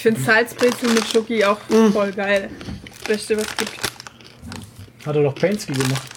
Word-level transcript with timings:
Ich 0.00 0.02
finde 0.04 0.18
Salzbrezel 0.22 0.88
mit 0.94 1.04
Schoki 1.06 1.44
auch 1.44 1.58
Mm. 1.68 1.90
voll 1.92 2.10
geil. 2.12 2.48
Das 3.00 3.04
Beste, 3.06 3.36
was 3.36 3.44
es 3.44 3.56
gibt. 3.58 3.72
Hat 5.04 5.14
er 5.14 5.22
doch 5.24 5.34
Painski 5.34 5.74
gemacht. 5.74 6.08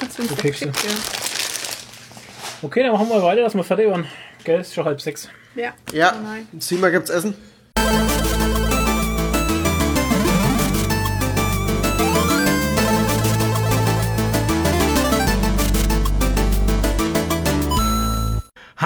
Hast 0.00 0.18
du 0.18 0.22
uns 0.22 0.36
Kekse. 0.38 0.68
geschickt, 0.68 0.78
Okay, 2.62 2.82
dann 2.82 2.92
machen 2.92 3.10
wir 3.10 3.22
weiter, 3.22 3.42
dass 3.42 3.54
wir 3.54 3.62
fertig 3.62 3.90
waren. 3.90 4.06
Gell, 4.44 4.62
ist 4.62 4.72
schon 4.72 4.86
halb 4.86 5.02
sechs. 5.02 5.28
ja. 5.54 5.64
Ja. 5.64 5.74
Ja, 5.92 6.14
Oh 6.18 6.22
nein. 6.22 6.48
Zima 6.60 6.88
gibt's 6.88 7.10
Essen. 7.10 7.34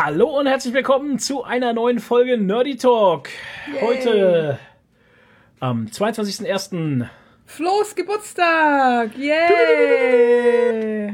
Hallo 0.09 0.39
und 0.39 0.47
herzlich 0.47 0.73
willkommen 0.73 1.19
zu 1.19 1.43
einer 1.43 1.73
neuen 1.73 1.99
Folge 1.99 2.39
Nerdy 2.39 2.77
Talk. 2.77 3.29
Heute 3.81 4.57
am 5.59 5.87
22.01. 5.87 7.09
Flo's 7.45 7.93
Geburtstag! 7.93 9.19
Yay! 9.19 11.13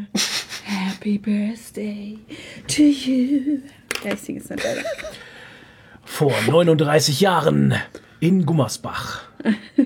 Happy 0.64 1.16
Birthday 1.16 2.19
to 2.69 2.83
you. 2.83 3.60
Ja, 4.05 4.12
ich 4.12 4.20
singe 4.20 4.41
es 4.41 4.50
nicht 4.50 4.62
weiter. 4.62 4.84
vor 6.05 6.34
39 6.50 7.19
Jahren 7.22 7.74
in 8.20 8.45
Gummersbach. 8.45 9.22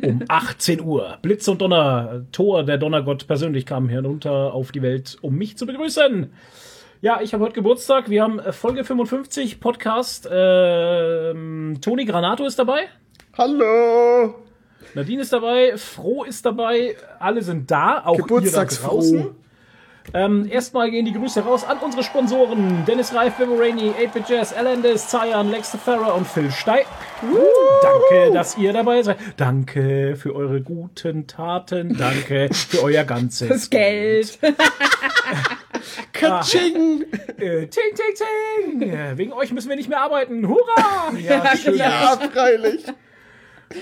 Um 0.03 0.25
18 0.29 0.81
Uhr. 0.81 1.19
Blitz 1.23 1.47
und 1.47 1.61
Donner. 1.61 2.25
Thor, 2.33 2.65
der 2.65 2.77
Donnergott 2.77 3.29
persönlich, 3.29 3.67
kam 3.67 3.89
herunter 3.89 4.53
auf 4.53 4.73
die 4.73 4.83
Welt, 4.83 5.17
um 5.21 5.37
mich 5.37 5.57
zu 5.57 5.65
begrüßen. 5.65 6.33
Ja, 7.03 7.21
ich 7.21 7.33
habe 7.35 7.45
heute 7.45 7.55
Geburtstag. 7.55 8.09
Wir 8.11 8.23
haben 8.23 8.39
äh, 8.39 8.53
Folge 8.53 8.85
55 8.85 9.61
Podcast. 9.61 10.29
Ähm, 10.31 11.79
Toni 11.81 12.05
Granato 12.05 12.45
ist 12.47 12.59
dabei. 12.59 12.89
Hallo! 13.37 14.35
Nadine 14.95 15.23
ist 15.23 15.33
dabei. 15.33 15.77
Froh 15.77 16.25
ist 16.25 16.47
dabei. 16.47 16.97
Alle 17.19 17.43
sind 17.43 17.71
da. 17.71 18.03
Auch 18.05 18.17
ihr 18.17 18.23
Geburtstagsfroh. 18.23 18.89
draußen. 18.89 19.27
Ähm, 20.15 20.49
erstmal 20.51 20.91
gehen 20.91 21.05
die 21.05 21.13
Grüße 21.13 21.41
raus 21.41 21.65
an 21.65 21.79
unsere 21.79 22.03
Sponsoren. 22.03 22.85
Dennis 22.87 23.13
Reif, 23.13 23.39
Vivorani, 23.39 23.91
8-Bit 23.91 24.29
Jazz, 24.29 24.53
Alandis, 24.53 25.09
Zayan, 25.09 25.51
Lex 25.51 25.77
Ferrer 25.85 26.15
und 26.15 26.27
Phil 26.27 26.51
Stey. 26.51 26.85
Danke, 27.83 28.33
dass 28.33 28.57
ihr 28.57 28.73
dabei 28.73 29.03
seid. 29.03 29.19
Danke 29.37 30.15
für 30.17 30.35
eure 30.35 30.61
guten 30.63 31.27
Taten. 31.27 31.97
Danke 31.99 32.49
für 32.55 32.85
euer 32.85 33.05
ganzes 33.05 33.49
Das 33.49 33.69
Geld. 33.69 34.39
Katsching! 36.13 37.05
Äh, 37.39 37.67
ting, 37.67 37.83
ting, 37.95 38.81
ting. 38.81 38.93
Wegen 39.19 39.33
euch 39.33 39.53
müssen 39.53 39.69
wir 39.69 39.77
nicht 39.77 39.89
mehr 39.89 40.01
arbeiten. 40.01 40.47
Hurra! 40.49 41.13
Ja, 41.23 41.57
schön. 41.57 41.77
Ja, 41.77 42.19
freilich. 42.33 42.85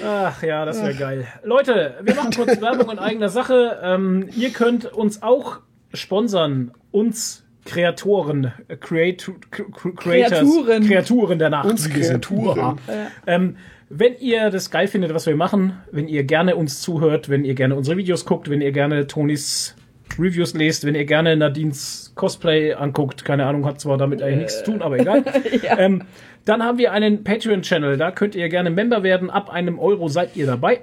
Ach 0.04 0.42
ja, 0.42 0.64
das 0.64 0.80
wäre 0.82 0.94
geil. 0.94 1.26
Leute, 1.42 1.96
wir 2.02 2.14
machen 2.14 2.30
kurz 2.34 2.60
Werbung 2.60 2.90
in 2.90 2.98
eigener 2.98 3.28
Sache. 3.28 3.78
Ähm, 3.82 4.28
ihr 4.36 4.50
könnt 4.50 4.86
uns 4.86 5.22
auch 5.22 5.58
sponsern. 5.92 6.72
Uns 6.90 7.44
Kreatoren, 7.66 8.52
äh, 8.68 8.76
Creatu 8.76 9.32
Cre- 9.50 9.70
Cre- 9.72 9.94
Creators, 9.96 10.40
Kreaturen. 10.40 10.86
Kreaturen 10.86 11.38
der 11.38 11.50
Nacht. 11.50 11.66
Uns. 11.68 11.88
Kreaturen. 11.88 12.78
Ähm, 13.26 13.56
wenn 13.90 14.16
ihr 14.18 14.50
das 14.50 14.70
geil 14.70 14.88
findet, 14.88 15.12
was 15.14 15.26
wir 15.26 15.36
machen, 15.36 15.78
wenn 15.92 16.08
ihr 16.08 16.24
gerne 16.24 16.56
uns 16.56 16.80
zuhört, 16.80 17.28
wenn 17.28 17.44
ihr 17.44 17.54
gerne 17.54 17.74
unsere 17.76 17.96
Videos 17.96 18.24
guckt, 18.24 18.48
wenn 18.50 18.60
ihr 18.62 18.72
gerne 18.72 19.06
Tonis 19.06 19.76
Reviews 20.18 20.54
lest, 20.54 20.84
wenn 20.86 20.94
ihr 20.94 21.04
gerne 21.04 21.36
Nadines 21.36 22.12
Cosplay 22.14 22.74
anguckt, 22.74 23.24
keine 23.24 23.46
Ahnung, 23.46 23.66
hat 23.66 23.80
zwar 23.80 23.98
damit 23.98 24.22
eigentlich 24.22 24.38
nichts 24.38 24.58
zu 24.58 24.64
tun, 24.72 24.82
aber 24.82 24.98
egal. 24.98 25.24
ähm, 25.78 26.02
dann 26.44 26.62
haben 26.62 26.78
wir 26.78 26.92
einen 26.92 27.24
Patreon-Channel, 27.24 27.96
da 27.96 28.10
könnt 28.10 28.34
ihr 28.34 28.48
gerne 28.48 28.70
Member 28.70 29.02
werden. 29.02 29.30
Ab 29.30 29.50
einem 29.50 29.78
Euro 29.78 30.08
seid 30.08 30.36
ihr 30.36 30.46
dabei 30.46 30.82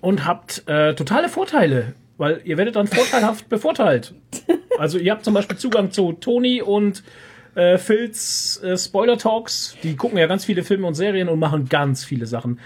und 0.00 0.26
habt 0.26 0.62
äh, 0.68 0.94
totale 0.94 1.28
Vorteile, 1.28 1.94
weil 2.18 2.40
ihr 2.44 2.56
werdet 2.56 2.76
dann 2.76 2.86
vorteilhaft 2.86 3.48
bevorteilt. 3.48 4.14
Also 4.78 4.98
ihr 4.98 5.12
habt 5.12 5.24
zum 5.24 5.34
Beispiel 5.34 5.56
Zugang 5.56 5.90
zu 5.90 6.12
Toni 6.12 6.62
und 6.62 7.02
äh, 7.54 7.78
Phils 7.78 8.62
äh, 8.62 8.76
Spoiler 8.76 9.18
Talks. 9.18 9.76
Die 9.82 9.96
gucken 9.96 10.18
ja 10.18 10.26
ganz 10.26 10.44
viele 10.44 10.62
Filme 10.62 10.86
und 10.86 10.94
Serien 10.94 11.28
und 11.28 11.38
machen 11.38 11.68
ganz 11.68 12.04
viele 12.04 12.26
Sachen. 12.26 12.60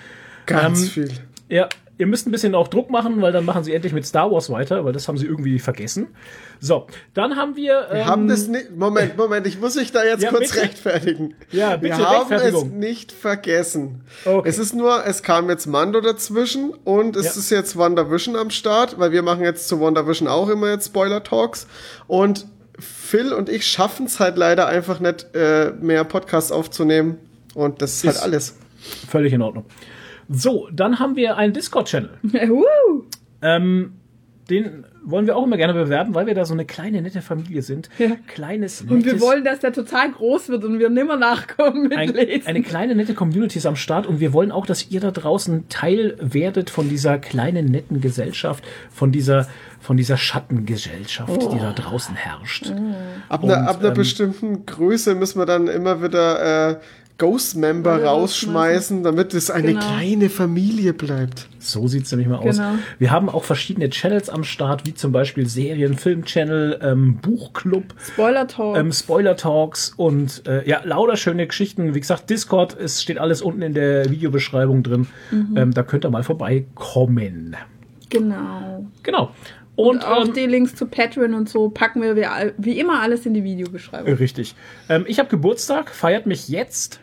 Ganz 0.46 0.82
Ähm, 0.82 0.88
viel. 0.88 1.10
Ja, 1.48 1.68
ihr 1.98 2.06
müsst 2.06 2.26
ein 2.26 2.30
bisschen 2.32 2.54
auch 2.54 2.68
Druck 2.68 2.90
machen, 2.90 3.22
weil 3.22 3.32
dann 3.32 3.44
machen 3.44 3.62
sie 3.64 3.72
endlich 3.74 3.92
mit 3.92 4.04
Star 4.06 4.30
Wars 4.30 4.50
weiter, 4.50 4.84
weil 4.84 4.92
das 4.92 5.06
haben 5.08 5.16
sie 5.16 5.26
irgendwie 5.26 5.58
vergessen. 5.58 6.08
So, 6.60 6.86
dann 7.14 7.36
haben 7.36 7.56
wir. 7.56 7.86
Wir 7.90 8.00
ähm, 8.00 8.06
haben 8.06 8.28
das 8.28 8.48
nicht. 8.48 8.74
Moment, 8.76 9.16
Moment, 9.16 9.46
ich 9.46 9.60
muss 9.60 9.76
mich 9.76 9.92
da 9.92 10.04
jetzt 10.04 10.22
Ja, 10.22 10.30
kurz 10.30 10.50
bitte. 10.50 10.62
rechtfertigen. 10.62 11.34
Ja, 11.50 11.76
bitte, 11.76 11.98
Wir 11.98 12.08
haben 12.10 12.32
es 12.32 12.64
nicht 12.64 13.12
vergessen. 13.12 14.00
Okay. 14.24 14.48
Es 14.48 14.58
ist 14.58 14.74
nur, 14.74 15.04
es 15.06 15.22
kam 15.22 15.48
jetzt 15.50 15.66
Mando 15.66 16.00
dazwischen 16.00 16.70
und 16.84 17.16
es 17.16 17.26
Ja. 17.26 17.30
ist 17.40 17.50
jetzt 17.50 17.76
WandaVision 17.76 18.36
am 18.36 18.50
Start, 18.50 18.98
weil 18.98 19.12
wir 19.12 19.22
machen 19.22 19.42
jetzt 19.44 19.68
zu 19.68 19.80
WandaVision 19.80 20.26
auch 20.28 20.48
immer 20.48 20.70
jetzt 20.70 20.86
Spoiler-Talks. 20.86 21.66
Und 22.06 22.46
Phil 22.78 23.32
und 23.32 23.48
ich 23.48 23.66
schaffen 23.66 24.06
es 24.06 24.18
halt 24.18 24.36
leider 24.36 24.66
einfach 24.66 24.98
nicht, 24.98 25.28
äh, 25.34 25.70
mehr 25.80 26.02
Podcasts 26.04 26.50
aufzunehmen. 26.50 27.18
Und 27.54 27.82
das 27.82 27.94
ist 27.98 28.04
halt 28.04 28.16
Ist- 28.16 28.22
alles. 28.22 28.56
Völlig 29.08 29.32
in 29.32 29.42
Ordnung. 29.42 29.64
So, 30.28 30.68
dann 30.72 30.98
haben 30.98 31.16
wir 31.16 31.36
einen 31.36 31.52
Discord-Channel. 31.52 32.10
Ähm, 33.42 33.92
den 34.48 34.84
wollen 35.02 35.26
wir 35.26 35.36
auch 35.36 35.44
immer 35.44 35.56
gerne 35.56 35.74
bewerben, 35.74 36.14
weil 36.14 36.26
wir 36.26 36.34
da 36.34 36.44
so 36.44 36.54
eine 36.54 36.64
kleine, 36.64 37.02
nette 37.02 37.20
Familie 37.20 37.62
sind. 37.62 37.88
Ja. 37.98 38.12
Kleines, 38.26 38.82
nettes, 38.82 38.90
Und 38.90 39.04
wir 39.04 39.20
wollen, 39.20 39.44
dass 39.44 39.60
der 39.60 39.72
total 39.72 40.10
groß 40.10 40.48
wird 40.48 40.64
und 40.64 40.78
wir 40.78 40.88
nimmer 40.88 41.16
nachkommen 41.16 41.88
mit 41.88 41.96
ein, 41.96 42.08
Lesen. 42.08 42.46
eine 42.46 42.62
kleine, 42.62 42.94
nette 42.94 43.14
Community 43.14 43.58
ist 43.58 43.66
am 43.66 43.76
Start 43.76 44.06
und 44.06 44.20
wir 44.20 44.32
wollen 44.32 44.50
auch, 44.50 44.66
dass 44.66 44.90
ihr 44.90 45.00
da 45.00 45.10
draußen 45.10 45.68
Teil 45.68 46.16
werdet 46.20 46.70
von 46.70 46.88
dieser 46.88 47.18
kleinen, 47.18 47.66
netten 47.66 48.00
Gesellschaft, 48.00 48.64
von 48.90 49.12
dieser, 49.12 49.46
von 49.80 49.96
dieser 49.96 50.16
Schattengesellschaft, 50.16 51.52
die 51.52 51.58
da 51.58 51.72
draußen 51.72 52.14
herrscht. 52.14 52.72
Ab 53.28 53.44
einer, 53.44 53.58
Und, 53.58 53.64
ab 53.64 53.80
einer 53.80 53.88
ähm, 53.88 53.94
bestimmten 53.94 54.66
Größe 54.66 55.14
müssen 55.14 55.38
wir 55.38 55.46
dann 55.46 55.68
immer 55.68 56.02
wieder 56.02 56.70
äh, 56.70 56.76
Ghost-Member 57.18 58.02
rausschmeißen, 58.04 59.02
damit 59.04 59.34
es 59.34 59.50
eine 59.50 59.68
Genau. 59.68 59.80
kleine 59.80 60.28
Familie 60.30 60.92
bleibt. 60.92 61.48
So 61.60 61.86
sieht's 61.86 62.10
nämlich 62.10 62.28
mal 62.28 62.38
aus. 62.38 62.56
Genau. 62.56 62.74
Wir 62.98 63.10
haben 63.12 63.28
auch 63.28 63.44
verschiedene 63.44 63.88
Channels 63.90 64.28
am 64.28 64.42
Start, 64.44 64.84
wie 64.86 64.94
zum 64.94 65.12
Beispiel 65.12 65.46
Serien, 65.48 65.94
Film-Channel, 65.96 66.80
ähm, 66.82 67.18
Buchclub, 67.22 67.84
Spoiler 68.04 68.48
Talk. 68.48 68.76
ähm, 68.76 68.90
Spoiler-Talks 68.92 69.94
und 69.96 70.42
äh, 70.48 70.68
ja, 70.68 70.80
lauter 70.84 71.16
schöne 71.16 71.46
Geschichten. 71.46 71.94
Wie 71.94 72.00
gesagt, 72.00 72.28
Discord, 72.30 72.76
es 72.78 73.00
steht 73.02 73.18
alles 73.18 73.42
unten 73.42 73.62
in 73.62 73.74
der 73.74 74.10
Videobeschreibung 74.10 74.82
drin. 74.82 75.06
Mhm. 75.30 75.56
Ähm, 75.56 75.74
da 75.74 75.82
könnt 75.84 76.04
ihr 76.04 76.10
mal 76.10 76.24
vorbeikommen. 76.24 77.56
genau. 78.10 78.86
Genau. 79.02 79.30
Und, 79.76 80.04
auch 80.06 80.26
ähm, 80.26 80.34
die 80.34 80.46
Links 80.46 80.76
zu 80.76 80.86
Patreon 80.86 81.34
und 81.34 81.48
so 81.48 81.68
packen 81.68 82.00
wir 82.00 82.14
wie, 82.14 82.24
wie 82.58 82.78
immer 82.78 83.00
alles 83.00 83.26
in 83.26 83.34
die 83.34 83.42
Videobeschreibung. 83.42 84.12
richtig. 84.14 84.54
Ähm, 84.88 85.04
ich 85.08 85.18
habe 85.18 85.28
Geburtstag, 85.28 85.90
feiert 85.90 86.26
mich 86.26 86.48
jetzt. 86.48 87.00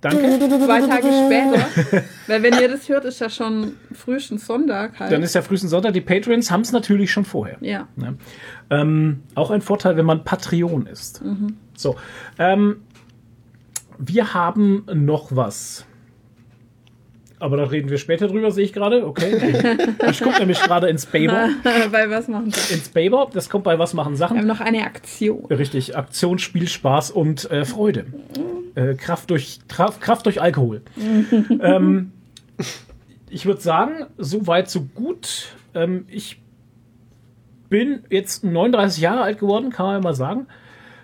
Danke. 0.00 0.38
Zwei 0.38 0.80
Tage 0.80 1.08
später. 1.08 2.04
Weil 2.28 2.42
wenn 2.42 2.54
ihr 2.60 2.68
das 2.68 2.88
hört, 2.88 3.04
ist 3.04 3.20
ja 3.20 3.28
schon 3.28 3.72
frühestens 3.92 4.46
Sonntag 4.46 5.00
halt. 5.00 5.10
Dann 5.10 5.22
ist 5.22 5.34
ja 5.34 5.42
frühestens 5.42 5.72
Sonntag. 5.72 5.92
Die 5.92 6.00
Patreons 6.00 6.50
haben 6.52 6.60
es 6.60 6.70
natürlich 6.70 7.10
schon 7.10 7.24
vorher. 7.24 7.58
ja. 7.60 7.88
Ne? 7.96 8.16
Ähm, 8.70 9.22
auch 9.34 9.50
ein 9.50 9.60
Vorteil, 9.60 9.96
wenn 9.96 10.06
man 10.06 10.22
Patreon 10.22 10.86
ist. 10.86 11.22
So, 11.74 11.96
ähm, 12.38 12.82
wir 13.98 14.34
haben 14.34 14.84
noch 14.92 15.34
was. 15.34 15.84
Aber 17.40 17.56
da 17.56 17.64
reden 17.64 17.88
wir 17.88 17.98
später 17.98 18.26
drüber, 18.28 18.50
sehe 18.50 18.64
ich 18.64 18.72
gerade. 18.72 19.06
Okay. 19.06 19.76
Ich 20.10 20.20
gucke 20.20 20.38
nämlich 20.38 20.60
gerade 20.60 20.88
ins 20.88 21.06
Bayber. 21.06 21.50
Bei 21.92 22.10
was 22.10 22.28
machen 22.28 22.46
wir? 22.46 22.74
Ins 22.76 22.88
Bayber. 22.88 23.28
Das 23.32 23.48
kommt 23.50 23.64
bei 23.64 23.78
Was 23.78 23.94
machen 23.94 24.14
Wir 24.14 24.16
Sachen. 24.16 24.38
haben 24.38 24.46
noch 24.46 24.60
eine 24.60 24.84
Aktion. 24.84 25.44
Richtig. 25.46 25.96
Aktion, 25.96 26.38
Spiel, 26.38 26.66
Spaß 26.68 27.10
und 27.10 27.50
äh, 27.50 27.64
Freude. 27.64 28.06
Äh, 28.74 28.94
Kraft, 28.94 29.30
durch, 29.30 29.60
Kraft, 29.68 30.00
Kraft 30.00 30.26
durch 30.26 30.40
Alkohol. 30.40 30.82
ähm, 31.62 32.12
ich 33.28 33.46
würde 33.46 33.60
sagen, 33.60 34.06
so 34.16 34.46
weit, 34.46 34.70
so 34.70 34.82
gut. 34.82 35.48
Ähm, 35.74 36.06
ich 36.08 36.40
bin 37.68 38.00
jetzt 38.10 38.44
39 38.44 39.00
Jahre 39.02 39.22
alt 39.22 39.38
geworden, 39.38 39.70
kann 39.70 39.86
man 39.86 39.94
ja 39.96 40.00
mal 40.00 40.14
sagen. 40.14 40.46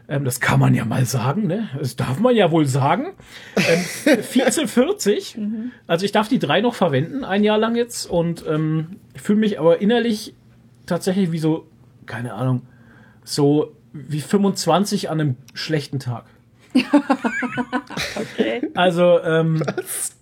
Ähm, 0.07 0.25
das 0.25 0.41
kann 0.41 0.61
man 0.61 0.75
ja 0.75 0.85
mal 0.85 1.07
sagen, 1.07 1.47
ne? 1.47 1.69
Das 1.79 1.97
darf 1.97 2.19
man 2.19 2.37
ja 2.37 2.51
wohl 2.51 2.67
sagen. 2.67 3.15
Ähm, 3.57 4.19
Vize 4.23 4.69
40. 4.69 5.39
Also 5.87 6.05
ich 6.05 6.13
darf 6.13 6.29
die 6.29 6.39
drei 6.39 6.61
noch 6.61 6.75
verwenden, 6.75 7.25
ein 7.25 7.43
Jahr 7.43 7.59
lang 7.59 7.75
jetzt. 7.75 8.07
Und 8.07 8.45
ähm, 8.47 8.97
ich 9.15 9.23
fühle 9.23 9.39
mich 9.39 9.59
aber 9.59 9.81
innerlich 9.81 10.35
tatsächlich 10.87 11.33
wie 11.33 11.39
so, 11.39 11.67
keine 12.07 12.35
Ahnung, 12.35 12.63
so 13.25 13.73
wie 13.93 14.21
25 14.21 15.09
an 15.09 15.21
einem 15.21 15.37
schlechten 15.55 15.99
Tag. 15.99 16.25
Okay. 18.17 18.71
Also, 18.75 19.21
ähm, 19.23 19.63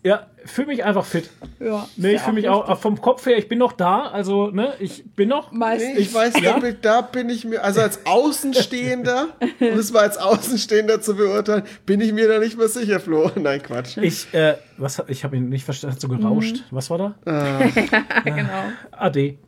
ja, 0.05 0.27
fühle 0.45 0.67
mich 0.69 0.83
einfach 0.85 1.05
fit. 1.05 1.31
Ja. 1.61 1.87
Nee, 1.97 2.15
ich 2.15 2.21
fühle 2.23 2.35
mich 2.35 2.49
auch, 2.49 2.69
auch 2.69 2.79
vom 2.81 3.01
Kopf 3.01 3.25
her, 3.27 3.37
ich 3.39 3.49
bin 3.49 3.59
noch 3.59 3.73
da, 3.73 4.07
also, 4.09 4.49
ne, 4.51 4.75
ich 4.81 5.05
bin 5.15 5.29
noch. 5.29 5.53
Meistens. 5.53 5.97
Ich 5.99 6.13
weiß 6.13 6.41
Ja? 6.41 6.59
nicht, 6.59 6.79
da 6.85 7.03
bin 7.03 7.29
ich 7.29 7.45
mir, 7.45 7.63
also 7.63 7.81
als 7.81 8.05
Außenstehender, 8.05 9.29
um 9.61 9.79
es 9.79 9.93
mal 9.93 10.01
als 10.01 10.19
Außenstehender 10.19 11.01
zu 11.01 11.15
beurteilen, 11.17 11.63
bin 11.87 12.01
ich 12.01 12.13
mir 12.13 12.27
da 12.27 12.41
nicht 12.41 12.59
mehr 12.59 12.67
sicher, 12.69 12.99
Flo. 12.99 13.31
Nein, 13.41 13.63
Quatsch. 13.63 13.97
Ich, 13.99 14.33
äh, 14.35 14.57
was, 14.77 14.99
hat- 14.99 15.09
ich 15.09 15.23
habe 15.23 15.37
ihn 15.37 15.49
nicht 15.49 15.65
verstanden, 15.65 15.95
hat 15.95 16.01
so 16.01 16.09
gerauscht. 16.09 16.65
Was 16.73 16.91
war 16.91 16.99
da? 16.99 17.15
genau. 18.25 18.65
AD. 18.91 19.39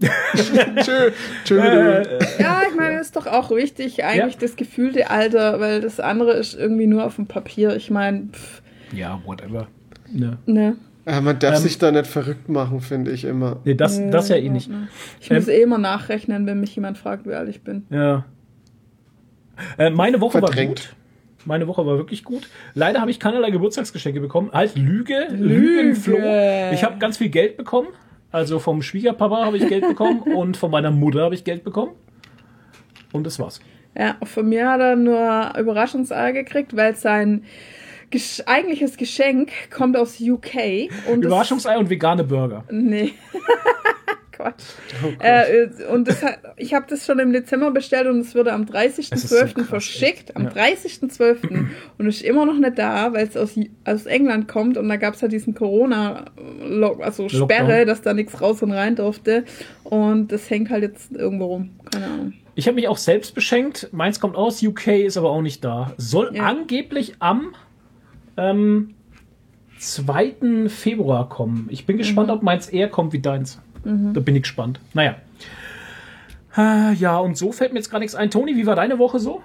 Tschö, 0.82 1.10
tschö, 1.44 1.58
Äh, 1.58 2.18
Ja, 2.40 2.62
ich 2.68 2.76
meine, 2.76 3.00
ist 3.00 3.16
doch 3.16 3.26
auch 3.26 3.50
wichtig, 3.50 4.04
eigentlich 4.04 4.34
Ja. 4.34 4.40
das 4.40 4.54
gefühlte 4.56 5.10
Alter, 5.10 5.58
weil 5.58 5.80
das 5.80 5.98
andere 5.98 6.34
ist 6.34 6.54
irgendwie 6.54 6.86
nur 6.86 7.04
auf 7.04 7.16
dem 7.16 7.26
Papier. 7.26 7.74
Ich 7.74 7.90
meine, 7.90 8.28
pff, 8.32 8.62
ja, 8.92 9.20
whatever. 9.24 9.66
Ne, 10.14 10.38
ne. 10.46 10.76
Ja, 11.06 11.20
man 11.20 11.38
darf 11.38 11.56
Ähm, 11.56 11.62
sich 11.62 11.76
da 11.78 11.90
nicht 11.92 12.06
verrückt 12.06 12.48
machen, 12.48 12.80
finde 12.80 13.10
ich 13.10 13.24
immer. 13.24 13.60
nee 13.64 13.74
das, 13.74 14.00
das 14.10 14.28
ja 14.30 14.36
eh 14.36 14.48
nicht. 14.48 14.70
Ich 15.20 15.30
muss 15.30 15.48
eh 15.48 15.60
immer 15.62 15.76
nachrechnen, 15.78 16.46
wenn 16.46 16.60
mich 16.60 16.74
jemand 16.74 16.96
fragt, 16.96 17.26
wie 17.26 17.34
alt 17.34 17.48
ich 17.50 17.62
bin. 17.62 17.84
Ja. 17.90 18.24
Äh, 19.78 19.90
meine 19.90 20.20
Woche 20.20 20.38
Verdrängt. 20.38 20.56
war 20.56 20.66
gut. 20.88 20.96
Meine 21.46 21.66
Woche 21.68 21.84
war 21.84 21.98
wirklich 21.98 22.24
gut. 22.24 22.48
Leider 22.72 23.00
habe 23.02 23.10
ich 23.10 23.20
keinerlei 23.20 23.50
Geburtstagsgeschenke 23.50 24.18
bekommen. 24.20 24.50
Halt 24.52 24.76
Lüge, 24.76 25.26
Lüge. 25.30 25.54
Lügenfloh. 25.82 26.70
Ich 26.72 26.82
habe 26.84 26.96
ganz 26.98 27.18
viel 27.18 27.28
Geld 27.28 27.58
bekommen. 27.58 27.88
Also 28.32 28.58
vom 28.58 28.80
Schwiegerpapa 28.82 29.44
habe 29.44 29.58
ich 29.58 29.68
Geld 29.68 29.86
bekommen 29.86 30.20
und 30.34 30.56
von 30.56 30.70
meiner 30.70 30.90
Mutter 30.90 31.20
habe 31.22 31.34
ich 31.34 31.44
Geld 31.44 31.62
bekommen. 31.64 31.92
Und 33.12 33.24
das 33.26 33.38
war's. 33.38 33.60
Ja, 33.96 34.16
von 34.24 34.48
mir 34.48 34.70
hat 34.70 34.80
er 34.80 34.96
nur 34.96 35.52
Überraschungseier 35.58 36.32
gekriegt, 36.32 36.74
weil 36.74 36.96
sein 36.96 37.44
gesch 38.14 38.42
eigentliches 38.46 38.96
Geschenk 38.96 39.50
kommt 39.70 39.96
aus 39.96 40.20
UK. 40.20 40.88
Und 41.10 41.24
Überraschungsei 41.24 41.76
und 41.76 41.90
vegane 41.90 42.22
Burger. 42.24 42.64
Nee. 42.70 43.12
Quatsch. 44.32 44.62
Oh 45.04 45.12
äh, 45.22 45.68
und 45.92 46.08
das 46.08 46.20
hat, 46.22 46.38
ich 46.56 46.74
habe 46.74 46.86
das 46.88 47.06
schon 47.06 47.20
im 47.20 47.32
Dezember 47.32 47.70
bestellt 47.70 48.08
und 48.08 48.18
es 48.18 48.34
wurde 48.34 48.52
am 48.52 48.66
Es 48.72 48.98
ist 48.98 49.28
so 49.28 49.36
30.12. 49.36 49.54
krass, 49.54 49.66
verschickt. 49.68 50.36
Am 50.36 50.44
Ja. 50.44 50.50
30.12. 50.50 51.66
und 51.98 52.06
ist 52.06 52.22
immer 52.22 52.44
noch 52.46 52.58
nicht 52.58 52.76
da, 52.78 53.12
weil 53.12 53.26
es 53.28 53.36
aus, 53.36 53.54
aus 53.84 54.06
England 54.06 54.48
kommt 54.48 54.76
und 54.76 54.88
da 54.88 54.96
gab 54.96 55.14
es 55.14 55.20
ja 55.20 55.28
diesen 55.28 55.54
Corona, 55.54 56.24
also 57.00 57.28
Sperre, 57.28 57.62
Lockdown. 57.68 57.86
dass 57.86 58.02
da 58.02 58.12
nichts 58.12 58.40
raus 58.40 58.60
und 58.62 58.72
rein 58.72 58.96
durfte. 58.96 59.44
Und 59.84 60.32
das 60.32 60.50
hängt 60.50 60.70
halt 60.70 60.82
jetzt 60.82 61.12
irgendwo 61.12 61.46
rum. 61.46 61.70
Keine 61.92 62.06
Ahnung. 62.06 62.32
Ich 62.56 62.66
habe 62.66 62.74
mich 62.76 62.88
auch 62.88 62.98
selbst 62.98 63.34
beschenkt. 63.36 63.88
Meins 63.92 64.18
kommt 64.20 64.36
aus 64.36 64.62
UK, 64.62 64.86
ist 65.04 65.16
aber 65.16 65.30
auch 65.30 65.42
nicht 65.42 65.64
da. 65.64 65.92
Soll 65.96 66.30
Ja. 66.34 66.44
angeblich 66.44 67.14
am 67.20 67.54
ähm, 68.36 68.94
2. 69.78 70.68
Februar 70.68 71.28
kommen. 71.28 71.68
Ich 71.70 71.86
bin 71.86 71.98
gespannt, 71.98 72.28
Mhm. 72.28 72.34
ob 72.34 72.42
meins 72.42 72.68
eher 72.68 72.88
kommt 72.88 73.12
wie 73.12 73.20
deins. 73.20 73.60
Da 73.84 74.20
bin 74.20 74.34
ich 74.34 74.42
gespannt. 74.42 74.80
Naja. 74.94 75.16
Äh, 76.56 76.94
Ja, 76.94 77.18
und 77.18 77.36
so 77.36 77.52
fällt 77.52 77.72
mir 77.74 77.80
jetzt 77.80 77.90
gar 77.90 77.98
nichts 77.98 78.14
ein. 78.14 78.30
Toni, 78.30 78.56
wie 78.56 78.64
war 78.66 78.76
deine 78.76 78.98
Woche 78.98 79.18
so? 79.18 79.42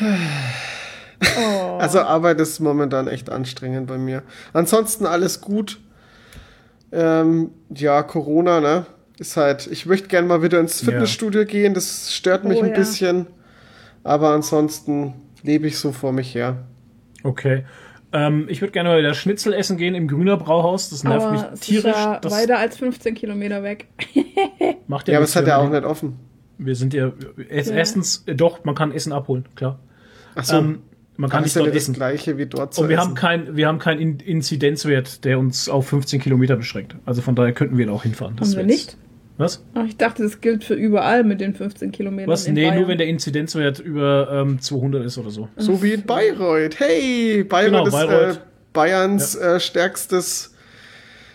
Oh. 0.00 0.04
Also 1.78 2.00
Arbeit 2.00 2.40
ist 2.40 2.60
momentan 2.60 3.08
echt 3.08 3.30
anstrengend 3.30 3.86
bei 3.86 3.96
mir. 3.98 4.22
Ansonsten 4.52 5.06
alles 5.06 5.40
gut. 5.40 5.80
Ähm, 6.92 7.50
ja, 7.74 8.02
Corona, 8.02 8.60
ne? 8.60 8.86
Ist 9.18 9.36
halt, 9.38 9.66
ich 9.66 9.86
möchte 9.86 10.08
gerne 10.08 10.26
mal 10.28 10.42
wieder 10.42 10.60
ins 10.60 10.80
Ja. 10.82 10.90
Fitnessstudio 10.92 11.44
gehen, 11.46 11.72
das 11.74 12.12
stört 12.14 12.44
mich 12.44 12.58
Oh, 12.58 12.62
ein 12.64 12.70
ja. 12.70 12.74
bisschen. 12.76 13.26
Aber 14.04 14.30
ansonsten 14.30 15.14
lebe 15.42 15.66
ich 15.66 15.78
so 15.78 15.92
vor 15.92 16.12
mich 16.12 16.34
her. 16.34 16.56
Okay. 17.26 17.64
Ähm, 18.12 18.46
ich 18.48 18.60
würde 18.60 18.72
gerne 18.72 18.88
mal 18.90 18.98
wieder 18.98 19.14
Schnitzel 19.14 19.52
essen 19.52 19.76
gehen 19.76 19.94
im 19.94 20.06
Grüner 20.08 20.36
Brauhaus. 20.36 20.90
Das 20.90 21.02
nervt 21.04 21.22
Aber 21.26 21.32
mich 21.32 21.42
es 21.42 21.52
ist 21.54 21.60
tierisch. 21.64 21.84
ja 21.96 22.18
das 22.20 22.32
weiter 22.32 22.58
als 22.58 22.76
15 22.76 23.14
Kilometer 23.14 23.62
weg. 23.62 23.88
macht 24.86 25.08
Ja, 25.08 25.16
aber 25.18 25.24
es 25.24 25.34
hat 25.36 25.44
Wir 25.44 25.50
ja 25.50 25.58
auch 25.58 25.68
nicht 25.68 25.84
offen. 25.84 26.16
Wir 26.58 26.74
sind 26.76 26.94
ja, 26.94 27.12
erst, 27.48 27.70
Ja. 27.70 27.76
erstens, 27.76 28.22
äh, 28.26 28.34
doch, 28.34 28.64
man 28.64 28.74
kann 28.74 28.92
Essen 28.92 29.12
abholen, 29.12 29.44
klar. 29.56 29.78
Achso, 30.34 30.56
Ähm, 30.58 30.78
man 31.16 31.28
kann 31.30 31.38
kann 31.38 31.42
nicht 31.44 31.56
dort 31.56 31.64
nicht 31.66 31.76
das 31.76 31.82
essen. 31.82 31.94
gleiche 31.94 32.38
wie 32.38 32.46
dort 32.46 32.74
zu 32.74 32.82
Und 32.82 32.88
wir 32.88 32.96
essen. 32.98 33.08
haben 33.08 33.14
keinen 33.14 33.56
wir 33.56 33.66
haben 33.68 33.78
keinen 33.78 34.00
In- 34.00 34.20
Inzidenzwert, 34.20 35.24
der 35.24 35.38
uns 35.38 35.68
auf 35.68 35.88
15 35.88 36.20
Kilometer 36.20 36.56
beschränkt. 36.56 36.94
Also 37.04 37.22
von 37.22 37.34
daher 37.34 37.52
könnten 37.52 37.76
wir 37.76 37.86
da 37.86 37.92
auch 37.92 38.04
hinfahren. 38.04 38.36
Das 38.36 38.50
Haben 38.50 38.58
wir 38.58 38.64
nicht? 38.66 38.96
Was? 39.38 39.62
Ach, 39.74 39.84
ich 39.84 39.96
dachte, 39.96 40.22
das 40.22 40.40
gilt 40.40 40.64
für 40.64 40.74
überall 40.74 41.22
mit 41.22 41.40
den 41.40 41.54
15 41.54 41.92
Kilometern. 41.92 42.30
Was? 42.30 42.48
Nee, 42.48 42.64
Bayern. 42.64 42.78
nur 42.78 42.88
wenn 42.88 42.98
der 42.98 43.06
Inzidenzwert 43.06 43.78
über 43.78 44.28
ähm, 44.32 44.60
200 44.60 45.04
ist 45.04 45.18
oder 45.18 45.30
so. 45.30 45.48
So 45.56 45.82
wie 45.82 45.92
in 45.92 46.02
Bayreuth. 46.02 46.80
Hey, 46.80 47.44
Bayreuth 47.44 47.70
Genau, 47.70 47.86
ist 47.86 47.92
Bayreuth. 47.92 48.36
Äh, 48.36 48.40
Bayerns 48.72 49.34
äh, 49.34 49.60
stärkstes. 49.60 50.54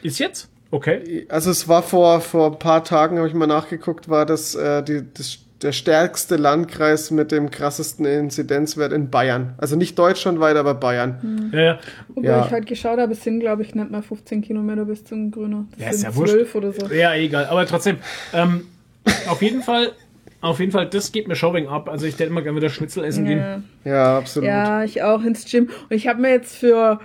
Ist 0.02 0.20
jetzt? 0.20 0.50
Okay. 0.72 1.26
Also 1.30 1.52
es 1.52 1.68
war 1.68 1.84
vor, 1.84 2.22
vor 2.22 2.54
ein 2.54 2.60
paar 2.60 2.84
Tagen, 2.84 3.18
habe 3.18 3.28
ich 3.28 3.34
mal 3.34 3.46
nachgeguckt, 3.48 4.10
war 4.10 4.26
das, 4.26 4.56
äh, 4.56 4.82
die, 4.84 5.04
das 5.14 5.40
der 5.64 5.72
stärkste 5.72 6.36
Landkreis 6.38 7.12
mit 7.12 7.32
dem 7.32 7.52
krassesten 7.52 8.06
Inzidenzwert 8.06 8.92
in 8.94 9.10
Bayern. 9.10 9.54
Also 9.58 9.76
nicht 9.76 9.98
deutschlandweit, 10.00 10.56
aber 10.58 10.74
Bayern. 10.74 11.52
Ja, 11.54 11.60
ja. 11.62 11.80
Wobei 12.10 12.28
Ja. 12.28 12.46
ich 12.46 12.52
heute 12.52 12.66
geschaut 12.66 13.00
habe, 13.00 13.14
es 13.14 13.24
sind, 13.24 13.40
glaube 13.40 13.62
ich, 13.62 13.76
nicht 13.76 13.92
mal 13.92 14.02
15 14.02 14.42
Kilometer 14.42 14.86
bis 14.86 15.04
zum 15.04 15.32
Grüner. 15.32 15.66
Das 15.72 15.80
Ja, 15.80 15.90
ist 15.92 16.00
sind 16.02 16.10
ja 16.10 16.16
wurscht. 16.16 16.34
12 16.34 16.56
oder 16.56 16.72
so. 16.74 16.88
ja, 16.88 17.14
egal. 17.16 17.46
Aber 17.46 17.66
trotzdem, 17.66 17.98
ähm, 18.34 18.68
auf 19.28 19.42
jeden 19.42 19.62
Fall, 19.62 19.92
auf 20.42 20.60
jeden 20.60 20.72
Fall, 20.72 20.88
das 20.88 21.12
geht 21.12 21.28
mir 21.28 21.36
Shopping 21.36 21.68
ab. 21.68 21.88
Also 21.90 22.06
ich 22.08 22.14
hätte 22.16 22.24
immer 22.26 22.42
gerne 22.42 22.58
wieder 22.58 22.70
Schnitzel 22.70 23.04
essen 23.04 23.26
gehen. 23.26 23.38
Ja. 23.86 23.92
Ja, 23.92 24.18
absolut. 24.18 24.48
ja, 24.48 24.84
ich 24.84 25.04
auch 25.04 25.24
ins 25.24 25.46
Gym. 25.50 25.66
Und 25.90 25.96
ich 25.96 26.08
habe 26.08 26.20
mir 26.22 26.30
jetzt 26.32 26.56
für 26.58 27.00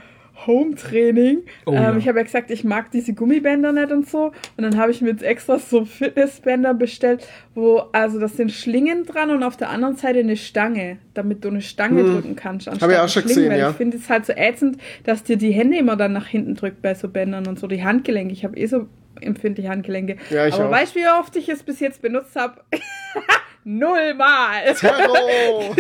Home-Training, 0.46 1.42
Oh, 1.64 1.72
ähm, 1.72 1.76
ja. 1.76 1.96
ich 1.96 2.08
habe 2.08 2.18
ja 2.18 2.24
gesagt, 2.24 2.50
ich 2.50 2.64
mag 2.64 2.90
diese 2.90 3.14
Gummibänder 3.14 3.72
nicht 3.72 3.90
und 3.90 4.08
so. 4.08 4.32
Und 4.56 4.64
dann 4.64 4.76
habe 4.76 4.90
ich 4.90 5.00
mir 5.00 5.10
jetzt 5.10 5.22
extra 5.22 5.58
so 5.58 5.84
Fitnessbänder 5.84 6.74
bestellt, 6.74 7.26
wo, 7.54 7.78
also 7.92 8.20
das 8.20 8.36
sind 8.36 8.52
Schlingen 8.52 9.04
dran 9.06 9.30
und 9.30 9.42
auf 9.42 9.56
der 9.56 9.70
anderen 9.70 9.96
Seite 9.96 10.18
eine 10.20 10.36
Stange, 10.36 10.98
damit 11.14 11.44
du 11.44 11.48
eine 11.48 11.62
Stange 11.62 12.04
drücken 12.04 12.36
kannst. 12.36 12.66
Hm. 12.70 12.76
ich 12.90 12.96
auch 12.98 13.08
schon 13.08 13.22
gesehen, 13.22 13.50
weil 13.50 13.58
ja. 13.58 13.70
Ich 13.70 13.76
finde 13.76 13.96
es 13.96 14.08
halt 14.10 14.26
so 14.26 14.32
ätzend, 14.34 14.78
dass 15.04 15.22
dir 15.22 15.36
die 15.36 15.52
Hände 15.52 15.78
immer 15.78 15.96
dann 15.96 16.12
nach 16.12 16.26
hinten 16.26 16.54
drückt 16.54 16.82
bei 16.82 16.94
so 16.94 17.08
Bändern 17.08 17.46
und 17.46 17.58
so. 17.58 17.66
Die 17.66 17.82
Handgelenke, 17.82 18.32
ich 18.32 18.44
habe 18.44 18.56
eh 18.56 18.66
so 18.66 18.86
empfindliche 19.20 19.70
Handgelenke. 19.70 20.16
Ja, 20.30 20.46
ich 20.46 20.54
Aber 20.54 20.66
auch. 20.66 20.70
weißt 20.70 20.94
du, 20.94 21.00
wie 21.00 21.08
oft 21.08 21.34
ich 21.36 21.48
es 21.48 21.62
bis 21.62 21.80
jetzt 21.80 22.02
benutzt 22.02 22.36
habe? 22.36 22.60
Nullmal. 23.68 24.74
Terror! 24.78 25.74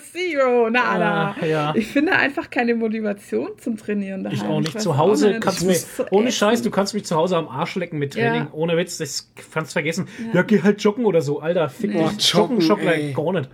Zero, 0.00 0.70
nada. 0.70 1.34
Ah, 1.40 1.44
ja. 1.44 1.72
Ich 1.74 1.88
finde 1.88 2.12
einfach 2.12 2.48
keine 2.48 2.76
Motivation 2.76 3.50
zum 3.58 3.76
Trainieren 3.76 4.22
daheim. 4.22 4.36
Ich 4.38 4.44
auch 4.44 4.60
nicht. 4.60 4.74
weiß 4.76 4.82
Zu 4.84 4.96
Hause 4.96 5.28
nicht. 5.30 5.40
kannst 5.40 5.62
du 5.62 5.72
so 5.74 6.04
ohne. 6.12 6.30
Scheiß, 6.30 6.62
du 6.62 6.70
kannst 6.70 6.94
mich 6.94 7.04
zu 7.04 7.16
Hause 7.16 7.36
am 7.36 7.48
Arsch 7.48 7.74
lecken 7.74 7.98
mit 7.98 8.12
Training. 8.12 8.42
Ja. 8.42 8.48
Ohne 8.52 8.76
Witz, 8.76 8.98
das 8.98 9.32
kannst 9.52 9.72
du 9.72 9.74
vergessen. 9.74 10.06
Ja, 10.32 10.42
geh 10.42 10.62
halt 10.62 10.80
joggen 10.82 11.06
oder 11.06 11.20
so. 11.20 11.40
Alter, 11.40 11.68
fick 11.68 11.90
Nee. 11.92 12.04
dich. 12.04 12.32
Boah, 12.32 12.40
Joggen, 12.42 12.60
joggen, 12.60 12.84
joggen, 12.84 12.88
ey. 12.88 13.12
gar 13.12 13.32
nicht. 13.32 13.50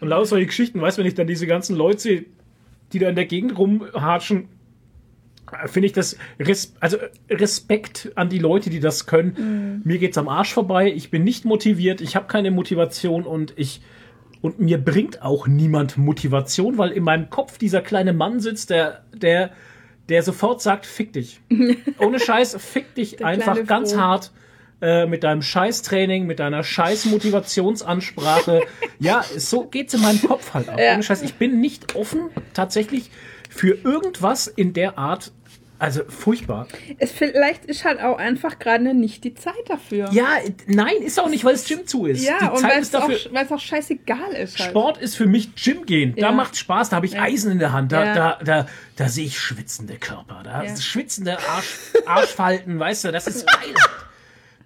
Und 0.00 0.08
lauter 0.08 0.26
solche 0.26 0.46
Geschichten, 0.46 0.80
weißt 0.80 0.98
du, 0.98 1.02
wenn 1.02 1.08
ich 1.08 1.14
dann 1.14 1.28
diese 1.28 1.46
ganzen 1.46 1.76
Leute 1.76 1.98
sehe, 2.00 2.24
die 2.92 2.98
da 2.98 3.08
in 3.08 3.14
der 3.14 3.26
Gegend 3.26 3.56
rumhatschen, 3.56 4.48
finde 5.66 5.86
ich 5.86 5.92
das, 5.92 6.16
res 6.38 6.74
also 6.80 6.98
Respekt 7.30 8.12
an 8.14 8.28
die 8.28 8.38
Leute, 8.38 8.70
die 8.70 8.80
das 8.80 9.06
können. 9.06 9.82
Mir 9.84 9.98
geht's 9.98 10.18
am 10.18 10.28
Arsch 10.28 10.52
vorbei. 10.52 10.92
Ich 10.92 11.10
bin 11.10 11.24
nicht 11.24 11.44
motiviert. 11.44 12.00
Ich 12.00 12.16
habe 12.16 12.26
keine 12.26 12.50
Motivation 12.50 13.24
und 13.24 13.52
ich, 13.56 13.82
und 14.40 14.58
mir 14.58 14.78
bringt 14.78 15.22
auch 15.22 15.46
niemand 15.46 15.96
Motivation, 15.96 16.78
weil 16.78 16.90
in 16.90 17.04
meinem 17.04 17.30
Kopf 17.30 17.58
dieser 17.58 17.82
kleine 17.82 18.12
Mann 18.12 18.40
sitzt, 18.40 18.70
der, 18.70 19.04
der, 19.14 19.50
der 20.08 20.22
sofort 20.22 20.62
sagt, 20.62 20.86
fick 20.86 21.12
dich. 21.12 21.40
Ohne 21.98 22.20
Scheiß, 22.20 22.56
fick 22.58 22.94
dich 22.94 23.16
Der 23.16 23.26
einfach 23.26 23.64
ganz 23.66 23.92
Froh. 23.92 24.00
hart 24.00 24.32
äh, 24.80 25.06
mit 25.06 25.24
deinem 25.24 25.40
Scheiß-Training, 25.40 26.26
mit 26.26 26.40
deiner 26.40 26.62
Scheiß-Motivationsansprache. 26.62 28.62
ja, 28.98 29.24
so 29.36 29.64
geht's 29.64 29.94
in 29.94 30.02
meinem 30.02 30.20
Kopf 30.20 30.52
halt 30.52 30.68
auch. 30.68 30.78
Ja. 30.78 30.94
Ohne 30.94 31.02
Scheiß, 31.02 31.22
ich 31.22 31.34
bin 31.34 31.60
nicht 31.60 31.96
offen 31.96 32.28
tatsächlich 32.52 33.10
für 33.48 33.78
irgendwas 33.82 34.46
in 34.46 34.72
der 34.72 34.98
Art. 34.98 35.32
Also 35.78 36.02
furchtbar. 36.08 36.68
Es 36.98 37.10
vielleicht 37.10 37.64
ist 37.66 37.84
halt 37.84 38.00
auch 38.00 38.16
einfach 38.16 38.58
gerade 38.60 38.94
nicht 38.94 39.24
die 39.24 39.34
Zeit 39.34 39.54
dafür. 39.68 40.08
Ja, 40.12 40.28
nein, 40.66 40.94
ist 41.04 41.18
auch 41.18 41.28
nicht, 41.28 41.44
weil 41.44 41.54
das 41.54 41.66
Gym 41.66 41.84
zu 41.86 42.06
ist. 42.06 42.22
Ja, 42.24 42.38
Die 42.40 42.44
und 42.56 42.62
weil 42.62 42.80
es 42.80 42.94
auch, 42.94 43.08
es 43.10 43.52
auch 43.52 43.58
scheißegal 43.60 44.32
ist. 44.32 44.58
Halt. 44.58 44.70
Sport 44.70 44.98
ist 44.98 45.16
für 45.16 45.26
mich 45.26 45.54
Gym 45.56 45.84
gehen. 45.84 46.14
Da 46.16 46.26
Ja. 46.26 46.32
macht 46.32 46.56
Spaß, 46.56 46.90
da 46.90 46.96
habe 46.96 47.06
ich 47.06 47.12
Ja. 47.12 47.22
Eisen 47.22 47.50
in 47.50 47.58
der 47.58 47.72
Hand. 47.72 47.90
Da, 47.92 48.04
Ja. 48.04 48.14
da, 48.14 48.38
da, 48.44 48.66
da 48.96 49.08
sehe 49.08 49.26
ich 49.26 49.38
schwitzende 49.38 49.96
Körper. 49.96 50.42
Da 50.44 50.64
schwitzende 50.76 51.38
Arsch, 51.40 51.66
Arschfalten, 52.06 52.78
weißt 52.78 53.04
du, 53.06 53.12
das 53.12 53.26
ist 53.26 53.44
geil. 53.52 53.74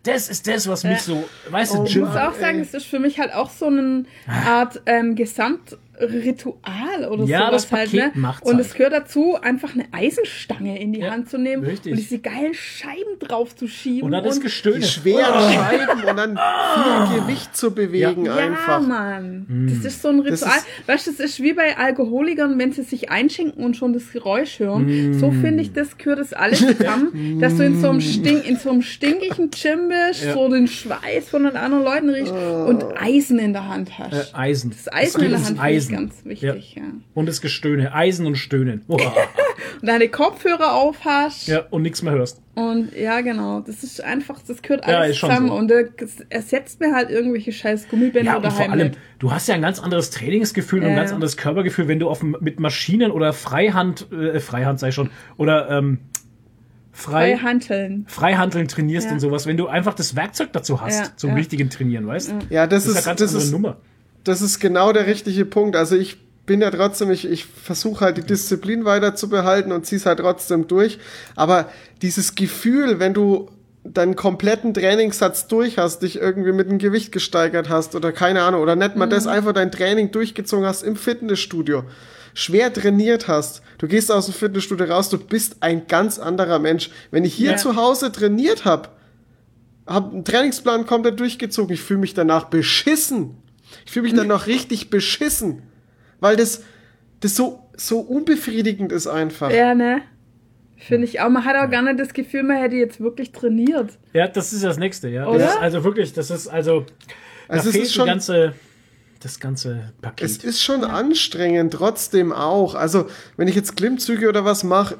Das 0.04 0.28
ist 0.28 0.46
das, 0.46 0.68
was 0.68 0.84
mich 0.84 1.00
so, 1.02 1.28
weißt 1.50 1.74
du, 1.74 1.84
Ich 1.84 1.94
Gym. 1.94 2.04
muss 2.04 2.16
auch 2.16 2.34
sagen, 2.34 2.60
es 2.60 2.72
ist 2.72 2.86
für 2.86 2.98
mich 2.98 3.18
halt 3.18 3.32
auch 3.34 3.50
so 3.50 3.66
eine 3.66 4.04
Art 4.26 4.80
ähm, 4.86 5.16
Gesamt, 5.16 5.76
Ritual 6.00 7.08
oder 7.10 7.24
Ja, 7.24 7.46
sowas 7.48 7.68
das 7.68 7.72
halt, 7.72 7.90
Paket 7.92 8.14
ne? 8.16 8.20
macht's 8.20 8.48
Und 8.48 8.56
halt. 8.56 8.66
es 8.66 8.74
gehört 8.74 8.92
dazu, 8.92 9.36
einfach 9.40 9.74
eine 9.74 9.86
Eisenstange 9.92 10.80
in 10.80 10.92
die 10.92 11.00
Ja, 11.00 11.10
Hand 11.10 11.28
zu 11.30 11.38
nehmen 11.38 11.64
richtig. 11.64 11.92
und 11.92 11.98
diese 11.98 12.18
geilen 12.18 12.54
Scheiben 12.54 13.18
drauf 13.20 13.54
zu 13.56 13.66
schieben. 13.68 14.02
Und 14.02 14.12
dann 14.12 14.24
das 14.24 14.36
Die 14.36 14.42
Gestöhne. 14.42 14.82
schweren 14.84 15.52
Scheiben 15.52 16.04
und 16.08 16.16
dann 16.16 16.38
viel 16.38 17.20
Gewicht 17.20 17.56
zu 17.56 17.70
bewegen 17.72 18.24
Ja, 18.26 18.36
einfach. 18.36 18.80
Mann. 18.80 19.68
Das 19.74 19.84
ist 19.84 20.02
so 20.02 20.08
ein 20.08 20.22
Das 20.24 20.42
Ritual. 20.42 20.58
weißt 20.86 21.06
du, 21.06 21.10
das 21.12 21.20
ist 21.20 21.42
wie 21.42 21.52
bei 21.52 21.76
Alkoholikern, 21.76 22.58
wenn 22.58 22.72
sie 22.72 22.82
sich 22.82 23.10
einschenken 23.10 23.64
und 23.64 23.76
schon 23.76 23.92
das 23.92 24.12
Geräusch 24.12 24.58
hören. 24.58 25.14
So 25.18 25.30
finde 25.30 25.62
ich, 25.62 25.72
das 25.72 25.98
gehört 25.98 26.18
das 26.20 26.32
alles 26.32 26.60
zusammen, 26.60 27.38
dass 27.40 27.56
du 27.56 27.64
in 27.64 27.80
so 27.80 27.90
einem, 27.90 28.00
Stink, 28.00 28.46
in 28.48 28.56
so 28.56 28.70
einem 28.70 28.82
stinkigen 28.82 29.50
Gym 29.50 29.88
bist, 29.88 30.24
Ja. 30.24 30.34
so 30.34 30.48
den 30.48 30.66
Schweiß 30.68 31.28
von 31.30 31.44
den 31.44 31.56
anderen 31.56 31.84
Leuten 31.84 32.08
riechst 32.10 32.32
und 32.32 32.84
Eisen 33.00 33.38
in 33.38 33.52
der 33.52 33.68
Hand 33.68 33.98
hast. 33.98 34.32
Äh, 34.34 34.36
Eisen. 34.36 34.70
das 34.70 34.92
Eisen 34.92 35.22
in 35.22 35.30
der 35.30 35.38
Das 35.38 35.48
Hand 35.48 35.58
ich 35.58 35.62
Eisen. 35.88 36.06
ganz 36.08 36.24
wichtig, 36.24 36.74
ja. 36.76 36.82
Und 37.14 37.26
das 37.26 37.40
Gestöhne. 37.40 37.94
Eisen 37.94 38.26
und 38.26 38.36
Stöhnen. 38.36 38.82
Und 38.88 39.86
deine 39.86 40.08
Kopfhörer 40.08 40.72
auf 40.74 41.04
hast. 41.04 41.46
ja, 41.46 41.60
und 41.70 41.82
nichts 41.82 42.02
mehr 42.02 42.12
hörst. 42.12 42.40
Und 42.54 42.92
ja, 42.96 43.20
genau. 43.20 43.60
Das 43.60 43.84
ist 43.84 44.02
einfach, 44.02 44.40
das 44.46 44.60
gehört 44.62 44.86
Ja, 44.88 44.98
alles 44.98 45.10
ist 45.12 45.16
schon 45.18 45.30
zusammen. 45.30 45.48
so. 45.48 45.54
Und 45.54 45.70
äh, 45.70 45.88
es 45.98 46.20
ersetzt 46.30 46.80
mir 46.80 46.92
halt 46.94 47.10
irgendwelche 47.10 47.52
scheiß 47.52 47.88
Gummibänder 47.88 48.30
Ja, 48.32 48.36
und 48.38 48.44
daheim 48.44 48.56
vor 48.66 48.72
allem, 48.72 48.92
du 49.20 49.30
hast 49.32 49.46
ja 49.46 49.54
ein 49.54 49.62
ganz 49.62 49.78
anderes 49.78 50.10
Trainingsgefühl 50.10 50.80
und 50.80 50.86
ein 50.86 50.90
Ja, 50.92 50.96
ganz 50.96 51.10
ja. 51.10 51.14
anderes 51.14 51.36
Körpergefühl, 51.36 51.86
wenn 51.86 52.00
du 52.00 52.08
auf, 52.08 52.20
dem- 52.20 52.36
mit 52.40 52.58
Maschinen 52.58 53.12
oder 53.12 53.32
Freihand, 53.32 54.10
äh, 54.12 54.40
Freihand 54.40 54.80
sei 54.80 54.90
schon, 54.90 55.10
oder 55.36 55.70
ähm, 55.70 55.98
frei. 56.92 57.36
Freihandeln 58.06 58.68
trainierst 58.68 59.06
Ja. 59.08 59.12
und 59.12 59.20
sowas, 59.20 59.46
wenn 59.46 59.56
du 59.56 59.68
einfach 59.68 59.94
das 59.94 60.16
Werkzeug 60.16 60.52
dazu 60.52 60.80
hast, 60.80 60.98
Ja, 60.98 61.16
zum 61.16 61.30
ja. 61.30 61.36
richtigen 61.36 61.70
Trainieren, 61.70 62.06
weißt 62.06 62.30
du? 62.32 62.34
Ja, 62.50 62.66
das, 62.66 62.84
Das 62.84 62.92
ist 62.94 62.98
ist, 63.00 63.06
eine 63.06 63.16
ganz 63.16 63.20
das 63.20 63.28
andere 63.30 63.44
ist, 63.44 63.52
Nummer. 63.52 63.76
Das 64.24 64.42
ist 64.42 64.60
genau 64.60 64.92
der 64.92 65.06
richtige 65.06 65.44
Punkt. 65.44 65.76
Also 65.76 65.96
ich 65.96 66.18
bin 66.46 66.60
ja 66.62 66.70
trotzdem, 66.70 67.10
ich, 67.10 67.26
ich 67.28 67.44
versuche 67.44 68.04
halt 68.04 68.16
die 68.16 68.22
Disziplin 68.22 68.84
weiter 68.84 69.14
zu 69.14 69.28
behalten 69.28 69.70
und 69.72 69.84
zieh's 69.86 70.06
halt 70.06 70.18
trotzdem 70.20 70.66
durch. 70.66 70.98
Aber 71.36 71.68
dieses 72.02 72.34
Gefühl, 72.34 72.98
wenn 73.00 73.12
du 73.14 73.50
deinen 73.84 74.16
kompletten 74.16 74.74
Trainingssatz 74.74 75.46
durch 75.48 75.78
hast, 75.78 76.00
dich 76.02 76.16
irgendwie 76.20 76.52
mit 76.52 76.70
dem 76.70 76.78
Gewicht 76.78 77.12
gesteigert 77.12 77.68
hast 77.68 77.94
oder 77.94 78.12
keine 78.12 78.42
Ahnung, 78.42 78.62
oder 78.62 78.76
nicht 78.76 78.96
mal 78.96 79.06
das, 79.06 79.26
einfach 79.26 79.52
dein 79.52 79.70
Training 79.70 80.10
durchgezogen 80.10 80.66
hast 80.66 80.82
im 80.82 80.96
Fitnessstudio, 80.96 81.84
schwer 82.34 82.72
trainiert 82.72 83.28
hast, 83.28 83.62
du 83.78 83.86
gehst 83.88 84.10
aus 84.12 84.26
dem 84.26 84.34
Fitnessstudio 84.34 84.86
raus, 84.86 85.08
du 85.08 85.18
bist 85.18 85.56
ein 85.60 85.86
ganz 85.86 86.18
anderer 86.18 86.58
Mensch. 86.58 86.90
Wenn 87.10 87.24
ich 87.24 87.34
hier 87.34 87.52
Ja. 87.52 87.56
zu 87.56 87.76
Hause 87.76 88.12
trainiert 88.12 88.64
habe, 88.64 88.90
habe 89.86 90.12
einen 90.12 90.24
Trainingsplan 90.24 90.86
komplett 90.86 91.18
durchgezogen. 91.18 91.72
Ich 91.72 91.80
fühle 91.80 92.00
mich 92.00 92.12
danach 92.14 92.44
beschissen. 92.44 93.36
Ich 93.88 93.92
fühle 93.94 94.02
mich 94.02 94.12
dann 94.12 94.28
noch 94.28 94.46
richtig 94.46 94.90
beschissen, 94.90 95.62
weil 96.20 96.36
das, 96.36 96.62
das 97.20 97.34
so, 97.34 97.70
so 97.74 98.00
unbefriedigend 98.00 98.92
ist 98.92 99.06
einfach. 99.06 99.50
Ja, 99.50 99.74
ne? 99.74 100.02
Finde 100.76 101.06
ich 101.06 101.20
auch. 101.20 101.30
Man 101.30 101.46
hat 101.46 101.56
auch 101.56 101.70
gar 101.70 101.80
nicht 101.80 101.98
das 101.98 102.12
Gefühl, 102.12 102.42
man 102.42 102.58
hätte 102.58 102.76
jetzt 102.76 103.00
wirklich 103.00 103.32
trainiert. 103.32 103.92
Ja, 104.12 104.28
das 104.28 104.52
ist 104.52 104.62
das 104.62 104.76
nächste, 104.76 105.08
ja. 105.08 105.26
Oder? 105.26 105.38
Das 105.38 105.54
ist 105.54 105.60
also 105.60 105.84
wirklich, 105.84 106.12
das 106.12 106.30
ist 106.30 106.48
also, 106.48 106.80
da 106.80 107.54
Also 107.54 107.70
es 107.70 107.76
fehlt 107.76 107.86
ist 107.86 107.94
schon- 107.94 108.04
die 108.04 108.10
ganze, 108.10 108.52
das 109.20 109.40
ganze 109.40 109.94
Paket. 110.02 110.26
Es 110.26 110.44
ist 110.44 110.62
schon 110.62 110.84
anstrengend, 110.84 111.72
trotzdem 111.72 112.30
auch. 112.34 112.74
Also, 112.74 113.06
wenn 113.38 113.48
ich 113.48 113.54
jetzt 113.54 113.74
Klimmzüge 113.74 114.28
oder 114.28 114.44
was 114.44 114.64
mache, 114.64 114.98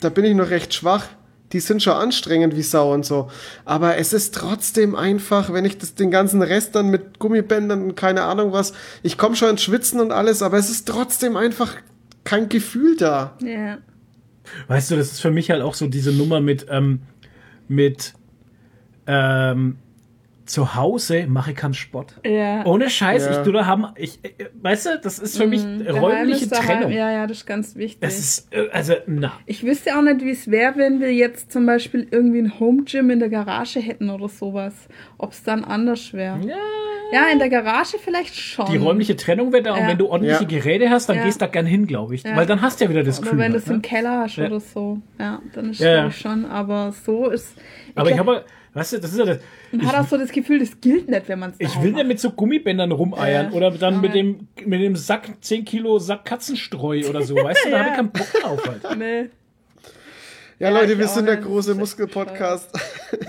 da 0.00 0.10
bin 0.10 0.26
ich 0.26 0.34
noch 0.34 0.50
recht 0.50 0.74
schwach. 0.74 1.08
Die 1.52 1.60
sind 1.60 1.82
schon 1.82 1.94
anstrengend 1.94 2.56
wie 2.56 2.62
Sau 2.62 2.92
und 2.92 3.06
so. 3.06 3.30
Aber 3.64 3.96
es 3.98 4.12
ist 4.12 4.34
trotzdem 4.34 4.94
einfach, 4.94 5.52
wenn 5.52 5.64
ich 5.64 5.78
das, 5.78 5.94
den 5.94 6.10
ganzen 6.10 6.42
Rest 6.42 6.74
dann 6.74 6.88
mit 6.88 7.18
Gummibändern 7.18 7.82
und 7.82 7.94
keine 7.94 8.22
Ahnung 8.22 8.52
was, 8.52 8.72
ich 9.02 9.16
komme 9.16 9.36
schon 9.36 9.50
ins 9.50 9.62
Schwitzen 9.62 10.00
und 10.00 10.10
alles, 10.10 10.42
aber 10.42 10.58
es 10.58 10.70
ist 10.70 10.88
trotzdem 10.88 11.36
einfach 11.36 11.76
kein 12.24 12.48
Gefühl 12.48 12.96
da. 12.96 13.36
Ja. 13.40 13.78
Weißt 14.68 14.90
du, 14.90 14.96
das 14.96 15.12
ist 15.12 15.20
für 15.20 15.30
mich 15.30 15.50
halt 15.50 15.62
auch 15.62 15.74
so 15.74 15.86
diese 15.86 16.12
Nummer 16.12 16.40
mit, 16.40 16.66
ähm, 16.68 17.02
mit, 17.68 18.14
ähm, 19.06 19.78
zu 20.46 20.74
Hause 20.74 21.26
mache 21.28 21.50
ich 21.50 21.56
keinen 21.56 21.74
Sport. 21.74 22.14
Ja. 22.24 22.64
Ohne 22.64 22.88
Scheiß, 22.88 23.26
Ja. 23.26 23.32
ich 23.32 23.38
tu 23.44 23.52
da 23.52 23.66
haben, 23.66 23.86
ich, 23.96 24.20
äh, 24.24 24.46
weißt 24.62 24.86
du, 24.86 25.00
das 25.02 25.18
ist 25.18 25.36
für 25.36 25.46
mich 25.46 25.62
Mhm. 25.64 25.86
Räumliche 25.88 26.44
ist 26.44 26.52
daheim. 26.52 26.66
Trennung. 26.82 26.92
Ja, 26.92 27.10
ja, 27.10 27.26
das 27.26 27.38
ist 27.38 27.46
ganz 27.46 27.74
wichtig. 27.76 28.00
Das 28.00 28.18
ist, 28.18 28.52
äh, 28.54 28.68
also, 28.72 28.94
na. 29.06 29.32
ich 29.46 29.64
wüsste 29.64 29.96
auch 29.98 30.02
nicht, 30.02 30.22
wie 30.22 30.30
es 30.30 30.50
wäre, 30.50 30.76
wenn 30.76 31.00
wir 31.00 31.12
jetzt 31.12 31.52
zum 31.52 31.66
Beispiel 31.66 32.06
irgendwie 32.10 32.38
ein 32.38 32.58
Home 32.60 32.84
Gym 32.84 33.10
in 33.10 33.18
der 33.18 33.28
Garage 33.28 33.80
hätten 33.80 34.08
oder 34.08 34.28
sowas. 34.28 34.72
Ob 35.18 35.32
es 35.32 35.42
dann 35.42 35.64
anders 35.64 36.12
wäre. 36.12 36.38
Ja. 36.46 36.56
Ja, 37.12 37.26
in 37.32 37.38
der 37.38 37.48
Garage 37.48 37.98
vielleicht 37.98 38.34
schon. 38.34 38.66
Die 38.66 38.78
räumliche 38.78 39.14
Trennung 39.14 39.52
wäre 39.52 39.62
da 39.62 39.74
und 39.74 39.80
Ja. 39.80 39.88
wenn 39.88 39.98
du 39.98 40.08
ordentliche 40.08 40.42
Ja. 40.42 40.48
Geräte 40.48 40.90
hast, 40.90 41.08
dann 41.08 41.16
Ja. 41.18 41.24
gehst 41.24 41.40
du 41.40 41.44
da 41.44 41.50
gern 41.50 41.64
hin, 41.66 41.86
glaube 41.86 42.16
ich. 42.16 42.24
Ja. 42.24 42.34
Weil 42.36 42.46
dann 42.46 42.60
hast 42.62 42.80
du 42.80 42.84
ja 42.84 42.90
wieder 42.90 43.04
das 43.04 43.18
Oder 43.20 43.26
Gefühl. 43.30 43.38
wenn 43.38 43.52
du 43.52 43.58
es 43.58 43.68
im 43.68 43.76
ne? 43.76 43.80
Keller 43.82 44.18
hast 44.20 44.36
Ja. 44.36 44.46
oder 44.46 44.58
so. 44.60 44.98
Ja, 45.18 45.40
dann 45.54 45.70
ist 45.70 45.80
es 45.80 46.08
ich 46.14 46.20
schon. 46.20 46.44
Aber 46.46 46.92
so 47.04 47.28
ist. 47.28 47.54
Aber 47.94 48.08
ich 48.10 48.16
glaub, 48.16 48.26
habe, 48.26 48.44
weißt 48.76 48.92
du, 48.92 48.98
das 49.00 49.10
ist 49.12 49.18
ja 49.18 49.24
das. 49.24 49.38
man 49.72 49.86
hat 49.86 49.96
auch 50.04 50.08
so 50.08 50.16
das 50.16 50.30
Gefühl, 50.30 50.60
das 50.60 50.80
gilt 50.80 51.08
nicht, 51.08 51.28
wenn 51.28 51.38
man 51.40 51.50
es 51.50 51.56
Ich 51.58 51.82
will 51.82 51.92
nicht 51.92 52.06
mit 52.06 52.20
so 52.20 52.30
Gummibändern 52.30 52.92
rumeiern 52.92 53.50
Ja. 53.50 53.56
oder 53.56 53.70
dann 53.72 53.94
Ja. 53.94 54.00
mit 54.00 54.14
dem, 54.14 54.46
mit 54.64 54.80
dem 54.80 54.94
Sack, 54.94 55.28
10 55.40 55.64
Kilo 55.64 55.98
Sack 55.98 56.24
Katzenstreu 56.24 57.02
oder 57.08 57.22
so. 57.22 57.34
Weißt 57.34 57.64
du, 57.66 57.70
da 57.70 57.76
Ja. 57.78 57.82
habe 57.82 57.90
ich 57.90 57.96
keinen 57.96 58.10
Bock 58.12 58.32
drauf 58.40 58.68
halt. 58.68 58.82
Nee. 58.98 59.30
Ja, 60.58 60.70
Ja, 60.70 60.78
Leute, 60.80 60.92
ich 60.92 60.98
wir 60.98 61.08
sind 61.08 61.26
der 61.26 61.36
große 61.36 61.74
Muskelpodcast. 61.74 62.70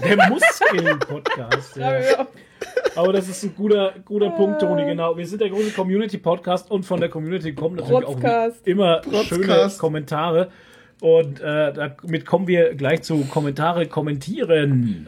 Der 0.07 0.29
Muskeln-Podcast. 0.29 1.75
Ja. 1.75 1.99
Ja. 1.99 2.27
Aber 2.95 3.13
das 3.13 3.27
ist 3.29 3.43
ein 3.43 3.53
guter, 3.55 3.93
guter 4.05 4.29
Punkt, 4.31 4.61
Toni, 4.61 4.85
genau. 4.85 5.15
Wir 5.17 5.27
sind 5.27 5.41
der 5.41 5.49
große 5.49 5.71
Community-Podcast 5.71 6.71
und 6.71 6.83
von 6.85 6.99
der 6.99 7.09
Community 7.09 7.53
kommen 7.53 7.75
natürlich 7.75 8.05
Protzcast. 8.05 8.61
auch 8.63 8.67
immer 8.67 8.97
Protzcast. 9.01 9.27
schöne 9.27 9.69
Kommentare. 9.77 10.51
Und 11.01 11.39
äh, 11.41 11.73
damit 11.73 12.25
kommen 12.25 12.47
wir 12.47 12.73
gleich 12.75 13.03
zu 13.03 13.25
Kommentare 13.25 13.85
kommentieren. 13.87 15.07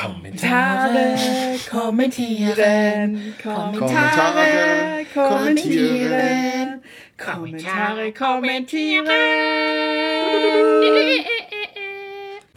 Kommentare 0.00 1.16
kommentieren. 1.70 3.34
Kommentare 3.42 5.04
kommentieren. 5.14 6.82
Kommentare 7.18 8.12
kommentieren. 8.12 9.06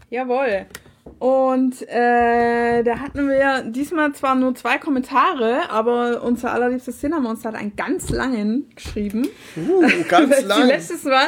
Jawohl. 0.10 0.66
Und 1.20 1.82
äh, 1.88 2.84
da 2.84 3.00
hatten 3.00 3.30
wir 3.30 3.64
diesmal 3.70 4.12
zwar 4.14 4.36
nur 4.36 4.54
zwei 4.56 4.78
Kommentare, 4.78 5.70
aber 5.70 6.22
unser 6.24 6.52
allerliebstes 6.52 7.00
Cinnamonster 7.00 7.50
hat 7.50 7.56
einen 7.56 7.76
ganz 7.76 8.10
langen 8.10 8.70
geschrieben. 8.76 9.28
Uh, 9.56 9.84
ganz 10.10 10.42
lang. 10.44 10.68
letztes 10.68 11.04
Mal, 11.06 11.28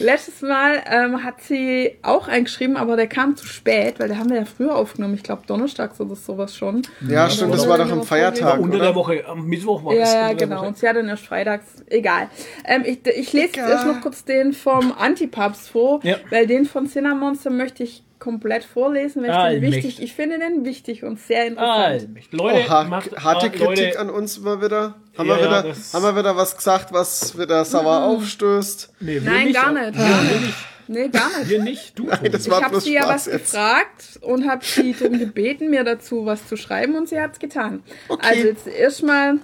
letztes 0.00 0.42
Mal 0.42 0.82
ähm, 0.86 1.24
hat 1.24 1.40
sie 1.42 1.96
auch 2.02 2.28
eingeschrieben, 2.28 2.76
aber 2.76 2.96
der 2.96 3.06
kam 3.06 3.34
zu 3.36 3.46
spät, 3.46 3.98
weil 3.98 4.08
der 4.08 4.18
haben 4.18 4.28
wir 4.30 4.36
ja 4.36 4.44
früher 4.44 4.76
aufgenommen. 4.76 5.14
Ich 5.14 5.22
glaube 5.22 5.42
donnerstags 5.46 5.98
oder 6.00 6.14
sowas 6.14 6.54
schon. 6.56 6.82
Ja, 7.08 7.30
stimmt, 7.30 7.54
das 7.54 7.66
war 7.68 7.78
doch 7.78 7.90
am 7.90 8.02
Feiertag, 8.02 8.60
Unter 8.60 8.78
der? 8.78 8.94
Woche, 8.94 9.24
am 9.26 9.46
Mittwoch 9.46 9.82
war 9.84 9.94
Ja, 9.94 10.02
es. 10.02 10.12
ja, 10.12 10.26
der 10.28 10.34
genau. 10.36 10.58
Woche. 10.58 10.66
Und 10.68 10.78
sie 10.78 10.88
hat 10.88 10.96
dann 10.96 11.08
erst 11.08 11.26
freitags. 11.26 11.66
Egal. 11.88 12.28
Ähm, 12.66 12.82
ich, 12.84 13.06
ich 13.06 13.32
lese 13.32 13.54
Egal. 13.54 13.70
erst 13.70 13.86
noch 13.86 14.00
kurz 14.02 14.24
den 14.24 14.52
vom 14.52 14.92
Antipubs 14.92 15.68
vor, 15.68 16.00
Ja. 16.02 16.16
weil 16.30 16.46
den 16.46 16.66
von 16.66 16.86
Cinnamonster 16.86 17.50
möchte 17.50 17.82
ich 17.82 18.04
komplett 18.22 18.64
vorlesen, 18.64 19.22
weil 19.26 19.54
ich 19.56 19.60
den 19.60 19.72
wichtig. 19.72 20.02
Ich 20.02 20.14
finde 20.14 20.38
den 20.38 20.64
wichtig 20.64 21.02
und 21.04 21.18
sehr 21.20 21.46
interessant. 21.46 22.02
Allmächtig. 22.02 22.32
Leute, 22.38 22.64
Oh, 22.66 22.70
ha 22.70 22.84
macht, 22.84 23.16
harte 23.22 23.46
äh, 23.46 23.50
Kritik 23.50 23.66
Leute, 23.66 23.98
an 24.00 24.10
uns 24.10 24.38
mal 24.40 24.62
wieder. 24.62 24.94
Haben, 25.18 25.28
Ja, 25.28 25.36
wir 25.36 25.42
ja, 25.42 25.48
wieder 25.48 25.62
das- 25.64 25.92
haben 25.94 26.02
wir 26.04 26.16
wieder 26.16 26.36
was 26.36 26.56
gesagt, 26.56 26.92
was 26.92 27.38
wieder 27.38 27.64
sauer 27.64 28.04
aufstößt? 28.04 28.92
Nee, 29.00 29.20
Nein, 29.24 29.46
nicht, 29.48 29.54
gar 29.60 29.72
nicht. 29.72 29.96
Gar 29.98 30.22
nicht. 30.22 30.54
Nee, 30.88 31.08
gar 31.08 31.38
nicht. 31.38 31.48
Wir 31.50 31.62
nicht. 31.62 31.98
Du. 31.98 32.06
Das 32.06 32.46
Ich 32.46 32.52
habe 32.52 32.80
sie 32.80 32.94
ja 32.94 33.08
was 33.08 33.26
jetzt. 33.26 33.52
gefragt 33.52 34.18
und 34.20 34.48
habe 34.48 34.64
sie 34.64 34.94
darum 34.98 35.18
gebeten, 35.18 35.70
mir 35.70 35.84
dazu 35.84 36.26
was 36.26 36.46
zu 36.46 36.56
schreiben 36.56 36.96
und 36.96 37.08
sie 37.08 37.20
hat 37.20 37.32
es 37.34 37.38
getan. 37.38 37.82
Okay. 38.08 38.26
Also 38.28 38.46
jetzt 38.48 38.66
erstmal 38.66 39.38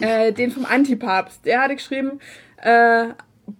äh, 0.00 0.32
den 0.32 0.50
vom 0.50 0.64
Antipapst. 0.66 1.44
Der 1.44 1.62
hatte 1.62 1.76
geschrieben, 1.76 2.20
äh, 2.62 3.06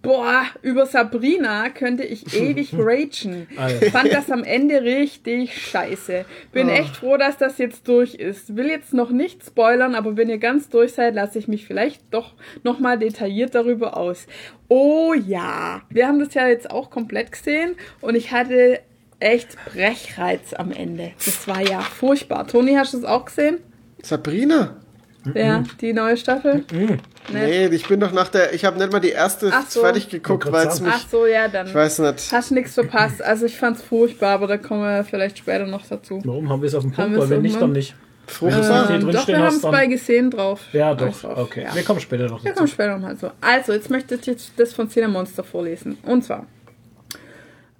boah, 0.01 0.43
über 0.61 0.85
Sabrina 0.85 1.69
könnte 1.69 2.03
ich 2.03 2.33
ewig 2.39 2.73
ragen. 2.77 3.47
Fand 3.91 4.11
das 4.13 4.29
am 4.31 4.43
Ende 4.43 4.81
richtig 4.83 5.53
scheiße. 5.69 6.25
Bin 6.51 6.67
Oh. 6.67 6.71
echt 6.71 6.97
froh, 6.97 7.17
dass 7.17 7.37
das 7.37 7.57
jetzt 7.57 7.87
durch 7.87 8.15
ist. 8.15 8.55
Will 8.55 8.67
jetzt 8.67 8.93
noch 8.93 9.09
nicht 9.11 9.45
spoilern, 9.45 9.95
aber 9.95 10.17
wenn 10.17 10.29
ihr 10.29 10.37
ganz 10.39 10.69
durch 10.69 10.93
seid, 10.93 11.15
lasse 11.15 11.39
ich 11.39 11.47
mich 11.47 11.65
vielleicht 11.65 12.01
doch 12.11 12.33
nochmal 12.63 12.99
detailliert 12.99 13.55
darüber 13.55 13.97
aus. 13.97 14.27
Oh 14.67 15.13
ja, 15.13 15.81
wir 15.89 16.07
haben 16.07 16.19
das 16.19 16.33
ja 16.33 16.47
jetzt 16.47 16.69
auch 16.69 16.89
komplett 16.89 17.31
gesehen 17.31 17.75
und 18.01 18.15
ich 18.15 18.31
hatte 18.31 18.79
echt 19.19 19.57
Brechreiz 19.73 20.53
am 20.53 20.71
Ende. 20.71 21.11
Das 21.25 21.47
war 21.47 21.61
ja 21.61 21.79
furchtbar. 21.81 22.45
Toni, 22.47 22.73
hast 22.75 22.93
du 22.93 22.97
es 22.99 23.03
auch 23.05 23.25
gesehen? 23.25 23.57
Sabrina? 24.03 24.75
Ja, 25.33 25.63
die 25.81 25.91
neue 25.91 26.15
Staffel? 26.15 26.63
Nee, 27.31 27.65
ich 27.67 27.87
bin 27.87 27.99
doch 27.99 28.11
nach 28.11 28.29
der, 28.29 28.53
ich 28.53 28.63
habe 28.65 28.77
nicht 28.77 28.91
mal 28.91 28.99
die 28.99 29.09
erste 29.09 29.49
Ach 29.53 29.67
so. 29.69 29.81
fertig 29.81 30.09
geguckt, 30.09 30.51
weil 30.51 30.67
es 30.67 30.79
mich, 30.79 30.93
Ach 30.95 31.05
so, 31.09 31.25
ja, 31.25 31.47
dann 31.47 31.67
ich 31.67 31.75
weiß 31.75 31.99
nicht. 31.99 32.31
hast 32.31 32.51
nichts 32.51 32.73
verpasst. 32.73 33.21
Also 33.21 33.45
ich 33.45 33.57
fand's 33.57 33.81
furchtbar, 33.81 34.29
aber 34.35 34.47
da 34.47 34.57
kommen 34.57 34.81
wir 34.81 35.03
vielleicht 35.03 35.37
später 35.37 35.65
noch 35.65 35.85
dazu. 35.87 36.21
Warum 36.23 36.49
haben 36.49 36.61
wir 36.61 36.67
es 36.67 36.75
auf 36.75 36.83
dem 36.83 36.91
Punkt? 36.91 37.11
wir 37.11 37.19
Weil 37.19 37.29
wenn 37.29 37.41
nicht, 37.41 37.61
dann 37.61 37.71
nicht. 37.73 37.95
Fruchtbar. 38.27 38.89
Ähm, 38.91 39.01
drin 39.01 39.11
doch, 39.13 39.23
stehen 39.23 39.37
wir 39.37 39.45
haben 39.45 39.55
es 39.55 39.61
bei 39.61 39.87
gesehen 39.87 40.31
drauf. 40.31 40.61
Ja, 40.73 40.93
doch. 40.93 41.17
drauf, 41.21 41.37
Okay. 41.37 41.63
Ja. 41.63 41.73
Wir 41.75 41.83
kommen 41.83 41.99
später 42.01 42.27
noch 42.27 42.43
Wir 42.43 42.49
dazu. 42.51 42.57
kommen 42.59 42.67
später 42.67 42.93
nochmal 42.97 43.15
so. 43.15 43.31
Also, 43.39 43.71
jetzt 43.73 43.89
möchte 43.89 44.15
ich 44.15 44.25
jetzt 44.25 44.51
das 44.57 44.73
von 44.73 44.89
Cinemonster 44.89 45.43
vorlesen. 45.43 45.97
Und 46.03 46.23
zwar. 46.25 46.45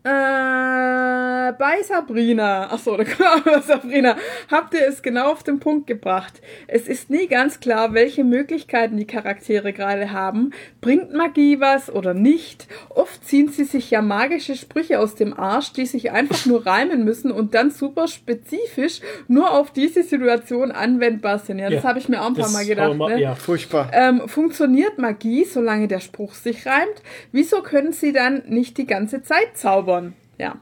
Äh, 0.08 1.54
bei 1.58 1.82
Sabrina, 1.84 2.72
achso, 2.72 2.98
da 2.98 3.04
kommt 3.04 3.48
auch 3.48 3.62
Sabrina, 3.64 4.16
habt 4.52 4.74
ihr 4.74 4.86
es 4.88 5.02
genau 5.02 5.32
auf 5.32 5.44
den 5.44 5.60
Punkt 5.60 5.88
gebracht. 5.88 6.42
Es 6.68 6.88
ist 6.88 7.10
nie 7.10 7.28
ganz 7.28 7.60
klar, 7.60 7.94
welche 7.94 8.24
Möglichkeiten 8.24 8.98
die 8.98 9.08
Charaktere 9.08 9.74
gerade 9.74 10.12
haben. 10.12 10.52
Bringt 10.82 11.14
Magie 11.14 11.60
was 11.60 11.90
oder 11.94 12.14
nicht? 12.14 12.68
Oft 12.90 13.26
ziehen 13.26 13.50
sie 13.50 13.64
sich 13.64 13.92
ja 13.92 14.02
magische 14.02 14.56
Sprüche 14.56 15.00
aus 15.00 15.16
dem 15.16 15.38
Arsch, 15.38 15.74
die 15.74 15.86
sich 15.86 16.12
einfach 16.12 16.46
nur 16.46 16.66
reimen 16.66 17.04
müssen 17.04 17.32
und 17.32 17.54
dann 17.54 17.72
super 17.72 18.08
spezifisch 18.08 19.02
nur 19.28 19.52
auf 19.52 19.72
diese 19.72 20.04
Situation 20.04 20.72
anwendbar 20.72 21.40
sind. 21.40 21.60
Ja, 21.60 21.70
das 21.70 21.84
Ja, 21.84 21.90
habe 21.90 22.00
ich 22.00 22.10
mir 22.10 22.22
auch 22.22 22.28
ein 22.28 22.36
paar 22.36 22.52
Mal 22.52 22.66
gedacht. 22.66 22.98
wir- 22.98 23.10
ne? 23.10 23.22
Ja. 23.22 23.36
Furchtbar. 23.36 23.90
Ähm, 23.94 24.28
funktioniert 24.28 24.98
Magie, 25.00 25.44
solange 25.46 25.88
der 25.88 26.00
Spruch 26.00 26.34
sich 26.34 26.66
reimt? 26.66 27.02
Wieso 27.32 27.62
können 27.62 27.94
sie 27.94 28.12
dann 28.14 28.44
nicht 28.48 28.78
die 28.78 28.86
ganze 28.86 29.22
Zeit 29.22 29.56
zaubern? 29.58 29.97
Ja, 30.38 30.56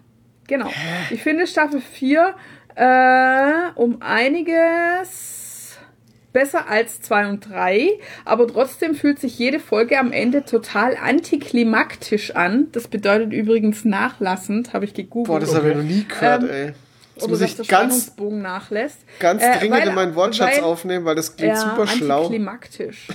genau. 0.47 0.69
Ich 1.09 1.21
finde 1.21 1.47
Staffel 1.47 1.81
4 1.81 2.35
äh, 2.75 3.71
um 3.75 4.01
einiges 4.01 5.77
besser 6.33 6.69
als 6.69 6.99
2 7.01 7.29
und 7.29 7.49
3, 7.49 7.91
aber 8.25 8.45
trotzdem 8.47 8.93
fühlt 8.93 9.19
sich 9.19 9.39
jede 9.39 9.59
Folge 9.59 9.97
am 9.97 10.11
Ende 10.11 10.43
total 10.43 10.97
antiklimaktisch 10.97 12.35
an. 12.35 12.67
Das 12.73 12.89
bedeutet 12.89 13.31
übrigens 13.31 13.85
nachlassend, 13.85 14.73
habe 14.73 14.83
ich 14.83 14.93
gegoogelt. 14.93 15.27
Boah, 15.27 15.39
das 15.39 15.55
habe 15.55 15.69
ich 15.69 15.75
noch 15.77 15.83
nie 15.83 16.05
gehört, 16.05 16.43
Ähm, 16.43 16.49
ey. 16.49 16.73
Jetzt 17.15 17.23
oder 17.23 17.31
muss 17.31 17.39
dass 17.39 17.49
ich 17.51 17.55
der 17.55 17.65
ganz, 17.65 17.93
Spannungsbogen 17.93 18.41
nachlässt. 18.41 18.97
ganz 19.19 19.41
Äh, 19.41 19.59
dringend 19.59 19.79
weil- 19.79 19.87
in 19.87 19.95
meinen 19.95 20.15
Wortschatz 20.15 20.57
weil- 20.57 20.63
aufnehmen, 20.63 21.05
weil 21.05 21.15
das 21.15 21.35
klingt 21.35 21.57
super 21.57 21.87
schlau. 21.87 22.17
Antiklimaktisch. 22.25 23.07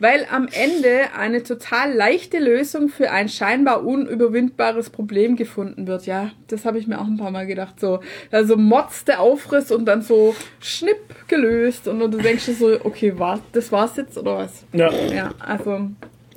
Weil 0.00 0.26
am 0.30 0.48
Ende 0.50 1.08
eine 1.16 1.42
total 1.42 1.92
leichte 1.94 2.38
Lösung 2.40 2.88
für 2.88 3.10
ein 3.12 3.28
scheinbar 3.28 3.84
unüberwindbares 3.84 4.90
Problem 4.90 5.36
gefunden 5.36 5.86
wird. 5.86 6.06
Ja, 6.06 6.30
das 6.48 6.64
habe 6.64 6.78
ich 6.78 6.86
mir 6.86 7.00
auch 7.00 7.06
ein 7.06 7.16
paar 7.16 7.30
Mal 7.30 7.46
gedacht. 7.46 7.78
So, 7.80 8.00
also 8.30 8.56
Motz 8.56 9.04
der 9.04 9.20
Aufriss 9.20 9.70
und 9.70 9.84
dann 9.86 10.02
so 10.02 10.34
schnipp 10.60 11.28
gelöst 11.28 11.86
und 11.88 12.00
du 12.00 12.08
denkst 12.08 12.46
dir 12.46 12.54
so, 12.54 12.78
okay, 12.84 13.18
war, 13.18 13.40
das 13.52 13.70
war's 13.72 13.96
jetzt 13.96 14.18
oder 14.18 14.38
was? 14.38 14.64
Ja. 14.72 14.90
Ja, 14.92 15.30
also 15.38 15.90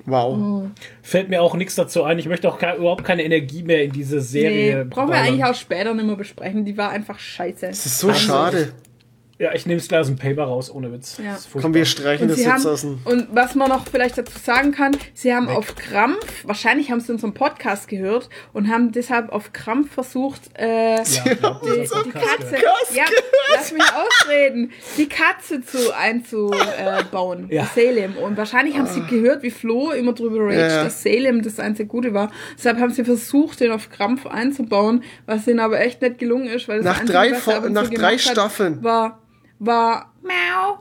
Wow. 0.07 0.69
Fällt 1.01 1.27
mir 1.27 1.41
auch 1.41 1.53
nichts 1.55 1.75
dazu 1.75 2.03
ein. 2.03 2.17
Ich 2.17 2.27
möchte 2.27 2.47
auch 2.47 2.57
ke 2.57 2.75
überhaupt 2.77 3.03
keine 3.03 3.23
Energie 3.23 3.61
mehr 3.61 3.83
in 3.83 3.91
diese 3.91 4.21
Serie. 4.21 4.77
nee, 4.77 4.83
brauchen 4.89 5.09
wir 5.09 5.17
eigentlich 5.17 5.43
auch 5.43 5.53
später 5.53 5.93
nicht 5.93 6.05
mehr 6.05 6.15
besprechen. 6.15 6.63
Die 6.63 6.77
war 6.77 6.91
einfach 6.91 7.19
scheiße. 7.19 7.67
Das 7.67 7.85
ist 7.85 7.99
so 7.99 8.13
schade. 8.13 8.71
Ja, 9.39 9.53
ich 9.53 9.67
nehme 9.67 9.79
es 9.79 9.87
gleich 9.87 10.01
aus 10.01 10.07
dem 10.07 10.15
Paper 10.17 10.45
raus, 10.45 10.71
ohne 10.71 10.91
Witz. 10.91 11.17
Ja. 11.17 11.31
Das 11.33 11.41
ist 11.41 11.45
furchtbar. 11.47 11.61
Komm, 11.69 11.73
wir 11.75 11.85
streichen 11.85 12.23
Und, 12.23 12.31
das 12.31 12.39
jetzt 12.39 12.49
haben, 12.51 12.65
aus 12.65 12.81
dem. 12.81 12.99
und 13.05 13.27
was 13.31 13.53
man 13.53 13.69
noch 13.69 13.85
vielleicht 13.87 14.17
dazu 14.17 14.37
sagen 14.39 14.71
kann, 14.71 14.97
sie 15.13 15.31
haben 15.33 15.47
auf 15.47 15.75
Krampf, 15.75 16.43
wahrscheinlich 16.43 16.89
haben 16.89 17.01
sie 17.01 17.11
unseren 17.11 17.35
Podcast 17.35 17.87
gehört 17.87 18.29
und 18.53 18.67
haben 18.67 18.91
deshalb 18.91 19.29
auf 19.31 19.53
Krampf 19.53 19.93
versucht, 19.93 20.41
äh, 20.57 20.95
Ja, 20.97 21.03
glaub, 21.39 21.61
die, 21.61 21.69
die 21.81 21.87
Podcast 21.87 22.39
Katze, 22.39 22.55
ja, 22.95 23.03
lass 23.53 23.71
mich 23.71 23.83
ausreden, 23.83 24.71
die 24.97 25.07
Katze 25.07 25.61
zu 25.61 25.95
einzubauen, 25.95 27.47
Ja. 27.51 27.69
Salem. 27.75 28.17
Und 28.17 28.37
wahrscheinlich 28.37 28.77
haben 28.77 28.87
sie 28.87 29.01
gehört, 29.05 29.43
wie 29.43 29.51
Flo 29.51 29.91
immer 29.91 30.13
drüber 30.13 30.45
raged, 30.45 30.57
Ja, 30.59 30.67
ja. 30.67 30.83
dass 30.85 31.03
Salem 31.03 31.41
das 31.43 31.59
einzige 31.59 31.87
Gute 31.87 32.13
war. 32.13 32.31
Deshalb 32.57 32.79
haben 32.79 32.91
sie 32.91 33.03
versucht, 33.03 33.59
den 33.59 33.71
auf 33.71 33.89
Krampf 33.89 34.25
einzubauen, 34.25 35.03
was 35.25 35.47
ihnen 35.47 35.59
aber 35.59 35.79
echt 35.79 36.01
nicht 36.01 36.17
gelungen 36.19 36.47
ist, 36.47 36.67
weil 36.67 36.81
das 36.81 36.85
Nach 36.97 37.05
drei 37.05 37.31
was 37.33 37.45
nach 37.69 37.83
drei 37.83 37.95
gemacht 37.95 38.11
hat, 38.25 38.31
Staffeln. 38.31 38.83
war, 38.83 39.21
war 39.59 40.13
Miau. 40.21 40.79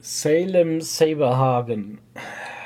Salem 0.00 0.80
Saberhagen. 0.80 1.98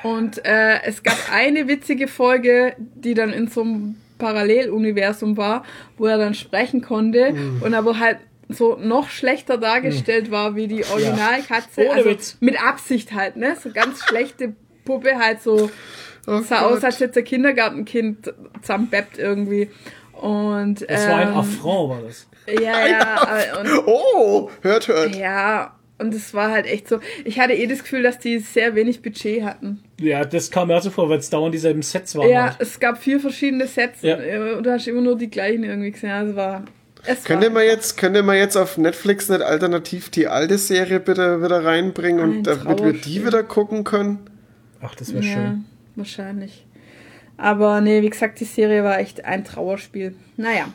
Und 0.03 0.43
äh, 0.45 0.81
es 0.83 1.01
gab 1.03 1.17
eine 1.31 1.67
witzige 1.67 2.07
Folge, 2.07 2.75
die 2.77 3.13
dann 3.13 3.31
in 3.31 3.47
so 3.47 3.61
einem 3.61 3.95
Paralleluniversum 4.17 5.37
war, 5.37 5.63
wo 5.97 6.05
er 6.07 6.17
dann 6.17 6.33
sprechen 6.33 6.81
konnte 6.81 7.31
Mhm. 7.33 7.61
und 7.63 7.73
aber 7.73 7.99
halt 7.99 8.17
so 8.49 8.77
noch 8.77 9.09
schlechter 9.09 9.57
dargestellt 9.57 10.29
war 10.29 10.55
wie 10.55 10.67
die 10.67 10.85
Originalkatze. 10.85 11.81
Ohne 11.87 11.91
also 11.93 12.09
Witz. 12.09 12.37
mit 12.39 12.61
Absicht 12.61 13.13
halt, 13.13 13.35
ne? 13.37 13.55
So 13.61 13.71
ganz 13.71 14.03
schlechte 14.03 14.53
Puppe 14.85 15.17
halt 15.17 15.41
so 15.41 15.69
Oh 16.27 16.39
sah 16.41 16.61
Gott. 16.63 16.77
aus, 16.77 16.83
als 16.83 16.99
hätte 16.99 17.19
ein 17.19 17.25
Kindergartenkind 17.25 18.33
zusammenbeppt 18.61 19.17
irgendwie. 19.17 19.69
Und 20.13 20.89
Das 20.89 21.07
war 21.07 21.15
ein 21.17 21.29
ähm, 21.29 21.37
Affront, 21.37 21.89
war 21.89 22.01
das. 22.01 22.27
Ja, 22.47 22.87
ja, 22.87 23.21
aber- 23.21 23.59
und 23.61 23.87
Oh, 23.87 24.49
hört, 24.61 24.87
hört. 24.87 25.15
ja, 25.15 25.75
und 25.99 26.13
es 26.13 26.33
war 26.33 26.51
halt 26.51 26.65
echt 26.65 26.87
so. 26.89 26.99
Ich 27.23 27.39
hatte 27.39 27.53
eh 27.53 27.67
das 27.67 27.79
Gefühl, 27.83 28.03
dass 28.03 28.19
die 28.19 28.39
sehr 28.39 28.75
wenig 28.75 29.01
Budget 29.01 29.43
hatten. 29.43 29.83
Ja, 30.01 30.25
das 30.25 30.51
kam 30.51 30.67
mir 30.67 30.77
auch 30.77 30.81
so 30.81 30.89
vor, 30.89 31.07
weil 31.09 31.19
es 31.19 31.29
dauernd 31.29 31.53
dieselben 31.53 31.81
Sets 31.81 32.15
waren. 32.15 32.29
Ja, 32.29 32.43
halt. 32.49 32.55
es 32.59 32.79
gab 32.79 32.97
vier 33.01 33.19
verschiedene 33.19 33.67
Sets 33.67 34.01
Ja. 34.01 34.17
äh, 34.19 34.53
und 34.57 34.65
du 34.65 34.71
hast 34.71 34.87
immer 34.87 35.01
nur 35.01 35.17
die 35.17 35.29
gleichen 35.29 35.63
irgendwie 35.63 35.91
gesehen. 35.91 36.11
Also 36.11 36.35
war. 36.35 36.63
Es 37.05 37.25
Könnt 37.25 37.41
war 37.41 37.49
ihr 37.49 37.53
mal 37.53 37.63
jetzt, 37.65 37.97
könnt 37.97 38.15
ihr 38.15 38.23
mal 38.23 38.37
jetzt 38.37 38.55
auf 38.55 38.77
Netflix 38.77 39.27
nicht 39.29 39.41
alternativ 39.41 40.09
die 40.09 40.27
alte 40.27 40.57
Serie 40.57 40.99
bitte 41.01 41.41
wieder 41.43 41.63
reinbringen 41.65 42.21
und 42.23 42.43
damit 42.43 42.81
wir 42.83 42.93
die 42.93 43.25
wieder 43.25 43.43
gucken 43.43 43.83
können? 43.83 44.19
Ach, 44.81 44.95
das 44.95 45.13
wäre 45.13 45.23
ja, 45.25 45.33
schön. 45.33 45.65
wahrscheinlich. 45.95 46.65
Aber 47.37 47.81
nee, 47.81 48.01
wie 48.01 48.09
gesagt, 48.09 48.39
die 48.39 48.45
Serie 48.45 48.83
war 48.85 48.99
echt 48.99 49.25
ein 49.25 49.43
Trauerspiel. 49.43 50.15
Naja. 50.37 50.67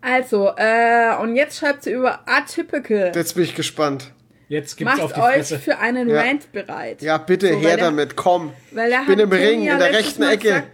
Also, 0.00 0.52
äh, 0.56 1.16
und 1.20 1.36
jetzt 1.36 1.58
schreibt 1.58 1.82
sie 1.84 1.92
über 1.92 2.20
Atypical. 2.26 3.12
Jetzt 3.14 3.34
bin 3.34 3.44
ich 3.44 3.54
gespannt. 3.54 4.12
Jetzt 4.48 4.76
gibt's 4.76 5.00
auf 5.00 5.10
Macht 5.10 5.16
die 5.16 5.20
euch 5.22 5.34
Fresse. 5.48 5.58
für 5.58 5.78
einen 5.78 6.08
Ja. 6.08 6.20
Rant 6.22 6.52
bereit. 6.52 7.02
Ja, 7.02 7.18
bitte 7.18 7.48
So, 7.48 7.58
her 7.58 7.76
der- 7.76 7.86
damit, 7.86 8.14
komm. 8.14 8.52
Weil 8.70 8.90
der 8.90 9.00
Ich 9.00 9.06
bin 9.08 9.16
hat 9.16 9.24
im 9.24 9.30
Toni 9.30 9.42
Ring, 9.44 9.62
ja 9.64 9.72
in 9.72 9.78
der 9.80 9.92
rechten 9.92 10.22
Ecke. 10.22 10.38
Gesagt, 10.48 10.66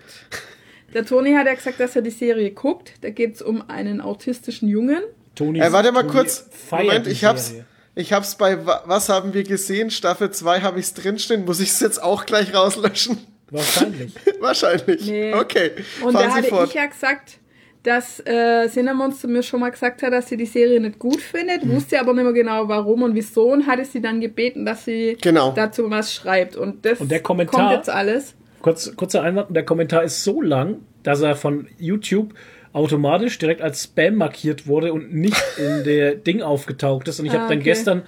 der 0.92 1.06
Toni 1.06 1.32
hat 1.32 1.46
ja 1.46 1.54
gesagt, 1.54 1.80
dass 1.80 1.96
er 1.96 2.02
die 2.02 2.10
Serie 2.10 2.50
guckt. 2.50 2.92
Da 3.00 3.08
geht 3.08 3.36
es 3.36 3.40
um 3.42 3.70
einen 3.70 4.02
autistischen 4.02 4.68
Jungen. 4.68 5.02
Toni, 5.34 5.60
Ey, 5.60 5.72
warte 5.72 5.90
mal 5.92 6.02
Toni 6.02 6.12
kurz. 6.12 6.46
Moment, 6.70 7.06
ich 7.06 7.24
hab's. 7.24 7.48
Serie. 7.48 7.64
Ich 7.94 8.12
hab's 8.12 8.34
bei 8.36 8.64
Wa- 8.66 8.82
Was 8.86 9.08
haben 9.08 9.32
wir 9.32 9.42
gesehen? 9.44 9.90
Staffel 9.90 10.30
2 10.30 10.60
habe 10.60 10.78
ich's 10.78 10.92
drinstehen. 10.92 11.44
Muss 11.46 11.60
ich's 11.60 11.80
jetzt 11.80 12.02
auch 12.02 12.26
gleich 12.26 12.52
rauslöschen? 12.54 13.18
Wahrscheinlich. 13.50 14.12
Wahrscheinlich. 14.40 15.06
Nee. 15.06 15.32
Okay. 15.34 15.72
Und 16.02 16.12
Fahren 16.12 16.24
da 16.26 16.30
Sie 16.30 16.38
hatte 16.38 16.48
fort. 16.48 16.68
ich 16.68 16.74
ja 16.74 16.86
gesagt, 16.86 17.38
dass 17.82 18.20
äh, 18.20 18.68
Cinnamon 18.68 19.12
zu 19.12 19.26
mir 19.28 19.42
schon 19.42 19.60
mal 19.60 19.70
gesagt 19.70 20.02
hat, 20.02 20.12
dass 20.12 20.28
sie 20.28 20.36
die 20.36 20.46
Serie 20.46 20.78
nicht 20.80 20.98
gut 20.98 21.20
findet, 21.20 21.64
Mhm. 21.64 21.72
wusste 21.74 21.98
aber 22.00 22.12
nicht 22.14 22.22
mehr 22.24 22.32
genau 22.32 22.68
warum 22.68 23.02
und 23.02 23.14
wieso 23.14 23.50
und 23.52 23.66
hatte 23.66 23.84
sie 23.84 24.00
dann 24.00 24.20
gebeten, 24.20 24.64
dass 24.64 24.84
sie 24.84 25.16
Genau. 25.20 25.52
dazu 25.52 25.90
was 25.90 26.14
schreibt. 26.14 26.56
Und 26.56 26.84
das 26.86 27.00
Und 27.00 27.10
der 27.10 27.20
Kommentar- 27.20 27.60
kommt 27.60 27.72
jetzt 27.76 27.90
alles. 27.90 28.34
Kurz, 28.60 28.94
kurzer 28.94 29.22
Einwand, 29.22 29.54
der 29.56 29.64
Kommentar 29.64 30.04
ist 30.04 30.22
so 30.22 30.40
lang, 30.40 30.76
dass 31.02 31.20
er 31.22 31.34
von 31.34 31.66
YouTube 31.78 32.32
automatisch 32.72 33.36
direkt 33.38 33.60
als 33.60 33.82
Spam 33.84 34.14
markiert 34.14 34.66
wurde 34.66 34.92
und 34.92 35.12
nicht 35.12 35.42
in 35.58 35.84
der 35.84 36.14
Ding 36.26 36.40
aufgetaucht 36.42 37.08
ist. 37.08 37.18
Und 37.20 37.26
ich 37.26 37.32
Ah, 37.32 37.40
habe 37.40 37.48
dann 37.48 37.58
okay. 37.58 37.64
gestern 37.64 38.02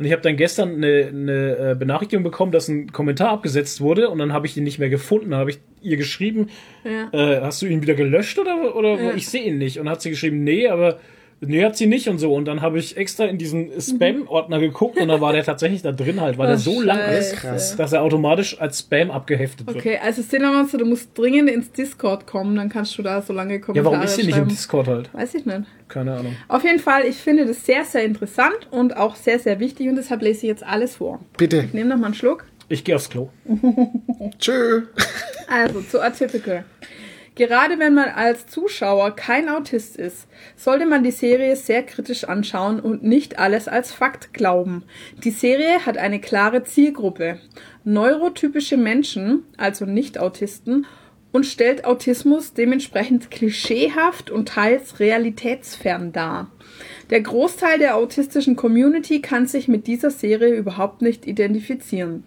und 0.00 0.06
ich 0.06 0.12
habe 0.12 0.22
dann 0.22 0.36
gestern 0.36 0.76
eine, 0.76 1.08
eine 1.08 1.72
äh, 1.72 1.76
Benachrichtigung 1.78 2.24
bekommen, 2.24 2.52
dass 2.52 2.68
ein 2.68 2.90
Kommentar 2.90 3.28
abgesetzt 3.32 3.82
wurde 3.82 4.08
und 4.08 4.18
dann 4.18 4.32
habe 4.32 4.46
ich 4.46 4.56
ihn 4.56 4.64
nicht 4.64 4.78
mehr 4.78 4.88
gefunden. 4.88 5.30
Dann 5.32 5.40
habe 5.40 5.50
ich 5.50 5.58
ihr 5.82 5.98
geschrieben, 5.98 6.48
Ja. 6.84 7.10
äh, 7.12 7.40
hast 7.42 7.60
du 7.60 7.66
ihn 7.66 7.82
wieder 7.82 7.92
gelöscht 7.94 8.38
oder, 8.38 8.74
oder 8.74 8.98
Ja. 8.98 9.12
ich 9.14 9.28
sehe 9.28 9.42
ihn 9.44 9.58
nicht? 9.58 9.78
Und 9.78 9.84
dann 9.84 9.92
hat 9.92 10.00
sie 10.00 10.08
geschrieben, 10.08 10.42
nee, 10.42 10.68
aber 10.68 10.98
nee, 11.40 11.64
hat 11.64 11.76
sie 11.76 11.86
nicht 11.86 12.08
und 12.08 12.18
so. 12.18 12.32
Und 12.34 12.44
dann 12.46 12.60
habe 12.62 12.78
ich 12.78 12.96
extra 12.96 13.24
in 13.26 13.38
diesen 13.38 13.70
Spam-Ordner 13.80 14.60
geguckt 14.60 14.98
und 15.00 15.08
da 15.08 15.20
war 15.20 15.32
der 15.32 15.44
tatsächlich 15.44 15.82
da 15.82 15.92
drin 15.92 16.20
halt, 16.20 16.38
weil 16.38 16.46
Oh, 16.46 16.50
der 16.50 16.58
so 16.58 16.80
lang 16.80 16.98
ist, 17.10 17.30
Scheiße. 17.30 17.36
Krass. 17.36 17.76
dass 17.76 17.92
er 17.92 18.02
automatisch 18.02 18.60
als 18.60 18.80
Spam 18.80 19.10
abgeheftet 19.10 19.66
wird. 19.66 19.76
Okay, 19.76 19.98
also 20.02 20.22
Cinnamon, 20.22 20.68
du 20.72 20.84
musst 20.84 21.16
dringend 21.16 21.50
ins 21.50 21.72
Discord 21.72 22.26
kommen, 22.26 22.56
dann 22.56 22.68
kannst 22.68 22.96
du 22.98 23.02
da 23.02 23.20
so 23.22 23.32
lange 23.32 23.54
Ja, 23.54 23.58
Kommentare 23.60 23.92
warum 23.94 24.04
ist 24.04 24.16
sie 24.16 24.24
nicht 24.24 24.38
im. 24.38 24.48
Discord 24.48 24.88
halt? 24.88 25.12
Weiß 25.14 25.34
ich 25.34 25.44
nicht. 25.46 25.62
Keine 25.88 26.14
Ahnung. 26.16 26.36
Auf 26.48 26.62
jeden 26.64 26.78
Fall, 26.78 27.04
ich 27.06 27.16
finde 27.16 27.46
das 27.46 27.64
sehr, 27.66 27.84
sehr 27.84 28.04
interessant 28.04 28.68
und 28.70 28.96
auch 28.96 29.16
sehr, 29.16 29.38
sehr 29.38 29.58
wichtig 29.60 29.88
und 29.88 29.96
deshalb 29.96 30.22
lese 30.22 30.38
ich 30.46 30.48
jetzt 30.50 30.62
alles 30.64 30.96
vor. 30.96 31.20
Bitte. 31.36 31.64
Ich 31.66 31.74
nehme 31.74 31.90
noch 31.90 31.98
mal 31.98 32.06
einen 32.06 32.14
Schluck. 32.14 32.44
Ich 32.68 32.84
gehe 32.84 32.94
aufs 32.94 33.08
Klo. 33.10 33.30
Tschö. 34.38 34.82
Also 35.48 35.80
zu 35.82 36.00
Atypical. 36.00 36.64
Gerade 37.36 37.78
wenn 37.78 37.94
man 37.94 38.08
als 38.08 38.46
Zuschauer 38.46 39.12
kein 39.12 39.48
Autist 39.48 39.96
ist, 39.96 40.26
sollte 40.56 40.84
man 40.84 41.04
die 41.04 41.10
Serie 41.10 41.56
sehr 41.56 41.82
kritisch 41.82 42.24
anschauen 42.24 42.80
und 42.80 43.02
nicht 43.02 43.38
alles 43.38 43.68
als 43.68 43.92
Fakt 43.92 44.34
glauben. 44.34 44.82
Die 45.24 45.30
Serie 45.30 45.86
hat 45.86 45.96
eine 45.96 46.20
klare 46.20 46.64
Zielgruppe. 46.64 47.38
Neurotypische 47.84 48.76
Menschen, 48.76 49.44
also 49.56 49.86
Nicht-Autisten, 49.86 50.86
und 51.32 51.46
stellt 51.46 51.84
Autismus 51.84 52.54
dementsprechend 52.54 53.30
klischeehaft 53.30 54.30
und 54.30 54.48
teils 54.48 54.98
realitätsfern 54.98 56.12
dar. 56.12 56.50
Der 57.10 57.20
Großteil 57.20 57.78
der 57.78 57.96
autistischen 57.96 58.56
Community 58.56 59.20
kann 59.22 59.46
sich 59.46 59.68
mit 59.68 59.86
dieser 59.86 60.10
Serie 60.10 60.54
überhaupt 60.54 61.02
nicht 61.02 61.26
identifizieren. 61.26 62.24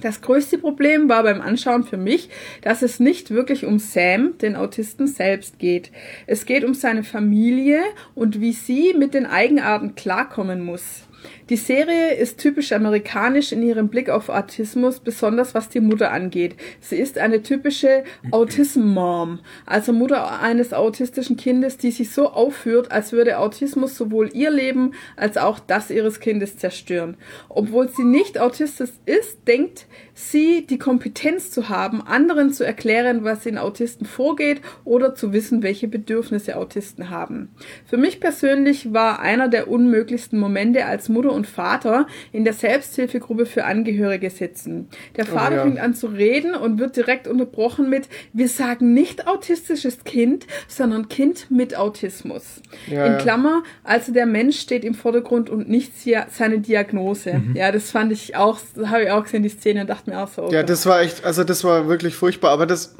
Das 0.00 0.20
größte 0.20 0.58
Problem 0.58 1.08
war 1.08 1.22
beim 1.22 1.40
Anschauen 1.40 1.84
für 1.84 1.96
mich, 1.96 2.28
dass 2.60 2.82
es 2.82 3.00
nicht 3.00 3.30
wirklich 3.30 3.64
um 3.64 3.78
Sam, 3.78 4.36
den 4.38 4.54
Autisten 4.54 5.06
selbst 5.06 5.58
geht. 5.58 5.90
Es 6.26 6.44
geht 6.44 6.64
um 6.64 6.74
seine 6.74 7.02
Familie 7.02 7.80
und 8.14 8.40
wie 8.40 8.52
sie 8.52 8.92
mit 8.92 9.14
den 9.14 9.24
Eigenarten 9.24 9.94
klarkommen 9.94 10.60
muss. 10.60 11.05
Die 11.48 11.56
Serie 11.56 12.14
ist 12.14 12.38
typisch 12.38 12.72
amerikanisch 12.72 13.52
in 13.52 13.62
ihrem 13.62 13.88
Blick 13.88 14.10
auf 14.10 14.28
Autismus, 14.28 15.00
besonders 15.00 15.54
was 15.54 15.68
die 15.68 15.80
Mutter 15.80 16.10
angeht. 16.10 16.56
Sie 16.80 16.96
ist 16.96 17.18
eine 17.18 17.42
typische 17.42 18.04
Autism-Mom, 18.32 19.40
also 19.64 19.92
Mutter 19.92 20.40
eines 20.40 20.72
autistischen 20.72 21.36
Kindes, 21.36 21.78
die 21.78 21.90
sich 21.92 22.10
so 22.10 22.30
aufführt, 22.30 22.90
als 22.90 23.12
würde 23.12 23.38
Autismus 23.38 23.96
sowohl 23.96 24.30
ihr 24.32 24.50
Leben 24.50 24.92
als 25.16 25.36
auch 25.36 25.60
das 25.60 25.90
ihres 25.90 26.20
Kindes 26.20 26.58
zerstören. 26.58 27.16
Obwohl 27.48 27.88
sie 27.88 28.04
nicht 28.04 28.38
autistisch 28.38 28.90
ist, 29.04 29.46
denkt 29.46 29.86
sie, 30.16 30.66
die 30.66 30.78
Kompetenz 30.78 31.50
zu 31.50 31.68
haben, 31.68 32.00
anderen 32.00 32.52
zu 32.52 32.64
erklären, 32.64 33.22
was 33.22 33.46
in 33.46 33.58
Autisten 33.58 34.06
vorgeht 34.06 34.60
oder 34.84 35.14
zu 35.14 35.32
wissen, 35.32 35.62
welche 35.62 35.88
Bedürfnisse 35.88 36.56
Autisten 36.56 37.10
haben. 37.10 37.50
Für 37.84 37.98
mich 37.98 38.18
persönlich 38.18 38.92
war 38.92 39.20
einer 39.20 39.48
der 39.48 39.68
unmöglichsten 39.68 40.38
Momente, 40.38 40.86
als 40.86 41.08
Mutter 41.08 41.32
und 41.32 41.46
Vater 41.46 42.06
in 42.32 42.44
der 42.44 42.54
Selbsthilfegruppe 42.54 43.46
für 43.46 43.64
Angehörige 43.64 44.30
sitzen. 44.30 44.88
Der 45.16 45.26
Vater 45.26 45.46
Oh 45.46 45.54
ja. 45.56 45.62
fängt 45.62 45.78
an 45.78 45.94
zu 45.94 46.08
reden 46.08 46.54
und 46.54 46.78
wird 46.78 46.96
direkt 46.96 47.28
unterbrochen 47.28 47.88
mit, 47.88 48.08
wir 48.32 48.48
sagen 48.48 48.94
nicht 48.94 49.26
autistisches 49.26 50.04
Kind, 50.04 50.46
sondern 50.66 51.08
Kind 51.08 51.50
mit 51.50 51.76
Autismus. 51.76 52.62
Ja, 52.86 53.06
in. 53.06 53.18
Klammer, 53.18 53.62
also 53.84 54.12
der 54.12 54.26
Mensch 54.26 54.58
steht 54.58 54.84
im 54.84 54.94
Vordergrund 54.94 55.50
und 55.50 55.68
nicht 55.68 55.92
seine 56.30 56.58
Diagnose. 56.58 57.34
Mhm. 57.34 57.56
Ja, 57.56 57.70
das 57.70 57.90
fand 57.90 58.12
ich 58.12 58.36
auch, 58.36 58.58
habe 58.84 59.04
ich 59.04 59.10
auch 59.10 59.24
gesehen, 59.24 59.42
die 59.42 59.48
Szene, 59.48 59.82
und 59.82 59.90
dachte 59.90 60.05
mir 60.06 60.20
auch 60.20 60.28
so. 60.28 60.50
Ja, 60.50 60.62
das 60.62 60.86
war 60.86 61.00
echt, 61.00 61.24
also 61.24 61.44
das 61.44 61.64
war 61.64 61.88
wirklich 61.88 62.14
furchtbar, 62.14 62.50
aber 62.50 62.66
das, 62.66 62.96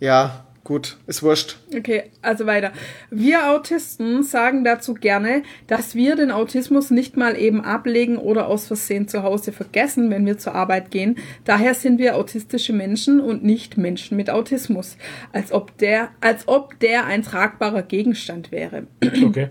ja, 0.00 0.44
gut, 0.68 0.98
ist 1.06 1.22
wurscht. 1.22 1.56
Okay, 1.74 2.10
also 2.20 2.44
weiter. 2.44 2.72
Wir 3.10 3.50
Autisten 3.50 4.22
sagen 4.22 4.64
dazu 4.64 4.92
gerne, 4.92 5.42
dass 5.66 5.94
wir 5.94 6.14
den 6.14 6.30
Autismus 6.30 6.90
nicht 6.90 7.16
mal 7.16 7.38
eben 7.38 7.64
ablegen 7.64 8.18
oder 8.18 8.48
aus 8.48 8.66
Versehen 8.66 9.08
zu 9.08 9.22
Hause 9.22 9.52
vergessen, 9.52 10.10
wenn 10.10 10.26
wir 10.26 10.36
zur 10.36 10.54
Arbeit 10.54 10.90
gehen. 10.90 11.16
Daher 11.44 11.72
sind 11.72 11.98
wir 11.98 12.16
autistische 12.16 12.74
Menschen 12.74 13.18
und 13.18 13.42
nicht 13.42 13.78
Menschen 13.78 14.18
mit 14.18 14.28
Autismus. 14.28 14.98
Als 15.32 15.52
ob 15.52 15.78
der, 15.78 16.10
als 16.20 16.46
ob 16.46 16.78
der 16.80 17.06
ein 17.06 17.22
tragbarer 17.22 17.82
Gegenstand 17.82 18.52
wäre. 18.52 18.86
Okay. 19.24 19.48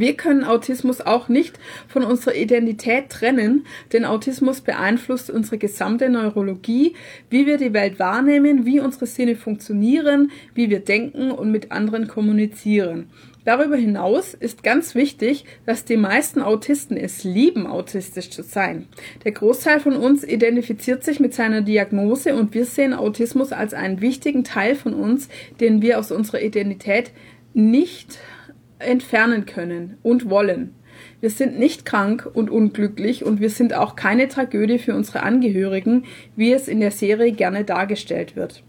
Wir 0.00 0.16
können 0.16 0.44
Autismus 0.44 1.00
auch 1.00 1.28
nicht 1.28 1.58
von 1.88 2.04
unserer 2.04 2.34
Identität 2.34 3.10
trennen, 3.10 3.66
denn 3.92 4.04
Autismus 4.04 4.60
beeinflusst 4.60 5.30
unsere 5.30 5.58
gesamte 5.58 6.08
Neurologie, 6.08 6.94
wie 7.30 7.46
wir 7.46 7.58
die 7.58 7.72
Welt 7.72 7.98
wahrnehmen, 7.98 8.66
wie 8.66 8.80
unsere 8.80 9.06
Sinne 9.06 9.36
funktionieren, 9.36 10.30
wie 10.54 10.70
wir 10.70 10.80
denken 10.80 11.30
und 11.30 11.50
mit 11.50 11.72
anderen 11.72 12.08
kommunizieren. 12.08 13.10
Darüber 13.44 13.76
hinaus 13.76 14.34
ist 14.34 14.62
ganz 14.62 14.94
wichtig, 14.94 15.44
dass 15.66 15.84
die 15.84 15.96
meisten 15.96 16.40
Autisten 16.40 16.96
es 16.96 17.24
lieben, 17.24 17.66
autistisch 17.66 18.30
zu 18.30 18.42
sein. 18.42 18.86
Der 19.24 19.32
Großteil 19.32 19.80
von 19.80 19.96
uns 19.96 20.22
identifiziert 20.22 21.02
sich 21.02 21.18
mit 21.18 21.34
seiner 21.34 21.60
Diagnose 21.60 22.36
und 22.36 22.54
wir 22.54 22.64
sehen 22.66 22.94
Autismus 22.94 23.50
als 23.52 23.74
einen 23.74 24.00
wichtigen 24.00 24.44
Teil 24.44 24.76
von 24.76 24.94
uns, 24.94 25.28
den 25.60 25.82
wir 25.82 25.98
aus 25.98 26.12
unserer 26.12 26.40
Identität 26.40 27.10
nicht 27.52 28.18
entfernen 28.82 29.46
können 29.46 29.98
und 30.02 30.28
wollen. 30.30 30.74
Wir 31.20 31.30
sind 31.30 31.58
nicht 31.58 31.84
krank 31.84 32.28
und 32.32 32.50
unglücklich 32.50 33.24
und 33.24 33.40
wir 33.40 33.50
sind 33.50 33.74
auch 33.74 33.96
keine 33.96 34.28
Tragödie 34.28 34.78
für 34.78 34.94
unsere 34.94 35.22
Angehörigen, 35.22 36.04
wie 36.36 36.52
es 36.52 36.68
in 36.68 36.80
der 36.80 36.90
Serie 36.90 37.32
gerne 37.32 37.64
dargestellt 37.64 38.36
wird. 38.36 38.62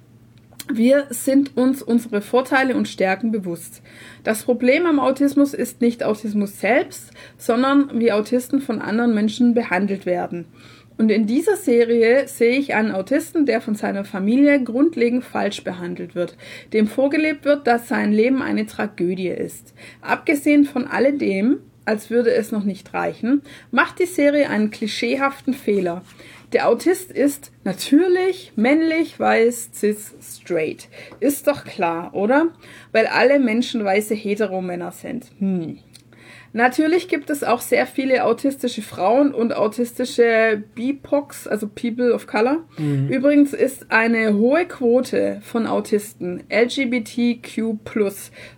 Wir 0.72 1.08
sind 1.10 1.58
uns 1.58 1.82
unsere 1.82 2.22
Vorteile 2.22 2.76
und 2.78 2.88
Stärken 2.88 3.32
bewusst. 3.32 3.82
Das 4.24 4.44
Problem 4.44 4.86
am 4.86 5.00
Autismus 5.00 5.54
ist 5.54 5.82
nicht 5.82 6.04
Autismus 6.04 6.60
selbst, 6.62 7.12
sondern 7.38 8.00
wie 8.00 8.14
Autisten 8.14 8.62
von 8.62 8.82
anderen 8.82 9.14
Menschen 9.14 9.54
behandelt 9.54 10.06
werden. 10.06 10.46
Und 10.98 11.10
in 11.10 11.26
dieser 11.26 11.56
Serie 11.56 12.28
sehe 12.28 12.58
ich 12.58 12.76
einen 12.76 12.92
Autisten, 12.92 13.46
der 13.46 13.62
von 13.62 13.76
seiner 13.76 14.06
Familie 14.06 14.64
grundlegend 14.64 15.24
falsch 15.24 15.64
behandelt 15.64 16.16
wird, 16.16 16.38
dem 16.72 16.88
vorgelebt 16.88 17.46
wird, 17.46 17.68
dass 17.68 17.88
sein 17.88 18.12
Leben 18.12 18.42
eine 18.42 18.66
Tragödie 18.66 19.30
ist. 19.30 19.74
Abgesehen 20.02 20.66
von 20.66 20.88
alledem, 20.88 21.60
als 21.86 22.10
würde 22.10 22.32
es 22.32 22.52
noch 22.52 22.64
nicht 22.64 22.94
reichen, 22.94 23.42
macht 23.72 24.00
die 24.00 24.06
Serie 24.06 24.50
einen 24.50 24.72
klischeehaften 24.72 25.54
Fehler. 25.54 26.04
Der 26.54 26.70
Autist 26.70 27.12
ist 27.12 27.52
natürlich, 27.64 28.54
männlich, 28.56 29.20
weiß, 29.20 29.72
cis, 29.74 30.14
straight. 30.22 30.88
Ist 31.20 31.48
doch 31.48 31.64
klar, 31.64 32.14
oder? 32.14 32.50
Weil 32.92 33.08
alle 33.08 33.40
Menschen 33.40 33.84
weiße 33.84 34.14
Heteromänner 34.14 34.92
sind. 34.92 35.32
Hm. 35.40 35.80
Natürlich 36.56 37.08
gibt 37.08 37.32
es 37.32 37.44
auch 37.44 37.62
sehr 37.62 37.88
viele 37.88 38.26
autistische 38.26 38.84
Frauen 38.84 39.34
und 39.34 39.56
autistische 39.56 40.62
BIPOCs, 40.76 41.48
also 41.48 41.68
People 41.68 42.14
of 42.14 42.28
Color. 42.28 42.64
Übrigens 43.10 43.54
ist 43.54 43.92
eine 43.92 44.36
hohe 44.36 44.66
Quote 44.66 45.40
von 45.42 45.66
Autisten 45.66 46.44
LGBTQ+. 46.50 47.80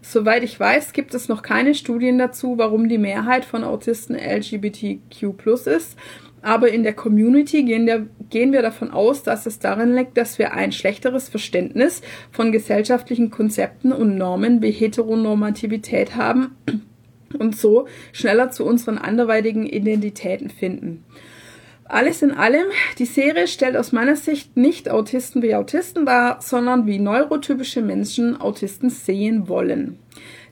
Soweit 0.01 0.43
ich 0.43 0.59
weiß, 0.59 0.91
gibt 0.91 1.13
es 1.13 1.29
noch 1.29 1.41
keine 1.41 1.73
Studien 1.73 2.17
dazu, 2.17 2.57
warum 2.57 2.89
die 2.89 2.97
Mehrheit 2.97 3.45
von 3.45 3.63
Autisten 3.63 4.15
LGBTQ+ 4.15 5.47
ist. 5.65 5.97
Aber 6.41 6.69
in 6.69 6.83
der 6.83 6.93
Community 6.93 7.63
gehen, 7.63 7.87
der, 7.87 8.05
gehen 8.29 8.51
wir 8.51 8.61
davon 8.61 8.91
aus, 8.91 9.23
dass 9.23 9.47
es 9.47 9.57
darin 9.57 9.95
liegt, 9.95 10.15
dass 10.15 10.37
wir 10.37 10.53
ein 10.53 10.71
schlechteres 10.71 11.27
Verständnis 11.27 12.01
von 12.29 12.51
gesellschaftlichen 12.51 13.31
Konzepten 13.31 13.91
und 13.91 14.15
Normen 14.17 14.61
wie 14.61 14.69
Heteronormativität 14.69 16.15
haben 16.15 16.55
und 17.37 17.55
so 17.55 17.87
schneller 18.11 18.51
zu 18.51 18.65
unseren 18.65 18.97
anderweitigen 18.97 19.65
Identitäten 19.65 20.49
finden. 20.49 21.03
Alles 21.87 22.23
in 22.23 22.31
allem, 22.31 22.65
die 22.97 23.05
Serie 23.05 23.47
stellt 23.47 23.77
aus 23.77 23.91
meiner 23.91 24.15
Sicht 24.15 24.57
nicht 24.57 24.89
Autisten 24.89 25.43
wie 25.43 25.53
Autisten 25.53 26.05
dar, 26.05 26.41
sondern 26.41 26.87
wie 26.87 26.97
neurotypische 26.97 27.83
Menschen 27.83 28.41
Autisten 28.41 28.89
sehen 28.89 29.47
wollen. 29.47 29.99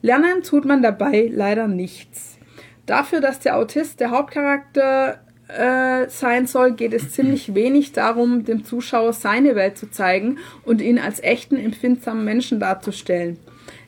Lernen 0.04 0.44
tut 0.44 0.66
man 0.66 0.84
dabei 0.84 1.32
leider 1.34 1.68
nichts. 1.68 2.38
Dafür, 2.86 3.20
dass 3.20 3.40
der 3.40 3.58
Autist 3.58 4.00
der 4.00 4.12
Hauptcharakter 4.12 5.22
äh, 5.48 6.08
sein 6.10 6.46
soll, 6.46 6.74
geht 6.74 6.94
es 6.94 7.12
ziemlich 7.12 7.56
wenig 7.56 7.94
darum, 7.94 8.44
dem 8.44 8.64
Zuschauer 8.64 9.14
seine 9.14 9.56
Welt 9.56 9.78
zu 9.78 9.90
zeigen 9.90 10.38
und 10.66 10.82
ihn 10.82 11.00
als 11.00 11.22
echten, 11.24 11.58
empfindsamen 11.58 12.24
Menschen 12.24 12.60
darzustellen. 12.60 13.40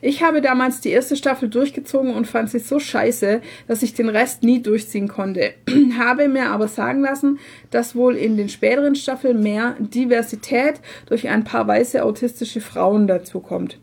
Ich 0.06 0.22
habe 0.22 0.40
damals 0.40 0.80
die 0.80 0.90
erste 0.90 1.16
Staffel 1.16 1.48
durchgezogen 1.48 2.14
und 2.14 2.28
fand 2.28 2.48
sie 2.48 2.60
so 2.60 2.78
scheiße, 2.78 3.40
dass 3.66 3.82
ich 3.82 3.92
den 3.92 4.08
Rest 4.08 4.44
nie 4.44 4.62
durchziehen 4.62 5.08
konnte. 5.08 5.54
habe 5.98 6.28
mir 6.28 6.50
aber 6.50 6.68
sagen 6.68 7.00
lassen, 7.00 7.40
dass 7.72 7.96
wohl 7.96 8.14
in 8.14 8.36
den 8.36 8.48
späteren 8.48 8.94
Staffeln 8.94 9.42
mehr 9.42 9.74
Diversität 9.80 10.74
durch 11.06 11.28
ein 11.28 11.42
paar 11.42 11.66
weiße 11.66 12.04
autistische 12.04 12.60
Frauen 12.60 13.08
dazukommt. 13.08 13.80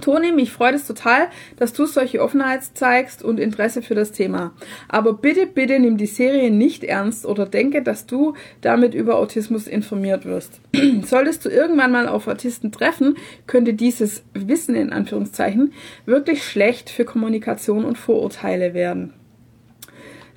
Toni, 0.00 0.32
mich 0.32 0.52
freut 0.52 0.74
es 0.74 0.86
total, 0.86 1.28
dass 1.56 1.72
du 1.72 1.84
solche 1.84 2.22
Offenheit 2.22 2.62
zeigst 2.74 3.22
und 3.22 3.40
Interesse 3.40 3.82
für 3.82 3.94
das 3.94 4.12
Thema. 4.12 4.52
Aber 4.88 5.14
bitte, 5.14 5.46
bitte 5.46 5.78
nimm 5.78 5.96
die 5.96 6.06
Serie 6.06 6.50
nicht 6.50 6.84
ernst 6.84 7.26
oder 7.26 7.44
denke, 7.44 7.82
dass 7.82 8.06
du 8.06 8.34
damit 8.60 8.94
über 8.94 9.18
Autismus 9.18 9.66
informiert 9.66 10.24
wirst. 10.24 10.60
Solltest 11.04 11.44
du 11.44 11.48
irgendwann 11.48 11.92
mal 11.92 12.08
auf 12.08 12.28
Autisten 12.28 12.72
treffen, 12.72 13.16
könnte 13.46 13.74
dieses 13.74 14.22
Wissen 14.32 14.74
in 14.74 14.92
Anführungszeichen 14.92 15.72
wirklich 16.06 16.44
schlecht 16.44 16.88
für 16.88 17.04
Kommunikation 17.04 17.84
und 17.84 17.98
Vorurteile 17.98 18.74
werden. 18.74 19.14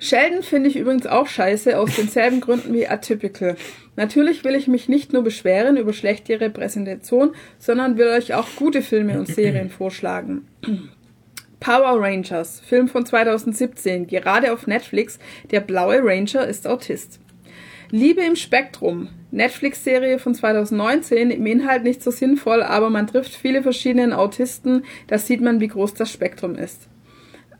Sheldon 0.04 0.42
finde 0.42 0.68
ich 0.68 0.76
übrigens 0.76 1.06
auch 1.06 1.26
scheiße, 1.26 1.78
aus 1.78 1.96
denselben 1.96 2.42
Gründen 2.42 2.74
wie 2.74 2.86
Atypical. 2.86 3.56
Natürlich 3.96 4.44
will 4.44 4.54
ich 4.54 4.68
mich 4.68 4.86
nicht 4.86 5.14
nur 5.14 5.24
beschweren 5.24 5.78
über 5.78 5.94
schlechte 5.94 6.42
Repräsentation, 6.42 7.34
sondern 7.58 7.96
will 7.96 8.08
euch 8.08 8.34
auch 8.34 8.46
gute 8.56 8.82
Filme 8.82 9.18
und 9.18 9.28
Serien 9.28 9.70
vorschlagen. 9.70 10.46
Power 11.58 12.02
Rangers, 12.02 12.60
Film 12.60 12.88
von 12.88 13.06
2017, 13.06 14.06
gerade 14.06 14.52
auf 14.52 14.66
Netflix. 14.66 15.18
Der 15.50 15.60
blaue 15.60 16.00
Ranger 16.02 16.46
ist 16.46 16.66
Autist. 16.66 17.18
Liebe 17.90 18.20
im 18.20 18.36
Spektrum, 18.36 19.08
Netflix-Serie 19.30 20.18
von 20.18 20.34
2019, 20.34 21.30
im 21.30 21.46
Inhalt 21.46 21.82
nicht 21.82 22.02
so 22.02 22.10
sinnvoll, 22.10 22.62
aber 22.62 22.90
man 22.90 23.06
trifft 23.06 23.34
viele 23.34 23.62
verschiedene 23.62 24.18
Autisten, 24.18 24.84
da 25.06 25.16
sieht 25.16 25.40
man, 25.40 25.60
wie 25.60 25.68
groß 25.68 25.94
das 25.94 26.12
Spektrum 26.12 26.56
ist. 26.56 26.88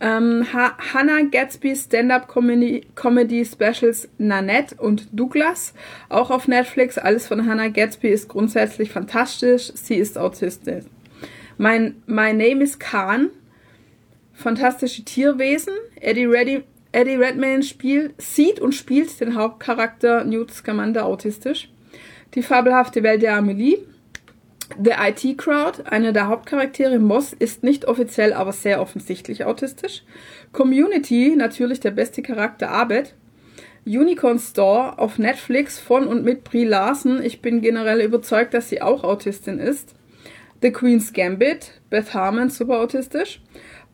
Ähm, 0.01 0.47
ha 0.53 0.77
Hannah 0.93 1.23
Gatsby 1.23 1.75
Stand-Up 1.77 2.29
Comedy, 2.29 2.87
Comedy 2.95 3.45
Specials 3.45 4.09
Nanette 4.19 4.75
und 4.77 5.09
Douglas, 5.13 5.75
auch 6.09 6.31
auf 6.31 6.49
Netflix. 6.49 6.99
Alles 6.99 7.27
von 7.27 7.47
Hannah 7.47 7.69
Gatsby 7.69 8.09
ist 8.09 8.29
grundsätzlich 8.29 8.91
fantastisch. 8.91 9.73
Sie 9.75 9.97
ist 9.97 10.19
autistisch. 10.19 10.85
Mein 11.57 12.03
My 12.07 12.33
Name 12.33 12.63
is 12.63 12.79
Khan, 12.79 13.31
fantastische 14.33 15.05
Tierwesen. 15.05 15.75
Eddie, 16.01 16.27
Reddy, 16.27 16.65
Eddie 16.93 17.15
Redmayne 17.15 17.63
spielt, 17.63 18.21
sieht 18.21 18.61
und 18.61 18.75
spielt 18.75 19.21
den 19.21 19.37
Hauptcharakter 19.37 20.25
Newt 20.25 20.53
Scamander 20.53 21.07
autistisch. 21.07 21.71
Die 22.35 22.43
fabelhafte 22.43 23.03
Welt 23.03 23.23
der 23.23 23.37
Amelie. 23.37 23.79
The 24.83 24.93
IT 24.99 25.39
Crowd, 25.39 25.83
einer 25.85 26.13
der 26.13 26.29
Hauptcharaktere 26.29 26.99
Moss, 26.99 27.33
ist 27.33 27.63
nicht 27.63 27.87
offiziell, 27.87 28.33
aber 28.33 28.53
sehr 28.53 28.81
offensichtlich 28.81 29.45
autistisch. 29.45 30.03
Community, 30.53 31.35
natürlich 31.37 31.81
der 31.81 31.93
beste 31.93 32.23
Charakter 32.23 32.71
Abed. 32.71 33.15
Unicorn 33.87 34.39
Store 34.39 34.99
auf 34.99 35.19
Netflix 35.19 35.79
von 35.79 36.07
und 36.07 36.25
mit 36.25 36.43
Brie 36.43 36.65
Larson. 36.65 37.23
Ich 37.23 37.43
bin 37.43 37.61
generell 37.61 38.01
überzeugt, 38.01 38.55
dass 38.55 38.69
sie 38.69 38.81
auch 38.81 39.05
Autistin 39.05 39.59
ist. 39.59 39.95
The 40.63 40.73
Queen's 40.73 41.13
Gambit, 41.13 41.73
Beth 41.91 42.15
Harmon, 42.15 42.49
super 42.49 42.81
autistisch. 42.81 43.43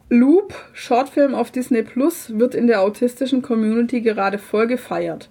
Loop, 0.08 0.54
Shortfilm 0.72 1.34
auf 1.34 1.50
Disney 1.50 1.82
Plus, 1.82 2.38
wird 2.38 2.54
in 2.54 2.68
der 2.68 2.82
autistischen 2.82 3.42
Community 3.42 4.00
gerade 4.00 4.38
voll 4.38 4.66
gefeiert. 4.66 5.30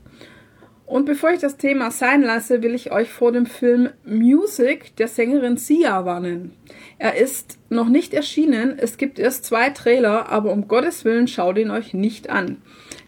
Und 0.89 1.06
bevor 1.06 1.30
ich 1.30 1.39
das 1.39 1.58
Thema 1.58 1.91
sein 1.91 2.23
lasse, 2.23 2.63
will 2.63 2.73
ich 2.73 2.91
euch 2.91 3.12
vor 3.12 3.32
dem 3.32 3.45
Film 3.45 3.91
Music 4.06 4.95
der 4.95 5.08
Sängerin 5.08 5.56
Sia 5.56 6.04
warnen. 6.04 6.54
Er 6.97 7.15
ist 7.15 7.60
noch 7.69 7.89
nicht 7.89 8.12
erschienen, 8.15 8.73
es 8.75 8.97
gibt 8.97 9.19
erst 9.19 9.45
zwei 9.45 9.69
Trailer, 9.69 10.30
aber 10.30 10.52
um 10.52 10.67
Gottes 10.67 11.06
Willen 11.06 11.28
schaut 11.28 11.60
ihn 11.60 11.69
euch 11.69 11.93
nicht 11.93 12.32
an. 12.32 12.63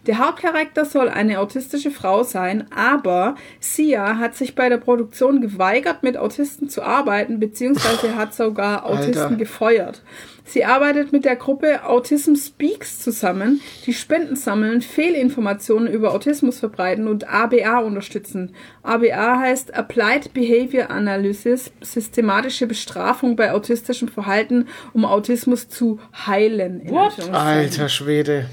Der 0.06 0.18
Hauptcharakter 0.18 0.84
soll 0.84 1.08
eine 1.08 1.38
autistische 1.38 1.92
Frau 1.92 2.24
sein, 2.24 2.66
aber 2.74 3.36
Sia 3.60 4.18
hat 4.18 4.34
sich 4.34 4.56
bei 4.56 4.68
der 4.68 4.78
Produktion 4.78 5.40
geweigert, 5.40 6.02
mit 6.02 6.16
Autisten 6.16 6.68
zu 6.68 6.82
arbeiten, 6.82 7.38
beziehungsweise 7.38 8.16
hat 8.16 8.34
sogar 8.34 8.84
Autisten 8.84 9.22
Alter. 9.22 9.36
gefeuert. 9.36 10.02
Sie 10.44 10.64
arbeitet 10.64 11.12
mit 11.12 11.24
der 11.24 11.36
Gruppe 11.36 11.84
Autism 11.86 12.34
Speaks 12.34 12.98
zusammen, 12.98 13.60
die 13.86 13.94
Spenden 13.94 14.34
sammeln, 14.34 14.82
Fehlinformationen 14.82 15.86
über 15.86 16.12
Autismus 16.12 16.58
verbreiten 16.58 17.06
und 17.06 17.28
ABA 17.28 17.78
unterstützen. 17.78 18.52
ABA 18.82 19.38
heißt 19.38 19.72
Applied 19.74 20.34
Behavior 20.34 20.90
Analysis, 20.90 21.70
systematische 21.80 22.66
Bestrafung 22.66 23.36
bei 23.36 23.52
autistischem 23.52 24.08
Verhalten, 24.08 24.66
um 24.92 25.04
Autismus 25.04 25.68
zu 25.68 26.00
heilen. 26.26 26.80
in 26.80 26.90
What? 26.90 27.04
Anführungszeichen. 27.12 27.38
Alter 27.38 27.88
Schwede. 27.88 28.46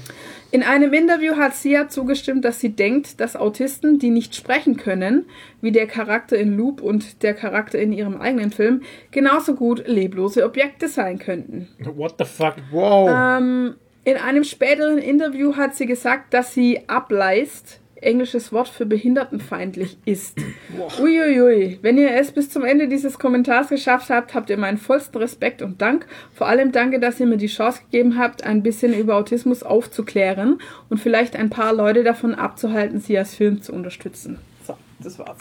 In 0.52 0.64
einem 0.64 0.92
Interview 0.92 1.36
hat 1.36 1.54
Sia 1.54 1.88
zugestimmt, 1.88 2.44
dass 2.44 2.58
sie 2.58 2.70
denkt, 2.70 3.20
dass 3.20 3.36
Autisten, 3.36 4.00
die 4.00 4.10
nicht 4.10 4.34
sprechen 4.34 4.76
können, 4.76 5.26
wie 5.60 5.70
der 5.70 5.86
Charakter 5.86 6.36
in 6.36 6.56
Loop 6.56 6.80
und 6.80 7.22
der 7.22 7.34
Charakter 7.34 7.78
in 7.78 7.92
ihrem 7.92 8.20
eigenen 8.20 8.50
Film, 8.50 8.82
genauso 9.12 9.54
gut 9.54 9.86
leblose 9.86 10.44
Objekte 10.44 10.88
sein 10.88 11.18
könnten. 11.20 11.68
What 11.94 12.14
the 12.18 12.24
fuck? 12.24 12.56
Wow. 12.72 13.10
Ähm, 13.10 13.74
in 14.04 14.16
einem 14.16 14.42
späteren 14.42 14.98
Interview 14.98 15.56
hat 15.56 15.76
sie 15.76 15.86
gesagt, 15.86 16.34
dass 16.34 16.52
sie 16.52 16.80
ableist, 16.88 17.79
englisches 18.02 18.52
Wort 18.52 18.68
für 18.68 18.86
behindertenfeindlich 18.86 19.96
ist. 20.04 20.38
Uiuiui, 21.00 21.78
wenn 21.82 21.98
ihr 21.98 22.14
es 22.14 22.32
bis 22.32 22.50
zum 22.50 22.64
Ende 22.64 22.88
dieses 22.88 23.18
Kommentars 23.18 23.68
geschafft 23.68 24.10
habt, 24.10 24.34
habt 24.34 24.50
ihr 24.50 24.56
meinen 24.56 24.78
vollsten 24.78 25.20
Respekt 25.20 25.62
und 25.62 25.80
Dank. 25.80 26.06
Vor 26.34 26.46
allem 26.48 26.72
danke, 26.72 27.00
dass 27.00 27.20
ihr 27.20 27.26
mir 27.26 27.36
die 27.36 27.46
Chance 27.46 27.80
gegeben 27.90 28.18
habt, 28.18 28.44
ein 28.44 28.62
bisschen 28.62 28.94
über 28.94 29.16
Autismus 29.16 29.62
aufzuklären 29.62 30.60
und 30.88 30.98
vielleicht 30.98 31.36
ein 31.36 31.50
paar 31.50 31.72
Leute 31.72 32.02
davon 32.04 32.34
abzuhalten, 32.34 33.00
sie 33.00 33.16
als 33.18 33.34
Film 33.34 33.62
zu 33.62 33.72
unterstützen. 33.72 34.38
So, 34.66 34.74
das 35.02 35.18
war's. 35.18 35.38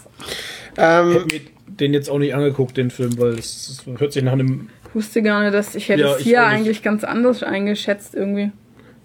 ähm, 0.77 1.11
Hätte 1.13 1.25
mir 1.35 1.41
den 1.67 1.93
jetzt 1.93 2.09
auch 2.09 2.19
nicht 2.19 2.33
angeguckt, 2.33 2.77
den 2.77 2.89
Film, 2.89 3.17
weil 3.19 3.33
es 3.33 3.83
hört 3.97 4.13
sich 4.13 4.23
nach 4.23 4.33
einem. 4.33 4.69
Ich 4.89 4.95
wusste 4.95 5.21
gar 5.21 5.41
nicht, 5.43 5.53
dass 5.53 5.75
ich 5.75 5.87
hätte 5.89 6.01
Ja, 6.01 6.13
es 6.13 6.19
ich 6.21 6.23
hier 6.27 6.43
eigentlich 6.45 6.81
ganz 6.81 7.03
anders 7.03 7.43
eingeschätzt 7.43 8.15
irgendwie. 8.15 8.51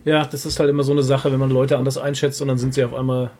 Ja, 0.05 0.25
das 0.27 0.45
ist 0.45 0.61
halt 0.61 0.69
immer 0.71 0.83
so 0.83 0.93
eine 0.93 1.03
Sache, 1.03 1.33
wenn 1.33 1.39
man 1.39 1.51
Leute 1.51 1.79
anders 1.79 1.97
einschätzt 1.99 2.41
und 2.43 2.49
dann 2.49 2.59
sind 2.59 2.75
sie 2.75 2.85
auf 2.85 2.93
einmal 2.95 3.31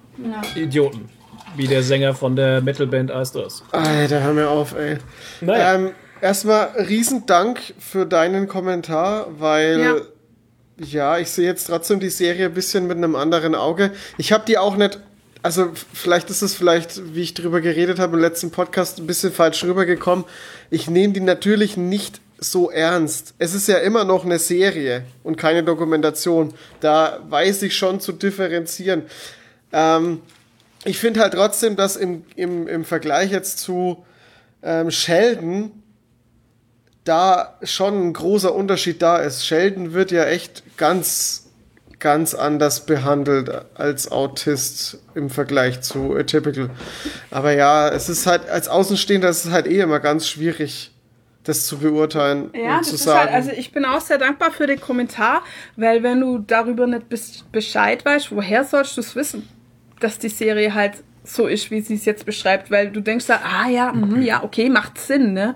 Idioten. 0.55 1.09
Wie 1.57 1.67
der 1.69 1.83
Sänger 1.83 2.15
von 2.15 2.35
der 2.37 2.61
Metalband 2.63 3.11
Astros. 3.13 3.63
Alter, 3.71 4.23
hör 4.23 4.33
mir 4.33 4.49
auf, 4.49 4.75
ey. 4.75 4.97
Naja. 5.41 5.75
Ähm, 5.75 5.91
erstmal 6.21 6.69
riesen 6.89 7.27
Dank 7.27 7.61
für 7.79 8.07
deinen 8.07 8.49
Kommentar, 8.49 9.29
weil 9.39 9.79
Ja. 9.81 9.97
ja, 10.79 11.19
ich 11.19 11.31
sehe 11.31 11.47
jetzt 11.47 11.67
trotzdem 11.67 12.01
die 12.01 12.09
Serie 12.09 12.47
ein 12.47 12.55
bisschen 12.55 12.87
mit 12.89 12.97
einem 12.97 13.15
anderen 13.15 13.55
Auge. 13.55 13.93
Ich 14.19 14.33
habe 14.33 14.45
die 14.47 14.59
auch 14.59 14.75
nicht, 14.77 14.99
also 15.43 15.71
vielleicht 15.93 16.29
ist 16.31 16.43
es 16.43 16.55
vielleicht, 16.57 17.15
wie 17.15 17.21
ich 17.23 17.35
drüber 17.35 17.61
geredet 17.61 17.99
habe 18.01 18.17
im 18.17 18.23
letzten 18.23 18.51
Podcast, 18.51 18.99
ein 18.99 19.07
bisschen 19.07 19.31
falsch 19.33 19.63
rübergekommen. 19.63 20.25
Ich 20.71 20.89
nehme 20.91 21.13
die 21.13 21.21
natürlich 21.21 21.77
nicht 21.77 22.21
so 22.39 22.71
ernst. 22.71 23.35
Es 23.39 23.55
ist 23.55 23.69
ja 23.69 23.79
immer 23.79 24.05
noch 24.05 24.25
eine 24.25 24.39
Serie 24.39 25.05
und 25.23 25.37
keine 25.37 25.63
Dokumentation. 25.63 26.55
Da 26.81 27.21
weiß 27.29 27.63
ich 27.63 27.77
schon 27.77 28.01
zu 28.01 28.13
differenzieren. 28.13 29.03
Ähm, 29.73 30.21
ich 30.85 30.99
finde 30.99 31.21
halt 31.21 31.35
trotzdem, 31.35 31.77
dass 31.77 31.97
im, 31.97 32.25
im, 32.37 32.69
im 32.69 32.85
Vergleich 32.85 33.31
jetzt 33.31 33.59
zu 33.59 34.05
ähm, 34.63 34.91
Sheldon 34.91 35.71
da 37.05 37.59
schon 37.63 38.09
ein 38.09 38.13
großer 38.13 38.55
Unterschied 38.55 39.03
da 39.03 39.19
ist. 39.19 39.47
Sheldon 39.47 39.93
wird 39.93 40.11
ja 40.11 40.25
echt 40.25 40.63
ganz, 40.77 41.51
ganz 41.99 42.35
anders 42.35 42.87
behandelt 42.87 43.51
als 43.75 44.11
Autist 44.11 44.99
im 45.15 45.31
Vergleich 45.31 45.83
zu 45.83 46.15
Atypical. 46.15 46.71
Aber 47.31 47.53
ja, 47.53 47.89
es 47.89 48.09
ist 48.09 48.27
halt, 48.27 48.49
als 48.49 48.69
Außenstehender 48.69 49.29
ist 49.29 49.45
es 49.45 49.51
halt 49.51 49.67
eh 49.67 49.81
immer 49.81 50.01
ganz 50.01 50.29
schwierig, 50.29 50.94
das 51.45 51.67
zu 51.67 51.79
beurteilen 51.79 52.51
Ja, 52.55 52.75
und 52.75 52.81
das 52.81 52.89
zu 52.89 52.95
ist 52.97 53.05
sagen. 53.05 53.21
halt, 53.21 53.33
also 53.33 53.51
ich 53.51 53.71
bin 53.73 53.85
auch 53.85 54.01
sehr 54.01 54.19
dankbar 54.19 54.51
für 54.51 54.67
den 54.67 54.81
Kommentar, 54.81 55.43
weil 55.77 56.03
wenn 56.03 56.21
du 56.21 56.39
darüber 56.39 56.87
nicht 56.87 57.07
Bescheid 57.53 58.05
weißt, 58.05 58.33
woher 58.35 58.65
sollst 58.65 58.97
du 58.97 59.01
es 59.01 59.15
wissen, 59.15 59.49
dass 60.01 60.19
die 60.19 60.29
Serie 60.31 60.75
halt 60.75 60.95
so 61.27 61.47
ist, 61.47 61.71
wie 61.71 61.81
sie 61.81 61.95
es 61.95 62.05
jetzt 62.05 62.27
beschreibt, 62.27 62.71
weil 62.71 62.91
du 62.91 63.01
denkst 63.01 63.27
da, 63.27 63.41
ah 63.43 63.67
ja, 63.71 63.93
mhm, 63.95 64.21
ja, 64.21 64.43
okay, 64.45 64.69
macht 64.69 64.99
Sinn, 64.99 65.33
ne? 65.33 65.55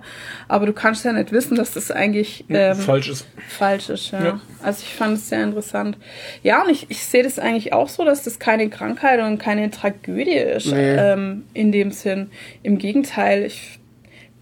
Aber 0.49 0.65
du 0.65 0.73
kannst 0.73 1.05
ja 1.05 1.13
nicht 1.13 1.31
wissen, 1.31 1.57
dass 1.59 1.73
das 1.73 1.91
eigentlich 1.91 2.47
ähm, 2.49 2.75
Falsch 2.75 3.11
ist. 3.11 3.27
falsch 3.51 3.91
ist, 3.91 4.11
ja. 4.13 4.25
Ja. 4.25 4.41
Also 4.63 4.83
ich 4.87 4.95
fand 4.95 5.19
es 5.19 5.29
sehr 5.29 5.43
interessant. 5.45 5.99
Ja, 6.43 6.63
und 6.63 6.71
ich, 6.71 6.87
ich 6.91 7.05
sehe 7.05 7.23
das 7.23 7.39
eigentlich 7.39 7.75
auch 7.75 7.91
so, 7.91 8.03
dass 8.07 8.23
das 8.23 8.39
keine 8.39 8.71
Krankheit 8.71 9.21
und 9.21 9.37
keine 9.37 9.71
Tragödie 9.71 10.31
ist, 10.39 10.69
Nee. 10.73 10.95
ähm, 10.97 11.45
in 11.53 11.71
dem 11.71 11.91
Sinn. 11.93 12.31
Im 12.63 12.79
Gegenteil, 12.79 13.45
ich 13.45 13.79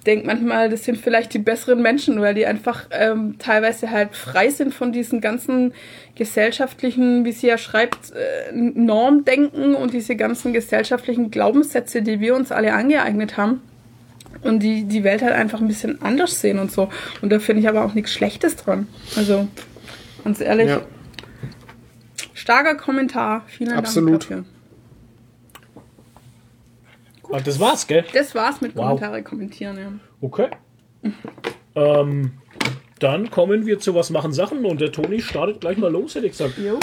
denke 0.07 0.27
manchmal, 0.27 0.69
das 0.71 0.85
sind 0.85 0.99
vielleicht 0.99 1.35
die 1.35 1.39
besseren 1.39 1.83
Menschen, 1.83 2.21
weil 2.21 2.35
die 2.35 2.47
einfach 2.47 2.87
ähm, 2.91 3.37
teilweise 3.39 3.91
halt 3.91 4.15
frei 4.15 4.49
sind 4.51 4.73
von 4.73 4.93
diesen 4.93 5.21
ganzen 5.21 5.75
gesellschaftlichen, 6.15 7.25
wie 7.25 7.33
sie 7.33 7.49
ja 7.49 7.59
schreibt, 7.59 8.13
äh, 8.13 8.53
Normdenken 8.53 9.75
und 9.75 9.93
diese 9.93 10.17
ganzen 10.17 10.53
gesellschaftlichen 10.53 11.31
Glaubenssätze, 11.31 12.03
die 12.03 12.21
wir 12.21 12.35
uns 12.35 12.53
alle 12.53 12.73
angeeignet 12.73 13.37
haben 13.37 13.61
und 14.43 14.63
die 14.63 14.85
die 14.85 15.05
Welt 15.05 15.23
halt 15.23 15.35
einfach 15.35 15.61
ein 15.61 15.69
bisschen 15.69 16.01
anders 16.03 16.41
sehen 16.41 16.59
und 16.59 16.71
so. 16.73 16.89
Und 17.23 17.31
da 17.31 17.39
finde 17.39 17.63
ich 17.63 17.69
aber 17.69 17.85
auch 17.85 17.95
nichts 17.95 18.13
Schlechtes 18.13 18.57
dran. 18.57 18.87
Also, 19.17 19.49
ganz 20.25 20.41
ehrlich, 20.41 20.69
Ja. 20.69 20.81
starker 22.35 22.75
Kommentar. 22.77 23.45
Vielen 23.47 23.73
Absolut. 23.73 24.11
Dank 24.11 24.21
dafür. 24.21 24.45
Ah, 27.33 27.41
das 27.41 27.59
war's, 27.59 27.87
gell? 27.87 28.05
Das 28.13 28.35
war's 28.35 28.61
mit 28.61 28.77
Wow. 28.77 28.87
Kommentare 28.89 29.23
kommentieren, 29.23 29.79
ja. 29.79 29.93
Okay. 30.21 30.49
Ähm, 31.75 32.33
dann 32.99 33.31
kommen 33.31 33.67
wir 33.67 33.79
zu 33.79 33.95
was 33.95 34.11
machen 34.11 34.33
Sachen 34.33 34.65
und 34.65 34.81
der 34.81 34.93
Toni 34.93 35.21
startet 35.21 35.61
gleich 35.61 35.77
mal 35.77 35.91
los, 35.91 36.15
hätte 36.15 36.27
ich 36.27 36.33
gesagt. 36.33 36.57
Jo. 36.59 36.79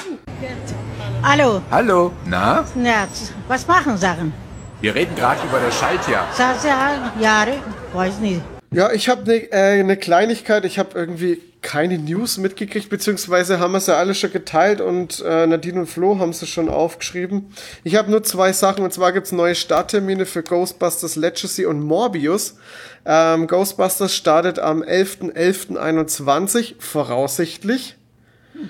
Hallo, 1.24 1.62
Hallo, 1.72 2.12
na? 2.28 2.66
na, 2.76 3.08
was 3.48 3.68
machen 3.68 3.98
Sachen? 3.98 4.34
Wir 4.82 4.94
reden 4.94 5.16
gerade 5.16 5.40
über 5.48 5.60
das 5.60 5.80
Schaltjahr. 5.80 6.28
Sasa, 6.34 7.14
Jahre, 7.20 7.54
weiß 7.94 8.20
nicht. 8.20 8.42
Ja, 8.72 8.92
ich 8.92 9.08
habe 9.08 9.22
eine 9.24 9.52
äh, 9.52 9.84
ne 9.84 9.96
Kleinigkeit. 9.98 10.66
Ich 10.66 10.78
habe 10.78 10.90
irgendwie 10.94 11.42
keine 11.64 11.98
News 11.98 12.38
mitgekriegt, 12.38 12.90
beziehungsweise 12.90 13.60
haben 13.60 13.72
wir 13.72 13.80
es 13.80 13.88
ja 13.88 13.98
alle 13.98 14.14
schon 14.14 14.32
geteilt 14.32 14.82
und 14.82 15.24
äh, 15.26 15.48
Nadine 15.48 15.80
und 15.80 15.88
Flo 15.88 16.20
haben 16.20 16.34
sie 16.34 16.46
schon 16.46 16.70
aufgeschrieben. 16.70 17.52
Ich 17.84 17.96
habe 17.96 18.12
nur 18.12 18.22
zwei 18.22 18.54
Sachen 18.54 18.84
und 18.84 18.94
zwar 18.94 19.14
gibt's 19.14 19.32
neue 19.32 19.56
Starttermine 19.56 20.28
für 20.28 20.44
Ghostbusters 20.44 21.16
Legacy 21.16 21.66
und 21.66 21.82
Morbius. 21.82 22.58
Ähm, 23.06 23.48
Ghostbusters 23.48 24.16
startet 24.16 24.60
am 24.60 24.84
11.11.21 24.84 26.76
voraussichtlich. 26.78 27.96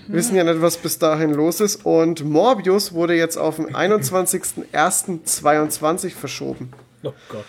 Wir 0.08 0.16
wissen 0.16 0.36
ja 0.36 0.46
nicht, 0.46 0.62
was 0.62 0.78
bis 0.78 0.98
dahin 0.98 1.34
los 1.34 1.60
ist. 1.60 1.86
Und 1.86 2.24
Morbius 2.24 2.94
wurde 2.94 3.16
jetzt 3.16 3.36
auf 3.38 3.58
den 3.58 3.76
21.01.22 3.76 6.12
verschoben. 6.12 6.72
Oh 7.04 7.12
Gott. 7.28 7.44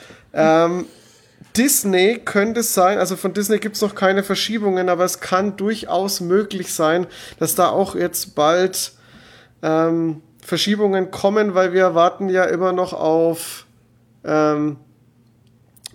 Disney 1.56 2.20
könnte 2.24 2.60
es 2.60 2.74
sein, 2.74 2.98
also 2.98 3.16
von 3.16 3.32
Disney 3.32 3.58
gibt 3.58 3.76
es 3.76 3.82
noch 3.82 3.94
keine 3.94 4.24
Verschiebungen, 4.24 4.88
aber 4.88 5.04
es 5.04 5.20
kann 5.20 5.56
durchaus 5.56 6.20
möglich 6.20 6.74
sein, 6.74 7.06
dass 7.38 7.54
da 7.54 7.68
auch 7.68 7.94
jetzt 7.94 8.34
bald 8.34 8.92
ähm, 9.62 10.20
Verschiebungen 10.42 11.10
kommen, 11.10 11.54
weil 11.54 11.72
wir 11.72 11.82
erwarten 11.82 12.28
ja 12.28 12.44
immer 12.44 12.72
noch 12.72 12.92
auf 12.92 13.66
ähm, 14.24 14.76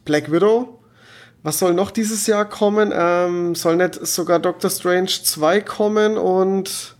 Black 0.05 0.31
Widow. 0.31 0.79
Was 1.43 1.59
soll 1.59 1.73
noch 1.73 1.91
dieses 1.91 2.25
Jahr 2.27 2.45
kommen? 2.45 2.91
Ähm, 2.93 3.55
soll 3.55 3.75
nicht 3.75 3.95
sogar 4.05 4.39
Doctor 4.39 4.69
Strange 4.69 5.07
2 5.07 5.61
kommen 5.61 6.17
und 6.17 6.95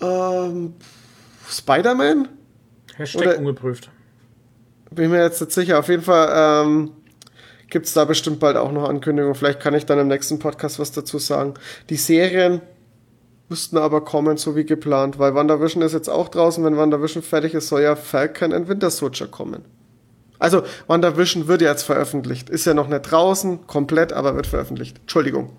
ähm, 0.00 0.74
Spider-Man? 1.48 2.28
Hashtag 2.96 3.22
Oder- 3.22 3.38
ungeprüft. 3.38 3.90
bin 4.90 5.10
mir 5.10 5.22
jetzt 5.22 5.40
nicht 5.40 5.52
sicher. 5.52 5.78
Auf 5.78 5.88
jeden 5.88 6.02
Fall 6.02 6.64
ähm, 6.66 6.92
gibt 7.68 7.86
es 7.86 7.94
da 7.94 8.04
bestimmt 8.04 8.40
bald 8.40 8.56
auch 8.56 8.72
noch 8.72 8.88
Ankündigungen. 8.88 9.34
Vielleicht 9.34 9.60
kann 9.60 9.74
ich 9.74 9.86
dann 9.86 9.98
im 9.98 10.08
nächsten 10.08 10.38
Podcast 10.38 10.78
was 10.78 10.92
dazu 10.92 11.18
sagen. 11.18 11.54
Die 11.90 11.96
Serien 11.96 12.60
müssten 13.48 13.76
aber 13.78 14.04
kommen, 14.04 14.36
so 14.36 14.56
wie 14.56 14.64
geplant, 14.64 15.18
weil 15.18 15.34
WandaVision 15.34 15.82
ist 15.82 15.92
jetzt 15.92 16.08
auch 16.08 16.28
draußen. 16.28 16.64
Wenn 16.64 16.76
WandaVision 16.76 17.22
fertig 17.22 17.54
ist, 17.54 17.68
soll 17.68 17.82
ja 17.82 17.96
Falcon 17.96 18.52
and 18.52 18.68
Winter 18.68 18.90
Soldier 18.90 19.28
kommen. 19.28 19.64
Also, 20.38 20.62
WandaVision 20.86 21.48
wird 21.48 21.62
jetzt 21.62 21.84
veröffentlicht. 21.84 22.50
Ist 22.50 22.66
ja 22.66 22.74
noch 22.74 22.88
nicht 22.88 23.02
draußen, 23.02 23.66
komplett, 23.66 24.12
aber 24.12 24.34
wird 24.36 24.46
veröffentlicht. 24.46 24.98
Entschuldigung. 24.98 25.56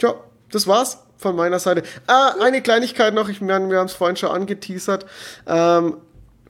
Ja, 0.00 0.14
das 0.50 0.66
war's 0.66 0.98
von 1.16 1.36
meiner 1.36 1.60
Seite. 1.60 1.84
Ah, 2.08 2.34
eine 2.40 2.60
Kleinigkeit 2.60 3.14
noch, 3.14 3.28
ich 3.28 3.40
meine, 3.40 3.70
wir 3.70 3.78
haben 3.78 3.86
es 3.86 3.92
vorhin 3.92 4.16
schon 4.16 4.30
angeteasert. 4.30 5.06
Ähm, 5.46 5.98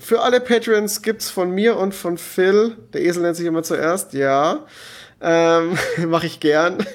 für 0.02 0.20
alle 0.20 0.40
Patrons 0.40 1.02
gibt's 1.02 1.30
von 1.30 1.50
mir 1.50 1.76
und 1.76 1.94
von 1.94 2.18
Phil, 2.18 2.76
der 2.92 3.02
Esel 3.02 3.22
nennt 3.22 3.36
sich 3.36 3.46
immer 3.46 3.62
zuerst, 3.62 4.12
ja, 4.12 4.66
ähm, 5.20 5.78
mache 6.06 6.26
ich 6.26 6.40
gern. 6.40 6.78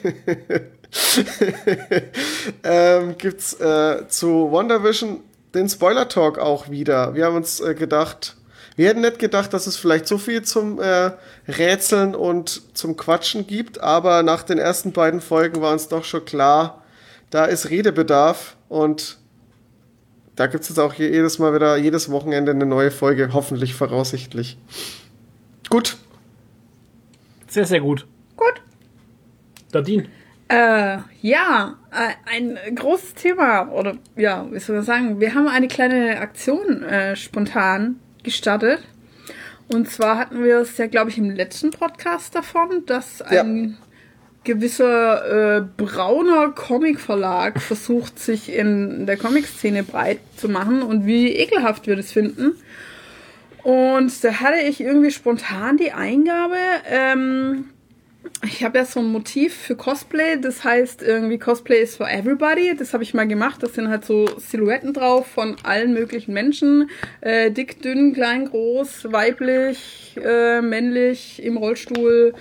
ähm, 2.63 3.17
gibt's 3.17 3.53
äh, 3.59 4.07
zu 4.09 4.51
WandaVision 4.51 5.21
den 5.53 5.69
Spoiler 5.69 6.07
Talk 6.09 6.37
auch 6.37 6.69
wieder. 6.69 7.15
Wir 7.15 7.25
haben 7.25 7.35
uns 7.35 7.59
äh, 7.59 7.73
gedacht, 7.73 8.35
wir 8.75 8.89
hätten 8.89 9.01
nicht 9.01 9.19
gedacht, 9.19 9.53
dass 9.53 9.65
es 9.65 9.75
vielleicht 9.77 10.07
so 10.07 10.17
viel 10.17 10.43
zum 10.43 10.79
äh, 10.79 11.11
Rätseln 11.47 12.13
und 12.13 12.77
zum 12.77 12.95
Quatschen 12.95 13.47
gibt, 13.47 13.79
aber 13.79 14.21
nach 14.21 14.43
den 14.43 14.59
ersten 14.59 14.91
beiden 14.91 15.21
Folgen 15.21 15.61
war 15.61 15.71
uns 15.71 15.87
doch 15.87 16.03
schon 16.03 16.25
klar, 16.25 16.83
da 17.29 17.45
ist 17.45 17.69
Redebedarf 17.69 18.55
und 18.69 19.17
da 20.37 20.45
gibt 20.45 20.63
es 20.63 20.69
jetzt 20.69 20.79
auch 20.79 20.93
jedes 20.93 21.39
Mal 21.39 21.53
wieder, 21.53 21.75
jedes 21.77 22.09
Wochenende 22.11 22.51
eine 22.51 22.65
neue 22.65 22.91
Folge, 22.91 23.31
hoffentlich 23.33 23.73
voraussichtlich. 23.73 24.57
Gut. 25.69 25.97
Sehr, 27.47 27.65
sehr 27.65 27.81
gut. 27.81 28.05
Gut. 28.35 28.61
Nadine. 29.73 30.05
Äh, 30.47 30.99
ja, 31.21 31.75
äh, 31.91 32.13
ein 32.31 32.57
großes 32.75 33.15
Thema, 33.15 33.69
oder 33.71 33.97
ja, 34.15 34.47
wie 34.51 34.59
soll 34.59 34.77
man 34.77 34.85
sagen, 34.85 35.19
wir 35.19 35.33
haben 35.33 35.47
eine 35.47 35.67
kleine 35.67 36.19
Aktion 36.19 36.83
äh, 36.83 37.15
spontan 37.15 37.99
gestartet. 38.23 38.79
Und 39.69 39.89
zwar 39.89 40.17
hatten 40.17 40.43
wir 40.43 40.59
es 40.59 40.77
ja, 40.77 40.87
glaube 40.87 41.09
ich, 41.09 41.17
im 41.17 41.31
letzten 41.31 41.71
Podcast 41.71 42.35
davon, 42.35 42.85
dass 42.85 43.23
Ja. 43.29 43.43
Gewisser 44.47 45.57
äh, 45.57 45.61
brauner 45.77 46.49
Comicverlag 46.49 47.61
versucht, 47.61 48.17
sich 48.17 48.51
in 48.51 49.05
der 49.05 49.17
Comic-Szene 49.17 49.83
breit 49.83 50.19
zu 50.37 50.49
machen 50.49 50.81
und 50.81 51.05
wie 51.05 51.33
ekelhaft 51.33 51.85
wir 51.85 51.95
das 51.95 52.11
finden. 52.11 52.55
Und 53.63 54.23
da 54.23 54.39
hatte 54.39 54.61
ich 54.61 54.79
irgendwie 54.79 55.11
spontan 55.11 55.75
die 55.77 55.91
Eingabe, 55.91 56.55
ähm, 56.89 57.65
ich 58.43 58.63
habe 58.63 58.77
ja 58.77 58.85
so 58.85 58.99
ein 58.99 59.07
Motiv 59.07 59.53
für 59.53 59.75
Cosplay, 59.75 60.39
das 60.39 60.63
heißt 60.63 61.01
irgendwie 61.01 61.37
Cosplay 61.37 61.81
is 61.81 61.95
for 61.95 62.09
everybody. 62.09 62.75
Das 62.77 62.93
habe 62.93 63.03
ich 63.03 63.13
mal 63.13 63.27
gemacht. 63.27 63.63
Das 63.63 63.73
sind 63.73 63.89
halt 63.89 64.05
so 64.05 64.27
Silhouetten 64.37 64.93
drauf 64.93 65.27
von 65.27 65.55
allen 65.63 65.93
möglichen 65.93 66.33
Menschen. 66.33 66.89
Äh, 67.21 67.51
dick, 67.51 67.81
dünn, 67.81 68.13
klein, 68.13 68.45
groß, 68.45 69.11
weiblich, 69.11 70.17
äh, 70.23 70.61
männlich, 70.61 71.41
im 71.43 71.57
Rollstuhl, 71.57 72.33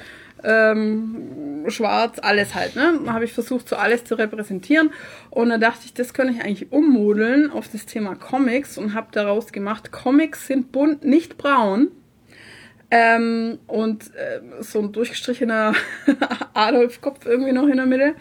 ähm, 0.44 1.64
schwarz, 1.68 2.18
alles 2.20 2.54
halt. 2.54 2.76
Ne? 2.76 3.00
Habe 3.06 3.24
ich 3.24 3.32
versucht, 3.32 3.68
so 3.68 3.76
alles 3.76 4.04
zu 4.04 4.16
repräsentieren. 4.16 4.90
Und 5.30 5.48
da 5.48 5.58
dachte 5.58 5.82
ich, 5.84 5.94
das 5.94 6.14
könnte 6.14 6.34
ich 6.34 6.42
eigentlich 6.42 6.72
ummodeln 6.72 7.50
auf 7.50 7.68
das 7.68 7.86
Thema 7.86 8.14
Comics 8.14 8.78
und 8.78 8.94
habe 8.94 9.08
daraus 9.12 9.52
gemacht, 9.52 9.92
Comics 9.92 10.46
sind 10.46 10.72
bunt, 10.72 11.04
nicht 11.04 11.38
braun. 11.38 11.88
Ähm, 12.90 13.58
und 13.66 14.14
äh, 14.14 14.40
so 14.60 14.78
ein 14.78 14.92
durchgestrichener 14.92 15.74
Adolf-Kopf 16.54 17.26
irgendwie 17.26 17.52
noch 17.52 17.66
in 17.66 17.76
der 17.76 17.86
Mitte. 17.86 18.14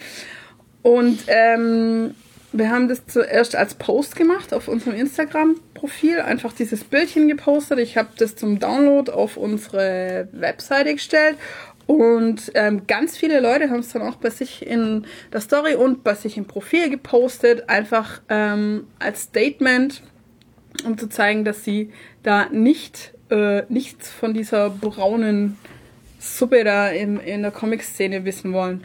Und 0.82 1.20
ähm, 1.28 2.16
wir 2.52 2.72
haben 2.72 2.88
das 2.88 3.06
zuerst 3.06 3.56
als 3.56 3.74
Post 3.74 4.16
gemacht 4.16 4.54
auf 4.54 4.68
unserem 4.68 4.96
Instagram-Profil, 4.96 6.22
einfach 6.22 6.54
dieses 6.54 6.84
Bildchen 6.84 7.28
gepostet. 7.28 7.80
Ich 7.80 7.98
habe 7.98 8.10
das 8.18 8.36
zum 8.36 8.60
Download 8.60 9.12
auf 9.12 9.36
unsere 9.36 10.30
Webseite 10.32 10.94
gestellt. 10.94 11.38
Und 11.88 12.52
ähm, 12.56 12.88
ganz 12.88 13.16
viele 13.16 13.40
Leute 13.40 13.70
haben 13.70 13.80
es 13.80 13.90
dann 13.90 14.02
auch 14.02 14.16
bei 14.16 14.30
sich 14.30 14.66
in 14.66 15.06
der 15.32 15.42
Story 15.42 15.76
und 15.76 16.04
bei 16.04 16.16
sich 16.16 16.38
im 16.38 16.46
Profil 16.46 16.90
gepostet, 16.90 17.70
einfach 17.70 18.22
ähm, 18.30 18.88
als 18.98 19.24
Statement, 19.24 20.02
um 20.84 20.98
zu 20.98 21.08
zeigen, 21.08 21.46
dass 21.46 21.64
sie 21.64 21.92
da 22.24 22.48
nicht 22.50 23.14
äh, 23.30 23.64
nichts 23.70 24.10
von 24.10 24.34
dieser 24.34 24.70
braunen 24.70 25.58
Suppe 26.20 26.64
da 26.64 26.90
in, 26.90 27.20
in 27.20 27.44
der 27.44 27.52
Comic-Szene 27.52 28.26
wissen 28.26 28.52
wollen. 28.54 28.84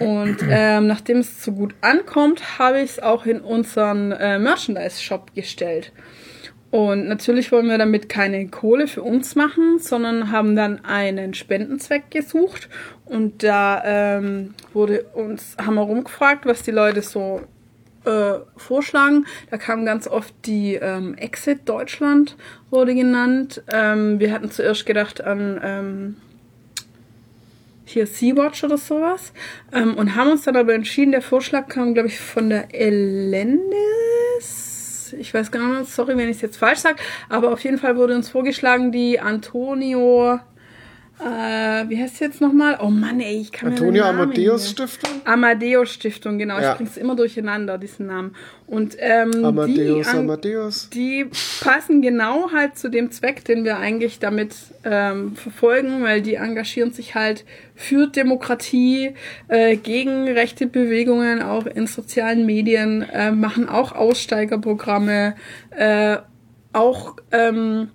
Und 0.00 0.38
ähm, 0.48 0.86
nachdem 0.86 1.18
es 1.18 1.44
so 1.44 1.52
gut 1.52 1.74
ankommt, 1.80 2.58
habe 2.58 2.80
ich 2.80 2.90
es 2.90 2.98
auch 2.98 3.26
in 3.26 3.40
unseren 3.40 4.12
äh, 4.12 4.38
Merchandise-Shop 4.38 5.34
gestellt. 5.34 5.92
Und 6.74 7.06
natürlich 7.06 7.52
wollen 7.52 7.68
wir 7.68 7.78
damit 7.78 8.08
keine 8.08 8.48
Kohle 8.48 8.88
für 8.88 9.00
uns 9.00 9.36
machen, 9.36 9.78
sondern 9.78 10.32
haben 10.32 10.56
dann 10.56 10.84
einen 10.84 11.32
Spendenzweck 11.32 12.10
gesucht. 12.10 12.68
Und 13.04 13.44
da 13.44 13.80
ähm, 13.84 14.54
wurde 14.72 15.04
uns, 15.14 15.56
haben 15.56 15.76
wir 15.76 15.82
rumgefragt, 15.82 16.46
was 16.46 16.64
die 16.64 16.72
Leute 16.72 17.00
so 17.00 17.42
äh, 18.04 18.40
vorschlagen. 18.56 19.24
Da 19.52 19.56
kam 19.56 19.86
ganz 19.86 20.08
oft 20.08 20.34
die 20.46 20.74
ähm, 20.74 21.14
Exit 21.14 21.60
Deutschland 21.68 22.36
wurde 22.70 22.96
genannt. 22.96 23.62
Ähm, 23.72 24.18
wir 24.18 24.32
hatten 24.32 24.50
zuerst 24.50 24.84
gedacht 24.84 25.22
an 25.22 25.60
ähm, 25.62 26.16
hier 27.84 28.08
Sea-Watch 28.08 28.64
oder 28.64 28.78
sowas 28.78 29.32
ähm, 29.72 29.94
und 29.94 30.16
haben 30.16 30.32
uns 30.32 30.42
dann 30.42 30.56
aber 30.56 30.74
entschieden, 30.74 31.12
der 31.12 31.22
Vorschlag 31.22 31.68
kam, 31.68 31.94
glaube 31.94 32.08
ich, 32.08 32.18
von 32.18 32.50
der 32.50 32.74
Elendis. 32.74 34.63
Ich 35.12 35.32
weiß 35.34 35.50
gar 35.50 35.80
nicht, 35.80 35.90
sorry, 35.90 36.16
wenn 36.16 36.28
ich 36.28 36.36
es 36.36 36.42
jetzt 36.42 36.56
falsch 36.56 36.80
sage, 36.80 36.96
aber 37.28 37.52
auf 37.52 37.60
jeden 37.60 37.78
Fall 37.78 37.96
wurde 37.96 38.14
uns 38.14 38.28
vorgeschlagen, 38.30 38.92
die 38.92 39.20
Antonio, 39.20 40.40
äh, 41.24 41.88
wie 41.88 42.02
heißt 42.02 42.18
sie 42.18 42.24
jetzt 42.24 42.40
nochmal? 42.40 42.78
Oh 42.82 42.90
Mann, 42.90 43.18
ey, 43.18 43.40
ich 43.40 43.50
kann 43.50 43.72
Namen 43.72 44.00
Amadeus 44.00 44.70
Stiftung? 44.70 45.10
Amadeus 45.24 45.90
Stiftung, 45.90 46.38
genau. 46.38 46.60
Ja. 46.60 46.72
Ich 46.72 46.76
bring's 46.76 46.96
immer 46.98 47.16
durcheinander, 47.16 47.78
diesen 47.78 48.06
Namen. 48.06 48.36
Und 48.66 48.96
ähm, 48.98 49.44
Amadeus, 49.44 50.06
die, 50.06 50.10
an, 50.10 50.18
Amadeus. 50.18 50.90
die 50.90 51.26
passen 51.62 52.02
genau 52.02 52.52
halt 52.52 52.76
zu 52.76 52.90
dem 52.90 53.10
Zweck, 53.10 53.44
den 53.44 53.64
wir 53.64 53.78
eigentlich 53.78 54.18
damit 54.18 54.54
ähm, 54.84 55.34
verfolgen, 55.34 56.02
weil 56.02 56.20
die 56.20 56.34
engagieren 56.34 56.92
sich 56.92 57.14
halt 57.14 57.44
für 57.74 58.06
Demokratie, 58.06 59.14
äh, 59.48 59.76
gegen 59.76 60.28
rechte 60.28 60.66
Bewegungen, 60.66 61.40
auch 61.42 61.66
in 61.66 61.86
sozialen 61.86 62.44
Medien, 62.44 63.02
äh, 63.02 63.32
machen 63.32 63.68
auch 63.68 63.92
Aussteigerprogramme, 63.92 65.36
äh, 65.70 66.18
auch 66.72 67.16
ähm, 67.32 67.88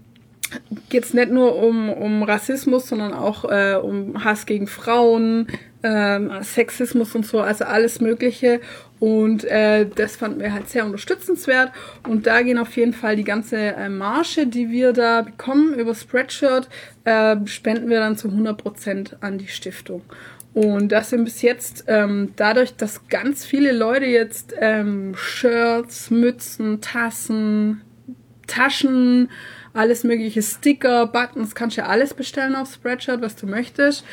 geht 0.89 1.03
es 1.03 1.13
nicht 1.13 1.31
nur 1.31 1.55
um, 1.55 1.89
um 1.89 2.23
Rassismus, 2.23 2.87
sondern 2.87 3.13
auch 3.13 3.45
äh, 3.45 3.75
um 3.75 4.23
Hass 4.23 4.45
gegen 4.45 4.67
Frauen, 4.67 5.47
ähm, 5.83 6.31
Sexismus 6.41 7.15
und 7.15 7.25
so, 7.25 7.39
also 7.41 7.65
alles 7.65 8.01
Mögliche. 8.01 8.59
Und 8.99 9.45
äh, 9.45 9.87
das 9.87 10.17
fanden 10.17 10.41
wir 10.41 10.53
halt 10.53 10.69
sehr 10.69 10.85
unterstützenswert. 10.85 11.71
Und 12.07 12.27
da 12.27 12.41
gehen 12.41 12.57
auf 12.57 12.75
jeden 12.75 12.93
Fall 12.93 13.15
die 13.15 13.23
ganze 13.23 13.57
äh, 13.57 13.89
Marge, 13.89 14.47
die 14.47 14.69
wir 14.69 14.91
da 14.91 15.21
bekommen 15.21 15.73
über 15.73 15.95
Spreadshirt, 15.95 16.67
äh, 17.05 17.37
spenden 17.45 17.89
wir 17.89 17.99
dann 17.99 18.17
zu 18.17 18.27
100% 18.27 19.21
an 19.21 19.37
die 19.37 19.47
Stiftung. 19.47 20.01
Und 20.53 20.91
das 20.91 21.11
sind 21.11 21.23
bis 21.23 21.41
jetzt 21.41 21.85
ähm, 21.87 22.33
dadurch, 22.35 22.75
dass 22.75 23.07
ganz 23.07 23.45
viele 23.45 23.71
Leute 23.71 24.05
jetzt 24.05 24.53
ähm, 24.59 25.13
Shirts, 25.15 26.09
Mützen, 26.09 26.81
Tassen, 26.81 27.81
Taschen, 28.47 29.29
alles 29.73 30.03
mögliche 30.03 30.41
Sticker, 30.41 31.07
Buttons, 31.07 31.55
kannst 31.55 31.77
ja 31.77 31.85
alles 31.85 32.13
bestellen 32.13 32.55
auf 32.55 32.73
Spreadshirt, 32.73 33.21
was 33.21 33.35
du 33.35 33.47
möchtest. 33.47 34.03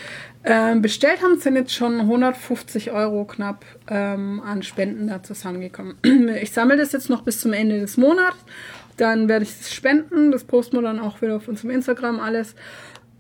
Ähm, 0.44 0.80
bestellt 0.80 1.22
haben 1.22 1.38
sind 1.40 1.56
jetzt 1.56 1.74
schon 1.74 2.00
150 2.00 2.92
Euro 2.92 3.24
knapp 3.24 3.64
ähm, 3.88 4.40
an 4.44 4.62
Spenden 4.62 5.08
da 5.08 5.22
zusammengekommen. 5.22 5.96
Ich 6.40 6.52
sammle 6.52 6.76
das 6.76 6.92
jetzt 6.92 7.10
noch 7.10 7.22
bis 7.22 7.40
zum 7.40 7.52
Ende 7.52 7.80
des 7.80 7.96
Monats. 7.96 8.36
Dann 8.96 9.28
werde 9.28 9.44
ich 9.44 9.50
es 9.50 9.74
spenden. 9.74 10.30
Das 10.30 10.44
posten 10.44 10.76
wir 10.76 10.82
dann 10.82 11.00
auch 11.00 11.20
wieder 11.20 11.36
auf 11.36 11.48
unserem 11.48 11.70
Instagram 11.70 12.20
alles. 12.20 12.54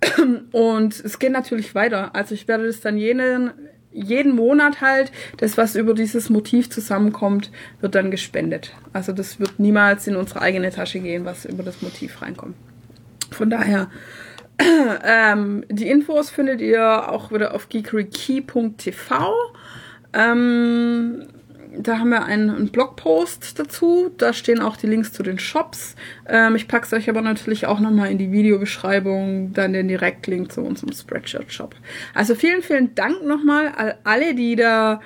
Und 0.52 1.04
es 1.04 1.18
geht 1.18 1.32
natürlich 1.32 1.74
weiter. 1.74 2.14
Also 2.14 2.34
ich 2.34 2.46
werde 2.48 2.66
das 2.66 2.80
dann 2.80 2.96
jeden, 2.96 3.50
jeden 3.96 4.34
Monat 4.36 4.80
halt, 4.80 5.10
das, 5.38 5.56
was 5.56 5.74
über 5.74 5.94
dieses 5.94 6.28
Motiv 6.30 6.70
zusammenkommt, 6.70 7.50
wird 7.80 7.94
dann 7.94 8.10
gespendet. 8.10 8.72
Also 8.92 9.12
das 9.12 9.40
wird 9.40 9.58
niemals 9.58 10.06
in 10.06 10.16
unsere 10.16 10.42
eigene 10.42 10.70
Tasche 10.70 11.00
gehen, 11.00 11.24
was 11.24 11.44
über 11.44 11.62
das 11.62 11.82
Motiv 11.82 12.20
reinkommt. 12.20 12.54
Von 13.30 13.50
daher, 13.50 13.90
ähm, 15.04 15.64
die 15.68 15.88
Infos 15.88 16.30
findet 16.30 16.60
ihr 16.60 17.10
auch 17.10 17.32
wieder 17.32 17.54
auf 17.54 17.68
geekerykey.tv. 17.68 19.34
Ähm, 20.12 21.26
da 21.78 21.98
haben 21.98 22.10
wir 22.10 22.24
einen, 22.24 22.50
einen 22.50 22.68
Blogpost 22.68 23.58
dazu. 23.58 24.10
Da 24.16 24.32
stehen 24.32 24.60
auch 24.60 24.76
die 24.76 24.86
Links 24.86 25.12
zu 25.12 25.22
den 25.22 25.38
Shops. 25.38 25.94
Ähm, 26.28 26.56
ich 26.56 26.68
packe 26.68 26.86
es 26.86 26.92
euch 26.92 27.08
aber 27.08 27.22
natürlich 27.22 27.66
auch 27.66 27.80
nochmal 27.80 28.10
in 28.10 28.18
die 28.18 28.32
Videobeschreibung, 28.32 29.52
dann 29.52 29.72
den 29.72 29.88
Direktlink 29.88 30.52
zu 30.52 30.62
unserem 30.62 30.92
Spreadshirt-Shop. 30.92 31.74
Also 32.14 32.34
vielen, 32.34 32.62
vielen 32.62 32.94
Dank 32.94 33.24
nochmal 33.24 33.72
an 33.76 33.94
alle, 34.04 34.34
die 34.34 34.56
da 34.56 35.00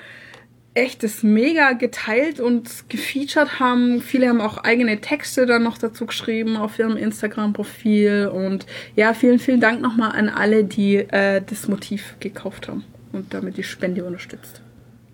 echt 0.74 1.04
mega 1.24 1.72
geteilt 1.72 2.38
und 2.38 2.88
gefeatured 2.88 3.58
haben. 3.58 4.00
Viele 4.00 4.28
haben 4.28 4.40
auch 4.40 4.58
eigene 4.58 5.00
Texte 5.00 5.44
dann 5.46 5.64
noch 5.64 5.78
dazu 5.78 6.06
geschrieben 6.06 6.56
auf 6.56 6.78
ihrem 6.78 6.96
Instagram-Profil. 6.96 8.30
Und 8.32 8.66
ja, 8.94 9.12
vielen, 9.12 9.38
vielen 9.38 9.60
Dank 9.60 9.80
nochmal 9.80 10.12
an 10.12 10.28
alle, 10.28 10.64
die 10.64 10.96
äh, 10.96 11.42
das 11.44 11.66
Motiv 11.68 12.16
gekauft 12.20 12.68
haben 12.68 12.84
und 13.12 13.34
damit 13.34 13.56
die 13.56 13.64
Spende 13.64 14.04
unterstützt. 14.04 14.62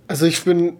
Also 0.08 0.26
ich 0.26 0.44
bin 0.44 0.74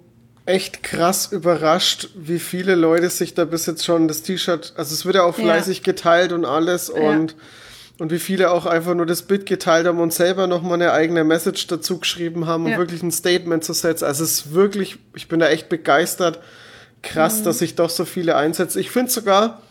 echt 0.47 0.82
krass 0.82 1.30
überrascht, 1.32 2.09
wie 2.14 2.38
viele 2.38 2.74
Leute 2.76 3.11
sich 3.11 3.34
da 3.34 3.44
bis 3.44 3.66
jetzt 3.66 3.84
schon 3.84 4.09
das 4.09 4.22
T-Shirt, 4.22 4.72
also 4.76 4.94
es 4.94 5.05
wird 5.05 5.16
ja 5.16 5.22
auch 5.24 5.36
Ja. 5.38 5.44
fleißig 5.44 5.82
geteilt 5.82 6.32
und 6.32 6.44
alles 6.44 6.88
Ja. 6.88 6.94
und 7.11 7.34
und 7.99 8.12
wie 8.12 8.18
viele 8.18 8.51
auch 8.51 8.66
einfach 8.66 8.92
nur 8.94 9.07
das 9.07 9.22
Bild 9.22 9.47
geteilt 9.47 9.86
haben 9.86 10.01
und 10.01 10.12
selber 10.12 10.47
nochmal 10.47 10.74
eine 10.74 10.92
eigene 10.92 11.24
Message 11.24 11.66
dazu 11.66 11.99
geschrieben 11.99 12.47
haben, 12.47 12.66
um 12.66 12.72
Ja. 12.72 12.76
wirklich 12.78 13.03
ein 13.03 13.11
Statement 13.11 13.64
zu 13.64 13.72
setzen. 13.72 14.05
Also 14.05 14.22
es 14.22 14.32
ist 14.32 14.53
wirklich, 14.53 14.99
ich 15.14 15.28
bin 15.28 15.40
da 15.40 15.49
echt 15.49 15.70
begeistert. 15.70 16.38
Krass, 17.03 17.42
dass 17.42 17.61
sich 17.61 17.74
doch 17.74 17.88
so 17.88 18.05
viele 18.05 18.36
einsetzen. 18.36 18.80
Ich 18.80 18.90
finde 18.90 19.11
sogar, 19.11 19.62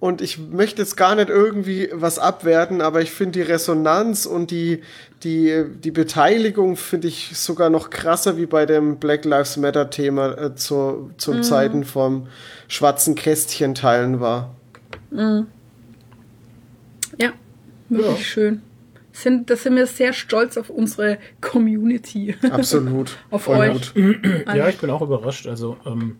und 0.00 0.22
ich 0.22 0.38
möchte 0.38 0.80
jetzt 0.82 0.96
gar 0.96 1.14
nicht 1.14 1.28
irgendwie 1.28 1.90
was 1.92 2.18
abwerten, 2.18 2.80
aber 2.80 3.02
ich 3.02 3.10
finde 3.12 3.32
die 3.38 3.42
Resonanz 3.42 4.24
und 4.26 4.50
die, 4.50 4.80
die, 5.22 5.62
die 5.84 5.90
Beteiligung 5.90 6.76
finde 6.76 7.08
ich 7.08 7.36
sogar 7.36 7.68
noch 7.70 7.90
krasser 7.90 8.36
wie 8.38 8.46
bei 8.46 8.64
dem 8.66 8.96
Black 8.96 9.24
Lives 9.26 9.58
Matter 9.58 9.90
Thema 9.90 10.36
äh, 10.38 10.54
zu, 10.54 11.10
zum 11.18 11.42
Zeiten 11.42 11.84
vom 11.84 12.26
schwarzen 12.66 13.14
Kästchen 13.14 13.74
teilen 13.74 14.20
war. 14.20 14.54
Ja, 17.18 17.32
wirklich 17.88 18.08
Ja. 18.10 18.16
schön. 18.16 18.62
Sind, 19.12 19.50
da 19.50 19.56
sind 19.56 19.76
wir 19.76 19.86
sehr 19.86 20.12
stolz 20.14 20.56
auf 20.56 20.70
unsere 20.70 21.18
Community. 21.42 22.36
Absolut. 22.50 23.18
Auf 23.30 23.42
Voll 23.42 23.58
euch. 23.70 23.92
gut. 23.92 24.20
Ja, 24.46 24.68
ich 24.68 24.78
bin 24.78 24.88
auch 24.88 25.02
überrascht. 25.02 25.46
Also, 25.48 25.76
ähm, 25.84 26.16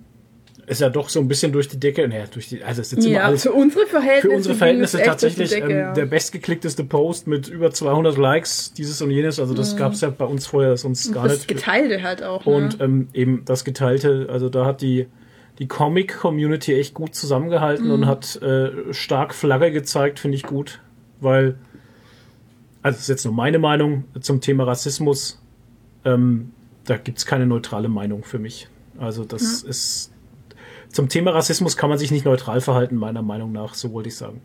ist 0.70 0.80
ja 0.80 0.88
doch 0.88 1.08
so 1.08 1.20
ein 1.20 1.28
bisschen 1.28 1.52
durch 1.52 1.68
die 1.68 1.78
Decke. 1.78 2.06
Naja, 2.08 2.24
durch 2.32 2.48
die, 2.48 2.62
also 2.62 2.80
es 2.80 2.92
ist 2.92 3.04
Ja, 3.06 3.24
alles 3.24 3.42
für 3.42 3.52
unsere 3.52 3.86
Verhältnisse. 3.86 4.28
für 4.28 4.34
unsere 4.36 4.54
Verhältnisse 4.54 4.98
es 5.00 5.06
tatsächlich 5.06 5.50
Decke, 5.50 5.66
ähm, 5.70 5.78
ja. 5.78 5.92
der 5.92 6.06
bestgeklickteste 6.06 6.84
Post 6.84 7.26
mit 7.26 7.48
über 7.48 7.70
200 7.70 8.16
Likes, 8.16 8.72
dieses 8.72 9.02
und 9.02 9.10
jenes. 9.10 9.38
Also 9.40 9.52
das 9.54 9.76
gab 9.76 9.92
es 9.92 10.00
ja 10.00 10.10
bei 10.10 10.24
uns 10.24 10.46
vorher 10.46 10.76
sonst 10.76 11.12
gar 11.12 11.24
Mhm. 11.24 11.28
das 11.28 11.36
nicht. 11.38 11.48
Geteilte 11.48 12.02
halt 12.02 12.22
auch. 12.22 12.46
Und 12.46 12.78
ne? 12.78 12.84
ähm, 12.84 13.08
eben 13.12 13.42
das 13.44 13.64
Geteilte, 13.64 14.28
also 14.30 14.48
da 14.48 14.64
hat 14.64 14.80
die, 14.80 15.06
die 15.58 15.66
Comic-Community 15.68 16.74
echt 16.78 16.94
gut 16.94 17.14
zusammengehalten 17.14 17.86
Mhm. 17.86 17.92
und 17.92 18.06
hat 18.06 18.40
äh, 18.40 18.92
stark 18.92 19.34
Flagge 19.34 19.72
gezeigt, 19.72 20.18
finde 20.20 20.36
ich 20.36 20.44
gut. 20.44 20.80
Weil, 21.20 21.56
also 22.82 22.94
das 22.96 23.00
ist 23.02 23.08
jetzt 23.08 23.24
nur 23.24 23.34
meine 23.34 23.58
Meinung 23.58 24.04
zum 24.20 24.40
Thema 24.40 24.64
Rassismus, 24.64 25.42
ähm, 26.04 26.52
da 26.84 26.96
gibt's 26.96 27.26
keine 27.26 27.46
neutrale 27.46 27.88
Meinung 27.88 28.24
für 28.24 28.38
mich. 28.38 28.68
Also 28.98 29.24
das 29.24 29.62
ist, 29.62 30.09
zum 30.92 31.08
Thema 31.08 31.32
Rassismus 31.32 31.76
kann 31.76 31.88
man 31.90 31.98
sich 31.98 32.10
nicht 32.10 32.24
neutral 32.24 32.60
verhalten, 32.60 32.96
meiner 32.96 33.22
Meinung 33.22 33.52
nach, 33.52 33.74
so 33.74 33.92
wollte 33.92 34.08
ich 34.08 34.16
sagen. 34.16 34.40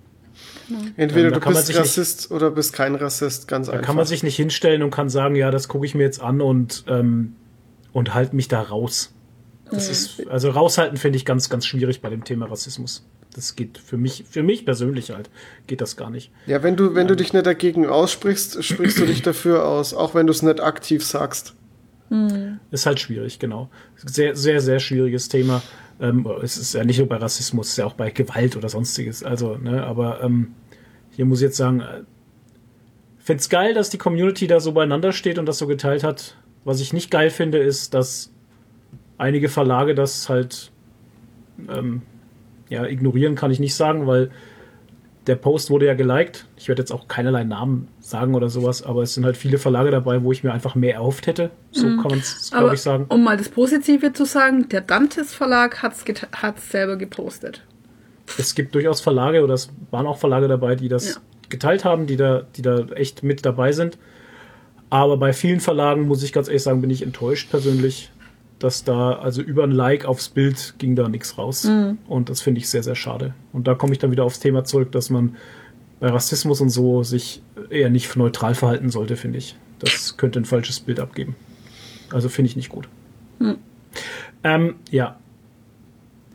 Entweder 0.98 1.28
Ähm, 1.28 1.34
da 1.34 1.40
du 1.40 1.44
kann 1.44 1.54
man 1.54 1.60
bist 1.62 1.68
sich 1.68 1.76
nicht- 1.76 1.86
Rassist 1.86 2.32
oder 2.32 2.52
bist 2.52 2.74
kein 2.74 2.96
Rassist, 2.96 3.48
ganz 3.48 3.68
Da 3.68 3.74
einfach. 3.74 3.86
kann 3.86 3.96
man 3.96 4.06
sich 4.06 4.24
nicht 4.24 4.36
hinstellen 4.36 4.84
und 4.84 4.92
kann 4.92 5.10
sagen, 5.10 5.36
ja, 5.36 5.50
das 5.52 5.68
gucke 5.68 5.86
ich 5.86 5.96
mir 5.96 6.04
jetzt 6.04 6.22
an 6.22 6.42
und, 6.42 6.84
ähm, 6.88 7.36
und 7.94 8.14
halt 8.14 8.34
mich 8.34 8.48
da 8.48 8.62
raus. 8.62 9.12
Das 9.72 9.90
ist, 9.90 10.28
also 10.28 10.50
raushalten 10.52 10.98
finde 10.98 11.18
ich 11.18 11.26
ganz, 11.26 11.50
ganz 11.50 11.66
schwierig 11.66 12.02
bei 12.02 12.10
dem 12.10 12.24
Thema 12.24 12.46
Rassismus. 12.48 13.06
Das 13.34 13.56
geht 13.56 13.78
für 13.80 13.98
mich, 13.98 14.24
für 14.30 14.44
mich 14.44 14.64
persönlich 14.66 15.10
halt, 15.12 15.30
geht 15.68 15.82
das 15.82 15.98
gar 15.98 16.10
nicht. 16.10 16.32
ja, 16.46 16.62
wenn 16.64 16.76
du, 16.76 16.94
wenn 16.96 17.08
du 17.08 17.16
dich 17.16 17.34
nicht 17.34 17.46
dagegen 17.46 17.88
aussprichst, 17.88 18.64
sprichst 18.64 19.00
du 19.00 19.06
dich 19.06 19.22
dafür 19.24 19.66
aus, 19.68 19.94
auch 19.94 20.14
wenn 20.16 20.28
du 20.28 20.32
es 20.32 20.42
nicht 20.44 20.62
aktiv 20.62 21.04
sagst. 21.06 21.54
Ist 22.72 22.86
halt 22.86 23.00
schwierig, 23.00 23.40
genau. 23.40 23.70
Sehr, 24.06 24.36
sehr, 24.36 24.62
sehr 24.62 24.80
schwieriges 24.80 25.28
Thema. 25.28 25.64
Ähm, 26.00 26.28
es 26.42 26.58
ist 26.58 26.74
ja 26.74 26.84
nicht 26.84 27.00
nur 27.00 27.08
bei 27.08 27.18
Rassismus, 27.18 27.68
es 27.68 27.72
ist 27.74 27.78
ja 27.78 27.86
auch 27.86 27.94
bei 27.94 28.10
Gewalt 28.10 28.56
oder 28.58 28.70
sonstiges. 28.70 29.24
Also, 29.24 29.56
ne, 29.56 29.84
aber 29.86 30.22
ähm, 30.22 30.54
hier 31.12 31.26
muss 31.26 31.40
ich 31.40 31.46
jetzt 31.46 31.58
sagen, 31.58 31.80
äh, 31.82 32.02
find's 33.18 33.50
geil, 33.50 33.74
dass 33.74 33.90
die 33.90 33.98
Community 33.98 34.48
da 34.48 34.60
so 34.60 34.74
beieinander 34.74 35.12
steht 35.12 35.40
und 35.40 35.46
das 35.46 35.58
so 35.58 35.68
geteilt 35.68 36.04
hat. 36.04 36.38
Was 36.64 36.82
ich 36.82 36.94
nicht 36.94 37.12
geil 37.12 37.30
finde, 37.30 37.60
ist, 37.60 37.94
dass 37.94 38.34
einige 39.18 39.50
Verlage 39.50 39.96
das 39.96 40.28
halt 40.30 40.72
ähm, 41.70 42.02
ja, 42.70 42.86
ignorieren 42.86 43.36
kann 43.36 43.52
ich 43.52 43.60
nicht 43.60 43.76
sagen, 43.76 44.08
weil 44.08 44.32
der 45.28 45.36
Post 45.36 45.70
wurde 45.70 45.86
ja 45.88 45.94
geliked. 45.96 46.46
Ich 46.58 46.68
werde 46.68 46.82
jetzt 46.82 46.92
auch 46.92 47.08
keinerlei 47.08 47.44
Namen 47.44 47.88
sagen 48.00 48.36
oder 48.36 48.50
sowas, 48.50 48.84
aber 48.84 49.02
es 49.02 49.14
sind 49.16 49.26
halt 49.26 49.38
viele 49.38 49.58
Verlage 49.58 49.90
dabei, 49.92 50.24
wo 50.24 50.32
ich 50.32 50.44
mir 50.44 50.54
einfach 50.54 50.76
mehr 50.76 50.94
erhofft 50.96 51.26
hätte. 51.28 51.50
So 51.72 51.88
kann 51.88 52.10
man 52.12 52.20
es, 52.20 52.52
glaube 52.52 52.76
ich, 52.76 52.82
sagen. 52.82 53.06
um 53.10 53.24
mal 53.24 53.36
das 53.38 53.50
Positive 53.50 54.14
zu 54.14 54.26
sagen, 54.26 54.70
der 54.70 54.82
Dantes 54.82 55.34
Verlag 55.34 55.82
hat 55.82 55.94
es 56.58 56.70
selber 56.72 56.96
gepostet. 56.98 57.64
Es 58.38 58.56
gibt 58.56 58.76
durchaus 58.76 59.02
Verlage 59.02 59.44
oder 59.44 59.54
es 59.56 59.70
waren 59.92 60.06
auch 60.08 60.18
Verlage 60.18 60.48
dabei, 60.48 60.76
die 60.76 60.90
das 60.90 61.16
Ja. 61.16 61.22
geteilt 61.50 61.86
haben, 61.86 62.08
die 62.08 62.18
da, 62.18 62.44
die 62.56 62.62
da 62.62 62.86
echt 62.96 63.24
mit 63.24 63.46
dabei 63.46 63.72
sind. 63.72 63.98
Aber 64.90 65.18
bei 65.18 65.34
vielen 65.34 65.60
Verlagen, 65.60 66.08
muss 66.08 66.24
ich 66.24 66.34
ganz 66.34 66.48
ehrlich 66.48 66.64
sagen, 66.64 66.82
bin 66.82 66.90
ich 66.90 67.02
enttäuscht 67.02 67.50
persönlich, 67.50 68.12
dass 68.60 68.84
da, 68.84 69.14
also 69.14 69.42
über 69.42 69.64
ein 69.64 69.72
Like 69.72 70.06
aufs 70.06 70.30
Bild 70.30 70.76
ging 70.78 70.96
da 70.96 71.10
nichts 71.10 71.38
raus. 71.38 71.70
Und 72.08 72.30
das 72.30 72.42
finde 72.42 72.60
ich 72.60 72.70
sehr, 72.70 72.84
sehr 72.84 72.96
schade. 72.96 73.34
Und 73.54 73.68
da 73.68 73.76
komme 73.76 73.94
ich 73.94 74.00
dann 74.00 74.12
wieder 74.12 74.24
aufs 74.24 74.40
Thema 74.40 74.64
zurück, 74.64 74.92
dass 74.92 75.10
man 75.10 75.36
bei 76.00 76.10
Rassismus 76.10 76.62
und 76.62 76.70
so 76.70 77.04
sich 77.04 77.42
eher 77.70 77.90
nicht 77.90 78.16
neutral 78.16 78.56
verhalten 78.56 78.90
sollte, 78.90 79.18
finde 79.18 79.38
ich. 79.38 79.56
Das 79.80 80.18
könnte 80.18 80.40
ein 80.40 80.46
falsches 80.46 80.80
Bild 80.80 81.00
abgeben. 81.00 81.36
Also 82.12 82.30
finde 82.30 82.50
ich 82.50 82.56
nicht 82.56 82.70
gut. 82.70 82.88
Ähm, 84.44 84.76
ja. 84.92 85.18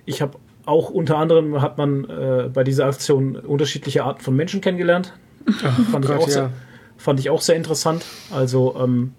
Ich 0.05 0.21
habe 0.21 0.39
auch 0.67 0.91
unter 0.91 1.17
anderem 1.17 1.63
hat 1.63 1.79
man 1.79 2.05
äh, 2.05 2.51
bei 2.53 2.65
dieser 2.65 2.87
Aktion 2.87 3.37
unterschiedliche 3.37 4.05
Arten 4.05 4.21
von 4.21 4.35
Menschen 4.35 4.61
kennengelernt. 4.61 5.15
fand, 5.91 6.05
ich 6.05 6.11
Gott, 6.11 6.21
auch 6.21 6.27
ja. 6.27 6.33
sehr, 6.33 6.53
fand 6.97 7.21
ich 7.21 7.31
auch 7.31 7.41
sehr 7.41 7.57
interessant. 7.57 8.05
Also 8.31 8.77
ähm, 8.79 9.13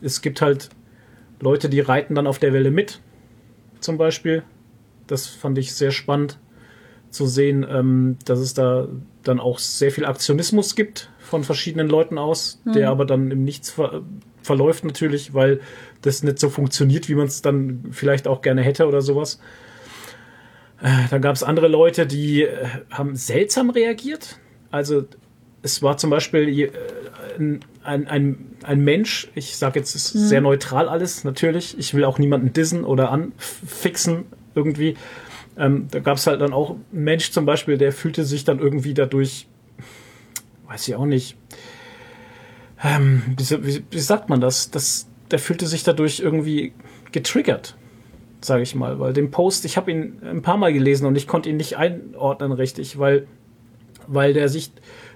es 0.00 0.20
gibt 0.20 0.40
halt 0.40 0.70
Leute, 1.40 1.68
die 1.68 1.80
reiten 1.80 2.14
dann 2.14 2.26
auf 2.26 2.38
der 2.38 2.52
Welle 2.52 2.70
mit, 2.70 3.00
zum 3.80 3.98
Beispiel. 3.98 4.42
Das 5.06 5.26
fand 5.26 5.58
ich 5.58 5.74
sehr 5.74 5.90
spannend 5.90 6.38
zu 7.10 7.26
sehen, 7.26 7.66
ähm, 7.68 8.16
dass 8.24 8.38
es 8.38 8.54
da 8.54 8.88
dann 9.22 9.40
auch 9.40 9.58
sehr 9.58 9.90
viel 9.90 10.04
Aktionismus 10.04 10.74
gibt 10.74 11.10
von 11.18 11.44
verschiedenen 11.44 11.88
Leuten 11.88 12.18
aus, 12.18 12.60
der 12.74 12.90
aber 12.90 13.04
dann 13.04 13.30
im 13.30 13.44
Nichts 13.44 13.70
ver 13.70 14.02
verläuft 14.42 14.84
natürlich, 14.84 15.34
weil 15.34 15.60
das 16.00 16.22
nicht 16.22 16.38
so 16.38 16.48
funktioniert, 16.48 17.08
wie 17.10 17.14
man 17.14 17.26
es 17.26 17.42
dann 17.42 17.88
vielleicht 17.90 18.26
auch 18.26 18.40
gerne 18.40 18.62
hätte 18.62 18.86
oder 18.86 19.02
sowas. 19.02 19.40
Äh, 20.80 21.08
Dann 21.10 21.20
gab 21.20 21.34
es 21.36 21.42
andere 21.42 21.68
Leute, 21.68 22.06
die 22.06 22.44
äh, 22.44 22.66
haben 22.90 23.14
seltsam 23.16 23.68
reagiert. 23.68 24.38
Also 24.70 25.04
es 25.62 25.82
war 25.82 25.98
zum 25.98 26.08
Beispiel 26.10 26.48
äh, 26.48 26.70
ein, 27.38 27.60
ein, 27.88 28.06
ein, 28.06 28.56
ein 28.62 28.84
Mensch, 28.84 29.28
ich 29.34 29.56
sage 29.56 29.78
jetzt 29.78 29.94
ist 29.94 30.10
sehr 30.10 30.40
neutral 30.40 30.88
alles 30.88 31.24
natürlich, 31.24 31.76
ich 31.78 31.94
will 31.94 32.04
auch 32.04 32.18
niemanden 32.18 32.52
dissen 32.52 32.84
oder 32.84 33.10
anfixen 33.10 34.26
irgendwie. 34.54 34.96
Ähm, 35.56 35.88
da 35.90 35.98
gab 35.98 36.18
es 36.18 36.26
halt 36.26 36.40
dann 36.40 36.52
auch 36.52 36.70
einen 36.70 37.04
Mensch 37.04 37.32
zum 37.32 37.46
Beispiel, 37.46 37.78
der 37.78 37.92
fühlte 37.92 38.24
sich 38.24 38.44
dann 38.44 38.58
irgendwie 38.58 38.94
dadurch, 38.94 39.48
weiß 40.68 40.86
ich 40.86 40.94
auch 40.94 41.06
nicht, 41.06 41.36
ähm, 42.84 43.22
wie, 43.36 43.66
wie, 43.66 43.84
wie 43.90 44.00
sagt 44.00 44.28
man 44.28 44.40
das? 44.40 44.70
das? 44.70 45.08
Der 45.30 45.38
fühlte 45.38 45.66
sich 45.66 45.82
dadurch 45.82 46.20
irgendwie 46.20 46.72
getriggert, 47.10 47.76
sage 48.40 48.62
ich 48.62 48.74
mal, 48.74 49.00
weil 49.00 49.12
den 49.12 49.30
Post, 49.30 49.64
ich 49.64 49.76
habe 49.76 49.90
ihn 49.90 50.20
ein 50.22 50.42
paar 50.42 50.58
Mal 50.58 50.72
gelesen 50.72 51.06
und 51.06 51.16
ich 51.16 51.26
konnte 51.26 51.48
ihn 51.48 51.56
nicht 51.56 51.76
einordnen 51.76 52.52
richtig, 52.52 52.98
weil, 52.98 53.26
weil 54.08 54.32
der 54.32 54.48
sich 54.48 54.72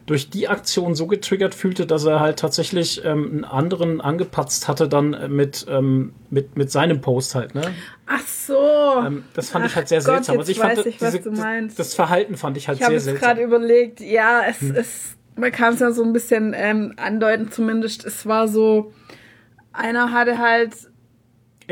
durch 0.06 0.30
die 0.30 0.48
Aktion 0.48 0.94
so 0.96 1.06
getriggert 1.06 1.54
fühlte, 1.54 1.86
dass 1.86 2.04
er 2.04 2.18
halt 2.18 2.38
tatsächlich 2.38 3.04
ähm, 3.04 3.28
einen 3.30 3.44
anderen 3.44 4.00
angepatzt 4.00 4.66
hatte 4.66 4.88
dann 4.88 5.32
mit, 5.34 5.64
ähm, 5.68 6.12
mit, 6.28 6.56
mit 6.56 6.72
seinem 6.72 7.00
Post 7.00 7.34
halt, 7.36 7.54
ne? 7.54 7.62
Ach 8.06 8.26
so. 8.26 8.58
Ähm, 9.06 9.24
das 9.34 9.50
fand 9.50 9.66
ich 9.66 9.72
Ach 9.72 9.76
halt 9.76 9.88
sehr 9.88 9.98
Gott, 10.00 10.24
seltsam. 10.24 10.38
Also 10.38 10.50
ich 10.50 10.58
fand 10.58 10.78
ich, 10.86 11.00
was 11.00 11.12
diese, 11.12 11.20
du 11.30 11.30
meinst. 11.32 11.78
Das, 11.78 11.94
Verhalten 11.94 12.36
fand 12.36 12.56
ich 12.56 12.66
halt 12.66 12.78
ich 12.78 12.84
habe 12.84 12.94
sehr 12.98 13.12
seltsam. 13.12 13.28
gerade 13.28 13.42
überlegt, 13.42 14.00
ja, 14.00 14.42
es 14.48 14.60
Hm. 14.60 14.74
ist, 14.74 15.16
man 15.36 15.52
kann 15.52 15.74
es 15.74 15.80
ja 15.80 15.92
so 15.92 16.02
ein 16.02 16.12
bisschen 16.12 16.52
ähm, 16.56 16.94
andeuten 16.96 17.52
zumindest. 17.52 18.04
Es 18.04 18.26
war 18.26 18.48
so, 18.48 18.92
einer 19.72 20.10
hatte 20.12 20.38
halt 20.38 20.72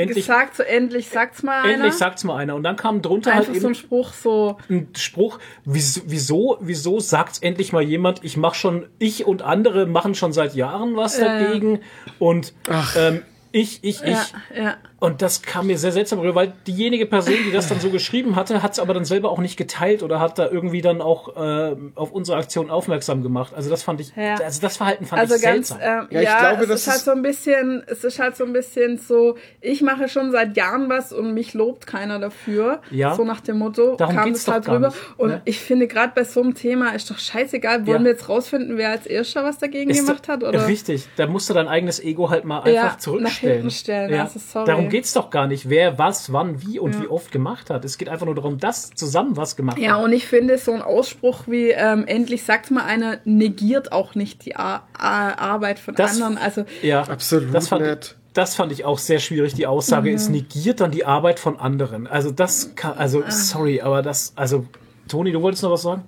Endlich, 0.00 0.26
gesagt, 0.26 0.56
so 0.56 0.62
endlich 0.62 1.08
sagt's 1.08 1.42
mal 1.42 1.62
einer. 1.62 1.74
endlich 1.74 1.94
sagt's 1.94 2.24
mal 2.24 2.36
einer. 2.36 2.54
Und 2.54 2.62
dann 2.62 2.76
kam 2.76 3.02
drunter 3.02 3.32
Einfach 3.32 3.46
halt 3.46 3.56
eben 3.56 3.60
so 3.60 3.68
ein 3.68 3.74
Spruch, 3.74 4.12
so, 4.12 4.58
ein 4.68 4.88
Spruch, 4.96 5.38
wieso, 5.64 6.00
wieso, 6.06 6.58
wieso 6.60 7.00
sagt's 7.00 7.38
endlich 7.38 7.72
mal 7.72 7.82
jemand, 7.82 8.24
ich 8.24 8.36
mach 8.36 8.54
schon, 8.54 8.86
ich 8.98 9.26
und 9.26 9.42
andere 9.42 9.86
machen 9.86 10.14
schon 10.14 10.32
seit 10.32 10.54
Jahren 10.54 10.96
was 10.96 11.18
ja. 11.18 11.40
dagegen 11.40 11.80
und 12.18 12.54
Ach. 12.68 12.96
ähm, 12.96 13.22
ich, 13.52 13.80
ich, 13.82 14.02
ich. 14.02 14.08
ja, 14.08 14.26
ja. 14.54 14.76
Und 15.00 15.22
das 15.22 15.40
kam 15.42 15.66
mir 15.66 15.78
sehr 15.78 15.92
seltsam 15.92 16.18
rüber, 16.20 16.34
weil 16.34 16.52
diejenige 16.66 17.06
Person, 17.06 17.34
die 17.46 17.50
das 17.52 17.68
dann 17.68 17.80
so 17.80 17.88
geschrieben 17.90 18.36
hatte, 18.36 18.62
hat 18.62 18.72
es 18.72 18.78
aber 18.78 18.92
dann 18.92 19.06
selber 19.06 19.30
auch 19.30 19.38
nicht 19.38 19.56
geteilt 19.56 20.02
oder 20.02 20.20
hat 20.20 20.38
da 20.38 20.48
irgendwie 20.50 20.82
dann 20.82 21.00
auch 21.00 21.34
äh, 21.36 21.74
auf 21.94 22.12
unsere 22.12 22.36
Aktion 22.36 22.70
aufmerksam 22.70 23.22
gemacht. 23.22 23.54
Also 23.56 23.70
das 23.70 23.82
fand 23.82 24.00
ich, 24.02 24.12
Ja. 24.14 24.34
also 24.36 24.60
das 24.60 24.76
Verhalten 24.76 25.06
fand 25.06 25.22
Also 25.22 25.36
ich 25.36 25.42
ganz, 25.42 25.68
seltsam. 25.68 25.78
ähm, 26.02 26.06
Ja, 26.10 26.20
ja, 26.20 26.32
ich 26.32 26.38
glaube, 26.38 26.62
es 26.64 26.68
das 26.68 26.80
ist 26.82 26.88
halt 26.88 27.00
so 27.00 27.10
ein 27.12 27.22
bisschen, 27.22 27.82
es 27.86 28.04
ist 28.04 28.18
halt 28.18 28.36
so 28.36 28.44
ein 28.44 28.52
bisschen 28.52 28.98
so, 28.98 29.36
ich 29.62 29.80
mache 29.80 30.06
schon 30.08 30.32
seit 30.32 30.54
Jahren 30.58 30.90
was 30.90 31.14
und 31.14 31.32
mich 31.32 31.54
lobt 31.54 31.86
keiner 31.86 32.18
dafür. 32.18 32.82
Ja. 32.90 33.14
So 33.14 33.24
nach 33.24 33.40
dem 33.40 33.56
Motto, 33.58 33.96
Darum 33.96 34.14
kam 34.14 34.30
es 34.32 34.44
doch 34.44 34.52
halt 34.52 34.66
gar 34.66 34.76
rüber. 34.76 34.88
nicht, 34.88 34.98
Und 35.16 35.28
ne? 35.30 35.42
ich 35.46 35.60
finde, 35.60 35.86
gerade 35.86 36.12
bei 36.14 36.24
so 36.24 36.42
einem 36.42 36.54
Thema 36.54 36.90
ist 36.94 37.10
doch 37.10 37.18
scheißegal, 37.18 37.86
wollen 37.86 38.00
Ja. 38.00 38.04
wir 38.04 38.10
jetzt 38.12 38.28
rausfinden, 38.28 38.76
wer 38.76 38.90
als 38.90 39.06
erster 39.06 39.44
was 39.44 39.56
dagegen 39.56 39.88
Ist 39.90 40.04
gemacht 40.06 40.28
hat? 40.28 40.44
Oder? 40.44 40.66
Richtig, 40.66 41.08
da 41.16 41.26
musst 41.26 41.48
du 41.48 41.54
dein 41.54 41.68
eigenes 41.68 42.00
Ego 42.04 42.28
halt 42.28 42.44
mal 42.44 42.58
einfach 42.58 42.70
Ja, 42.70 42.98
zurückstellen. 42.98 43.22
nach 43.22 43.52
hinten 43.62 43.70
stellen, 43.70 44.20
also 44.20 44.38
sorry. 44.38 44.66
Darum 44.66 44.89
geht's 44.90 45.12
doch 45.14 45.30
gar 45.30 45.46
nicht, 45.46 45.68
wer 45.70 45.98
was, 45.98 46.32
wann, 46.32 46.62
wie 46.62 46.78
und 46.78 47.00
wie 47.02 47.06
oft 47.08 47.32
gemacht 47.32 47.70
hat. 47.70 47.84
Es 47.84 47.96
geht 47.98 48.08
einfach 48.08 48.26
nur 48.26 48.34
darum, 48.34 48.58
dass 48.58 48.90
zusammen 48.90 49.36
was 49.36 49.56
gemacht 49.56 49.78
Ja, 49.78 49.96
hat. 49.96 50.04
und 50.04 50.12
ich 50.12 50.26
finde, 50.26 50.58
so 50.58 50.72
ein 50.72 50.82
Ausspruch 50.82 51.44
wie 51.46 51.70
ähm, 51.70 52.04
endlich 52.06 52.42
sagt 52.44 52.70
mal 52.70 52.84
einer, 52.84 53.18
negiert 53.24 53.92
auch 53.92 54.14
nicht 54.14 54.44
die 54.44 54.56
Ar 54.56 54.86
Ar 54.98 55.38
Arbeit 55.38 55.78
von 55.78 55.94
Das- 55.94 56.12
anderen. 56.12 56.36
Also 56.38 56.64
Ja, 56.82 57.02
Absolut 57.02 57.54
das 57.54 57.68
fand, 57.68 57.82
nicht. 57.86 58.16
Das 58.34 58.54
fand 58.54 58.70
ich 58.70 58.84
auch 58.84 58.98
sehr 58.98 59.18
schwierig. 59.18 59.54
Die 59.54 59.66
Aussage, 59.66 60.10
Mhm. 60.10 60.16
es 60.16 60.28
negiert 60.28 60.80
dann 60.80 60.90
die 60.92 61.04
Arbeit 61.04 61.40
von 61.40 61.58
anderen. 61.58 62.06
Also 62.06 62.30
das 62.30 62.74
kann, 62.76 62.96
also 62.98 63.22
Ah. 63.26 63.30
sorry, 63.30 63.80
aber 63.80 64.02
das, 64.02 64.32
also 64.36 64.66
Toni, 65.08 65.32
du 65.32 65.42
wolltest 65.42 65.62
noch 65.64 65.70
was 65.72 65.82
sagen? 65.82 66.04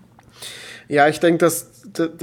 Ja, 0.89 1.09
ich 1.09 1.21
denke, 1.21 1.39
dass, 1.39 1.71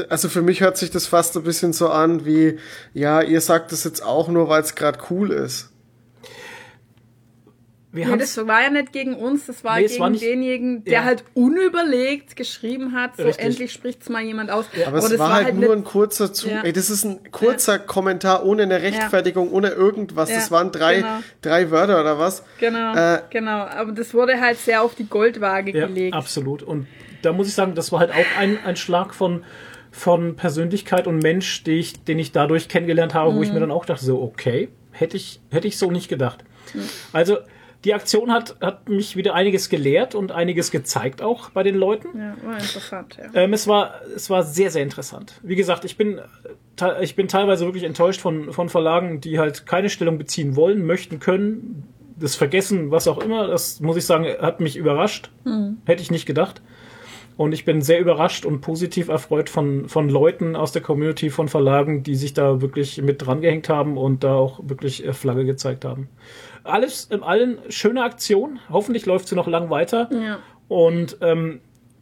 also 0.10 0.30
für 0.30 0.42
mich 0.42 0.62
hört 0.62 0.78
sich 0.78 0.92
das 0.92 1.06
fast 1.08 1.36
ein 1.36 1.44
bisschen 1.44 1.74
so 1.74 1.90
an 1.90 2.26
wie, 2.26 2.58
ja, 2.94 3.22
ihr 3.22 3.42
sagt 3.42 3.72
das 3.72 3.84
jetzt 3.84 4.02
auch 4.04 4.28
nur, 4.28 4.48
weil 4.48 4.62
es 4.62 4.76
gerade 4.76 5.00
cool 5.10 5.32
ist. 5.32 5.70
Wir 7.92 8.08
Nee, 8.08 8.18
das 8.18 8.38
war 8.46 8.62
ja 8.62 8.70
nicht 8.70 8.94
gegen 8.94 9.16
uns, 9.16 9.48
das 9.48 9.64
war 9.64 9.78
Nee, 9.80 9.88
gegen 9.88 10.00
war 10.00 10.10
nicht- 10.12 10.22
denjenigen, 10.24 10.84
der 10.84 10.94
Ja. 10.94 11.04
halt 11.06 11.24
unüberlegt 11.34 12.36
geschrieben 12.36 12.94
hat, 12.94 13.18
so 13.18 13.24
Richtig. 13.24 13.44
endlich 13.46 13.74
spricht's 13.74 14.10
mal 14.10 14.22
jemand 14.24 14.52
aus. 14.52 14.66
Aber 14.86 15.00
es 15.00 15.10
das 15.10 15.18
war, 15.18 15.34
halt 15.34 15.56
nur 15.56 15.74
ein 15.74 15.84
kurzer 15.84 16.32
Zu 16.32 16.50
Ja. 16.50 16.62
Ey, 16.64 16.72
das 16.72 16.90
ist 16.92 17.04
ein 17.04 17.32
kurzer 17.32 17.80
Kommentar 17.80 18.46
ohne 18.46 18.64
eine 18.64 18.82
Rechtfertigung, 18.82 19.52
ohne 19.52 19.70
irgendwas. 19.70 20.30
Ja, 20.30 20.36
Das 20.36 20.52
waren 20.52 20.72
drei, 20.72 20.98
genau. 20.98 21.20
drei 21.42 21.72
Wörter 21.72 22.00
oder 22.00 22.20
was? 22.20 22.44
Genau, 22.60 22.94
Äh, 22.96 23.22
genau. 23.32 23.62
Aber 23.66 23.92
das 23.92 24.14
wurde 24.14 24.40
halt 24.40 24.60
sehr 24.60 24.84
auf 24.84 24.94
die 24.94 25.08
Goldwaage 25.08 25.72
Ja, 25.76 25.88
gelegt. 25.88 26.14
absolut. 26.16 26.62
Und 26.62 26.86
da 27.24 27.34
muss 27.34 27.48
ich 27.48 27.56
sagen, 27.56 27.74
das 27.74 27.92
war 27.92 28.00
halt 28.02 28.12
auch 28.12 28.38
ein, 28.40 28.60
ein 28.66 28.76
Schlag 28.76 29.16
von, 29.16 29.44
von 29.92 30.36
Persönlichkeit 30.36 31.08
und 31.08 31.18
Mensch, 31.24 31.64
die 31.64 31.80
ich, 31.80 32.04
den 32.04 32.20
ich 32.20 32.32
dadurch 32.32 32.68
kennengelernt 32.70 33.16
habe, 33.16 33.34
wo 33.34 33.42
ich 33.42 33.48
Mhm. 33.50 33.56
mir 33.56 33.60
dann 33.62 33.72
auch 33.72 33.86
dachte, 33.86 34.06
so, 34.06 34.22
okay, 34.22 34.70
hätte 34.92 35.18
ich, 35.18 35.42
hätte 35.50 35.68
ich 35.68 35.80
so 35.80 35.90
nicht 35.90 36.08
gedacht. 36.08 36.44
Also, 37.14 37.40
die 37.86 37.94
Aktion 37.94 38.32
hat, 38.32 38.58
hat 38.60 38.90
mich 38.90 39.16
wieder 39.16 39.34
einiges 39.34 39.70
gelehrt 39.70 40.14
und 40.14 40.32
einiges 40.32 40.70
gezeigt 40.72 41.22
auch 41.22 41.50
bei 41.52 41.64
den 41.64 41.76
Leuten. 41.76 42.10
Ja, 42.18 42.36
war 42.44 42.54
interessant, 42.54 43.18
ja. 43.18 43.30
Ähm, 43.34 43.54
es 43.54 43.68
war, 43.68 44.02
es 44.16 44.30
war 44.30 44.44
sehr, 44.44 44.70
sehr 44.70 44.84
interessant. 44.84 45.40
Wie 45.44 45.56
gesagt, 45.56 45.86
ich 45.86 45.96
bin, 45.96 46.20
ich 47.02 47.16
bin 47.16 47.28
teilweise 47.28 47.66
wirklich 47.66 47.84
enttäuscht 47.84 48.20
von, 48.20 48.52
von 48.52 48.68
Verlagen, 48.70 49.22
die 49.22 49.40
halt 49.40 49.66
keine 49.66 49.90
Stellung 49.90 50.18
beziehen 50.18 50.56
wollen, 50.56 50.86
möchten, 50.86 51.20
können, 51.20 51.84
das 52.18 52.36
vergessen, 52.36 52.92
was 52.92 53.08
auch 53.08 53.20
immer. 53.20 53.48
Das 53.48 53.80
muss 53.80 53.96
ich 53.96 54.06
sagen, 54.06 54.26
hat 54.42 54.60
mich 54.60 54.76
überrascht. 54.76 55.32
Hätte 55.86 56.02
ich 56.02 56.12
nicht 56.12 56.26
gedacht. 56.26 56.62
Und 57.38 57.54
ich 57.54 57.64
bin 57.64 57.82
sehr 57.82 58.02
überrascht 58.02 58.44
und 58.44 58.60
positiv 58.60 59.08
erfreut 59.08 59.50
von, 59.50 59.88
von 59.88 60.10
Leuten 60.10 60.58
aus 60.58 60.74
der 60.74 60.82
Community, 60.82 61.30
von 61.30 61.48
Verlagen, 61.48 62.04
die 62.04 62.16
sich 62.16 62.34
da 62.34 62.60
wirklich 62.60 63.02
mit 63.02 63.26
drangehängt 63.26 63.70
haben 63.70 63.98
und 63.98 64.26
da 64.26 64.36
auch 64.36 64.60
wirklich 64.64 65.06
äh, 65.06 65.14
Flagge 65.14 65.46
gezeigt 65.46 65.86
haben. 65.86 66.10
Alles 66.70 67.06
in 67.06 67.24
allen 67.24 67.58
schöne 67.70 68.04
Aktion. 68.04 68.60
Hoffentlich 68.70 69.06
läuft 69.06 69.28
sie 69.28 69.36
noch 69.36 69.48
lang 69.48 69.70
weiter. 69.70 70.10
Ja. 70.12 70.40
Und 70.68 71.18
ähm, 71.22 71.62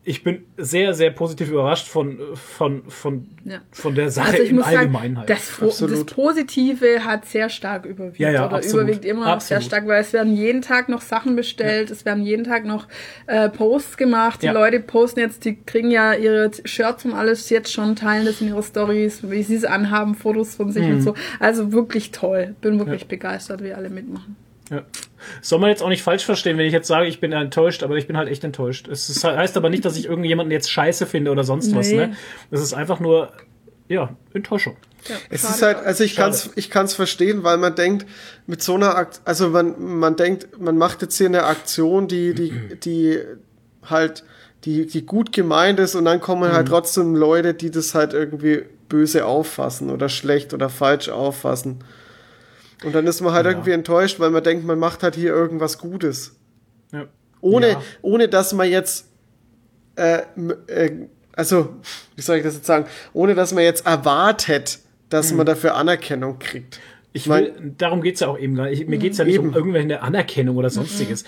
ich 0.09 0.23
bin 0.23 0.45
sehr, 0.55 0.93
sehr 0.93 1.11
positiv 1.11 1.49
überrascht 1.49 1.85
von, 1.89 2.17
von, 2.35 2.83
von, 2.89 3.27
Ja. 3.43 3.57
von 3.73 3.93
der 3.93 4.09
Sache 4.09 4.31
Also 4.37 4.43
im 4.43 4.63
Allgemeinen 4.63 5.17
halt. 5.17 5.29
das, 5.29 5.57
das. 5.59 6.05
Positive 6.05 7.03
hat 7.03 7.25
sehr 7.25 7.49
stark 7.49 7.85
überwiegt. 7.85 8.17
Ja, 8.17 8.31
ja, 8.31 8.47
oder 8.47 8.55
absolut. 8.55 8.83
überwiegt 8.83 9.03
immer 9.03 9.25
noch 9.25 9.41
sehr 9.41 9.57
Absolut. 9.57 9.63
stark, 9.63 9.87
weil 9.87 9.99
es 9.99 10.13
werden 10.13 10.33
jeden 10.33 10.61
Tag 10.61 10.87
noch 10.87 11.01
Sachen 11.01 11.35
bestellt, 11.35 11.91
es 11.91 12.05
werden 12.05 12.23
jeden 12.23 12.45
Tag 12.45 12.63
noch 12.63 12.87
äh, 13.25 13.49
Posts 13.49 13.97
gemacht. 13.97 14.41
Die 14.43 14.45
Ja. 14.45 14.53
Leute 14.53 14.79
posten 14.79 15.19
jetzt, 15.19 15.43
die 15.43 15.57
kriegen 15.65 15.91
ja 15.91 16.13
ihre 16.13 16.51
Shirts 16.63 17.03
und 17.03 17.11
alles 17.13 17.49
jetzt 17.49 17.73
schon, 17.73 17.97
teilen 17.97 18.25
das 18.25 18.39
in 18.39 18.47
ihre 18.47 18.63
Stories, 18.63 19.29
wie 19.29 19.43
sie 19.43 19.55
es 19.55 19.65
anhaben, 19.65 20.15
Fotos 20.15 20.55
von 20.55 20.71
sich 20.71 20.85
Mhm. 20.85 20.93
und 20.93 21.01
so. 21.01 21.13
Also 21.41 21.73
wirklich 21.73 22.11
toll. 22.11 22.55
Bin 22.61 22.79
wirklich 22.79 23.09
begeistert, 23.09 23.61
wie 23.61 23.73
alle 23.73 23.89
mitmachen. 23.89 24.37
Ja. 24.69 24.83
Soll 25.41 25.59
man 25.59 25.69
jetzt 25.69 25.81
auch 25.81 25.89
nicht 25.89 26.03
falsch 26.03 26.25
verstehen, 26.25 26.57
wenn 26.57 26.65
ich 26.65 26.73
jetzt 26.73 26.87
sage, 26.87 27.07
ich 27.07 27.19
bin 27.19 27.31
enttäuscht, 27.31 27.83
aber 27.83 27.95
ich 27.95 28.07
bin 28.07 28.17
halt 28.17 28.27
echt 28.29 28.43
enttäuscht. 28.43 28.87
Es 28.87 29.09
ist, 29.09 29.23
heißt 29.23 29.55
aber 29.57 29.69
nicht, 29.69 29.85
dass 29.85 29.95
ich 29.97 30.05
irgendjemanden 30.05 30.51
jetzt 30.51 30.69
scheiße 30.71 31.05
finde 31.05 31.31
oder 31.31 31.43
sonst 31.43 31.73
was. 31.75 31.89
Nee. 31.89 31.97
Ne? 31.97 32.15
Das 32.51 32.61
ist 32.61 32.73
einfach 32.73 32.99
nur, 32.99 33.31
ja, 33.87 34.15
Enttäuschung. 34.33 34.75
Ja, 35.07 35.15
Es 35.29 35.43
ist 35.43 35.61
halt, 35.61 35.77
also 35.77 36.03
ich 36.03 36.13
Schade. 36.13 36.31
kann's, 36.31 36.49
ich 36.55 36.69
kann's 36.69 36.93
verstehen, 36.93 37.43
weil 37.43 37.57
man 37.57 37.75
denkt, 37.75 38.05
mit 38.45 38.61
so 38.61 38.75
einer 38.75 38.95
Akt, 38.95 39.21
also 39.23 39.49
man, 39.49 39.75
man 39.79 40.15
denkt, 40.17 40.59
man 40.59 40.77
macht 40.77 41.01
jetzt 41.01 41.17
hier 41.17 41.27
eine 41.27 41.43
Aktion, 41.43 42.07
die, 42.09 42.33
die, 42.33 42.51
die 42.83 43.19
halt, 43.83 44.23
die, 44.65 44.85
die 44.87 45.05
gut 45.05 45.31
gemeint 45.31 45.79
ist 45.79 45.95
und 45.95 46.03
dann 46.05 46.19
kommen 46.19 46.49
Mhm. 46.49 46.53
halt 46.55 46.67
trotzdem 46.67 47.15
Leute, 47.15 47.53
die 47.53 47.71
das 47.71 47.95
halt 47.95 48.13
irgendwie 48.13 48.63
böse 48.89 49.25
auffassen 49.25 49.89
oder 49.89 50.09
schlecht 50.09 50.53
oder 50.53 50.67
falsch 50.69 51.07
auffassen. 51.09 51.83
Und 52.83 52.93
dann 52.93 53.07
ist 53.07 53.21
man 53.21 53.33
halt 53.33 53.45
Ja. 53.45 53.51
irgendwie 53.51 53.71
enttäuscht, 53.71 54.19
weil 54.19 54.29
man 54.29 54.43
denkt, 54.43 54.65
man 54.65 54.77
macht 54.79 55.03
halt 55.03 55.15
hier 55.15 55.31
irgendwas 55.31 55.77
Gutes. 55.79 56.35
Ja. 56.91 57.07
Ohne, 57.41 57.69
Ja. 57.71 57.81
ohne 58.01 58.27
dass 58.29 58.53
man 58.53 58.69
jetzt, 58.69 59.07
äh, 59.95 60.21
äh, 60.67 61.07
also, 61.33 61.75
wie 62.15 62.21
soll 62.21 62.37
ich 62.37 62.43
das 62.43 62.55
jetzt 62.55 62.67
sagen, 62.67 62.85
ohne 63.13 63.33
dass 63.35 63.53
man 63.53 63.63
jetzt 63.63 63.85
erwartet, 63.85 64.79
dass 65.09 65.31
Mhm. 65.31 65.37
man 65.37 65.45
dafür 65.47 65.75
Anerkennung 65.75 66.37
kriegt. 66.39 66.79
Ich 67.13 67.25
mein- 67.25 67.45
will, 67.45 67.73
darum 67.77 68.01
geht's 68.01 68.19
ja 68.19 68.27
auch 68.27 68.37
eben 68.37 68.55
gar 68.55 68.65
nicht. 68.69 68.87
Mir 68.87 68.97
geht's 68.99 69.17
ja 69.17 69.25
nicht 69.25 69.35
Eben. 69.35 69.49
um 69.49 69.55
irgendwelche 69.55 70.01
Anerkennung 70.01 70.55
oder 70.57 70.69
sonstiges. 70.69 71.23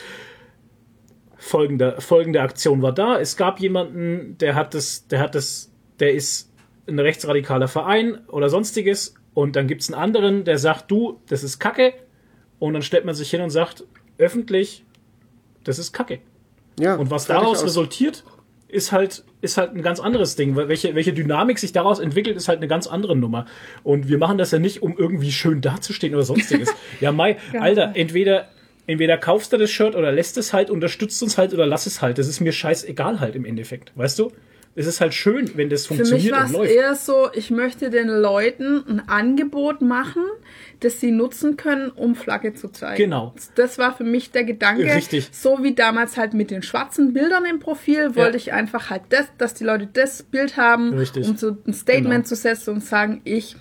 Folgende, 1.38 1.96
folgende 2.00 2.42
Aktion 2.42 2.82
war 2.82 2.92
da. 2.94 3.18
Es 3.20 3.38
gab 3.38 3.60
jemanden, 3.60 4.38
der 4.40 4.56
hat 4.56 4.74
das, 4.74 5.08
der 5.08 5.20
hat 5.22 5.36
das, 5.36 5.72
der 6.00 6.14
ist 6.14 6.52
ein 6.88 7.00
rechtsradikaler 7.00 7.68
Verein 7.70 8.20
oder 8.28 8.50
sonstiges. 8.50 9.14
Und 9.34 9.56
dann 9.56 9.68
gibt's 9.68 9.92
einen 9.92 10.02
anderen, 10.02 10.44
der 10.44 10.58
sagt, 10.58 10.90
du, 10.92 11.20
das 11.28 11.44
ist 11.44 11.60
Kacke. 11.60 11.94
Und 12.60 12.74
dann 12.74 12.82
stellt 12.82 13.06
man 13.06 13.16
sich 13.16 13.30
hin 13.30 13.42
und 13.42 13.50
sagt, 13.50 13.86
öffentlich, 14.18 14.84
das 15.64 15.80
ist 15.80 15.94
Kacke. 15.94 16.20
Ja, 16.80 16.96
Und 16.96 17.12
was 17.12 17.26
daraus 17.26 17.60
aus. 17.60 17.66
resultiert, 17.66 18.24
ist 18.68 18.92
halt, 18.92 19.24
ist 19.42 19.58
halt 19.58 19.76
ein 19.76 19.82
ganz 19.82 20.00
anderes 20.00 20.36
Ding. 20.36 20.56
Weil 20.56 20.70
welche, 20.70 20.96
welche 20.96 21.14
Dynamik 21.14 21.60
sich 21.60 21.72
daraus 21.72 22.00
entwickelt, 22.00 22.38
ist 22.38 22.48
halt 22.48 22.60
eine 22.60 22.68
ganz 22.68 22.88
andere 22.88 23.16
Nummer. 23.16 23.46
Und 23.84 24.08
wir 24.08 24.18
machen 24.18 24.38
das 24.38 24.52
ja 24.52 24.60
nicht, 24.60 24.82
um 24.82 24.96
irgendwie 24.98 25.32
schön 25.32 25.62
dazustehen 25.62 26.14
oder 26.14 26.24
sonstiges. 26.24 26.70
ja, 27.02 27.12
Mai, 27.12 27.38
Alter, 27.60 27.92
entweder, 27.96 28.50
entweder 28.88 29.18
kaufst 29.18 29.52
du 29.52 29.58
das 29.58 29.72
Shirt 29.72 29.96
oder 29.96 30.12
lässt 30.12 30.38
es 30.38 30.54
halt, 30.54 30.70
unterstützt 30.70 31.22
uns 31.24 31.38
halt 31.38 31.54
oder 31.54 31.66
lass 31.66 31.86
es 31.88 32.02
halt. 32.02 32.18
Das 32.18 32.28
ist 32.28 32.40
mir 32.40 32.52
scheißegal 32.52 33.20
halt 33.20 33.36
im 33.36 33.46
Endeffekt. 33.46 33.92
Weißt 33.96 34.20
du? 34.20 34.32
Es 34.80 34.88
ist 34.88 35.02
halt 35.02 35.14
schön, 35.14 35.52
wenn 35.58 35.70
das 35.70 35.88
Für 35.88 35.94
mich 35.96 36.08
funktioniert 36.08 36.36
war 36.38 36.46
es 36.46 36.52
läuft. 36.54 36.72
eher 36.72 36.96
so, 36.96 37.28
ich 37.34 37.52
möchte 37.52 37.90
den 37.90 38.08
Leuten 38.08 38.82
ein 38.88 39.10
Angebot 39.10 39.82
machen, 39.82 40.24
das 40.80 41.02
sie 41.02 41.12
nutzen 41.12 41.58
können, 41.58 41.90
um 41.90 42.16
Flagge 42.16 42.54
zu 42.54 42.70
zeigen. 42.70 42.96
Genau. 42.96 43.34
Das 43.56 43.78
war 43.78 43.94
für 43.94 44.06
mich 44.06 44.32
der 44.32 44.46
Gedanke. 44.46 44.84
Richtig. 44.96 45.30
So 45.34 45.64
wie 45.64 45.76
damals 45.76 46.16
halt 46.16 46.34
mit 46.34 46.50
den 46.50 46.64
schwarzen 46.64 47.12
Bildern 47.12 47.44
im 47.44 47.60
Profil, 47.60 48.16
wollte 48.16 48.38
ich 48.38 48.54
einfach 48.54 48.90
halt 48.90 49.02
das, 49.10 49.26
dass 49.38 49.54
die 49.54 49.66
Leute 49.66 49.90
das 49.92 50.24
Bild 50.24 50.56
haben, 50.56 50.94
Richtig. 50.94 51.28
um 51.28 51.36
so 51.36 51.58
ein 51.68 51.74
Statement 51.74 52.10
Genau. 52.24 52.26
zu 52.28 52.36
setzen 52.36 52.76
und 52.76 52.84
sagen, 52.84 53.20
ich 53.26 53.58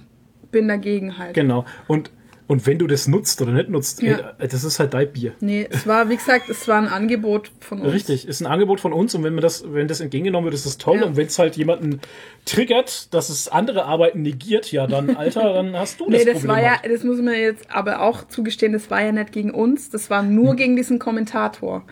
bin 0.52 0.68
dagegen 0.68 1.18
halt. 1.18 1.34
Genau. 1.34 1.64
Und, 1.88 2.12
und 2.48 2.66
wenn 2.66 2.78
du 2.78 2.86
das 2.88 3.06
nutzt 3.06 3.40
oder 3.40 3.52
nicht 3.52 3.68
nutzt, 3.68 4.02
Ja. 4.02 4.32
ey, 4.38 4.48
das 4.48 4.64
ist 4.64 4.80
halt 4.80 4.92
dein 4.94 5.12
Bier. 5.12 5.34
Nee, 5.40 5.68
es 5.70 5.86
war, 5.86 6.08
wie 6.08 6.16
gesagt, 6.16 6.48
es 6.48 6.66
war 6.66 6.78
ein 6.78 6.88
Angebot 6.88 7.52
von 7.60 7.80
uns. 7.82 7.92
Richtig, 7.92 8.26
ist 8.26 8.40
ein 8.40 8.46
Angebot 8.46 8.80
von 8.80 8.92
uns 8.92 9.14
und 9.14 9.22
wenn 9.22 9.34
man 9.34 9.42
das, 9.42 9.62
wenn 9.72 9.86
das 9.86 10.00
entgegengenommen 10.00 10.46
wird, 10.46 10.54
ist 10.54 10.66
das 10.66 10.78
toll. 10.78 10.98
Ja. 10.98 11.04
Und 11.06 11.16
wenn 11.16 11.26
es 11.26 11.38
halt 11.38 11.56
jemanden 11.56 12.00
triggert, 12.44 13.12
dass 13.14 13.28
es 13.28 13.48
andere 13.48 13.84
Arbeiten 13.84 14.22
negiert, 14.22 14.72
ja 14.72 14.86
dann, 14.86 15.10
Alter, 15.16 15.52
dann 15.52 15.76
hast 15.76 16.00
du 16.00 16.10
das 16.10 16.18
Nee, 16.20 16.24
das 16.24 16.40
Problem. 16.40 16.50
war 16.56 16.62
ja, 16.62 16.80
halt. 16.82 16.90
das 16.92 17.04
muss 17.04 17.18
man 17.20 17.34
jetzt 17.34 17.70
aber 17.70 18.00
auch 18.00 18.26
zugestehen, 18.26 18.72
das 18.72 18.90
war 18.90 19.02
ja 19.02 19.12
nicht 19.12 19.30
gegen 19.32 19.50
uns, 19.52 19.90
das 19.90 20.10
war 20.10 20.22
Hm. 20.22 20.34
nur 20.34 20.56
gegen 20.56 20.74
diesen 20.74 20.98
Kommentator. 20.98 21.84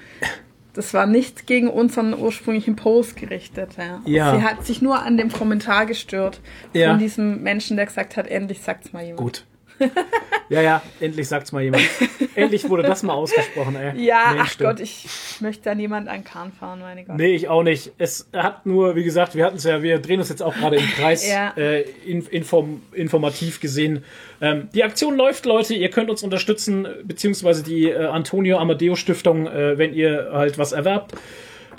Das 0.73 0.93
war 0.93 1.07
nicht 1.07 1.47
gegen 1.47 1.69
unseren 1.69 2.13
ursprünglichen 2.19 2.77
Post 2.77 3.17
gerichtet. 3.17 3.71
Ja. 3.79 4.03
Ja. 4.05 4.37
Sie 4.37 4.43
hat 4.43 4.67
sich 4.67 4.83
nur 4.83 5.01
an 5.03 5.17
dem 5.17 5.33
Kommentar 5.33 5.87
gestört 5.87 6.41
Ja. 6.75 6.91
von 6.91 6.99
diesem 6.99 7.43
Menschen, 7.43 7.77
der 7.77 7.87
gesagt 7.87 8.17
hat, 8.19 8.27
endlich 8.27 8.61
sagt's 8.61 8.93
mal 8.93 9.03
jemand. 9.03 9.19
Gut. 9.21 9.45
Ja, 10.49 10.61
ja, 10.63 10.83
endlich 11.01 11.27
sagt's 11.27 11.51
mal 11.51 11.61
jemand. 11.61 11.83
endlich 12.37 12.69
wurde 12.71 12.85
das 12.85 13.03
mal 13.03 13.15
ausgesprochen, 13.15 13.75
ey. 13.75 14.01
Ja, 14.01 14.27
Mensch, 14.33 14.43
ach 14.45 14.55
du. 14.55 14.65
Gott, 14.65 14.79
ich 14.79 15.05
möchte 15.41 15.65
da 15.65 15.75
niemand 15.75 16.09
an 16.09 16.23
Kahn 16.23 16.53
fahren, 16.53 16.79
meine 16.79 17.05
Gott. 17.05 17.17
Nee, 17.17 17.35
ich 17.35 17.49
auch 17.49 17.65
nicht. 17.65 17.91
Es 17.99 18.29
hat 18.33 18.65
nur, 18.65 18.95
wie 18.95 19.03
gesagt, 19.03 19.35
wir 19.35 19.45
hatten 19.45 19.57
es 19.57 19.65
ja, 19.65 19.83
wir 19.83 19.99
drehen 19.99 20.21
uns 20.21 20.29
jetzt 20.29 20.45
auch 20.45 20.55
gerade 20.55 20.77
im 20.77 20.87
Kreis, 20.87 21.29
Ja. 21.29 21.53
äh, 21.57 21.81
in, 22.07 22.25
inform, 22.29 22.81
informativ 22.93 23.59
gesehen. 23.61 24.05
Ähm, 24.41 24.69
die 24.73 24.85
Aktion 24.85 25.17
läuft, 25.17 25.47
Leute. 25.47 25.75
Ihr 25.75 25.91
könnt 25.91 26.11
uns 26.11 26.23
unterstützen, 26.23 26.87
beziehungsweise 27.03 27.65
die 27.65 27.91
äh, 27.91 28.05
Antonio 28.07 28.59
Amadeo 28.59 28.95
Stiftung, 28.95 29.49
äh, 29.49 29.79
wenn 29.79 29.95
ihr 29.95 30.31
halt 30.33 30.59
was 30.59 30.71
erwerbt. 30.71 31.13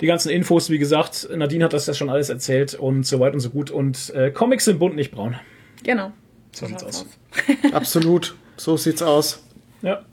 Die 0.02 0.06
ganzen 0.06 0.28
Infos, 0.28 0.68
wie 0.68 0.78
gesagt, 0.78 1.26
Nadine 1.34 1.64
hat 1.64 1.72
das 1.72 1.86
ja 1.86 1.94
schon 1.94 2.10
alles 2.10 2.28
erzählt 2.28 2.74
und 2.74 3.06
so 3.06 3.18
weit 3.18 3.32
und 3.32 3.40
so 3.40 3.48
gut. 3.48 3.70
Und 3.70 4.10
äh, 4.14 4.30
Comics 4.30 4.66
sind 4.66 4.78
bunt, 4.78 4.94
nicht 4.94 5.10
braun. 5.10 5.36
Genau. 5.84 6.12
So 6.58 6.66
sieht's 6.66 6.82
aus. 6.84 7.06
Absolut. 7.72 8.36
So 8.56 8.76
sieht's 8.76 9.02
aus. 9.02 9.42
Ja. 9.82 10.04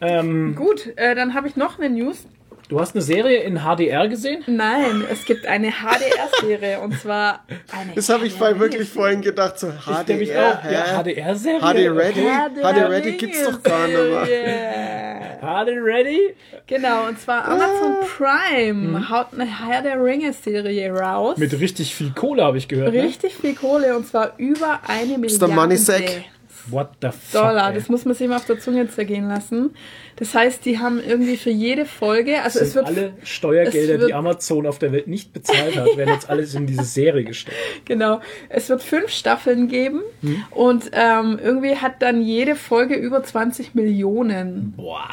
Ähm, 0.00 0.54
Gut, 0.54 0.96
äh, 0.96 1.14
dann 1.14 1.34
habe 1.34 1.48
ich 1.48 1.56
noch 1.56 1.78
eine 1.78 1.90
News. 1.90 2.24
Du 2.70 2.80
hast 2.80 2.94
eine 2.94 3.02
Serie 3.02 3.40
in 3.40 3.58
HDR 3.58 4.08
gesehen? 4.08 4.42
Nein, 4.46 5.04
es 5.10 5.24
gibt 5.24 5.44
eine 5.46 5.70
HDR-Serie 5.70 6.80
und 6.80 6.98
zwar 6.98 7.44
eine. 7.76 7.92
Das 7.94 8.08
habe 8.08 8.26
ich 8.26 8.36
bei 8.36 8.58
wirklich 8.58 8.88
vorhin 8.88 9.20
gedacht, 9.20 9.58
so 9.58 9.68
Ich 9.68 9.84
HDR, 9.84 10.60
auch. 10.64 10.70
Ja? 10.70 11.02
HDR-Serie? 11.02 11.60
HD 11.60 11.90
Ready? 11.90 12.26
HD 12.54 12.88
Ready 12.88 13.12
gibt's 13.12 13.44
doch 13.44 13.62
gar 13.62 13.86
nicht 13.86 13.98
mehr. 13.98 15.38
HD 15.40 15.68
Ready? 15.82 16.34
Genau, 16.66 17.08
und 17.08 17.18
zwar 17.20 17.46
Amazon 17.46 17.96
Prime 18.16 19.10
haut 19.10 19.28
eine 19.32 19.44
Herr 19.44 19.82
der 19.82 20.02
Ringe-Serie 20.02 20.92
raus. 20.92 21.36
Mit 21.36 21.58
richtig 21.58 21.94
viel 21.94 22.12
Kohle, 22.12 22.44
habe 22.44 22.58
ich 22.58 22.68
gehört. 22.68 22.94
Ne? 22.94 23.02
Richtig 23.02 23.34
viel 23.34 23.54
Kohle 23.54 23.96
und 23.96 24.06
zwar 24.06 24.34
über 24.38 24.80
eine 24.86 25.08
der 25.08 25.18
Milliarde 25.18 25.48
Money 25.48 25.76
Sack. 25.76 26.24
What 26.70 26.90
the 27.02 27.08
fuck? 27.08 27.32
Dollar. 27.42 27.68
ey. 27.70 27.74
Das 27.74 27.88
muss 27.88 28.04
man 28.04 28.14
sich 28.14 28.28
mal 28.28 28.36
auf 28.36 28.44
der 28.46 28.58
Zunge 28.60 28.88
zergehen 28.88 29.28
lassen. 29.28 29.70
Das 30.16 30.34
heißt, 30.34 30.64
die 30.64 30.78
haben 30.78 31.00
irgendwie 31.02 31.36
für 31.36 31.50
jede 31.50 31.86
Folge, 31.86 32.42
also 32.42 32.60
es 32.60 32.74
wird 32.74 32.86
alle 32.86 33.12
Steuergelder, 33.22 33.98
wird- 34.00 34.10
die 34.10 34.14
Amazon 34.14 34.66
auf 34.66 34.78
der 34.78 34.92
Welt 34.92 35.08
nicht 35.08 35.32
bezahlt 35.32 35.76
hat, 35.76 35.96
werden 35.96 36.12
jetzt 36.14 36.28
alles 36.28 36.54
in 36.54 36.66
diese 36.66 36.84
Serie 36.84 37.24
gesteckt. 37.24 37.56
Genau. 37.86 38.20
Es 38.48 38.68
wird 38.68 38.82
fünf 38.82 39.10
Staffeln 39.10 39.68
geben 39.68 40.00
Hm. 40.20 40.44
und 40.50 40.90
ähm, 40.92 41.38
irgendwie 41.42 41.76
hat 41.76 42.02
dann 42.02 42.20
jede 42.22 42.54
Folge 42.54 42.94
über 42.94 43.22
20 43.22 43.74
Millionen 43.74 44.72
Boah. 44.76 45.08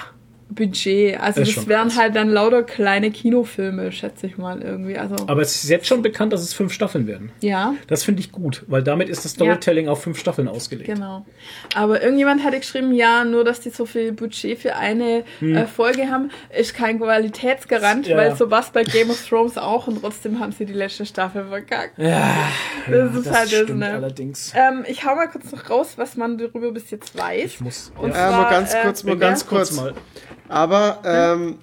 Budget. 0.50 1.20
Also 1.20 1.42
Das 1.42 1.50
ist 1.50 1.58
das 1.58 1.68
wären 1.68 1.90
krass. 1.90 1.98
halt 2.00 2.16
dann 2.16 2.30
lauter 2.30 2.64
kleine 2.64 3.12
Kinofilme, 3.12 3.92
schätze 3.92 4.28
ich 4.28 4.38
mal 4.38 4.62
irgendwie. 4.62 4.98
Also 4.98 5.16
Aber 5.28 5.42
es 5.42 5.64
ist 5.64 5.70
jetzt 5.70 5.88
schon 5.88 6.02
bekannt, 6.02 6.34
dass 6.34 6.42
es 6.42 6.54
fünf 6.54 6.74
Staffeln 6.74 7.06
werden. 7.08 7.32
ja, 7.42 7.76
Das 7.88 8.04
finde 8.04 8.22
ich 8.22 8.32
gut, 8.32 8.64
weil 8.68 8.82
damit 8.84 9.10
ist 9.10 9.26
das 9.26 9.32
Storytelling 9.34 9.88
auf 9.88 10.02
fünf 10.04 10.20
Staffeln 10.20 10.48
ausgelegt. 10.48 10.90
genau. 10.90 11.26
Aber 11.76 12.02
irgendjemand 12.02 12.44
hatte 12.44 12.60
geschrieben, 12.60 12.94
ja, 12.94 13.24
nur 13.26 13.44
dass 13.44 13.60
die 13.60 13.70
so 13.70 13.86
viel 13.86 14.12
Budget 14.14 14.58
für 14.60 14.76
eine 14.76 15.24
äh, 15.42 15.66
Folge 15.66 16.10
haben, 16.10 16.32
ist 16.58 16.74
kein 16.74 17.00
Qualitätsgarant, 17.00 18.06
Hm. 18.06 18.12
Ja, 18.12 18.18
weil 18.18 18.30
ja. 18.30 18.36
so 18.36 18.50
was 18.52 18.72
bei 18.72 18.84
Game 18.84 19.10
of 19.10 19.28
Thrones 19.28 19.58
auch 19.58 19.88
und 19.88 20.02
trotzdem 20.02 20.40
haben 20.40 20.52
sie 20.52 20.66
die 20.66 20.74
letzte 20.74 21.06
Staffel 21.06 21.46
verkackt. 21.46 21.98
Ja, 21.98 22.36
Das 22.90 23.16
ist 23.16 23.32
halt 23.32 23.52
das, 23.52 23.60
stimmt 23.64 23.80
ne? 23.80 23.92
allerdings. 23.92 24.54
Ähm, 24.56 24.86
ich 24.88 25.06
hau 25.06 25.16
mal 25.16 25.28
kurz 25.28 25.52
noch 25.52 25.70
raus, 25.70 25.94
was 25.98 26.16
man 26.16 26.38
darüber 26.38 26.72
bis 26.72 26.90
jetzt 26.92 27.18
weiß. 27.18 27.44
Ich 27.46 27.62
muss. 27.62 27.92
Und 28.00 28.12
ja. 28.14 28.28
Äh, 28.30 28.32
mal 28.44 28.50
ganz 28.50 28.74
äh, 28.74 28.82
kurz, 28.84 29.04
mal 29.04 29.12
ja. 29.14 29.18
ganz 29.20 29.46
kurz. 29.46 29.72
mal. 29.74 29.94
Aber 30.48 31.02
ähm, 31.04 31.60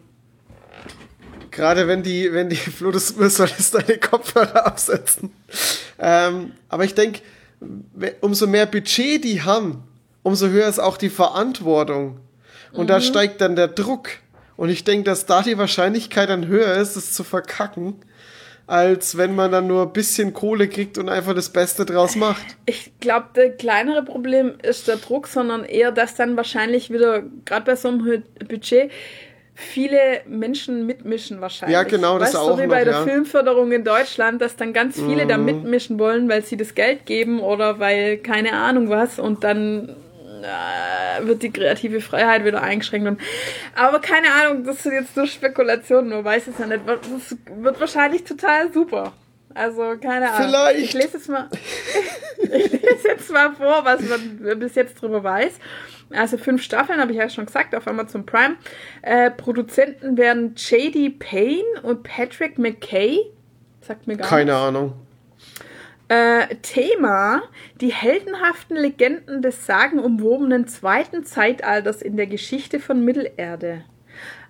gerade 1.51 1.89
wenn 1.89 2.03
die, 2.03 2.33
wenn 2.33 2.49
die 2.49 2.57
Flo, 2.57 2.91
das 2.91 3.09
solltest 3.09 3.75
deine 3.75 3.99
Kopfhörer 3.99 4.67
absetzen. 4.67 5.33
Ähm, 5.99 6.53
aber 6.69 6.85
ich 6.85 6.95
denke, 6.95 7.21
umso 8.21 8.47
mehr 8.47 8.67
Budget 8.67 9.25
die 9.25 9.43
haben, 9.43 9.85
umso 10.23 10.49
höher 10.49 10.69
ist 10.69 10.81
auch 10.81 10.97
die 10.97 11.11
Verantwortung. 11.11 12.21
Und 12.73 12.89
da 12.89 13.01
steigt 13.01 13.41
dann 13.41 13.55
der 13.55 13.69
Druck. 13.69 14.09
Und 14.57 14.69
ich 14.69 14.85
denke, 14.85 15.05
dass 15.05 15.27
da 15.27 15.43
die 15.43 15.59
Wahrscheinlichkeit 15.59 16.29
dann 16.29 16.47
höher 16.47 16.75
ist, 16.75 16.97
es 16.97 17.13
zu 17.13 17.25
verkacken, 17.25 17.97
als 18.67 19.17
wenn 19.17 19.35
man 19.35 19.53
dann 19.53 19.67
nur 19.67 19.83
ein 19.83 19.93
bisschen 19.93 20.33
Kohle 20.33 20.69
kriegt 20.69 20.97
und 20.99 21.09
einfach 21.09 21.35
das 21.35 21.51
Beste 21.51 21.85
draus 21.85 22.17
macht. 22.17 22.45
Ich 22.67 22.93
glaube, 23.01 23.27
das 23.35 23.57
kleinere 23.59 24.03
Problem 24.03 24.55
ist 24.63 24.89
der 24.89 24.97
Druck, 24.97 25.27
sondern 25.27 25.65
eher, 25.65 25.93
dass 25.93 26.15
dann 26.15 26.37
wahrscheinlich 26.37 26.91
wieder, 26.91 27.23
gerade 27.45 27.67
bei 27.67 27.77
so 27.77 27.89
einem 27.89 28.23
Budget, 28.49 28.91
viele 29.55 30.23
Menschen 30.27 30.87
mitmischen 30.87 31.41
wahrscheinlich. 31.41 31.75
Ja, 31.75 31.85
genau, 31.85 32.19
das 32.19 32.29
weißt 32.29 32.37
auch 32.37 32.51
so 32.53 32.59
wie 32.59 32.63
noch, 32.63 32.71
bei 32.71 32.85
der 32.85 32.95
ja. 32.95 33.01
Mhm. 33.01 33.09
Filmförderung 33.09 33.73
in 33.73 33.85
Deutschland, 33.85 34.43
dass 34.43 34.57
dann 34.57 34.73
ganz 34.73 34.97
viele 34.97 35.27
da 35.27 35.39
mitmischen 35.39 35.99
wollen, 35.99 36.29
weil 36.29 36.43
sie 36.43 36.57
das 36.57 36.75
Geld 36.75 37.07
geben 37.07 37.41
oder 37.41 37.79
weil 37.79 38.19
keine 38.19 38.55
Ahnung 38.55 38.89
was 38.89 39.19
und 39.19 39.45
dann 39.45 39.95
äh, 40.45 41.27
wird 41.27 41.43
die 41.43 41.51
kreative 41.51 42.01
Freiheit 42.01 42.45
wieder 42.45 42.63
eingeschränkt. 42.63 43.09
Und, 43.09 43.21
aber 43.75 44.01
keine 44.01 44.29
Ahnung, 44.31 44.65
das 44.65 44.83
sind 44.83 44.93
jetzt 44.93 45.17
nur 45.17 45.27
Spekulationen, 45.27 46.11
man 46.11 46.25
weiß 46.25 46.49
es 46.49 46.59
ja 46.59 46.67
nicht. 46.67 46.83
Das 46.87 47.37
wird 47.57 47.81
wahrscheinlich 47.81 48.25
total 48.25 48.73
super. 48.73 49.13
Also, 49.55 49.97
keine 50.01 50.33
Ahnung. 50.33 50.49
Vielleicht. 50.49 50.81
Ich 50.81 50.93
lese 50.95 51.17
jetzt 51.17 51.29
mal, 51.29 51.49
ich 52.39 52.73
lese 52.73 53.09
jetzt 53.09 53.31
mal 53.31 53.53
vor, 53.55 53.85
was 53.85 54.01
man 54.03 54.59
bis 54.59 54.75
jetzt 54.75 55.01
drüber 55.01 55.23
weiß. 55.23 55.53
Also 56.11 56.39
fünf 56.39 56.63
Staffeln, 56.63 57.01
habe 57.01 57.13
ich 57.13 57.19
ja 57.19 57.29
schon 57.29 57.47
gesagt, 57.47 57.75
auf 57.75 57.87
Amazon 57.89 58.27
Prime. 58.27 58.57
Äh, 59.03 59.31
Produzenten 59.31 60.17
werden 60.17 60.55
J.D. 60.57 61.11
Payne 61.19 61.63
und 61.83 62.03
Patrick 62.03 62.59
McKay. 62.59 63.21
Sagt 63.81 64.07
mir 64.07 64.17
gar 64.17 64.29
Keine 64.29 64.53
nichts. 64.53 64.61
Ahnung. 64.61 64.93
Äh, 66.15 66.57
Thema: 66.63 67.43
Die 67.81 67.93
heldenhaften 67.93 68.77
Legenden 68.77 69.43
des 69.43 69.67
sagenumwobenen 69.67 70.69
zweiten 70.69 71.25
Zeitalters 71.25 72.03
in 72.03 72.17
der 72.17 72.27
Geschichte 72.27 72.79
von 72.79 73.05
Mittelerde. 73.05 73.85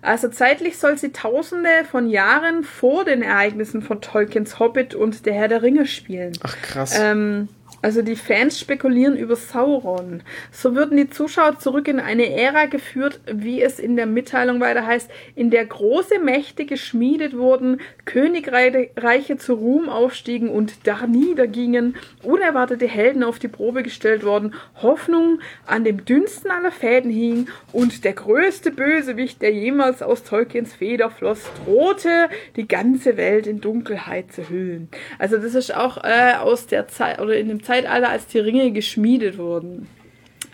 Also 0.03 0.27
zeitlich 0.27 0.77
soll 0.77 0.97
sie 0.97 1.11
tausende 1.11 1.69
von 1.89 2.07
Jahren 2.07 2.63
vor 2.63 3.03
den 3.03 3.23
Ereignissen 3.23 3.81
von 3.81 3.99
Tolkiens 3.99 4.59
Hobbit 4.59 4.93
und 4.93 5.25
der 5.25 5.33
Herr 5.33 5.47
der 5.47 5.63
Ringe 5.63 5.87
spielen. 5.87 6.33
Ach 6.43 6.55
krass. 6.61 6.99
Ähm, 6.99 7.47
also 7.85 8.01
die 8.01 8.15
Fans 8.15 8.59
spekulieren 8.59 9.15
über 9.15 9.35
Sauron. 9.35 10.23
So 10.51 10.73
würden 10.73 10.97
die 10.97 11.07
Zuschauer 11.07 11.59
zurück 11.59 11.87
in 11.87 11.99
eine 11.99 12.33
Ära 12.35 12.65
geführt, 12.65 13.19
wie 13.31 13.61
es 13.61 13.77
in 13.77 13.95
der 13.95 14.07
Mitteilung 14.07 14.59
weiter 14.59 14.87
heißt, 14.87 15.07
in 15.35 15.51
der 15.51 15.67
große 15.67 16.17
Mächte 16.17 16.65
geschmiedet 16.65 17.37
wurden, 17.37 17.79
Königreiche 18.05 19.37
zu 19.37 19.53
Ruhm 19.53 19.87
aufstiegen 19.87 20.49
und 20.49 20.87
da 20.87 21.05
niedergingen, 21.05 21.95
unerwartete 22.23 22.87
Helden 22.87 23.23
auf 23.23 23.37
die 23.37 23.49
Probe 23.49 23.83
gestellt 23.83 24.25
worden, 24.25 24.55
Hoffnung 24.81 25.37
an 25.67 25.83
dem 25.83 26.05
dünnsten 26.05 26.49
aller 26.49 26.71
Fäden 26.71 27.11
hing 27.11 27.49
und 27.71 28.03
der 28.03 28.13
größte 28.13 28.71
Bösewicht, 28.71 29.43
der 29.43 29.53
jemals 29.53 30.01
aus 30.01 30.23
Tolkiens 30.23 30.73
Feder 30.73 31.11
floss, 31.11 31.43
drohte, 31.63 32.29
die 32.55 32.67
ganze 32.67 33.15
Welt 33.15 33.45
in 33.45 33.61
Dunkelheit 33.61 34.33
zu 34.33 34.49
hüllen. 34.49 34.89
Also 35.19 35.37
das 35.37 35.53
ist 35.53 35.75
auch 35.75 36.03
äh, 36.03 36.33
aus 36.39 36.65
der 36.65 36.87
Zeit 36.87 37.19
oder 37.19 37.37
in 37.37 37.47
dem 37.47 37.61
Zeitalter, 37.83 38.09
als 38.09 38.27
die 38.27 38.39
Ringe 38.39 38.71
geschmiedet 38.71 39.37
wurden. 39.37 39.87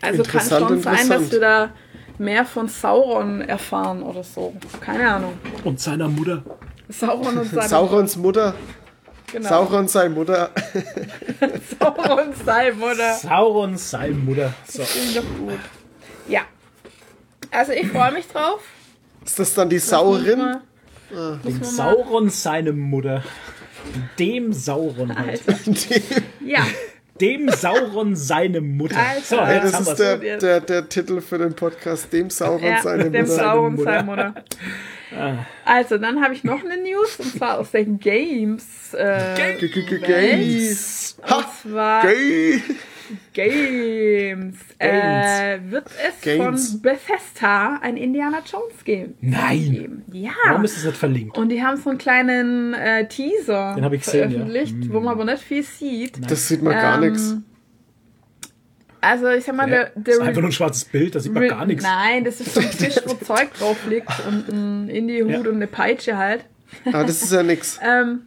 Also 0.02 0.24
kann 0.24 0.42
Interessant, 0.42 0.68
schon 0.68 0.82
sein, 0.82 1.10
dass 1.10 1.32
wir 1.32 1.40
da 1.40 1.70
mehr 2.18 2.46
von 2.46 2.68
Sauron 2.68 3.42
erfahren 3.42 4.02
oder 4.04 4.24
so. 4.24 4.54
Keine 4.80 5.10
Ahnung. 5.10 5.34
Und 5.64 5.80
seiner 5.80 6.08
Mutter. 6.08 6.44
Sauron 6.90 7.38
und 7.38 7.46
seine 7.52 7.68
Saurons 7.70 8.16
Mutter. 8.18 8.54
genau. 9.32 9.50
Sauron 9.50 9.88
seine 9.88 10.10
Mutter. 10.16 10.50
Sauron 11.80 12.34
seine 12.46 12.74
Mutter. 12.74 13.14
Sauron, 13.16 13.78
seine 13.78 14.14
Mutter. 14.16 14.54
So. 14.68 14.82
Doch 14.82 15.24
gut. 15.40 15.60
Ja. 16.28 16.42
Also 17.52 17.72
ich 17.74 17.88
freue 17.88 18.12
mich 18.14 18.28
drauf. 18.28 18.62
Ist 19.26 19.38
das 19.40 19.54
dann 19.54 19.70
die 19.70 19.80
Saurin? 19.80 20.40
man- 20.40 21.42
Dem 21.44 21.64
Sauron, 21.64 22.30
seine 22.30 22.72
Mutter. 22.74 23.24
Dem 24.18 24.54
Sauron 24.54 25.16
halt. 25.18 25.42
Alter. 25.48 26.02
Ja. 26.46 26.66
Dem 27.22 27.50
Sauron, 27.50 28.16
seine 28.16 28.60
Mutter. 28.62 28.98
Alter. 28.98 29.22
So, 29.24 29.36
Das 29.38 29.80
ist 29.88 29.96
der, 30.00 30.18
der, 30.40 30.60
der 30.60 30.90
Titel 30.90 31.22
für 31.22 31.38
den 31.38 31.54
Podcast, 31.54 32.12
dem 32.12 32.30
Sauron 32.32 32.64
ja 32.64 32.82
seine 32.82 33.12
dem 33.12 33.22
Mutter. 33.28 33.36
Sauron 33.36 33.76
Mutter. 33.76 33.92
seine 33.92 34.04
Mutter. 34.04 34.34
Also, 35.66 35.98
dann 35.98 36.24
habe 36.24 36.34
ich 36.34 36.44
noch 36.44 36.64
eine 36.64 36.78
News 36.82 37.18
und 37.20 37.38
zwar 37.38 37.60
aus 37.60 37.72
den 37.72 38.00
Games. 38.00 38.94
Äh, 38.94 39.56
G- 39.60 39.68
g- 39.68 39.82
g- 39.84 39.92
Welt. 40.02 40.06
Games. 40.06 41.18
Und 41.22 41.46
zwar 41.62 42.02
Gay. 42.08 42.62
Games. 43.34 44.56
Äh, 44.80 45.60
wird 45.70 45.86
es 45.88 46.22
Games. 46.22 46.70
von 46.72 46.82
Bethesda 46.82 47.80
ein 47.82 47.98
Indiana 47.98 48.40
Jones 48.46 48.84
Game 48.84 49.16
Nein. 49.22 49.72
geben? 49.72 50.04
Ja. 50.12 50.32
Warum 50.48 50.64
ist 50.66 50.78
es 50.78 50.86
nicht 50.86 50.98
verlinkt? 50.98 51.38
und 51.38 51.50
die 51.50 51.64
haben 51.64 51.78
so 51.78 51.90
einen 51.90 52.00
kleinen 52.00 52.74
äh, 52.74 53.08
Teaser 53.08 53.76
Den 53.76 53.92
ich 53.94 54.04
gesehen, 54.04 54.32
ja. 54.32 54.38
veröffentlicht, 54.40 54.92
wo 54.94 55.00
man 55.00 55.14
aber 55.14 55.26
nicht 55.26 55.44
viel 55.44 55.64
sieht. 55.64 56.20
Das 56.30 56.48
sieht 56.48 56.62
man 56.62 56.74
gar 56.74 56.96
Ähm, 57.02 57.10
nichts. 57.12 57.36
Also 59.04 59.30
ich 59.30 59.44
sag 59.46 59.56
mal, 59.56 59.68
Ja, 59.70 59.76
der, 59.86 59.92
das 59.96 60.04
der 60.04 60.14
ist 60.14 60.20
einfach 60.22 60.42
nur 60.42 60.50
ein 60.52 60.54
schwarzes 60.54 60.86
Bild, 60.86 61.16
da 61.16 61.20
sieht 61.20 61.34
man 61.34 61.48
gar 61.48 61.66
nichts. 61.66 61.84
Nein, 61.84 62.24
das 62.24 62.40
ist 62.40 62.54
so 62.54 62.60
ein 62.60 62.70
Tisch, 62.78 62.98
wo 63.06 63.14
Zeug 63.16 63.52
drauf 63.56 63.78
liegt 63.90 64.12
und 64.28 64.48
ein 64.50 64.90
Indie-Hut 64.90 65.32
Ja. 65.32 65.40
und 65.40 65.48
eine 65.56 65.68
Peitsche 65.68 66.18
halt. 66.18 66.46
Ah, 66.86 67.04
das 67.04 67.22
ist 67.24 67.32
ja 67.32 67.42
nix. 67.44 67.80
Ähm, 67.86 68.22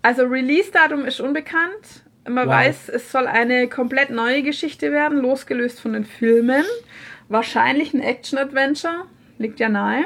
also 0.00 0.22
Release-Datum 0.24 1.04
ist 1.06 1.20
unbekannt. 1.20 2.03
Man 2.26 2.46
Wow. 2.48 2.54
weiß, 2.54 2.88
es 2.88 3.12
soll 3.12 3.26
eine 3.26 3.68
komplett 3.68 4.10
neue 4.10 4.42
Geschichte 4.42 4.92
werden, 4.92 5.18
losgelöst 5.20 5.80
von 5.80 5.92
den 5.92 6.04
Filmen. 6.04 6.64
Wahrscheinlich 7.28 7.92
ein 7.94 8.00
Action-Adventure, 8.00 9.04
liegt 9.38 9.60
ja 9.60 9.68
nahe. 9.68 10.04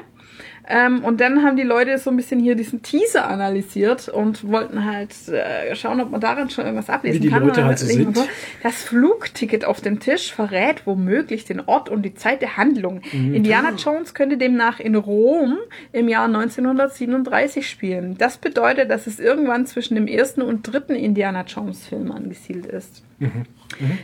Ähm, 0.71 1.03
und 1.03 1.21
dann 1.21 1.43
haben 1.43 1.57
die 1.57 1.63
Leute 1.63 1.97
so 1.97 2.11
ein 2.11 2.17
bisschen 2.17 2.41
hier 2.41 2.55
diesen 2.55 2.83
Teaser 2.83 3.27
analysiert 3.27 4.09
und 4.11 4.47
wollten 4.47 4.85
halt 4.85 5.15
äh, 5.29 5.75
schauen, 5.75 6.01
ob 6.01 6.11
man 6.11 6.21
darin 6.21 6.51
schon 6.51 6.65
irgendwas 6.65 6.91
ablesen 6.91 7.23
Wie 7.23 7.27
die 7.27 7.33
kann. 7.33 7.47
Leute 7.47 7.65
halt 7.65 7.79
so 7.79 7.87
sind. 7.87 8.15
vor, 8.15 8.27
Das 8.63 8.83
Flugticket 8.83 9.65
auf 9.65 9.81
dem 9.81 9.99
Tisch 9.99 10.33
verrät 10.33 10.87
womöglich 10.87 11.47
den 11.47 11.61
Ort 11.61 11.89
und 11.89 12.03
die 12.03 12.15
Zeit 12.15 12.43
der 12.43 12.59
Handlung. 12.59 13.01
Mhm. 13.13 13.35
Indiana 13.35 13.73
Jones 13.77 14.13
könnte 14.13 14.37
demnach 14.37 14.79
in 14.79 14.95
Rom 14.95 15.57
im 15.93 16.09
Jahr 16.09 16.27
1937 16.27 17.69
spielen. 17.69 18.19
Das 18.19 18.37
bedeutet, 18.37 18.91
dass 18.91 19.07
es 19.07 19.19
irgendwann 19.19 19.65
zwischen 19.67 19.95
dem 19.95 20.07
ersten 20.07 20.43
und 20.43 20.63
dritten 20.63 20.95
Indiana 20.95 21.45
Jones 21.47 21.87
Film 21.87 22.13
angesiedelt 22.13 22.67
ist. 22.67 23.03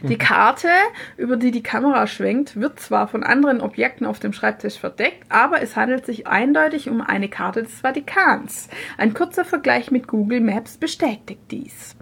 Die 0.02 0.18
Karte, 0.18 0.68
über 1.16 1.36
die 1.36 1.50
die 1.50 1.62
Kamera 1.62 2.06
schwenkt, 2.06 2.60
wird 2.60 2.80
zwar 2.80 3.08
von 3.08 3.22
anderen 3.22 3.60
Objekten 3.60 4.06
auf 4.06 4.20
dem 4.20 4.32
Schreibtisch 4.32 4.78
verdeckt, 4.78 5.24
aber 5.30 5.62
es 5.62 5.74
handelt 5.76 6.06
sich 6.06 6.26
eindeutig 6.26 6.88
um 6.88 7.00
eine 7.00 7.28
Karte 7.28 7.62
des 7.62 7.80
Vatikans. 7.80 8.68
Ein 8.98 9.14
kurzer 9.14 9.44
Vergleich 9.44 9.90
mit 9.90 10.06
Google 10.06 10.40
Maps 10.40 10.76
bestätigt 10.76 11.40
dies. 11.50 11.96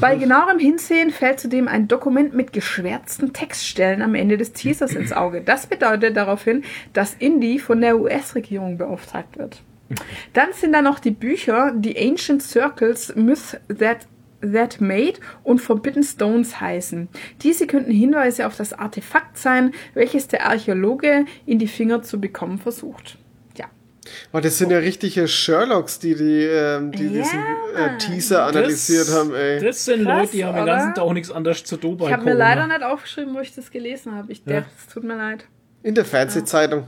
Bei 0.00 0.16
genauerem 0.16 0.58
Hinsehen 0.58 1.10
fällt 1.10 1.40
zudem 1.40 1.68
ein 1.68 1.88
Dokument 1.88 2.34
mit 2.34 2.52
geschwärzten 2.52 3.32
Textstellen 3.32 4.02
am 4.02 4.14
Ende 4.14 4.38
des 4.38 4.52
Teasers 4.52 4.94
ins 4.94 5.12
Auge. 5.12 5.42
Das 5.42 5.66
bedeutet 5.66 6.16
daraufhin, 6.16 6.64
dass 6.92 7.14
Indy 7.14 7.58
von 7.58 7.80
der 7.80 7.98
US-Regierung 7.98 8.78
beauftragt 8.78 9.38
wird. 9.38 9.62
Dann 10.32 10.52
sind 10.52 10.72
da 10.72 10.82
noch 10.82 10.98
die 10.98 11.10
Bücher 11.10 11.74
The 11.80 11.96
Ancient 11.98 12.42
Circles 12.42 13.14
Myth 13.14 13.60
That 13.78 14.06
That 14.52 14.80
Made 14.80 15.14
und 15.42 15.60
Forbidden 15.60 16.02
Stones 16.02 16.60
heißen. 16.60 17.08
Diese 17.42 17.66
könnten 17.66 17.90
Hinweise 17.92 18.46
auf 18.46 18.56
das 18.56 18.72
Artefakt 18.72 19.38
sein, 19.38 19.72
welches 19.94 20.28
der 20.28 20.46
Archäologe 20.46 21.24
in 21.46 21.58
die 21.58 21.68
Finger 21.68 22.02
zu 22.02 22.20
bekommen 22.20 22.58
versucht. 22.58 23.18
Ja. 23.56 23.66
Oh, 24.32 24.40
das 24.40 24.58
sind 24.58 24.70
ja 24.70 24.78
richtige 24.78 25.26
Sherlocks, 25.28 25.98
die, 25.98 26.14
die, 26.14 26.42
ähm, 26.44 26.92
die 26.92 27.04
Ja, 27.06 27.22
diesen 27.22 27.38
äh. 27.76 27.98
Teaser 27.98 28.44
analysiert 28.44 29.08
haben, 29.10 29.34
ey. 29.34 29.60
Das 29.60 29.84
sind 29.84 30.04
Krass, 30.04 30.18
Leute, 30.20 30.32
die 30.32 30.44
haben 30.44 30.54
den 30.56 30.62
oder? 30.64 30.72
ganzen 30.76 30.94
Tag 30.94 31.04
auch 31.04 31.12
nichts 31.12 31.30
anderes 31.30 31.64
zu 31.64 31.76
tun 31.76 31.96
bei 31.96 32.06
Ich 32.06 32.12
habe 32.12 32.24
mir 32.24 32.34
leider 32.34 32.66
nicht 32.66 32.82
aufgeschrieben, 32.82 33.34
wo 33.34 33.40
ich 33.40 33.54
das 33.54 33.70
gelesen 33.70 34.14
habe. 34.14 34.30
Ich 34.32 34.42
Ja. 34.46 34.60
dachte, 34.60 34.70
es 34.78 34.92
tut 34.92 35.04
mir 35.04 35.16
leid. 35.16 35.46
In 35.82 35.94
der 35.94 36.04
Fernsehzeitung. 36.04 36.86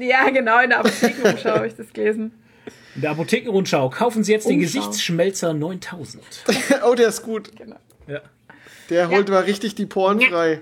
Ja, 0.00 0.28
genau, 0.32 0.60
in 0.60 0.70
der 0.70 0.80
Apothekenumschau 0.80 1.50
habe 1.50 1.66
ich 1.68 1.76
das 1.76 1.92
gelesen. 1.92 2.32
In 3.00 3.02
der 3.04 3.12
Apothekenrundschau 3.12 3.88
kaufen 3.88 4.24
Sie 4.24 4.32
jetzt 4.32 4.46
den 4.46 4.58
Umschau. 4.58 4.78
Gesichtsschmelzer 4.78 5.54
9000. 5.54 6.22
oh, 6.86 6.94
der 6.94 7.08
ist 7.08 7.22
gut. 7.22 7.50
Ja. 8.06 8.20
Der 8.90 9.08
holt 9.08 9.30
mal 9.30 9.44
richtig 9.44 9.74
die 9.74 9.86
Poren 9.86 10.20
frei. 10.20 10.60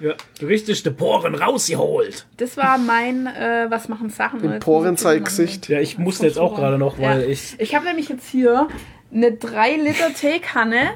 Ja, 0.00 0.14
richtig 0.40 0.82
die 0.82 0.90
Poren 0.90 1.34
rausgeholt. 1.34 2.24
Das 2.38 2.56
war 2.56 2.78
mein 2.78 3.26
äh, 3.26 3.66
Was 3.68 3.90
machen 3.90 4.08
Sachen? 4.08 4.42
Im 4.42 4.52
Jetzt 4.52 4.64
Porenzeitgesicht. 4.64 5.68
Ja, 5.68 5.78
ich 5.78 5.98
musste 5.98 6.24
jetzt 6.26 6.38
auch 6.38 6.56
gerade 6.56 6.78
noch, 6.78 6.98
weil 6.98 7.20
ja. 7.20 7.28
ich. 7.28 7.56
Ich 7.58 7.74
habe 7.74 7.84
nämlich 7.84 8.08
jetzt 8.08 8.26
hier 8.30 8.68
eine 9.12 9.32
3 9.32 9.76
Liter 9.76 10.14
Teekanne. 10.14 10.92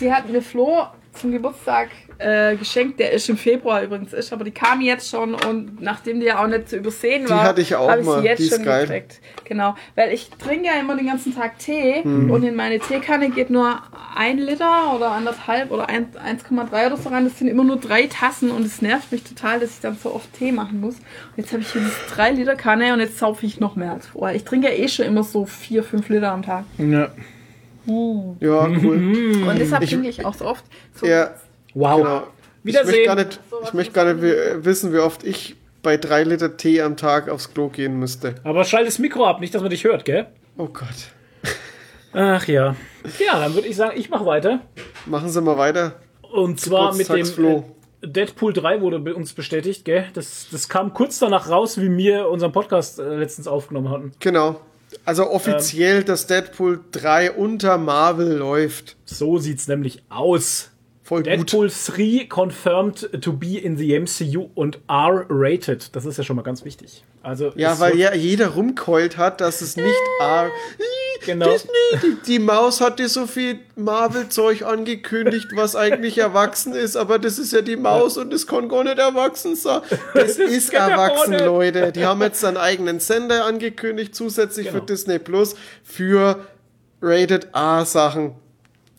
Die 0.00 0.12
hat 0.12 0.28
mir 0.28 0.42
Flo 0.42 0.88
zum 1.12 1.32
Geburtstag 1.32 1.88
äh, 2.18 2.54
geschenkt. 2.56 2.98
Der 3.00 3.12
ist 3.12 3.28
im 3.28 3.36
Februar 3.36 3.82
übrigens 3.82 4.12
ist, 4.12 4.32
aber 4.32 4.44
die 4.44 4.50
kam 4.50 4.80
jetzt 4.80 5.10
schon 5.10 5.34
und 5.34 5.80
nachdem 5.80 6.20
die 6.20 6.26
ja 6.26 6.42
auch 6.42 6.46
nicht 6.46 6.68
zu 6.68 6.76
übersehen 6.76 7.24
Die 7.24 7.30
war, 7.30 7.44
habe 7.44 7.60
ich 7.60 7.70
mal. 7.70 8.20
sie 8.20 8.26
jetzt 8.26 8.38
Die 8.38 8.48
schon 8.48 8.62
gekriegt. 8.62 9.20
Genau, 9.44 9.74
weil 9.96 10.12
ich 10.12 10.30
trinke 10.30 10.66
ja 10.66 10.74
immer 10.80 10.96
den 10.96 11.06
ganzen 11.06 11.34
Tag 11.34 11.58
Tee 11.58 12.02
Mhm. 12.04 12.30
und 12.30 12.42
in 12.44 12.54
meine 12.54 12.78
Teekanne 12.78 13.30
geht 13.30 13.50
nur 13.50 13.80
ein 14.16 14.38
Liter 14.38 14.94
oder 14.94 15.10
anderthalb 15.12 15.70
oder 15.70 15.88
ein- 15.88 16.08
1,3 16.24 16.86
oder 16.86 16.96
so 16.96 17.08
rein. 17.08 17.24
Das 17.24 17.38
sind 17.38 17.48
immer 17.48 17.64
nur 17.64 17.76
drei 17.76 18.06
Tassen 18.06 18.50
und 18.50 18.64
es 18.64 18.80
nervt 18.82 19.10
mich 19.12 19.22
total, 19.24 19.60
dass 19.60 19.70
ich 19.70 19.80
dann 19.80 19.96
so 19.96 20.14
oft 20.14 20.32
Tee 20.34 20.52
machen 20.52 20.80
muss. 20.80 20.94
Und 20.96 21.02
jetzt 21.38 21.52
habe 21.52 21.62
ich 21.62 21.72
hier 21.72 21.80
diese 21.82 22.14
3 22.14 22.30
Liter 22.32 22.54
Kanne 22.56 22.92
und 22.92 23.00
jetzt 23.00 23.18
saufe 23.18 23.44
ich 23.46 23.58
noch 23.60 23.76
mehr 23.76 23.92
als 23.92 24.06
vorher. 24.06 24.36
Ich 24.36 24.44
trinke 24.44 24.68
ja 24.68 24.74
eh 24.74 24.88
schon 24.88 25.06
immer 25.06 25.24
so 25.24 25.44
4, 25.46 25.82
5 25.82 26.08
Liter 26.08 26.32
am 26.32 26.42
Tag. 26.42 26.64
Ja. 26.78 27.08
Ja, 28.40 28.66
cool. 28.66 29.44
Und 29.48 29.58
deshalb 29.58 29.82
Ich- 29.82 29.92
ich 29.92 30.24
auch 30.24 30.34
so 30.34 30.46
oft. 30.46 30.64
So 30.94 31.06
Ja, 31.06 31.34
Wow. 31.74 31.96
genau. 31.98 32.22
Ich 32.62 32.74
möchte 32.74 32.80
Wiedersehen. 32.88 33.06
gar 33.06 33.14
nicht, 33.16 33.40
ich 33.64 33.72
möchte 33.72 33.92
gar 33.92 34.04
nicht 34.12 34.22
wi- 34.22 34.64
wissen, 34.64 34.92
wie 34.92 34.98
oft 34.98 35.24
ich 35.24 35.56
bei 35.82 35.96
drei 35.96 36.24
Liter 36.24 36.56
Tee 36.58 36.82
am 36.82 36.96
Tag 36.96 37.28
aufs 37.30 37.54
Klo 37.54 37.68
gehen 37.68 37.98
müsste. 37.98 38.34
Aber 38.44 38.64
schalt 38.64 38.86
das 38.86 38.98
Mikro 38.98 39.24
ab, 39.26 39.40
nicht, 39.40 39.54
dass 39.54 39.62
man 39.62 39.70
dich 39.70 39.84
hört, 39.84 40.04
gell? 40.04 40.26
Oh 40.58 40.66
Gott. 40.66 40.88
Ach 42.12 42.46
ja. 42.48 42.74
Ja, 43.24 43.40
dann 43.40 43.54
würde 43.54 43.68
ich 43.68 43.76
sagen, 43.76 43.98
ich 43.98 44.10
mache 44.10 44.26
weiter. 44.26 44.60
Machen 45.06 45.28
Sie 45.30 45.40
mal 45.40 45.56
weiter. 45.56 45.94
Und 46.32 46.60
zwar 46.60 46.94
mit 46.94 47.08
dem 47.08 47.14
Geburtstagsflo. 47.16 47.64
äh, 48.02 48.08
Deadpool 48.08 48.52
3 48.52 48.80
wurde 48.80 48.98
bei 48.98 49.14
uns 49.14 49.32
bestätigt, 49.32 49.84
gell? 49.84 50.06
Das, 50.14 50.48
das 50.50 50.68
kam 50.68 50.92
kurz 50.92 51.18
danach 51.18 51.48
raus, 51.48 51.80
wie 51.80 51.96
wir 51.96 52.28
unseren 52.28 52.52
Podcast 52.52 52.98
äh, 52.98 53.16
letztens 53.16 53.46
aufgenommen 53.46 53.90
hatten. 53.90 54.12
Genau. 54.20 54.60
Also 55.04 55.30
offiziell, 55.30 56.04
dass 56.04 56.26
Deadpool 56.26 56.80
3 56.92 57.32
unter 57.32 57.78
Marvel 57.78 58.36
läuft. 58.36 58.96
So 59.04 59.38
sieht's 59.38 59.68
nämlich 59.68 60.02
aus. 60.08 60.69
Voll 61.10 61.24
gut. 61.24 61.26
Deadpool 61.26 61.68
3 61.68 62.28
confirmed 62.32 63.20
to 63.20 63.32
be 63.32 63.58
in 63.58 63.76
the 63.76 63.98
MCU 63.98 64.48
und 64.54 64.78
R-rated. 64.88 65.96
Das 65.96 66.04
ist 66.04 66.18
ja 66.18 66.22
schon 66.22 66.36
mal 66.36 66.42
ganz 66.42 66.64
wichtig. 66.64 67.02
Also 67.20 67.52
Ja, 67.56 67.80
weil 67.80 67.98
ja 67.98 68.14
jeder 68.14 68.50
rumkeult 68.50 69.16
hat, 69.16 69.40
dass 69.40 69.60
es 69.60 69.76
nicht 69.76 69.88
R. 70.20 70.50
Genau. 71.26 71.50
Disney, 71.50 71.70
die, 72.00 72.16
die 72.26 72.38
Maus 72.38 72.80
hat 72.80 73.00
dir 73.00 73.08
so 73.08 73.26
viel 73.26 73.58
Marvel-Zeug 73.74 74.62
angekündigt, 74.62 75.48
was 75.56 75.74
eigentlich 75.74 76.16
erwachsen 76.16 76.74
ist, 76.74 76.94
aber 76.94 77.18
das 77.18 77.40
ist 77.40 77.52
ja 77.52 77.60
die 77.60 77.74
Maus 77.76 78.16
und 78.16 78.32
das 78.32 78.46
kann 78.46 78.68
gar 78.68 78.84
nicht 78.84 78.98
erwachsen 78.98 79.56
sein. 79.56 79.80
Das 80.14 80.38
ist 80.38 80.72
ja 80.72 80.88
gar 80.88 80.90
erwachsen. 81.10 81.44
Leute. 81.44 81.90
Die 81.90 82.06
haben 82.06 82.22
jetzt 82.22 82.44
einen 82.44 82.56
eigenen 82.56 83.00
Sender 83.00 83.46
angekündigt, 83.46 84.14
zusätzlich 84.14 84.68
für 84.68 84.74
Genau. 84.74 84.84
Disney 84.86 85.18
Plus, 85.18 85.56
für 85.82 86.46
Rated 87.02 87.48
R-Sachen. 87.52 88.36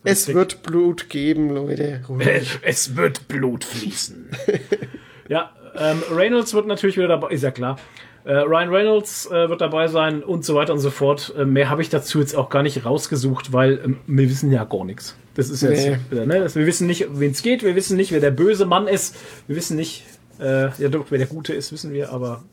Es 0.04 0.20
Richtig. 0.22 0.36
wird 0.36 0.64
Blut 0.64 1.10
geben, 1.10 1.50
Leute. 1.52 2.02
Es, 2.20 2.60
es 2.64 2.96
wird 2.96 3.28
Blut 3.28 3.64
fließen. 3.64 4.30
ja, 5.30 5.52
ähm, 5.76 6.02
Reynolds 6.12 6.54
wird 6.54 6.66
natürlich 6.66 6.98
wieder 6.98 7.08
dabei, 7.08 7.30
ist 7.30 7.44
ja 7.44 7.52
klar. 7.52 7.78
Äh, 8.24 8.34
Ryan 8.34 8.70
Reynolds 8.70 9.28
äh, 9.28 9.50
wird 9.50 9.62
dabei 9.62 9.88
sein 9.88 10.24
und 10.24 10.46
so 10.46 10.56
weiter 10.56 10.74
und 10.74 10.80
so 10.80 10.90
fort. 10.90 11.34
Äh, 11.38 11.46
mehr 11.46 11.70
habe 11.70 11.82
ich 11.82 11.90
dazu 11.90 12.20
jetzt 12.20 12.36
auch 12.36 12.50
gar 12.50 12.62
nicht 12.64 12.86
rausgesucht, 12.86 13.54
weil 13.54 13.80
ähm, 13.84 13.98
wir 14.08 14.30
wissen 14.30 14.52
ja 14.52 14.64
gar 14.64 14.86
nichts. 14.86 15.16
Das 15.36 15.50
ist 15.50 15.62
jetzt, 15.62 15.88
Nee. 15.88 15.98
wieder, 16.10 16.26
ne? 16.26 16.40
das, 16.40 16.56
wir 16.56 16.66
wissen 16.66 16.88
nicht, 16.88 17.08
wen 17.12 17.32
es 17.32 17.42
geht, 17.42 17.64
wir 17.64 17.76
wissen 17.76 17.96
nicht, 17.96 18.12
wer 18.12 18.20
der 18.20 18.32
böse 18.32 18.66
Mann 18.66 18.88
ist, 18.88 19.16
wir 19.48 19.56
wissen 19.56 19.78
nicht, 19.78 20.04
äh, 20.40 20.70
ja 20.78 20.90
doch, 20.90 21.06
wer 21.10 21.18
der 21.20 21.28
Gute 21.28 21.54
ist, 21.54 21.72
wissen 21.72 21.94
wir, 21.94 22.12
aber 22.12 22.44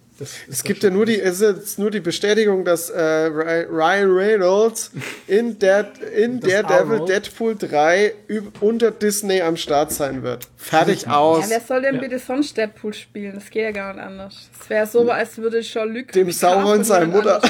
Es 0.49 0.64
gibt 0.64 0.83
ja 0.83 0.91
nur 0.91 1.07
die, 1.07 1.21
es 1.21 1.41
ist 1.41 1.79
nur 1.79 1.91
die 1.93 2.01
Bestätigung, 2.01 2.64
dass 2.64 2.91
äh, 2.91 3.01
Ry- 3.01 3.66
Ryan 3.71 4.11
Reynolds 4.11 4.91
in, 5.29 5.59
der, 5.61 5.93
in 6.16 6.41
Daredevil. 6.41 7.05
Deadpool 7.07 7.55
3 7.57 8.14
üb- 8.29 8.53
unter 8.61 8.91
Disney 8.91 9.41
am 9.41 9.57
Start 9.57 9.93
sein 9.93 10.23
wird. 10.25 10.49
Fertig 10.57 11.03
Ja, 11.03 11.19
aus. 11.19 11.49
wer 11.49 11.61
soll 11.61 11.83
denn 11.83 11.95
Ja. 11.97 12.01
bitte 12.01 12.19
sonst 12.19 12.57
Deadpool 12.57 12.95
spielen? 12.95 13.35
Das 13.37 13.49
geht 13.51 13.62
ja 13.62 13.71
gar 13.71 13.95
nicht 13.95 14.03
anders. 14.03 14.51
Es 14.61 14.69
wäre 14.69 14.87
so, 14.87 15.09
als 15.11 15.39
würde 15.39 15.61
Jean-Luc 15.61 16.11
Dem 16.12 16.27
Picard 16.27 16.35
Sauron 16.35 16.83
seine 16.85 17.07
Mutter. 17.07 17.41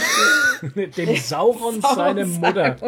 Dem 0.75 1.17
Sauron 1.17 1.81
seine 1.81 2.27
Mutter. 2.27 2.77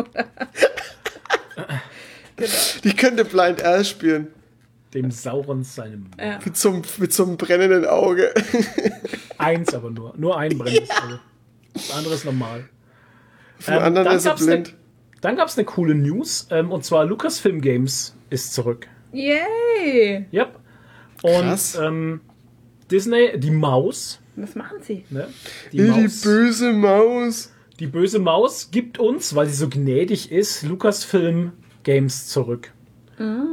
Die 2.84 2.94
könnte 2.96 3.24
Blind 3.24 3.62
Al 3.62 3.84
spielen. 3.84 4.28
Dem 4.94 5.10
Sauron 5.10 5.62
seine 5.62 5.98
Mutter. 5.98 6.24
Ja. 6.24 6.38
Mit 6.44 6.56
so, 6.56 6.70
einem- 6.70 6.82
mit 6.98 7.12
so 7.12 7.24
einem 7.24 7.36
brennenden 7.36 7.86
Auge. 7.86 8.32
Eins 9.38 9.72
aber 9.74 9.90
nur. 9.90 10.14
Nur 10.16 10.36
ein 10.38 10.56
brennendes 10.58 10.90
Auge. 10.90 11.20
Das 11.74 11.90
andere 11.92 12.14
ist 12.14 12.24
normal. 12.24 12.68
Für 13.58 13.72
den 13.72 13.82
anderen 13.82 14.04
dann 14.06 14.16
ist 14.16 14.24
er 14.24 14.30
gab's 14.30 14.46
ne- 14.46 14.52
blind. 14.56 14.74
Dann 15.20 15.36
gab 15.36 15.48
es 15.48 15.56
eine 15.58 15.64
coole 15.66 15.94
News, 15.94 16.48
ähm, 16.50 16.72
und 16.72 16.84
zwar 16.84 17.04
Lucasfilm 17.04 17.60
Games 17.60 18.16
ist 18.30 18.54
zurück. 18.54 18.86
Yay! 19.12 20.26
Yep. 20.32 20.58
Und 21.22 21.30
Krass. 21.42 21.78
ähm, 21.80 22.20
Disney, 22.90 23.38
die 23.38 23.50
Maus, 23.50 24.18
Was 24.36 24.54
machen 24.54 24.78
sie? 24.82 25.04
ne? 25.10 25.28
Die, 25.72 25.76
Die, 25.76 25.82
Maus 25.84 26.22
böse 26.22 26.72
Maus. 26.72 27.52
die 27.78 27.86
böse 27.86 28.18
Maus 28.18 28.70
gibt 28.70 28.98
uns, 28.98 29.34
weil 29.34 29.46
sie 29.46 29.54
so 29.54 29.68
gnädig 29.68 30.32
ist, 30.32 30.62
Lucasfilm 30.62 31.52
Games 31.84 32.26
zurück. 32.28 32.72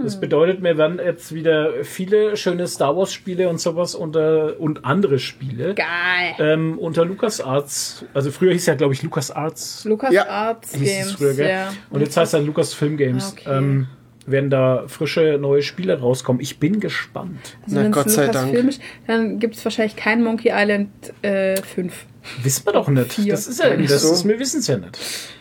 Das 0.04 0.20
bedeutet, 0.20 0.64
wir 0.64 0.78
werden 0.78 1.00
jetzt 1.04 1.34
wieder 1.34 1.84
viele 1.84 2.38
schöne 2.38 2.68
Star 2.68 2.96
Wars 2.96 3.12
Spiele 3.14 3.50
und 3.50 3.60
sowas 3.60 3.96
unter 3.96 4.60
und 4.60 4.86
andere 4.86 5.20
Spiele 5.20 5.74
Geil! 5.76 6.36
ähm, 6.40 6.80
unter 6.80 7.04
LucasArts, 7.04 8.06
also 8.14 8.32
früher 8.32 8.54
hieß 8.54 8.66
ja 8.68 8.76
glaube 8.76 8.94
ich 8.94 9.04
LucasArts 9.04 9.84
Lukas 9.86 10.14
Ja. 10.14 10.28
Arts 10.28 10.74
hieß 10.74 10.82
es 10.82 10.98
Games. 10.98 11.12
früher, 11.14 11.34
gell? 11.34 11.50
ja. 11.50 11.74
Und 11.90 12.00
jetzt 12.02 12.16
heißt 12.16 12.34
er 12.34 12.42
Lucasfilm 12.42 12.96
Games. 12.98 13.36
Ah, 13.46 13.50
okay. 13.50 13.58
Ähm, 13.58 13.88
werden 14.26 14.50
da 14.50 14.84
frische 14.88 15.38
neue 15.40 15.62
Spiele 15.62 16.00
rauskommen. 16.00 16.42
Ich 16.42 16.60
bin 16.60 16.80
gespannt. 16.80 17.58
Also 17.64 17.80
Na, 17.82 17.90
Gott 17.90 18.10
sei 18.10 18.28
Dank. 18.28 18.54
Ist, 18.54 18.82
dann 19.08 19.40
gibt 19.40 19.56
es 19.56 19.64
wahrscheinlich 19.64 19.96
kein 19.96 20.22
Monkey 20.22 20.52
Island 20.54 20.90
äh, 21.22 21.62
5. 21.62 22.06
Wissen 22.44 22.66
wir 22.66 22.74
doch 22.74 22.90
nicht. 22.90 23.14
Vier. 23.14 23.32
Das 23.32 23.48
ist 23.48 23.62
ja, 23.64 23.76
das 23.76 24.02
so? 24.02 24.14
ist, 24.14 24.28
wir 24.28 24.38
wissen 24.38 24.60
es 24.60 24.68
ja 24.68 24.78
nicht. 24.78 24.98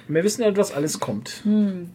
Wir 0.06 0.22
wissen 0.22 0.42
ja 0.42 0.48
nicht, 0.48 0.58
was 0.58 0.72
alles 0.72 1.00
kommt. 1.00 1.40
Hm. 1.42 1.90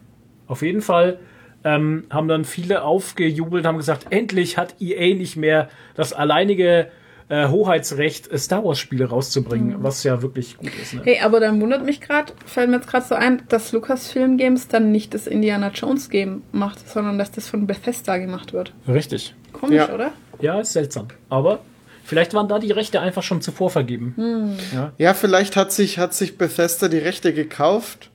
Auf 0.46 0.60
jeden 0.60 0.82
Fall 0.82 1.18
ähm, 1.64 2.04
haben 2.10 2.28
dann 2.28 2.44
viele 2.44 2.82
aufgejubelt, 2.82 3.66
haben 3.66 3.76
gesagt, 3.78 4.06
endlich 4.10 4.56
hat 4.58 4.74
EA 4.80 5.14
nicht 5.14 5.36
mehr 5.36 5.68
das 5.94 6.12
alleinige 6.12 6.88
äh, 7.28 7.48
Hoheitsrecht, 7.48 8.30
äh, 8.30 8.38
Star 8.38 8.64
Wars 8.64 8.78
Spiele 8.78 9.06
rauszubringen, 9.06 9.82
was 9.82 10.02
ja 10.04 10.22
wirklich 10.22 10.56
gut 10.58 10.70
ist. 10.80 10.94
Ne? 10.94 11.00
Hey, 11.04 11.20
aber 11.20 11.40
dann 11.40 11.60
wundert 11.60 11.84
mich 11.84 12.00
gerade, 12.00 12.32
fällt 12.46 12.68
mir 12.68 12.76
jetzt 12.76 12.88
gerade 12.88 13.06
so 13.06 13.14
ein, 13.14 13.42
dass 13.48 13.72
Lucasfilm 13.72 14.36
Games 14.36 14.68
dann 14.68 14.90
nicht 14.92 15.14
das 15.14 15.26
Indiana 15.26 15.70
Jones 15.72 16.10
Game 16.10 16.42
macht, 16.52 16.88
sondern 16.88 17.18
dass 17.18 17.30
das 17.30 17.48
von 17.48 17.66
Bethesda 17.66 18.18
gemacht 18.18 18.52
wird. 18.52 18.72
Richtig. 18.88 19.34
Komisch, 19.52 19.76
Ja. 19.76 19.94
oder? 19.94 20.12
Ja, 20.40 20.60
ist 20.60 20.72
seltsam. 20.72 21.08
Aber 21.28 21.60
vielleicht 22.04 22.34
waren 22.34 22.48
da 22.48 22.58
die 22.58 22.72
Rechte 22.72 23.00
einfach 23.00 23.22
schon 23.22 23.40
zuvor 23.40 23.70
vergeben. 23.70 24.56
Ja. 24.74 24.92
Ja, 24.98 25.14
vielleicht 25.14 25.54
hat 25.56 25.70
sich, 25.72 25.98
hat 25.98 26.14
sich 26.14 26.36
Bethesda 26.36 26.88
die 26.88 26.98
Rechte 26.98 27.32
gekauft. 27.32 28.10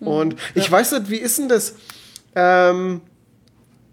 Und 0.00 0.34
ich 0.54 0.70
weiß 0.70 0.92
nicht, 0.92 1.10
wie 1.10 1.16
ist 1.18 1.38
denn 1.38 1.50
das? 1.50 1.76
Ähm, 2.34 3.00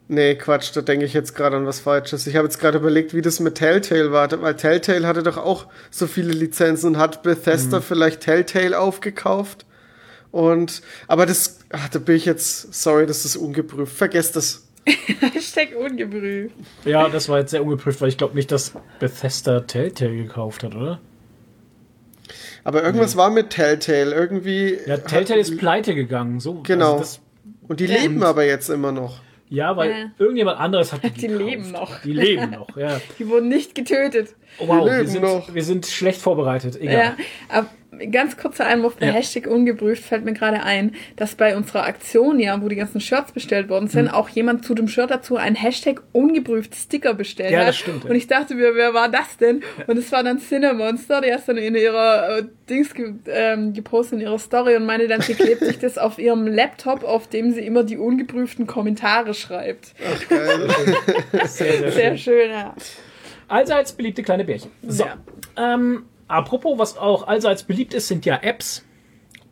nee, 0.07 0.35
Quatsch, 0.35 0.75
da 0.75 0.81
denke 0.81 1.05
ich 1.05 1.13
jetzt 1.13 1.35
gerade 1.35 1.57
an 1.57 1.65
was 1.65 1.79
Falsches. 1.79 2.27
Ich 2.27 2.35
habe 2.35 2.45
jetzt 2.47 2.59
gerade 2.59 2.77
überlegt, 2.77 3.13
wie 3.13 3.21
das 3.21 3.39
mit 3.39 3.55
Telltale 3.55 4.11
war, 4.11 4.29
weil 4.41 4.55
Telltale 4.55 5.07
hatte 5.07 5.23
doch 5.23 5.37
auch 5.37 5.67
so 5.89 6.07
viele 6.07 6.31
Lizenzen 6.33 6.87
und 6.95 6.97
hat 6.97 7.23
Bethesda 7.23 7.81
vielleicht 7.81 8.21
Telltale 8.21 8.77
aufgekauft. 8.79 9.65
Und, 10.31 10.81
aber 11.07 11.25
das, 11.25 11.59
ach, 11.71 11.89
da 11.89 11.99
bin 11.99 12.15
ich 12.15 12.25
jetzt, 12.25 12.73
sorry, 12.73 13.05
das 13.05 13.25
ist 13.25 13.37
ungeprüft. 13.37 13.95
Vergesst 13.95 14.35
das. 14.35 14.63
Hashtag 15.33 15.69
ungebrüht. 15.75 16.51
ja, 16.85 17.09
das 17.09 17.27
war 17.27 17.39
jetzt 17.39 17.51
sehr 17.51 17.61
ungeprüft, 17.63 17.99
weil 18.01 18.09
ich 18.09 18.17
glaube 18.17 18.35
nicht, 18.35 18.51
dass 18.51 18.73
Bethesda 18.99 19.61
Telltale 19.61 20.15
gekauft 20.15 20.63
hat, 20.63 20.75
oder? 20.75 20.99
Aber 22.63 22.83
irgendwas 22.83 23.15
war 23.15 23.29
mit 23.29 23.49
Telltale. 23.49 24.13
Irgendwie. 24.13 24.77
Ja, 24.85 24.97
Telltale 24.97 25.41
hat- 25.41 25.49
ist 25.49 25.57
pleite 25.57 25.95
gegangen. 25.95 26.39
So, 26.39 26.61
Genau. 26.63 26.93
Also 26.93 26.99
das, 26.99 27.19
Und 27.67 27.79
die 27.79 27.87
leben 27.87 28.23
aber 28.23 28.45
jetzt 28.45 28.69
immer 28.69 28.91
noch. 28.91 29.19
ja, 29.49 29.75
weil 29.77 29.89
Ja. 29.91 30.11
irgendjemand 30.19 30.59
anderes 30.59 30.91
hat 30.93 31.03
die, 31.03 31.09
Die 31.11 31.27
gekauft. 31.27 31.45
leben 31.45 31.71
noch. 31.71 32.01
Die 32.01 32.13
leben 32.13 32.51
noch, 32.51 32.75
ja. 32.77 32.99
Die 33.19 33.27
wurden 33.29 33.47
nicht 33.49 33.75
getötet. 33.75 34.35
Oh, 34.59 34.67
wow, 34.67 34.83
Die 34.85 34.91
wir 34.91 35.07
sind, 35.07 35.21
noch. 35.21 35.53
wir 35.53 35.63
sind 35.63 35.85
schlecht 35.85 36.21
vorbereitet. 36.21 36.79
Egal. 36.79 36.93
Ja, 36.93 37.15
aber 37.49 37.67
ganz 38.11 38.37
kurzer 38.37 38.65
Einwurf 38.65 38.97
bei 38.97 39.07
Ja. 39.07 39.13
Hashtag 39.13 39.47
ungeprüft 39.47 40.03
fällt 40.03 40.25
mir 40.25 40.33
gerade 40.33 40.61
ein, 40.63 40.93
dass 41.15 41.35
bei 41.35 41.55
unserer 41.55 41.85
Aktion, 41.85 42.39
ja, 42.39 42.61
wo 42.61 42.67
die 42.67 42.75
ganzen 42.75 42.99
Shirts 43.01 43.31
bestellt 43.31 43.69
worden 43.69 43.87
sind, 43.87 44.09
auch 44.09 44.29
jemand 44.29 44.65
zu 44.65 44.75
dem 44.75 44.87
Shirt 44.87 45.09
dazu 45.09 45.37
ein 45.37 45.55
Hashtag 45.55 46.01
ungeprüft 46.11 46.75
Sticker 46.75 47.13
bestellt 47.13 47.51
Ja, 47.51 47.59
hat. 47.61 47.69
das 47.69 47.77
stimmt, 47.77 48.03
ja. 48.03 48.09
Und 48.09 48.15
ich 48.15 48.27
dachte 48.27 48.55
mir, 48.55 48.75
wer 48.75 48.93
war 48.93 49.09
das 49.09 49.37
denn? 49.37 49.63
Und 49.87 49.97
es 49.97 50.11
war 50.11 50.23
dann 50.23 50.39
Cinemonster, 50.39 51.21
die 51.21 51.33
hat 51.33 51.47
dann 51.47 51.57
in 51.57 51.75
ihrer 51.75 52.39
äh, 52.39 52.43
Dings 52.69 52.93
ge 52.93 53.13
ähm, 53.27 53.73
gepostet 53.73 54.19
in 54.19 54.25
ihrer 54.25 54.39
Story 54.39 54.75
und 54.75 54.85
meinte 54.85 55.07
dann, 55.07 55.21
sie 55.21 55.33
klebt 55.33 55.63
sich 55.63 55.79
das 55.79 55.97
auf 55.97 56.19
ihrem 56.19 56.45
Laptop, 56.47 57.03
auf 57.03 57.27
dem 57.27 57.51
sie 57.51 57.61
immer 57.61 57.83
die 57.83 57.97
ungeprüften 57.97 58.67
Kommentare 58.67 59.33
schreibt. 59.33 59.93
Sehr, 61.45 61.47
sehr 61.47 61.91
Sehr 61.91 62.17
schön. 62.17 62.17
schön, 62.17 62.51
ja. 62.51 62.75
Allseits 63.47 63.93
beliebte 63.93 64.23
kleine 64.23 64.43
Bärchen. 64.43 64.71
So. 64.85 65.05
Ja. 65.05 65.17
Ähm, 65.55 66.03
apropos, 66.27 66.77
was 66.77 66.97
auch 66.97 67.27
allseits 67.27 67.63
beliebt 67.63 67.93
ist, 67.93 68.07
sind 68.07 68.25
ja 68.25 68.37
Apps. 68.41 68.83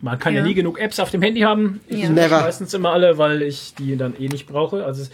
Man 0.01 0.19
kann 0.19 0.33
ja, 0.33 0.41
Ja. 0.41 0.45
nie 0.47 0.53
genug 0.53 0.79
Apps 0.79 0.99
auf 0.99 1.09
dem 1.11 1.21
Handy 1.21 1.41
haben. 1.41 1.79
Ich 1.87 2.03
Ja. 2.03 2.09
Never. 2.09 2.41
meistens 2.41 2.73
immer 2.73 2.91
alle, 2.91 3.17
weil 3.17 3.41
ich 3.41 3.73
die 3.75 3.95
dann 3.97 4.13
eh 4.19 4.27
nicht 4.27 4.45
brauche. 4.47 4.83
Also 4.85 5.01
es 5.03 5.11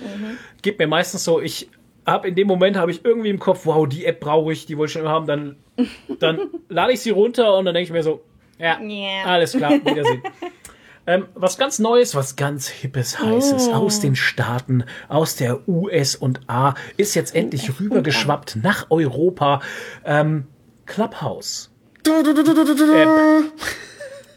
geht 0.62 0.80
mir 0.80 0.88
meistens 0.88 1.24
so, 1.24 1.40
ich 1.40 1.70
habe 2.06 2.28
in 2.28 2.36
dem 2.36 2.48
Moment 2.48 2.78
habe 2.78 2.90
ich 2.92 3.06
irgendwie 3.06 3.30
im 3.30 3.40
Kopf, 3.40 3.66
wow, 3.66 3.88
die 3.88 4.06
App 4.06 4.20
brauche 4.20 4.52
ich, 4.52 4.66
die 4.66 4.78
wollte 4.78 4.90
ich 4.90 4.94
schon 4.94 5.04
immer 5.04 5.12
haben, 5.12 5.28
dann, 5.28 5.56
dann 6.20 6.40
lade 6.68 6.94
ich 6.94 7.00
sie 7.02 7.12
runter 7.12 7.56
und 7.58 7.66
dann 7.66 7.74
denke 7.76 7.86
ich 7.86 7.92
mir 7.94 8.04
so, 8.04 8.22
ja, 8.58 8.82
Ja. 8.82 9.24
alles 9.26 9.54
klar, 9.54 9.72
Wiedersehen. 9.86 10.22
Ähm, 11.08 11.26
was 11.34 11.58
ganz 11.58 11.80
Neues, 11.80 12.14
was 12.14 12.36
ganz 12.36 12.68
Hippes, 12.70 13.20
Heißes 13.20 13.70
Oh. 13.70 13.74
aus 13.74 14.00
den 14.02 14.16
Staaten, 14.16 14.84
aus 15.10 15.36
der 15.36 15.68
US 15.68 16.16
und 16.16 16.42
A, 16.48 16.76
ist 16.98 17.16
jetzt 17.16 17.34
endlich 17.36 17.80
rübergeschwappt 17.80 18.58
nach 18.62 18.86
Europa. 18.92 19.62
Ähm, 20.06 20.46
Clubhouse. 20.86 21.70
App. 22.08 23.54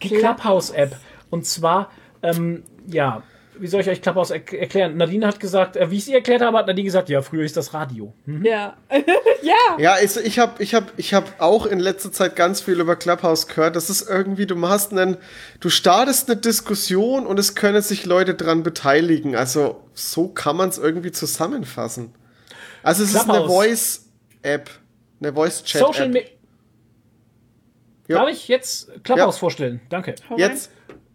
Die 0.02 0.08
Clubhouse-App. 0.08 0.96
Und 1.30 1.46
zwar, 1.46 1.90
ähm, 2.22 2.64
ja, 2.86 3.22
wie 3.58 3.66
soll 3.66 3.80
ich 3.80 3.88
euch 3.88 4.02
Clubhouse 4.02 4.30
er 4.30 4.36
erklären? 4.52 4.96
Nadine 4.96 5.26
hat 5.26 5.40
gesagt, 5.40 5.76
äh, 5.76 5.90
wie 5.90 5.96
ich 5.96 6.04
sie 6.04 6.14
erklärt 6.14 6.42
habe, 6.42 6.58
hat 6.58 6.66
Nadine 6.66 6.84
gesagt, 6.84 7.08
ja, 7.08 7.22
früher 7.22 7.44
ist 7.44 7.56
das 7.56 7.72
Radio. 7.72 8.12
Hm? 8.26 8.44
Ja. 8.44 8.76
ja. 9.42 9.78
Ja, 9.78 9.92
also 9.94 10.20
ich 10.20 10.38
habe 10.38 10.62
ich 10.62 10.74
hab, 10.74 10.92
ich 10.96 11.14
hab 11.14 11.40
auch 11.40 11.66
in 11.66 11.78
letzter 11.78 12.12
Zeit 12.12 12.36
ganz 12.36 12.60
viel 12.60 12.80
über 12.80 12.96
Clubhouse 12.96 13.46
gehört. 13.46 13.76
Das 13.76 13.90
ist 13.90 14.08
irgendwie, 14.08 14.46
du 14.46 14.56
machst 14.56 14.92
einen, 14.92 15.16
du 15.60 15.70
startest 15.70 16.28
eine 16.28 16.40
Diskussion 16.40 17.26
und 17.26 17.38
es 17.38 17.54
können 17.54 17.82
sich 17.82 18.06
Leute 18.06 18.34
dran 18.34 18.62
beteiligen. 18.62 19.36
Also 19.36 19.82
so 19.94 20.28
kann 20.28 20.56
man 20.56 20.68
es 20.68 20.78
irgendwie 20.78 21.12
zusammenfassen. 21.12 22.14
Also 22.82 23.04
es 23.04 23.10
ist 23.10 23.28
eine 23.28 23.38
Clubhouse. 23.38 23.50
Voice-App, 23.50 24.70
eine 25.20 25.32
Voice-Chat-App. 25.32 26.33
Ja. 28.08 28.18
Darf 28.18 28.28
ich 28.30 28.48
jetzt 28.48 28.88
Clubhouse 29.04 29.36
Ja. 29.36 29.40
vorstellen? 29.40 29.80
Danke. 29.88 30.14
Jetzt, 30.36 30.70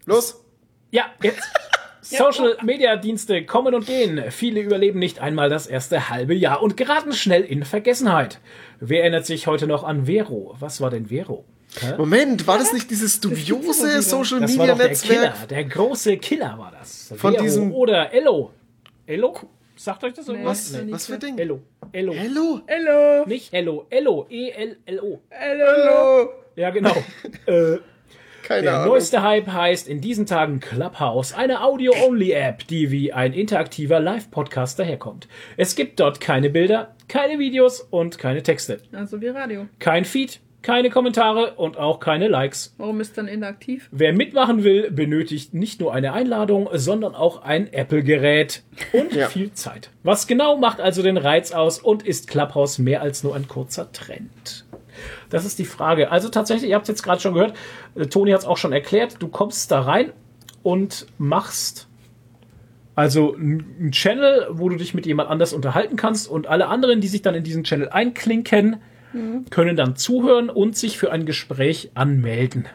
los. 0.05 0.43
Ja, 0.91 1.05
jetzt. 1.23 1.41
Social 2.01 2.57
Media 2.63 2.95
Dienste 2.95 3.45
kommen 3.45 3.75
und 3.75 3.85
gehen. 3.85 4.23
Viele 4.31 4.61
überleben 4.61 4.97
nicht 4.99 5.19
einmal 5.19 5.49
das 5.49 5.67
erste 5.67 6.09
halbe 6.09 6.33
Jahr 6.33 6.63
und 6.63 6.77
geraten 6.77 7.11
schnell 7.13 7.43
in 7.43 7.63
Vergessenheit. 7.65 8.39
Wer 8.79 9.01
erinnert 9.01 9.25
sich 9.25 9.45
heute 9.47 9.67
noch 9.67 9.83
an 9.83 10.05
Vero? 10.05 10.55
Was 10.59 10.79
war 10.81 10.89
denn 10.89 11.07
Vero? 11.07 11.43
Hä? 11.81 11.93
Moment, 11.97 12.47
war 12.47 12.57
das 12.57 12.73
nicht 12.73 12.89
dieses 12.89 13.19
dubiose 13.19 13.83
wieder. 13.89 14.01
Social 14.01 14.39
Das 14.39 14.57
war 14.57 14.65
Media 14.65 14.73
doch 14.73 14.77
der 14.79 14.87
Netzwerk? 14.87 15.19
Killer, 15.35 15.47
der 15.49 15.63
große 15.65 16.17
Killer 16.17 16.57
war 16.57 16.71
das. 16.79 17.13
Von 17.15 17.33
Vero 17.33 17.43
diesem- 17.43 17.71
oder 17.73 18.11
Ello. 18.13 18.51
Ello? 19.05 19.35
Sagt 19.75 20.03
euch 20.03 20.13
das 20.13 20.27
irgendwas? 20.27 20.73
Was, 20.73 20.81
Nee. 20.81 20.91
was 20.91 21.05
für 21.05 21.19
Ding? 21.19 21.37
Ello. 21.37 21.61
Ello. 21.91 22.13
Hello? 22.13 22.61
Hallo. 22.67 23.25
Nicht 23.27 23.53
Ello. 23.53 23.85
Ello. 23.89 24.25
E 24.29 24.47
E-L-L-O. 24.47 25.19
Ja, 26.59 26.71
genau. 26.71 26.91
äh, 27.45 27.77
Keine 28.43 28.63
Der 28.63 28.73
Ahnung. 28.79 28.89
neueste 28.89 29.21
Hype 29.23 29.47
heißt 29.47 29.87
in 29.87 30.01
diesen 30.01 30.25
Tagen 30.25 30.59
Clubhouse, 30.59 31.31
eine 31.33 31.63
Audio-Only-App, 31.63 32.67
die 32.67 32.91
wie 32.91 33.13
ein 33.13 33.31
interaktiver 33.31 34.01
Live-Podcast 34.01 34.77
daherkommt. 34.77 35.29
Es 35.55 35.75
gibt 35.77 36.01
dort 36.01 36.19
keine 36.19 36.49
Bilder, 36.49 36.95
keine 37.07 37.39
Videos 37.39 37.79
und 37.79 38.17
keine 38.17 38.43
Texte. 38.43 38.81
Also 38.91 39.21
wie 39.21 39.27
Radio. 39.29 39.67
Kein 39.79 40.03
Feed, 40.03 40.41
keine 40.61 40.89
Kommentare 40.89 41.53
und 41.53 41.77
auch 41.77 42.01
keine 42.01 42.27
Likes. 42.27 42.75
Warum 42.77 42.99
ist 42.99 43.17
dann 43.17 43.29
interaktiv? 43.29 43.87
Wer 43.93 44.11
mitmachen 44.11 44.65
will, 44.65 44.91
benötigt 44.91 45.53
nicht 45.53 45.79
nur 45.79 45.93
eine 45.93 46.11
Einladung, 46.11 46.67
sondern 46.73 47.15
auch 47.15 47.41
ein 47.43 47.71
Apple-Gerät 47.71 48.63
und 48.91 49.13
Ja. 49.15 49.29
viel 49.29 49.53
Zeit. 49.53 49.91
Was 50.03 50.27
genau 50.27 50.57
macht 50.57 50.81
also 50.81 51.03
den 51.03 51.15
Reiz 51.15 51.53
aus 51.53 51.79
und 51.79 52.05
ist 52.05 52.27
Clubhouse 52.27 52.79
mehr 52.79 53.01
als 53.01 53.23
nur 53.23 53.33
ein 53.33 53.47
kurzer 53.47 53.93
Trend? 53.93 54.65
Das 55.29 55.45
ist 55.45 55.59
die 55.59 55.65
Frage. 55.65 56.11
Also 56.11 56.29
tatsächlich, 56.29 56.69
ihr 56.69 56.75
habt 56.75 56.83
es 56.83 56.89
jetzt 56.89 57.03
gerade 57.03 57.21
schon 57.21 57.33
gehört, 57.33 57.53
äh, 57.95 58.05
Toni 58.05 58.31
hat 58.31 58.41
es 58.41 58.45
auch 58.45 58.57
schon 58.57 58.73
erklärt, 58.73 59.17
du 59.19 59.27
kommst 59.27 59.71
da 59.71 59.81
rein 59.81 60.11
und 60.63 61.05
machst 61.17 61.87
also 62.95 63.33
einen 63.33 63.91
Channel, 63.91 64.47
wo 64.51 64.67
du 64.67 64.75
dich 64.75 64.93
mit 64.93 65.05
jemand 65.05 65.29
anders 65.29 65.53
unterhalten 65.53 65.95
kannst 65.95 66.27
und 66.29 66.47
alle 66.47 66.67
anderen, 66.67 66.99
die 66.99 67.07
sich 67.07 67.21
dann 67.21 67.33
in 67.33 67.43
diesen 67.45 67.63
Channel 67.63 67.87
einklinken, 67.89 68.77
können 69.49 69.77
dann 69.77 69.95
zuhören 69.95 70.49
und 70.49 70.75
sich 70.75 70.97
für 70.97 71.09
ein 71.11 71.25
Gespräch 71.25 71.91
anmelden. 71.93 72.67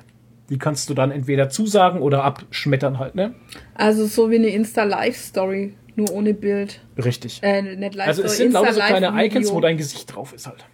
Die 0.48 0.58
kannst 0.58 0.88
du 0.90 0.94
dann 0.94 1.10
entweder 1.10 1.50
zusagen 1.50 2.00
oder 2.00 2.24
abschmettern 2.24 2.98
halt, 2.98 3.14
ne? 3.14 3.34
Also 3.74 4.06
so 4.06 4.30
wie 4.30 4.36
eine 4.36 4.48
Insta-Live-Story, 4.48 5.74
nur 5.94 6.10
ohne 6.12 6.34
Bild. 6.34 6.80
Richtig. 6.96 7.40
Äh, 7.42 7.62
nicht 7.62 7.94
Live-Story, 7.94 8.08
Also 8.08 8.22
es 8.22 8.36
sind 8.38 8.52
lauter 8.52 8.72
so 8.72 8.80
kleine. 8.80 9.26
Icons, 9.26 9.52
wo 9.52 9.60
dein 9.60 9.76
Gesicht 9.76 10.14
drauf 10.14 10.32
ist 10.32 10.46
halt. 10.46 10.64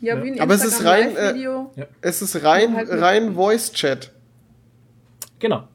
Ja, 0.00 0.22
wie 0.22 0.32
ein 0.32 0.40
Aber 0.40 0.54
es 0.54 0.64
ist 0.64 0.84
rein, 0.84 1.16
äh. 1.16 1.34
Es 2.00 2.22
ist 2.22 2.42
rein, 2.44 2.76
halt 2.76 2.88
rein 2.90 3.34
Voice-Chat. 3.34 4.10
Genau. 5.38 5.68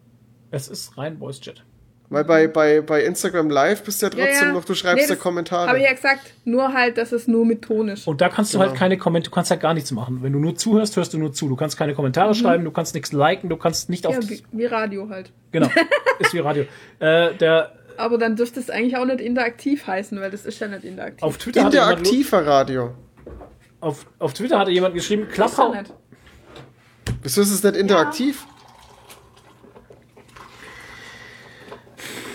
Es 0.52 0.68
ist 0.68 0.98
rein 0.98 1.18
Voice 1.18 1.42
Chat. 1.42 1.64
Weil 2.10 2.24
bei, 2.24 2.48
bei, 2.48 2.80
bei 2.80 3.04
Instagram 3.04 3.50
Live 3.50 3.84
bist 3.84 4.02
du 4.02 4.06
ja 4.06 4.12
Ja, 4.14 4.26
trotzdem 4.26 4.48
ja. 4.48 4.54
noch, 4.54 4.64
du 4.64 4.74
schreibst 4.76 5.10
Nee, 5.10 5.16
ja 5.16 5.20
Kommentare. 5.20 5.68
Habe 5.68 5.80
ich 5.80 5.84
ja 5.84 5.92
gesagt, 5.94 6.22
nur 6.46 6.72
halt, 6.72 6.98
dass 6.98 7.12
es 7.12 7.28
nur 7.28 7.46
mit 7.46 7.64
Ton 7.64 7.90
ist. 7.90 8.08
Und 8.08 8.22
da 8.22 8.30
kannst 8.30 8.54
du 8.54 8.60
Genau. 8.60 8.70
halt 8.70 8.80
keine 8.80 8.98
Kommentare, 8.98 9.30
du 9.30 9.36
kannst 9.36 9.52
halt 9.52 9.60
gar 9.60 9.74
nichts 9.74 9.92
machen. 9.92 10.20
Wenn 10.24 10.32
du 10.32 10.40
nur 10.40 10.56
zuhörst, 10.56 10.96
hörst 10.96 11.14
du 11.14 11.18
nur 11.18 11.34
zu. 11.34 11.50
Du 11.50 11.58
kannst 11.58 11.76
keine 11.78 11.94
Kommentare 11.96 12.34
schreiben, 12.34 12.64
du 12.64 12.72
kannst 12.72 12.94
nichts 12.96 13.12
liken, 13.12 13.50
du 13.50 13.58
kannst 13.58 13.90
nicht 13.90 14.08
auf. 14.08 14.16
Mhm. 14.16 14.22
Ja, 14.22 14.30
wie, 14.30 14.44
wie 14.52 14.66
Radio 14.68 15.10
halt. 15.10 15.34
genau. 15.52 15.70
Ist 16.20 16.34
wie 16.34 16.40
Radio. 16.40 16.64
Äh, 17.00 17.36
der, 17.36 17.74
Aber 17.98 18.18
dann 18.18 18.38
dürfte 18.38 18.62
es 18.62 18.70
eigentlich 18.70 18.96
auch 18.96 19.06
nicht 19.06 19.20
interaktiv 19.20 19.86
heißen, 19.86 20.18
weil 20.22 20.32
das 20.32 20.46
ist 20.46 20.60
ja 20.62 20.68
nicht 20.70 20.86
interaktiv. 20.86 21.24
auf 21.24 21.38
Twitter 21.38 21.66
Interaktiver 21.66 22.46
Radio. 22.46 22.94
Auf, 23.80 24.06
auf 24.20 24.34
Twitter 24.34 24.60
hatte 24.60 24.72
jemand 24.72 24.94
geschrieben, 24.96 25.24
ist 25.24 25.38
ja 25.38 25.48
Clubhouse, 25.48 25.76
nicht. 25.76 25.94
Wieso 27.22 27.42
ist 27.42 27.52
es 27.52 27.64
nicht 27.64 27.76
interaktiv? 27.76 28.46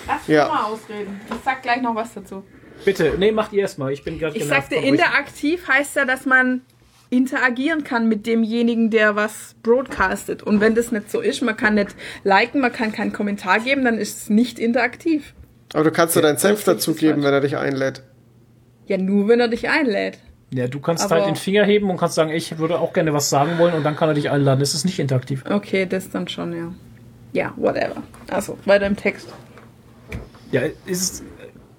Lass 0.07 0.27
Ja. 0.27 0.45
mich 0.45 0.53
mal 0.53 0.65
ausreden. 0.65 1.21
Ich 1.31 1.45
sag 1.45 1.63
gleich 1.63 1.81
noch 1.83 1.95
was 1.95 2.15
dazu. 2.15 2.43
bitte, 2.85 3.15
nee, 3.19 3.31
macht 3.33 3.53
ihr 3.53 3.61
erstmal. 3.63 3.93
Ich 3.93 4.03
bin 4.05 4.19
gerade 4.19 4.37
Ich 4.37 4.45
sagte, 4.45 4.75
interaktiv 4.77 5.67
heißt 5.69 5.97
ja, 5.97 6.05
dass 6.05 6.27
man 6.27 6.63
interagieren 7.11 7.85
kann 7.85 8.09
mit 8.09 8.27
demjenigen, 8.27 8.91
der 8.91 9.15
was 9.17 9.55
broadcastet. 9.63 10.43
Und 10.43 10.61
wenn 10.61 10.75
das 10.75 10.91
nicht 10.93 11.11
so 11.11 11.21
ist, 11.21 11.43
man 11.43 11.57
kann 11.57 11.75
nicht 11.75 11.95
liken, 12.25 12.61
man 12.61 12.73
kann 12.73 12.91
keinen 12.91 13.13
Kommentar 13.13 13.61
geben, 13.61 13.85
dann 13.85 13.99
ist 13.99 14.23
es 14.23 14.31
nicht 14.31 14.59
interaktiv. 14.59 15.35
Aber 15.75 15.85
du 15.85 15.91
kannst 15.93 16.17
ja 16.17 16.23
deinen 16.23 16.39
Senf 16.39 16.65
dazugeben, 16.65 17.23
wenn 17.23 17.33
er 17.33 17.41
dich 17.41 17.57
einlädt. 17.57 18.03
Ja, 18.87 18.99
nur 18.99 19.29
wenn 19.29 19.41
er 19.41 19.49
dich 19.49 19.69
einlädt. 19.69 20.19
Ja, 20.55 20.69
du 20.69 20.81
kannst 20.81 21.05
Aber- 21.05 21.15
halt 21.17 21.27
den 21.27 21.37
Finger 21.37 21.65
heben 21.65 21.89
und 21.91 21.97
kannst 21.97 22.15
sagen, 22.15 22.31
ich 22.31 22.59
würde 22.59 22.79
auch 22.79 22.93
gerne 22.93 23.13
was 23.15 23.31
sagen 23.31 23.59
wollen 23.59 23.75
und 23.75 23.85
dann 23.85 23.97
kann 23.97 24.09
er 24.09 24.15
dich 24.15 24.31
einladen. 24.31 24.61
Das 24.61 24.75
ist 24.75 24.85
nicht 24.85 24.99
interaktiv. 24.99 25.45
Okay, 25.49 25.87
das 25.87 26.11
dann 26.11 26.29
schon, 26.29 26.53
ja. 26.55 26.73
Ja, 27.33 27.55
whatever. 27.57 28.03
Also, 28.29 28.59
weiter 28.67 28.87
im 28.87 28.97
Text. 28.97 29.29
Ja, 30.51 30.61
ist 30.61 30.75
es. 30.87 31.23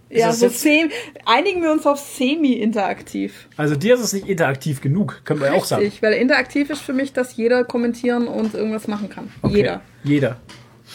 Ist 0.09 0.19
ja, 0.19 0.29
es 0.29 0.39
so 0.39 0.45
jetzt- 0.45 0.61
sem 0.61 0.89
einigen 1.25 1.61
wir 1.63 1.71
uns 1.71 1.85
auf 1.87 1.99
semi-interaktiv. 1.99 3.47
Also 3.57 3.75
dir 3.75 3.95
ist 3.95 4.01
es 4.01 4.13
nicht 4.13 4.27
interaktiv 4.27 4.79
genug, 4.81 5.21
können 5.25 5.39
wir 5.41 5.47
ja 5.47 5.53
auch 5.53 5.65
sagen. 5.65 5.91
Weil 6.01 6.13
interaktiv 6.13 6.69
ist 6.69 6.81
für 6.81 6.93
mich, 6.93 7.13
dass 7.13 7.35
jeder 7.35 7.63
kommentieren 7.63 8.27
und 8.27 8.53
irgendwas 8.53 8.87
machen 8.87 9.09
kann. 9.09 9.31
Okay. 9.41 9.55
Jeder. 9.57 9.81
Jeder. 10.03 10.37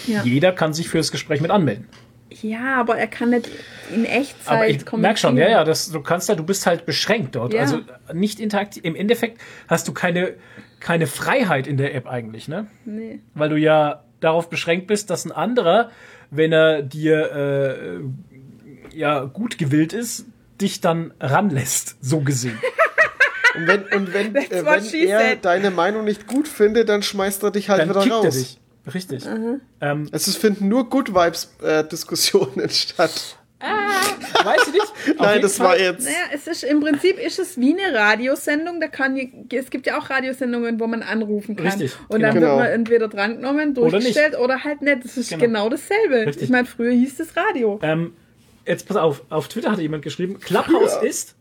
Ja. 0.06 0.22
Jeder 0.22 0.52
kann 0.52 0.72
sich 0.72 0.88
fürs 0.88 1.10
Gespräch 1.10 1.40
mit 1.40 1.50
anmelden. 1.50 1.88
Ja, 2.30 2.76
aber 2.76 2.96
er 2.98 3.06
kann 3.06 3.30
nicht 3.30 3.48
in 3.94 4.04
Echtzeit 4.04 4.46
Aber 4.46 4.68
ich 4.68 4.84
kommentieren. 4.84 5.00
merk 5.00 5.18
schon, 5.18 5.36
ja, 5.36 5.48
ja, 5.48 5.64
das, 5.64 5.90
du 5.90 6.00
kannst 6.00 6.28
halt, 6.28 6.38
du 6.38 6.44
bist 6.44 6.66
halt 6.66 6.86
beschränkt 6.86 7.34
dort. 7.36 7.52
Ja. 7.52 7.62
Also 7.62 7.80
nicht 8.12 8.40
interaktiv. 8.40 8.84
Im 8.84 8.94
Endeffekt 8.94 9.40
hast 9.68 9.88
du 9.88 9.92
keine, 9.92 10.34
keine 10.80 11.06
Freiheit 11.06 11.66
in 11.66 11.76
der 11.76 11.94
App 11.94 12.06
eigentlich, 12.06 12.48
ne? 12.48 12.66
Nee. 12.84 13.20
Weil 13.34 13.48
du 13.48 13.56
ja 13.56 14.04
darauf 14.20 14.50
beschränkt 14.50 14.86
bist, 14.86 15.10
dass 15.10 15.24
ein 15.24 15.32
anderer, 15.32 15.90
wenn 16.30 16.52
er 16.52 16.82
dir 16.82 18.00
äh, 18.92 18.96
ja 18.96 19.24
gut 19.24 19.58
gewillt 19.58 19.92
ist, 19.92 20.26
dich 20.60 20.80
dann 20.80 21.12
ranlässt, 21.20 21.96
so 22.00 22.20
gesehen. 22.20 22.58
Und 23.54 23.66
wenn, 23.66 23.82
und 23.86 24.14
wenn, 24.14 24.36
äh, 24.36 24.64
wenn 24.64 25.08
er 25.08 25.18
said. 25.18 25.44
deine 25.44 25.70
Meinung 25.72 26.04
nicht 26.04 26.28
gut 26.28 26.46
findet, 26.46 26.88
dann 26.88 27.02
schmeißt 27.02 27.42
er 27.42 27.50
dich 27.50 27.68
halt 27.70 27.80
Dann 27.80 27.88
wieder 27.88 28.02
kickt 28.02 28.14
raus. 28.14 28.58
Richtig. 28.94 29.24
Ähm, 29.26 30.08
Also 30.12 30.30
es 30.30 30.36
finden 30.36 30.68
nur 30.68 30.88
Good 30.88 31.10
Vibes 31.14 31.52
äh, 31.62 31.84
Diskussionen 31.84 32.68
statt. 32.70 33.36
weißt 33.60 34.66
du 34.68 34.70
nicht? 34.72 34.82
Auf 35.20 35.26
Nein, 35.26 35.42
das 35.42 35.56
Fall- 35.56 35.66
war 35.66 35.78
jetzt. 35.78 36.04
Naja, 36.04 36.16
es 36.32 36.46
ist 36.46 36.62
im 36.64 36.80
Prinzip 36.80 37.18
ist 37.18 37.38
es 37.38 37.58
wie 37.58 37.76
eine 37.78 37.96
Radiosendung. 37.96 38.80
Da 38.80 38.88
kann 38.88 39.16
es 39.52 39.70
gibt 39.70 39.86
ja 39.86 39.98
auch 39.98 40.10
Radiosendungen, 40.10 40.78
wo 40.78 40.86
man 40.86 41.02
anrufen 41.02 41.56
kann. 41.56 41.66
Richtig, 41.66 41.92
Und 42.08 42.20
dann 42.22 42.34
genau. 42.34 42.48
wird 42.50 42.58
man 42.58 42.66
entweder 42.68 43.08
drangenommen, 43.08 43.76
Oder 43.76 43.90
durchgestellt 43.90 44.38
oder, 44.38 44.62
halt 44.64 44.82
nicht. 44.82 45.04
Das 45.04 45.16
ist 45.16 45.30
Genau. 45.30 45.40
genau, 45.44 45.68
dasselbe. 45.68 46.26
Richtig. 46.26 46.44
Ich 46.44 46.50
meine, 46.50 46.66
früher 46.66 46.92
hieß 46.92 47.18
es 47.20 47.36
Radio. 47.36 47.78
Ähm, 47.82 48.12
jetzt 48.66 48.86
pass 48.86 48.96
auf, 48.96 49.22
auf 49.30 49.48
Twitter 49.48 49.72
hatte 49.72 49.82
jemand 49.82 50.02
geschrieben, 50.04 50.38
Clubhouse 50.40 50.96
ist, 51.02 51.34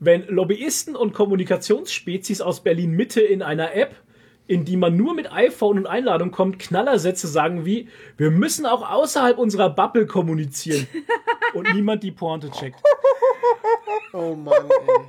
wenn 0.00 0.26
Lobbyisten 0.28 0.96
und 0.96 1.12
Kommunikationsspezies 1.12 2.40
aus 2.40 2.62
Berlin 2.62 2.92
Mitte 2.92 3.20
in 3.20 3.42
einer 3.42 3.74
App, 3.76 3.94
in 4.52 4.66
die 4.66 4.76
man 4.76 4.94
nur 4.96 5.14
mit 5.14 5.32
iPhone 5.32 5.78
und 5.78 5.86
Einladung 5.86 6.30
kommt, 6.30 6.58
Knallersätze 6.58 7.26
sagen 7.26 7.64
wie, 7.64 7.88
wir 8.18 8.30
müssen 8.30 8.66
auch 8.66 8.88
außerhalb 8.88 9.38
unserer 9.38 9.70
Bubble 9.70 10.04
kommunizieren. 10.04 10.86
und 11.54 11.72
niemand 11.74 12.02
die 12.02 12.12
Pointe 12.12 12.50
checkt. 12.50 12.80
Oh 14.14 14.34
Mann, 14.34 14.64
ey. 14.68 15.06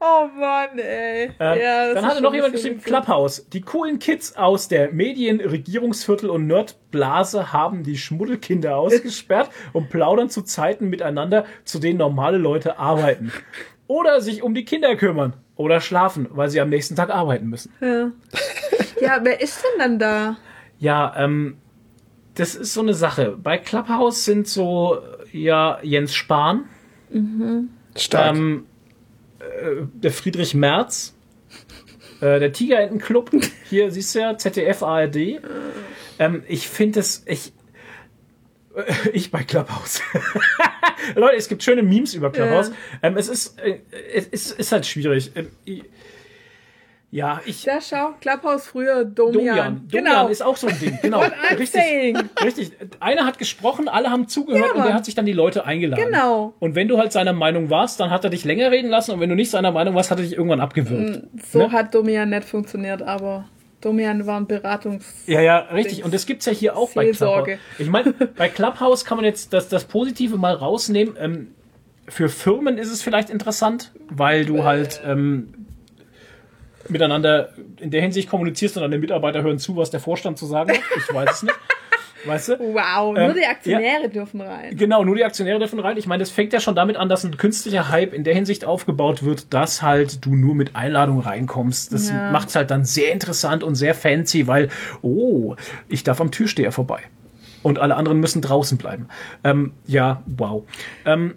Oh 0.00 0.28
Mann, 0.38 0.78
ey. 0.78 1.24
Ähm, 1.40 1.58
ja, 1.60 1.92
dann 1.92 2.06
hatte 2.06 2.22
noch 2.22 2.32
jemand 2.32 2.52
geschrieben, 2.52 2.80
Clubhouse. 2.80 3.48
Die 3.52 3.62
coolen 3.62 3.98
Kids 3.98 4.36
aus 4.36 4.68
der 4.68 4.92
Medien-, 4.92 5.40
Regierungsviertel 5.40 6.30
und 6.30 6.46
Nerdblase 6.46 7.52
haben 7.52 7.82
die 7.82 7.98
Schmuddelkinder 7.98 8.76
ausgesperrt 8.78 9.50
und 9.72 9.90
plaudern 9.90 10.30
zu 10.30 10.42
Zeiten 10.42 10.88
miteinander, 10.88 11.46
zu 11.64 11.80
denen 11.80 11.98
normale 11.98 12.38
Leute 12.38 12.78
arbeiten. 12.78 13.32
Oder 13.88 14.20
sich 14.20 14.44
um 14.44 14.54
die 14.54 14.64
Kinder 14.64 14.94
kümmern. 14.94 15.34
Oder 15.56 15.80
schlafen, 15.80 16.28
weil 16.30 16.48
sie 16.48 16.60
am 16.60 16.68
nächsten 16.68 16.94
Tag 16.94 17.10
arbeiten 17.10 17.48
müssen. 17.48 17.72
Ja. 17.80 18.12
Ja, 19.00 19.20
wer 19.22 19.40
ist 19.40 19.62
denn 19.62 19.78
dann 19.78 19.98
da? 19.98 20.36
Ja, 20.78 21.14
ähm, 21.16 21.58
das 22.34 22.54
ist 22.54 22.74
so 22.74 22.80
eine 22.80 22.94
Sache. 22.94 23.36
Bei 23.36 23.58
Clubhouse 23.58 24.24
sind 24.24 24.46
so, 24.46 25.02
ja, 25.32 25.78
Jens 25.82 26.14
Spahn, 26.14 26.64
Stark. 27.96 28.36
ähm, 28.36 28.66
äh, 29.40 29.82
der 29.92 30.12
Friedrich 30.12 30.54
Merz, 30.54 31.14
äh, 32.20 32.38
der 32.38 32.52
Tigerentenclub, 32.52 33.30
hier 33.68 33.90
siehst 33.90 34.14
du 34.14 34.20
ja, 34.20 34.36
ZDF, 34.38 34.82
ARD. 34.82 35.40
Ähm, 36.18 36.42
ich 36.48 36.68
finde 36.68 37.00
es, 37.00 37.22
ich, 37.26 37.52
äh, 38.76 38.92
ich 39.12 39.30
bei 39.30 39.42
Clubhouse. 39.42 40.00
Leute, 41.14 41.36
es 41.36 41.48
gibt 41.48 41.62
schöne 41.62 41.82
Memes 41.82 42.14
über 42.14 42.30
Clubhouse. 42.30 42.68
Ja. 42.68 42.74
Ähm, 43.02 43.16
es 43.16 43.28
ist, 43.28 43.58
äh, 43.60 43.80
es 44.14 44.26
ist, 44.26 44.58
ist 44.58 44.72
halt 44.72 44.86
schwierig. 44.86 45.32
Ähm, 45.34 45.48
ich, 45.64 45.84
ja, 47.10 47.40
ich, 47.46 47.62
Da 47.64 47.80
schau, 47.80 48.10
Clubhouse 48.20 48.66
früher, 48.66 49.04
Domian. 49.04 49.34
Domian. 49.34 49.88
Genau. 49.90 50.10
Domian 50.10 50.30
ist 50.30 50.42
auch 50.42 50.56
so 50.58 50.66
ein 50.66 50.78
Ding. 50.78 50.98
Genau. 51.00 51.22
Richtig. 51.50 51.70
saying. 51.70 52.18
Richtig. 52.44 52.72
Einer 53.00 53.24
hat 53.24 53.38
gesprochen, 53.38 53.88
alle 53.88 54.10
haben 54.10 54.28
zugehört 54.28 54.72
Ja, 54.74 54.74
und 54.74 54.84
der 54.84 54.94
hat 54.94 55.06
sich 55.06 55.14
dann 55.14 55.24
die 55.24 55.32
Leute 55.32 55.64
eingeladen. 55.64 56.04
Genau. 56.04 56.52
Und 56.58 56.74
wenn 56.74 56.86
du 56.86 56.98
halt 56.98 57.12
seiner 57.12 57.32
Meinung 57.32 57.70
warst, 57.70 57.98
dann 58.00 58.10
hat 58.10 58.24
er 58.24 58.30
dich 58.30 58.44
länger 58.44 58.70
reden 58.70 58.90
lassen 58.90 59.12
und 59.12 59.20
wenn 59.20 59.30
du 59.30 59.36
nicht 59.36 59.50
seiner 59.50 59.72
Meinung 59.72 59.94
warst, 59.94 60.10
hat 60.10 60.18
er 60.18 60.24
dich 60.24 60.34
irgendwann 60.34 60.60
abgewürgt. 60.60 61.22
So 61.50 61.60
Ne? 61.60 61.72
hat 61.72 61.94
Domian 61.94 62.28
nicht 62.28 62.44
funktioniert, 62.44 63.00
aber 63.00 63.46
Domian 63.80 64.26
war 64.26 64.38
ein 64.38 64.46
Beratungs... 64.46 65.06
Ja, 65.26 65.40
ja, 65.40 65.58
richtig. 65.72 66.04
Und 66.04 66.12
das 66.12 66.26
gibt's 66.26 66.44
ja 66.46 66.52
hier 66.52 66.76
auch 66.76 66.90
bei 66.92 67.04
Clubhouse. 67.04 67.18
Seelsorge. 67.18 67.58
Ich 67.78 67.88
meine, 67.88 68.12
bei 68.12 68.48
Clubhouse 68.48 69.04
kann 69.06 69.16
man 69.16 69.24
jetzt 69.24 69.52
das, 69.54 69.68
das 69.68 69.84
Positive 69.84 70.36
mal 70.36 70.52
rausnehmen. 70.52 71.16
Ähm, 71.18 71.54
für 72.08 72.28
Firmen 72.28 72.76
ist 72.76 72.90
es 72.90 73.02
vielleicht 73.02 73.30
interessant, 73.30 73.92
weil 74.10 74.44
du 74.44 74.64
halt 74.64 75.00
ähm, 75.06 75.54
miteinander 76.90 77.50
in 77.80 77.90
der 77.90 78.00
Hinsicht 78.02 78.28
kommunizierst 78.28 78.76
und 78.76 78.82
deine 78.82 78.98
Mitarbeiter 78.98 79.42
hören 79.42 79.58
zu, 79.58 79.76
was 79.76 79.90
der 79.90 80.00
Vorstand 80.00 80.38
zu 80.38 80.46
sagen 80.46 80.70
hat. 80.72 80.80
Ich 80.96 81.14
weiß 81.14 81.30
es 81.32 81.42
nicht. 81.44 81.54
Weißt 82.24 82.48
du? 82.48 82.58
Wow, 82.58 83.16
Ähm, 83.16 83.26
nur 83.26 83.34
die 83.34 83.46
Aktionäre 83.46 84.08
dürfen 84.08 84.40
rein. 84.40 84.76
Genau, 84.76 85.04
nur 85.04 85.14
die 85.14 85.24
Aktionäre 85.24 85.60
dürfen 85.60 85.78
rein. 85.78 85.96
Ich 85.96 86.06
meine, 86.08 86.20
das 86.20 86.30
fängt 86.30 86.52
ja 86.52 86.58
schon 86.58 86.74
damit 86.74 86.96
an, 86.96 87.08
dass 87.08 87.22
ein 87.24 87.36
künstlicher 87.36 87.90
Hype 87.90 88.12
in 88.12 88.24
der 88.24 88.34
Hinsicht 88.34 88.64
aufgebaut 88.64 89.22
wird, 89.22 89.54
dass 89.54 89.82
halt 89.82 90.24
du 90.26 90.34
nur 90.34 90.56
mit 90.56 90.74
Einladung 90.74 91.20
reinkommst. 91.20 91.92
Das 91.92 92.10
Ja. 92.10 92.32
macht's 92.32 92.56
halt 92.56 92.72
dann 92.72 92.84
sehr 92.84 93.12
interessant 93.12 93.62
und 93.62 93.76
sehr 93.76 93.94
fancy, 93.94 94.48
weil, 94.48 94.68
oh, 95.00 95.54
ich 95.88 96.02
darf 96.02 96.20
am 96.20 96.32
Türsteher 96.32 96.72
vorbei. 96.72 96.98
Und 97.62 97.78
alle 97.78 97.94
anderen 97.94 98.18
müssen 98.18 98.42
draußen 98.42 98.78
bleiben. 98.78 99.08
Ähm, 99.44 99.72
ja, 99.86 100.22
wow. 100.26 100.64
Ähm, 101.06 101.34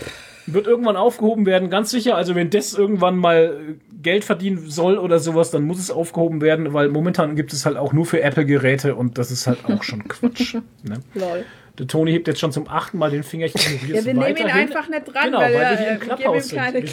wird 0.47 0.67
irgendwann 0.67 0.95
aufgehoben 0.95 1.45
werden, 1.45 1.69
ganz 1.69 1.91
sicher. 1.91 2.15
Also 2.15 2.35
wenn 2.35 2.49
das 2.49 2.73
irgendwann 2.73 3.17
mal 3.17 3.75
äh, 3.77 3.95
Geld 4.01 4.23
verdienen 4.25 4.69
soll 4.69 4.97
oder 4.97 5.19
sowas, 5.19 5.51
dann 5.51 5.63
muss 5.63 5.79
es 5.79 5.91
aufgehoben 5.91 6.41
werden, 6.41 6.73
weil 6.73 6.89
momentan 6.89 7.35
gibt 7.35 7.53
es 7.53 7.65
halt 7.65 7.77
auch 7.77 7.93
nur 7.93 8.05
für 8.05 8.21
Apple-Geräte 8.21 8.95
und 8.95 9.17
das 9.17 9.31
ist 9.31 9.47
halt 9.47 9.59
auch 9.65 9.83
schon 9.83 10.07
Quatsch. 10.07 10.55
Ne? 10.83 10.99
Lol. 11.13 11.45
Der 11.79 11.87
Toni 11.87 12.11
hebt 12.11 12.27
jetzt 12.27 12.39
schon 12.39 12.51
zum 12.51 12.67
achten 12.67 12.97
Mal 12.97 13.11
den 13.11 13.23
Finger. 13.23 13.45
Ich 13.45 13.55
ignoriere 13.55 13.97
Ja, 13.99 14.05
wir 14.05 14.13
nehmen 14.13 14.25
ihn 14.27 14.43
weiterhin. 14.45 14.51
einfach 14.67 14.89
nicht 14.89 15.05
dran, 15.13 15.23
Genau, 15.25 15.39
weil, 15.39 15.53
weil 15.53 15.59
wir 15.59 15.61
er, 15.61 15.77
hier 15.77 15.87
im 15.91 16.01
wir 16.01 16.07
geben 16.07 16.15
Clubhouse 16.17 16.43
ihm 16.43 16.49
sind. 16.49 16.59
keine 16.59 16.87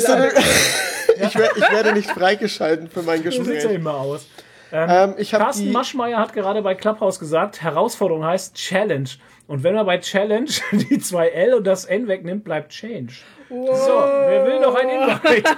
sind 0.00 0.32
ich, 1.26 1.34
wer- 1.38 1.56
ich 1.56 1.72
werde 1.72 1.92
nicht 1.94 2.10
freigeschalten 2.10 2.88
für 2.88 3.02
mein 3.02 3.22
So 3.24 3.30
sieht's 3.30 3.46
ja 3.48 3.52
Gespräch. 3.54 3.74
immer 3.76 3.94
aus. 3.94 4.26
Ähm, 4.72 5.14
ich 5.18 5.32
habe 5.34 5.44
Carsten 5.44 5.64
die, 5.66 5.70
Maschmeyer 5.70 6.18
hat 6.18 6.32
gerade 6.32 6.60
bei 6.62 6.74
Clubhouse 6.74 7.18
gesagt, 7.20 7.62
Herausforderung 7.62 8.24
heißt 8.24 8.54
Challenge. 8.56 9.08
Und 9.46 9.62
wenn 9.62 9.74
man 9.74 9.84
bei 9.86 9.98
Challenge 9.98 10.48
die 10.72 10.98
zwei 10.98 11.28
L 11.28 11.54
und 11.54 11.64
das 11.66 11.84
N 11.84 12.08
wegnimmt, 12.08 12.44
bleibt 12.44 12.72
Change. 12.72 13.12
So, 13.48 13.56
wer 13.58 14.46
will 14.46 14.60
noch 14.60 14.74
ein 14.74 14.88
Invite? 14.88 15.44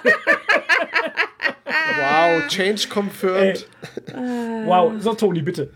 wow, 1.65 2.47
Change 2.49 2.89
confirmed. 2.93 3.67
wow, 4.67 4.93
so 4.99 5.15
Toni, 5.15 5.43
bitte. 5.43 5.71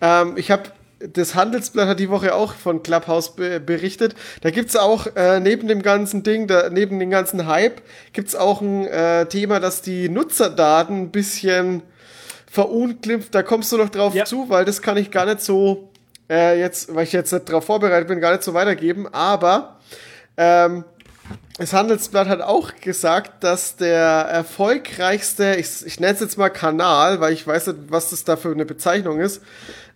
Ähm, 0.00 0.36
ich 0.36 0.50
habe 0.50 0.64
das 0.98 1.34
Handelsblatt 1.34 1.88
hat 1.88 2.00
die 2.00 2.08
Woche 2.08 2.34
auch 2.34 2.54
von 2.54 2.82
Clubhouse 2.82 3.36
be 3.36 3.60
berichtet. 3.60 4.14
Da 4.40 4.50
gibt's 4.50 4.76
auch 4.76 5.06
äh, 5.14 5.40
neben 5.40 5.68
dem 5.68 5.82
ganzen 5.82 6.22
Ding, 6.22 6.46
da, 6.46 6.70
neben 6.70 6.98
dem 6.98 7.10
ganzen 7.10 7.46
Hype, 7.46 7.82
gibt's 8.14 8.34
auch 8.34 8.62
ein 8.62 8.86
äh, 8.86 9.26
Thema, 9.26 9.60
dass 9.60 9.82
die 9.82 10.08
Nutzerdaten 10.08 11.02
ein 11.02 11.10
bisschen 11.10 11.82
verunglimpft. 12.50 13.34
Da 13.34 13.42
kommst 13.42 13.72
du 13.72 13.76
noch 13.76 13.90
drauf 13.90 14.14
Ja. 14.14 14.24
zu, 14.24 14.48
weil 14.48 14.64
das 14.64 14.80
kann 14.80 14.96
ich 14.96 15.10
gar 15.10 15.26
nicht 15.26 15.42
so 15.42 15.90
äh, 16.28 16.58
jetzt, 16.58 16.94
weil 16.94 17.04
ich 17.04 17.12
jetzt 17.12 17.32
nicht 17.32 17.48
darauf 17.48 17.64
vorbereitet 17.64 18.08
bin, 18.08 18.20
gar 18.20 18.32
nicht 18.32 18.42
so 18.42 18.54
weitergeben. 18.54 19.06
Aber 19.12 19.78
ähm, 20.36 20.84
das 21.58 21.72
Handelsblatt 21.72 22.28
hat 22.28 22.42
auch 22.42 22.74
gesagt, 22.80 23.42
dass 23.42 23.76
der 23.76 24.00
erfolgreichste, 24.00 25.56
ich, 25.56 25.86
ich 25.86 26.00
nenne 26.00 26.14
es 26.14 26.20
jetzt 26.20 26.36
mal 26.36 26.50
Kanal, 26.50 27.20
weil 27.20 27.32
ich 27.32 27.46
weiß 27.46 27.68
nicht, 27.68 27.78
was 27.88 28.10
das 28.10 28.24
da 28.24 28.36
für 28.36 28.50
eine 28.50 28.66
Bezeichnung 28.66 29.20
ist, 29.20 29.42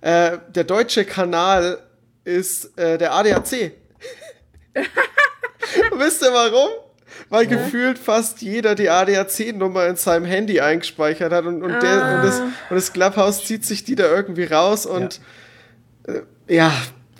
äh, 0.00 0.38
der 0.48 0.64
deutsche 0.64 1.04
Kanal 1.04 1.78
ist 2.24 2.78
äh, 2.78 2.96
der 2.96 3.12
ADAC. 3.12 3.72
Wisst 5.92 6.22
ihr 6.22 6.32
warum? 6.32 6.70
Weil 7.28 7.46
gefühlt 7.46 7.98
fast 7.98 8.40
jeder 8.40 8.74
die 8.74 8.88
ADAC-Nummer 8.88 9.86
in 9.86 9.96
seinem 9.96 10.24
Handy 10.24 10.60
eingespeichert 10.60 11.32
hat 11.32 11.44
und, 11.44 11.62
und, 11.62 11.82
der, 11.82 12.16
und, 12.16 12.24
das, 12.24 12.40
und 12.40 12.76
das 12.76 12.92
Clubhouse 12.92 13.44
zieht 13.44 13.64
sich 13.66 13.84
die 13.84 13.94
da 13.94 14.04
irgendwie 14.04 14.44
raus 14.44 14.86
und 14.86 15.16
äh, 15.16 15.20
ja, 16.48 16.72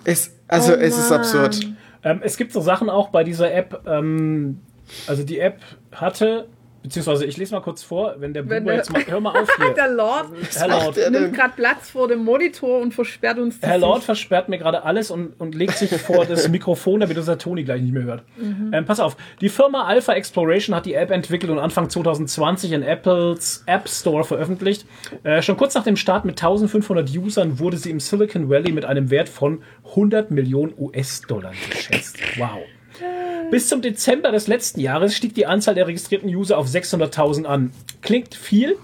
es, 0.05 0.37
also 0.49 0.73
Oh 0.73 0.77
es 0.77 0.99
ist 0.99 1.13
absurd. 1.13 1.61
Ähm, 2.03 2.21
es 2.23 2.37
gibt 2.37 2.53
so 2.53 2.61
Sachen 2.61 2.89
auch 2.89 3.09
bei 3.11 3.25
dieser 3.25 3.53
App, 3.53 3.83
ähm, 3.87 4.61
also 5.07 5.23
die 5.23 5.39
App 5.39 5.61
hatte 5.93 6.49
Beziehungsweise, 6.83 7.27
ich 7.27 7.37
lese 7.37 7.55
mal 7.55 7.61
kurz 7.61 7.83
vor, 7.83 8.15
wenn 8.19 8.33
der 8.33 8.43
Buber 8.43 8.73
jetzt 8.73 8.91
mal, 8.91 9.03
hör 9.07 9.21
mal 9.21 9.39
auf 9.39 9.49
hier. 9.57 9.75
Der 9.75 9.89
Lord 9.89 10.29
Herr 10.55 10.69
Lord, 10.69 10.97
nimmt 11.11 11.35
gerade 11.35 11.53
Platz 11.55 11.91
vor 11.91 12.09
dem 12.09 12.25
Monitor 12.25 12.81
und 12.81 12.95
versperrt 12.95 13.39
uns 13.39 13.61
die 13.61 13.67
Herr 13.67 13.79
Lord 13.79 14.03
versperrt 14.03 14.49
mir 14.49 14.59
gerade 14.59 14.83
alles 14.83 15.11
und, 15.11 15.39
und 15.39 15.55
legt 15.55 15.77
sich 15.77 15.91
vor 15.91 16.25
das 16.25 16.49
Mikrofon, 16.51 17.01
damit 17.01 17.19
unser 17.19 17.37
Toni 17.37 17.65
gleich 17.65 17.83
nicht 17.83 17.93
mehr 17.93 18.05
hört. 18.05 18.23
Ähm, 18.73 18.85
pass 18.87 18.99
auf, 18.99 19.17
die 19.41 19.51
Firma 19.51 19.85
Alpha 19.85 20.15
Exploration 20.15 20.75
hat 20.75 20.87
die 20.87 20.95
App 20.95 21.11
entwickelt 21.11 21.53
und 21.53 21.59
Anfang 21.59 21.91
2020 21.91 22.73
in 22.73 22.83
Apples 22.83 23.63
App 23.67 23.89
Store 23.89 24.25
veröffentlicht. 24.25 24.87
Äh, 25.23 25.43
schon 25.43 25.57
kurz 25.59 25.75
nach 25.75 25.85
dem 25.85 25.97
Start 25.97 26.25
mit 26.25 26.43
1500 26.43 27.11
Usern 27.17 27.59
wurde 27.59 27.77
sie 27.77 27.91
im 27.91 28.01
Silicon 28.01 28.49
Valley 28.49 28.73
mit 28.73 28.85
einem 28.87 29.11
Wert 29.11 29.29
von 29.29 29.63
100 29.91 30.31
Millionen 30.31 30.73
US-Dollar 30.79 31.53
geschätzt. 31.71 32.19
Wow. 32.39 32.61
Bis 33.51 33.69
zum 33.69 33.83
Dezember 33.83 34.31
des 34.33 34.47
letzten 34.47 34.81
Jahres 34.81 35.15
stieg 35.17 35.35
die 35.35 35.47
Anzahl 35.47 35.75
der 35.75 35.87
registrierten 35.87 36.29
User 36.29 36.57
auf 36.59 36.67
600.000 36.67 37.45
an. 37.45 37.73
Klingt 38.03 38.35
viel, 38.35 38.77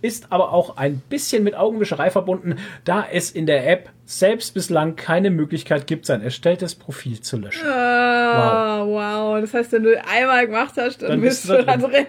ist 0.00 0.26
aber 0.30 0.52
auch 0.52 0.76
ein 0.76 1.00
bisschen 1.08 1.44
mit 1.44 1.54
Augenwischerei 1.54 2.10
verbunden, 2.10 2.56
da 2.84 3.06
es 3.10 3.30
in 3.30 3.46
der 3.46 3.70
App 3.70 3.90
selbst 4.04 4.52
bislang 4.54 4.96
keine 4.96 5.30
Möglichkeit 5.30 5.86
gibt, 5.86 6.06
sein 6.06 6.20
erstelltes 6.22 6.74
Profil 6.74 7.20
zu 7.20 7.36
löschen. 7.38 7.64
Ah, 7.66 8.84
wow. 8.84 9.40
Das 9.40 9.54
heißt, 9.54 9.72
wenn 9.72 9.84
du 9.84 10.02
einmal 10.06 10.46
gemacht 10.46 10.74
hast, 10.76 11.02
dann, 11.02 11.10
Dann 11.10 11.20
bist 11.20 11.48
du 11.48 11.52
da 11.52 11.62
da 11.62 11.76
drin. 11.76 12.06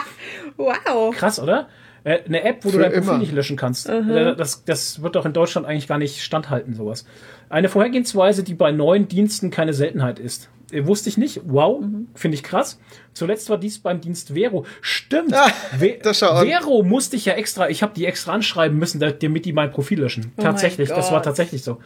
wow. 0.56 1.14
Krass, 1.16 1.40
oder? 1.40 1.68
Äh, 2.04 2.18
Eine 2.26 2.42
App, 2.44 2.64
wo 2.64 2.70
Für 2.70 2.76
du 2.78 2.82
dein 2.82 2.92
Profil 2.92 3.08
immer. 3.10 3.18
nicht 3.18 3.32
löschen 3.32 3.56
kannst. 3.56 3.88
Äh, 3.88 4.34
Das, 4.36 4.64
das 4.64 5.02
wird 5.02 5.14
doch 5.14 5.24
in 5.24 5.32
Deutschland 5.32 5.66
eigentlich 5.66 5.88
gar 5.88 5.98
nicht 5.98 6.20
standhalten, 6.22 6.74
sowas. 6.74 7.06
Eine 7.48 7.68
Vorhergehensweise, 7.68 8.42
die 8.42 8.54
bei 8.54 8.72
neuen 8.72 9.08
Diensten 9.08 9.50
keine 9.50 9.72
Seltenheit 9.72 10.18
ist. 10.18 10.48
Äh, 10.72 10.86
Wusste 10.86 11.08
ich 11.08 11.16
nicht. 11.18 11.40
Wow, 11.44 11.84
finde 12.14 12.34
ich 12.34 12.42
krass. 12.42 12.80
Zuletzt 13.14 13.50
war 13.50 13.58
dies 13.58 13.78
beim 13.78 14.00
Dienst 14.00 14.30
Vero. 14.34 14.64
Stimmt. 14.80 15.34
Ah, 15.34 15.48
Ve 15.78 15.98
das 16.02 16.18
schau 16.18 16.30
an. 16.30 16.46
Vero 16.46 16.82
musste 16.82 17.14
ich 17.16 17.26
ja 17.26 17.34
extra, 17.34 17.68
ich 17.68 17.82
habe 17.82 17.92
die 17.94 18.06
extra 18.06 18.32
anschreiben 18.32 18.78
müssen, 18.78 18.98
da- 19.00 19.10
damit 19.10 19.44
die 19.44 19.52
mein 19.52 19.70
Profil 19.70 20.00
löschen. 20.00 20.32
mein 20.36 20.44
tatsächlich, 20.46 20.88
das 20.88 21.12
war 21.12 21.22
tatsächlich 21.22 21.62
so. 21.62 21.78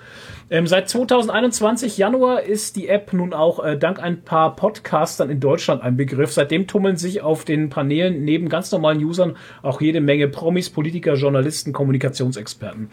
Ähm, 0.51 0.69
seit 0.69 0.89
2021 0.89 1.99
Januar 1.99 2.43
ist 2.43 2.77
die 2.77 2.87
App 2.89 3.13
nun 3.13 3.33
auch 3.35 3.63
äh, 3.65 3.77
dank 3.77 4.01
ein 4.01 4.23
paar 4.23 4.55
Podcastern 4.55 5.29
in 5.31 5.41
Deutschland 5.41 5.83
ein 5.83 5.97
Begriff. 5.97 6.33
Seitdem 6.33 6.69
tummeln 6.69 6.97
sich 6.97 7.21
auf 7.23 7.45
den 7.45 7.69
Paneelen 7.71 8.25
neben 8.25 8.49
ganz 8.49 8.71
normalen 8.71 9.03
Usern 9.05 9.37
auch 9.63 9.81
jede 9.81 10.01
Menge 10.01 10.29
Promis, 10.29 10.71
Politiker, 10.71 11.15
Journalisten, 11.15 11.73
Kommunikationsexperten. 11.73 12.91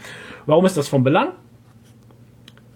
Warum 0.48 0.66
ist 0.66 0.76
das 0.78 0.88
von 0.88 1.04
Belang? 1.04 1.34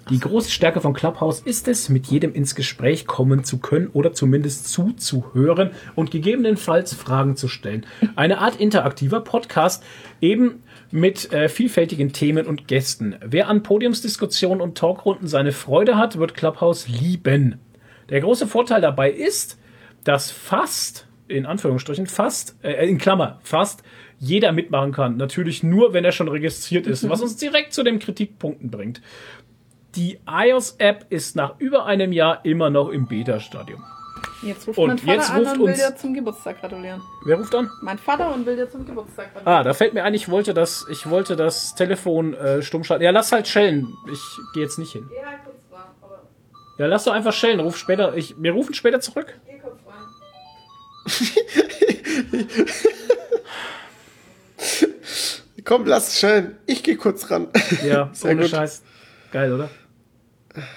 Die 0.10 0.20
große 0.20 0.50
Stärke 0.50 0.80
von 0.80 0.94
Clubhouse 0.94 1.42
ist 1.42 1.68
es, 1.68 1.90
mit 1.90 2.08
jedem 2.08 2.34
ins 2.34 2.56
Gespräch 2.56 3.08
kommen 3.08 3.44
zu 3.44 3.58
können 3.58 3.88
oder 3.88 4.14
zumindest 4.14 4.70
zuzuhören 4.70 5.72
und 5.96 6.12
gegebenenfalls 6.12 6.94
Fragen 6.94 7.36
zu 7.36 7.50
stellen. 7.50 7.86
Eine 8.16 8.38
Art 8.38 8.56
interaktiver 8.56 9.20
Podcast, 9.20 9.84
eben 10.22 10.64
mit 10.92 11.34
äh, 11.34 11.50
vielfältigen 11.50 12.14
Themen 12.14 12.48
und 12.48 12.70
Gästen. 12.70 13.16
Wer 13.26 13.50
an 13.50 13.64
Podiumsdiskussionen 13.64 14.62
und 14.62 14.78
Talkrunden 14.78 15.28
seine 15.28 15.52
Freude 15.52 15.98
hat, 15.98 16.18
wird 16.18 16.36
Clubhouse 16.36 16.88
lieben. 16.88 17.60
Der 18.10 18.22
große 18.22 18.48
Vorteil 18.48 18.80
dabei 18.80 19.12
ist, 19.12 19.60
dass 20.06 20.32
fast, 20.32 21.06
in 21.28 21.46
Anführungsstrichen, 21.46 22.08
fast, 22.08 22.56
äh, 22.64 22.88
in 22.88 22.98
Klammer, 22.98 23.40
fast 23.44 23.84
jeder 24.20 24.54
mitmachen 24.54 24.94
kann. 24.94 25.18
Natürlich 25.18 25.64
nur, 25.64 25.94
wenn 25.94 26.06
er 26.06 26.14
schon 26.14 26.30
registriert 26.30 26.88
ist, 26.88 27.08
was 27.10 27.22
uns 27.22 27.36
direkt 27.36 27.74
zu 27.74 27.84
den 27.84 28.00
Kritikpunkten 28.00 28.72
bringt. 28.72 29.02
Die 29.98 30.20
iOS-App 30.30 31.08
ist 31.10 31.36
nach 31.36 31.56
über 31.60 31.86
einem 31.86 32.14
Jahr 32.14 32.46
immer 32.46 32.70
noch 32.70 32.90
im 32.90 33.08
Beta-Stadium. 33.08 33.84
Jetzt 34.44 34.68
ruft 34.68 34.78
Und 34.78 35.04
mein 35.06 35.20
Vater 35.20 35.40
jetzt 35.40 35.50
an 35.50 35.60
und 35.60 35.68
will 35.68 35.74
dir 35.74 35.96
zum 35.96 36.14
Geburtstag 36.14 36.62
gratulieren. 36.62 37.02
Wer 37.26 37.38
ruft 37.38 37.56
an? 37.56 37.72
Mein 37.82 37.98
Vater 37.98 38.32
und 38.32 38.46
will 38.46 38.56
dir 38.56 38.70
zum 38.70 38.86
Geburtstag 38.86 39.34
gratulieren. 39.34 39.60
Ah, 39.60 39.64
da 39.64 39.74
fällt 39.74 39.96
mir 39.96 40.04
ein, 40.04 40.14
ich 40.14 40.30
wollte 40.30 40.54
das, 40.54 40.86
ich 40.92 41.10
wollte 41.10 41.36
das 41.36 41.74
Telefon 41.74 42.36
äh, 42.36 42.62
stumm 42.62 42.84
schalten. 42.84 43.04
Ja, 43.04 43.10
lass 43.10 43.32
halt 43.32 43.48
schellen. 43.48 43.88
Ich 44.12 44.22
gehe 44.54 44.62
jetzt 44.62 44.78
nicht 44.78 44.92
hin. 44.92 45.10
Geh 45.10 45.26
halt 45.26 45.40
kurz 45.44 45.56
ran, 45.72 45.88
aber 46.04 46.22
Ja, 46.78 46.86
lass 46.86 47.06
doch 47.06 47.14
einfach 47.14 47.34
schellen. 47.34 47.60
Ruf 47.60 47.78
später. 47.78 48.16
Ich, 48.16 48.36
wir 48.38 48.52
rufen 48.52 48.76
später 48.76 49.00
zurück. 49.00 49.40
geh 49.48 49.58
kurz 49.58 49.80
ran. 49.88 50.04
Komm, 55.66 55.86
lass 55.86 56.20
schön. 56.20 56.56
Ich 56.68 56.84
gehe 56.84 56.96
kurz 56.96 57.30
ran. 57.32 57.48
Ja, 57.84 58.10
Sehr 58.14 58.32
ohne 58.32 58.42
gut. 58.44 58.52
Scheiß. 58.52 58.84
Geil, 59.32 59.52
oder? 59.52 59.70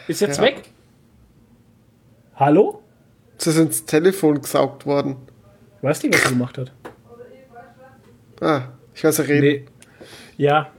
Ist 0.09 0.21
jetzt 0.21 0.39
Ja. 0.39 0.45
weg? 0.45 0.63
Hallo? 2.37 2.83
Sie 3.39 3.51
sind 3.53 3.67
ins 3.69 3.85
Telefon 3.85 4.41
gesaugt 4.41 4.87
worden. 4.87 5.17
Weißt 5.83 6.03
du, 6.05 6.09
was 6.13 6.23
sie 6.23 6.29
gemacht 6.31 6.59
hat? 6.59 6.73
Ah, 8.41 8.63
ich 8.95 9.05
weiß 9.05 9.19
ja 9.19 9.25
reden. 9.25 9.41
Nee. 9.43 9.65
Ja. 10.37 10.71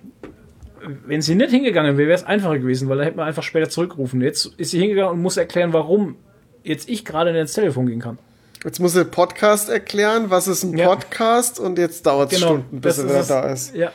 Wenn 1.05 1.21
sie 1.21 1.35
nicht 1.35 1.51
hingegangen 1.51 1.97
wäre, 1.97 2.07
wäre 2.07 2.17
es 2.17 2.23
einfacher 2.23 2.57
gewesen, 2.57 2.89
weil 2.89 2.97
da 2.97 3.03
hätte 3.03 3.17
man 3.17 3.27
einfach 3.27 3.43
später 3.43 3.69
zurückrufen. 3.69 4.21
Jetzt 4.21 4.47
ist 4.57 4.71
sie 4.71 4.79
hingegangen 4.79 5.11
und 5.13 5.21
muss 5.21 5.37
erklären, 5.37 5.73
warum 5.73 6.15
jetzt 6.63 6.89
ich 6.89 7.05
gerade 7.05 7.31
nicht 7.31 7.41
ins 7.41 7.53
Telefon 7.53 7.85
gehen 7.85 7.99
kann. 7.99 8.17
Jetzt 8.63 8.79
muss 8.79 8.95
er 8.95 9.05
Podcast 9.05 9.69
erklären, 9.69 10.29
was 10.29 10.47
ist 10.47 10.63
ein 10.63 10.77
Ja. 10.77 10.87
Podcast 10.87 11.59
und 11.59 11.77
jetzt 11.77 12.05
dauert 12.05 12.31
es 12.31 12.39
Stunden, 12.39 12.81
bis 12.81 12.97
er 12.97 13.05
wieder 13.05 13.23
da 13.23 13.49
ist. 13.51 13.75
Ja. 13.75 13.91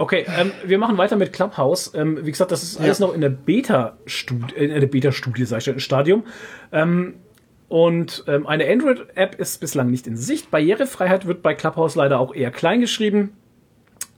Okay, 0.00 0.24
ähm, 0.38 0.50
wir 0.64 0.78
machen 0.78 0.96
weiter 0.96 1.16
mit 1.16 1.34
Clubhouse. 1.34 1.92
Ähm, 1.94 2.24
wie 2.24 2.30
gesagt, 2.30 2.50
das 2.50 2.62
ist 2.62 2.80
alles 2.80 3.00
Ja. 3.00 3.06
noch 3.06 3.14
in 3.14 3.20
der 3.20 3.28
Beta-Studie, 3.28 4.54
in 4.54 4.80
der 4.80 4.86
Beta-Studie, 4.86 5.44
sag 5.44 5.58
ich 5.58 5.64
schon, 5.64 5.78
Stadium. 5.78 6.24
Ähm, 6.72 7.16
und 7.68 8.24
ähm, 8.26 8.46
eine 8.46 8.66
Android-App 8.66 9.38
ist 9.38 9.60
bislang 9.60 9.90
nicht 9.90 10.06
in 10.06 10.16
Sicht. 10.16 10.50
Barrierefreiheit 10.50 11.26
wird 11.26 11.42
bei 11.42 11.52
Clubhouse 11.54 11.96
leider 11.96 12.18
auch 12.18 12.34
eher 12.34 12.50
klein 12.50 12.80
geschrieben. 12.80 13.34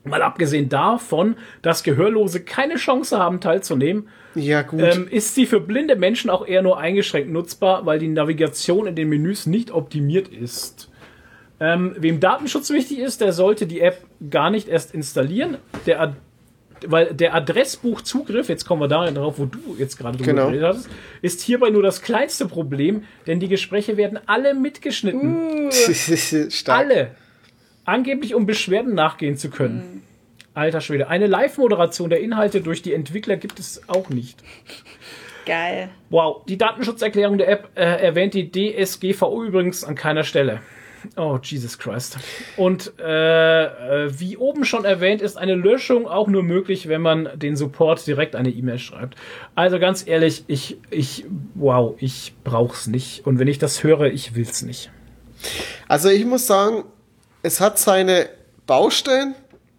Mal 0.05 0.23
abgesehen 0.23 0.69
davon, 0.69 1.35
dass 1.63 1.83
Gehörlose 1.83 2.45
keine 2.45 2.77
Chance 2.77 3.19
haben, 3.19 3.41
teilzunehmen, 3.41 4.09
Ja, 4.37 4.63
gut. 4.63 4.81
ähm, 4.81 5.09
ist 5.11 5.35
sie 5.35 5.47
für 5.47 5.59
blinde 5.61 5.97
Menschen 5.97 6.31
auch 6.31 6.47
eher 6.47 6.63
nur 6.63 6.79
eingeschränkt 6.79 7.29
nutzbar, 7.33 7.87
weil 7.87 7.99
die 7.99 8.07
Navigation 8.09 8.87
in 8.87 8.95
den 8.95 9.09
Menüs 9.09 9.47
nicht 9.47 9.73
optimiert 9.73 10.29
ist. 10.29 10.91
Ähm, 11.59 11.95
wem 11.99 12.21
Datenschutz 12.21 12.71
wichtig 12.71 13.01
ist, 13.01 13.21
der 13.21 13.33
sollte 13.33 13.67
die 13.67 13.81
App 13.81 13.99
gar 14.31 14.51
nicht 14.51 14.69
erst 14.69 14.95
installieren. 14.95 15.59
Der, 15.87 16.01
Ad 16.01 16.15
weil 16.89 17.15
der 17.15 17.33
Adressbuchzugriff, 17.35 18.49
jetzt 18.49 18.65
kommen 18.65 18.81
wir 18.83 18.89
da 18.89 19.09
drauf, 19.11 19.39
wo 19.39 19.45
du 19.45 19.77
jetzt 19.79 19.97
gerade 19.99 20.19
drüber 20.19 20.33
Genau. 20.33 20.47
geredet 20.49 20.67
hast, 20.67 20.89
ist 21.21 21.41
hierbei 21.41 21.71
nur 21.71 21.83
das 21.83 22.03
kleinste 22.03 22.47
Problem, 22.49 23.05
denn 23.29 23.39
die 23.39 23.47
Gespräche 23.47 23.97
werden 23.97 24.19
alle 24.27 24.53
mitgeschnitten. 24.55 25.71
Alle. 26.67 27.13
Angeblich, 27.85 28.35
um 28.35 28.47
Beschwerden 28.47 28.95
nachgehen 28.95 29.37
zu 29.37 29.49
können. 29.51 30.03
Alter 30.55 30.81
Schwede. 30.81 31.09
Eine 31.09 31.27
Live-Moderation 31.29 32.11
der 32.11 32.21
Inhalte 32.21 32.61
durch 32.61 32.83
die 32.83 32.93
Entwickler 32.93 33.37
gibt 33.37 33.59
es 33.59 33.89
auch 33.89 34.09
nicht. 34.11 34.43
Geil. 35.47 35.89
Wow, 36.11 36.45
die 36.47 36.59
Datenschutzerklärung 36.59 37.39
der 37.39 37.49
App 37.49 37.69
äh, 37.75 37.83
erwähnt 37.83 38.35
die 38.35 38.51
DSGVO 38.51 39.45
übrigens 39.45 39.83
an 39.83 39.95
keiner 39.95 40.23
Stelle. 40.25 40.61
Oh, 41.17 41.39
Jesus 41.43 41.79
Christ. 41.79 42.17
Und 42.57 42.93
äh, 43.01 44.05
äh, 44.07 44.11
wie 44.21 44.37
oben 44.37 44.65
schon 44.65 44.85
erwähnt, 44.85 45.21
ist 45.23 45.37
eine 45.37 45.55
Löschung 45.55 46.07
auch 46.07 46.29
nur 46.29 46.43
möglich, 46.43 46.89
wenn 46.89 47.01
man 47.03 47.29
den 47.37 47.57
Support 47.57 48.07
direkt 48.07 48.37
eine 48.37 48.51
E-Mail 48.51 48.79
schreibt. 48.79 49.17
Also 49.55 49.79
ganz 49.79 50.07
ehrlich, 50.07 50.45
ich, 50.47 50.79
ich, 50.91 51.25
wow, 51.55 51.95
ich 51.99 52.35
brauch's 52.45 52.87
nicht. 52.87 53.27
Und 53.27 53.39
wenn 53.39 53.49
ich 53.49 53.59
das 53.59 53.83
höre, 53.83 54.07
ich 54.07 54.35
will's 54.35 54.63
nicht. 54.63 54.91
Also 55.89 56.09
ich 56.09 56.25
muss 56.25 56.47
sagen, 56.47 56.85
es 57.43 57.61
hat 57.61 57.79
seine 57.79 58.29
Baustellen, 58.67 59.35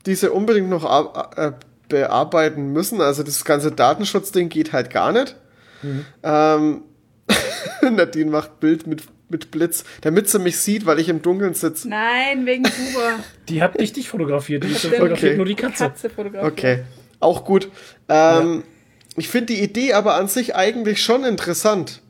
die 0.05 0.15
sie 0.15 0.30
unbedingt 0.32 0.69
noch 0.69 0.84
ar- 0.84 1.30
äh, 1.38 1.51
bearbeiten 1.88 2.74
müssen. 2.74 2.99
Also 3.01 3.24
das 3.24 3.45
ganze 3.45 3.71
Datenschutzding 3.71 4.49
geht 4.49 4.74
halt 4.74 4.89
gar 4.89 5.11
nicht. 5.11 5.36
Ähm, 6.24 6.82
Nadine 7.82 8.32
macht 8.32 8.59
Bild 8.59 8.88
mit, 8.88 9.03
mit 9.34 9.51
Blitz, 9.51 9.84
damit 10.01 10.29
sie 10.29 10.39
mich 10.39 10.57
sieht, 10.57 10.86
weil 10.86 10.99
ich 10.99 11.09
im 11.09 11.21
Dunkeln 11.21 11.53
sitze. 11.53 11.89
Nein, 11.89 12.45
wegen 12.45 12.63
Huber. 12.65 13.19
Die 13.49 13.61
hat 13.61 13.77
nicht 13.77 13.97
dich 13.97 14.07
fotografiert, 14.07 14.63
die 14.63 14.69
fotografiert 14.69 15.17
Okay. 15.31 15.36
nur 15.36 15.45
die 15.45 15.55
Katze. 15.55 15.84
Katze 15.89 16.09
fotografiert. 16.09 16.53
Okay, 16.53 16.84
auch 17.19 17.43
gut. 17.43 17.69
Ähm, 18.07 18.63
Ich 19.17 19.27
finde 19.27 19.53
die 19.53 19.61
Idee 19.61 19.91
aber 19.93 20.15
an 20.15 20.27
sich 20.29 20.55
eigentlich 20.55 21.03
schon 21.03 21.25
interessant, 21.25 22.01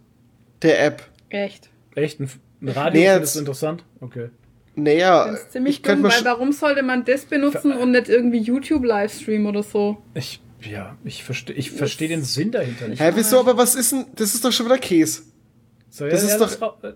der 0.61 0.83
App. 0.85 1.03
Echt. 1.29 1.69
Echt? 1.95 2.19
Ein, 2.19 2.29
ein 2.61 2.69
Radio 2.69 3.01
Nee, 3.01 3.25
du 3.25 3.39
interessant? 3.39 3.83
Okay. 3.99 4.29
Naja, 4.75 5.25
Das 5.27 5.41
ist 5.41 5.51
ziemlich 5.51 5.77
ich 5.77 5.83
könnte 5.83 6.03
dumm, 6.03 6.11
weil 6.11 6.25
warum 6.25 6.51
sollte 6.51 6.81
man 6.83 7.03
das 7.05 7.25
benutzen 7.25 7.73
und 7.73 7.91
nicht 7.91 8.09
irgendwie 8.09 8.39
YouTube-Livestream 8.39 9.45
oder 9.45 9.61
so? 9.63 10.01
Ich, 10.15 10.41
ja, 10.61 10.97
ich 11.03 11.23
verstehe 11.23 11.55
ich 11.55 11.69
versteh 11.71 12.07
den 12.07 12.23
Sinn 12.23 12.51
dahinter 12.51 12.87
nicht. 12.87 13.01
Hä, 13.01 13.11
wieso, 13.15 13.39
aber 13.39 13.57
was 13.57 13.75
ist 13.75 13.91
denn, 13.91 14.05
das 14.15 14.33
ist 14.33 14.43
doch 14.45 14.51
schon 14.51 14.65
wieder 14.65 14.77
Käse. 14.79 15.23
So, 15.89 16.07
das 16.07 16.23
ist 16.23 16.39
lass 16.39 16.57
doch- 16.59 16.83
äh, 16.83 16.93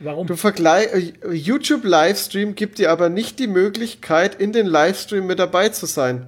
Warum? 0.00 0.26
Du 0.26 0.36
vergleich, 0.36 0.88
äh, 0.92 1.32
YouTube 1.32 1.84
Livestream 1.84 2.54
gibt 2.54 2.78
dir 2.78 2.90
aber 2.90 3.08
nicht 3.08 3.38
die 3.38 3.46
Möglichkeit, 3.46 4.34
in 4.34 4.52
den 4.52 4.66
Livestream 4.66 5.26
mit 5.26 5.38
dabei 5.38 5.68
zu 5.70 5.86
sein. 5.86 6.26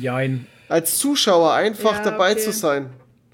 Jein. 0.00 0.46
Als 0.68 0.98
Zuschauer 0.98 1.52
einfach 1.54 1.98
Ja, 1.98 2.10
dabei 2.10 2.32
okay. 2.32 2.40
zu 2.40 2.52
sein. 2.52 2.86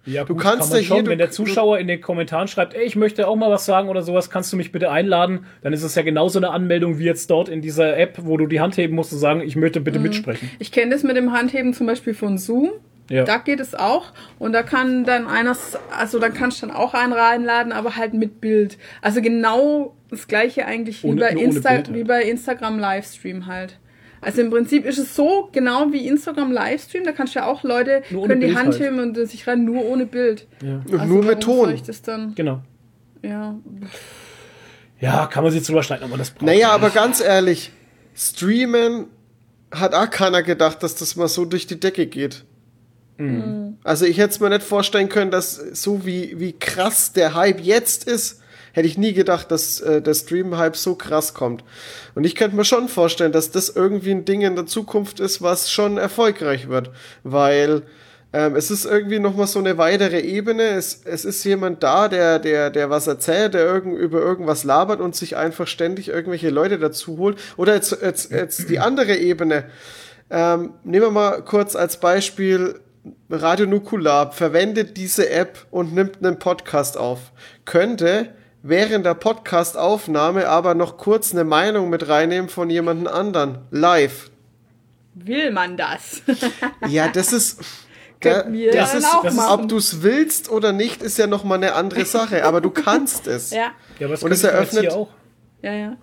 Ja, 0.05 0.25
du 0.25 0.35
gut, 0.35 0.43
kannst 0.43 0.61
kann 0.61 0.69
man 0.69 0.79
ja 0.79 0.85
schon, 0.85 0.97
hier, 1.01 1.07
wenn 1.11 1.19
der 1.19 1.31
Zuschauer 1.33 1.79
in 1.79 1.89
den 1.89 2.01
Kommentaren 2.01 2.47
schreibt, 2.47 2.75
ey, 2.75 2.85
ich 2.85 2.95
möchte 2.95 3.27
auch 3.27 3.35
mal 3.35 3.51
was 3.51 3.67
sagen 3.67 3.89
oder 3.89 4.03
sowas, 4.03 4.31
kannst 4.31 4.53
du 4.53 4.57
mich 4.57 4.71
bitte 4.71 4.89
einladen, 4.91 5.47
dann 5.63 5.73
ist 5.73 5.83
es 5.83 5.97
ja 5.97 6.03
genauso 6.03 6.39
eine 6.39 6.51
Anmeldung 6.51 6.99
wie 7.01 7.05
jetzt 7.05 7.29
dort 7.29 7.49
in 7.49 7.61
dieser 7.61 7.97
App, 7.99 8.19
wo 8.23 8.37
du 8.37 8.47
die 8.47 8.61
Hand 8.61 8.77
heben 8.77 8.95
musst 8.95 9.13
und 9.13 9.19
sagen, 9.19 9.41
ich 9.41 9.57
möchte 9.57 9.81
Mhm. 9.81 9.85
bitte 9.85 9.99
mitsprechen. 9.99 10.49
Ich 10.61 10.71
kenne 10.71 10.93
das 10.93 11.03
mit 11.03 11.17
dem 11.17 11.33
Handheben 11.33 11.75
zum 11.75 11.89
Beispiel 11.89 12.15
von 12.15 12.39
Zoom. 12.39 12.71
Ja. 13.09 13.25
Da 13.25 13.39
geht 13.39 13.61
es 13.61 13.75
auch. 13.75 14.13
Und 14.39 14.53
da 14.53 14.63
kann 14.63 15.05
dann 15.05 15.27
einer, 15.29 15.57
also 15.97 16.19
dann 16.19 16.35
kannst 16.35 16.61
du 16.63 16.67
dann 16.67 16.75
auch 16.75 16.93
einen 16.95 17.13
reinladen, 17.13 17.73
aber 17.73 17.97
halt 17.97 18.15
mit 18.15 18.41
Bild. 18.41 18.79
Also 19.03 19.21
genau 19.23 19.95
das 20.11 20.27
gleiche 20.29 20.67
eigentlich 20.67 21.03
wie, 21.05 21.09
Ohne- 21.09 21.21
bei, 21.21 21.33
nur 21.35 21.43
Insta 21.43 21.69
Bild 21.71 21.87
halt. 21.89 21.95
wie 21.97 22.05
bei 22.05 22.23
Instagram 22.23 22.79
Livestream 22.79 23.47
halt. 23.47 23.79
Also 24.21 24.41
im 24.41 24.51
Prinzip 24.51 24.85
ist 24.87 24.99
es 24.99 25.15
so 25.15 25.51
genau 25.53 25.93
wie 25.93 26.07
Instagram 26.09 26.51
Livestream. 26.51 27.05
Da 27.05 27.13
kannst 27.13 27.35
du 27.37 27.41
ja 27.41 27.47
auch 27.47 27.63
Leute, 27.63 28.03
Nur 28.11 28.23
ohne 28.23 28.29
können 28.31 28.41
die 28.41 28.47
Bild 28.49 28.59
Hand 28.59 28.69
halt. 28.73 28.81
heben 28.83 28.99
und 28.99 29.15
sich 29.29 29.47
rein, 29.47 29.65
nur 29.65 29.85
ohne 29.85 30.07
Bild. 30.07 30.49
Ja. 30.63 30.81
nur 30.89 31.01
Also 31.01 31.15
warum 31.15 31.27
mit 31.27 31.41
Ton. 31.43 31.71
ich 31.75 31.83
das 31.83 32.03
dann, 32.03 32.35
Genau. 32.35 32.61
ja. 33.23 33.55
Ja, 34.99 35.27
kann 35.27 35.45
man 35.45 35.53
sich 35.53 35.63
drüber 35.65 35.83
streiten, 35.83 36.05
aber 36.05 36.17
das 36.17 36.31
braucht 36.31 36.43
Naja, 36.47 36.71
aber 36.71 36.91
ganz 36.91 37.21
ehrlich, 37.21 37.71
streamen 38.15 39.07
hat 39.71 39.95
auch 39.95 40.09
keiner 40.11 40.43
gedacht, 40.43 40.83
dass 40.83 40.95
das 40.97 41.17
mal 41.17 41.29
so 41.29 41.45
durch 41.45 41.67
die 41.67 41.79
Decke 41.79 42.07
geht. 42.07 42.45
Also 43.85 44.05
ich 44.05 44.19
hätte 44.19 44.31
es 44.31 44.41
mir 44.41 44.51
nicht 44.51 44.63
vorstellen 44.63 45.09
können, 45.09 45.31
dass 45.31 45.55
so 45.55 46.05
wie, 46.05 46.39
wie 46.39 46.53
krass 46.53 47.13
der 47.13 47.35
Hype 47.35 47.61
jetzt 47.61 48.05
ist, 48.05 48.41
hätte 48.77 48.89
ich 48.89 48.99
nie 48.99 49.15
gedacht, 49.15 49.51
dass 49.51 49.81
äh, 49.81 50.03
der 50.03 50.13
Stream-Hype 50.13 50.77
so 50.77 50.97
krass 50.97 51.33
kommt. 51.33 51.65
Und 52.15 52.25
ich 52.25 52.35
könnte 52.35 52.57
mir 52.57 52.65
schon 52.65 52.89
vorstellen, 52.89 53.33
dass 53.33 53.51
das 53.51 53.71
irgendwie 53.71 54.11
ein 54.11 54.27
Ding 54.27 54.43
in 54.43 54.55
der 54.55 54.67
Zukunft 54.67 55.19
ist, 55.19 55.41
was 55.41 55.71
schon 55.71 55.97
erfolgreich 55.97 56.69
wird. 56.69 56.91
Weil 57.25 57.83
ähm, 58.35 58.55
es 58.55 58.71
ist 58.71 58.85
irgendwie 58.85 59.19
nochmal 59.19 59.47
so 59.47 59.61
eine 59.61 59.79
weitere 59.79 60.21
Ebene. 60.21 60.63
Es, 60.63 61.01
es 61.07 61.25
ist 61.25 61.43
jemand 61.45 61.83
da, 61.83 62.09
der, 62.09 62.39
der, 62.39 62.69
der 62.69 62.91
was 62.91 63.07
erzählt, 63.07 63.55
der 63.55 63.65
irgend, 63.65 63.99
über 63.99 64.21
irgendwas 64.21 64.63
labert 64.63 65.01
und 65.01 65.17
sich 65.17 65.37
einfach 65.37 65.67
ständig 65.67 66.09
irgendwelche 66.09 66.51
Leute 66.51 66.79
dazu 66.79 67.17
holt. 67.17 67.39
Oder 67.57 67.77
jetzt, 67.77 67.97
jetzt, 68.03 68.31
jetzt 68.31 68.69
die 68.69 68.79
andere 68.79 69.17
Ebene. 69.17 69.65
Ähm, 70.29 70.75
nehmen 70.85 71.07
wir 71.07 71.11
mal 71.11 71.43
kurz 71.43 71.77
als 71.77 71.99
Beispiel 71.99 72.81
Radio 73.31 73.67
Nukular 73.67 74.33
verwendet 74.33 74.97
diese 74.97 75.31
App 75.31 75.67
und 75.71 75.95
nimmt 75.95 76.19
einen 76.25 76.39
Podcast 76.39 76.97
auf. 76.97 77.33
Könnte 77.65 78.35
während 78.63 79.07
der 79.07 79.15
Podcast-Aufnahme 79.15 80.49
aber 80.49 80.75
noch 80.75 80.97
kurz 80.97 81.33
eine 81.33 81.45
Meinung 81.45 81.89
mit 81.91 82.09
reinnehmen 82.09 82.49
von 82.49 82.69
jemandem 82.71 83.07
anderen. 83.13 83.59
Live. 83.71 84.31
Will 85.15 85.51
man 85.53 85.77
das? 85.77 86.23
Ja, 86.89 87.09
das 87.09 87.33
ist. 87.33 87.61
Wir 88.21 88.73
das 88.73 88.95
ist, 88.95 89.05
auch 89.05 89.23
das 89.23 89.35
ist 89.35 89.51
ob 89.51 89.69
du 89.69 89.77
es 89.77 90.03
willst 90.03 90.51
oder 90.51 90.73
nicht, 90.73 91.03
ist 91.03 91.17
ja 91.19 91.27
nochmal 91.27 91.59
eine 91.59 91.75
andere 91.75 92.05
Sache. 92.07 92.45
Aber 92.45 92.61
du 92.61 92.71
kannst 92.71 93.27
es. 93.29 93.51
ja, 93.51 93.71
Ja, 93.99 94.07
aber 94.07 94.15
das 94.15 94.23
Und 94.25 94.33
es 94.33 94.43
eröffnet- 94.43 94.91
auch. 94.91 95.09
ja, 95.63 95.73
ja. 95.73 95.97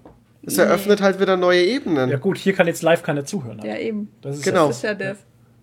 Es 0.46 0.58
eröffnet 0.58 1.02
halt 1.02 1.20
wieder 1.20 1.36
neue 1.38 1.64
Ebenen. 1.64 2.10
Ja 2.10 2.18
gut, 2.18 2.38
hier 2.38 2.54
kann 2.54 2.68
jetzt 2.68 2.82
live 2.82 3.02
keiner 3.02 3.26
zuhören. 3.26 3.62
Ja, 3.64 3.78
eben. 3.78 4.12
Das 4.22 4.38
ist 4.38 4.44
Genau. 4.44 4.68
Das 4.68 4.78
ist 4.78 4.84
ja 4.84 4.94
das. 4.94 5.18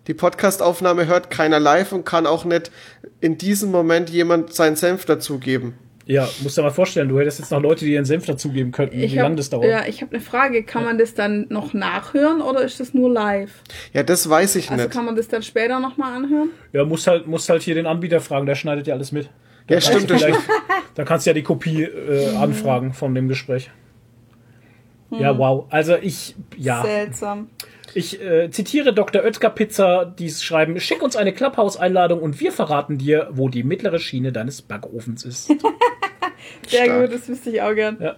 Die 0.07 0.13
Podcast-Aufnahme 0.13 1.05
hört 1.07 1.29
keiner 1.29 1.59
live 1.59 1.91
und 1.91 2.05
kann 2.05 2.25
auch 2.25 2.43
nicht 2.45 2.71
in 3.19 3.37
diesem 3.37 3.71
Moment 3.71 4.09
jemand 4.09 4.53
seinen 4.53 4.75
Senf 4.75 5.05
dazugeben. 5.05 5.75
Ja, 6.07 6.27
musst 6.41 6.57
dir 6.57 6.63
mal 6.63 6.71
vorstellen, 6.71 7.07
du 7.07 7.19
hättest 7.19 7.37
jetzt 7.39 7.51
noch 7.51 7.61
Leute, 7.61 7.85
die 7.85 7.93
ihren 7.93 8.05
Senf 8.05 8.25
dazugeben 8.25 8.71
könnten, 8.71 8.97
wie 8.97 9.03
Ich 9.03 9.13
lange 9.13 9.29
hab, 9.29 9.37
das 9.37 9.51
dauert. 9.51 9.65
ja, 9.69 9.85
ich 9.85 10.01
habe 10.01 10.13
eine 10.15 10.21
Frage. 10.21 10.63
Kann 10.63 10.83
man 10.83 10.97
das 10.97 11.13
dann 11.13 11.45
noch 11.49 11.73
nachhören 11.73 12.41
oder 12.41 12.63
ist 12.63 12.79
das 12.79 12.93
nur 12.95 13.09
live? 13.11 13.51
Ja, 13.93 14.01
das 14.01 14.27
weiß 14.27 14.55
ich 14.55 14.71
Also 14.71 14.83
nicht. 14.83 14.91
kann 14.93 15.05
man 15.05 15.15
das 15.15 15.27
dann 15.27 15.43
später 15.43 15.79
nochmal 15.79 16.13
anhören? 16.15 16.49
Ja, 16.73 16.83
musst 16.83 17.05
halt, 17.05 17.27
musst 17.27 17.47
halt 17.49 17.61
hier 17.61 17.75
den 17.75 17.85
Anbieter 17.85 18.19
fragen, 18.19 18.47
der 18.47 18.55
schneidet 18.55 18.87
ja 18.87 18.95
alles 18.95 19.11
mit. 19.11 19.25
Ja, 19.69 19.79
kannst 19.79 19.87
stimmt, 19.87 20.09
Da 20.95 21.03
kannst 21.05 21.25
du 21.27 21.29
ja 21.29 21.33
die 21.35 21.43
Kopie 21.43 21.83
äh, 21.83 22.35
anfragen 22.35 22.93
von 22.93 23.13
dem 23.13 23.27
Gespräch. 23.27 23.69
Ja, 25.11 25.37
wow. 25.37 25.65
Also 25.69 25.95
ich, 25.97 26.35
ja, 26.57 26.81
Seltsam. 26.81 27.49
Ich 27.93 28.21
äh, 28.21 28.49
zitiere 28.51 28.93
Dr. 28.93 29.23
Oetker 29.23 29.49
Pizza, 29.49 30.05
die 30.05 30.29
schreiben, 30.29 30.79
schick 30.79 31.01
uns 31.01 31.15
eine 31.15 31.33
Clubhouse-Einladung 31.33 32.21
und 32.21 32.39
wir 32.39 32.51
verraten 32.51 32.97
dir, 32.97 33.29
wo 33.31 33.49
die 33.49 33.63
mittlere 33.63 33.99
Schiene 33.99 34.31
deines 34.31 34.61
Backofens 34.61 35.25
ist. 35.25 35.47
Sehr 36.67 36.85
Stark. 36.85 37.01
gut, 37.01 37.13
das 37.13 37.27
wüsste 37.27 37.49
ich 37.49 37.61
auch 37.61 37.75
gern. 37.75 38.15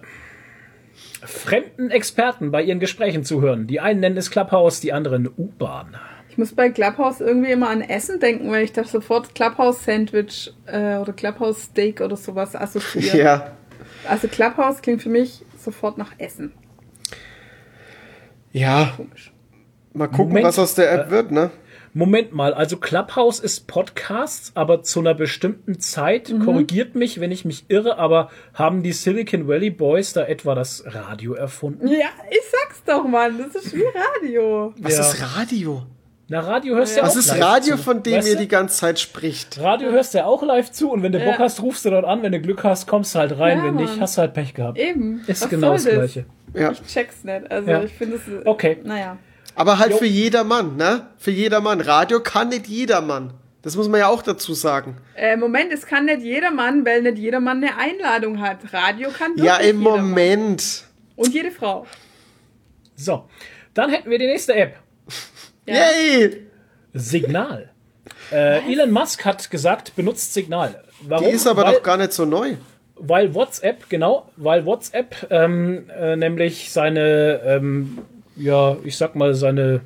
Fremden 1.22 1.90
Experten 1.90 2.50
bei 2.50 2.62
ihren 2.62 2.80
Gesprächen 2.80 3.24
zuhören. 3.24 3.66
Die 3.66 3.80
einen 3.80 4.00
nennen 4.00 4.16
es 4.16 4.30
Clubhouse, 4.30 4.80
die 4.80 4.92
anderen 4.92 5.28
U-Bahn. 5.28 5.96
Ich 6.28 6.38
muss 6.38 6.52
bei 6.52 6.68
Clubhouse 6.68 7.20
irgendwie 7.20 7.52
immer 7.52 7.70
an 7.70 7.80
Essen 7.80 8.18
denken, 8.18 8.50
weil 8.50 8.64
ich 8.64 8.72
da 8.72 8.84
sofort 8.84 9.34
Clubhouse-Sandwich 9.34 10.52
äh, 10.66 10.96
oder 10.96 11.12
Clubhouse-Steak 11.12 12.00
oder 12.00 12.16
sowas 12.16 12.56
assoziiere. 12.56 13.18
Ja. 13.18 13.52
Also 14.08 14.28
Clubhouse 14.28 14.82
klingt 14.82 15.02
für 15.02 15.08
mich 15.08 15.42
sofort 15.56 15.96
nach 15.96 16.12
Essen. 16.18 16.52
Ja. 18.52 18.98
Mal 19.94 20.08
gucken, 20.08 20.28
Moment. 20.28 20.46
was 20.46 20.58
aus 20.58 20.74
der 20.74 20.92
App 20.92 21.10
wird, 21.10 21.30
ne? 21.30 21.50
Moment 21.96 22.32
mal, 22.32 22.52
also 22.52 22.76
Clubhouse 22.76 23.38
ist 23.38 23.68
Podcasts, 23.68 24.50
aber 24.56 24.82
zu 24.82 24.98
einer 24.98 25.14
bestimmten 25.14 25.78
Zeit, 25.78 26.28
Mhm. 26.30 26.44
korrigiert 26.44 26.96
mich, 26.96 27.20
wenn 27.20 27.30
ich 27.30 27.44
mich 27.44 27.66
irre, 27.68 27.98
aber 27.98 28.30
haben 28.52 28.82
die 28.82 28.90
Silicon 28.92 29.46
Valley 29.46 29.70
Boys 29.70 30.12
da 30.12 30.24
etwa 30.24 30.56
das 30.56 30.82
Radio 30.86 31.34
erfunden? 31.34 31.86
Ja, 31.86 32.08
ich 32.28 32.40
sag's 32.50 32.82
doch, 32.84 33.06
Mann. 33.06 33.38
Das 33.38 33.54
ist 33.64 33.72
wie 33.76 33.84
Radio. 33.84 34.74
Was 34.80 34.94
Ja. 34.96 35.00
ist 35.02 35.36
Radio? 35.38 35.82
Na, 36.26 36.40
Radio 36.40 36.74
hörst 36.74 36.96
du 36.96 37.00
ja 37.00 37.06
Was 37.06 37.12
auch 37.14 37.18
ist 37.20 37.28
live 37.28 37.40
Radio, 37.42 37.76
zu. 37.76 37.82
von 37.84 38.02
dem 38.02 38.14
Weißt 38.14 38.28
ihr 38.28 38.34
du? 38.34 38.40
die 38.40 38.48
ganze 38.48 38.76
Zeit 38.78 38.98
spricht? 38.98 39.60
Radio 39.60 39.90
hörst 39.92 40.14
du 40.14 40.18
ja 40.18 40.24
auch 40.24 40.42
live 40.42 40.72
zu 40.72 40.90
und 40.90 41.02
wenn 41.04 41.12
du 41.12 41.20
Ja. 41.20 41.26
Bock 41.30 41.38
hast, 41.38 41.62
rufst 41.62 41.84
du 41.84 41.90
dort 41.90 42.06
an, 42.06 42.22
wenn 42.24 42.32
du 42.32 42.40
Glück 42.40 42.64
hast, 42.64 42.88
kommst 42.88 43.14
du 43.14 43.20
halt 43.20 43.38
rein, 43.38 43.58
Ja, 43.58 43.64
wenn 43.66 43.76
nicht, 43.76 44.00
hast 44.00 44.16
du 44.16 44.22
halt 44.22 44.34
Pech 44.34 44.54
gehabt. 44.54 44.78
Eben. 44.78 45.20
Ist 45.28 45.42
Was 45.42 45.48
genau 45.50 45.76
soll 45.76 45.92
das 45.92 46.12
Gleiche. 46.12 46.24
Ja. 46.54 46.72
Ich 46.72 46.82
check's 46.82 47.22
nicht. 47.22 47.48
Also 47.52 47.70
Ja. 47.70 47.82
ich 47.84 47.92
finde 47.92 48.16
es. 48.16 48.22
Okay. 48.46 48.78
Naja. 48.82 49.18
Aber 49.54 49.78
halt 49.78 49.92
Jo. 49.92 49.96
für 49.98 50.06
jedermann, 50.06 50.76
ne? 50.76 51.08
Für 51.18 51.30
jedermann. 51.30 51.80
Radio 51.80 52.20
kann 52.20 52.48
nicht 52.48 52.66
jedermann. 52.66 53.34
Das 53.62 53.76
muss 53.76 53.88
man 53.88 54.00
ja 54.00 54.08
auch 54.08 54.22
dazu 54.22 54.52
sagen. 54.52 54.98
Äh, 55.14 55.36
Moment, 55.36 55.72
es 55.72 55.86
kann 55.86 56.04
nicht 56.04 56.20
jedermann, 56.22 56.84
weil 56.84 57.02
nicht 57.02 57.18
jedermann 57.18 57.58
eine 57.64 57.76
Einladung 57.78 58.40
hat. 58.40 58.58
Radio 58.72 59.10
kann 59.10 59.32
Ja, 59.36 59.56
im 59.56 59.78
jedermann. 59.78 60.08
Moment. 60.08 60.84
Und 61.16 61.32
jede 61.32 61.50
Frau. 61.50 61.86
So, 62.96 63.24
dann 63.72 63.90
hätten 63.90 64.10
wir 64.10 64.18
die 64.18 64.26
nächste 64.26 64.54
App. 64.54 64.76
Ja. 65.66 65.74
Yay! 65.76 66.46
Signal. 66.92 67.70
Äh, 68.30 68.70
Elon 68.70 68.90
Musk 68.90 69.24
hat 69.24 69.50
gesagt, 69.50 69.96
benutzt 69.96 70.34
Signal. 70.34 70.82
Warum? 71.00 71.26
Die 71.26 71.32
ist 71.32 71.46
aber 71.46 71.64
weil, 71.64 71.74
doch 71.74 71.82
gar 71.82 71.96
nicht 71.96 72.12
so 72.12 72.24
neu. 72.24 72.54
Weil 72.96 73.34
WhatsApp, 73.34 73.88
genau, 73.88 74.30
weil 74.36 74.64
WhatsApp 74.66 75.26
ähm, 75.30 75.88
äh, 75.90 76.16
nämlich 76.16 76.70
seine, 76.70 77.40
ähm, 77.44 77.98
ja, 78.36 78.76
ich 78.84 78.96
sag 78.96 79.14
mal, 79.14 79.34
seine, 79.34 79.80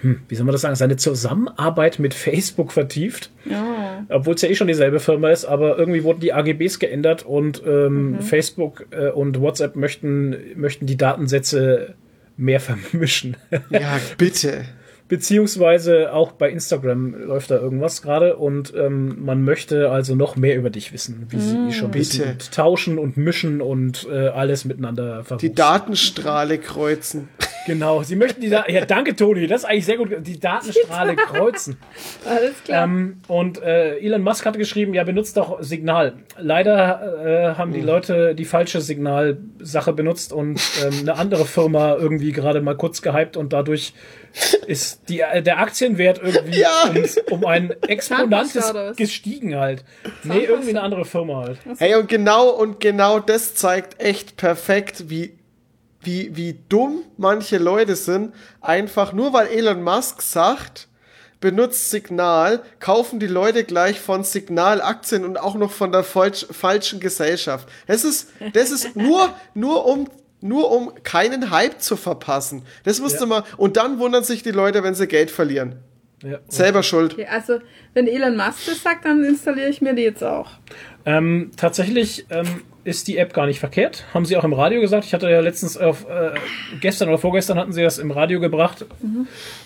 hm, 0.00 0.20
wie 0.28 0.34
soll 0.34 0.46
man 0.46 0.52
das 0.52 0.62
sagen, 0.62 0.74
seine 0.74 0.96
Zusammenarbeit 0.96 1.98
mit 1.98 2.14
Facebook 2.14 2.72
vertieft. 2.72 3.30
Ja. 3.44 4.04
Obwohl 4.08 4.34
es 4.34 4.42
ja 4.42 4.48
eh 4.48 4.54
schon 4.54 4.68
dieselbe 4.68 5.00
Firma 5.00 5.30
ist, 5.30 5.44
aber 5.44 5.78
irgendwie 5.78 6.04
wurden 6.04 6.20
die 6.20 6.32
AGBs 6.32 6.78
geändert 6.78 7.24
und 7.24 7.62
ähm, 7.66 8.20
Facebook 8.20 8.86
äh, 8.90 9.10
und 9.10 9.40
WhatsApp 9.40 9.76
möchten, 9.76 10.36
möchten 10.56 10.86
die 10.86 10.96
Datensätze 10.96 11.94
mehr 12.36 12.60
vermischen. 12.60 13.36
Ja, 13.70 13.98
bitte. 14.18 14.64
Beziehungsweise 15.06 16.14
auch 16.14 16.32
bei 16.32 16.50
Instagram 16.50 17.14
läuft 17.14 17.50
da 17.50 17.56
irgendwas 17.56 18.00
gerade 18.00 18.36
und 18.36 18.72
ähm, 18.74 19.22
man 19.24 19.42
möchte 19.42 19.90
also 19.90 20.14
noch 20.14 20.36
mehr 20.36 20.56
über 20.56 20.70
dich 20.70 20.92
wissen, 20.94 21.26
wie 21.28 21.38
sie 21.38 21.72
schon 21.72 21.92
wissen. 21.92 22.20
Bitte. 22.20 22.32
Und 22.32 22.52
tauschen 22.52 22.98
und 22.98 23.18
mischen 23.18 23.60
und 23.60 24.06
äh, 24.10 24.28
alles 24.28 24.64
miteinander 24.64 25.18
Die 25.18 25.24
verwursten. 25.24 25.54
Datenstrahle 25.54 26.58
kreuzen. 26.58 27.28
Genau, 27.66 28.02
sie 28.02 28.16
möchten 28.16 28.40
die 28.40 28.50
da 28.50 28.64
Ja, 28.66 28.84
danke, 28.84 29.14
Toni, 29.16 29.46
das 29.46 29.62
ist 29.62 29.68
eigentlich 29.68 29.86
sehr 29.86 29.96
gut. 29.96 30.10
Die 30.26 30.38
Datenstrahle 30.38 31.16
kreuzen. 31.16 31.76
Alles 32.26 32.62
klar. 32.64 32.84
Ähm, 32.84 33.18
und 33.28 33.62
äh, 33.62 33.98
Elon 33.98 34.22
Musk 34.22 34.44
hatte 34.44 34.58
geschrieben, 34.58 34.94
ja, 34.94 35.04
benutzt 35.04 35.36
doch 35.36 35.62
Signal. 35.62 36.14
Leider 36.38 37.52
äh, 37.54 37.58
haben 37.58 37.72
die 37.72 37.80
Leute 37.80 38.34
die 38.34 38.44
falsche 38.44 38.80
Signalsache 38.80 39.92
benutzt 39.92 40.32
und 40.32 40.60
ähm, 40.82 41.00
eine 41.00 41.16
andere 41.16 41.44
Firma 41.44 41.94
irgendwie 41.94 42.32
gerade 42.32 42.60
mal 42.60 42.76
kurz 42.76 43.02
gehypt 43.02 43.36
und 43.36 43.52
dadurch 43.52 43.94
ist 44.66 45.08
die, 45.08 45.20
äh, 45.20 45.42
der 45.42 45.58
Aktienwert 45.58 46.20
irgendwie 46.22 46.60
Ja. 46.60 46.90
um, 47.30 47.34
um 47.38 47.46
ein 47.46 47.74
Exponantes 47.82 48.72
gestiegen 48.96 49.56
halt. 49.56 49.84
Nee, 50.22 50.44
irgendwie 50.44 50.70
eine 50.70 50.82
andere 50.82 51.04
Firma 51.04 51.44
halt. 51.44 51.58
Hey, 51.78 51.94
und 51.94 52.08
genau, 52.08 52.48
und 52.50 52.80
genau 52.80 53.20
das 53.20 53.54
zeigt 53.54 54.00
echt 54.02 54.36
perfekt, 54.36 55.08
wie, 55.08 55.38
wie, 56.00 56.36
wie 56.36 56.58
dumm 56.68 57.02
manche 57.16 57.58
Leute 57.58 57.96
sind. 57.96 58.34
Einfach 58.60 59.12
nur 59.12 59.32
weil 59.32 59.46
Elon 59.48 59.82
Musk 59.82 60.22
sagt, 60.22 60.88
benutzt 61.40 61.90
Signal, 61.90 62.62
kaufen 62.80 63.20
die 63.20 63.26
Leute 63.26 63.64
gleich 63.64 64.00
von 64.00 64.24
Signal 64.24 64.80
Aktien 64.80 65.24
und 65.24 65.38
auch 65.38 65.54
noch 65.56 65.70
von 65.70 65.92
der 65.92 66.02
falsch, 66.02 66.46
falschen 66.50 67.00
Gesellschaft. 67.00 67.68
Das 67.86 68.02
ist, 68.04 68.30
das 68.54 68.70
ist 68.70 68.96
nur, 68.96 69.28
nur 69.52 69.84
um, 69.84 70.08
nur 70.44 70.70
um 70.70 70.92
keinen 71.02 71.50
Hype 71.50 71.80
zu 71.80 71.96
verpassen. 71.96 72.62
Das 72.84 73.00
musste 73.00 73.20
Ja. 73.20 73.26
man, 73.26 73.42
und 73.56 73.76
dann 73.76 73.98
wundern 73.98 74.24
sich 74.24 74.42
die 74.42 74.50
Leute, 74.50 74.84
wenn 74.84 74.94
sie 74.94 75.06
Geld 75.08 75.30
verlieren. 75.30 75.76
Ja. 76.22 76.38
Selber 76.48 76.82
schuld. 76.82 77.14
Okay, 77.14 77.26
also, 77.26 77.58
wenn 77.94 78.06
Elon 78.06 78.36
Musk 78.36 78.66
das 78.66 78.82
sagt, 78.82 79.04
dann 79.04 79.24
installiere 79.24 79.68
ich 79.68 79.80
mir 79.80 79.94
die 79.94 80.02
jetzt 80.02 80.22
auch. 80.22 80.50
Ähm, 81.06 81.50
tatsächlich 81.56 82.26
ähm, 82.30 82.62
ist 82.84 83.08
die 83.08 83.16
App 83.18 83.32
gar 83.34 83.46
nicht 83.46 83.58
verkehrt. 83.58 84.04
Haben 84.14 84.24
sie 84.26 84.36
auch 84.36 84.44
im 84.44 84.52
Radio 84.52 84.80
gesagt. 84.80 85.04
Ich 85.06 85.12
hatte 85.14 85.28
ja 85.30 85.40
letztens 85.40 85.76
auf, 85.76 86.06
äh, 86.08 86.30
gestern 86.80 87.08
oder 87.08 87.18
vorgestern 87.18 87.58
hatten 87.58 87.72
sie 87.72 87.82
das 87.82 87.98
im 87.98 88.10
Radio 88.10 88.40
gebracht, 88.40 88.86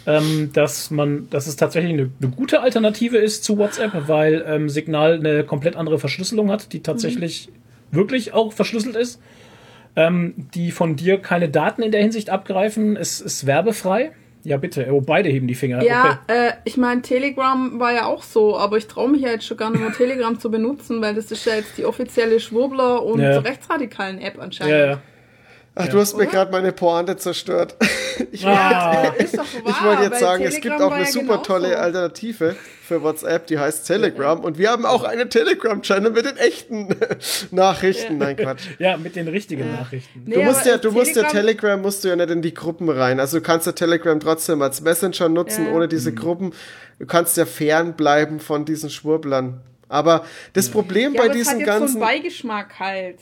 ähm, 0.06 0.50
dass 0.52 0.90
man, 0.90 1.28
dass 1.30 1.46
es 1.46 1.56
tatsächlich 1.56 1.92
eine, 1.92 2.10
eine 2.20 2.30
gute 2.30 2.60
Alternative 2.60 3.18
ist 3.18 3.44
zu 3.44 3.58
WhatsApp, 3.58 3.92
weil 4.08 4.44
ähm, 4.46 4.68
Signal 4.68 5.14
eine 5.14 5.44
komplett 5.44 5.76
andere 5.76 5.98
Verschlüsselung 5.98 6.50
hat, 6.50 6.72
die 6.72 6.82
tatsächlich 6.82 7.50
wirklich 7.90 8.32
auch 8.32 8.52
verschlüsselt 8.52 8.96
ist. 8.96 9.20
Ähm, 9.98 10.34
die 10.54 10.70
von 10.70 10.94
dir 10.96 11.18
keine 11.18 11.48
Daten 11.48 11.82
in 11.82 11.90
der 11.90 12.00
Hinsicht 12.00 12.30
abgreifen. 12.30 12.96
Es 12.96 13.20
ist 13.20 13.46
werbefrei. 13.46 14.12
Ja, 14.44 14.56
bitte. 14.56 14.86
Oh, 14.92 15.00
beide 15.00 15.28
heben 15.28 15.48
die 15.48 15.56
Finger. 15.56 15.82
Ja, 15.82 16.20
äh, 16.28 16.52
ich 16.64 16.76
meine, 16.76 17.02
Telegram 17.02 17.80
war 17.80 17.92
ja 17.92 18.06
auch 18.06 18.22
so, 18.22 18.56
aber 18.56 18.76
ich 18.76 18.86
traue 18.86 19.10
mich 19.10 19.22
ja 19.22 19.30
jetzt 19.30 19.44
schon 19.44 19.56
gar 19.56 19.70
nicht 19.70 19.80
mehr, 19.80 19.92
Telegram 19.92 20.38
zu 20.38 20.50
benutzen, 20.50 21.02
weil 21.02 21.14
das 21.14 21.30
ist 21.32 21.44
ja 21.44 21.56
jetzt 21.56 21.76
die 21.76 21.84
offizielle 21.84 22.38
Schwurbler- 22.38 23.02
und 23.02 23.20
Ja. 23.20 23.40
rechtsradikalen 23.40 24.20
App 24.20 24.38
anscheinend. 24.40 24.72
Ja, 24.72 24.86
ja. 24.86 25.00
Ach, 25.78 25.88
du 25.88 25.98
hast 26.00 26.14
mir 26.16 26.24
Oder? 26.24 26.32
gerade 26.32 26.52
meine 26.52 26.72
Pointe 26.72 27.16
zerstört. 27.16 27.76
Ich, 28.32 28.44
Ah. 28.44 29.12
Ist 29.16 29.34
doch 29.38 29.38
wahr, 29.38 29.46
ich 29.68 29.84
wollte 29.84 30.02
jetzt 30.02 30.12
weil 30.14 30.18
sagen, 30.20 30.42
es 30.42 30.54
Telegram 30.56 30.60
gibt 30.78 30.82
auch 30.82 30.90
eine 30.92 31.04
ja 31.04 31.10
super 31.10 31.24
genauso. 31.26 31.42
tolle 31.44 31.78
Alternative 31.78 32.56
für 32.82 33.00
WhatsApp, 33.02 33.46
die 33.46 33.60
heißt 33.60 33.86
Telegram. 33.86 34.40
Und 34.40 34.58
wir 34.58 34.70
haben 34.70 34.84
auch 34.84 35.04
einen 35.04 35.30
Telegram-Channel 35.30 36.10
mit 36.10 36.24
den 36.26 36.36
echten 36.36 36.88
Nachrichten. 37.52 38.18
Nein, 38.18 38.34
Quatsch. 38.36 38.62
ja, 38.80 38.96
mit 38.96 39.14
den 39.14 39.28
richtigen 39.28 39.70
Nachrichten. 39.72 40.24
Nee, 40.26 40.34
Du 40.34 40.42
musst 40.42 40.66
ja, 40.66 40.78
du 40.78 40.90
musst 40.90 41.14
ja 41.14 41.22
Telegram- 41.22 41.32
Telegram 41.32 41.80
musst 41.80 42.02
du 42.02 42.08
ja 42.08 42.16
nicht 42.16 42.30
in 42.30 42.42
die 42.42 42.54
Gruppen 42.54 42.88
rein. 42.88 43.20
Also 43.20 43.38
du 43.38 43.42
kannst 43.44 43.66
ja 43.66 43.72
Telegram 43.72 44.18
trotzdem 44.18 44.62
als 44.62 44.80
Messenger 44.80 45.28
nutzen, 45.28 45.66
Ja. 45.66 45.72
ohne 45.74 45.86
diese 45.86 46.12
Gruppen. 46.12 46.52
Du 46.98 47.06
kannst 47.06 47.36
ja 47.36 47.46
fernbleiben 47.46 48.40
von 48.40 48.64
diesen 48.64 48.90
Schwurblern. 48.90 49.60
Aber 49.88 50.24
das 50.54 50.68
Problem 50.70 51.14
Ja, 51.14 51.20
bei 51.22 51.28
aber 51.30 51.38
es 51.38 51.46
hat 51.48 51.54
diesen 51.56 51.60
jetzt 51.60 51.66
so 51.68 51.72
einen 51.72 51.80
ganzen, 51.82 52.00
Beigeschmack 52.00 52.80
halt. 52.80 53.18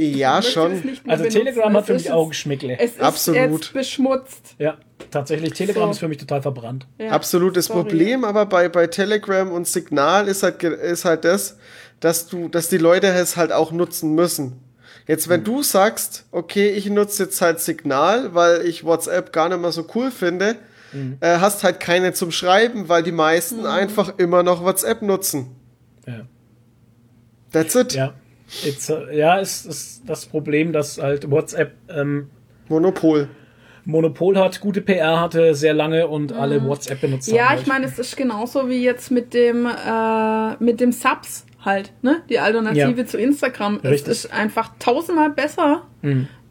Ja 0.00 0.42
schon, 0.42 0.72
Also 0.72 1.24
benutzen. 1.24 1.28
Telegram 1.30 1.72
hat 1.74 1.80
Es 1.82 1.86
für 1.86 2.10
mich 2.12 2.28
Geschmäckle. 2.28 2.78
Es 2.78 2.92
ist 2.92 3.00
Absolut. 3.00 3.38
jetzt 3.64 3.72
beschmutzt. 3.72 4.54
Ja, 4.58 4.78
tatsächlich. 5.10 5.52
Telegram 5.54 5.84
So. 5.84 5.90
ist 5.90 5.98
für 5.98 6.08
mich 6.08 6.18
total 6.18 6.42
verbrannt. 6.42 6.86
Ja, 6.98 7.10
absolut. 7.10 7.56
Das 7.56 7.66
sorry. 7.66 7.82
Problem 7.82 8.24
aber 8.24 8.46
bei, 8.46 8.68
bei 8.68 8.86
Telegram 8.86 9.50
und 9.50 9.66
Signal 9.66 10.28
ist 10.28 10.42
halt, 10.42 10.62
ist 10.62 11.04
halt 11.04 11.24
das, 11.24 11.56
dass 12.00 12.26
du, 12.28 12.48
dass 12.48 12.68
die 12.68 12.78
Leute 12.78 13.08
es 13.08 13.36
halt 13.36 13.52
auch 13.52 13.72
nutzen 13.72 14.14
müssen. 14.14 14.60
Jetzt, 15.06 15.24
Hm. 15.24 15.30
wenn 15.30 15.44
du 15.44 15.62
sagst, 15.62 16.26
okay, 16.30 16.68
ich 16.70 16.88
nutze 16.88 17.24
jetzt 17.24 17.40
halt 17.40 17.60
Signal, 17.60 18.34
weil 18.34 18.64
ich 18.66 18.84
WhatsApp 18.84 19.32
gar 19.32 19.48
nicht 19.48 19.60
mehr 19.60 19.72
so 19.72 19.86
cool 19.94 20.10
finde, 20.10 20.56
Hm. 20.92 21.18
äh, 21.20 21.38
hast 21.38 21.62
halt 21.62 21.78
keine 21.80 22.12
zum 22.12 22.30
Schreiben, 22.32 22.88
weil 22.88 23.02
die 23.02 23.12
meisten 23.12 23.64
einfach 23.66 24.14
immer 24.18 24.42
noch 24.42 24.64
WhatsApp 24.64 25.02
nutzen. 25.02 25.54
Ja. 26.06 26.22
That's 27.52 27.74
it. 27.74 27.92
Ja. 27.94 28.14
Äh, 28.64 29.16
ja, 29.16 29.36
ist, 29.38 29.66
ist 29.66 30.02
das 30.06 30.26
Problem, 30.26 30.72
dass 30.72 30.98
halt 31.00 31.30
WhatsApp 31.30 31.72
ähm, 31.88 32.30
Monopol. 32.68 33.28
Monopol 33.84 34.36
hat, 34.36 34.60
gute 34.60 34.80
PR 34.82 35.20
hatte 35.20 35.54
sehr 35.54 35.72
lange 35.72 36.06
und 36.06 36.32
alle 36.32 36.62
WhatsApp 36.64 37.00
benutzt 37.00 37.30
Mhm. 37.30 37.36
Ja, 37.36 37.48
haben. 37.50 37.60
ich 37.60 37.66
meine, 37.66 37.86
es 37.86 37.98
ist 37.98 38.16
genauso 38.16 38.68
wie 38.68 38.82
jetzt 38.84 39.10
mit 39.10 39.32
dem, 39.34 39.66
äh, 39.66 40.62
mit 40.62 40.80
dem 40.80 40.92
Subs 40.92 41.46
halt, 41.64 41.92
ne? 42.02 42.22
Die 42.28 42.38
Alternative 42.38 43.00
Ja. 43.00 43.06
zu 43.06 43.18
Instagram. 43.18 43.76
Richtig. 43.76 44.06
Mhm. 44.06 44.12
Es 44.12 44.24
ist 44.26 44.32
einfach 44.32 44.72
tausendmal 44.78 45.30
besser 45.30 45.82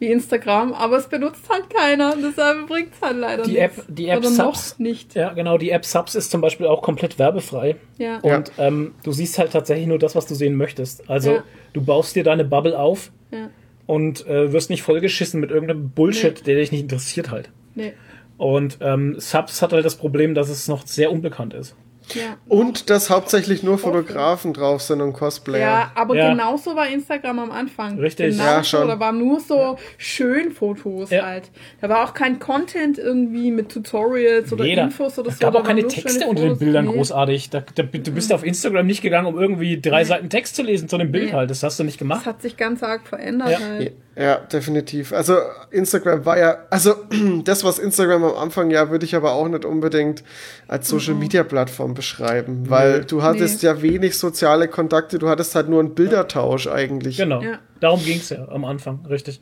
wie 0.00 0.06
Instagram, 0.10 0.72
aber 0.72 0.96
es 0.96 1.06
benutzt 1.08 1.48
halt 1.48 1.70
keiner. 1.70 2.14
Deshalb 2.16 2.66
bringt 2.66 2.92
es 2.94 3.00
halt 3.00 3.18
leider 3.18 3.44
Die 3.44 3.52
nichts. 3.52 3.78
App- 3.78 3.84
die 3.88 4.08
App 4.08 4.18
Oder 4.18 4.28
Subs- 4.30 4.72
noch 4.72 4.78
nicht. 4.80 5.14
Ja, 5.14 5.32
genau, 5.34 5.56
die 5.58 5.70
App 5.70 5.84
Subs 5.84 6.14
ist 6.16 6.30
zum 6.32 6.40
Beispiel 6.40 6.66
auch 6.66 6.82
komplett 6.82 7.18
werbefrei. 7.18 7.76
Ja. 7.98 8.18
Ja. 8.24 8.36
Und 8.38 8.50
ähm, 8.58 8.94
du 9.04 9.12
siehst 9.12 9.38
halt 9.38 9.52
tatsächlich 9.52 9.86
nur 9.86 9.98
das, 10.00 10.16
was 10.16 10.26
du 10.26 10.34
sehen 10.34 10.56
möchtest. 10.56 11.08
Also 11.08 11.34
Ja. 11.34 11.44
du 11.74 11.82
baust 11.84 12.16
dir 12.16 12.24
deine 12.24 12.44
Bubble 12.44 12.76
auf 12.78 13.12
ja. 13.30 13.50
und 13.86 14.26
äh, 14.26 14.52
wirst 14.52 14.70
nicht 14.70 14.82
vollgeschissen 14.82 15.38
mit 15.40 15.50
irgendeinem 15.50 15.90
Bullshit, 15.90 16.34
Nee. 16.38 16.42
der 16.46 16.56
dich 16.56 16.72
nicht 16.72 16.80
interessiert 16.82 17.30
halt. 17.30 17.50
Nee. 17.76 17.92
Und 18.38 18.78
ähm, 18.80 19.16
Subs 19.18 19.60
hat 19.60 19.74
halt 19.74 19.84
das 19.84 19.96
Problem, 19.96 20.34
dass 20.34 20.48
es 20.48 20.66
noch 20.66 20.86
sehr 20.86 21.12
unbekannt 21.12 21.52
ist. 21.52 21.76
Ja. 22.14 22.36
Und 22.48 22.90
dass 22.90 23.10
hauptsächlich 23.10 23.62
nur 23.62 23.78
Fotografen 23.78 24.52
drauf 24.52 24.82
sind 24.82 25.00
und 25.00 25.12
Cosplayer. 25.12 25.60
Ja, 25.60 25.92
aber 25.94 26.16
Ja. 26.16 26.30
genauso 26.30 26.74
war 26.76 26.88
Instagram 26.88 27.38
am 27.38 27.50
Anfang. 27.50 27.98
Richtig. 27.98 28.36
Genauso, 28.36 28.50
Ja, 28.50 28.64
schon. 28.64 28.88
Da 28.88 28.98
waren 29.00 29.18
nur 29.18 29.40
so 29.40 29.76
schön 29.98 30.52
Fotos 30.52 31.10
Ja. 31.10 31.24
halt. 31.26 31.50
Da 31.80 31.88
war 31.88 32.04
auch 32.04 32.14
kein 32.14 32.38
Content 32.38 32.98
irgendwie 32.98 33.50
mit 33.50 33.68
Tutorials 33.70 34.52
oder 34.52 34.64
Jeder. 34.64 34.84
Infos 34.84 35.18
oder 35.18 35.28
es 35.28 35.38
so. 35.38 35.40
gab 35.40 35.54
da 35.54 35.60
auch 35.60 35.64
keine 35.64 35.86
Texte 35.86 36.26
unter 36.26 36.42
den. 36.42 36.58
Bildern 36.58 36.86
Nee. 36.86 36.92
großartig. 36.94 37.50
Da, 37.50 37.62
da, 37.74 37.82
du 37.82 38.10
bist 38.12 38.32
auf 38.32 38.44
Instagram 38.44 38.86
nicht 38.86 39.02
gegangen, 39.02 39.26
um 39.26 39.38
irgendwie 39.38 39.80
drei 39.80 40.04
Seiten 40.04 40.28
Text 40.28 40.56
zu 40.56 40.62
lesen 40.62 40.88
zu 40.88 40.96
einem 40.96 41.10
Bild 41.12 41.26
Nee. 41.26 41.32
halt. 41.32 41.50
Das 41.50 41.62
hast 41.62 41.78
du 41.78 41.84
nicht 41.84 41.94
Das 41.96 41.98
gemacht. 42.00 42.26
hat 42.26 42.42
sich 42.42 42.56
ganz 42.56 42.82
arg 42.82 43.06
verändert 43.06 43.50
Ja. 43.50 43.58
halt. 43.60 43.92
Ja, 44.20 44.36
definitiv. 44.36 45.14
Also 45.14 45.36
Instagram 45.70 46.26
war 46.26 46.38
ja, 46.38 46.58
also 46.68 46.94
das, 47.44 47.64
was 47.64 47.78
Instagram 47.78 48.22
am 48.24 48.34
Anfang 48.36 48.70
ja, 48.70 48.90
würde 48.90 49.06
ich 49.06 49.16
aber 49.16 49.32
auch 49.32 49.48
nicht 49.48 49.64
unbedingt 49.64 50.22
als 50.68 50.88
Social 50.90 51.14
Media 51.14 51.42
Plattform 51.42 51.94
beschreiben, 51.94 52.68
weil 52.68 53.04
du 53.06 53.22
hattest 53.22 53.62
Nee. 53.62 53.68
ja 53.68 53.80
wenig 53.80 54.18
soziale 54.18 54.68
Kontakte, 54.68 55.18
du 55.18 55.28
hattest 55.28 55.54
halt 55.54 55.70
nur 55.70 55.80
einen 55.80 55.94
Bildertausch 55.94 56.66
eigentlich. 56.66 57.16
Genau. 57.16 57.40
Ja. 57.40 57.60
Darum 57.80 58.04
ging 58.04 58.18
es 58.18 58.28
ja 58.28 58.46
am 58.48 58.66
Anfang, 58.66 59.06
richtig. 59.08 59.40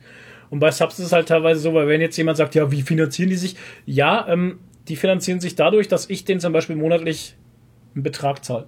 Und 0.49 0.59
bei 0.59 0.71
Subs 0.71 0.97
ist 0.97 1.07
es 1.07 1.11
halt 1.11 1.27
teilweise 1.27 1.59
so, 1.59 1.73
weil 1.73 1.87
wenn 1.89 1.99
jetzt 1.99 2.15
jemand 2.15 2.37
sagt, 2.37 2.55
ja, 2.55 2.71
wie 2.71 2.81
finanzieren 2.81 3.29
die 3.29 3.35
sich? 3.35 3.57
Ja, 3.85 4.27
ähm, 4.29 4.59
die 4.87 4.95
finanzieren 4.95 5.41
sich 5.41 5.55
dadurch, 5.55 5.89
dass 5.89 6.09
ich 6.09 6.23
denen 6.23 6.39
zum 6.39 6.53
Beispiel 6.53 6.77
monatlich 6.77 7.35
einen 7.95 8.03
Betrag 8.03 8.45
zahle. 8.45 8.67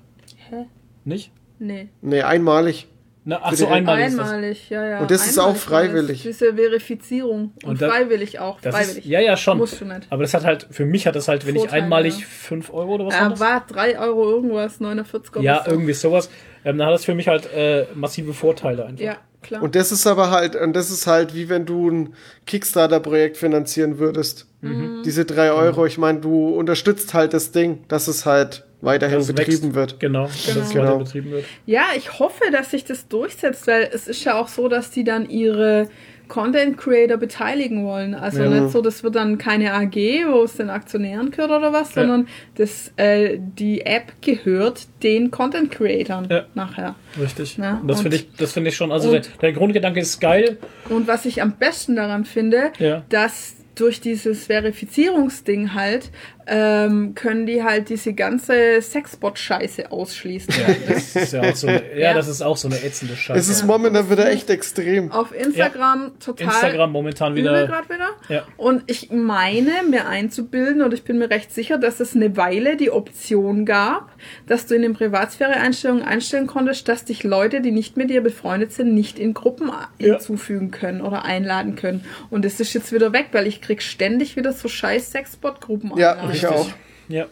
Hä? 0.50 0.66
Nicht? 1.06 1.32
Nee. 1.58 1.88
Nee, 2.02 2.22
einmalig. 2.22 2.88
Na, 3.24 3.40
ach 3.44 3.54
so, 3.54 3.68
einmalig 3.68 4.08
ist 4.08 4.18
das. 4.18 4.30
Einmalig, 4.32 4.70
ja, 4.72 4.84
ja. 4.86 5.00
Und 5.00 5.12
das 5.12 5.28
ist 5.28 5.38
auch 5.38 5.54
das. 5.54 5.64
freiwillig. 5.64 6.24
Diese 6.24 6.56
Verifizierung. 6.56 7.52
Und, 7.64 7.70
Und 7.70 7.82
da- 7.82 7.90
freiwillig 7.90 8.40
auch. 8.40 8.60
Das 8.62 8.74
freiwillig. 8.76 9.06
ist, 9.06 9.06
ja, 9.06 9.20
ja, 9.20 9.38
schon. 9.38 9.60
Musst 9.60 9.80
du 9.80 9.86
nicht. 9.86 10.08
Aber 10.10 10.24
das 10.24 10.34
hat 10.34 10.44
halt, 10.44 10.68
für 10.72 10.86
mich 10.86 11.06
hat 11.06 11.16
das 11.16 11.28
halt, 11.28 11.46
wenn 11.46 11.56
ich 11.56 11.62
Vorteile, 11.62 11.84
einmalig 11.84 12.20
ja. 12.20 12.26
5 12.26 12.74
Euro 12.74 12.96
oder 12.96 13.06
was 13.06 13.14
war 13.14 13.28
Äh, 13.28 13.30
das? 13.30 13.40
war 13.40 13.66
3 13.68 14.00
Euro 14.00 14.30
irgendwas, 14.32 14.80
49 14.80 15.36
Euro. 15.36 15.46
Ja, 15.46 15.64
irgendwie 15.68 15.94
sowas. 15.94 16.30
Ähm, 16.66 16.80
dann 16.80 16.88
hat 16.88 16.96
das 16.96 17.06
für 17.06 17.14
mich 17.14 17.28
halt 17.28 17.52
äh, 17.54 17.86
massive 17.94 18.34
Vorteile 18.34 18.86
einfach. 18.86 19.04
Ja, 19.04 19.18
klar. 19.44 19.62
Und 19.62 19.76
das 19.76 19.92
ist 19.92 20.08
aber 20.08 20.32
halt, 20.32 20.56
und 20.56 20.74
das 20.74 20.90
ist 20.90 21.06
halt 21.06 21.36
wie 21.36 21.48
wenn 21.48 21.68
du 21.68 21.90
ein 21.92 22.14
Kickstarter-Projekt 22.48 23.38
finanzieren 23.38 24.00
würdest. 24.00 24.48
Mhm. 24.62 25.02
Diese 25.06 25.26
drei 25.26 25.52
Euro, 25.52 25.86
ich 25.86 25.98
meine, 25.98 26.20
du 26.22 26.50
unterstützt 26.50 27.14
halt 27.14 27.34
das 27.34 27.52
Ding, 27.52 27.84
dass 27.88 28.08
es 28.08 28.26
halt 28.26 28.66
weiterhin 28.82 29.18
Dass 29.20 29.28
betrieben 29.28 29.64
wächst. 29.64 29.76
wird. 29.76 30.00
Genau, 30.00 30.24
dass 30.24 30.56
es 30.56 30.70
Genau. 30.72 30.98
betrieben 30.98 31.32
wird. 31.32 31.46
Ja, 31.66 31.84
ich 31.96 32.20
hoffe, 32.20 32.44
dass 32.52 32.72
sich 32.72 32.84
das 32.86 33.08
durchsetzt, 33.08 33.68
weil 33.68 33.90
es 33.94 34.08
ist 34.08 34.24
ja 34.24 34.36
auch 34.40 34.48
so, 34.48 34.68
dass 34.68 34.90
die 34.92 35.04
dann 35.04 35.30
ihre 35.30 35.88
Content 36.28 36.78
Creator 36.78 37.18
beteiligen 37.18 37.86
wollen. 37.86 38.16
Also 38.16 38.42
Ja. 38.44 38.50
nicht 38.50 38.72
so, 38.72 38.82
das 38.82 39.04
wird 39.04 39.16
dann 39.16 39.38
keine 39.38 39.74
AG, 39.74 39.96
wo 40.32 40.44
es 40.44 40.54
den 40.56 40.70
Aktionären 40.70 41.30
gehört 41.30 41.52
oder 41.52 41.74
was, 41.74 41.94
Ja. 41.94 42.04
sondern 42.04 42.28
das, 42.56 42.94
äh, 42.96 43.38
die 43.38 43.82
App 43.86 44.14
gehört 44.22 44.88
den 45.04 45.30
Content 45.30 45.72
Creatern 45.72 46.28
Ja. 46.32 46.46
nachher. 46.54 46.96
Richtig. 47.22 47.58
Ja, 47.58 47.80
und 47.82 47.88
das 47.90 48.00
finde 48.02 48.16
ich, 48.16 48.30
das 48.38 48.54
finde 48.54 48.70
ich 48.70 48.78
schon, 48.78 48.94
also 48.94 49.12
der, 49.12 49.24
der 49.42 49.52
Grundgedanke 49.52 50.00
ist 50.00 50.22
geil. 50.22 50.58
Und 50.88 51.06
was 51.06 51.26
ich 51.26 51.42
am 51.42 51.52
besten 51.58 51.98
daran 51.98 52.24
finde, 52.24 52.72
Ja. 52.80 53.04
dass 53.10 53.56
durch 53.76 54.00
dieses 54.00 54.46
Verifizierungsding 54.46 55.74
halt, 55.74 56.12
ähm, 56.48 57.14
können 57.16 57.46
die 57.46 57.64
halt 57.64 57.90
diese 57.90 58.14
ganze 58.14 58.82
Sexbot-Scheiße 58.82 59.92
ausschließen. 59.92 60.54
Ja, 60.60 60.76
das 60.94 61.16
ist 61.16 61.34
ja 61.34 61.42
auch 61.44 61.56
so 61.56 61.68
eine, 61.68 61.82
ja, 61.94 62.00
Ja. 62.10 62.14
das 62.14 62.28
ist 62.28 62.42
auch 62.42 62.58
so 62.58 62.68
eine 62.68 62.82
ätzende 62.84 63.16
Scheiße. 63.16 63.40
Es 63.40 63.48
ist 63.50 63.64
momentan 63.66 64.10
wieder 64.10 64.30
echt 64.32 64.50
extrem. 64.50 65.12
Auf 65.12 65.34
Instagram 65.34 66.12
total 66.20 66.48
Instagram 66.48 66.92
momentan 66.92 67.36
wieder. 67.36 67.68
wieder. 67.68 68.10
Ja. 68.30 68.44
Und 68.58 68.84
ich 68.88 69.12
meine, 69.12 69.72
mir 69.90 70.08
einzubilden, 70.08 70.82
und 70.82 70.94
ich 70.94 71.04
bin 71.04 71.18
mir 71.20 71.30
recht 71.30 71.54
sicher, 71.54 71.78
dass 71.78 72.00
es 72.00 72.16
eine 72.16 72.36
Weile 72.38 72.78
die 72.78 72.92
Option 72.92 73.66
gab, 73.66 74.12
dass 74.48 74.66
du 74.66 74.76
in 74.76 74.82
den 74.82 74.94
Privatsphäre-Einstellungen 74.94 76.04
einstellen 76.04 76.48
konntest, 76.48 76.88
dass 76.88 77.06
dich 77.06 77.24
Leute, 77.24 77.62
die 77.62 77.72
nicht 77.72 77.98
mit 77.98 78.10
dir 78.10 78.22
befreundet 78.22 78.74
sind, 78.74 78.94
nicht 78.94 79.20
in 79.20 79.34
Gruppen 79.34 79.70
Ja. 80.00 80.14
hinzufügen 80.14 80.72
können 80.72 81.02
oder 81.02 81.24
einladen 81.26 81.76
können. 81.76 82.04
Und 82.30 82.46
das 82.46 82.60
ist 82.60 82.74
jetzt 82.74 82.92
wieder 82.92 83.14
weg, 83.14 83.28
weil 83.32 83.48
ich 83.48 83.62
krieg 83.62 83.82
ständig 83.82 84.36
wieder 84.36 84.54
so 84.54 84.68
scheiß 84.68 85.12
Sexbot-Gruppen 85.12 85.92
Ja. 85.98 86.16
Ich 86.34 86.48
auch. 86.48 86.70
Ja. 87.08 87.26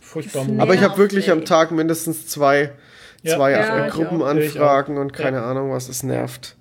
Furchtbar. 0.00 0.46
Aber 0.58 0.74
ich 0.74 0.82
habe 0.82 0.96
wirklich 0.98 1.30
am 1.30 1.44
Tag 1.44 1.70
mindestens 1.70 2.26
zwei, 2.26 2.72
Ja. 3.22 3.36
zwei 3.36 3.52
Ja, 3.52 3.86
äh, 3.86 3.90
Gruppenanfragen 3.90 4.98
und 4.98 5.12
keine 5.12 5.38
Ja. 5.38 5.44
Ahnung, 5.50 5.70
was 5.72 5.88
es 5.88 6.02
nervt. 6.02 6.56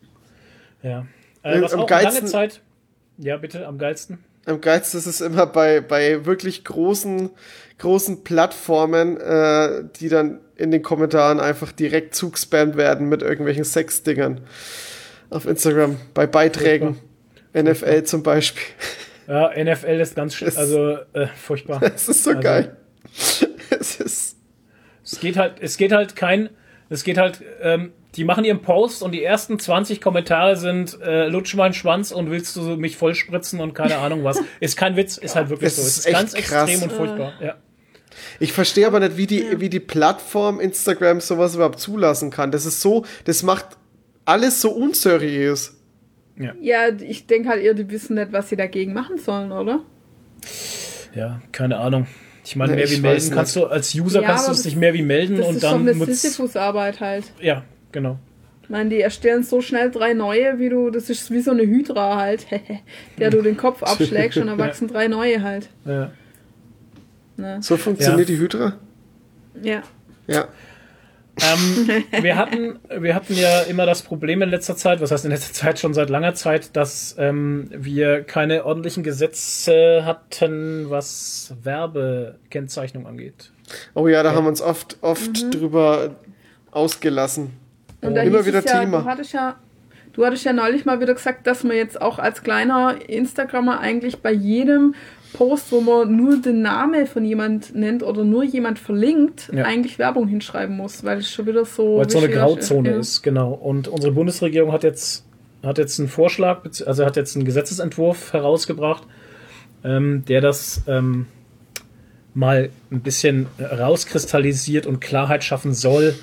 Ja. 0.83 1.05
Äh, 1.43 1.61
was 1.61 1.73
am 1.73 1.81
auch 1.81 1.89
lange 1.89 2.03
geilsten- 2.05 2.27
Zeit. 2.27 2.61
Ja, 3.17 3.37
bitte, 3.37 3.67
am 3.67 3.77
geilsten. 3.77 4.19
Am 4.45 4.61
geilsten 4.61 4.99
ist 4.99 5.05
es 5.05 5.21
immer 5.21 5.45
bei, 5.45 5.81
bei 5.81 6.25
wirklich 6.25 6.63
großen, 6.63 7.29
großen 7.77 8.23
Plattformen, 8.23 9.17
äh, 9.17 9.83
die 9.99 10.09
dann 10.09 10.39
in 10.55 10.71
den 10.71 10.81
Kommentaren 10.81 11.39
einfach 11.39 11.71
direkt 11.71 12.15
zugespammt 12.15 12.77
werden 12.77 13.09
mit 13.09 13.21
irgendwelchen 13.21 13.63
Sexdingern. 13.65 14.41
Auf 15.29 15.45
Instagram, 15.45 15.97
bei 16.13 16.25
Beiträgen. 16.27 16.99
NFL 17.53 18.03
zum 18.05 18.23
Beispiel. 18.23 18.63
Ja, 19.27 19.51
NFL 19.55 19.99
ist 20.01 20.15
ganz 20.15 20.35
schön, 20.35 20.47
Das- 20.47 20.57
also 20.57 20.97
äh, 21.13 21.27
furchtbar. 21.27 21.81
Es 21.95 22.07
ist 22.09 22.23
so 22.23 22.31
Also- 22.31 22.41
geil. 22.41 22.77
Es 23.73 24.35
geht 25.19 25.37
halt, 25.37 25.55
es 25.59 25.77
geht 25.77 25.91
halt 25.91 26.15
kein, 26.15 26.49
es 26.89 27.03
geht 27.03 27.17
halt, 27.17 27.41
ähm, 27.61 27.91
die 28.15 28.23
machen 28.25 28.43
ihren 28.43 28.61
Post 28.61 29.01
und 29.03 29.11
die 29.13 29.23
ersten 29.23 29.57
20 29.57 30.01
Kommentare 30.01 30.57
sind 30.57 30.99
äh, 31.01 31.27
lutsch 31.27 31.55
meinen 31.55 31.73
Schwanz 31.73 32.11
und 32.11 32.29
willst 32.29 32.55
du 32.57 32.61
mich 32.75 32.97
vollspritzen 32.97 33.59
und 33.61 33.73
keine 33.73 33.97
Ahnung 33.97 34.23
was. 34.23 34.39
Ist 34.59 34.75
kein 34.77 34.95
Witz, 34.97 35.17
ist 35.17 35.35
halt 35.35 35.49
wirklich 35.49 35.73
Das 35.73 35.77
so. 35.77 35.81
ist 35.83 35.87
Es 35.87 35.97
ist 35.99 36.05
echt 36.07 36.15
ganz 36.15 36.33
krass. 36.33 36.69
extrem 36.69 36.83
und 36.89 36.91
furchtbar. 36.95 37.33
Ja. 37.41 37.55
Ich 38.39 38.51
verstehe 38.53 38.85
aber 38.85 38.99
nicht, 38.99 39.15
wie 39.17 39.27
die, 39.27 39.59
wie 39.61 39.69
die 39.69 39.79
Plattform 39.79 40.59
Instagram 40.59 41.21
sowas 41.21 41.55
überhaupt 41.55 41.79
zulassen 41.79 42.29
kann. 42.29 42.51
Das 42.51 42.65
ist 42.65 42.81
so, 42.81 43.05
das 43.23 43.43
macht 43.43 43.65
alles 44.25 44.59
so 44.61 44.71
unseriös. 44.71 45.77
Ja, 46.61 46.87
ich 46.89 47.27
denke 47.27 47.49
halt 47.49 47.61
eher, 47.63 47.73
die 47.73 47.89
wissen 47.89 48.15
nicht, 48.15 48.31
was 48.31 48.49
sie 48.49 48.55
dagegen 48.55 48.93
machen 48.93 49.17
sollen, 49.17 49.51
oder? 49.51 49.81
ja, 51.15 51.41
keine 51.51 51.77
Ahnung. 51.77 52.07
Ich 52.43 52.55
meine, 52.55 52.71
Ja, 52.71 52.75
mehr 52.77 52.85
ich 52.85 52.97
wie 52.97 53.01
melden 53.01 53.23
nicht. 53.25 53.33
kannst 53.33 53.55
du 53.55 53.65
als 53.65 53.93
User 53.93 54.21
Ja, 54.21 54.27
kannst 54.29 54.47
du 54.47 54.51
es 54.51 54.57
das- 54.59 54.65
nicht 54.65 54.77
mehr 54.77 54.93
wie 54.93 55.03
melden 55.03 55.37
Das 55.37 55.47
und 55.47 55.55
ist 55.55 55.63
doch 55.63 55.71
dann 55.73 55.87
eine 55.87 55.93
Sisyphus-Arbeit 56.05 56.99
halt. 56.99 57.25
ja, 57.41 57.63
genau. 57.91 58.17
Ich 58.63 58.69
meine, 58.69 58.89
die 58.89 59.01
erstellen 59.01 59.43
so 59.43 59.59
schnell 59.61 59.91
drei 59.91 60.13
neue, 60.13 60.57
wie 60.57 60.69
du, 60.69 60.89
das 60.89 61.09
ist 61.09 61.29
wie 61.31 61.41
so 61.41 61.51
eine 61.51 61.63
Hydra 61.63 62.15
halt, 62.17 62.47
der 63.19 63.29
du 63.29 63.41
den 63.41 63.57
Kopf 63.57 63.83
abschlägst 63.83 64.37
und 64.37 64.47
dann 64.47 64.57
wachsen 64.59 64.87
drei 64.87 65.07
neue 65.09 65.43
halt. 65.43 65.69
Ja. 65.85 66.11
Ne? 67.37 67.57
So 67.61 67.75
funktioniert 67.77 68.29
Ja. 68.29 68.35
die 68.35 68.41
Hydra? 68.41 68.73
Ja. 69.61 69.81
Ja. 70.27 70.47
Ähm, 71.39 72.03
wir, 72.23 72.35
hatten, 72.35 72.79
wir 72.89 73.15
hatten 73.15 73.35
ja 73.35 73.61
immer 73.61 73.85
das 73.85 74.01
Problem 74.01 74.41
in 74.41 74.49
letzter 74.49 74.75
Zeit, 74.75 75.01
was 75.01 75.11
heißt 75.11 75.25
in 75.25 75.31
letzter 75.31 75.53
Zeit 75.53 75.79
schon 75.79 75.93
seit 75.93 76.09
langer 76.09 76.33
Zeit, 76.33 76.75
dass 76.75 77.15
ähm, 77.17 77.69
wir 77.71 78.23
keine 78.23 78.65
ordentlichen 78.65 79.03
Gesetze 79.03 80.03
hatten, 80.05 80.89
was 80.89 81.53
Werbekennzeichnung 81.63 83.07
angeht. 83.07 83.51
Oh 83.93 84.07
ja, 84.07 84.23
da 84.23 84.33
haben 84.33 84.43
wir 84.43 84.49
uns 84.49 84.61
oft, 84.61 84.97
oft 85.01 85.53
drüber 85.53 86.15
ausgelassen. 86.71 87.53
Und 88.01 88.15
da 88.15 88.23
Immer 88.23 88.45
wieder 88.45 88.59
es 88.59 88.65
ja, 88.65 88.81
Thema. 88.81 88.99
Du 88.99 89.05
hattest 89.05 89.33
ja, 89.33 89.55
du 90.13 90.25
hattest 90.25 90.43
ja 90.43 90.53
neulich 90.53 90.85
mal 90.85 90.99
wieder 90.99 91.13
gesagt, 91.13 91.47
dass 91.47 91.63
man 91.63 91.77
jetzt 91.77 92.01
auch 92.01 92.19
als 92.19 92.43
kleiner 92.43 92.97
Instagrammer 93.07 93.79
eigentlich 93.79 94.21
bei 94.21 94.31
jedem 94.31 94.95
Post, 95.33 95.71
wo 95.71 95.81
man 95.81 96.15
nur 96.15 96.41
den 96.41 96.61
Namen 96.61 97.07
von 97.07 97.23
jemand 97.25 97.73
nennt 97.75 98.03
oder 98.03 98.23
nur 98.23 98.43
jemand 98.43 98.79
verlinkt, 98.79 99.49
Ja. 99.53 99.65
eigentlich 99.65 99.99
Werbung 99.99 100.27
hinschreiben 100.27 100.75
muss, 100.75 101.03
weil 101.03 101.19
es 101.19 101.31
schon 101.31 101.45
wieder 101.45 101.65
so. 101.65 101.97
Weil 101.97 102.05
es 102.05 102.13
so 102.13 102.19
eine 102.19 102.29
Grauzone 102.29 102.91
ja. 102.91 102.97
ist, 102.97 103.21
genau. 103.21 103.53
Und 103.53 103.87
unsere 103.87 104.13
Bundesregierung 104.13 104.71
hat 104.71 104.83
jetzt, 104.83 105.25
hat 105.63 105.77
jetzt 105.77 105.99
einen 105.99 106.09
Vorschlag, 106.09 106.63
also 106.85 107.05
hat 107.05 107.15
jetzt 107.15 107.35
einen 107.35 107.45
Gesetzesentwurf 107.45 108.33
herausgebracht, 108.33 109.03
ähm, 109.83 110.23
der 110.27 110.41
das 110.41 110.83
ähm, 110.87 111.27
mal 112.33 112.69
ein 112.91 113.01
bisschen 113.01 113.47
rauskristallisiert 113.59 114.85
und 114.85 115.01
Klarheit 115.01 115.43
schaffen 115.43 115.73
soll, 115.73 116.15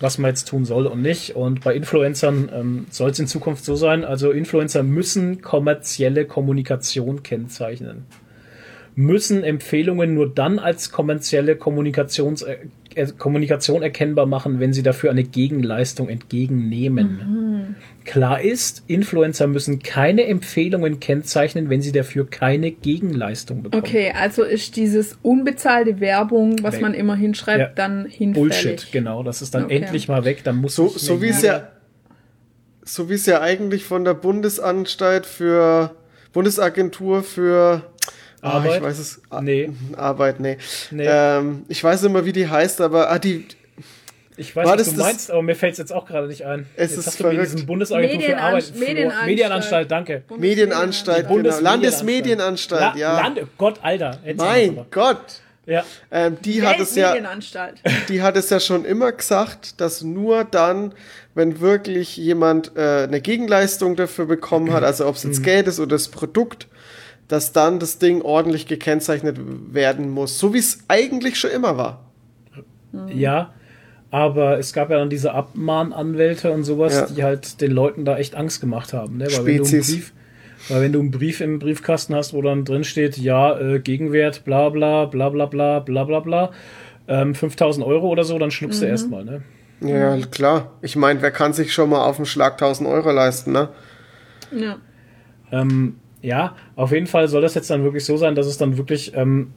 was 0.00 0.18
man 0.18 0.30
jetzt 0.30 0.48
tun 0.48 0.64
soll 0.64 0.86
und 0.86 1.02
nicht. 1.02 1.36
Und 1.36 1.62
bei 1.62 1.74
Influencern 1.74 2.50
ähm, 2.52 2.86
soll 2.90 3.10
es 3.10 3.18
in 3.18 3.26
Zukunft 3.26 3.64
so 3.64 3.76
sein, 3.76 4.04
also 4.04 4.30
Influencer 4.32 4.82
müssen 4.82 5.40
kommerzielle 5.40 6.24
Kommunikation 6.24 7.22
kennzeichnen 7.22 8.04
müssen 8.96 9.42
Empfehlungen 9.42 10.14
nur 10.14 10.32
dann 10.32 10.58
als 10.58 10.92
kommerzielle 10.92 11.56
Kommunikations 11.56 12.42
äh, 12.42 12.56
Kommunikation 13.18 13.82
erkennbar 13.82 14.24
machen, 14.26 14.60
wenn 14.60 14.72
sie 14.72 14.84
dafür 14.84 15.10
eine 15.10 15.24
Gegenleistung 15.24 16.08
entgegennehmen. 16.08 17.74
Klar 18.04 18.40
ist, 18.40 18.84
Influencer 18.86 19.48
müssen 19.48 19.80
keine 19.82 20.24
Empfehlungen 20.26 21.00
kennzeichnen, 21.00 21.70
wenn 21.70 21.82
sie 21.82 21.90
dafür 21.90 22.24
keine 22.30 22.70
Gegenleistung 22.70 23.64
bekommen. 23.64 23.82
Okay, 23.82 24.12
also 24.16 24.44
ist 24.44 24.76
dieses 24.76 25.18
unbezahlte 25.22 25.98
Werbung, 25.98 26.62
was 26.62 26.74
Weg. 26.76 26.82
man 26.82 26.94
immer 26.94 27.16
hinschreibt, 27.16 27.58
Ja. 27.60 27.66
dann 27.74 28.06
hinfällig. 28.06 28.34
Bullshit, 28.34 28.92
genau. 28.92 29.24
Das 29.24 29.42
ist 29.42 29.56
dann 29.56 29.64
Okay. 29.64 29.78
endlich 29.78 30.06
mal 30.06 30.24
weg. 30.24 30.42
Dann 30.44 30.56
muss 30.56 30.76
So, 30.76 30.86
so 30.88 31.20
wie 31.20 31.28
es 31.30 31.42
ja, 31.42 31.68
so 32.84 33.08
wie 33.10 33.14
es 33.14 33.26
ja 33.26 33.40
eigentlich 33.40 33.84
von 33.84 34.04
der 34.04 34.14
Bundesanstalt 34.14 35.26
für 35.26 35.96
Bundesagentur 36.32 37.22
für 37.24 37.82
Ah, 38.44 38.50
Arbeit? 38.58 38.76
ich 38.76 38.82
weiß 38.82 38.98
es. 38.98 39.20
Ah, 39.30 39.40
Nee. 39.40 39.70
Arbeit, 39.96 40.38
nee. 40.40 40.58
Nee. 40.90 41.06
Ähm, 41.08 41.64
ich 41.68 41.82
weiß 41.82 42.02
nicht 42.02 42.12
mehr, 42.12 42.24
wie 42.24 42.32
die 42.32 42.48
heißt, 42.48 42.80
aber 42.80 43.10
ah, 43.10 43.18
die, 43.18 43.46
Ich 44.36 44.54
weiß, 44.56 44.66
War 44.66 44.76
was 44.78 44.84
du 44.90 44.96
das- 44.96 45.04
meinst, 45.04 45.30
aber 45.30 45.42
mir 45.42 45.54
fällt 45.54 45.72
es 45.72 45.78
jetzt 45.78 45.92
auch 45.92 46.06
gerade 46.06 46.26
nicht 46.26 46.44
ein. 46.44 46.66
Es 46.76 46.90
jetzt 46.90 46.98
ist 47.00 47.06
hast 47.06 47.20
du 47.20 47.24
mir 47.24 47.30
verrückt. 47.34 47.52
diesen 47.54 47.66
Bundesagentur 47.66 48.20
für 48.20 48.36
Arbeit. 48.36 48.72
Medienanstalt. 48.74 49.26
Medienanstalt, 49.26 49.90
danke. 49.90 50.22
Medienanstalt, 50.36 51.16
genau. 51.18 51.28
Bundesmedienanstalt. 51.34 51.62
Landesmedienanstalt, 51.64 52.94
La 52.94 52.96
ja. 52.96 53.20
Land 53.20 53.40
Gott, 53.58 53.78
Alter. 53.82 54.18
Mein 54.36 54.86
Gott. 54.90 55.40
Ja. 55.66 55.82
Ähm, 56.10 56.36
die 56.44 56.62
hat 56.62 56.78
es 56.78 56.94
ja, 56.94 57.14
die 58.08 58.20
hat 58.22 58.36
es 58.36 58.50
ja 58.50 58.60
schon 58.60 58.84
immer 58.84 59.12
gesagt, 59.12 59.80
dass 59.80 60.02
nur 60.02 60.44
dann, 60.44 60.92
wenn 61.34 61.60
wirklich 61.60 62.16
jemand 62.18 62.72
äh, 62.76 63.04
eine 63.04 63.20
Gegenleistung 63.22 63.96
dafür 63.96 64.26
bekommen 64.26 64.72
hat, 64.74 64.82
also 64.84 65.06
ob 65.06 65.14
es 65.16 65.24
Mhm. 65.24 65.30
jetzt 65.30 65.42
Geld 65.42 65.66
ist 65.68 65.78
oder 65.80 65.90
das 65.94 66.08
Produkt, 66.08 66.66
dass 67.28 67.52
dann 67.52 67.78
das 67.78 67.98
Ding 67.98 68.20
ordentlich 68.22 68.66
gekennzeichnet 68.66 69.38
werden 69.72 70.10
muss, 70.10 70.38
so 70.38 70.52
wie 70.54 70.58
es 70.58 70.78
eigentlich 70.88 71.38
schon 71.38 71.50
immer 71.50 71.76
war. 71.76 72.04
Ja, 73.12 73.52
aber 74.10 74.58
es 74.58 74.72
gab 74.72 74.90
ja 74.90 74.98
dann 74.98 75.10
diese 75.10 75.32
Abmahnanwälte 75.32 76.52
und 76.52 76.62
sowas, 76.64 76.94
Ja. 76.94 77.06
die 77.06 77.24
halt 77.24 77.60
den 77.60 77.72
Leuten 77.72 78.04
da 78.04 78.16
echt 78.18 78.36
Angst 78.36 78.60
gemacht 78.60 78.92
haben. 78.92 79.16
Ne? 79.16 79.26
Weil 79.26 79.32
wenn, 79.46 79.56
du 79.56 79.62
einen 79.62 79.64
Spezies. 79.66 79.90
Brief, 79.94 80.12
weil 80.68 80.82
wenn 80.82 80.92
du 80.92 81.00
einen 81.00 81.10
Brief 81.10 81.40
im 81.40 81.58
Briefkasten 81.58 82.14
hast, 82.14 82.32
wo 82.34 82.40
dann 82.42 82.64
drin 82.64 82.84
steht, 82.84 83.18
ja, 83.18 83.58
äh, 83.58 83.80
Gegenwert, 83.80 84.44
bla 84.44 84.68
bla, 84.68 85.06
bla 85.06 85.28
bla 85.30 85.46
bla, 85.46 85.80
bla 85.80 86.04
bla 86.04 86.20
bla, 86.20 86.50
ähm, 87.08 87.34
5000 87.34 87.84
Euro 87.84 88.08
oder 88.08 88.22
so, 88.24 88.38
dann 88.38 88.50
schluckst 88.52 88.80
Mhm. 88.80 88.84
du 88.84 88.90
erstmal. 88.90 89.24
Ne? 89.24 89.42
Ja, 89.80 90.16
klar. 90.26 90.70
Ich 90.80 90.94
meine, 90.94 91.20
wer 91.20 91.32
kann 91.32 91.52
sich 91.52 91.72
schon 91.74 91.90
mal 91.90 92.04
auf 92.04 92.16
den 92.16 92.26
Schlag 92.26 92.56
1000 92.58 92.88
Euro 92.88 93.10
leisten, 93.10 93.50
ne? 93.52 93.70
Ja. 94.52 94.76
Ähm, 95.50 95.96
ja, 96.24 96.56
auf 96.74 96.90
jeden 96.90 97.06
Fall 97.06 97.28
soll 97.28 97.42
das 97.42 97.54
jetzt 97.54 97.68
dann 97.68 97.84
wirklich 97.84 98.04
so 98.04 98.16
sein, 98.16 98.34
dass 98.34 98.46
es 98.46 98.56
dann 98.56 98.78
wirklich, 98.78 99.12
ähm, 99.14 99.52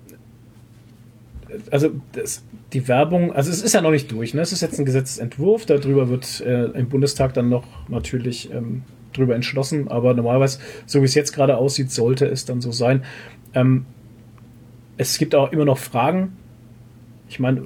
also 1.71 1.91
das, 2.11 2.43
die 2.73 2.87
Werbung, 2.89 3.31
also 3.31 3.49
es 3.49 3.61
ist 3.61 3.73
ja 3.73 3.81
noch 3.81 3.91
nicht 3.91 4.11
durch, 4.11 4.33
ne? 4.33 4.41
Es 4.41 4.51
ist 4.51 4.61
jetzt 4.61 4.77
ein 4.77 4.83
Gesetzentwurf, 4.83 5.65
darüber 5.65 6.09
wird 6.09 6.41
äh, 6.41 6.65
im 6.65 6.89
Bundestag 6.89 7.33
dann 7.33 7.47
noch 7.47 7.63
natürlich 7.87 8.51
ähm, 8.51 8.83
drüber 9.13 9.33
entschlossen, 9.33 9.87
aber 9.87 10.13
normalerweise, 10.13 10.59
so 10.85 10.99
wie 11.01 11.05
es 11.05 11.15
jetzt 11.15 11.31
gerade 11.31 11.55
aussieht, 11.55 11.89
sollte 11.89 12.25
es 12.25 12.43
dann 12.43 12.59
so 12.59 12.73
sein. 12.73 13.03
Ähm, 13.53 13.85
es 14.97 15.17
gibt 15.17 15.35
auch 15.35 15.53
immer 15.53 15.65
noch 15.65 15.77
Fragen. 15.77 16.35
Ich 17.29 17.39
meine, 17.39 17.63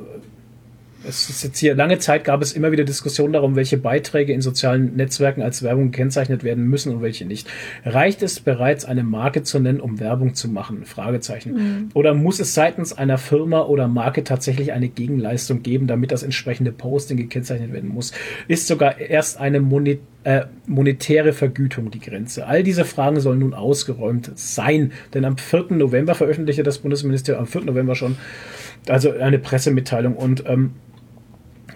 es 1.07 1.29
ist 1.29 1.43
jetzt 1.43 1.59
hier 1.59 1.75
lange 1.75 1.99
Zeit 1.99 2.23
gab 2.23 2.41
es 2.41 2.53
immer 2.53 2.71
wieder 2.71 2.83
Diskussionen 2.83 3.33
darum, 3.33 3.55
welche 3.55 3.77
Beiträge 3.77 4.33
in 4.33 4.41
sozialen 4.41 4.95
Netzwerken 4.95 5.41
als 5.41 5.63
Werbung 5.63 5.91
gekennzeichnet 5.91 6.43
werden 6.43 6.65
müssen 6.65 6.93
und 6.93 7.01
welche 7.01 7.25
nicht. 7.25 7.47
Reicht 7.85 8.21
es 8.23 8.39
bereits, 8.39 8.85
eine 8.85 9.03
Marke 9.03 9.43
zu 9.43 9.59
nennen, 9.59 9.79
um 9.79 9.99
Werbung 9.99 10.33
zu 10.33 10.49
machen? 10.49 10.85
Fragezeichen. 10.85 11.89
Oder 11.93 12.13
muss 12.13 12.39
es 12.39 12.53
seitens 12.53 12.93
einer 12.93 13.17
Firma 13.17 13.61
oder 13.61 13.87
Marke 13.87 14.23
tatsächlich 14.23 14.73
eine 14.73 14.89
Gegenleistung 14.89 15.63
geben, 15.63 15.87
damit 15.87 16.11
das 16.11 16.23
entsprechende 16.23 16.71
Posting 16.71 17.17
gekennzeichnet 17.17 17.73
werden 17.73 17.89
muss? 17.89 18.11
Ist 18.47 18.67
sogar 18.67 18.99
erst 18.99 19.39
eine 19.39 19.59
Moni 19.59 19.99
äh, 20.23 20.45
monetäre 20.67 21.33
Vergütung 21.33 21.89
die 21.89 21.99
Grenze? 21.99 22.45
All 22.45 22.63
diese 22.63 22.85
Fragen 22.85 23.19
sollen 23.19 23.39
nun 23.39 23.53
ausgeräumt 23.53 24.31
sein, 24.35 24.91
denn 25.13 25.25
am 25.25 25.37
4. 25.37 25.67
November 25.71 26.13
veröffentlichte 26.13 26.63
das 26.63 26.77
Bundesministerium, 26.79 27.41
am 27.41 27.47
4. 27.47 27.61
November 27.61 27.95
schon, 27.95 28.17
also 28.87 29.11
eine 29.11 29.39
Pressemitteilung 29.39 30.15
und 30.15 30.43
ähm, 30.47 30.71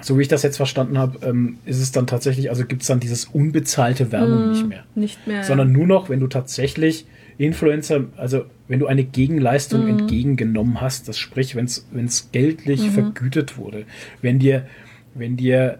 so 0.01 0.17
wie 0.17 0.23
ich 0.23 0.27
das 0.27 0.43
jetzt 0.43 0.57
verstanden 0.57 0.97
habe, 0.97 1.25
ähm, 1.25 1.57
ist 1.65 1.79
es 1.79 1.91
dann 1.91 2.07
tatsächlich, 2.07 2.49
also 2.49 2.65
gibt 2.65 2.81
es 2.81 2.87
dann 2.87 2.99
dieses 2.99 3.25
unbezahlte 3.25 4.11
Werbung 4.11 4.51
nicht 4.51 4.67
mehr. 4.67 4.83
Nicht 4.95 5.25
mehr. 5.27 5.43
Sondern 5.43 5.71
nur 5.71 5.87
noch, 5.87 6.09
wenn 6.09 6.19
du 6.19 6.27
tatsächlich 6.27 7.05
Influencer, 7.37 8.05
also 8.15 8.45
wenn 8.67 8.79
du 8.79 8.87
eine 8.87 9.03
Gegenleistung 9.03 9.87
entgegengenommen 9.87 10.81
hast, 10.81 11.07
das 11.07 11.17
sprich, 11.17 11.55
wenn 11.55 11.65
es 11.65 12.29
geldlich 12.31 12.89
vergütet 12.91 13.57
wurde, 13.57 13.85
wenn 14.21 14.39
dir, 14.39 14.65
wenn 15.13 15.35
dir, 15.35 15.79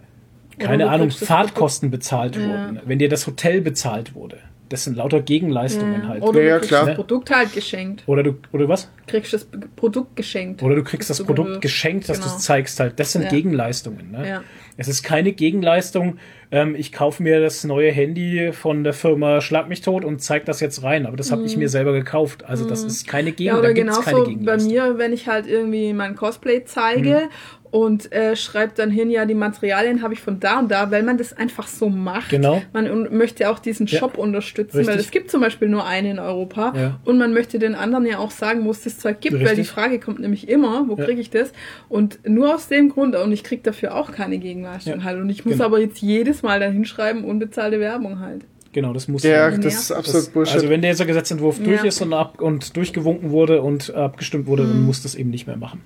keine 0.60 0.90
Ahnung, 0.90 1.12
Fahrtkosten 1.12 1.92
bezahlt 1.92 2.38
wurden, 2.38 2.80
wenn 2.86 3.00
dir 3.00 3.10
das 3.10 3.26
Hotel 3.28 3.62
bezahlt 3.62 4.16
wurde. 4.16 4.38
Das 4.70 4.84
sind 4.84 4.98
lauter 4.98 5.22
Gegenleistungen 5.22 6.08
halt. 6.08 6.24
Oder 6.24 6.42
Ja, 6.42 6.48
ja, 6.48 6.54
du 6.56 6.60
kriegst 6.60 6.70
klar. 6.70 6.86
das 6.88 6.96
Produkt 6.96 7.30
halt 7.36 7.54
geschenkt. 7.54 8.04
Oder 8.08 8.24
du, 8.24 8.36
oder 8.52 8.68
was? 8.68 8.90
Kriegst 9.08 9.34
das 9.34 9.48
Produkt 9.76 10.16
geschenkt. 10.16 10.64
Oder 10.64 10.76
du 10.76 10.84
kriegst 10.84 11.10
das 11.10 11.18
du 11.18 11.26
Produkt 11.26 11.46
bewirbst. 11.48 11.62
geschenkt, 11.62 12.10
dass 12.10 12.18
Genau. 12.18 12.30
du 12.32 12.36
es 12.38 12.42
zeigst 12.44 12.80
halt. 12.80 13.00
Das 13.00 13.12
sind 13.12 13.24
Ja. 13.24 13.30
Gegenleistungen. 13.30 14.12
Ne? 14.12 14.28
Ja. 14.28 14.44
Es 14.78 14.88
ist 14.88 15.04
keine 15.04 15.32
Gegenleistung. 15.34 16.18
Ähm, 16.52 16.76
ich 16.76 16.92
kaufe 16.92 17.22
mir 17.24 17.40
das 17.40 17.64
neue 17.64 17.92
Handy 17.92 18.52
von 18.54 18.84
der 18.84 18.94
Firma 18.94 19.40
Schlag 19.42 19.70
mich 19.70 19.82
tot 19.82 20.04
und 20.04 20.22
zeig 20.22 20.46
das 20.46 20.60
jetzt 20.60 20.84
rein. 20.84 21.06
Aber 21.06 21.16
das 21.18 21.32
habe 21.32 21.44
ich 21.46 21.56
mir 21.58 21.70
selber 21.70 21.94
gekauft. 21.94 22.44
Also 22.46 22.68
das 22.68 22.84
ist 22.84 23.08
keine 23.08 23.32
Gegen 23.32 23.52
Mhm. 23.52 23.56
Ja, 23.56 23.60
oder 23.60 23.68
da 23.70 23.74
gibt's 23.74 24.00
keine 24.02 24.06
genauso 24.18 24.24
bei 24.26 24.30
Gegenleistung. 24.32 24.72
mir, 24.74 24.98
wenn 24.98 25.14
ich 25.14 25.28
halt 25.28 25.48
irgendwie 25.48 25.94
mein 25.94 26.16
Cosplay 26.16 26.64
zeige 26.66 27.30
und 27.76 28.10
äh, 28.14 28.38
schreibt 28.38 28.80
dann 28.80 28.90
hin, 28.90 29.10
ja, 29.10 29.26
die 29.26 29.34
Materialien 29.34 30.02
habe 30.02 30.14
ich 30.14 30.22
von 30.22 30.40
da 30.40 30.60
und 30.60 30.72
da, 30.72 30.92
weil 30.92 31.04
man 31.04 31.18
das 31.18 31.34
einfach 31.34 31.68
so 31.68 31.90
macht. 31.90 32.30
Genau. 32.30 32.62
Man 32.72 32.90
un 32.90 33.18
möchte 33.18 33.50
auch 33.50 33.60
diesen 33.60 33.86
Ja. 33.88 34.00
Shop 34.00 34.18
unterstützen, 34.18 34.78
weil 34.78 34.86
Richtig. 34.86 35.06
es 35.08 35.12
gibt 35.12 35.30
zum 35.30 35.42
Beispiel 35.42 35.68
nur 35.68 35.86
einen 35.86 36.12
in 36.12 36.20
Europa 36.20 36.74
Ja. 36.74 37.00
und 37.04 37.18
man 37.18 37.34
möchte 37.34 37.60
den 37.60 37.76
anderen 37.76 38.06
ja 38.06 38.20
auch 38.20 38.32
sagen, 38.32 38.64
wo 38.64 38.72
es 38.72 38.82
das 38.84 38.98
Zeug 38.98 39.20
gibt, 39.20 39.34
weil 39.36 39.42
die 39.42 39.62
Richtig. 39.62 39.70
Frage 39.72 40.00
kommt 40.00 40.20
nämlich 40.22 40.48
immer, 40.48 40.86
wo 40.88 40.96
Ja. 40.96 41.04
kriege 41.04 41.20
ich 41.20 41.32
das? 41.32 41.52
Und 41.90 42.20
nur 42.26 42.56
aus 42.56 42.70
dem 42.70 42.88
Grund, 42.88 43.14
und 43.18 43.34
ich 43.34 43.44
kriege 43.44 43.62
dafür 43.62 43.94
auch 43.96 44.14
keine 44.14 44.38
Gegenleistung 44.38 45.00
Ja. 45.00 45.04
halt. 45.04 45.20
Und 45.20 45.30
ich 45.30 45.44
muss 45.44 45.56
Genau. 45.56 45.66
aber 45.66 45.80
jetzt 45.82 46.02
jedes 46.02 46.44
Mal 46.44 46.62
dann 46.62 46.72
hinschreiben, 46.72 47.26
unbezahlte 47.26 47.82
Werbung 47.82 48.22
halt. 48.22 48.44
Genau, 48.72 48.94
das 48.94 49.10
muss 49.10 49.24
Ja, 49.24 49.50
Ja. 49.50 49.58
das 49.58 49.66
ist 49.74 49.92
absolut 49.92 50.22
Das, 50.28 50.30
Bullshit. 50.30 50.56
also 50.56 50.70
wenn 50.70 50.82
dieser 50.82 51.06
Gesetzentwurf 51.06 51.60
durch 51.62 51.82
Ja. 51.82 51.88
ist 51.88 52.02
und, 52.02 52.14
ab, 52.14 52.40
und 52.42 52.78
durchgewunken 52.78 53.32
wurde 53.32 53.62
und 53.62 53.94
abgestimmt 53.94 54.48
wurde, 54.48 54.64
Mhm. 54.64 54.68
dann 54.70 54.86
muss 54.86 55.04
das 55.04 55.16
eben 55.16 55.30
nicht 55.30 55.46
mehr 55.46 55.58
machen. 55.58 55.82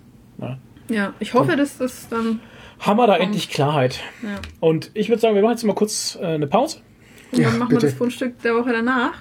Ja. 0.89 1.13
Ich 1.19 1.33
hoffe, 1.33 1.55
dass 1.55 1.77
das 1.77 2.07
dann. 2.09 2.39
Haben 2.79 2.97
wir 2.97 3.07
da 3.07 3.17
endlich 3.17 3.49
Klarheit. 3.49 3.99
Ja. 4.23 4.39
Und 4.59 4.91
ich 4.93 5.09
würde 5.09 5.21
sagen, 5.21 5.35
wir 5.35 5.41
machen 5.41 5.51
jetzt 5.53 5.63
mal 5.63 5.73
kurz 5.75 6.17
äh, 6.21 6.25
eine 6.25 6.47
Pause 6.47 6.79
Und 7.31 7.39
Ja, 7.39 7.49
dann 7.49 7.59
machen 7.59 7.69
bitte. 7.69 7.81
wir 7.83 7.89
das 7.89 7.97
Fundstück 7.97 8.41
der 8.41 8.55
Woche 8.55 8.71
danach. 8.71 9.13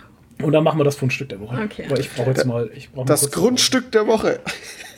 und 0.43 0.53
dann 0.53 0.63
machen 0.63 0.79
wir 0.79 0.85
das 0.85 0.95
Fundstück 0.97 1.29
der 1.29 1.41
Woche. 1.41 1.61
Okay. 1.65 1.85
Weil 1.89 1.99
ich 2.01 2.11
brauche 2.13 2.29
jetzt 2.31 2.45
mal, 2.47 2.71
ich 2.75 2.91
brauche 2.91 3.07
mal 3.07 3.13
das 3.13 3.31
Grundstück 3.33 3.91
der 3.93 4.07
Woche. 4.07 4.39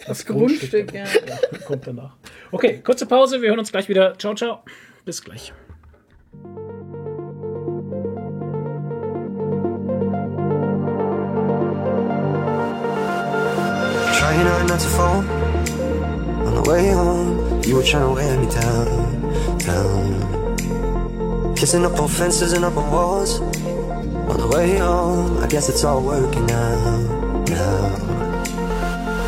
das 0.07 0.27
Grundstück, 0.27 0.93
der 0.93 1.05
ja. 1.05 1.07
Woche. 1.07 1.23
ja. 1.53 1.59
Kommt 1.67 1.87
danach. 1.87 2.17
Okay, 2.53 2.81
kurze 2.85 3.07
Pause, 3.07 3.41
wir 3.41 3.49
hören 3.49 3.59
uns 3.59 3.73
gleich 3.73 3.89
wieder. 3.89 4.19
Ciao, 4.19 4.35
ciao. 4.35 4.61
Bis 5.07 5.23
gleich. 5.25 5.53
Trying 14.19 14.47
hard 14.47 14.69
not 14.69 14.81
to 14.81 14.89
fall. 14.89 15.40
The 16.63 16.69
way 16.71 16.91
home, 16.91 17.63
you 17.65 17.77
were 17.77 17.83
trying 17.83 18.07
to 18.07 18.13
wear 18.13 18.39
me 18.39 18.47
down, 18.53 18.87
down. 19.65 21.57
Kissing 21.57 21.87
up 21.87 21.99
on 21.99 22.07
fences 22.07 22.53
and 22.53 22.67
up 22.67 22.77
on 22.77 22.91
walls. 22.93 23.41
On 23.41 24.37
the 24.37 24.47
way 24.47 24.77
home, 24.77 25.39
I 25.39 25.47
guess 25.47 25.71
it's 25.71 25.85
all 25.85 26.03
working 26.05 26.51
out 26.51 27.49
now. 27.49 27.97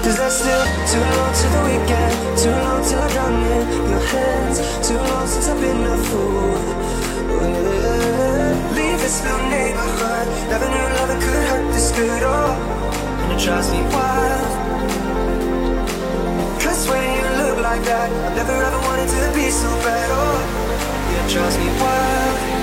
Cause 0.04 0.18
there's 0.18 0.34
still 0.34 0.64
too 0.92 1.00
long 1.00 1.32
to 1.32 1.48
the 1.56 1.62
weekend, 1.72 2.38
too 2.38 2.50
long 2.50 2.84
till 2.84 3.00
I 3.00 3.08
drown 3.12 3.32
in 3.32 3.88
your 3.88 4.04
hands, 4.12 4.60
too 4.86 4.98
long 4.98 5.26
since 5.26 5.48
I've 5.48 5.58
been 5.58 5.86
a 5.86 5.96
fool. 6.04 6.52
Yeah. 7.40 8.76
Leave 8.76 9.00
this 9.00 9.22
little 9.24 9.48
neighborhood, 9.48 10.28
never 10.52 10.68
knew 10.68 10.86
love 11.00 11.16
could 11.16 11.44
hurt 11.48 11.72
this 11.72 11.92
good. 11.92 12.22
Oh, 12.24 12.52
and 13.22 13.32
it 13.32 13.38
drives 13.42 13.70
me 13.70 13.80
wild. 13.88 14.71
Cause 16.62 16.88
when 16.88 17.02
you 17.02 17.26
look 17.42 17.58
like 17.58 17.82
that, 17.84 18.08
I 18.08 18.34
never 18.36 18.52
ever 18.52 18.78
wanted 18.86 19.08
to 19.08 19.34
be 19.34 19.50
so 19.50 19.68
bad. 19.82 20.08
Oh, 20.14 20.38
yeah, 21.10 21.26
drives 21.28 21.58
me. 21.58 21.66
Wild, 21.82 22.61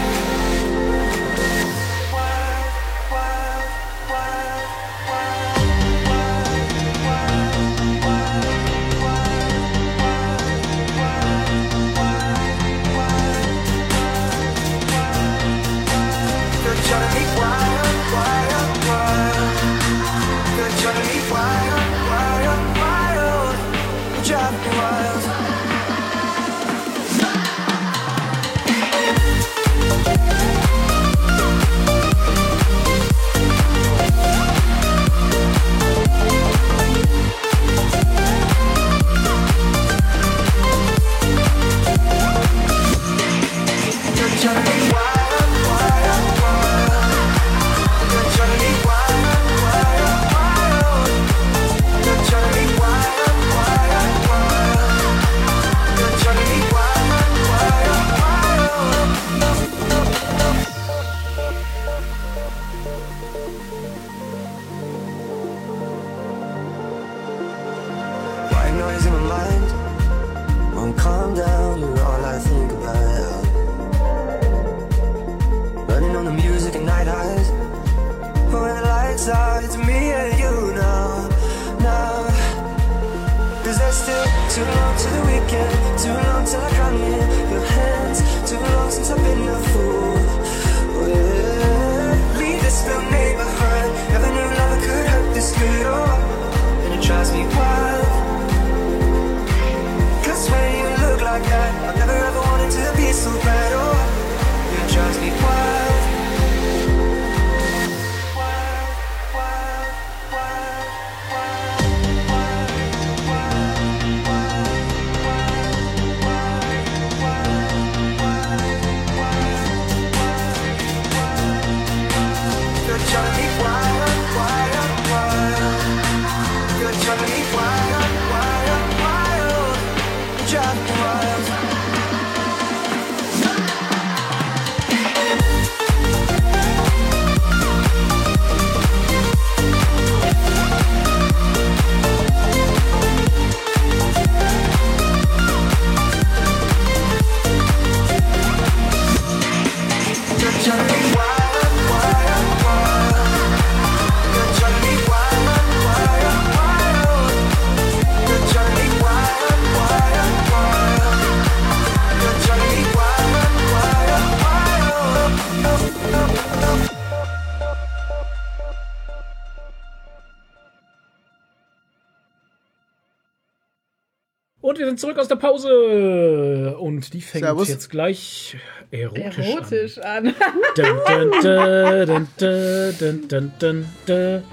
sind 175.00 175.10
zurück 175.10 175.18
aus 175.18 175.28
der 175.28 175.36
Pause. 175.36 176.78
Und 176.78 177.14
die 177.14 177.22
fängt 177.22 177.46
Servus. 177.46 177.70
jetzt 177.70 177.90
gleich 177.90 178.58
erotisch, 178.92 179.38
Erotisch 179.38 179.98
an. 180.00 180.28
an. 180.28 180.36
Dun, 180.76 180.86
dun, 181.08 181.32
dun, 181.42 182.28
dun, 182.38 182.94
dun, 183.00 183.28
dun, 183.28 183.52
dun, 183.60 183.86
dun. 184.06 184.44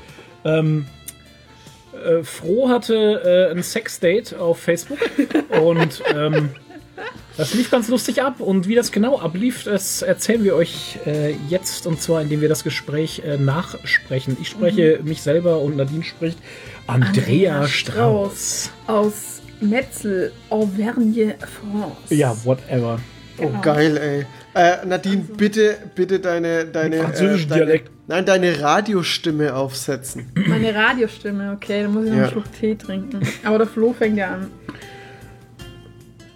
Ähm, 0.45 0.87
äh, 2.05 2.23
Froh 2.23 2.69
hatte 2.69 3.49
äh, 3.51 3.51
ein 3.51 3.63
Sexdate 3.63 4.39
auf 4.39 4.61
Facebook 4.61 4.99
und 5.49 6.03
ähm, 6.15 6.51
das 7.37 7.55
lief 7.55 7.71
ganz 7.71 7.89
lustig 7.89 8.23
ab. 8.23 8.41
Und 8.41 8.69
wie 8.69 8.75
das 8.75 8.93
genau 8.93 9.19
ablief, 9.19 9.65
das 9.65 10.03
erzählen 10.03 10.45
wir 10.45 10.55
euch 10.55 10.99
äh, 11.07 11.35
jetzt 11.49 11.87
und 11.87 12.01
zwar, 12.01 12.23
indem 12.23 12.41
wir 12.41 12.49
das 12.49 12.63
Gespräch 12.63 13.23
äh, 13.27 13.39
nachsprechen. 13.39 14.37
Ich 14.41 14.49
spreche 14.49 15.01
mich 15.03 15.23
selber 15.23 15.61
und 15.61 15.77
Nadine 15.77 16.05
spricht 16.05 16.39
Andrea, 16.87 17.57
Andrea 17.57 17.69
Strauß. 17.69 18.71
Aus 18.87 19.36
Metzel, 19.61 20.33
Auvergne, 20.51 21.35
France. 21.39 22.15
Ja, 22.15 22.35
whatever. 22.45 22.99
Oh, 23.39 23.51
geil, 23.63 23.97
ey. 23.97 24.27
Äh, 24.55 24.87
Nadine, 24.87 25.23
bitte, 25.37 25.77
bitte 25.95 26.21
deine, 26.21 26.65
deine, 26.67 26.97
Mit 26.97 27.05
französischem 27.05 27.49
deine, 27.51 27.65
Dialekt. 27.67 27.91
nein, 28.07 28.25
deine 28.25 28.61
Radiostimme 28.61 29.55
aufsetzen. 29.55 30.31
Meine 30.47 30.75
Radiostimme, 30.75 31.53
okay, 31.53 31.83
dann 31.83 31.93
muss 31.93 32.05
ich 32.05 32.11
noch 32.11 32.17
Ja. 32.17 32.23
einen 32.25 32.33
Schluck 32.33 32.53
Tee 32.59 32.75
trinken. 32.75 33.21
Aber 33.45 33.59
der 33.59 33.67
Flo 33.67 33.93
fängt 33.93 34.17
ja 34.17 34.35
an. 34.35 34.51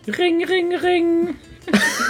Ring, 0.07 0.45
ring, 0.45 0.75
ring. 0.75 1.35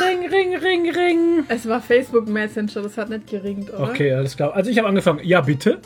ring, 0.00 0.28
ring, 0.30 0.56
ring, 0.56 0.90
ring. 0.90 1.44
Es 1.48 1.68
war 1.68 1.80
Facebook 1.80 2.26
Messenger, 2.28 2.82
das 2.82 2.96
hat 2.96 3.10
nicht 3.10 3.28
geringt, 3.28 3.68
oder? 3.72 3.90
Okay, 3.90 4.12
alles 4.12 4.36
klar. 4.36 4.54
Also 4.54 4.70
ich 4.70 4.78
habe 4.78 4.88
angefangen. 4.88 5.20
Ja, 5.22 5.40
bitte. 5.40 5.78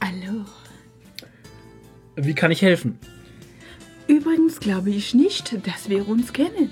Hallo. 0.00 0.44
Wie 2.16 2.34
kann 2.34 2.50
ich 2.52 2.62
helfen? 2.62 2.98
Übrigens 4.06 4.60
glaube 4.60 4.90
ich 4.90 5.14
nicht, 5.14 5.66
dass 5.66 5.88
wir 5.88 6.08
uns 6.08 6.32
kennen. 6.32 6.70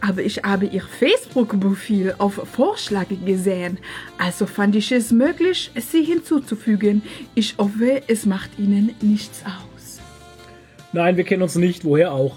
Aber 0.00 0.22
ich 0.22 0.42
habe 0.44 0.66
Ihr 0.66 0.82
Facebook-Profil 0.82 2.14
auf 2.18 2.40
Vorschlag 2.52 3.06
gesehen. 3.24 3.78
Also 4.18 4.46
fand 4.46 4.74
ich 4.76 4.90
es 4.90 5.12
möglich, 5.12 5.70
Sie 5.76 6.02
hinzuzufügen. 6.02 7.02
Ich 7.34 7.56
hoffe, 7.58 8.02
es 8.08 8.24
macht 8.26 8.58
Ihnen 8.58 8.94
nichts 9.02 9.42
aus. 9.44 10.00
Nein, 10.92 11.16
wir 11.16 11.24
kennen 11.24 11.42
uns 11.42 11.54
nicht. 11.54 11.84
Woher 11.84 12.12
auch? 12.12 12.36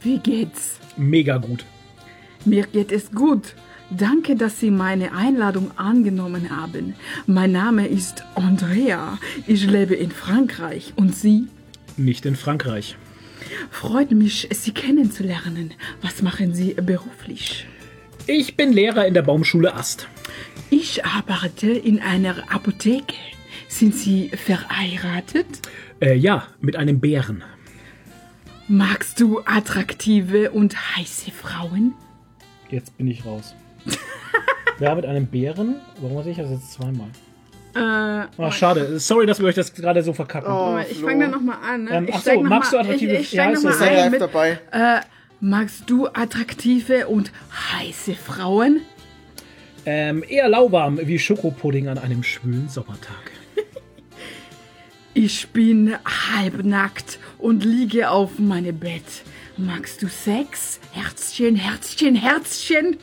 Wie 0.00 0.18
geht's? 0.18 0.78
Mega 0.96 1.36
gut. 1.36 1.64
Mir 2.44 2.66
geht 2.66 2.90
es 2.90 3.12
gut. 3.12 3.54
Danke, 3.90 4.36
dass 4.36 4.60
Sie 4.60 4.70
meine 4.70 5.12
Einladung 5.12 5.70
angenommen 5.76 6.50
haben. 6.50 6.94
Mein 7.26 7.52
Name 7.52 7.86
ist 7.86 8.24
Andrea. 8.34 9.18
Ich 9.46 9.64
lebe 9.66 9.94
in 9.94 10.10
Frankreich. 10.10 10.92
Und 10.96 11.14
Sie? 11.14 11.46
Nicht 11.96 12.26
in 12.26 12.36
Frankreich. 12.36 12.96
Freut 13.70 14.10
mich, 14.10 14.48
Sie 14.50 14.72
kennenzulernen. 14.72 15.74
Was 16.02 16.22
machen 16.22 16.54
Sie 16.54 16.74
beruflich? 16.74 17.66
Ich 18.26 18.56
bin 18.56 18.72
Lehrer 18.72 19.06
in 19.06 19.14
der 19.14 19.22
Baumschule 19.22 19.74
Ast. 19.74 20.08
Ich 20.70 21.04
arbeite 21.04 21.70
in 21.70 22.00
einer 22.00 22.52
Apotheke. 22.52 23.14
Sind 23.68 23.94
Sie 23.94 24.30
verheiratet? 24.30 25.46
Äh, 26.00 26.14
ja, 26.14 26.46
mit 26.60 26.76
einem 26.76 27.00
Bären. 27.00 27.42
Magst 28.66 29.20
du 29.20 29.40
attraktive 29.46 30.50
und 30.50 30.76
heiße 30.96 31.30
Frauen? 31.30 31.94
Jetzt 32.70 32.96
bin 32.98 33.08
ich 33.08 33.24
raus. 33.24 33.54
ja, 34.80 34.94
mit 34.94 35.06
einem 35.06 35.26
Bären? 35.26 35.76
Warum 36.00 36.14
muss 36.14 36.26
ich 36.26 36.36
das 36.36 36.50
jetzt 36.50 36.72
zweimal? 36.72 37.08
Äh, 37.74 37.78
Ach, 37.80 38.52
schade. 38.52 38.98
Sorry, 38.98 39.26
dass 39.26 39.38
wir 39.40 39.46
euch 39.46 39.54
das 39.54 39.72
gerade 39.74 40.02
so 40.02 40.12
verkacken. 40.12 40.50
Oh, 40.50 40.78
ich 40.90 40.98
fange 40.98 41.24
dann 41.24 41.30
nochmal 41.32 41.58
an. 41.62 41.84
Ne? 41.84 41.90
Ähm, 41.92 42.08
ich 42.08 42.14
ach 42.14 42.22
so, 42.22 42.32
noch 42.42 42.42
magst 42.50 42.72
mal, 42.72 42.82
du 42.82 42.88
attraktive- 42.90 43.12
Ich, 43.14 43.20
ich 43.20 43.32
ja, 43.32 43.50
noch 43.50 43.62
mal 43.62 43.82
ein 43.82 44.10
mit, 44.10 44.20
dabei. 44.20 44.58
Äh, 44.72 45.00
magst 45.40 45.84
du 45.88 46.06
attraktive 46.08 47.06
und 47.08 47.30
heiße 47.72 48.14
Frauen? 48.14 48.80
Ähm, 49.86 50.24
eher 50.28 50.48
lauwarm 50.48 50.98
wie 51.02 51.18
Schokopudding 51.18 51.88
an 51.88 51.98
einem 51.98 52.22
schwülen 52.22 52.68
Sommertag. 52.68 53.30
Ich 55.14 55.48
bin 55.48 55.96
halbnackt 56.36 57.18
und 57.38 57.64
liege 57.64 58.10
auf 58.10 58.38
meinem 58.38 58.78
Bett. 58.78 59.02
Magst 59.56 60.00
du 60.02 60.06
Sex? 60.06 60.78
Herzchen, 60.92 61.56
Herzchen, 61.56 62.14
Herzchen? 62.14 62.98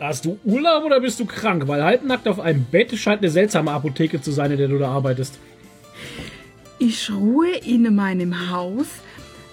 Hast 0.00 0.24
du 0.24 0.38
Urlaub 0.44 0.84
oder 0.84 1.00
bist 1.00 1.20
du 1.20 1.26
krank? 1.26 1.68
Weil 1.68 1.84
halbnackt 1.84 2.26
auf 2.26 2.40
einem 2.40 2.64
Bett 2.64 2.96
scheint 2.96 3.20
eine 3.22 3.30
seltsame 3.30 3.70
Apotheke 3.70 4.20
zu 4.20 4.32
sein, 4.32 4.50
in 4.50 4.56
der 4.58 4.68
du 4.68 4.78
da 4.78 4.90
arbeitest. 4.90 5.38
Ich 6.78 7.10
ruhe 7.10 7.50
in 7.56 7.94
meinem 7.94 8.50
Haus. 8.50 8.86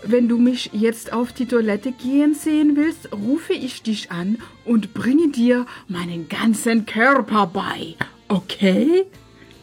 Wenn 0.03 0.29
du 0.29 0.37
mich 0.37 0.69
jetzt 0.73 1.11
auf 1.11 1.33
die 1.33 1.47
Toilette 1.47 1.91
gehen 1.91 2.33
sehen 2.33 2.75
willst, 2.77 3.09
rufe 3.11 3.51
ich 3.53 3.81
dich 3.81 4.09
an 4.11 4.37
und 4.63 4.93
bringe 4.93 5.29
dir 5.29 5.65
meinen 5.89 6.29
ganzen 6.29 6.85
Körper 6.85 7.47
bei. 7.47 7.95
Okay? 8.29 9.03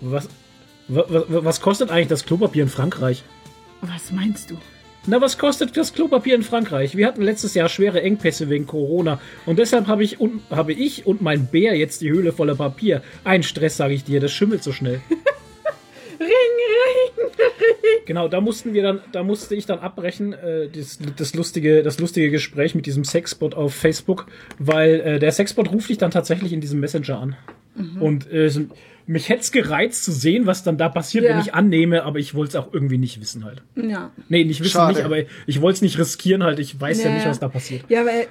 Was, 0.03 0.29
wa- 0.89 1.07
wa- 1.09 1.45
was 1.45 1.61
kostet 1.63 1.91
eigentlich 1.91 2.09
das 2.09 2.27
Klopapier 2.27 2.65
in 2.65 2.69
Frankreich? 2.69 3.23
Was 3.81 4.13
meinst 4.13 4.51
du? 4.51 4.57
Na, 5.07 5.21
was 5.21 5.37
kostet 5.37 5.77
das 5.77 5.93
Klopapier 5.93 6.35
in 6.35 6.43
Frankreich? 6.43 6.97
Wir 6.97 7.07
hatten 7.07 7.21
letztes 7.21 7.55
Jahr 7.55 7.69
schwere 7.69 8.01
Engpässe 8.01 8.49
wegen 8.49 8.67
Corona 8.67 9.21
und 9.45 9.59
deshalb 9.59 9.87
habe 9.87 10.03
ich, 10.03 10.19
und, 10.19 10.41
habe 10.51 10.73
ich 10.73 11.07
und 11.07 11.21
mein 11.21 11.47
Bär 11.47 11.77
jetzt 11.77 12.01
die 12.01 12.11
Höhle 12.11 12.33
voller 12.33 12.55
Papier. 12.55 13.03
Ein 13.23 13.43
Stress, 13.43 13.77
sage 13.77 13.93
ich 13.93 14.05
dir, 14.05 14.21
das 14.21 14.33
schimmelt 14.33 14.63
so 14.63 14.73
schnell. 14.73 15.03
Ring, 16.21 16.29
ring! 16.31 17.27
Genau, 18.07 18.29
da 18.29 18.41
mussten 18.41 18.73
wir 18.73 18.83
dann, 18.83 19.01
da 19.13 19.23
musste 19.25 19.55
ich 19.55 19.67
dann 19.67 19.81
abbrechen, 19.81 20.33
äh, 20.33 20.69
das, 20.69 20.99
das 21.17 21.35
lustige, 21.35 21.83
das 21.83 21.99
lustige 21.99 22.31
Gespräch 22.31 22.75
mit 22.75 22.87
diesem 22.87 23.05
Sexbot 23.05 23.55
auf 23.55 23.75
Facebook, 23.75 24.27
weil 24.59 25.01
äh, 25.01 25.19
der 25.19 25.33
Sexbot 25.33 25.73
ruft 25.73 25.89
dich 25.91 25.99
dann 25.99 26.13
tatsächlich 26.13 26.53
in 26.53 26.61
diesem 26.61 26.81
Messenger 26.81 27.19
an. 27.19 27.37
Und 28.01 28.31
äh, 28.31 28.49
mich 29.07 29.29
hätte 29.29 29.41
es 29.43 29.53
gereizt 29.53 30.05
zu 30.05 30.13
sehen, 30.13 30.47
was 30.47 30.63
dann 30.63 30.79
da 30.79 30.89
passiert, 30.89 31.25
Ja. 31.25 31.31
wenn 31.31 31.41
ich 31.41 31.55
annehme, 31.55 32.05
aber 32.05 32.19
ich 32.19 32.35
wollte 32.35 32.57
es 32.59 32.65
auch 32.65 32.73
irgendwie 32.73 32.99
nicht 32.99 33.21
wissen 33.21 33.45
halt. 33.45 33.63
Ja. 33.77 34.11
Nee, 34.29 34.45
nicht 34.45 34.61
wissen 34.61 34.73
Schade. 34.73 34.95
nicht, 34.95 35.05
aber 35.05 35.19
ich 35.47 35.61
wollte 35.61 35.77
es 35.77 35.83
nicht 35.83 35.99
riskieren 35.99 36.43
halt. 36.43 36.59
Ich 36.59 36.81
weiß 36.81 37.03
ja, 37.03 37.11
Ja, 37.11 37.17
nicht, 37.17 37.27
was 37.27 37.39
da 37.41 37.49
passiert. 37.49 37.85
Ja, 37.89 38.05
weil 38.07 38.27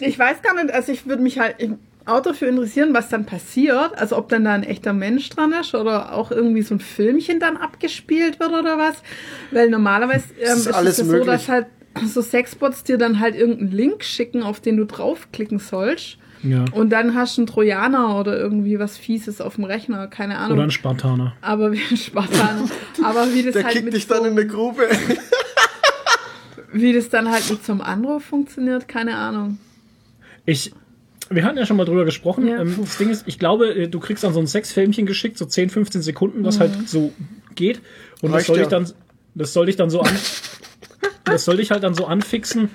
ich 0.00 0.18
weiß 0.18 0.42
gar 0.42 0.54
nicht, 0.62 0.72
also 0.72 0.92
ich 0.92 1.06
würde 1.06 1.22
mich 1.22 1.38
halt 1.38 1.56
im 1.58 1.78
Auto 2.04 2.30
dafür 2.30 2.48
interessieren, 2.48 2.94
was 2.94 3.08
dann 3.08 3.26
passiert. 3.26 3.96
Also 3.96 4.16
ob 4.16 4.28
dann 4.28 4.44
da 4.44 4.52
ein 4.52 4.64
echter 4.64 4.92
Mensch 4.92 5.28
dran 5.30 5.52
ist 5.52 5.74
oder 5.74 6.14
auch 6.14 6.30
irgendwie 6.30 6.62
so 6.62 6.74
ein 6.74 6.80
Filmchen 6.80 7.38
dann 7.40 7.56
abgespielt 7.56 8.38
wird 8.40 8.50
oder 8.50 8.76
was. 8.78 9.02
Weil 9.50 9.70
normalerweise 9.70 10.24
ähm, 10.40 10.56
ist 10.56 10.66
ist, 10.66 10.72
alles 10.72 10.92
es 10.94 10.98
ja 10.98 11.04
so, 11.04 11.10
möglich. 11.12 11.26
dass 11.30 11.48
halt 11.48 11.66
so 12.06 12.22
Sexbots 12.22 12.84
dir 12.84 12.98
dann 12.98 13.20
halt 13.20 13.34
irgendeinen 13.36 13.70
Link 13.72 14.02
schicken, 14.04 14.42
auf 14.42 14.60
den 14.60 14.76
du 14.78 14.84
draufklicken 14.86 15.58
sollst. 15.58 16.18
Ja. 16.42 16.64
Und 16.72 16.90
dann 16.90 17.14
hast 17.14 17.36
du 17.36 17.42
einen 17.42 17.46
Trojaner 17.46 18.18
oder 18.18 18.36
irgendwie 18.38 18.78
was 18.78 18.96
Fieses 18.98 19.40
auf 19.40 19.54
dem 19.56 19.64
Rechner, 19.64 20.08
keine 20.08 20.38
Ahnung. 20.38 20.58
Oder 20.58 20.64
ein 20.66 20.70
Spartaner. 20.70 21.34
aber 21.40 21.72
wie 21.72 21.80
ein 21.90 21.96
Spartaner. 21.96 22.68
aber 23.04 23.32
wie 23.32 23.42
das 23.44 23.52
Der 23.54 23.64
halt 23.64 23.72
kickt 23.74 23.84
mit 23.84 23.94
dich 23.94 24.06
so, 24.06 24.14
dann 24.14 24.24
in 24.24 24.32
eine 24.32 24.46
Grube. 24.46 24.88
wie 26.72 26.92
das 26.92 27.08
dann 27.08 27.30
halt 27.30 27.48
mit 27.50 27.64
so 27.64 27.72
einem 27.72 27.80
Anruf 27.82 28.24
funktioniert, 28.24 28.88
keine 28.88 29.16
Ahnung. 29.16 29.58
Ich, 30.46 30.72
wir 31.30 31.44
hatten 31.44 31.58
ja 31.58 31.66
schon 31.66 31.76
mal 31.76 31.84
drüber 31.84 32.04
gesprochen. 32.04 32.48
Ja. 32.48 32.60
Ähm, 32.60 32.76
das 32.80 32.96
Ding 32.98 33.10
ist, 33.10 33.24
ich 33.26 33.38
glaube, 33.38 33.74
äh, 33.74 33.88
du 33.88 34.00
kriegst 34.00 34.24
dann 34.24 34.32
so 34.32 34.40
ein 34.40 34.46
Sexfilmchen 34.46 35.06
geschickt, 35.06 35.38
so 35.38 35.44
10, 35.44 35.70
15 35.70 36.02
Sekunden, 36.02 36.40
Mhm. 36.40 36.44
was 36.44 36.60
halt 36.60 36.88
so 36.88 37.12
geht. 37.54 37.80
Und 38.22 38.30
das 38.30 38.38
Reicht 38.38 38.46
soll 38.46 38.56
ja. 38.58 38.62
ich 38.64 38.68
dann, 38.68 38.90
das 39.34 39.52
soll 39.52 39.66
dich 39.66 39.76
dann 39.76 39.90
so 39.90 40.00
an, 40.00 40.10
das 41.24 41.44
soll 41.44 41.58
dich 41.58 41.70
halt 41.70 41.82
dann 41.84 41.94
so 41.94 42.06
anfixen, 42.06 42.70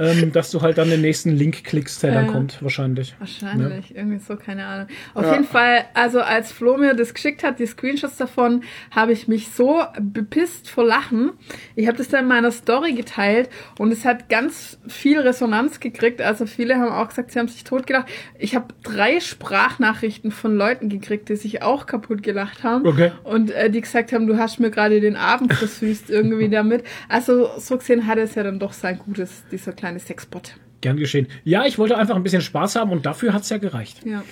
ähm, 0.00 0.32
dass 0.32 0.50
du 0.50 0.60
halt 0.62 0.78
dann 0.78 0.90
den 0.90 1.02
nächsten 1.02 1.30
Link 1.30 1.62
klickst, 1.62 2.02
der 2.02 2.12
dann 2.12 2.26
Ja. 2.26 2.32
kommt, 2.32 2.60
wahrscheinlich. 2.62 3.14
Wahrscheinlich, 3.20 3.94
irgendwie 3.94 4.18
so, 4.18 4.34
keine 4.34 4.64
Ahnung. 4.66 4.86
Auf 5.14 5.24
Ja. 5.26 5.32
jeden 5.34 5.44
Fall, 5.44 5.84
also 5.94 6.20
als 6.20 6.50
Flo 6.50 6.76
mir 6.78 6.94
das 6.94 7.14
geschickt 7.14 7.44
hat, 7.44 7.58
die 7.60 7.66
Screenshots 7.66 8.16
davon, 8.16 8.64
habe 8.90 9.12
ich 9.12 9.28
mich 9.28 9.50
so 9.50 9.82
bepisst 10.00 10.68
vor 10.70 10.84
Lachen. 10.84 11.32
Ich 11.76 11.86
habe 11.86 11.98
das 11.98 12.08
dann 12.08 12.22
in 12.22 12.28
meiner 12.28 12.50
Story 12.50 12.94
geteilt 12.94 13.50
und 13.78 13.92
es 13.92 14.04
hat 14.04 14.28
ganz 14.28 14.78
viel 14.88 15.20
Resonanz 15.20 15.78
gekriegt. 15.80 16.20
Also 16.22 16.46
viele 16.46 16.76
haben 16.76 16.90
auch 16.92 17.08
gesagt, 17.08 17.30
sie 17.32 17.38
haben 17.38 17.48
sich 17.48 17.64
totgelacht. 17.64 18.08
Ich 18.38 18.54
habe 18.56 18.68
drei 18.82 19.20
Sprachnachrichten 19.20 20.30
von 20.30 20.56
Leuten 20.56 20.88
gekriegt, 20.88 21.28
die 21.28 21.36
sich 21.36 21.62
auch 21.62 21.86
kaputt 21.86 22.22
gelacht 22.22 22.62
haben. 22.64 22.86
Okay. 22.86 23.12
Und 23.24 23.50
äh, 23.50 23.68
die 23.68 23.80
gesagt 23.80 24.12
haben, 24.12 24.26
du 24.26 24.38
hast 24.38 24.60
mir 24.60 24.70
gerade 24.70 25.00
den 25.00 25.16
Abend 25.16 25.52
versüßt 25.52 26.08
irgendwie 26.08 26.48
damit. 26.50 26.84
Also 27.08 27.50
so 27.58 27.76
gesehen 27.76 28.06
hat 28.06 28.18
es 28.18 28.34
ja 28.34 28.42
dann 28.42 28.58
doch 28.58 28.72
sein 28.72 28.98
Gutes, 28.98 29.42
dieser 29.50 29.72
kleine 29.72 29.89
Sexbot. 29.98 30.54
Gern 30.80 30.96
geschehen. 30.96 31.26
Ja, 31.44 31.66
ich 31.66 31.78
wollte 31.78 31.96
einfach 31.98 32.16
ein 32.16 32.22
bisschen 32.22 32.40
Spaß 32.42 32.76
haben 32.76 32.90
und 32.92 33.04
dafür 33.04 33.32
hat's 33.34 33.50
ja 33.50 33.58
gereicht. 33.58 34.04
Ja. 34.06 34.22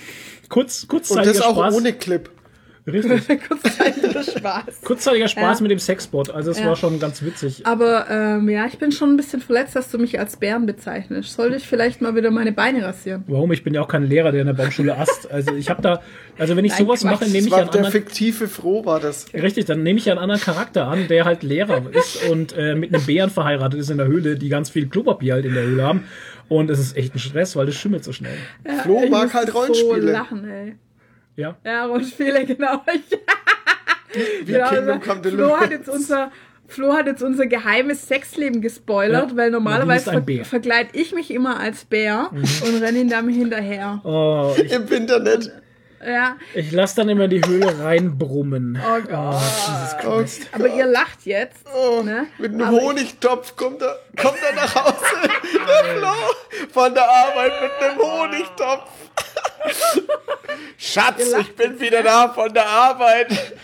Kurz, 0.49 0.83
Und 0.83 0.89
kurzzeitiger 0.89 1.33
das 1.33 1.41
auch 1.43 1.55
Spaß. 1.57 1.75
ohne 1.75 1.93
Clip. 1.93 2.29
Richtig. 2.87 3.39
Kurzzeitiger 3.49 4.23
Spaß. 4.23 4.81
Kurzzeitiger 4.83 5.27
Spaß 5.27 5.59
Ja. 5.59 5.61
mit 5.63 5.71
dem 5.71 5.79
Sexbot. 5.79 6.29
Also 6.31 6.51
es 6.51 6.59
Ja. 6.59 6.67
war 6.67 6.75
schon 6.75 6.99
ganz 6.99 7.21
witzig. 7.23 7.65
Aber 7.65 8.07
ähm, 8.09 8.49
ja, 8.49 8.65
ich 8.65 8.77
bin 8.79 8.91
schon 8.91 9.11
ein 9.11 9.17
bisschen 9.17 9.41
verletzt, 9.41 9.75
dass 9.75 9.91
du 9.91 9.97
mich 9.97 10.19
als 10.19 10.37
Bären 10.37 10.65
bezeichnest. 10.65 11.33
Sollte 11.33 11.57
ich 11.57 11.67
vielleicht 11.67 12.01
mal 12.01 12.15
wieder 12.15 12.31
meine 12.31 12.51
Beine 12.51 12.83
rasieren? 12.83 13.23
Warum? 13.27 13.51
Ich 13.51 13.63
bin 13.63 13.73
ja 13.73 13.81
auch 13.81 13.87
kein 13.87 14.03
Lehrer, 14.03 14.31
der 14.31 14.41
in 14.41 14.47
der 14.47 14.53
Baumschule 14.53 14.97
ast. 14.97 15.29
Also 15.31 15.53
ich 15.55 15.69
habe 15.69 15.81
da, 15.81 16.01
also 16.37 16.55
wenn 16.55 16.65
ich 16.65 16.71
Nein, 16.71 16.85
sowas 16.85 17.01
Quatsch. 17.01 17.11
mache, 17.11 17.25
nehme 17.25 17.37
ich 17.39 17.45
ja 17.45 17.51
war 17.51 17.57
einen 17.59 17.71
der 17.71 17.75
anderen, 17.85 17.91
fiktive 17.91 18.47
Froh, 18.47 18.85
war 18.85 18.99
das. 18.99 19.25
richtig, 19.33 19.65
dann 19.65 19.83
nehme 19.83 19.99
ich 19.99 20.05
ja 20.05 20.13
einen 20.13 20.21
anderen 20.21 20.41
Charakter 20.41 20.87
an, 20.87 21.07
der 21.07 21.25
halt 21.25 21.43
Lehrer 21.43 21.83
ist 21.91 22.23
und 22.29 22.53
äh, 22.57 22.75
mit 22.75 22.93
einem 22.93 23.05
Bären 23.05 23.29
verheiratet 23.29 23.79
ist 23.79 23.89
in 23.89 23.97
der 23.97 24.07
Höhle, 24.07 24.35
die 24.37 24.49
ganz 24.49 24.69
viel 24.69 24.87
Klopapier 24.87 25.33
halt 25.35 25.45
in 25.45 25.53
der 25.53 25.63
Höhle 25.63 25.83
haben. 25.83 26.05
Und 26.47 26.71
es 26.71 26.79
ist 26.79 26.97
echt 26.97 27.13
ein 27.13 27.19
Stress, 27.19 27.55
weil 27.55 27.67
das 27.67 27.75
schimmelt 27.75 28.03
so 28.03 28.11
schnell. 28.11 28.33
Flo 28.83 29.01
Ich 29.03 29.11
mag 29.11 29.31
halt 29.33 29.49
So 29.51 29.59
Rollenspiele. 29.59 30.11
lachen, 30.11 30.49
ey. 30.49 30.75
Ja. 31.39 31.55
Ja, 31.63 31.85
Rollenspiele, 31.85 32.45
genau. 32.51 32.81
Wie 34.43 34.51
genau 34.51 34.69
Kingdom 34.69 34.89
also, 34.99 35.09
Come 35.11 35.21
Flo 35.21 35.31
Deluxe. 35.31 35.59
hat 35.59 35.71
jetzt 35.71 35.89
unser 35.89 36.31
Flo 36.67 36.93
hat 36.93 37.07
jetzt 37.07 37.23
unser 37.23 37.47
geheimes 37.47 38.07
Sexleben 38.07 38.61
gespoilert, 38.61 39.31
Ja. 39.31 39.37
weil 39.37 39.49
normalerweise 39.51 40.11
ver 40.11 40.45
verkleide 40.45 40.89
ich 40.93 41.13
mich 41.15 41.31
immer 41.31 41.59
als 41.59 41.85
Bär 41.85 42.29
und 42.31 42.81
renne 42.83 42.99
ihn 42.99 43.09
damit 43.09 43.35
hinterher. 43.35 44.01
Oh, 44.03 44.53
ich, 44.55 44.71
Im 44.71 44.87
Internet. 44.87 45.51
Ja, 46.05 46.37
Ich 46.53 46.71
lasse 46.71 46.95
dann 46.97 47.09
immer 47.09 47.25
in 47.25 47.29
die 47.31 47.41
Höhle 47.45 47.77
reinbrummen. 47.83 48.79
oh 48.81 49.01
Gott. 49.01 49.41
Jesus 49.41 49.97
Christ. 49.99 50.47
Aber 50.53 50.67
ihr 50.67 50.85
lacht 50.85 51.25
jetzt. 51.25 51.57
Oh, 51.75 52.01
ne? 52.01 52.27
Mit 52.37 52.53
einem 52.53 52.61
Aber 52.61 52.81
Honigtopf 52.81 53.55
kommt 53.57 53.81
er, 53.81 53.99
kommt 54.15 54.37
er 54.41 54.55
nach 54.55 54.75
Hause. 54.75 54.95
Der 55.53 55.97
Flo 55.97 56.13
von 56.71 56.93
der 56.93 57.03
Arbeit 57.09 57.51
mit 57.61 57.89
einem 57.89 57.99
Honigtopf. 57.99 58.89
Schatz, 60.77 61.33
ich 61.39 61.55
bin 61.55 61.79
wieder 61.79 62.01
da 62.03 62.29
von 62.29 62.53
der 62.53 62.65
Arbeit. 62.67 63.55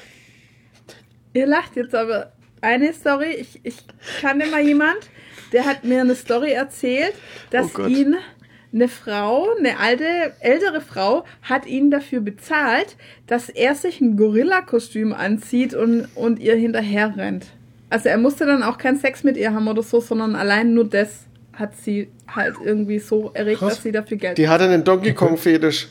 Ihr 1.33 1.47
lacht 1.47 1.75
jetzt 1.75 1.95
aber. 1.95 2.31
Eine 2.61 2.93
Story, 2.93 3.31
ich, 3.33 3.59
ich 3.63 3.75
kannte 4.21 4.47
mal 4.47 4.61
jemand, 4.61 4.97
der 5.51 5.65
hat 5.65 5.83
mir 5.83 6.01
eine 6.01 6.15
Story 6.15 6.51
erzählt, 6.53 7.13
dass 7.51 7.67
Oh 7.77 7.85
ihn 7.85 8.15
eine 8.75 8.89
Frau, 8.89 9.47
eine 9.57 9.79
alte, 9.79 10.05
ältere 10.41 10.81
Frau, 10.81 11.23
hat 11.41 11.65
ihn 11.65 11.89
dafür 11.89 12.19
bezahlt, 12.19 12.97
dass 13.25 13.49
er 13.49 13.73
sich 13.73 14.01
ein 14.01 14.17
Gorilla-Kostüm 14.17 15.13
anzieht 15.13 15.73
und, 15.73 16.07
und 16.15 16.39
ihr 16.39 16.55
hinterher 16.55 17.15
rennt. 17.15 17.47
Also 17.89 18.09
er 18.09 18.17
musste 18.17 18.45
dann 18.45 18.63
auch 18.63 18.77
keinen 18.77 18.97
Sex 18.97 19.23
mit 19.23 19.37
ihr 19.37 19.53
haben 19.53 19.67
oder 19.67 19.81
so, 19.81 20.01
sondern 20.01 20.35
allein 20.35 20.73
nur 20.73 20.85
das 20.85 21.25
hat 21.53 21.77
sie 21.77 22.09
halt 22.27 22.55
irgendwie 22.63 22.99
so 22.99 23.31
erregt, 23.33 23.59
Krass. 23.59 23.75
dass 23.75 23.83
sie 23.83 23.93
dafür 23.93 24.17
Geld 24.17 24.37
Die 24.37 24.49
hatte 24.49 24.65
einen 24.65 24.83
Donkey 24.83 25.13
Kong 25.13 25.37
Fetisch. 25.37 25.87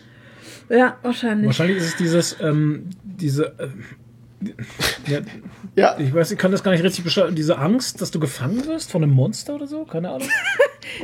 Ja, 0.68 0.98
wahrscheinlich. 1.02 1.46
Wahrscheinlich 1.46 1.78
ist 1.78 1.86
es 1.86 1.96
dieses, 1.96 2.36
ähm, 2.40 2.90
diese, 3.02 3.54
ähm, 3.58 3.84
ja, 5.06 5.20
Ja, 5.76 5.96
ich 5.98 6.12
weiß, 6.14 6.30
ich 6.32 6.38
kann 6.38 6.52
das 6.52 6.62
gar 6.62 6.72
nicht 6.72 6.82
richtig 6.84 7.04
beschreiben, 7.04 7.34
diese 7.34 7.58
Angst, 7.58 8.00
dass 8.00 8.10
du 8.10 8.20
gefangen 8.20 8.66
wirst 8.66 8.90
von 8.90 9.02
einem 9.02 9.12
Monster 9.12 9.54
oder 9.54 9.66
so, 9.66 9.84
keine 9.84 10.10
Ahnung. 10.10 10.28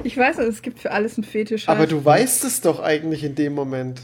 Ich 0.05 0.17
weiß, 0.17 0.39
es 0.39 0.61
gibt 0.63 0.79
für 0.79 0.91
alles 0.93 1.17
einen 1.17 1.25
Fetisch. 1.25 1.67
aber 1.69 1.81
halt. 1.81 1.91
du 1.93 2.05
weißt 2.05 2.45
es 2.45 2.61
doch 2.61 2.81
eigentlich 2.81 3.25
in 3.25 3.35
dem 3.35 3.55
Moment. 3.55 4.03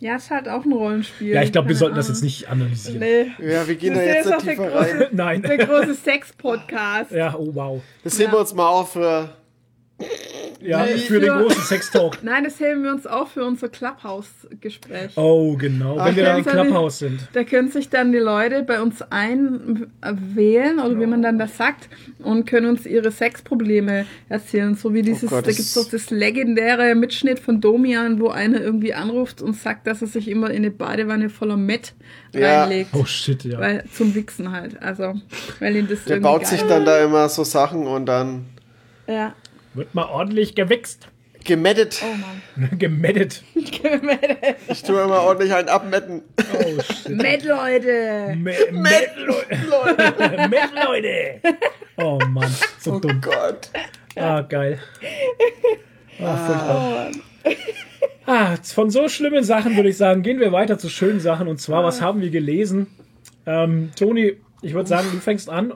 Ja, 0.00 0.16
ist 0.16 0.30
halt 0.30 0.48
auch 0.48 0.64
ein 0.64 0.72
Rollenspiel. 0.72 1.34
Ja, 1.34 1.42
ich 1.42 1.52
glaube, 1.52 1.68
wir 1.68 1.76
sollten 1.76 1.96
das 1.96 2.06
Ahnung. 2.06 2.14
jetzt 2.16 2.22
nicht 2.24 2.48
analysieren. 2.48 2.98
Nee. 2.98 3.26
Ja, 3.52 3.68
wir 3.68 3.74
gehen 3.76 3.94
da 3.94 4.00
Das 4.00 4.06
jetzt 4.08 4.26
ist 4.26 4.26
nicht 4.26 4.34
auch 4.36 4.42
der 4.42 4.54
tiefer 4.54 4.68
große- 4.68 5.00
rein. 5.00 5.08
Nein. 5.12 5.42
Der 5.42 5.58
große 5.58 5.94
Sex-Podcast. 5.94 7.10
Ja, 7.12 7.36
oh 7.38 7.50
wow. 7.54 7.82
Das 8.02 8.16
sehen 8.16 8.32
wir 8.32 8.38
uns 8.38 8.54
mal 8.54 8.66
auf 8.68 8.92
für. 8.94 9.28
Ja, 10.60 10.84
Nee, 10.84 10.96
für 10.98 11.20
den 11.20 11.30
für- 11.30 11.42
großen 11.42 11.62
Sextalk. 11.62 12.18
Nein, 12.22 12.42
das 12.44 12.58
heben 12.58 12.82
wir 12.82 12.90
uns 12.90 13.06
auch 13.06 13.28
für 13.28 13.44
unser 13.44 13.68
Clubhouse-Gespräch. 13.68 15.12
Oh, 15.16 15.56
genau. 15.56 15.94
Wenn 15.96 16.00
Ach, 16.00 16.16
wir 16.16 16.24
dann 16.24 16.38
im. 16.38 16.44
Clubhouse 16.44 16.98
sind. 16.98 17.20
Da 17.32 17.44
können 17.44 17.70
sich 17.70 17.90
dann 17.90 18.10
die 18.10 18.18
Leute 18.18 18.64
bei 18.64 18.82
uns 18.82 19.00
einwählen, 20.02 20.78
oder 20.80 20.98
wie 21.00 21.06
man 21.06 21.22
dann 21.22 21.38
das 21.38 21.56
sagt, 21.56 21.88
und 22.18 22.46
können 22.46 22.66
uns 22.66 22.86
ihre 22.86 23.10
Sexprobleme 23.10 24.06
erzählen. 24.28 24.74
So 24.74 24.92
wie 24.94 25.02
dieses, 25.02 25.24
Oh 25.30 25.36
Gott, 25.36 25.46
da 25.46 25.50
gibt 25.50 25.60
es 25.62 25.74
doch 25.74 25.88
das 25.88 26.10
legendäre 26.10 26.94
Mitschnitt 26.94 27.38
von 27.38 27.60
Domian, 27.60 28.20
wo 28.20 28.28
einer 28.28 28.60
irgendwie 28.60 28.94
anruft 28.94 29.40
und 29.42 29.54
sagt, 29.56 29.86
dass 29.86 30.02
er 30.02 30.08
sich 30.08 30.28
immer 30.28 30.50
in 30.50 30.56
eine 30.58 30.70
Badewanne 30.70 31.30
voller 31.30 31.56
Met 31.56 31.94
Ja. 32.34 32.62
reinlegt. 32.64 32.90
Oh 32.94 33.04
shit, 33.04 33.44
ja. 33.44 33.58
Weil, 33.58 33.84
zum 33.92 34.14
Wichsen 34.14 34.50
halt. 34.52 34.80
Also, 34.82 35.14
weil 35.60 35.76
ihn 35.76 35.88
das 35.88 36.04
Der 36.04 36.16
irgendwie 36.16 36.22
baut 36.32 36.46
sich 36.46 36.60
geil- 36.60 36.68
dann 36.68 36.84
da 36.84 37.02
immer 37.04 37.28
so 37.28 37.44
Sachen 37.44 37.86
und 37.86 38.06
dann 38.06 38.46
Ja. 39.06 39.34
Wird 39.78 39.94
mal 39.94 40.06
ordentlich 40.06 40.54
gewichst. 40.54 41.08
gemettet. 41.44 42.02
Oh 42.02 42.14
Mann. 42.16 42.78
Gemettet. 42.78 43.42
Ich 43.54 44.82
tue 44.82 45.02
immer 45.02 45.22
ordentlich 45.22 45.54
einen 45.54 45.68
abmetten. 45.68 46.22
Oh 46.52 46.80
shit. 46.82 47.08
Met, 47.16 47.44
Leute! 47.44 48.34
Me 48.36 48.54
Met, 48.72 49.10
Leute. 49.16 50.48
Met, 50.48 50.70
Leute. 50.84 51.40
Oh 51.96 52.18
Mann, 52.28 52.52
so 52.80 52.94
Oh 52.94 52.98
dumm. 52.98 53.20
Gott. 53.20 53.70
Ah, 54.16 54.40
geil. 54.42 54.78
Ah, 56.20 56.36
furchtbar. 56.36 57.10
Ah, 58.26 58.56
von 58.62 58.90
so 58.90 59.08
schlimmen 59.08 59.44
Sachen 59.44 59.76
würde 59.76 59.88
ich 59.88 59.96
sagen, 59.96 60.22
gehen 60.22 60.40
wir 60.40 60.50
weiter 60.52 60.76
zu 60.78 60.88
schönen 60.88 61.20
Sachen. 61.20 61.46
Und 61.48 61.60
zwar, 61.60 61.84
was 61.84 62.02
haben 62.02 62.20
wir 62.20 62.30
gelesen? 62.30 62.88
Ähm, 63.46 63.90
Toni, 63.96 64.36
ich 64.60 64.74
würde 64.74 64.88
sagen, 64.88 65.08
du 65.12 65.18
fängst 65.18 65.48
an. 65.48 65.72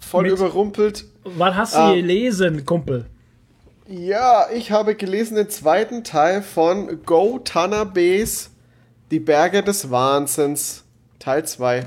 Voll 0.00 0.24
Mit- 0.24 0.32
überrumpelt. 0.32 1.04
Was 1.24 1.54
hast 1.54 1.74
du 1.74 1.78
Ah. 1.78 1.94
gelesen, 1.94 2.64
Kumpel? 2.64 3.06
Ja, 3.86 4.46
ich 4.50 4.70
habe 4.70 4.94
gelesen 4.94 5.34
den 5.34 5.50
zweiten 5.50 6.04
Teil 6.04 6.40
von 6.40 7.04
Go 7.04 7.38
Tanabe's 7.38 8.48
Die 9.10 9.20
Berge 9.20 9.62
des 9.62 9.90
Wahnsinns, 9.90 10.84
Teil 11.18 11.44
2. 11.44 11.86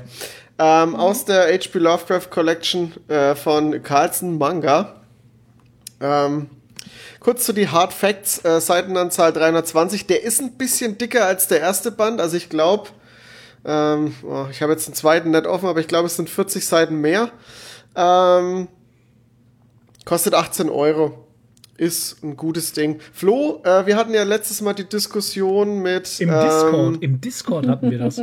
Ähm, 0.60 0.94
Aus 0.94 1.24
der 1.24 1.52
H.P. 1.52 1.76
Lovecraft 1.80 2.30
Collection 2.30 2.92
äh, 3.08 3.34
von 3.34 3.82
Carlson 3.82 4.38
Manga. 4.38 5.00
Ähm, 6.00 6.50
kurz 7.18 7.44
zu 7.44 7.52
die 7.52 7.66
Hard 7.66 7.92
Facts, 7.92 8.44
äh, 8.44 8.60
Seitenanzahl 8.60 9.32
320. 9.32 10.06
Der 10.06 10.22
ist 10.22 10.40
ein 10.40 10.52
bisschen 10.52 10.98
dicker 10.98 11.26
als 11.26 11.48
der 11.48 11.58
erste 11.58 11.90
Band, 11.90 12.20
also 12.20 12.36
ich 12.36 12.48
glaube, 12.48 12.90
ähm, 13.64 14.14
oh, 14.22 14.46
ich 14.52 14.62
habe 14.62 14.70
jetzt 14.70 14.86
den 14.86 14.94
zweiten 14.94 15.32
nicht 15.32 15.48
offen, 15.48 15.68
aber 15.68 15.80
ich 15.80 15.88
glaube, 15.88 16.06
es 16.06 16.14
sind 16.14 16.30
40 16.30 16.64
Seiten 16.64 17.00
mehr. 17.00 17.32
Ähm, 17.96 18.68
kostet 20.04 20.34
18 20.34 20.70
Euro. 20.70 21.27
Ist 21.78 22.24
ein 22.24 22.36
gutes 22.36 22.72
Ding. 22.72 22.98
Flo, 23.12 23.62
äh, 23.64 23.86
wir 23.86 23.96
hatten 23.96 24.12
ja 24.12 24.24
letztes 24.24 24.60
Mal 24.60 24.74
die 24.74 24.88
Diskussion 24.88 25.80
mit. 25.80 26.20
Im 26.20 26.28
ähm, 26.28 26.40
Discord. 26.40 27.02
Im 27.02 27.20
Discord 27.20 27.68
hatten 27.68 27.90
wir 27.90 27.98
das. 27.98 28.20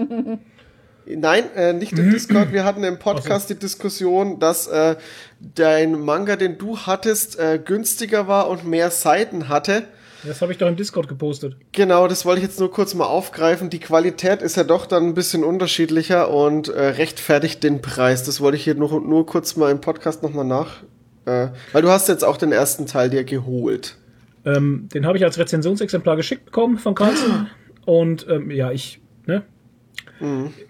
Nein, 1.08 1.46
äh, 1.56 1.72
nicht 1.72 1.94
im 1.94 2.12
Discord. 2.12 2.52
Wir 2.52 2.66
hatten 2.66 2.84
im 2.84 3.00
Podcast 3.00 3.50
die 3.50 3.56
Diskussion, 3.56 4.40
dass 4.40 4.68
äh, 4.68 4.98
dein 5.40 6.00
Manga, 6.02 6.36
den 6.36 6.58
du 6.58 6.80
hattest, 6.80 7.40
äh, 7.40 7.58
günstiger 7.64 8.28
war 8.28 8.50
und 8.50 8.66
mehr 8.66 8.92
Seiten 8.92 9.48
hatte. 9.48 9.84
Das 10.26 10.42
habe 10.42 10.52
ich 10.52 10.58
doch 10.58 10.68
im 10.68 10.76
Discord 10.76 11.08
gepostet. 11.08 11.56
Genau, 11.72 12.10
das 12.10 12.26
wollte 12.26 12.42
ich 12.42 12.48
jetzt 12.48 12.60
nur 12.60 12.72
kurz 12.72 12.94
mal 12.94 13.06
aufgreifen. 13.06 13.70
Die 13.70 13.80
Qualität 13.80 14.42
ist 14.42 14.58
ja 14.58 14.66
doch 14.66 14.86
dann 14.86 15.06
ein 15.06 15.14
bisschen 15.14 15.46
unterschiedlicher 15.46 16.30
und 16.30 16.68
äh, 16.68 16.88
rechtfertigt 16.88 17.64
den 17.64 17.82
Preis. 17.82 18.24
Das 18.24 18.42
wollte 18.42 18.58
ich 18.58 18.66
hier 18.66 18.76
nur, 18.76 19.00
nur 19.00 19.26
kurz 19.26 19.56
mal 19.56 19.72
im 19.72 19.80
Podcast 19.80 20.24
nochmal 20.24 20.46
nach. 20.46 20.84
Äh, 21.26 21.50
weil 21.72 21.82
du 21.82 21.90
hast 21.90 22.08
jetzt 22.08 22.24
auch 22.24 22.38
den 22.38 22.52
ersten 22.52 22.86
Teil 22.86 23.10
dir 23.10 23.24
geholt. 23.24 23.98
Ähm, 24.46 24.88
den 24.94 25.06
habe 25.06 25.18
ich 25.18 25.24
als 25.24 25.40
Rezensionsexemplar 25.40 26.16
geschickt 26.16 26.46
bekommen 26.46 26.78
von 26.78 26.94
Carlson. 26.96 27.48
Und 27.86 28.28
ähm, 28.30 28.52
ja, 28.52 28.72
ich, 28.72 29.02
ne? 29.26 29.44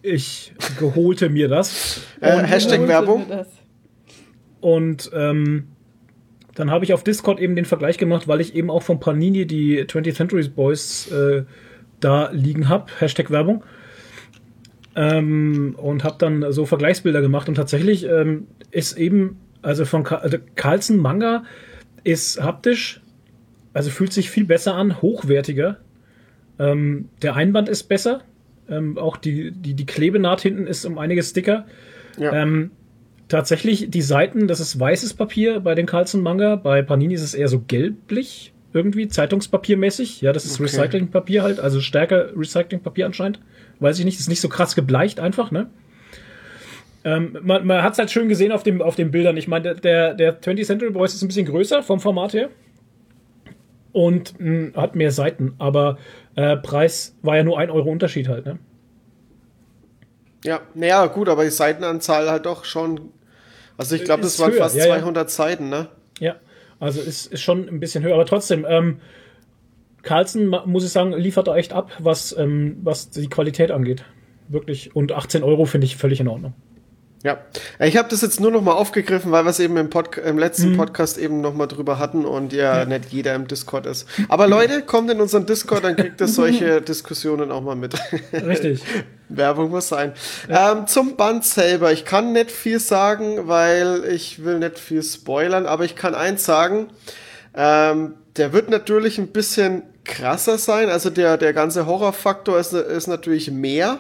Ich 0.02 0.53
geholte 0.80 1.30
mir 1.30 1.48
das. 1.48 2.02
Äh, 2.19 2.44
Hashtag 2.44 2.88
Werbung. 2.88 3.26
Und 4.60 5.11
ähm, 5.14 5.68
dann 6.56 6.72
habe 6.72 6.86
ich 6.86 6.94
auf 6.94 7.03
Discord 7.03 7.40
eben 7.40 7.56
den 7.56 7.65
Vergleich 7.65 7.98
gemacht, 7.98 8.27
weil 8.27 8.41
ich 8.41 8.56
eben 8.56 8.72
auch 8.72 8.82
von 8.82 8.99
Panini 8.99 9.45
die 9.45 9.84
20th 9.84 10.15
Century 10.15 10.48
Boys 10.48 11.11
äh, 11.11 11.44
da 11.99 12.32
liegen 12.32 12.69
habe. 12.69 12.86
Hashtag 12.99 13.30
Werbung. 13.30 13.64
Ähm, 14.95 15.76
und 15.77 16.03
habe 16.03 16.15
dann 16.18 16.52
so 16.52 16.65
Vergleichsbilder 16.65 17.22
gemacht. 17.22 17.49
Und 17.49 17.56
tatsächlich 17.56 18.06
ähm, 18.06 18.48
ist 18.72 18.98
eben, 18.98 19.38
also 19.65 19.85
von 19.85 20.05
also 20.05 20.37
Carlson 20.55 20.97
Manga 20.97 21.43
ist 22.03 22.41
haptisch, 22.41 23.01
also 23.73 23.89
fühlt 23.89 24.13
sich 24.13 24.29
viel 24.29 24.45
besser 24.45 24.75
an, 24.75 25.01
hochwertiger. 25.01 25.77
Ähm, 26.59 27.09
der 27.21 27.35
Einband 27.35 27.67
ist 27.67 27.83
besser. 27.83 28.21
Ähm, 28.69 28.97
auch 28.97 29.17
die, 29.17 29.51
die, 29.51 29.73
die 29.73 29.85
Klebenaht 29.85 30.41
hinten 30.41 30.67
ist 30.67 30.85
um 30.85 30.97
einiges 30.97 31.33
dicker. 31.33 31.65
Ja. 32.17 32.31
Ähm, 32.33 32.71
tatsächlich, 33.27 33.89
die 33.89 34.01
Seiten, 34.01 34.47
das 34.47 34.59
ist 34.59 34.79
weißes 34.79 35.15
Papier 35.15 35.59
bei 35.59 35.75
den 35.75 35.85
Carlson 35.85 36.21
Manga. 36.21 36.55
Bei 36.55 36.81
Panini 36.81 37.15
ist 37.15 37.23
es 37.23 37.33
eher 37.33 37.47
so 37.47 37.63
gelblich, 37.67 38.53
irgendwie, 38.73 39.07
Zeitungspapiermäßig. 39.07 40.21
Ja, 40.21 40.31
das 40.31 40.45
ist 40.45 40.55
Okay. 40.55 40.63
Recyclingpapier 40.63 41.43
halt, 41.43 41.59
also 41.59 41.81
stärker 41.81 42.37
Recyclingpapier 42.37 43.05
anscheinend. 43.05 43.39
Weiß 43.79 43.99
ich 43.99 44.05
nicht, 44.05 44.19
ist 44.19 44.29
nicht 44.29 44.41
so 44.41 44.49
krass 44.49 44.75
gebleicht 44.75 45.19
einfach, 45.19 45.51
ne? 45.51 45.67
Ähm, 47.06 47.38
man 47.44 47.65
man 47.65 47.84
hat 47.84 47.94
es 47.94 47.99
halt 47.99 48.10
schön 48.10 48.27
gesehen 48.27 48.52
auf, 48.52 48.64
dem, 48.64 48.82
auf 48.82 48.95
den 48.95 49.11
Bildern. 49.11 49.38
Ich 49.38 49.48
meine, 49.48 49.76
der, 49.76 50.15
der 50.15 50.41
20th 50.41 50.65
Century 50.65 50.90
Boys 50.90 51.14
ist 51.14 51.22
ein 51.22 51.27
bisschen 51.27 51.45
größer 51.45 51.84
vom 51.84 51.99
Format 51.99 52.34
her 52.34 52.49
und 53.94 54.40
mh, 54.40 54.73
hat 54.76 54.95
mehr 54.95 55.11
Seiten, 55.11 55.53
aber 55.60 55.99
äh, 56.36 56.57
Preis 56.57 57.15
war 57.22 57.38
ja 57.38 57.44
nur 57.44 57.60
ein 57.60 57.69
Euro 57.69 57.90
Unterschied 57.90 58.27
halt, 58.27 58.45
ne? 58.45 58.57
Ja, 60.44 60.61
naja, 60.73 61.06
gut, 61.06 61.30
aber 61.30 61.44
die 61.44 61.52
Seitenanzahl 61.52 62.30
halt 62.30 62.45
doch 62.45 62.65
schon. 62.65 63.11
Also 63.77 63.95
ich 63.95 64.03
glaube, 64.03 64.23
das 64.23 64.40
waren 64.40 64.52
höher, 64.52 64.64
fast 64.64 64.76
ja, 64.76 64.88
ja. 64.88 64.99
200 64.99 65.30
Seiten, 65.30 65.69
ne? 65.69 65.88
Ja, 66.19 66.36
also 66.80 67.02
ist, 67.02 67.32
ist 67.32 67.41
schon 67.41 67.69
ein 67.69 67.80
bisschen 67.80 68.03
höher, 68.03 68.15
aber 68.15 68.26
trotzdem, 68.26 68.65
ähm, 68.68 68.99
Carlsen, 70.02 70.53
muss 70.65 70.84
ich 70.84 70.91
sagen, 70.91 71.14
liefert 71.14 71.48
da 71.48 71.56
echt 71.56 71.72
ab, 71.72 71.91
was, 71.99 72.36
ähm, 72.38 72.77
was 72.84 73.11
die 73.11 73.27
Qualität 73.27 73.72
angeht. 73.72 74.06
Wirklich. 74.48 74.95
Und 74.95 75.11
18 75.11 75.44
Euro 75.44 75.65
finde 75.65 75.86
ich 75.86 75.98
völlig 75.98 76.19
in 76.19 76.27
Ordnung. 76.27 76.53
Ja. 77.23 77.39
Ich 77.79 77.97
habe 77.97 78.07
das 78.09 78.21
jetzt 78.21 78.39
nur 78.39 78.51
noch 78.51 78.61
mal 78.61 78.73
aufgegriffen, 78.73 79.31
weil 79.31 79.45
wir 79.45 79.49
es 79.49 79.59
eben 79.59 79.77
im, 79.77 79.89
Pod 79.89 80.17
im 80.17 80.37
letzten 80.37 80.73
Mhm. 80.73 80.77
Podcast 80.77 81.17
eben 81.17 81.41
noch 81.41 81.55
mal 81.55 81.65
drüber 81.65 81.97
hatten 81.97 82.23
und 82.23 82.53
ja, 82.53 82.85
nicht 82.85 83.05
jeder 83.11 83.33
im 83.33 83.47
Discord 83.47 83.87
ist. 83.87 84.07
Aber 84.29 84.47
Leute, 84.47 84.83
kommt 84.83 85.09
in 85.09 85.19
unseren 85.19 85.47
Discord, 85.47 85.83
dann 85.83 85.95
kriegt 85.95 86.21
ihr 86.21 86.27
solche 86.27 86.81
Diskussionen 86.83 87.51
auch 87.51 87.61
mal 87.61 87.75
mit. 87.75 87.95
Richtig. 88.31 88.83
Werbung 89.29 89.71
muss 89.71 89.87
sein. 89.87 90.13
Ähm, 90.49 90.85
zum 90.85 91.15
Band 91.15 91.43
selber. 91.45 91.91
Ich 91.91 92.05
kann 92.05 92.31
nicht 92.31 92.51
viel 92.51 92.79
sagen, 92.79 93.47
weil 93.47 94.03
ich 94.05 94.43
will 94.45 94.59
nicht 94.59 94.77
viel 94.77 95.01
spoilern, 95.01 95.65
aber 95.65 95.83
ich 95.83 95.95
kann 95.95 96.13
eins 96.13 96.45
sagen. 96.45 96.89
Ähm, 97.55 98.13
der 98.37 98.53
wird 98.53 98.69
natürlich 98.69 99.17
ein 99.17 99.29
bisschen 99.29 99.81
krasser 100.03 100.59
sein. 100.59 100.89
Also 100.89 101.09
der, 101.09 101.37
der 101.37 101.53
ganze 101.53 101.87
Horrorfaktor 101.87 102.59
ist, 102.59 102.73
ist 102.73 103.07
natürlich 103.07 103.49
mehr, 103.49 103.99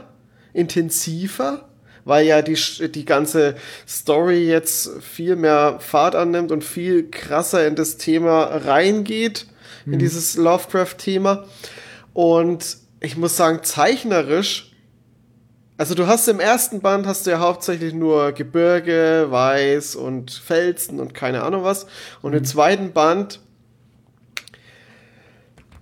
intensiver, 0.53 1.67
weil 2.05 2.25
ja 2.25 2.41
die, 2.41 2.57
die 2.89 3.03
ganze 3.03 3.55
Story 3.87 4.47
jetzt 4.47 4.89
viel 5.01 5.35
mehr 5.35 5.79
Fahrt 5.79 6.15
annimmt 6.15 6.51
und 6.51 6.63
viel 6.63 7.09
krasser 7.09 7.67
in 7.67 7.75
das 7.75 7.97
Thema 7.97 8.43
reingeht, 8.43 9.47
in 9.85 9.99
dieses 9.99 10.35
Lovecraft-Thema. 10.35 11.45
Und 12.13 12.77
ich 13.01 13.17
muss 13.17 13.35
sagen, 13.35 13.59
zeichnerisch, 13.63 14.71
also 15.77 15.93
du 15.93 16.07
hast 16.07 16.27
im 16.29 16.39
ersten 16.39 16.79
Band 16.79 17.05
hast 17.05 17.27
du 17.27 17.31
ja 17.31 17.39
hauptsächlich 17.39 17.93
nur 17.93 18.31
Gebirge, 18.31 19.27
Weiß 19.29 19.95
und 19.95 20.31
Felsen 20.31 20.99
und 20.99 21.13
keine 21.13 21.43
Ahnung 21.43 21.63
was. 21.63 21.85
Und 22.21 22.33
im 22.33 22.45
zweiten 22.45 22.93
Band 22.93 23.41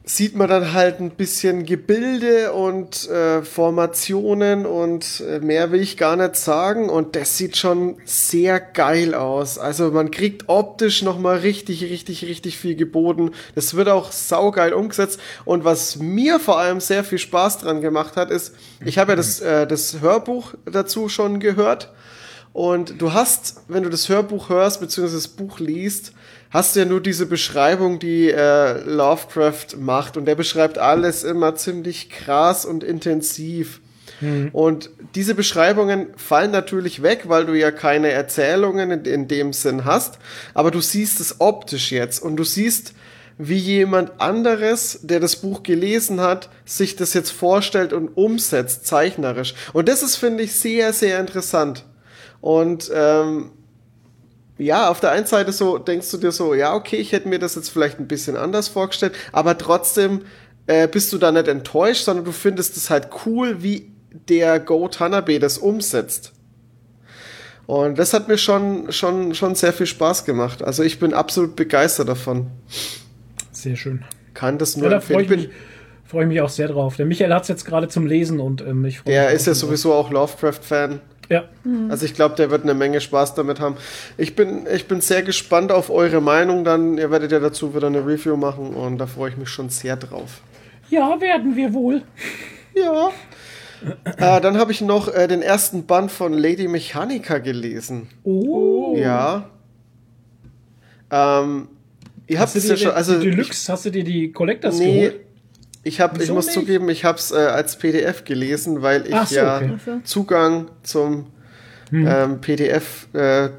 sieht 0.05 0.35
man 0.35 0.49
dann 0.49 0.73
halt 0.73 0.99
ein 0.99 1.11
bisschen 1.11 1.65
Gebilde 1.65 2.51
und 2.51 3.07
äh, 3.09 3.41
Formationen 3.41 4.65
und 4.65 5.23
äh, 5.27 5.39
mehr 5.39 5.71
will 5.71 5.81
ich 5.81 5.95
gar 5.95 6.17
nicht 6.17 6.35
sagen 6.35 6.89
und 6.89 7.15
das 7.15 7.37
sieht 7.37 7.55
schon 7.55 7.95
sehr 8.03 8.59
geil 8.59 9.13
aus. 9.13 9.57
Also 9.57 9.91
man 9.91 10.11
kriegt 10.11 10.49
optisch 10.49 11.03
nochmal 11.03 11.37
richtig, 11.37 11.83
richtig, 11.83 12.25
richtig 12.25 12.57
viel 12.57 12.75
geboten. 12.75 13.31
Das 13.55 13.75
wird 13.75 13.87
auch 13.87 14.11
saugeil 14.11 14.73
umgesetzt 14.73 15.21
und 15.45 15.63
was 15.63 15.95
mir 15.95 16.39
vor 16.41 16.59
allem 16.59 16.81
sehr 16.81 17.05
viel 17.05 17.19
Spaß 17.19 17.59
dran 17.59 17.79
gemacht 17.79 18.17
hat, 18.17 18.29
ist, 18.29 18.55
ich 18.83 18.97
habe 18.97 19.13
ja 19.13 19.15
das, 19.15 19.39
äh, 19.39 19.65
das 19.65 20.01
Hörbuch 20.01 20.53
dazu 20.65 21.07
schon 21.07 21.39
gehört 21.39 21.93
und 22.53 23.01
du 23.01 23.13
hast, 23.13 23.61
wenn 23.67 23.83
du 23.83 23.89
das 23.89 24.09
Hörbuch 24.09 24.49
hörst, 24.49 24.79
beziehungsweise 24.79 25.17
das 25.17 25.27
Buch 25.27 25.59
liest, 25.59 26.13
hast 26.53 26.75
du 26.75 26.81
ja 26.81 26.85
nur 26.85 27.01
diese 27.01 27.25
Beschreibung, 27.25 27.99
die 27.99 28.29
äh, 28.29 28.79
Lovecraft 28.83 29.75
macht. 29.77 30.15
Und 30.15 30.25
der 30.25 30.35
beschreibt 30.35 30.77
alles 30.77 31.23
immer 31.23 31.55
ziemlich 31.55 32.09
krass 32.09 32.63
und 32.63 32.83
intensiv. 32.83 33.81
Und 34.53 34.89
diese 35.15 35.35
Beschreibungen 35.35 36.07
fallen 36.15 36.51
natürlich 36.51 37.01
weg, 37.01 37.23
weil 37.25 37.45
du 37.45 37.53
ja 37.53 37.71
keine 37.71 38.09
Erzählungen 38.09 38.91
in, 38.91 39.05
in 39.05 39.27
dem 39.27 39.51
Sinn 39.53 39.85
hast. 39.85 40.19
Aber 40.53 40.71
du 40.71 40.79
siehst 40.79 41.19
es 41.19 41.41
optisch 41.41 41.91
jetzt 41.91 42.21
und 42.21 42.37
du 42.37 42.43
siehst, 42.43 42.93
wie 43.37 43.57
jemand 43.57 44.21
anderes, 44.21 44.99
der 45.01 45.19
das 45.19 45.37
Buch 45.37 45.63
gelesen 45.63 46.21
hat, 46.21 46.49
sich 46.65 46.95
das 46.95 47.13
jetzt 47.13 47.31
vorstellt 47.31 47.91
und 47.91 48.09
umsetzt, 48.09 48.85
zeichnerisch. 48.85 49.55
Und 49.73 49.89
das 49.89 50.03
ist, 50.03 50.15
finde 50.15 50.43
ich, 50.43 50.55
sehr, 50.55 50.93
sehr 50.93 51.19
interessant. 51.19 51.85
Und 52.39 52.91
ähm, 52.93 53.51
ja, 54.57 54.89
auf 54.89 54.99
der 54.99 55.11
einen 55.11 55.25
Seite 55.25 55.51
so 55.51 55.77
denkst 55.77 56.09
du 56.11 56.17
dir 56.17 56.31
so, 56.31 56.53
ja, 56.53 56.73
okay, 56.75 56.97
ich 56.97 57.11
hätte 57.11 57.27
mir 57.27 57.39
das 57.39 57.55
jetzt 57.55 57.69
vielleicht 57.69 57.99
ein 57.99 58.07
bisschen 58.07 58.37
anders 58.37 58.67
vorgestellt, 58.67 59.13
aber 59.31 59.57
trotzdem 59.57 60.21
äh, 60.67 60.87
bist 60.87 61.11
du 61.11 61.17
da 61.17 61.31
nicht 61.31 61.47
enttäuscht, 61.47 62.05
sondern 62.05 62.25
du 62.25 62.31
findest 62.31 62.77
es 62.77 62.89
halt 62.89 63.09
cool, 63.25 63.63
wie 63.63 63.91
der 64.29 64.59
Go 64.59 64.87
Tanabe 64.87 65.39
das 65.39 65.57
umsetzt. 65.57 66.33
Und 67.65 67.97
das 67.97 68.13
hat 68.13 68.27
mir 68.27 68.37
schon, 68.37 68.91
schon, 68.91 69.33
schon 69.35 69.55
sehr 69.55 69.73
viel 69.73 69.85
Spaß 69.85 70.25
gemacht. 70.25 70.61
Also 70.61 70.83
ich 70.83 70.99
bin 70.99 71.13
absolut 71.13 71.55
begeistert 71.55 72.09
davon. 72.09 72.47
Sehr 73.51 73.75
schön. 73.75 74.03
Kann 74.33 74.57
das 74.57 74.75
Ja, 74.75 74.81
nur 74.81 74.89
da 74.89 74.95
empfehlen. 74.97 75.25
freue 75.25 75.35
ich, 75.37 75.45
mich- 75.47 75.49
freue 76.05 76.23
ich 76.23 76.27
mich 76.27 76.41
auch 76.41 76.49
sehr 76.49 76.67
drauf. 76.67 76.95
Der 76.97 77.05
Michael 77.05 77.33
hat 77.33 77.43
es 77.43 77.47
jetzt 77.47 77.65
gerade 77.65 77.87
zum 77.87 78.05
Lesen 78.05 78.39
und 78.39 78.61
ähm, 78.61 78.83
ich 78.85 78.99
freue 78.99 79.13
der 79.13 79.25
mich 79.27 79.35
ist 79.35 79.47
ja 79.47 79.53
sowieso 79.53 79.93
auch 79.93 80.11
Lovecraft-Fan. 80.11 80.99
Ja, 81.29 81.45
Also 81.89 82.05
ich 82.05 82.13
glaube, 82.13 82.35
der 82.35 82.51
wird 82.51 82.63
eine 82.63 82.73
Menge 82.73 82.99
Spaß 82.99 83.35
damit 83.35 83.59
haben. 83.59 83.77
Ich 84.17 84.35
bin, 84.35 84.67
ich 84.73 84.87
bin 84.87 85.01
sehr 85.01 85.23
gespannt 85.23 85.71
auf 85.71 85.89
eure 85.89 86.21
Meinung 86.21 86.63
dann. 86.63 86.97
Ihr 86.97 87.11
werdet 87.11 87.31
ja 87.31 87.39
dazu 87.39 87.73
wieder 87.75 87.87
eine 87.87 88.05
Review 88.05 88.35
machen 88.35 88.73
und 88.73 88.97
da 88.97 89.07
freue 89.07 89.29
ich 89.29 89.37
mich 89.37 89.49
schon 89.49 89.69
sehr 89.69 89.95
drauf. 89.95 90.41
ja, 90.89 91.19
werden 91.19 91.55
wir 91.55 91.73
wohl. 91.73 92.03
Ja. 92.75 93.11
äh, 94.05 94.41
dann 94.41 94.57
habe 94.57 94.71
ich 94.71 94.81
noch 94.81 95.07
äh, 95.13 95.27
den 95.27 95.41
ersten 95.41 95.85
Band 95.85 96.11
von 96.11 96.33
Lady 96.33 96.67
Mechanica 96.67 97.37
gelesen. 97.37 98.09
Oh. 98.23 98.95
Ja. 98.97 99.49
Ähm, 101.11 101.67
ihr 102.27 102.39
habt 102.39 102.47
Hast 102.47 102.55
du 102.55 102.59
es 102.59 102.65
dir 102.65 102.71
ja 102.71 102.77
schon, 102.77 102.91
die, 102.91 102.95
also 102.95 103.19
die 103.19 103.29
ich, 103.29 103.35
Deluxe, 103.35 103.71
hast 103.71 103.85
du 103.85 103.89
dir 103.91 104.03
die 104.03 104.31
Collectors 104.31 104.79
nee, 104.79 105.01
geholt? 105.09 105.19
Ich 105.83 105.99
habe, 105.99 106.23
ich 106.23 106.31
muss 106.31 106.45
nicht? 106.45 106.55
zugeben, 106.55 106.89
ich 106.89 107.03
habe 107.03 107.17
es 107.17 107.31
äh, 107.31 107.35
als 107.35 107.75
PDF 107.77 108.23
gelesen, 108.23 108.81
weil 108.81 109.05
ich 109.07 109.29
so, 109.29 109.35
ja 109.35 109.57
okay. 109.57 109.77
Hm. 109.85 110.05
Zugang 110.05 110.69
zum 110.81 111.27
ähm, 111.91 112.41
PDF 112.41 113.07
äh, 113.13 113.49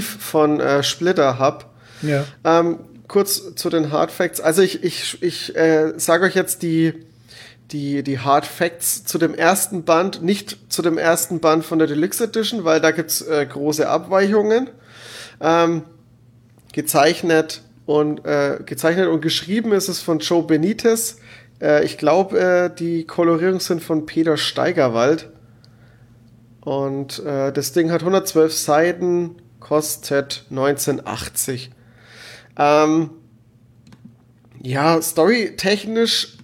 von 0.00 0.60
äh, 0.60 0.82
Splitter 0.82 1.38
habe. 1.38 1.64
Ja. 2.02 2.24
Ähm, 2.44 2.78
kurz 3.08 3.54
zu 3.54 3.70
den 3.70 3.90
Hard 3.90 4.10
Facts. 4.10 4.40
Also 4.40 4.62
ich, 4.62 4.84
ich, 4.84 5.22
ich 5.22 5.56
äh, 5.56 5.94
sage 5.96 6.26
euch 6.26 6.34
jetzt 6.34 6.62
die, 6.62 6.94
die, 7.72 8.02
die 8.02 8.18
Hard 8.20 8.46
Facts 8.46 9.04
zu 9.04 9.18
dem 9.18 9.34
ersten 9.34 9.84
Band, 9.84 10.22
nicht 10.22 10.58
zu 10.68 10.82
dem 10.82 10.98
ersten 10.98 11.40
Band 11.40 11.64
von 11.64 11.78
der 11.78 11.88
Deluxe 11.88 12.24
Edition, 12.24 12.64
weil 12.64 12.80
da 12.80 12.90
gibt's 12.90 13.22
äh, 13.22 13.46
große 13.46 13.88
Abweichungen. 13.88 14.70
Ähm, 15.40 15.82
gezeichnet 16.72 17.62
und 17.86 18.24
äh, 18.24 18.58
gezeichnet 18.64 19.08
und 19.08 19.20
geschrieben 19.20 19.72
ist 19.72 19.88
es 19.88 20.00
von 20.00 20.18
Joe 20.18 20.42
Benitez. 20.42 21.18
Äh, 21.60 21.84
ich 21.84 21.98
glaube, 21.98 22.38
äh, 22.38 22.74
die 22.74 23.06
Kolorierungen 23.06 23.60
sind 23.60 23.82
von 23.82 24.06
Peter 24.06 24.36
Steigerwald. 24.36 25.30
Und 26.60 27.18
äh, 27.24 27.52
das 27.52 27.72
Ding 27.72 27.90
hat 27.90 28.00
112 28.00 28.54
Seiten, 28.54 29.36
kostet 29.60 30.46
1980. 30.50 31.70
Ähm, 32.58 33.10
ja, 34.62 35.00
storytechnisch. 35.02 36.38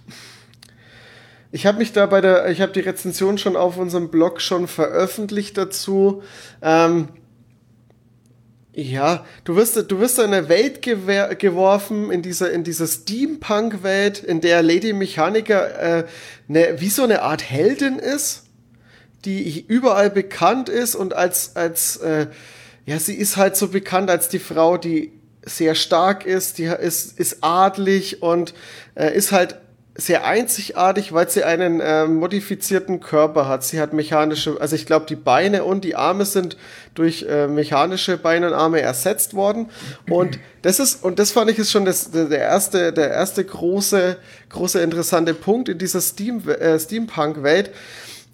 Ich 1.51 1.65
habe 1.65 1.79
mich 1.79 1.91
da 1.91 2.05
bei 2.05 2.21
der, 2.21 2.49
ich 2.49 2.61
habe 2.61 2.71
die 2.71 2.79
Rezension 2.81 3.37
schon 3.37 3.55
auf 3.55 3.77
unserem 3.77 4.09
Blog 4.09 4.41
schon 4.41 4.67
veröffentlicht 4.67 5.57
dazu. 5.57 6.21
Ähm, 6.61 7.09
ja, 8.73 9.25
du 9.43 9.55
wirst, 9.57 9.91
du 9.91 9.99
wirst 9.99 10.17
in 10.19 10.25
eine 10.33 10.47
Welt 10.47 10.81
geworfen, 10.81 12.09
in 12.09 12.21
dieser, 12.21 12.51
in 12.51 12.63
dieser 12.63 12.87
Steampunk-Welt, 12.87 14.23
in 14.23 14.39
der 14.39 14.63
Lady 14.63 14.93
Mechanica 14.93 15.65
äh, 15.65 16.05
ne, 16.47 16.75
wie 16.77 16.89
so 16.89 17.03
eine 17.03 17.21
Art 17.21 17.43
Heldin 17.43 17.99
ist, 17.99 18.43
die 19.25 19.63
überall 19.67 20.09
bekannt 20.09 20.69
ist 20.69 20.95
und 20.95 21.13
als, 21.13 21.55
als 21.55 21.97
äh, 21.97 22.27
ja, 22.85 22.97
sie 22.97 23.15
ist 23.15 23.37
halt 23.37 23.57
so 23.57 23.67
bekannt 23.67 24.09
als 24.09 24.29
die 24.29 24.39
Frau, 24.39 24.77
die 24.77 25.11
sehr 25.43 25.75
stark 25.75 26.25
ist, 26.25 26.57
die 26.57 26.65
ist, 26.65 27.19
ist 27.19 27.37
adlig 27.41 28.21
und 28.21 28.53
äh, 28.95 29.13
ist 29.15 29.31
halt 29.31 29.57
sehr 30.01 30.25
einzigartig, 30.25 31.13
weil 31.13 31.29
sie 31.29 31.43
einen 31.43 31.79
äh, 31.79 32.05
modifizierten 32.05 32.99
Körper 32.99 33.47
hat. 33.47 33.63
Sie 33.63 33.79
hat 33.79 33.93
mechanische, 33.93 34.59
also 34.59 34.75
ich 34.75 34.85
glaube, 34.85 35.05
die 35.07 35.15
Beine 35.15 35.63
und 35.63 35.83
die 35.83 35.95
Arme 35.95 36.25
sind 36.25 36.57
durch 36.93 37.25
äh, 37.29 37.47
mechanische 37.47 38.17
Beine 38.17 38.47
und 38.47 38.53
Arme 38.53 38.81
ersetzt 38.81 39.33
worden. 39.33 39.69
Und 40.09 40.39
das 40.61 40.79
ist, 40.79 41.03
und 41.03 41.19
das 41.19 41.31
fand 41.31 41.51
ich 41.51 41.59
ist 41.59 41.71
schon 41.71 41.85
das, 41.85 42.11
der 42.11 42.29
erste, 42.31 42.91
der 42.91 43.11
erste 43.11 43.43
große, 43.43 44.17
große 44.49 44.81
interessante 44.81 45.33
Punkt 45.33 45.69
in 45.69 45.77
dieser 45.77 46.01
Steam, 46.01 46.47
äh, 46.49 46.79
Steampunk-Welt. 46.79 47.71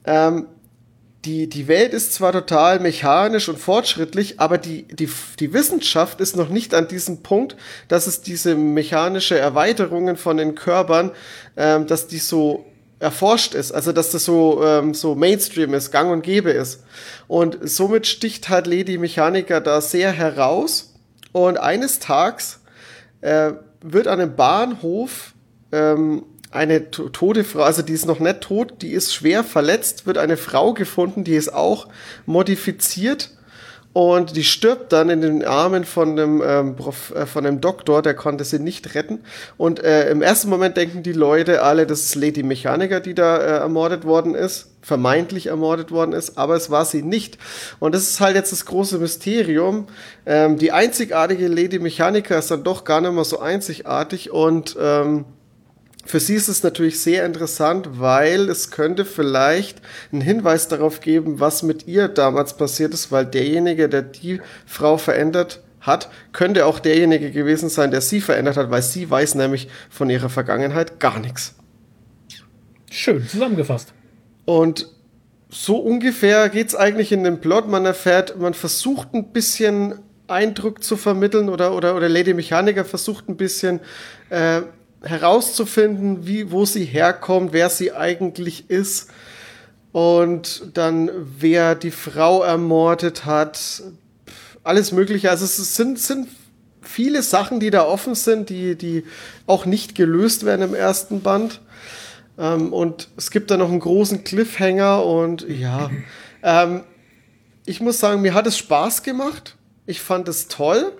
Ähm, 0.05 0.47
die, 1.27 1.47
die 1.47 1.67
Welt 1.67 1.93
ist 1.93 2.13
zwar 2.13 2.31
total 2.31 2.79
mechanisch 2.79 3.49
und 3.49 3.59
fortschrittlich, 3.59 4.39
aber 4.39 4.57
die, 4.57 4.83
die, 4.83 5.09
die 5.39 5.51
Wissenschaft 5.51 6.21
ist 6.21 6.37
noch 6.37 6.47
nicht 6.47 6.73
an 6.73 6.87
diesem 6.87 7.21
Punkt, 7.21 7.57
dass 7.89 8.07
es 8.07 8.21
diese 8.21 8.55
mechanische 8.55 9.37
Erweiterungen 9.37 10.15
von 10.15 10.37
den 10.37 10.55
Körpern, 10.55 11.11
ähm, 11.57 11.85
dass 11.85 12.07
die 12.07 12.19
so 12.19 12.65
erforscht 12.99 13.55
ist, 13.55 13.73
also 13.73 13.91
dass 13.91 14.11
das 14.11 14.23
so, 14.23 14.63
ähm, 14.63 14.93
so 14.93 15.15
Mainstream 15.15 15.73
ist, 15.73 15.91
gang 15.91 16.11
und 16.11 16.21
gäbe 16.21 16.51
ist. 16.51 16.83
Und 17.27 17.57
somit 17.61 18.07
sticht 18.07 18.47
halt 18.47 18.65
Lady 18.65 18.97
Mechanica 18.97 19.59
da 19.59 19.81
sehr 19.81 20.13
heraus. 20.13 20.93
Und 21.33 21.57
eines 21.57 21.99
Tages 21.99 22.61
äh, 23.19 23.51
wird 23.81 24.07
an 24.07 24.21
einem 24.21 24.35
Bahnhof 24.37 25.33
ähm, 25.73 26.23
eine 26.51 26.91
to- 26.91 27.09
tote 27.09 27.43
Frau, 27.43 27.61
also 27.61 27.81
die 27.81 27.93
ist 27.93 28.05
noch 28.05 28.19
nicht 28.19 28.41
tot, 28.41 28.81
die 28.81 28.91
ist 28.91 29.13
schwer 29.13 29.43
verletzt, 29.43 30.05
wird 30.05 30.17
eine 30.17 30.37
Frau 30.37 30.73
gefunden, 30.73 31.23
die 31.23 31.35
ist 31.35 31.53
auch 31.53 31.87
modifiziert 32.25 33.31
und 33.93 34.35
die 34.35 34.43
stirbt 34.43 34.93
dann 34.93 35.09
in 35.09 35.21
den 35.21 35.43
Armen 35.43 35.83
von 35.83 36.15
dem, 36.15 36.43
ähm, 36.45 36.75
Prof, 36.75 37.13
äh, 37.15 37.25
von 37.25 37.43
dem 37.43 37.61
Doktor, 37.61 38.03
der 38.03 38.13
konnte 38.13 38.43
sie 38.43 38.59
nicht 38.59 38.93
retten. 38.93 39.21
Und 39.57 39.83
äh, 39.83 40.11
im 40.11 40.21
ersten 40.21 40.49
Moment 40.49 40.77
denken 40.77 41.01
die 41.01 41.13
Leute 41.13 41.63
alle, 41.63 41.87
das 41.87 42.01
ist 42.01 42.13
Lady 42.15 42.43
Mechanica, 42.43 42.99
die 42.99 43.15
da 43.15 43.37
äh, 43.39 43.57
ermordet 43.57 44.05
worden 44.05 44.35
ist, 44.35 44.69
vermeintlich 44.83 45.47
ermordet 45.47 45.89
worden 45.89 46.13
ist, 46.13 46.37
aber 46.37 46.55
es 46.55 46.69
war 46.69 46.85
sie 46.85 47.01
nicht. 47.01 47.39
Und 47.79 47.95
das 47.95 48.03
ist 48.03 48.19
halt 48.19 48.35
jetzt 48.35 48.51
das 48.51 48.67
große 48.67 48.99
Mysterium. 48.99 49.87
Ähm, 50.27 50.59
die 50.59 50.71
einzigartige 50.71 51.47
Lady 51.47 51.79
Mechanica 51.79 52.37
ist 52.37 52.51
dann 52.51 52.63
doch 52.63 52.83
gar 52.83 53.01
nicht 53.01 53.13
mehr 53.13 53.25
so 53.25 53.39
einzigartig 53.39 54.29
und 54.31 54.77
ähm, 54.79 55.25
für 56.07 56.19
sie 56.19 56.35
ist 56.35 56.47
es 56.47 56.63
natürlich 56.63 57.01
sehr 57.01 57.25
interessant, 57.25 57.99
weil 57.99 58.49
es 58.49 58.71
könnte 58.71 59.03
vielleicht 59.03 59.81
einen 60.11 60.21
Hinweis 60.21 60.67
darauf 60.67 61.01
geben, 61.01 61.39
was 61.39 61.63
mit 61.63 61.85
ihr 61.85 62.07
damals 62.07 62.55
passiert 62.55 62.93
ist, 62.93 63.11
weil 63.11 63.25
derjenige, 63.25 63.89
der 63.89 64.03
die 64.03 64.39
Frau 64.65 64.97
verändert 64.97 65.61
hat, 65.81 66.09
könnte 66.31 66.65
auch 66.65 66.79
derjenige 66.79 67.31
gewesen 67.31 67.69
sein, 67.69 67.91
der 67.91 68.01
sie 68.01 68.21
verändert 68.21 68.57
hat, 68.57 68.71
weil 68.71 68.81
sie 68.81 69.09
weiß 69.09 69.35
nämlich 69.35 69.67
von 69.89 70.09
ihrer 70.09 70.29
Vergangenheit 70.29 70.99
gar 70.99 71.19
nichts. 71.19 71.55
Schön 72.89 73.27
zusammengefasst. 73.27 73.93
Und 74.45 74.87
so 75.49 75.77
ungefähr 75.77 76.47
geht's 76.49 76.75
eigentlich 76.75 77.11
in 77.11 77.25
dem 77.25 77.41
Plot. 77.41 77.67
Man 77.67 77.85
erfährt, 77.85 78.39
man 78.39 78.53
versucht 78.53 79.13
ein 79.13 79.31
bisschen 79.33 79.99
Eindruck 80.27 80.83
zu 80.83 80.95
vermitteln 80.97 81.49
oder, 81.49 81.73
oder, 81.73 81.95
oder 81.95 82.09
Lady 82.09 82.33
Mechaniker 82.33 82.85
versucht 82.85 83.29
ein 83.29 83.37
bisschen 83.37 83.79
äh, 84.29 84.61
herauszufinden, 85.01 86.27
wie, 86.27 86.51
wo 86.51 86.65
sie 86.65 86.85
herkommt, 86.85 87.53
wer 87.53 87.69
sie 87.69 87.91
eigentlich 87.91 88.69
ist 88.69 89.09
und 89.91 90.77
dann 90.77 91.09
wer 91.39 91.75
die 91.75 91.91
Frau 91.91 92.43
ermordet 92.43 93.25
hat, 93.25 93.83
alles 94.63 94.91
mögliche. 94.91 95.29
Also 95.29 95.45
es 95.45 95.75
sind, 95.75 95.99
sind 95.99 96.27
viele 96.81 97.23
Sachen, 97.23 97.59
die 97.59 97.69
da 97.69 97.85
offen 97.85 98.15
sind, 98.15 98.49
die, 98.49 98.75
die 98.75 99.03
auch 99.45 99.65
nicht 99.65 99.95
gelöst 99.95 100.45
werden 100.45 100.61
im 100.61 100.75
ersten 100.75 101.21
Band. 101.21 101.61
Ähm, 102.37 102.73
und 102.73 103.09
es 103.17 103.31
gibt 103.31 103.51
da 103.51 103.57
noch 103.57 103.69
einen 103.69 103.79
großen 103.79 104.23
Cliffhanger 104.23 105.03
und 105.03 105.47
ja, 105.47 105.89
ähm, 106.43 106.83
ich 107.65 107.81
muss 107.81 107.99
sagen, 107.99 108.21
mir 108.21 108.33
hat 108.33 108.47
es 108.47 108.57
Spaß 108.57 109.03
gemacht. 109.03 109.55
Ich 109.85 110.01
fand 110.01 110.27
es 110.27 110.47
toll, 110.47 110.93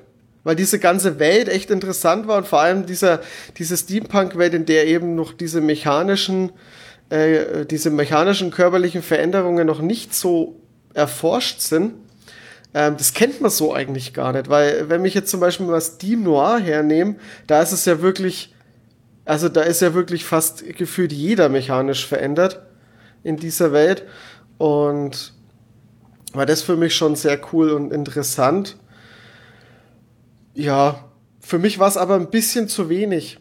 weil 0.47 0.55
diese 0.55 0.79
ganze 0.79 1.19
Welt 1.19 1.49
echt 1.49 1.71
interessant 1.71 2.25
war 2.25 2.37
und 2.37 2.47
vor 2.47 2.61
allem 2.61 2.85
dieser, 2.85 3.19
diese 3.57 3.75
Steampunk-Welt, 3.75 4.53
in 4.53 4.65
der 4.65 4.87
eben 4.87 5.13
noch 5.13 5.33
diese 5.33 5.59
mechanischen, 5.59 6.53
äh, 7.09 7.65
diese 7.65 7.89
mechanischen 7.89 8.49
körperlichen 8.49 9.01
Veränderungen 9.01 9.67
noch 9.67 9.81
nicht 9.81 10.15
so 10.15 10.55
erforscht 10.93 11.59
sind. 11.59 11.95
Ähm, 12.73 12.95
das 12.97 13.13
kennt 13.13 13.41
man 13.41 13.51
so 13.51 13.73
eigentlich 13.73 14.13
gar 14.13 14.31
nicht, 14.31 14.47
weil 14.47 14.87
wenn 14.87 15.03
ich 15.03 15.15
jetzt 15.15 15.31
zum 15.31 15.41
Beispiel 15.41 15.65
mal 15.65 15.81
Steam 15.81 16.23
Noir 16.23 16.59
hernehme, 16.59 17.17
da 17.47 17.61
ist 17.61 17.73
es 17.73 17.83
ja 17.83 18.01
wirklich, 18.01 18.55
also 19.25 19.49
da 19.49 19.63
ist 19.63 19.81
ja 19.81 19.93
wirklich 19.93 20.23
fast 20.23 20.63
gefühlt 20.77 21.11
jeder 21.11 21.49
mechanisch 21.49 22.07
verändert 22.07 22.61
in 23.21 23.35
dieser 23.35 23.73
Welt 23.73 24.05
und 24.57 25.33
war 26.31 26.45
das 26.45 26.61
für 26.61 26.77
mich 26.77 26.95
schon 26.95 27.17
sehr 27.17 27.37
cool 27.51 27.71
und 27.71 27.91
interessant. 27.91 28.77
Ja, 30.57 31.05
für 31.39 31.59
mich 31.59 31.77
war 31.77 31.87
es 31.87 31.97
aber 31.97 32.15
ein 32.15 32.31
bisschen 32.31 32.67
zu 32.67 32.89
wenig. 32.89 33.37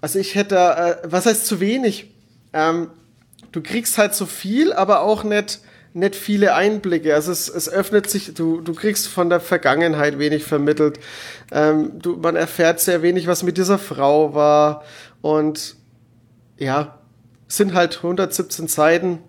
Also 0.00 0.18
ich 0.18 0.34
hätte, 0.34 0.56
äh, 0.56 0.96
was 1.04 1.24
heißt 1.24 1.46
zu 1.46 1.60
wenig? 1.60 2.12
Ähm, 2.52 2.90
du 3.52 3.62
kriegst 3.62 3.96
halt 3.96 4.14
so 4.14 4.26
viel, 4.26 4.72
aber 4.72 5.02
auch 5.02 5.22
nicht, 5.22 5.60
nicht 5.92 6.16
viele 6.16 6.56
Einblicke. 6.56 7.14
Also 7.14 7.30
es, 7.30 7.48
es 7.48 7.68
öffnet 7.68 8.10
sich, 8.10 8.34
du, 8.34 8.60
du 8.60 8.74
kriegst 8.74 9.06
von 9.06 9.30
der 9.30 9.38
Vergangenheit 9.38 10.18
wenig 10.18 10.42
vermittelt. 10.42 10.98
Ähm, 11.52 12.00
du, 12.00 12.16
man 12.16 12.34
erfährt 12.34 12.80
sehr 12.80 13.02
wenig, 13.02 13.28
was 13.28 13.44
mit 13.44 13.56
dieser 13.56 13.78
Frau 13.78 14.34
war. 14.34 14.82
Und 15.20 15.76
ja, 16.58 16.98
es 17.46 17.56
sind 17.56 17.72
halt 17.72 17.98
117 17.98 18.66
Seiten. 18.66 19.20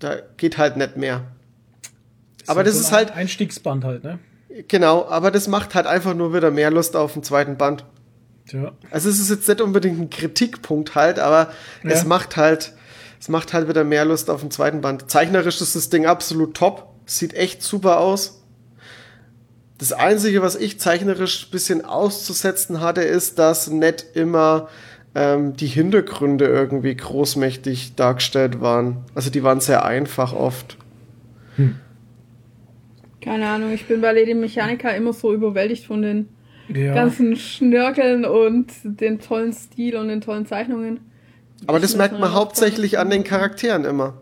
Da 0.00 0.16
geht 0.36 0.58
halt 0.58 0.76
nicht 0.76 0.96
mehr. 0.96 1.28
Aber 2.48 2.64
das 2.64 2.74
so 2.74 2.80
ist 2.80 2.90
halt, 2.90 3.12
Einstiegsband 3.12 3.84
halt, 3.84 4.02
ne? 4.02 4.18
Genau, 4.68 5.06
aber 5.06 5.30
das 5.30 5.48
macht 5.48 5.74
halt 5.74 5.86
einfach 5.86 6.14
nur 6.14 6.34
wieder 6.34 6.50
mehr 6.50 6.70
Lust 6.70 6.96
auf 6.96 7.12
den 7.14 7.22
zweiten 7.22 7.56
Band. 7.56 7.84
Ja. 8.50 8.72
Also 8.90 9.08
es 9.08 9.18
ist 9.18 9.30
jetzt 9.30 9.48
nicht 9.48 9.60
unbedingt 9.60 9.98
ein 9.98 10.10
Kritikpunkt 10.10 10.94
halt, 10.94 11.18
aber 11.18 11.50
Ja. 11.82 11.90
es 11.90 12.04
macht 12.04 12.36
halt, 12.36 12.72
es 13.20 13.28
macht 13.28 13.52
halt 13.52 13.68
wieder 13.68 13.84
mehr 13.84 14.04
Lust 14.04 14.28
auf 14.30 14.40
den 14.42 14.50
zweiten 14.50 14.80
Band. 14.82 15.10
Zeichnerisch 15.10 15.60
ist 15.60 15.74
das 15.74 15.88
Ding 15.88 16.06
absolut 16.06 16.54
top, 16.54 16.88
sieht 17.06 17.34
echt 17.34 17.62
super 17.62 17.98
aus. 18.00 18.42
Das 19.78 19.92
Einzige, 19.92 20.40
was 20.42 20.56
ich 20.56 20.78
zeichnerisch 20.78 21.46
ein 21.46 21.50
bisschen 21.50 21.84
auszusetzen 21.84 22.80
hatte, 22.80 23.02
ist, 23.02 23.38
dass 23.38 23.68
nicht 23.68 24.04
immer 24.14 24.68
ähm, 25.16 25.56
die 25.56 25.66
Hintergründe 25.66 26.46
irgendwie 26.46 26.94
großmächtig 26.94 27.94
dargestellt 27.96 28.60
waren. 28.60 29.04
Also 29.14 29.30
die 29.30 29.42
waren 29.42 29.60
sehr 29.60 29.84
einfach 29.84 30.32
oft. 30.32 30.76
Keine 33.24 33.48
Ahnung, 33.48 33.72
ich 33.72 33.86
bin 33.86 34.00
bei 34.00 34.12
Lady 34.12 34.34
Mechanica 34.34 34.90
immer 34.90 35.12
so 35.12 35.32
überwältigt 35.32 35.86
von 35.86 36.02
den 36.02 36.28
ja. 36.68 36.94
ganzen 36.94 37.36
Schnörkeln 37.36 38.24
und 38.24 38.66
den 38.84 39.18
tollen 39.18 39.52
Stil 39.52 39.96
und 39.96 40.08
den 40.08 40.20
tollen 40.20 40.46
Zeichnungen. 40.46 41.00
Aber 41.66 41.78
Ich 41.78 41.82
das 41.82 41.96
merkt 41.96 42.18
man 42.20 42.34
hauptsächlich 42.34 42.98
an 42.98 43.08
den 43.10 43.24
Charakteren 43.24 43.84
immer. 43.84 44.20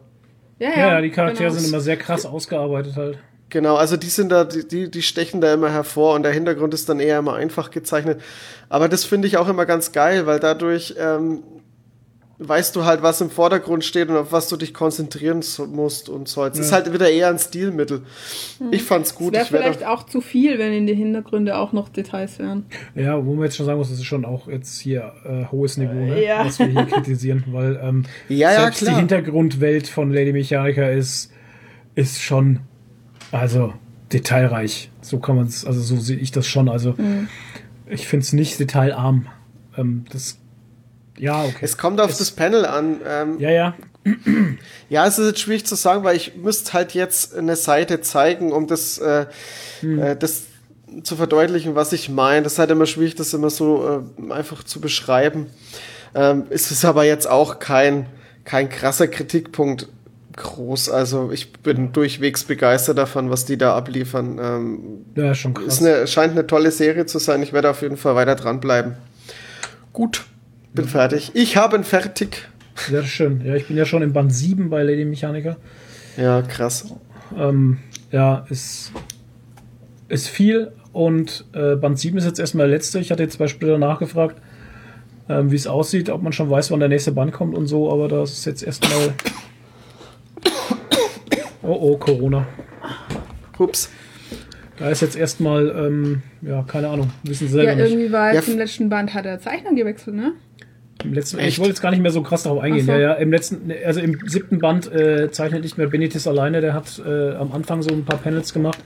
Ja, 0.58 0.70
ja, 0.70 0.76
ja, 0.94 1.00
die 1.00 1.10
Charaktere 1.10 1.48
genau. 1.48 1.58
sind 1.60 1.68
immer 1.70 1.80
sehr 1.80 1.96
krass 1.96 2.24
ausgearbeitet 2.24 2.94
halt. 2.96 3.18
Genau, 3.48 3.74
also 3.76 3.96
die 3.96 4.06
sind 4.08 4.30
da, 4.30 4.44
die- 4.44 4.66
die, 4.66 4.90
die 4.90 5.02
stechen 5.02 5.40
da 5.40 5.52
immer 5.52 5.70
hervor 5.70 6.14
und 6.14 6.22
der 6.22 6.32
Hintergrund 6.32 6.72
ist 6.72 6.88
dann 6.88 7.00
eher 7.00 7.18
immer 7.18 7.34
einfach 7.34 7.70
gezeichnet. 7.70 8.20
Aber 8.68 8.88
das 8.88 9.04
finde 9.04 9.26
ich 9.28 9.36
auch 9.36 9.48
immer 9.48 9.66
ganz 9.66 9.92
geil, 9.92 10.24
weil 10.26 10.38
dadurch 10.40 10.94
ähm, 10.98 11.42
weißt 12.48 12.74
du 12.76 12.84
halt, 12.84 13.02
was 13.02 13.20
im 13.20 13.30
Vordergrund 13.30 13.84
steht 13.84 14.08
und 14.08 14.16
auf 14.16 14.32
was 14.32 14.48
du 14.48 14.56
dich 14.56 14.72
konzentrieren 14.74 15.42
so, 15.42 15.66
musst 15.66 16.08
und 16.08 16.28
sollst. 16.28 16.58
Es 16.58 16.66
ist 16.66 16.72
halt 16.72 16.92
wieder 16.92 17.10
eher 17.10 17.28
ein 17.28 17.38
Stilmittel. 17.38 18.02
Ich 18.70 18.82
fand's 18.82 19.14
gut. 19.14 19.32
Wäre 19.32 19.44
Ich 19.44 19.52
werd 19.52 19.62
vielleicht 19.64 19.84
auch 19.86 20.04
zu 20.06 20.20
viel, 20.20 20.58
wenn 20.58 20.72
in 20.72 20.86
die 20.86 20.94
Hintergründe 20.94 21.56
auch 21.56 21.72
noch 21.72 21.88
Details 21.88 22.38
wären. 22.38 22.66
Ja, 22.94 23.24
wo 23.24 23.34
man 23.34 23.44
jetzt 23.44 23.56
schon 23.56 23.66
sagen 23.66 23.78
muss, 23.78 23.90
das 23.90 23.98
ist 23.98 24.04
schon 24.04 24.24
auch 24.24 24.48
jetzt 24.48 24.80
hier 24.80 25.12
äh, 25.24 25.44
hohes 25.50 25.76
Niveau, 25.76 25.92
ne? 25.94 26.24
Ja. 26.24 26.44
was 26.44 26.58
wir 26.58 26.66
hier 26.66 26.84
kritisieren, 26.90 27.44
weil 27.48 27.78
ähm, 27.82 28.04
Ja, 28.28 28.52
ja, 28.52 28.60
selbst 28.62 28.78
klar. 28.80 28.94
die 28.94 28.98
Hintergrundwelt 29.00 29.88
von 29.88 30.12
Lady 30.12 30.32
Mechanica 30.32 30.88
ist, 30.88 31.30
ist 31.94 32.20
schon, 32.20 32.60
also 33.30 33.72
detailreich. 34.12 34.90
So 35.00 35.18
kann 35.18 35.36
man 35.36 35.46
es, 35.46 35.64
also 35.64 35.80
so 35.80 35.96
sehe 35.96 36.18
ich 36.18 36.30
das 36.32 36.46
schon. 36.46 36.68
Also 36.68 36.94
Mhm. 36.96 37.28
ich 37.86 38.06
finde 38.06 38.24
es 38.24 38.32
nicht 38.32 38.58
detailarm. 38.60 39.26
Ähm, 39.76 40.04
das, 40.12 40.38
ja, 41.18 41.44
okay. 41.44 41.58
es 41.60 41.76
kommt 41.76 42.00
auf 42.00 42.16
das 42.16 42.30
Panel 42.30 42.64
an. 42.64 43.00
Ähm, 43.06 43.38
ja, 43.38 43.50
ja, 43.50 43.74
Ja, 44.88 45.06
es 45.06 45.18
ist 45.18 45.26
jetzt 45.26 45.40
schwierig 45.40 45.66
zu 45.66 45.74
sagen, 45.74 46.04
weil 46.04 46.16
ich 46.16 46.36
müsste 46.36 46.72
halt 46.72 46.94
jetzt 46.94 47.34
eine 47.34 47.56
Seite 47.56 48.00
zeigen, 48.00 48.52
um 48.52 48.66
das, 48.66 48.98
äh, 48.98 49.26
äh, 49.82 50.16
das 50.16 50.44
zu 51.02 51.16
verdeutlichen, 51.16 51.74
was 51.74 51.92
ich 51.92 52.08
meine. 52.08 52.42
Das 52.42 52.54
ist 52.54 52.58
halt 52.58 52.70
immer 52.70 52.86
schwierig, 52.86 53.14
das 53.14 53.32
immer 53.32 53.50
so 53.50 54.04
äh, 54.28 54.32
einfach 54.32 54.62
zu 54.64 54.80
beschreiben. 54.80 55.46
Ähm, 56.14 56.44
es 56.50 56.70
ist 56.70 56.84
aber 56.84 57.04
jetzt 57.04 57.26
auch 57.26 57.58
kein, 57.58 58.06
kein 58.44 58.68
krasser 58.68 59.08
Kritikpunkt 59.08 59.88
groß. 60.36 60.90
Also 60.90 61.30
ich 61.32 61.52
bin 61.52 61.92
durchwegs 61.92 62.44
begeistert 62.44 62.98
davon, 62.98 63.30
was 63.30 63.44
die 63.44 63.56
da 63.56 63.74
abliefern. 63.76 64.38
Ähm, 64.42 64.78
ja, 65.14 65.34
schon 65.34 65.54
krass. 65.54 65.66
ist 65.66 65.80
eine, 65.82 66.06
scheint 66.06 66.32
eine 66.32 66.46
tolle 66.46 66.70
Serie 66.70 67.06
zu 67.06 67.18
sein. 67.18 67.42
Ich 67.42 67.52
werde 67.52 67.70
auf 67.70 67.82
jeden 67.82 67.96
Fall 67.96 68.14
weiter 68.14 68.34
dranbleiben. 68.34 68.96
Gut, 69.92 70.24
bin 70.74 70.86
fertig. 70.86 71.30
Ich 71.34 71.56
habe 71.56 71.76
ihn 71.76 71.84
fertig. 71.84 72.48
Sehr 72.74 73.04
schön. 73.04 73.44
Ja, 73.44 73.54
ich 73.54 73.66
bin 73.66 73.76
ja 73.76 73.84
schon 73.84 74.02
im 74.02 74.12
Band 74.12 74.32
7 74.34 74.70
bei 74.70 74.82
Lady 74.82 75.04
Mechanica. 75.04 75.56
Ja, 76.16 76.42
krass. 76.42 76.94
Ähm, 77.36 77.78
ja, 78.10 78.44
ist, 78.48 78.92
ist 80.08 80.28
viel 80.28 80.72
und 80.92 81.44
äh, 81.52 81.76
Band 81.76 81.98
7 81.98 82.16
ist 82.18 82.24
jetzt 82.24 82.38
erstmal 82.38 82.68
der 82.68 82.76
letzte. 82.76 82.98
Ich 82.98 83.10
hatte 83.10 83.22
jetzt 83.22 83.38
bei 83.38 83.48
Splitter 83.48 83.78
nachgefragt, 83.78 84.36
ähm, 85.28 85.50
wie 85.50 85.56
es 85.56 85.66
aussieht, 85.66 86.08
ob 86.10 86.22
man 86.22 86.32
schon 86.32 86.50
weiß, 86.50 86.70
wann 86.70 86.80
der 86.80 86.88
nächste 86.88 87.12
Band 87.12 87.32
kommt 87.32 87.54
und 87.56 87.66
so, 87.66 87.90
aber 87.92 88.08
das 88.08 88.32
ist 88.32 88.44
jetzt 88.46 88.62
erstmal. 88.62 89.12
Oh 91.64 91.78
oh, 91.80 91.96
Corona. 91.96 92.44
Ups. 93.56 93.88
Da 94.78 94.90
ist 94.90 95.00
jetzt 95.00 95.16
erstmal, 95.16 95.68
ähm, 95.70 96.22
ja, 96.40 96.64
keine 96.64 96.88
Ahnung, 96.88 97.12
wissen 97.22 97.46
sie 97.46 97.52
selber 97.52 97.70
Ja, 97.70 97.76
nicht. 97.76 97.92
irgendwie 97.92 98.10
war 98.10 98.34
Ja, 98.34 98.40
im 98.40 98.58
letzten 98.58 98.88
Band 98.88 99.14
hat 99.14 99.26
der 99.26 99.38
Zeichner 99.38 99.72
gewechselt, 99.72 100.16
ne? 100.16 100.32
Im 101.04 101.14
letzten, 101.14 101.38
Echt? 101.38 101.48
ich 101.48 101.58
wollte 101.58 101.70
jetzt 101.70 101.82
gar 101.82 101.90
nicht 101.90 102.00
mehr 102.00 102.10
so 102.10 102.22
krass 102.22 102.42
darauf 102.42 102.60
eingehen. 102.60 102.86
So. 102.86 102.92
Ja, 102.92 102.98
ja, 102.98 103.12
im 103.14 103.30
letzten, 103.30 103.72
also 103.84 104.00
im 104.00 104.18
siebten 104.26 104.58
Band 104.58 104.92
äh, 104.92 105.30
zeichnet 105.30 105.62
nicht 105.62 105.78
mehr 105.78 105.88
Benitez 105.88 106.26
alleine, 106.26 106.60
der 106.60 106.74
hat 106.74 107.00
äh, 107.04 107.34
am 107.34 107.52
Anfang 107.52 107.82
so 107.82 107.92
ein 107.92 108.04
paar 108.04 108.18
Panels 108.18 108.52
gemacht 108.52 108.78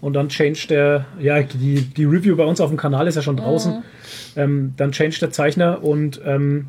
und 0.00 0.14
dann 0.14 0.28
changed 0.28 0.70
der, 0.70 1.06
ja, 1.20 1.42
die, 1.42 1.82
die 1.82 2.04
Review 2.04 2.36
bei 2.36 2.44
uns 2.44 2.60
auf 2.60 2.70
dem 2.70 2.76
Kanal 2.76 3.06
ist 3.06 3.16
ja 3.16 3.22
schon 3.22 3.36
draußen. 3.36 3.82
Ähm, 4.36 4.74
dann 4.76 4.92
changed 4.92 5.20
der 5.20 5.30
Zeichner 5.30 5.82
und 5.82 6.20
ähm, 6.24 6.66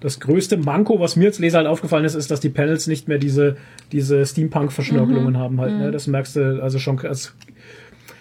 das 0.00 0.18
größte 0.18 0.56
Manko, 0.56 0.98
was 0.98 1.16
mir 1.16 1.26
als 1.26 1.38
Leser 1.38 1.58
halt 1.58 1.66
aufgefallen 1.66 2.06
ist, 2.06 2.14
ist, 2.14 2.30
dass 2.30 2.40
die 2.40 2.48
Panels 2.48 2.86
nicht 2.86 3.06
mehr 3.06 3.18
diese, 3.18 3.56
diese 3.92 4.24
Steampunk-Verschnörkelungen 4.24 5.36
haben 5.36 5.60
halt. 5.60 5.74
Ne? 5.74 5.90
Das 5.90 6.06
merkst 6.06 6.36
du 6.36 6.62
also 6.62 6.78
schon, 6.78 6.98
es 7.04 7.34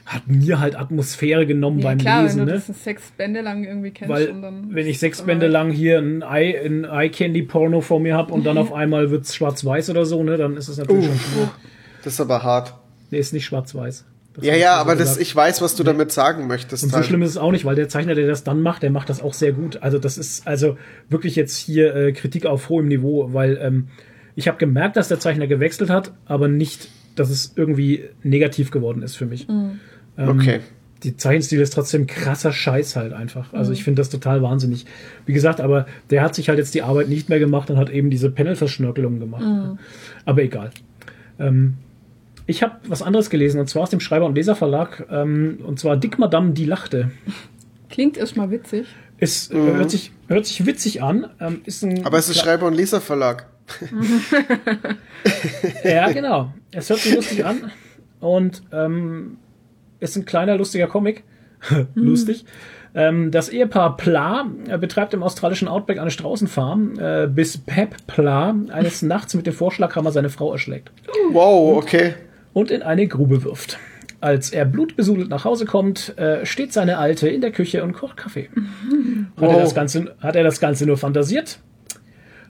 hat 0.09 0.27
mir 0.27 0.59
halt 0.59 0.75
Atmosphäre 0.75 1.45
genommen 1.45 1.79
Ja, 1.79 1.89
beim 1.89 1.97
klar, 1.99 2.23
Lesen. 2.23 2.39
wenn 2.41 2.47
du 2.47 2.53
Ne? 2.53 2.63
das 2.67 2.83
sechs 2.83 3.11
Bände 3.11 3.41
lang 3.41 3.63
irgendwie 3.63 3.91
kennst 3.91 4.09
Weil, 4.13 4.29
und 4.29 4.41
dann. 4.41 4.67
wenn 4.73 4.87
ich 4.87 4.97
sechs 4.99 5.21
Bände 5.21 5.47
lang 5.47 5.71
hier 5.71 5.99
ein 5.99 6.21
Eye, 6.23 6.57
ein 6.65 6.83
Eye 6.83 7.09
Candy 7.09 7.43
Porno 7.43 7.81
vor 7.81 7.99
mir 7.99 8.15
habe 8.15 8.33
und 8.33 8.43
dann 8.45 8.57
auf 8.57 8.73
einmal 8.73 9.11
wird's 9.11 9.35
schwarz-weiß 9.35 9.89
oder 9.91 10.05
so, 10.05 10.23
ne, 10.23 10.35
dann 10.37 10.57
ist 10.57 10.67
es 10.67 10.77
natürlich 10.77 11.05
schon 11.05 11.19
schwierig. 11.19 11.49
Das 12.03 12.13
ist 12.13 12.21
aber 12.21 12.41
hart. 12.43 12.73
Nee, 13.11 13.19
ist 13.19 13.33
nicht 13.33 13.45
schwarz-weiß. 13.45 14.05
Das 14.33 14.45
Ja, 14.45 14.55
ja, 14.55 14.73
aber 14.77 14.95
das, 14.95 15.17
ich 15.17 15.35
weiß, 15.35 15.61
was 15.61 15.75
du 15.75 15.83
damit 15.83 16.11
sagen 16.11 16.47
möchtest. 16.47 16.83
Und 16.83 16.89
so 16.89 16.95
halt. 16.97 17.05
schlimm 17.05 17.21
ist 17.21 17.29
es 17.31 17.37
auch 17.37 17.51
nicht, 17.51 17.65
weil 17.65 17.75
der 17.75 17.87
Zeichner, 17.89 18.15
der 18.15 18.25
das 18.27 18.43
dann 18.43 18.61
macht, 18.61 18.81
der 18.83 18.89
macht 18.91 19.09
das 19.09 19.21
auch 19.21 19.33
sehr 19.33 19.51
gut. 19.53 19.77
Also 19.83 19.99
das 19.99 20.17
ist 20.17 20.47
also 20.47 20.77
wirklich 21.09 21.35
jetzt 21.35 21.55
hier 21.57 21.95
äh, 21.95 22.11
Kritik 22.13 22.45
auf 22.47 22.69
hohem 22.69 22.87
Niveau, 22.87 23.29
weil 23.33 23.59
ähm, 23.61 23.89
ich 24.35 24.47
habe 24.47 24.57
gemerkt, 24.57 24.97
dass 24.97 25.07
der 25.07 25.19
Zeichner 25.19 25.45
gewechselt 25.47 25.89
hat, 25.91 26.13
aber 26.25 26.47
nicht 26.47 26.89
dass 27.15 27.29
es 27.31 27.51
irgendwie 27.57 28.05
negativ 28.23 28.71
geworden 28.71 29.01
ist 29.01 29.17
für 29.17 29.25
mich. 29.25 29.45
Ähm, 30.19 30.29
Okay. 30.29 30.59
Die 31.03 31.15
Zeichenstil 31.15 31.61
ist 31.61 31.69
trotzdem 31.71 32.07
krasser 32.07 32.51
Scheiß 32.51 32.97
halt 32.97 33.13
einfach. 33.13 33.53
Also 33.53 33.71
ich 33.71 33.85
finde 33.85 34.01
das 34.01 34.09
total 34.09 34.41
wahnsinnig. 34.41 34.85
Wie 35.25 35.31
gesagt, 35.31 35.61
aber 35.61 35.85
der 36.09 36.21
hat 36.21 36.35
sich 36.35 36.49
halt 36.49 36.59
jetzt 36.59 36.73
die 36.75 36.81
Arbeit 36.81 37.07
nicht 37.07 37.29
mehr 37.29 37.39
gemacht 37.39 37.69
und 37.69 37.77
hat 37.77 37.89
eben 37.89 38.09
diese 38.09 38.29
Panel-Verschnörkelungen 38.29 39.17
gemacht. 39.21 39.77
Aber 40.25 40.43
egal. 40.43 40.71
Ähm, 41.39 41.75
ich 42.47 42.61
habe 42.63 42.75
was 42.85 43.01
anderes 43.01 43.29
gelesen 43.29 43.61
und 43.61 43.69
zwar 43.69 43.83
aus 43.83 43.91
dem 43.91 44.01
Schreiber- 44.01 44.25
und 44.25 44.35
Leserverlag 44.35 45.07
ähm, 45.09 45.59
und 45.63 45.79
zwar 45.79 45.95
Dick 45.95 46.19
Madame, 46.19 46.51
die 46.51 46.65
lachte. 46.65 47.11
Klingt 47.89 48.17
erstmal 48.17 48.51
witzig. 48.51 48.87
Es 49.19 49.49
äh, 49.51 49.55
hört, 49.55 49.91
sich, 49.91 50.11
hört 50.27 50.45
sich 50.47 50.65
witzig 50.65 51.01
an. 51.01 51.27
Ähm, 51.39 51.61
ist 51.63 51.81
ein 51.83 52.05
Aber 52.05 52.17
es 52.17 52.27
ist 52.27 52.39
Schreiber- 52.39 52.67
und 52.67 52.73
Leserverlag. 52.73 53.45
Ja, 55.83 56.11
genau. 56.11 56.53
Es 56.71 56.89
hört 56.89 56.99
sich 56.99 57.15
lustig 57.15 57.45
an 57.45 57.71
und 58.19 58.63
ähm, 58.71 59.37
ist 59.99 60.15
ein 60.15 60.25
kleiner, 60.25 60.57
lustiger 60.57 60.87
Comic. 60.87 61.23
Lustig. 61.95 62.45
Ähm, 62.95 63.31
das 63.31 63.49
Ehepaar 63.49 63.97
Pla 63.97 64.49
äh, 64.67 64.77
betreibt 64.77 65.13
im 65.13 65.21
australischen 65.21 65.67
Outback 65.67 65.99
eine 65.99 66.09
Straußenfarm, 66.09 66.97
äh, 66.99 67.27
bis 67.27 67.57
Pep 67.57 67.95
Pla 68.07 68.55
eines 68.69 69.01
Nachts 69.03 69.35
mit 69.35 69.45
dem 69.45 69.53
Vorschlaghammer 69.53 70.11
seine 70.11 70.29
Frau 70.29 70.51
erschlägt 70.51 70.91
Wow, 71.31 71.77
okay. 71.77 72.15
und 72.53 72.71
in 72.71 72.81
eine 72.81 73.07
Grube 73.07 73.43
wirft. 73.43 73.77
Als 74.21 74.49
er 74.49 74.65
blutbesudelt 74.65 75.29
nach 75.29 75.45
Hause 75.45 75.65
kommt, 75.65 76.17
äh, 76.17 76.45
steht 76.45 76.73
seine 76.73 76.97
Alte 76.97 77.29
in 77.29 77.41
der 77.41 77.51
Küche 77.51 77.83
und 77.83 77.93
kocht 77.93 78.17
Kaffee. 78.17 78.49
Hat, 79.37 79.43
er 79.43 79.47
Wow. 79.49 79.61
das 79.61 79.75
Ganze, 79.75 80.15
hat 80.19 80.35
er 80.35 80.43
das 80.43 80.59
Ganze 80.59 80.85
nur 80.87 80.97
fantasiert? 80.97 81.59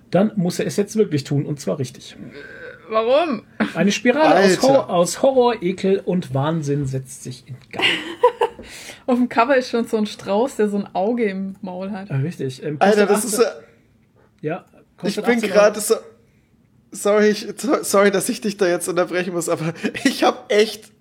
Dann 0.09 0.31
muss 0.37 0.57
er 0.59 0.65
es 0.65 0.77
jetzt 0.77 0.95
wirklich 0.95 1.23
tun 1.25 1.45
und 1.45 1.59
zwar 1.59 1.77
richtig. 1.79 2.15
Warum? 2.89 3.43
Eine 3.75 3.91
Spirale 3.91 4.45
aus. 4.45 4.61
Horror, 4.61 4.89
aus 4.89 5.21
Horror, 5.21 5.61
Ekel 5.61 6.01
und 6.03 6.33
Wahnsinn 6.33 6.85
setzt 6.87 7.23
sich 7.23 7.47
in 7.47 7.55
Gang. 7.71 7.85
Auf 9.05 9.15
dem 9.17 9.29
Cover 9.29 9.55
ist 9.55 9.69
schon 9.69 9.87
so 9.87 9.97
ein 9.97 10.05
Strauß, 10.05 10.57
der 10.57 10.69
so 10.69 10.77
ein 10.77 10.95
Auge 10.95 11.23
im 11.25 11.55
Maul 11.61 11.91
hat. 11.91 12.09
Ja, 12.09 12.17
richtig. 12.17 12.61
Ähm, 12.63 12.77
Alter, 12.79 13.05
das 13.05 13.25
ist 13.25 13.39
18 13.39 13.53
ja. 14.41 14.65
ja, 15.01 15.07
Ich 15.07 15.15
bin 15.15 15.25
18 15.25 15.49
gerade 15.49 15.79
so. 15.79 15.95
Sorry, 16.91 17.29
ich, 17.29 17.47
so- 17.57 17.83
sorry, 17.83 18.11
dass 18.11 18.27
ich 18.29 18.41
dich 18.41 18.57
da 18.57 18.67
jetzt 18.67 18.87
unterbrechen 18.87 19.33
muss, 19.33 19.47
aber 19.49 19.73
ich 20.03 20.23
habe 20.23 20.37
echt 20.49 20.91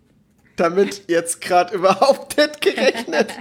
damit 0.56 1.05
jetzt 1.09 1.40
gerade 1.40 1.74
überhaupt 1.77 2.36
nicht 2.36 2.60
gerechnet. 2.60 3.32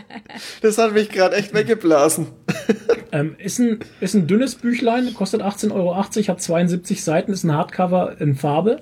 Das 0.62 0.78
hat 0.78 0.94
mich 0.94 1.10
gerade 1.10 1.36
echt 1.36 1.54
weggeblasen. 1.54 2.28
Ähm, 3.10 3.36
ist, 3.38 3.58
ein, 3.60 3.80
ist 4.02 4.16
ein 4.16 4.28
dünnes 4.28 4.56
Büchlein, 4.56 5.14
kostet 5.14 5.42
18,80 5.42 5.74
Euro, 5.74 5.96
hat 5.96 6.42
72 6.42 7.02
Seiten, 7.02 7.32
ist 7.32 7.46
ein 7.46 7.54
Hardcover 7.54 8.20
in 8.20 8.36
Farbe. 8.36 8.82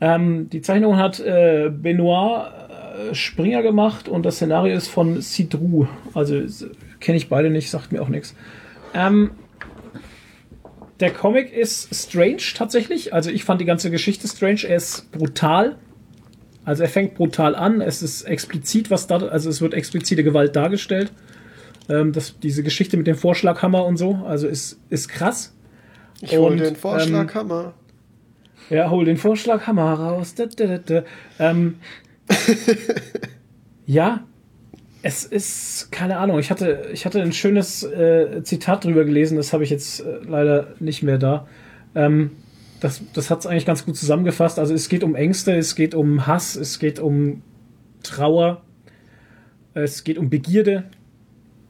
Ähm, 0.00 0.50
die 0.50 0.60
Zeichnung 0.60 0.96
hat 0.96 1.20
äh, 1.20 1.70
Benoit 1.70 2.50
äh, 3.10 3.14
Springer 3.14 3.62
gemacht 3.62 4.08
und 4.08 4.26
das 4.26 4.36
Szenario 4.36 4.74
ist 4.76 4.88
von 4.88 5.22
Cidru. 5.22 5.86
Also 6.14 6.42
kenne 6.98 7.16
ich 7.16 7.28
beide 7.28 7.48
nicht, 7.50 7.70
sagt 7.70 7.92
mir 7.92 8.02
auch 8.02 8.08
nichts. 8.08 8.34
Ähm, 8.92 9.30
der 10.98 11.12
Comic 11.12 11.52
ist 11.52 11.94
strange 11.94 12.42
tatsächlich. 12.54 13.14
Also 13.14 13.30
ich 13.30 13.44
fand 13.44 13.60
die 13.60 13.64
ganze 13.64 13.90
Geschichte 13.90 14.26
strange. 14.26 14.62
Er 14.66 14.76
ist 14.76 15.10
brutal. 15.12 15.76
Also 16.64 16.82
er 16.82 16.88
fängt 16.88 17.14
brutal 17.14 17.54
an. 17.54 17.80
Es 17.80 18.02
ist 18.02 18.22
explizit, 18.22 18.90
was 18.90 19.06
da, 19.06 19.16
also 19.16 19.50
es 19.50 19.60
wird 19.60 19.74
explizite 19.74 20.22
Gewalt 20.24 20.54
dargestellt. 20.54 21.12
Ähm, 21.88 22.12
das, 22.12 22.38
diese 22.38 22.62
Geschichte 22.62 22.96
mit 22.96 23.06
dem 23.06 23.16
Vorschlaghammer 23.16 23.84
und 23.84 23.96
so, 23.96 24.20
also 24.26 24.46
ist, 24.46 24.80
ist 24.88 25.08
krass. 25.08 25.54
Ich 26.20 26.36
hol 26.36 26.52
Und, 26.52 26.60
den 26.60 26.76
Vorschlaghammer. 26.76 27.74
Ja, 28.70 28.90
hol 28.90 29.04
den 29.04 29.16
Vorschlaghammer 29.16 29.92
raus. 29.94 30.34
Da, 30.34 30.46
da, 30.46 30.78
da. 30.78 31.02
Ähm, 31.38 31.76
ja, 33.86 34.24
es 35.02 35.24
ist, 35.24 35.90
keine 35.90 36.18
Ahnung, 36.18 36.38
ich 36.38 36.50
hatte, 36.50 36.88
ich 36.92 37.04
hatte 37.04 37.20
ein 37.20 37.32
schönes 37.32 37.82
äh, 37.82 38.42
Zitat 38.44 38.84
drüber 38.84 39.04
gelesen, 39.04 39.36
das 39.36 39.52
habe 39.52 39.64
ich 39.64 39.70
jetzt 39.70 40.00
äh, 40.00 40.20
leider 40.24 40.74
nicht 40.78 41.02
mehr 41.02 41.18
da. 41.18 41.48
Ähm, 41.94 42.30
das 42.80 43.02
das 43.12 43.30
hat 43.30 43.40
es 43.40 43.46
eigentlich 43.46 43.66
ganz 43.66 43.84
gut 43.84 43.96
zusammengefasst. 43.96 44.58
Also 44.58 44.74
es 44.74 44.88
geht 44.88 45.04
um 45.04 45.14
Ängste, 45.14 45.56
es 45.56 45.74
geht 45.74 45.94
um 45.94 46.26
Hass, 46.26 46.56
es 46.56 46.78
geht 46.78 46.98
um 46.98 47.42
Trauer, 48.02 48.62
es 49.74 50.04
geht 50.04 50.18
um 50.18 50.30
Begierde. 50.30 50.84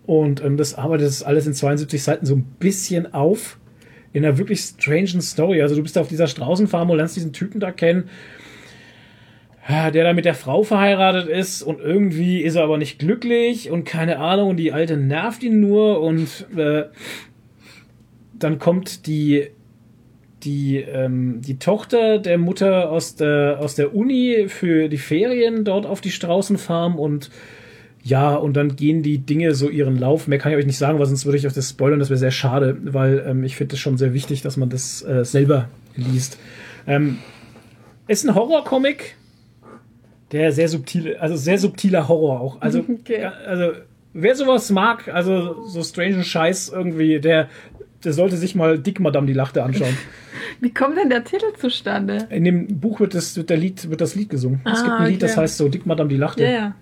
Und 0.06 0.42
ähm, 0.42 0.56
das 0.56 0.74
arbeitet 0.74 1.06
das 1.06 1.22
alles 1.22 1.46
in 1.46 1.54
72 1.54 2.02
Seiten 2.02 2.26
so 2.26 2.34
ein 2.34 2.44
bisschen 2.58 3.12
auf. 3.14 3.58
In 4.12 4.24
einer 4.24 4.36
wirklich 4.36 4.60
strangen 4.60 5.22
Story. 5.22 5.62
Also 5.62 5.74
du 5.74 5.82
bist 5.82 5.96
da 5.96 6.02
auf 6.02 6.08
dieser 6.08 6.26
Straußenfarm 6.26 6.90
und 6.90 6.98
lernst 6.98 7.16
diesen 7.16 7.32
Typen 7.32 7.60
da 7.60 7.70
kennen, 7.70 8.10
ja, 9.68 9.90
der 9.90 10.04
da 10.04 10.12
mit 10.12 10.24
der 10.24 10.34
Frau 10.34 10.64
verheiratet 10.64 11.28
ist 11.28 11.62
und 11.62 11.80
irgendwie 11.80 12.42
ist 12.42 12.56
er 12.56 12.64
aber 12.64 12.78
nicht 12.78 12.98
glücklich 12.98 13.70
und 13.70 13.84
keine 13.84 14.18
Ahnung 14.18 14.50
und 14.50 14.56
die 14.56 14.72
Alte 14.72 14.96
nervt 14.96 15.42
ihn 15.42 15.60
nur 15.60 16.00
und 16.00 16.46
äh, 16.56 16.84
dann 18.34 18.58
kommt 18.58 19.06
die 19.06 19.48
die 20.42 20.78
ähm, 20.78 21.40
die 21.40 21.60
Tochter 21.60 22.18
der 22.18 22.38
Mutter 22.38 22.90
aus 22.90 23.14
der 23.14 23.58
aus 23.60 23.76
der 23.76 23.94
Uni 23.94 24.46
für 24.48 24.88
die 24.88 24.98
Ferien 24.98 25.64
dort 25.64 25.86
auf 25.86 26.00
die 26.00 26.10
Straußenfarm 26.10 26.98
und 26.98 27.30
ja, 28.04 28.34
und 28.34 28.54
dann 28.56 28.74
gehen 28.76 29.02
die 29.02 29.18
Dinge 29.18 29.54
so 29.54 29.68
ihren 29.68 29.96
Lauf. 29.98 30.26
Mehr 30.26 30.38
kann 30.38 30.50
ich 30.52 30.58
euch 30.58 30.66
nicht 30.66 30.78
sagen, 30.78 30.98
weil 30.98 31.06
sonst 31.06 31.24
würde 31.24 31.38
ich 31.38 31.46
euch 31.46 31.52
das 31.52 31.70
spoilern. 31.70 32.00
Das 32.00 32.10
wäre 32.10 32.18
sehr 32.18 32.30
schade, 32.32 32.76
weil 32.82 33.24
ähm, 33.26 33.44
ich 33.44 33.56
finde 33.56 33.74
es 33.74 33.80
schon 33.80 33.96
sehr 33.96 34.12
wichtig, 34.12 34.42
dass 34.42 34.56
man 34.56 34.70
das 34.70 35.02
äh, 35.02 35.24
selber 35.24 35.68
liest. 35.94 36.38
Ähm, 36.86 37.18
ist 38.08 38.24
ein 38.26 38.34
Horrorcomic, 38.34 39.14
der 40.32 40.50
sehr 40.52 40.68
subtil, 40.68 41.16
also 41.16 41.36
sehr 41.36 41.58
subtiler 41.58 42.08
Horror 42.08 42.40
auch. 42.40 42.60
Also, 42.60 42.80
Okay. 43.00 43.24
also 43.24 43.72
wer 44.12 44.34
sowas 44.34 44.70
mag, 44.70 45.08
also 45.08 45.64
so 45.66 45.82
strange 45.82 46.24
Scheiß 46.24 46.70
irgendwie, 46.74 47.20
der, 47.20 47.48
der 48.02 48.12
sollte 48.12 48.36
sich 48.36 48.54
mal 48.54 48.78
Dick 48.78 48.98
Madame 48.98 49.26
die 49.26 49.32
Lachte 49.32 49.62
anschauen. 49.62 49.96
Wie 50.60 50.72
kommt 50.74 50.96
denn 50.98 51.08
der 51.10 51.22
Titel 51.24 51.46
zustande? 51.56 52.26
In 52.30 52.44
dem 52.44 52.80
Buch 52.80 52.98
wird 53.00 53.14
das, 53.14 53.36
wird 53.36 53.50
der 53.50 53.56
Lied, 53.56 53.88
wird 53.90 54.00
das 54.00 54.14
Lied 54.14 54.28
gesungen. 54.30 54.60
es 54.64 54.80
Ah, 54.80 54.82
gibt 54.84 54.96
ein 54.96 55.06
Lied, 55.12 55.22
das 55.22 55.36
heißt 55.36 55.56
so 55.56 55.68
Dick 55.68 55.86
Madame 55.86 56.08
die 56.08 56.16
Lachte. 56.16 56.42
Ja, 56.42 56.50
ja. 56.50 56.74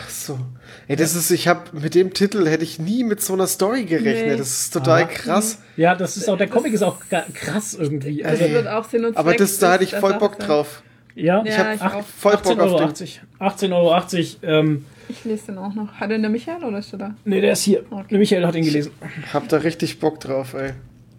Ach 0.00 0.08
so. 0.08 0.38
Ey, 0.86 0.96
das 0.96 1.14
ist, 1.14 1.30
ich 1.30 1.48
habe 1.48 1.62
mit 1.72 1.94
dem 1.94 2.14
Titel 2.14 2.46
hätte 2.46 2.62
ich 2.64 2.78
nie 2.78 3.02
mit 3.04 3.20
so 3.20 3.32
einer 3.34 3.46
Story 3.46 3.84
gerechnet. 3.84 4.26
Nee. 4.32 4.36
Das 4.36 4.48
ist 4.62 4.70
total 4.72 5.02
Ah. 5.02 5.06
krass. 5.06 5.60
Ja, 5.76 5.94
das 5.94 6.16
ist 6.16 6.28
auch, 6.28 6.36
der 6.38 6.46
Das 6.46 6.54
Comic 6.56 6.72
ist 6.72 6.80
ist- 6.80 6.86
auch 6.86 6.98
krass 7.34 7.74
irgendwie. 7.74 8.22
Das 8.22 8.40
Also, 8.40 8.52
wird 8.54 8.68
auch 8.68 8.84
Sinn 8.88 9.04
und 9.04 9.16
Aber 9.16 9.30
Zweck 9.30 9.38
das, 9.38 9.58
da 9.58 9.72
hatte 9.72 9.84
ich 9.84 9.94
voll 9.94 10.12
der 10.12 10.18
Bock 10.18 10.38
drauf. 10.38 10.82
ja, 11.14 11.42
Ja, 11.44 11.44
ich 11.44 11.58
habe 11.58 11.74
ich 11.74 11.82
auch. 11.82 12.04
Voll 12.04 12.36
Bock 12.36 12.58
auf 12.60 12.80
18,80 12.80 13.20
Euro. 13.72 13.92
18,80 13.94 14.42
Euro. 14.42 14.60
Ähm, 14.60 14.84
Ich 15.08 15.24
lese 15.24 15.46
den 15.46 15.58
auch 15.58 15.74
noch. 15.74 15.94
Hat 15.94 16.10
den 16.10 16.20
der 16.22 16.30
Michael 16.30 16.62
oder 16.64 16.78
ist 16.78 16.92
der 16.92 16.98
da? 16.98 17.14
nee, 17.24 17.40
der 17.40 17.52
ist 17.52 17.62
hier. 17.62 17.84
Okay. 17.90 18.18
Michael 18.18 18.46
hat 18.46 18.54
ihn 18.54 18.64
gelesen. 18.64 18.92
Hab 19.32 19.48
da 19.48 19.56
richtig 19.58 19.98
Bock 20.00 20.20
drauf, 20.20 20.54
ey. 20.54 20.72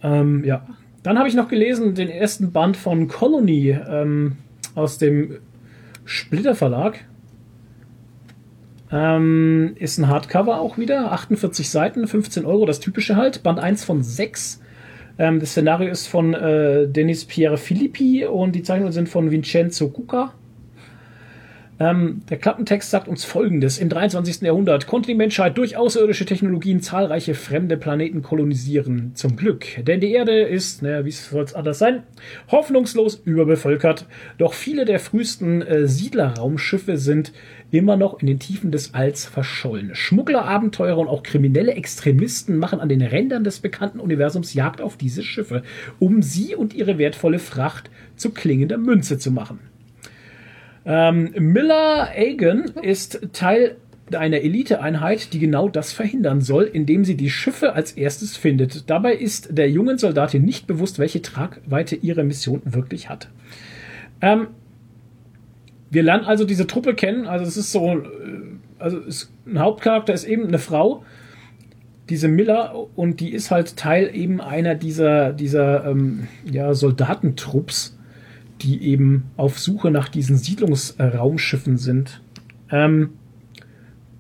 Ähm, 0.04 0.44
ja. 0.46 0.66
Dann 1.04 1.18
habe 1.18 1.28
ich 1.28 1.34
noch 1.34 1.48
gelesen 1.48 1.96
den 1.96 2.10
ersten 2.10 2.52
Band 2.52 2.78
von 2.78 3.08
Colony 3.08 3.72
ähm, 3.90 4.38
aus 4.76 4.98
dem 5.00 5.38
Splitter 6.06 6.56
Verlag. 6.56 7.00
Ähm, 8.92 9.76
ist 9.76 9.98
ein 10.00 10.08
Hardcover 10.08 10.60
auch 10.60 10.78
wieder, 10.78 11.12
48 11.12 11.70
Seiten, 11.70 12.08
15 12.08 12.46
Euro, 12.46 12.66
das 12.66 12.80
typische 12.80 13.16
halt. 13.16 13.44
Band 13.44 13.60
1 13.60 13.84
von 13.84 14.02
6. 14.02 14.62
Ähm, 15.20 15.40
das 15.40 15.52
Szenario 15.52 15.90
ist 15.90 16.08
von 16.08 16.34
äh, 16.34 16.88
Denis 16.88 17.26
Pierre 17.26 17.58
Filippi 17.58 18.26
und 18.26 18.54
die 18.54 18.64
Zeichnungen 18.64 18.94
sind 18.94 19.10
von 19.10 19.30
Vincenzo 19.32 19.90
Cucca. 19.90 20.34
Ähm, 21.82 22.24
der 22.30 22.38
Klappentext 22.38 22.90
sagt 22.90 23.08
uns 23.08 23.24
folgendes. 23.24 23.78
Im 23.78 23.88
23. 23.88 24.42
Jahrhundert 24.42 24.86
konnte 24.86 25.08
die 25.08 25.16
Menschheit 25.16 25.58
durch 25.58 25.78
außerirdische 25.78 26.26
Technologien 26.26 26.82
zahlreiche 26.82 27.36
fremde 27.36 27.78
Planeten 27.78 28.22
kolonisieren. 28.22 29.12
Zum 29.16 29.38
Glück. 29.38 29.66
Denn 29.86 30.02
die 30.02 30.12
Erde 30.12 30.42
ist, 30.42 30.82
naja, 30.82 31.06
wie 31.06 31.12
soll 31.12 31.44
es 31.44 31.54
anders 31.54 31.80
sein, 31.80 32.04
hoffnungslos 32.52 33.16
überbevölkert. 33.16 34.08
Doch 34.38 34.54
viele 34.54 34.84
der 34.84 35.00
frühesten 35.00 35.62
äh, 35.62 35.88
Siedlerraumschiffe 35.88 36.98
sind 36.98 37.32
immer 37.72 37.98
noch 37.98 38.20
in 38.20 38.28
den 38.28 38.40
Tiefen 38.40 38.72
des 38.72 38.94
Alls 38.94 39.26
verschollen. 39.26 39.92
Schmuggler, 39.94 40.46
Abenteurer 40.46 40.98
und 40.98 41.08
auch 41.08 41.24
kriminelle 41.24 41.74
Extremisten 41.74 42.58
machen 42.58 42.80
an 42.80 42.90
den 42.90 43.02
Rändern 43.02 43.44
des 43.44 43.60
bekannten 43.60 44.00
Universums 44.00 44.54
Jagd 44.54 44.82
auf 44.82 44.98
diese 44.98 45.24
Schiffe, 45.24 45.64
um 46.00 46.22
sie 46.22 46.56
und 46.56 46.74
ihre 46.74 46.98
wertvolle 46.98 47.40
Fracht 47.40 47.90
zu 48.16 48.32
klingender 48.32 48.78
Münze 48.78 49.18
zu 49.18 49.32
machen. 49.32 49.60
Ähm, 50.86 51.32
Miller 51.38 52.10
Agan 52.16 52.72
ist 52.82 53.20
Teil 53.34 53.76
einer 54.16 54.38
Eliteeinheit, 54.38 55.34
die 55.34 55.40
genau 55.40 55.70
das 55.70 55.94
verhindern 55.94 56.42
soll, 56.42 56.64
indem 56.64 57.06
sie 57.06 57.16
die 57.16 57.30
Schiffe 57.30 57.74
als 57.74 57.92
erstes 57.92 58.38
findet. 58.38 58.90
Dabei 58.90 59.14
ist 59.14 59.56
der 59.56 59.70
jungen 59.70 59.98
Soldatin 59.98 60.44
nicht 60.44 60.66
bewusst, 60.66 60.98
welche 60.98 61.22
Tragweite 61.22 61.96
ihre 61.96 62.24
Mission 62.24 62.62
wirklich 62.66 63.10
hat. 63.10 63.30
Ähm, 64.22 64.48
wir 65.90 66.04
lernen 66.04 66.26
also 66.26 66.46
diese 66.46 66.68
Truppe 66.68 66.94
kennen. 66.94 67.28
Also 67.28 67.46
es 67.46 67.58
ist 67.58 67.72
so, 67.72 67.88
äh, 67.88 68.04
also 68.78 69.00
es, 69.00 69.32
ein 69.46 69.60
Hauptcharakter 69.60 70.14
ist 70.14 70.26
eben 70.26 70.48
eine 70.48 70.60
Frau, 70.60 71.04
diese 72.10 72.28
Miller, 72.28 72.74
und 72.96 73.20
die 73.20 73.34
ist 73.34 73.52
halt 73.52 73.78
Teil 73.78 74.10
eben 74.14 74.42
einer 74.42 74.74
dieser 74.76 75.32
dieser 75.32 75.86
ähm, 75.86 76.28
ja, 76.44 76.74
Soldatentrupps, 76.74 77.98
die 78.62 78.84
eben 78.84 79.26
auf 79.38 79.60
Suche 79.60 79.92
nach 79.92 80.10
diesen 80.10 80.38
Siedlungsraumschiffen 80.38 81.78
sind. 81.78 82.22
Ähm, 82.72 83.12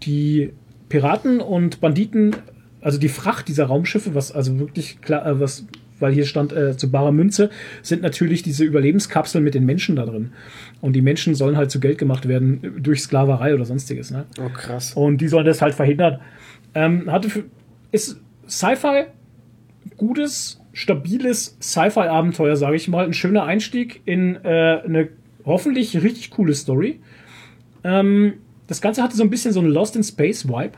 die 0.03 0.53
Piraten 0.87 1.39
und 1.39 1.81
Banditen, 1.81 2.35
also 2.81 2.97
die 2.97 3.09
Fracht 3.09 3.47
dieser 3.47 3.65
Raumschiffe, 3.65 4.15
was 4.15 4.31
also 4.31 4.59
wirklich 4.59 5.01
klar, 5.01 5.25
äh, 5.25 5.39
was, 5.39 5.65
weil 5.99 6.13
hier 6.13 6.25
stand 6.25 6.53
äh, 6.53 6.75
zu 6.77 6.91
barer 6.91 7.11
Münze, 7.11 7.49
sind 7.81 8.01
natürlich 8.01 8.43
diese 8.43 8.63
Überlebenskapseln 8.63 9.43
mit 9.43 9.53
den 9.53 9.65
Menschen 9.65 9.95
da 9.95 10.05
drin. 10.05 10.31
Und 10.81 10.93
die 10.93 11.01
Menschen 11.01 11.35
sollen 11.35 11.57
halt 11.57 11.71
zu 11.71 11.79
Geld 11.79 11.97
gemacht 11.97 12.27
werden 12.27 12.63
äh, 12.63 12.81
durch 12.81 13.01
Sklaverei 13.01 13.53
oder 13.53 13.65
sonstiges. 13.65 14.11
Ne? 14.11 14.25
Oh, 14.39 14.49
krass. 14.49 14.93
Und 14.93 15.19
die 15.19 15.27
sollen 15.27 15.45
das 15.45 15.61
halt 15.61 15.73
verhindern. 15.73 16.19
Ähm, 16.75 17.11
hatte 17.11 17.29
für, 17.29 17.43
ist 17.91 18.19
Sci-Fi 18.47 19.05
gutes, 19.97 20.61
stabiles 20.73 21.57
Sci-Fi-Abenteuer, 21.61 22.55
sage 22.55 22.75
ich 22.75 22.87
mal. 22.87 23.05
Ein 23.05 23.13
schöner 23.13 23.43
Einstieg 23.43 24.01
in 24.05 24.35
äh, 24.43 24.81
eine 24.83 25.09
hoffentlich 25.45 26.01
richtig 26.01 26.31
coole 26.31 26.53
Story. 26.53 26.99
Ähm, 27.83 28.33
das 28.67 28.81
Ganze 28.81 29.01
hatte 29.01 29.15
so 29.15 29.23
ein 29.23 29.29
bisschen 29.29 29.51
so 29.51 29.59
einen 29.59 29.69
Lost 29.69 29.95
in 29.95 30.03
Space 30.03 30.47
Vibe. 30.47 30.77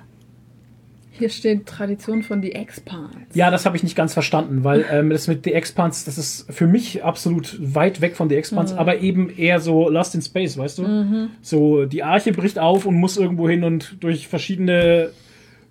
Hier 1.22 1.30
steht 1.30 1.68
Tradition 1.68 2.23
von 2.23 2.41
The 2.41 2.53
Expans. 2.53 3.35
Ja, 3.35 3.52
das 3.52 3.68
habe 3.68 3.77
ich 3.77 3.84
nicht 3.84 3.95
ganz 3.95 4.11
verstanden, 4.11 4.64
weil 4.64 4.84
ähm, 4.91 5.11
das 5.11 5.27
mit 5.27 5.43
The 5.43 5.53
Expanse, 5.53 6.03
das 6.03 6.18
ist 6.18 6.52
für 6.52 6.65
mich 6.65 7.03
absolut 7.03 7.60
weit 7.61 8.02
weg 8.02 8.15
von 8.15 8.27
The 8.27 8.38
Expanse, 8.38 8.76
aber 8.76 9.02
eben 9.02 9.30
eher 9.30 9.60
so 9.60 9.88
Lost 9.88 10.15
in 10.15 10.23
Space, 10.23 10.57
weißt 10.57 10.80
du? 10.80 11.30
So, 11.43 11.85
die 11.85 12.02
Arche 12.02 12.31
bricht 12.31 12.57
auf 12.57 12.88
und 12.88 12.95
muss 12.95 13.18
irgendwo 13.18 13.48
hin 13.48 13.64
und 13.64 14.03
durch 14.03 14.27
verschiedene 14.27 15.11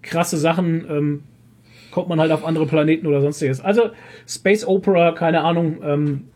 krasse 0.03 0.37
Sachen 0.37 0.87
ähm, 0.89 1.23
kommt 1.91 2.09
man 2.09 2.21
halt 2.21 2.31
auf 2.31 2.45
andere 2.45 2.67
Planeten 2.67 3.09
oder 3.09 3.21
sonstiges. 3.21 3.61
Also 3.61 3.91
Space 4.29 4.65
Opera, 4.65 5.11
keine 5.11 5.41
Ahnung. 5.41 5.81
Ähm, 5.83 6.29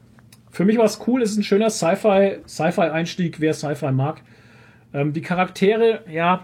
für 0.51 0.65
mich 0.65 0.77
war 0.77 0.87
es 0.87 1.01
cool, 1.07 1.23
es 1.23 1.31
ist 1.31 1.39
ein 1.39 1.45
schöner 1.45 1.71
Sci-Fi, 1.71 2.39
Sci-Fi-Einstieg, 2.49 3.39
wer 3.39 3.55
Sci-Fi 3.55 3.93
mag. 3.93 4.23
Ähm, 4.93 5.13
die 5.13 5.23
Charaktere, 5.23 6.01
ja, 6.11 6.43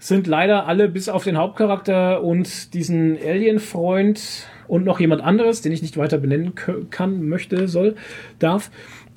sind 0.00 0.26
leider 0.26 0.66
alle 0.66 0.88
bis 0.88 1.08
auf 1.10 1.24
den 1.24 1.36
Hauptcharakter 1.36 2.24
und 2.24 2.72
diesen 2.74 3.18
Alien-Freund 3.22 4.48
und 4.66 4.84
noch 4.84 4.98
jemand 4.98 5.22
anderes, 5.22 5.60
den 5.60 5.72
ich 5.72 5.82
nicht 5.82 5.98
weiter 5.98 6.16
benennen 6.16 6.54
kann, 6.90 7.28
möchte, 7.28 7.68
soll, 7.68 7.94
darf, 8.38 8.70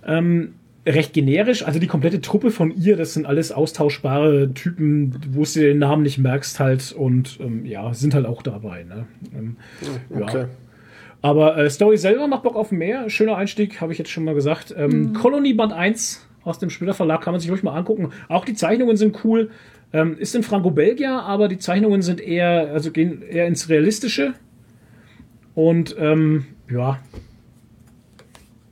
ähm, 0.06 0.56
recht 0.86 1.14
generisch. 1.14 1.66
Also 1.66 1.80
die 1.80 1.88
komplette 1.88 2.20
Truppe 2.20 2.52
von 2.52 2.70
ihr, 2.70 2.98
das 2.98 3.14
sind 3.14 3.26
alles 3.26 3.54
austauschbare 3.54 4.54
Typen, 4.54 5.16
wo 5.32 5.44
du 5.44 5.60
den 5.62 5.80
Namen 5.80 6.04
nicht 6.04 6.18
merkst 6.18 6.60
halt 6.60 6.92
und 6.92 7.40
ähm, 7.40 7.66
ja, 7.66 7.94
sind 7.94 8.14
halt 8.14 8.26
auch 8.26 8.42
dabei. 8.42 8.84
Ne? 8.84 9.06
Ähm, 9.34 9.56
ja. 10.12 10.22
Okay. 10.22 10.46
Aber 11.22 11.58
äh, 11.58 11.70
Story 11.70 11.96
selber 11.96 12.28
macht 12.28 12.44
Bock 12.44 12.58
auf 12.58 12.74
mehr. 12.74 13.10
Schöner 13.10 13.38
Einstieg, 13.38 13.80
habe 13.80 13.94
ich 13.94 14.00
jetzt 14.00 14.12
schon 14.12 14.26
mal 14.26 14.36
gesagt. 14.36 14.76
Ähm, 14.78 15.14
Colony 15.14 15.54
Band 15.54 15.72
1 15.72 16.28
aus 16.44 16.60
dem 16.60 16.70
Splitter 16.70 16.94
Verlag 16.94 17.22
kann 17.22 17.34
man 17.34 17.40
sich 17.40 17.50
ruhig 17.50 17.64
mal 17.64 17.78
angucken. 17.78 18.10
Auch 18.28 18.44
die 18.44 18.54
Zeichnungen 18.54 18.98
sind 18.98 19.24
cool. 19.24 19.50
Ähm, 19.94 20.18
ist 20.18 20.34
in 20.34 20.42
Franco-Belgier, 20.44 21.22
aber 21.22 21.48
die 21.48 21.60
Zeichnungen 21.60 22.02
sind 22.02 22.20
eher, 22.20 22.72
also 22.74 22.90
gehen 22.92 23.22
eher 23.22 23.46
ins 23.48 23.70
Realistische. 23.70 24.34
Und 25.56 25.96
ähm, 26.00 26.48
ja. 26.72 27.00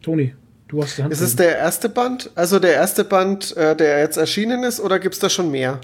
Toni, 0.01 0.33
du 0.67 0.81
hast 0.81 0.97
die 0.97 1.03
Hand. 1.03 1.13
Ist 1.13 1.21
es 1.21 1.35
der 1.35 1.57
erste 1.57 1.89
Band? 1.89 2.31
Also 2.35 2.57
der 2.59 2.73
erste 2.73 3.03
Band, 3.03 3.55
äh, 3.55 3.75
der 3.75 3.99
jetzt 3.99 4.17
erschienen 4.17 4.63
ist, 4.63 4.79
oder 4.79 4.99
gibt's 4.99 5.19
da 5.19 5.29
schon 5.29 5.51
mehr? 5.51 5.79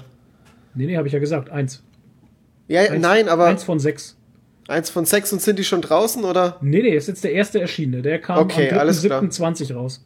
nee, 0.74 0.86
nee, 0.86 0.96
habe 0.96 1.06
ich 1.06 1.12
ja 1.14 1.18
gesagt. 1.20 1.50
Eins. 1.50 1.82
Ja, 2.66 2.80
eins 2.82 3.00
nein, 3.00 3.28
aber 3.28 3.46
Eins 3.46 3.62
von 3.64 3.78
sechs. 3.78 4.16
eins 4.68 4.90
von 4.90 5.04
sechs 5.04 5.32
und 5.32 5.40
sind 5.40 5.58
die 5.58 5.64
schon 5.64 5.80
draußen, 5.82 6.24
oder? 6.24 6.56
Nee, 6.60 6.82
nee, 6.82 6.96
ist 6.96 7.08
jetzt 7.08 7.22
der 7.24 7.32
erste 7.32 7.60
erschienene. 7.60 8.02
Der 8.02 8.20
kam 8.20 8.38
Okay, 8.38 8.70
am 8.72 8.78
alles 8.78 9.02
klar. 9.02 9.22
3.7.20 9.22 9.74
raus. 9.74 10.04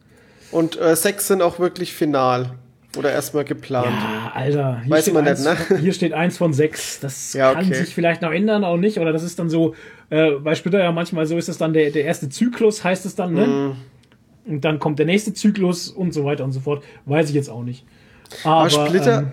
Und 0.51 0.79
äh, 0.79 0.95
sechs 0.95 1.27
sind 1.27 1.41
auch 1.41 1.57
wirklich 1.59 1.93
final. 1.93 2.51
Oder 2.97 3.11
erstmal 3.11 3.43
geplant. 3.43 3.87
Ja, 3.87 4.31
Alter. 4.35 4.81
Hier 4.83 4.91
Weiß 4.91 5.01
steht 5.03 5.13
man 5.15 5.27
eins, 5.27 5.43
nicht, 5.45 5.69
ne? 5.71 5.77
Hier 5.79 5.93
steht 5.93 6.13
eins 6.13 6.37
von 6.37 6.53
sechs. 6.53 6.99
Das 6.99 7.33
Ja, 7.33 7.53
kann 7.53 7.65
okay. 7.65 7.73
sich 7.75 7.93
vielleicht 7.95 8.21
noch 8.21 8.31
ändern, 8.31 8.63
auch 8.63 8.77
nicht. 8.77 8.99
Oder 8.99 9.11
das 9.11 9.23
ist 9.23 9.39
dann 9.39 9.49
so, 9.49 9.73
äh, 10.11 10.31
bei 10.31 10.53
Splitter 10.55 10.79
ja 10.83 10.91
manchmal 10.91 11.25
so 11.25 11.37
ist 11.37 11.49
es 11.49 11.57
dann 11.57 11.73
der, 11.73 11.89
der 11.91 12.05
erste 12.05 12.29
Zyklus, 12.29 12.83
heißt 12.83 13.05
es 13.05 13.15
dann, 13.15 13.33
ne? 13.33 13.47
Mhm. 13.47 13.75
Und 14.45 14.65
dann 14.65 14.77
kommt 14.77 14.99
der 14.99 15.05
nächste 15.05 15.33
Zyklus 15.33 15.87
und 15.89 16.13
so 16.13 16.23
weiter 16.25 16.43
und 16.43 16.51
so 16.51 16.59
fort. 16.59 16.83
Weiß 17.05 17.29
ich 17.29 17.35
jetzt 17.35 17.49
auch 17.49 17.63
nicht. 17.63 17.85
Aber, 18.43 18.69
Splitter- 18.69 19.19
ähm, 19.19 19.31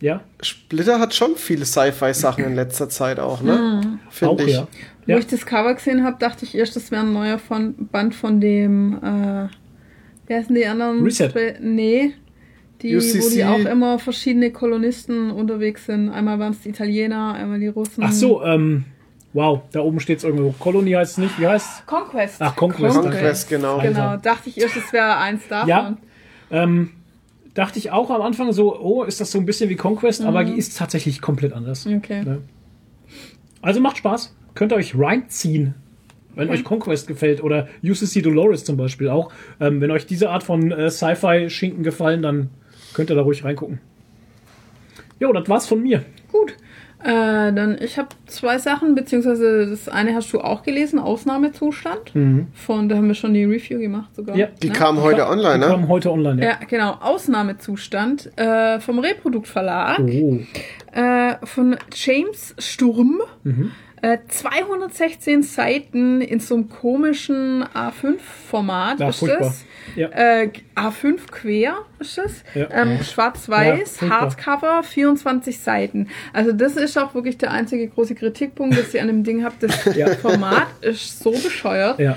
ja, 0.00 0.20
Splitter 0.40 0.98
hat 0.98 1.14
schon 1.14 1.36
viele 1.36 1.64
Sci-Fi-Sachen 1.64 2.44
in 2.44 2.54
letzter 2.54 2.88
Zeit 2.88 3.20
auch, 3.20 3.40
ne? 3.42 3.98
auch, 4.08 4.12
Finde 4.12 4.44
ich. 4.44 4.52
ja. 4.54 4.66
Wo 5.06 5.12
ja. 5.12 5.18
ich 5.18 5.26
das 5.26 5.44
Cover 5.46 5.74
gesehen 5.74 6.02
habe, 6.04 6.16
dachte 6.18 6.44
ich 6.44 6.54
erst, 6.54 6.76
das 6.76 6.90
wäre 6.90 7.02
ein 7.02 7.12
neuer 7.12 7.38
von, 7.38 7.74
Band 7.88 8.14
von 8.14 8.40
dem, 8.40 8.94
äh, 8.98 9.48
wer 10.28 10.38
heißen 10.38 10.54
die 10.54 10.64
anderen? 10.66 11.02
Reset. 11.04 11.28
Spe- 11.30 11.56
Nee. 11.60 12.14
Die, 12.82 12.94
wo 12.94 12.98
UCC. 12.98 13.34
die 13.34 13.44
auch 13.44 13.64
immer 13.64 13.98
verschiedene 13.98 14.50
Kolonisten 14.50 15.30
unterwegs 15.30 15.86
sind. 15.86 16.08
Einmal 16.08 16.38
waren 16.38 16.52
es 16.52 16.60
die 16.60 16.70
Italiener, 16.70 17.34
einmal 17.34 17.60
die 17.60 17.68
Russen. 17.68 18.02
Ach 18.04 18.12
so, 18.12 18.42
ähm, 18.42 18.84
wow, 19.32 19.60
da 19.70 19.80
oben 19.80 20.00
steht 20.00 20.18
es 20.18 20.24
irgendwo. 20.24 20.52
Colony 20.58 20.92
heißt 20.92 21.12
es 21.12 21.18
nicht, 21.18 21.40
wie 21.40 21.46
heißt 21.46 21.86
Conquest. 21.86 22.36
Ach, 22.40 22.56
Conquest, 22.56 22.96
danke. 22.96 23.10
Conquest, 23.10 23.48
genau. 23.48 23.80
Genau, 23.80 24.16
dachte 24.16 24.48
ich 24.48 24.60
erst, 24.60 24.76
es 24.76 24.92
wäre 24.92 25.16
eins 25.16 25.46
davon. 25.48 25.68
Ja. 25.68 25.96
Ähm, 26.50 26.90
dachte 27.54 27.78
ich 27.78 27.90
auch 27.90 28.10
am 28.10 28.22
Anfang 28.22 28.52
so, 28.52 28.78
oh, 28.78 29.04
ist 29.04 29.20
das 29.20 29.30
so 29.30 29.38
ein 29.38 29.46
bisschen 29.46 29.70
wie 29.70 29.76
Conquest, 29.76 30.22
aber 30.22 30.44
die 30.44 30.54
ist 30.54 30.76
tatsächlich 30.76 31.20
komplett 31.20 31.52
anders. 31.52 31.86
Okay. 31.86 32.24
Ne? 32.24 32.42
Also 33.60 33.80
macht 33.80 33.98
Spaß. 33.98 34.34
Könnt 34.54 34.72
ihr 34.72 34.76
euch 34.76 34.98
reinziehen, 34.98 35.74
wenn 36.34 36.50
euch 36.50 36.64
Conquest 36.64 37.06
gefällt 37.06 37.42
oder 37.42 37.68
UCC 37.82 38.22
Dolores 38.22 38.64
zum 38.64 38.76
Beispiel 38.76 39.08
auch. 39.08 39.32
Ähm, 39.60 39.80
wenn 39.80 39.90
euch 39.90 40.04
diese 40.04 40.30
Art 40.30 40.42
von 40.42 40.72
äh, 40.72 40.90
Sci-Fi-Schinken 40.90 41.82
gefallen, 41.82 42.22
dann 42.22 42.50
könnt 42.94 43.10
ihr 43.10 43.16
da 43.16 43.22
ruhig 43.22 43.44
reingucken. 43.44 43.80
Jo, 45.20 45.32
das 45.32 45.48
war's 45.48 45.66
von 45.66 45.82
mir. 45.82 46.04
Gut. 46.30 46.56
Äh, 47.04 47.52
dann, 47.52 47.78
ich 47.80 47.98
habe 47.98 48.10
zwei 48.26 48.58
Sachen, 48.58 48.94
beziehungsweise 48.94 49.66
das 49.68 49.88
eine 49.88 50.14
hast 50.14 50.32
du 50.32 50.40
auch 50.40 50.62
gelesen, 50.62 51.00
Ausnahmezustand. 51.00 52.12
Von, 52.54 52.88
da 52.88 52.96
haben 52.96 53.08
wir 53.08 53.14
schon 53.16 53.34
die 53.34 53.42
Review 53.44 53.80
gemacht 53.80 54.14
sogar. 54.14 54.36
Mhm. 54.36 54.40
Ja, 54.40 54.46
Die 54.62 54.68
ne? 54.68 54.72
kam 54.72 55.00
heute 55.02 55.26
online, 55.26 55.54
Die 55.54 55.60
ne? 55.66 55.66
kommen 55.72 55.88
heute 55.88 56.12
online, 56.12 56.40
ja. 56.42 56.50
Ja, 56.50 56.58
genau. 56.68 56.92
Ausnahmezustand 57.00 58.30
äh, 58.38 58.78
vom 58.78 59.00
Reproduktverlag 59.00 59.98
Oh. 60.00 60.38
äh, 60.92 61.34
von 61.44 61.76
James 61.92 62.54
Sturm. 62.58 63.20
Mhm. 63.42 63.72
Äh, 64.02 64.18
216 64.26 65.42
Seiten 65.44 66.20
in 66.20 66.40
so 66.40 66.56
einem 66.56 66.68
komischen 66.68 67.62
A5-Format 67.72 68.98
Ja, 69.00 69.08
ist 69.10 69.18
furchtbar. 69.20 69.38
das. 69.40 69.64
Ja. 69.96 70.08
Äh, 70.08 70.50
A5 70.74 71.30
quer 71.30 71.74
ist 72.00 72.18
das. 72.18 72.42
Ja. 72.54 72.68
Ähm, 72.72 72.98
Schwarz-Weiß. 73.02 74.02
Hardcover, 74.02 74.82
24 74.82 75.58
Seiten. 75.58 76.08
Also 76.32 76.52
das 76.52 76.76
ist 76.76 76.98
auch 76.98 77.14
wirklich 77.14 77.38
der 77.38 77.52
einzige 77.52 77.86
große 77.88 78.14
Kritikpunkt, 78.14 78.76
dass 78.76 78.92
ich 78.92 79.00
an 79.00 79.06
dem 79.06 79.22
Ding 79.24 79.44
habe. 79.44 79.54
Das 79.60 79.84
Ja. 79.96 80.08
Format 80.16 80.66
ist 80.80 81.20
so 81.20 81.30
bescheuert 81.30 81.98
Ja. 82.00 82.16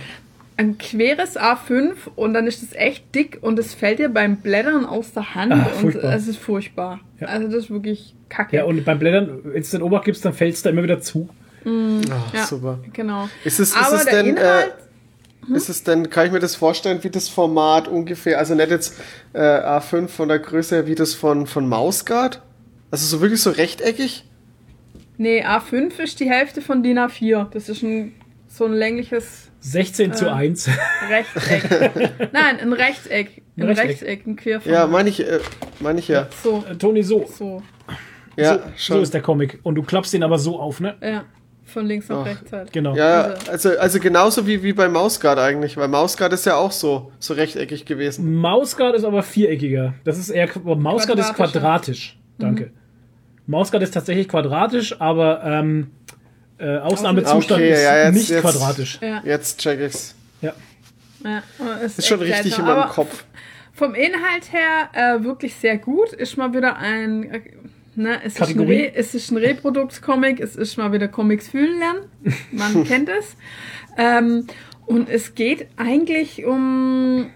ein 0.57 0.77
queres 0.77 1.37
A5 1.37 1.93
und 2.15 2.33
dann 2.33 2.47
ist 2.47 2.63
es 2.63 2.73
echt 2.73 3.13
dick 3.13 3.37
und 3.41 3.59
es 3.59 3.73
fällt 3.75 3.99
dir 3.99 4.09
beim 4.09 4.37
Blättern 4.37 4.85
aus 4.85 5.13
der 5.13 5.35
Hand 5.35 5.51
Ah, 5.53 5.67
und 5.83 5.93
es 5.95 6.27
ist 6.27 6.37
furchtbar. 6.39 6.99
Ja. 7.19 7.27
Also 7.27 7.47
das 7.47 7.65
ist 7.65 7.69
wirklich 7.69 8.15
kacke. 8.29 8.55
ja, 8.57 8.63
und 8.63 8.83
beim 8.85 8.97
Blättern, 8.97 9.41
wenn 9.43 9.61
es 9.61 9.69
den 9.71 9.81
Obacht 9.83 10.05
gibst, 10.05 10.25
dann 10.25 10.33
fällt 10.33 10.53
es 10.55 10.61
da 10.63 10.69
immer 10.71 10.81
wieder 10.83 10.99
zu. 10.99 11.29
Ah, 11.65 12.23
Ja. 12.33 12.45
Super. 12.45 12.79
genau. 12.93 13.29
Ist 13.43 13.59
es, 13.59 13.69
ist 13.69 13.77
Aber 13.77 13.95
es 13.97 14.05
der 14.05 14.23
denn, 14.23 14.37
Inhalt, 14.37 14.73
äh, 15.51 15.55
ist 15.55 15.69
es 15.69 15.83
denn, 15.83 16.09
kann 16.09 16.27
ich 16.27 16.31
mir 16.31 16.39
das 16.39 16.55
vorstellen, 16.55 17.03
wie 17.03 17.09
das 17.09 17.29
Format 17.29 17.87
ungefähr, 17.87 18.37
also 18.39 18.55
nicht 18.55 18.69
jetzt 18.69 18.99
äh, 19.33 19.39
A5 19.39 20.07
von 20.07 20.27
der 20.27 20.39
Größe 20.39 20.75
her, 20.75 20.87
wie 20.87 20.95
das 20.95 21.13
von, 21.13 21.47
von 21.47 21.67
Mausgard? 21.67 22.41
Also 22.91 23.05
so 23.05 23.21
wirklich 23.21 23.41
so 23.41 23.49
rechteckig? 23.51 24.25
nee, 25.17 25.45
A5 25.45 25.97
ist 25.99 26.19
die 26.19 26.29
Hälfte 26.29 26.61
von 26.61 26.83
DIN 26.83 26.99
A4. 26.99 27.49
Das 27.51 27.69
ist 27.69 27.83
ein 27.83 28.13
so 28.47 28.65
ein 28.65 28.73
längliches 28.73 29.49
16 29.61 30.13
zu 30.13 30.25
Äh. 30.27 30.29
1. 30.29 30.69
Rechteck. 31.09 32.31
Nein, 32.31 32.59
ein 32.61 32.71
Rechteck. 32.73 33.41
Ein 33.57 33.63
Ein 33.63 33.67
Rechteck. 33.69 33.89
Rechteck, 33.89 34.27
ein 34.27 34.35
Querformat. 34.35 34.79
Ja, 34.79 34.87
meine 34.87 35.09
ich, 35.09 35.19
äh, 35.27 35.39
meine 35.79 35.99
ich 35.99 36.07
ja. 36.07 36.27
so, 36.43 36.63
Äh, 36.69 36.75
Toni, 36.75 37.03
so. 37.03 37.25
so. 37.27 37.61
Ja, 38.37 38.53
so, 38.55 38.59
schon. 38.77 38.95
so 38.97 39.01
ist 39.03 39.13
der 39.13 39.21
Comic. 39.21 39.59
Und 39.63 39.75
du 39.75 39.83
klappst 39.83 40.13
ihn 40.13 40.23
aber 40.23 40.37
so 40.39 40.59
auf, 40.59 40.79
ne? 40.79 40.95
Ja, 41.01 41.23
von 41.75 41.85
links 41.85 42.09
nach 42.09 42.21
Ach. 42.21 42.25
rechts 42.25 42.51
halt. 42.51 42.71
Genau. 42.73 42.95
Ja, 42.95 43.35
also, 43.49 43.77
also 43.77 43.99
genauso 43.99 44.47
wie, 44.47 44.63
wie 44.63 44.73
bei 44.73 44.87
Mausgard 44.89 45.37
eigentlich, 45.37 45.77
weil 45.77 45.87
Mausgard 45.89 46.33
ist 46.33 46.45
ja 46.45 46.55
auch 46.55 46.71
so, 46.71 47.11
so 47.19 47.33
rechteckig 47.35 47.85
gewesen. 47.85 48.33
Mausgard 48.35 48.95
ist 48.95 49.03
aber 49.03 49.21
viereckiger. 49.21 49.93
Das 50.05 50.17
ist 50.17 50.29
eher 50.29 50.49
Mausgard 50.63 51.19
ist 51.19 51.33
quadratisch. 51.35 52.17
Danke. 52.39 52.71
Mausgard 53.45 53.83
ist 53.83 53.91
tatsächlich 53.93 54.27
quadratisch, 54.27 54.99
aber 54.99 55.43
ähm, 55.43 55.91
äh, 56.57 56.77
Ausnahmezustand 56.79 57.51
Okay, 57.51 57.73
ist 57.73 57.83
ja, 57.83 58.05
jetzt- 58.05 58.13
nicht 58.15 58.29
jetzt- 58.29 58.41
quadratisch. 58.41 58.99
Ja, 59.01 59.21
Jetzt 59.23 59.59
check 59.59 59.79
ich's. 59.81 60.15
Ja. 60.41 60.53
ja. 61.23 61.43
Es 61.83 61.99
Ist 61.99 62.07
schon 62.07 62.19
richtig 62.19 62.41
seltsam. 62.41 62.61
in 62.61 62.65
meinem 62.67 62.79
Aber 62.83 62.91
Kopf. 62.91 63.25
Vom 63.73 63.93
Inhalt 63.93 64.51
her 64.53 64.89
äh, 65.19 65.23
wirklich 65.23 65.53
sehr 65.55 65.77
gut. 65.77 66.13
Ist 66.13 66.37
mal 66.37 66.53
wieder 66.53 66.77
ein. 66.77 67.29
Ne, 67.95 68.19
es, 68.23 68.39
ist 68.39 68.49
ein? 68.49 68.59
Re 68.59 68.91
es 68.93 69.15
ist 69.15 69.31
ein 69.31 69.37
Reprodukt-Comic. 69.37 70.39
Es 70.39 70.55
ist 70.55 70.77
mal 70.77 70.91
wieder 70.91 71.07
Comics 71.07 71.47
fühlen 71.47 71.79
lernen. 71.79 72.01
Man 72.51 72.83
kennt 72.87 73.09
es. 73.09 73.35
Ähm, 73.97 74.47
und 74.85 75.09
es 75.09 75.35
geht 75.35 75.67
eigentlich 75.77 76.45
um 76.45 77.29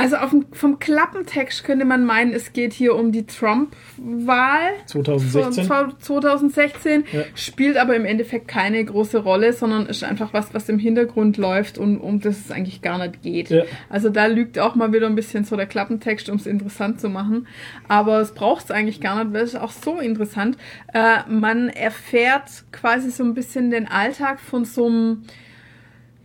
Also 0.00 0.16
auf 0.16 0.30
dem, 0.30 0.46
vom 0.52 0.78
Klappentext 0.78 1.64
könnte 1.64 1.84
man 1.84 2.04
meinen, 2.04 2.32
es 2.32 2.52
geht 2.52 2.72
hier 2.72 2.94
um 2.96 3.12
die 3.12 3.26
Trump-Wahl 3.26 4.70
2016. 4.86 5.64
von 5.64 5.94
2016, 5.98 7.04
Ja. 7.12 7.22
spielt 7.34 7.76
aber 7.76 7.94
im 7.96 8.04
Endeffekt 8.04 8.48
keine 8.48 8.84
große 8.84 9.18
Rolle, 9.18 9.52
sondern 9.52 9.86
ist 9.86 10.02
einfach 10.04 10.32
was, 10.32 10.52
was 10.54 10.68
im 10.68 10.78
Hintergrund 10.78 11.36
läuft 11.36 11.78
und 11.78 11.98
um 11.98 12.20
das 12.20 12.38
es 12.46 12.50
eigentlich 12.50 12.82
gar 12.82 12.98
nicht 12.98 13.22
geht. 13.22 13.50
Ja. 13.50 13.64
Also 13.88 14.08
da 14.08 14.26
lügt 14.26 14.58
auch 14.58 14.74
mal 14.74 14.92
wieder 14.92 15.06
ein 15.06 15.14
bisschen 15.14 15.44
so 15.44 15.56
der 15.56 15.66
Klappentext, 15.66 16.28
um 16.30 16.36
es 16.36 16.46
interessant 16.46 17.00
zu 17.00 17.08
machen. 17.08 17.46
Aber 17.88 18.20
es 18.20 18.32
braucht 18.32 18.64
es 18.64 18.70
eigentlich 18.70 19.00
gar 19.00 19.22
nicht, 19.22 19.34
weil 19.34 19.42
es 19.42 19.54
ist 19.54 19.60
auch 19.60 19.72
so 19.72 19.98
interessant. 19.98 20.56
Äh, 20.92 21.18
man 21.28 21.68
erfährt 21.68 22.64
quasi 22.72 23.10
so 23.10 23.22
ein 23.24 23.34
bisschen 23.34 23.70
den 23.70 23.86
Alltag 23.88 24.40
von 24.40 24.64
so 24.64 24.86
einem 24.86 25.22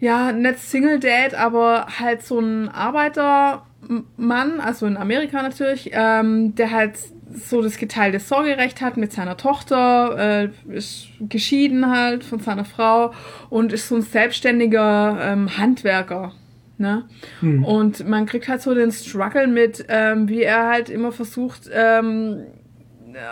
ja, 0.05 0.31
nicht 0.31 0.59
Single 0.59 0.99
Dad, 0.99 1.33
aber 1.33 1.87
halt 1.99 2.21
so 2.21 2.39
ein 2.39 2.69
Arbeitermann, 2.69 4.59
also 4.59 4.85
in 4.85 4.97
Amerika 4.97 5.41
natürlich, 5.41 5.89
ähm, 5.93 6.53
der 6.53 6.69
halt 6.69 6.99
so 7.33 7.63
das 7.63 7.79
geteilte 7.79 8.19
Sorgerecht 8.19 8.81
hat 8.81 8.97
mit 8.97 9.11
seiner 9.11 9.35
Tochter, 9.35 10.51
äh, 10.69 10.75
ist 10.75 11.07
geschieden 11.19 11.89
halt 11.89 12.23
von 12.23 12.39
seiner 12.39 12.65
Frau 12.65 13.13
und 13.49 13.73
ist 13.73 13.87
so 13.87 13.95
ein 13.95 14.03
selbstständiger 14.03 15.17
ähm, 15.19 15.57
Handwerker. 15.57 16.33
Ne? 16.77 17.05
Und 17.63 18.07
man 18.07 18.27
kriegt 18.27 18.47
halt 18.47 18.61
so 18.61 18.75
den 18.75 18.91
Struggle 18.91 19.47
mit, 19.47 19.85
ähm, 19.87 20.29
wie 20.29 20.43
er 20.43 20.67
halt 20.67 20.91
immer 20.91 21.11
versucht, 21.11 21.67
ähm, 21.73 22.43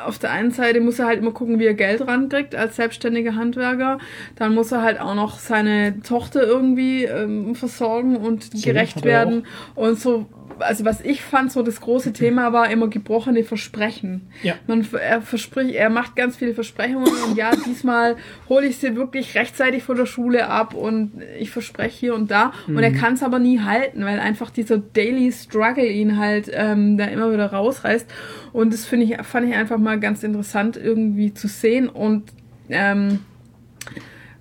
auf 0.06 0.20
der 0.20 0.32
einen 0.32 0.52
Seite 0.52 0.80
muss 0.80 1.00
er 1.00 1.08
halt 1.08 1.20
immer 1.20 1.32
gucken, 1.32 1.60
wie 1.60 1.66
er 1.66 1.74
Geld 1.74 2.08
rankriegt 2.08 2.56
als 2.56 2.76
selbstständiger 2.76 3.36
Handwerker. 3.36 4.00
Dann 4.36 4.54
muss 4.54 4.72
er 4.72 4.82
halt 4.82 5.00
auch 5.00 5.16
noch 5.16 5.40
seine 5.40 6.02
Tochter 6.02 6.44
irgendwie 6.44 7.06
ähm, 7.06 7.56
versorgen 7.56 8.18
und 8.18 8.52
gerecht 8.64 8.98
hat 8.98 9.06
er 9.06 9.12
werden. 9.12 9.46
Und 9.76 10.00
so, 10.00 10.26
also 10.60 10.86
was 10.86 11.02
ich 11.02 11.22
fand, 11.22 11.52
so 11.52 11.62
das 11.64 11.82
große 11.82 12.14
Thema 12.14 12.54
war 12.54 12.70
immer 12.70 12.88
gebrochene 12.88 13.44
Versprechen. 13.44 14.22
Ja. 14.42 14.56
Man, 14.68 14.88
er 15.00 15.22
verspricht, 15.22 15.76
er 15.76 15.90
macht 15.90 16.16
ganz 16.16 16.38
viele 16.38 16.54
Versprechungen 16.54 17.12
und 17.28 17.38
ja, 17.38 17.52
diesmal 17.66 18.16
hole 18.50 18.68
ich 18.68 18.78
sie 18.78 18.96
wirklich 18.96 19.36
rechtzeitig 19.36 19.84
von 19.84 19.98
der 19.98 20.06
Schule 20.06 20.48
ab 20.48 20.74
und 20.74 21.22
ich 21.40 21.52
verspreche 21.52 21.98
hier 21.98 22.16
und 22.16 22.32
da. 22.32 22.54
Und 22.68 22.80
er 22.80 22.92
kann 22.92 23.14
es 23.14 23.24
aber 23.24 23.40
nie 23.40 23.60
halten, 23.60 24.06
weil 24.06 24.20
einfach 24.20 24.50
dieser 24.50 24.78
Daily 24.78 25.32
Struggle 25.32 25.88
ihn 25.88 26.18
halt 26.18 26.50
ähm, 26.54 26.98
da 26.98 27.06
immer 27.06 27.32
wieder 27.32 27.52
rausreißt. 27.52 28.08
Und 28.52 28.74
das 28.74 28.86
finde 28.86 29.06
ich, 29.06 29.18
fand 29.26 29.48
ich 29.48 29.56
einfach 29.56 29.78
mal 29.78 30.00
ganz 30.00 30.24
interessant 30.24 30.78
irgendwie 30.78 31.34
zu 31.34 31.48
sehen 31.48 31.90
und 31.90 32.32
ähm, 32.70 33.20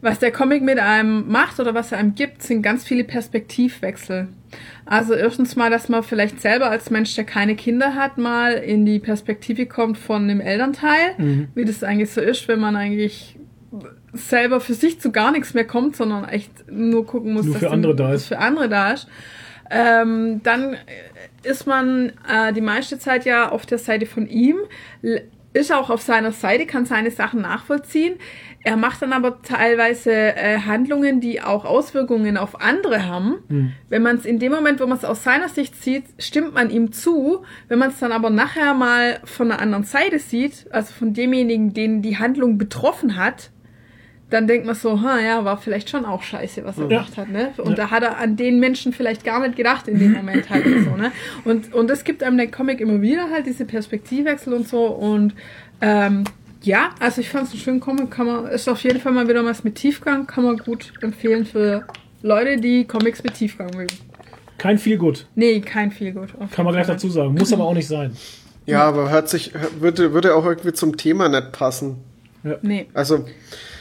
was 0.02 0.18
der 0.18 0.32
Comic 0.32 0.62
mit 0.62 0.78
einem 0.80 1.28
macht 1.30 1.60
oder 1.60 1.74
was 1.74 1.92
er 1.92 1.98
einem 1.98 2.14
gibt, 2.16 2.42
sind 2.42 2.62
ganz 2.62 2.84
viele 2.84 3.04
Perspektivwechsel. 3.04 4.28
Also 4.84 5.14
erstens 5.14 5.56
mal, 5.56 5.70
dass 5.70 5.88
man 5.88 6.02
vielleicht 6.02 6.40
selber 6.40 6.70
als 6.70 6.90
Mensch, 6.90 7.14
der 7.14 7.24
keine 7.24 7.54
Kinder 7.54 7.94
hat, 7.94 8.18
mal 8.18 8.52
in 8.52 8.84
die 8.84 8.98
Perspektive 8.98 9.66
kommt 9.66 9.96
von 9.98 10.22
einem 10.24 10.40
Elternteil, 10.40 11.46
wie 11.54 11.64
das 11.64 11.82
eigentlich 11.84 12.10
so 12.10 12.20
ist, 12.20 12.48
wenn 12.48 12.60
man 12.60 12.76
eigentlich 12.76 13.38
selber 14.12 14.60
für 14.60 14.74
sich 14.74 15.00
zu 15.00 15.10
gar 15.12 15.32
nichts 15.32 15.54
mehr 15.54 15.66
kommt, 15.66 15.96
sondern 15.96 16.28
echt 16.28 16.50
nur 16.70 17.06
gucken 17.06 17.32
muss, 17.32 17.46
Nur 17.46 17.54
dass 17.54 17.62
für 17.62 17.70
andere 17.70 17.96
da 17.96 18.12
ist. 18.12 18.26
für 18.26 18.38
andere 18.38 18.68
da 18.68 18.92
ist. 18.92 19.08
Ähm, 19.70 20.40
dann 20.42 20.76
ist 21.44 21.66
man 21.66 22.12
äh, 22.28 22.52
die 22.52 22.60
meiste 22.60 22.98
Zeit 22.98 23.24
ja 23.24 23.48
auf 23.48 23.64
der 23.64 23.78
Seite 23.78 24.04
von 24.04 24.26
ihm, 24.26 24.56
ist 25.54 25.72
auch 25.72 25.90
auf 25.90 26.02
seiner 26.02 26.32
Seite, 26.32 26.66
kann 26.66 26.84
seine 26.84 27.10
Sachen 27.10 27.40
nachvollziehen. 27.42 28.14
Er 28.64 28.76
macht 28.76 29.02
dann 29.02 29.12
aber 29.12 29.42
teilweise 29.42 30.12
äh, 30.12 30.58
Handlungen, 30.60 31.20
die 31.20 31.40
auch 31.42 31.64
Auswirkungen 31.64 32.36
auf 32.36 32.60
andere 32.60 33.06
haben. 33.06 33.38
Hm. 33.48 33.72
Wenn 33.88 34.02
man 34.02 34.16
es 34.16 34.24
in 34.24 34.38
dem 34.38 34.52
Moment, 34.52 34.80
wo 34.80 34.86
man 34.86 34.96
es 34.98 35.04
aus 35.04 35.24
seiner 35.24 35.48
Sicht 35.48 35.82
sieht, 35.82 36.04
stimmt 36.18 36.54
man 36.54 36.70
ihm 36.70 36.92
zu. 36.92 37.42
Wenn 37.68 37.80
man 37.80 37.90
es 37.90 37.98
dann 37.98 38.12
aber 38.12 38.30
nachher 38.30 38.74
mal 38.74 39.18
von 39.24 39.48
der 39.48 39.60
anderen 39.60 39.84
Seite 39.84 40.18
sieht, 40.20 40.66
also 40.70 40.92
von 40.92 41.12
demjenigen, 41.12 41.74
den 41.74 42.02
die 42.02 42.18
Handlung 42.18 42.56
betroffen 42.56 43.16
hat, 43.16 43.50
dann 44.30 44.46
denkt 44.46 44.64
man 44.64 44.74
so, 44.74 45.02
ha, 45.02 45.20
ja, 45.20 45.44
war 45.44 45.58
vielleicht 45.58 45.90
schon 45.90 46.04
auch 46.06 46.22
scheiße, 46.22 46.64
was 46.64 46.78
er 46.78 46.84
Ja. 46.84 46.88
gemacht 46.88 47.16
hat, 47.18 47.28
ne? 47.28 47.52
Und 47.58 47.76
da 47.76 47.90
hat 47.90 48.02
er 48.02 48.16
an 48.18 48.36
den 48.36 48.60
Menschen 48.60 48.92
vielleicht 48.94 49.24
gar 49.24 49.40
nicht 49.40 49.56
gedacht 49.56 49.88
in 49.88 49.98
dem 49.98 50.12
Moment 50.16 50.48
halt 50.48 50.64
und 50.64 50.84
so, 50.84 50.96
ne? 50.96 51.12
Und, 51.44 51.74
und 51.74 51.90
das 51.90 52.04
gibt 52.04 52.22
einem 52.22 52.38
der 52.38 52.50
Comic 52.50 52.80
immer 52.80 53.02
wieder 53.02 53.28
halt 53.30 53.44
diese 53.46 53.64
Perspektivwechsel 53.66 54.54
und 54.54 54.66
so 54.66 54.86
und 54.86 55.34
ähm, 55.82 56.24
ja, 56.62 56.90
also 57.00 57.20
ich 57.20 57.28
fand 57.28 57.46
es 57.46 57.52
einen 57.52 57.60
schönen 57.60 57.80
Comic, 57.80 58.10
kann 58.10 58.26
man, 58.26 58.46
ist 58.46 58.68
auf 58.68 58.82
jeden 58.82 59.00
Fall 59.00 59.12
mal 59.12 59.28
wieder 59.28 59.44
was 59.44 59.64
mit 59.64 59.74
Tiefgang, 59.76 60.26
kann 60.26 60.44
man 60.44 60.56
gut 60.56 60.92
empfehlen 61.00 61.44
für 61.44 61.86
Leute, 62.22 62.58
die 62.58 62.84
Comics 62.84 63.22
mit 63.22 63.34
Tiefgang 63.34 63.70
mögen. 63.76 63.94
Kein 64.58 64.78
viel 64.78 64.96
gut. 64.96 65.26
Nee, 65.34 65.60
kein 65.60 65.90
viel 65.90 66.12
gut. 66.12 66.28
Kann 66.52 66.64
man 66.64 66.74
gleich 66.74 66.86
dazu 66.86 67.10
sagen. 67.10 67.34
Muss 67.34 67.52
aber 67.52 67.64
auch 67.64 67.74
nicht 67.74 67.88
sein. 67.88 68.16
Ja, 68.64 68.84
aber 68.84 69.10
hört 69.10 69.28
sich, 69.28 69.52
würde, 69.80 70.12
würde 70.12 70.36
auch 70.36 70.44
irgendwie 70.44 70.72
zum 70.72 70.96
Thema 70.96 71.28
nicht 71.28 71.50
passen. 71.50 71.96
Nee. 72.62 72.86
Also, 72.94 73.24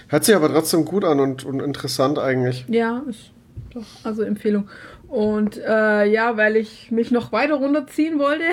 hört 0.08 0.24
sich 0.24 0.36
aber 0.36 0.49
trotzdem 0.49 0.86
gut 0.86 1.03
an 1.03 1.20
und, 1.20 1.45
und 1.45 1.60
interessant 1.62 2.18
eigentlich. 2.18 2.66
Ja, 2.68 3.03
ist 3.08 3.32
doch, 3.74 3.86
also 4.03 4.24
Empfehlung. 4.24 4.70
Und 5.12 5.58
äh, 5.58 6.06
ja, 6.06 6.38
weil 6.38 6.56
ich 6.56 6.90
mich 6.90 7.12
noch 7.12 7.34
weiter 7.34 7.56
runterziehen 7.56 8.18
wollte, 8.18 8.46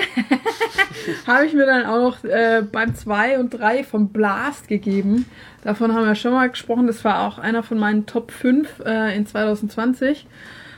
habe 1.25 1.45
ich 1.45 1.53
mir 1.53 1.65
dann 1.65 1.85
auch 1.85 2.01
noch 2.01 2.23
äh, 2.25 2.61
Band 2.69 2.97
2 2.97 3.39
und 3.39 3.51
3 3.51 3.85
von 3.85 4.09
Blast 4.09 4.67
gegeben. 4.67 5.25
Davon 5.63 5.93
haben 5.93 6.05
wir 6.05 6.15
schon 6.15 6.33
mal 6.33 6.49
gesprochen. 6.49 6.85
Das 6.85 7.05
war 7.05 7.25
auch 7.25 7.39
einer 7.39 7.63
von 7.63 7.79
meinen 7.79 8.07
Top 8.07 8.31
5 8.31 8.81
äh, 8.85 9.15
in 9.15 9.25
2020. 9.25 10.27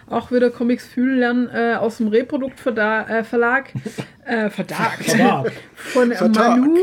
Auch 0.07 0.31
wieder 0.31 0.51
Comics 0.51 0.85
fühlen 0.85 1.17
lernen 1.17 1.49
äh, 1.51 1.73
aus 1.73 1.97
dem 1.97 2.09
Reprodukt-Verlag. 2.09 3.09
Äh, 3.09 3.23
Verlag. 3.23 3.73
Äh, 4.23 4.51
Verlag. 4.51 5.03
Verlag. 5.03 5.51
Von 5.73 6.13
Vertrag. 6.13 6.59
Manu. 6.59 6.77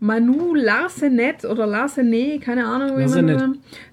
Manu 0.00 0.54
Larsenet 0.54 1.44
oder 1.44 1.66
Larsenet, 1.66 2.40
keine 2.42 2.66
Ahnung, 2.66 2.90
wie 2.98 3.06
man 3.06 3.26
Larsenet. 3.26 3.40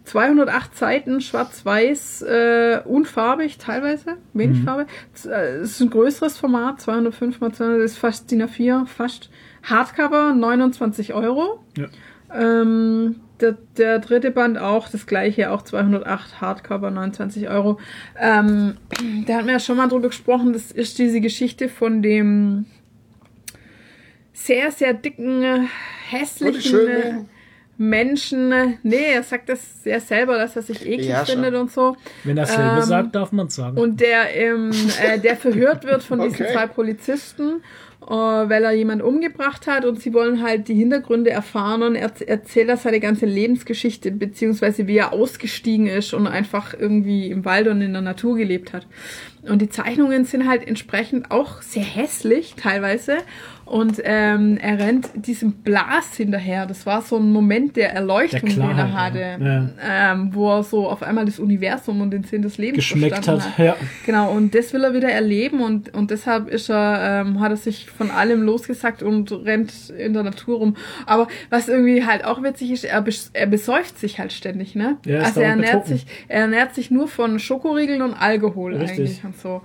das 0.04 0.12
208 0.12 0.78
Seiten, 0.78 1.22
schwarz-weiß, 1.22 2.22
äh, 2.24 2.82
unfarbig 2.86 3.58
teilweise, 3.58 4.18
wenig 4.34 4.64
Farbe. 4.64 4.86
Z- 5.14 5.32
äh, 5.32 5.56
Es 5.58 5.72
ist 5.72 5.82
ein 5.82 5.90
größeres 5.90 6.38
Format, 6.38 6.80
205 6.82 7.42
mal 7.42 7.52
200, 7.52 7.82
das 7.82 7.92
ist 7.94 7.98
fast 7.98 8.30
DIN 8.30 8.44
A4, 8.44 8.86
fast 8.86 9.30
Hardcover, 9.64 10.34
29 10.34 11.14
Euro. 11.16 11.60
Ja. 11.78 11.88
Ähm, 12.34 13.16
der, 13.42 13.58
der 13.78 14.00
dritte 14.00 14.32
Band 14.32 14.58
auch, 14.58 14.88
das 14.90 15.08
gleiche, 15.08 15.52
auch 15.52 15.62
208 15.64 16.40
Hardcover, 16.40 16.90
29 16.92 17.50
Euro. 17.50 17.80
Ähm, 18.20 18.78
da 19.28 19.36
hatten 19.36 19.46
wir 19.48 19.54
ja 19.54 19.60
schon 19.60 19.78
mal 19.78 19.88
drüber 19.88 20.08
gesprochen, 20.10 20.54
das 20.54 20.72
ist 20.72 21.00
diese 21.00 21.20
Geschichte 21.20 21.68
von 21.68 22.02
dem 22.02 22.66
sehr, 24.36 24.70
sehr 24.72 24.94
dicken, 24.94 25.70
hässlichen 26.10 26.88
äh, 26.88 27.14
Menschen. 27.78 28.78
Nee, 28.84 29.14
er 29.14 29.24
sagt 29.24 29.50
das 29.50 29.84
sehr 29.84 30.00
selber, 30.00 30.38
dass 30.38 30.56
er 30.56 30.62
sich 30.62 30.86
eklig 30.86 31.08
Ja, 31.08 31.26
schon. 31.26 31.36
findet 31.36 31.56
und 31.56 31.72
so. 31.72 31.96
Wenn 32.24 32.38
er 32.38 32.46
selber 32.46 32.78
Ähm, 32.78 32.82
sagt, 32.84 33.16
darf 33.16 33.32
man 33.32 33.48
es 33.48 33.56
sagen. 33.56 33.78
Und 33.78 34.00
der, 34.02 34.36
ähm, 34.36 34.72
äh, 35.04 35.20
der 35.20 35.36
verhört 35.36 35.84
wird 35.86 36.04
von 36.04 36.20
diesen 36.22 36.46
Okay. 36.46 36.54
zwei 36.54 36.68
Polizisten, 36.68 37.62
äh, 38.02 38.12
weil 38.12 38.64
er 38.64 38.72
jemand 38.74 39.02
umgebracht 39.02 39.68
hat 39.68 39.84
und 39.86 40.02
sie 40.02 40.14
wollen 40.14 40.42
halt 40.44 40.68
die 40.68 40.76
Hintergründe 40.76 41.32
erfahren 41.32 41.82
und 41.84 41.96
er 41.96 42.12
erzählt 42.28 42.70
er 42.70 42.78
seine 42.78 43.00
ganze 43.00 43.26
Lebensgeschichte, 43.26 44.12
beziehungsweise 44.12 44.88
wie 44.88 44.98
er 44.98 45.12
ausgestiegen 45.12 45.88
ist 45.88 46.14
und 46.14 46.28
einfach 46.28 46.74
irgendwie 46.78 47.30
im 47.32 47.46
Wald 47.46 47.68
und 47.68 47.82
in 47.82 47.94
der 47.94 48.02
Natur 48.02 48.36
gelebt 48.38 48.74
hat. 48.74 48.86
Und 49.44 49.62
die 49.62 49.70
Zeichnungen 49.70 50.26
sind 50.26 50.48
halt 50.48 50.68
entsprechend 50.68 51.30
auch 51.32 51.62
sehr 51.62 51.84
hässlich 51.84 52.56
teilweise. 52.58 53.18
Und 53.66 54.00
ähm, 54.04 54.58
er 54.62 54.78
rennt 54.78 55.10
diesem 55.16 55.54
Blas 55.54 56.16
hinterher. 56.16 56.68
Das 56.68 56.86
war 56.86 57.02
so 57.02 57.18
ein 57.18 57.32
Moment 57.32 57.76
der 57.76 57.94
Erleuchtung, 57.94 58.42
Der 58.42 58.50
Klarheit, 58.52 59.16
den 59.16 59.42
er 59.42 59.42
hatte. 59.42 59.74
ja. 59.80 60.12
Ähm, 60.14 60.30
wo 60.34 60.52
er 60.52 60.64
so 60.64 60.88
auf 60.88 61.02
einmal 61.02 61.26
das 61.26 61.40
Universum 61.40 62.00
und 62.02 62.12
den 62.12 62.24
Sinn 62.24 62.44
des 62.44 62.60
Lebens 62.60 62.78
Geschmeckt 62.78 63.16
verstanden 63.16 63.44
hat. 63.44 63.58
Ja. 63.58 63.76
Genau, 64.06 64.32
und 64.32 64.54
das 64.54 64.72
will 64.72 64.84
er 64.84 64.94
wieder 64.94 65.10
erleben 65.12 65.62
und, 65.62 65.94
und 65.96 66.12
deshalb 66.12 66.48
ist 66.48 66.70
er, 66.70 67.22
ähm, 67.26 67.40
hat 67.40 67.52
er 67.52 67.58
sich 67.58 67.90
von 67.90 68.12
allem 68.12 68.44
losgesagt 68.44 69.02
und 69.02 69.32
rennt 69.32 69.90
in 69.90 70.14
der 70.14 70.22
Natur 70.24 70.60
rum. 70.60 70.76
Aber 71.08 71.28
was 71.50 71.68
irgendwie 71.68 72.06
halt 72.06 72.24
auch 72.24 72.44
witzig 72.44 72.72
ist, 72.72 72.84
er, 72.84 73.02
bes 73.02 73.32
er 73.34 73.48
besäuft 73.48 73.98
sich 73.98 74.20
halt 74.20 74.32
ständig, 74.32 74.76
ne? 74.76 74.98
Ja, 75.06 75.22
also 75.22 75.40
er 75.42 75.50
ernährt 75.50 75.86
betrunken. 75.86 75.98
sich, 75.98 76.06
er 76.28 76.42
ernährt 76.42 76.76
sich 76.76 76.92
nur 76.92 77.08
von 77.08 77.40
Schokoriegeln 77.40 78.04
und 78.04 78.14
Alkohol 78.14 78.76
Richtig. 78.76 79.00
eigentlich 79.00 79.24
und 79.24 79.38
so. 79.40 79.62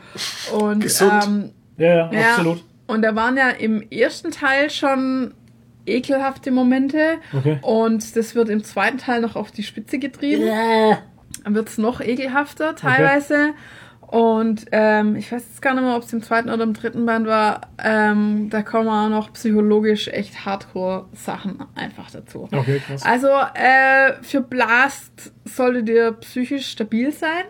Und 0.56 0.80
Gesund. 0.80 1.12
Ähm, 1.26 1.50
Ja, 1.76 1.86
ja, 1.86 2.10
ja, 2.12 2.28
absolut. 2.30 2.64
Und 2.90 3.02
da 3.02 3.14
waren 3.14 3.36
ja 3.36 3.48
im 3.50 3.82
ersten 3.90 4.30
Teil 4.30 4.70
schon 4.70 5.34
ekelhafte 5.86 6.50
Momente 6.50 7.18
Okay. 7.32 7.58
und 7.62 8.14
das 8.16 8.34
wird 8.34 8.48
im 8.50 8.62
zweiten 8.62 8.98
Teil 8.98 9.20
noch 9.22 9.34
auf 9.34 9.50
die 9.50 9.62
Spitze 9.62 9.98
getrieben 9.98 10.46
dann 11.44 11.54
wird 11.54 11.68
es 11.68 11.78
noch 11.78 12.00
ekelhafter 12.00 12.76
teilweise. 12.76 13.54
Und 14.00 14.66
ähm, 14.72 15.14
ich 15.14 15.30
weiß 15.30 15.44
jetzt 15.48 15.62
gar 15.62 15.72
nicht 15.74 15.84
mehr, 15.84 15.94
ob 15.96 16.02
es 16.02 16.12
im 16.12 16.20
zweiten 16.22 16.50
oder 16.50 16.64
im 16.64 16.74
dritten 16.74 17.06
Band 17.06 17.26
war. 17.28 17.60
Ähm, 17.82 18.50
da 18.50 18.62
kommen 18.62 18.88
auch 18.88 19.08
noch 19.08 19.32
psychologisch 19.34 20.08
echt 20.08 20.44
Hardcore-Sachen 20.44 21.62
einfach 21.76 22.10
dazu. 22.10 22.48
Okay, 22.52 22.80
krass. 22.84 23.04
Also 23.04 23.28
äh, 23.28 24.14
für 24.22 24.40
Blast 24.40 25.32
solltet 25.44 25.88
ihr 25.88 26.12
psychisch 26.12 26.66
stabil 26.66 27.12
sein. 27.12 27.44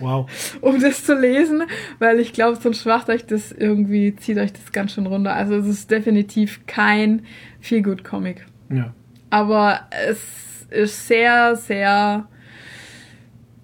Wow. 0.00 0.28
um 0.60 0.80
das 0.80 1.04
zu 1.04 1.18
lesen, 1.18 1.62
weil 1.98 2.20
ich 2.20 2.32
glaube, 2.32 2.58
sonst 2.60 2.84
macht 2.84 3.08
euch 3.08 3.26
das 3.26 3.52
irgendwie, 3.52 4.14
zieht 4.16 4.38
euch 4.38 4.52
das 4.52 4.72
ganz 4.72 4.92
schön 4.92 5.06
runter. 5.06 5.34
Also 5.34 5.56
es 5.56 5.66
ist 5.66 5.90
definitiv 5.90 6.66
kein 6.66 7.24
Feel-Good-Comic. 7.60 8.46
Ja. 8.70 8.94
Aber 9.30 9.80
es 9.90 10.66
ist 10.70 11.08
sehr, 11.08 11.56
sehr, 11.56 12.28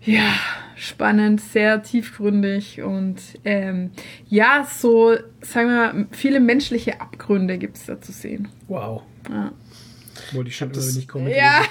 ja, 0.02 0.32
spannend, 0.80 1.42
sehr 1.42 1.82
tiefgründig 1.82 2.80
und 2.82 3.20
ähm, 3.44 3.90
ja, 4.28 4.66
so, 4.68 5.14
sagen 5.42 5.68
wir 5.68 5.92
mal, 5.92 6.06
viele 6.10 6.40
menschliche 6.40 7.00
Abgründe 7.02 7.58
gibt 7.58 7.76
es 7.76 7.86
da 7.86 8.00
zu 8.00 8.12
sehen. 8.12 8.48
Wow. 8.66 9.02
Ja, 9.28 9.52
Wollte 10.32 10.48
ich 10.50 10.56
schon 10.56 10.70
immer, 10.70 10.82
wenn 10.82 10.98
ich 10.98 11.08
Comic 11.08 11.36
ja 11.36 11.62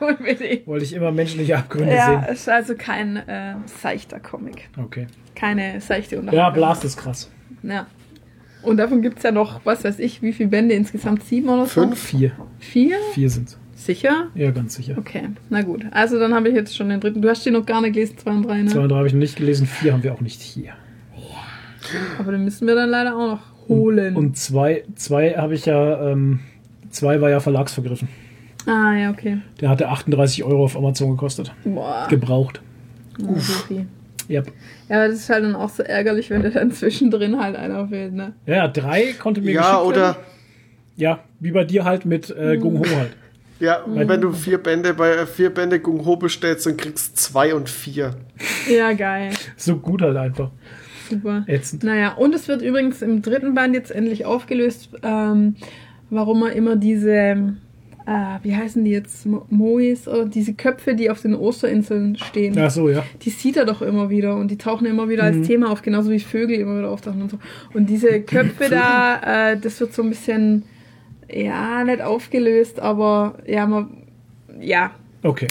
unbedingt. 0.00 0.66
Wollte 0.66 0.84
ich 0.84 0.92
immer 0.92 1.12
menschliche 1.12 1.56
Abgründe 1.58 1.94
Ja, 1.94 2.22
sehen. 2.24 2.32
ist 2.34 2.48
also 2.48 2.74
kein 2.76 3.16
äh, 3.16 3.54
seichter 3.66 4.20
Comic. 4.20 4.68
Okay. 4.76 5.06
Keine 5.34 5.80
seichte 5.80 6.16
Ja, 6.16 6.20
Unterhaltung. 6.20 6.54
Blast 6.54 6.84
ist 6.84 6.96
krass. 6.96 7.30
Ja. 7.62 7.86
Und 8.62 8.76
davon 8.76 9.02
gibt 9.02 9.18
es 9.18 9.24
ja 9.24 9.32
noch, 9.32 9.60
was 9.64 9.84
weiß 9.84 9.98
ich, 9.98 10.22
wie 10.22 10.32
viele 10.32 10.48
Bände 10.50 10.74
insgesamt? 10.74 11.24
Sieben 11.24 11.48
oder 11.48 11.66
so? 11.66 11.82
Fünf? 11.82 11.98
Vier. 12.00 12.32
Vier? 12.60 12.96
Vier 13.12 13.28
sind's. 13.30 13.58
Sicher? 13.74 14.28
Ja, 14.36 14.52
ganz 14.52 14.74
sicher. 14.76 14.94
Okay, 14.96 15.30
na 15.50 15.62
gut. 15.62 15.84
Also 15.90 16.20
dann 16.20 16.32
habe 16.34 16.48
ich 16.48 16.54
jetzt 16.54 16.76
schon 16.76 16.88
den 16.88 17.00
dritten. 17.00 17.20
Du 17.20 17.28
hast 17.28 17.44
den 17.44 17.54
noch 17.54 17.66
gar 17.66 17.80
nicht 17.80 17.94
gelesen, 17.94 18.16
zwei 18.18 18.30
und 18.30 18.44
drei, 18.44 18.62
ne? 18.62 18.70
Zwei 18.70 18.78
und 18.80 18.88
drei 18.90 18.96
habe 18.98 19.08
ich 19.08 19.12
noch 19.12 19.18
nicht 19.20 19.34
gelesen, 19.36 19.66
vier 19.66 19.92
haben 19.92 20.04
wir 20.04 20.12
auch 20.14 20.20
nicht 20.20 20.40
hier. 20.40 20.74
Aber 22.20 22.30
den 22.30 22.44
müssen 22.44 22.68
wir 22.68 22.76
dann 22.76 22.90
leider 22.90 23.16
auch 23.16 23.26
noch 23.32 23.68
holen. 23.68 24.14
Und 24.16 24.36
zwei, 24.38 24.84
zwei 24.94 25.32
habe 25.32 25.54
ich 25.54 25.66
ja, 25.66 26.10
ähm, 26.12 26.38
zwei 26.92 27.20
war 27.20 27.30
ja 27.30 27.40
verlagsvergriffen. 27.40 28.08
ah, 28.66 28.92
ja, 28.94 29.10
okay. 29.10 29.38
Der 29.60 29.68
hatte 29.68 29.88
38 29.88 30.44
Euro 30.44 30.64
auf 30.64 30.76
Amazon 30.76 31.10
gekostet. 31.10 31.52
Boah. 31.64 32.06
Gebraucht. 32.08 32.60
Oh, 33.26 33.34
supi. 33.38 33.86
Yep. 34.30 34.52
Ja, 34.88 34.96
aber 34.98 35.08
das 35.08 35.16
ist 35.18 35.28
halt 35.30 35.44
dann 35.44 35.56
auch 35.56 35.68
so 35.68 35.82
ärgerlich, 35.82 36.30
wenn 36.30 36.42
der 36.42 36.52
dann 36.52 36.70
zwischendrin 36.70 37.40
halt 37.42 37.56
einer 37.56 37.88
fehlt, 37.88 38.12
ne? 38.14 38.34
Ja, 38.46 38.54
ja, 38.56 38.68
drei 38.68 39.12
konnte 39.18 39.40
mir 39.40 39.52
Ja, 39.52 39.60
geschickt 39.62 39.86
oder 39.86 40.00
werden. 40.02 40.16
Ja, 40.96 41.18
wie 41.40 41.50
bei 41.50 41.64
dir 41.64 41.84
halt 41.84 42.04
mit 42.04 42.30
äh, 42.30 42.56
Gung 42.56 42.78
Ho 42.78 42.84
halt. 42.84 43.16
ja, 43.58 43.82
wenn 43.86 44.20
du 44.20 44.32
vier 44.32 44.58
Bände 44.58 44.94
bei 44.94 45.10
äh, 45.10 45.26
vier 45.26 45.50
Bände 45.52 45.80
Gung 45.80 46.04
Ho 46.06 46.16
bestellst 46.16 46.66
und 46.66 46.76
kriegst 46.78 47.16
zwei 47.16 47.54
und 47.54 47.68
vier. 47.68 48.14
Ja, 48.70 48.92
geil. 48.92 49.30
So 49.56 49.76
gut 49.76 50.02
halt 50.02 50.16
einfach. 50.16 50.50
Super. 51.10 51.44
Ätzend. 51.48 51.82
Naja, 51.82 52.12
und 52.12 52.34
es 52.34 52.46
wird 52.48 52.62
übrigens 52.62 53.02
im 53.02 53.22
dritten 53.22 53.54
Band 53.54 53.74
jetzt 53.74 53.90
endlich 53.90 54.24
aufgelöst, 54.24 54.90
ähm, 55.02 55.56
warum 56.12 56.42
er 56.42 56.52
immer 56.52 56.76
diese, 56.76 57.10
äh, 58.06 58.38
wie 58.42 58.54
heißen 58.54 58.84
die 58.84 58.90
jetzt, 58.90 59.26
Mo- 59.26 59.46
Mois 59.48 60.06
oder 60.08 60.26
diese 60.26 60.54
Köpfe, 60.54 60.94
die 60.94 61.08
auf 61.10 61.22
den 61.22 61.34
Osterinseln 61.34 62.16
stehen. 62.16 62.56
Ach 62.58 62.70
so, 62.70 62.88
ja. 62.90 63.04
Die 63.22 63.30
sieht 63.30 63.56
er 63.56 63.64
doch 63.64 63.80
immer 63.82 64.10
wieder 64.10 64.36
und 64.36 64.50
die 64.50 64.58
tauchen 64.58 64.86
immer 64.86 65.08
wieder 65.08 65.22
als 65.24 65.46
Thema 65.46 65.70
auf, 65.70 65.82
genauso 65.82 66.10
wie 66.10 66.18
Vögel 66.20 66.58
immer 66.60 66.78
wieder 66.78 66.90
auftauchen 66.90 67.22
und 67.22 67.30
so. 67.30 67.38
Und 67.74 67.86
diese 67.88 68.20
Köpfe 68.34 68.68
da, 68.68 69.52
äh, 69.52 69.56
das 69.56 69.80
wird 69.80 69.92
so 69.94 70.02
ein 70.02 70.08
bisschen, 70.10 70.64
ja, 71.32 71.82
nicht 71.84 72.02
aufgelöst, 72.02 72.78
aber 72.80 73.34
ja, 73.46 73.66
man, 73.66 73.88
ja, 74.60 74.90
Okay. 75.22 75.48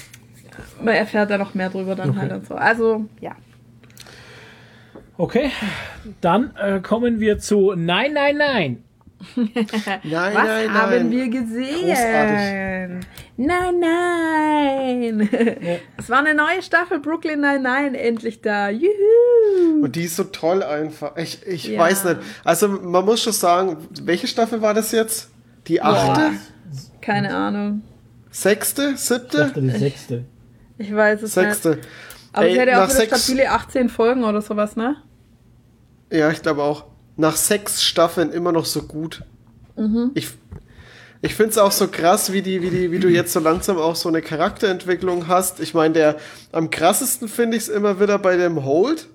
man 0.83 0.93
erfährt 0.95 1.29
da 1.31 1.38
noch 1.38 1.53
mehr 1.55 1.69
drüber 1.69 1.95
dann 1.95 2.09
Okay. 2.11 2.19
halt 2.19 2.31
und 2.33 2.45
so. 2.47 2.55
Also, 2.55 3.05
ja. 3.21 3.35
Okay. 5.17 5.49
Dann 6.19 6.51
äh, 6.61 6.79
kommen 6.81 7.19
wir 7.19 7.38
zu 7.39 7.73
Nein, 7.75 8.13
nein, 8.13 8.38
nein. 8.38 8.83
Nein, 9.35 9.49
Was 10.03 10.34
nein, 10.34 10.73
haben 10.73 10.91
nein. 10.91 11.11
wir 11.11 11.27
gesehen? 11.30 11.88
Großartig. 11.88 13.07
Nein, 13.38 13.80
nein. 13.80 15.30
Es 15.98 16.10
war 16.10 16.19
eine 16.19 16.34
neue 16.34 16.61
Staffel 16.61 16.99
Brooklyn 16.99 17.39
Nein, 17.41 17.61
nein, 17.64 17.95
endlich 17.95 18.41
da. 18.41 18.69
Juhu. 18.69 19.84
Und 19.84 19.95
die 19.95 20.03
ist 20.03 20.15
so 20.15 20.26
toll 20.26 20.64
einfach. 20.64 21.15
Ich, 21.18 21.45
ich 21.45 21.65
Ja. 21.68 21.80
weiß 21.80 22.06
nicht. 22.06 22.18
Also 22.43 22.68
man 22.68 23.06
muss 23.06 23.22
schon 23.23 23.34
sagen, 23.34 23.77
welche 24.03 24.27
Staffel 24.27 24.61
war 24.61 24.73
das 24.73 24.91
jetzt? 24.91 25.30
Die 25.68 25.81
achte? 25.81 26.31
Keine 27.02 27.34
Ahnung. 27.35 27.81
Sechste? 28.30 28.91
Ich 28.95 28.99
Siebte? 29.02 29.38
dachte 29.38 29.61
die 29.61 29.69
sechste. 29.72 30.26
Ich 30.77 30.93
weiß 30.95 31.22
es 31.22 31.35
nicht. 31.35 31.45
Sechste. 31.45 31.80
Aber 32.34 32.45
Ey, 32.45 32.53
sie 32.53 32.60
hätte 32.60 32.72
auch 32.80 32.85
wieder 32.88 32.95
sechs- 32.95 33.23
stabile 33.26 33.52
18 33.52 33.89
Folgen 33.89 34.23
oder 34.23 34.41
sowas, 34.41 34.76
ne? 34.76 34.95
Ja, 36.11 36.30
ich 36.31 36.41
glaube 36.41 36.64
auch. 36.64 36.85
Nach 37.17 37.35
sechs 37.35 37.83
Staffeln 37.83 38.31
immer 38.31 38.51
noch 38.51 38.65
so 38.65 38.83
gut. 38.83 39.23
Mhm. 39.75 40.11
Ich, 40.15 40.29
ich 41.21 41.35
finde 41.35 41.51
es 41.51 41.57
auch 41.57 41.71
so 41.71 41.88
krass, 41.88 42.31
wie, 42.33 42.41
die, 42.41 42.61
wie, 42.61 42.69
die, 42.69 42.91
wie 42.91 42.99
du 42.99 43.09
jetzt 43.09 43.33
so 43.33 43.39
langsam 43.39 43.77
auch 43.77 43.95
so 43.95 44.09
eine 44.09 44.21
Charakterentwicklung 44.21 45.27
hast. 45.27 45.59
Ich 45.59 45.73
meine, 45.73 45.93
der 45.93 46.15
am 46.51 46.69
krassesten 46.69 47.27
finde 47.27 47.57
ich 47.57 47.63
es 47.63 47.69
immer 47.69 47.99
wieder 47.99 48.17
bei 48.19 48.38
dem 48.38 48.63
Hold. 48.63 49.07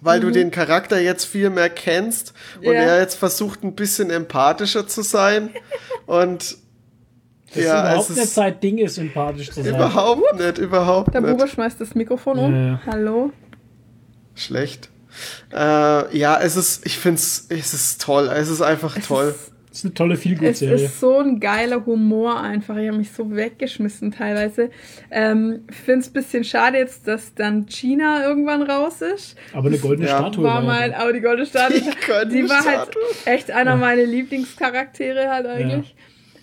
Weil 0.00 0.20
du 0.20 0.30
den 0.30 0.50
Charakter 0.50 1.00
jetzt 1.00 1.24
viel 1.24 1.48
mehr 1.48 1.70
kennst 1.70 2.34
und 2.56 2.66
Mhm. 2.66 2.72
Ja. 2.74 2.80
er 2.82 3.00
jetzt 3.00 3.14
versucht, 3.14 3.62
ein 3.64 3.74
bisschen 3.74 4.10
empathischer 4.10 4.86
zu 4.86 5.00
sein. 5.00 5.48
und 6.06 6.58
Das 7.54 7.64
ja, 7.64 7.78
ist 7.78 7.80
überhaupt 7.88 8.10
es 8.10 8.16
nicht 8.16 8.28
sein 8.34 8.60
Ding 8.60 8.78
ist, 8.78 8.96
sympathisch 8.96 9.50
zu 9.50 9.62
sein. 9.62 9.74
überhaupt 9.74 10.38
nicht, 10.38 10.58
überhaupt 10.58 11.14
Der 11.14 11.22
Buber 11.22 11.44
nicht. 11.44 11.54
schmeißt 11.54 11.80
das 11.80 11.94
Mikrofon 11.94 12.38
um. 12.38 12.54
Ja. 12.54 12.80
Hallo. 12.84 13.32
Schlecht. 14.34 14.90
Äh, 15.52 16.16
ja, 16.16 16.40
es 16.40 16.56
ist, 16.56 16.84
ich 16.86 16.98
finde 16.98 17.18
es, 17.18 17.46
es 17.48 17.74
ist 17.74 18.00
toll. 18.02 18.28
Es 18.34 18.48
ist 18.48 18.60
einfach 18.62 18.96
toll. 19.06 19.34
Das 19.68 19.78
ist 19.80 19.84
eine 19.86 19.94
tolle 19.94 20.14
Es 20.14 20.20
Feelgood-Serie. 20.20 20.84
ist 20.84 21.00
so 21.00 21.18
ein 21.18 21.40
geiler 21.40 21.84
Humor 21.84 22.40
einfach. 22.40 22.76
Ich 22.76 22.86
habe 22.86 22.98
mich 22.98 23.10
so 23.10 23.34
weggeschmissen 23.34 24.12
teilweise. 24.12 24.70
Ähm, 25.10 25.64
ich 25.68 25.74
finde 25.76 26.00
es 26.02 26.06
ein 26.10 26.12
bisschen 26.12 26.44
schade 26.44 26.78
jetzt, 26.78 27.08
dass 27.08 27.34
dann 27.34 27.66
China 27.66 28.24
irgendwann 28.24 28.62
raus 28.62 29.02
ist. 29.02 29.34
Aber 29.52 29.66
eine 29.66 29.78
goldene 29.78 30.08
Ja. 30.08 30.18
Statue 30.18 30.44
war 30.44 30.86
ja 30.86 30.96
aber 30.96 31.12
die 31.12 31.20
goldene 31.20 31.44
Statue, 31.46 31.80
Die 31.80 32.06
goldene 32.06 32.42
die 32.42 32.48
war 32.48 32.64
halt 32.64 32.82
Statue. 32.82 33.02
echt 33.24 33.50
einer 33.50 33.74
meiner 33.74 34.04
Lieblingscharaktere 34.04 35.28
halt 35.28 35.46
eigentlich. 35.46 35.94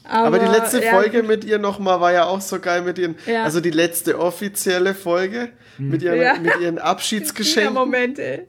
Aber, 0.04 0.28
Aber 0.28 0.40
die 0.40 0.48
letzte 0.52 0.84
ja, 0.84 0.92
Folge 0.92 1.24
mit 1.24 1.46
ihr 1.46 1.60
nochmal 1.60 2.02
war 2.02 2.12
ja 2.12 2.26
auch 2.26 2.42
so 2.42 2.60
geil 2.60 2.82
mit 2.82 2.98
ihren, 2.98 3.16
Ja. 3.28 3.44
also 3.44 3.62
die 3.62 3.70
letzte 3.70 4.20
offizielle 4.20 4.94
Folge 4.94 5.50
mit 5.90 6.02
ihren, 6.04 6.22
Ja. 6.22 6.34
mit 6.42 6.60
ihren 6.60 6.78
Abschiedsgeschenken. 6.80 7.74
China-Momente. 7.74 8.48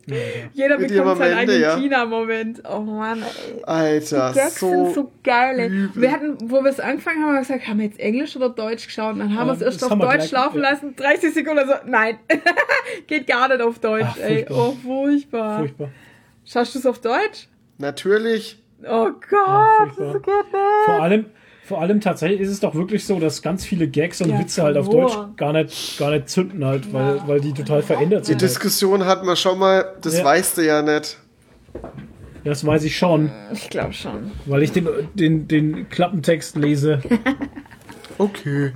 Jeder 0.53 0.79
Mit 0.79 0.89
bekommt 0.89 1.07
ihren 1.07 1.17
seinen 1.19 1.39
eigenen 1.39 1.61
ja. 1.61 1.77
China-Moment. 1.77 2.63
Oh 2.71 2.81
Mann, 2.81 3.23
ey. 3.23 3.63
Alter, 3.65 4.31
Die 4.33 4.39
Gags 4.39 4.61
so, 4.61 4.69
sind 4.69 4.95
so 4.95 5.13
geil. 5.25 5.59
ey. 5.59 5.67
übel. 5.69 6.03
Wir 6.03 6.13
hatten, 6.13 6.37
wo 6.51 6.63
wir 6.63 6.71
es 6.71 6.81
angefangen 6.81 7.19
haben, 7.23 7.29
haben 7.29 7.35
wir 7.37 7.41
gesagt, 7.41 7.67
haben 7.69 7.79
wir 7.79 7.87
jetzt 7.87 7.99
Englisch 8.01 8.37
oder 8.37 8.49
Deutsch 8.51 8.87
geschaut? 8.87 9.15
Und 9.15 9.21
dann 9.21 9.37
haben 9.39 9.47
wir 9.49 9.55
es 9.55 9.61
Ja, 9.61 9.67
erst 9.67 9.83
auf 9.85 9.91
Deutsch 9.99 10.13
gleich- 10.13 10.33
laufen 10.33 10.63
ja. 10.63 10.71
lassen. 10.71 10.97
30 10.97 11.35
Sekunden 11.35 11.67
so, 11.67 11.75
nein. 11.87 12.19
Geht 13.07 13.27
gar 13.27 13.49
nicht 13.49 13.61
auf 13.61 13.79
Deutsch, 13.79 14.05
Ach, 14.11 14.19
ey. 14.19 14.47
Oh, 14.51 14.73
furchtbar. 14.85 15.59
Furchtbar. 15.61 15.89
Schaust 16.45 16.75
du 16.75 16.79
es 16.81 16.87
auf 16.87 17.01
Deutsch? 17.01 17.49
natürlich. 17.79 18.59
Oh 18.85 19.11
Gott, 19.31 19.93
furchtbar. 19.95 20.13
das 20.13 20.23
geht 20.23 20.53
nicht. 20.53 20.85
Vor 20.87 21.03
allem, 21.03 21.27
vor 21.65 21.81
allem 21.81 22.01
tatsächlich 22.01 22.41
ist 22.41 22.51
es 22.51 22.61
doch 22.61 22.75
wirklich 22.75 23.05
so, 23.07 23.19
dass 23.21 23.41
ganz 23.43 23.65
viele 23.65 23.87
Gags 23.89 24.21
und 24.21 24.31
Ja, 24.31 24.39
Witze 24.41 24.63
halt 24.63 24.77
auf. 24.77 24.89
Deutsch 24.89 25.17
gar 25.37 25.53
nicht, 25.53 25.99
gar 25.99 26.11
nicht 26.11 26.29
zünden 26.29 26.65
halt, 26.65 26.93
weil, 26.93 27.17
Ja. 27.17 27.29
weil 27.29 27.41
die 27.41 27.53
total 27.53 27.83
verändert 27.83 28.23
Die 28.23 28.27
sind. 28.33 28.43
halt. 28.43 28.51
Diskussion 28.51 29.07
hatten 29.07 29.27
wir 29.27 29.37
schon 29.37 29.59
mal, 29.59 29.85
das 30.01 30.19
Ja. 30.19 30.25
weißt 30.25 30.59
du 30.59 30.63
ja 30.67 30.83
nicht. 30.83 31.19
Das 32.45 32.67
weiß 32.67 32.83
ich 32.85 32.97
schon, 32.99 33.31
Ich 33.53 33.71
glaube 33.71 33.93
schon. 33.93 34.33
weil 34.47 34.63
ich 34.65 34.73
den, 34.73 34.89
den, 35.15 35.47
den 35.49 35.89
Klappentext 35.89 36.57
lese. 36.57 37.01
Okay. 38.19 38.73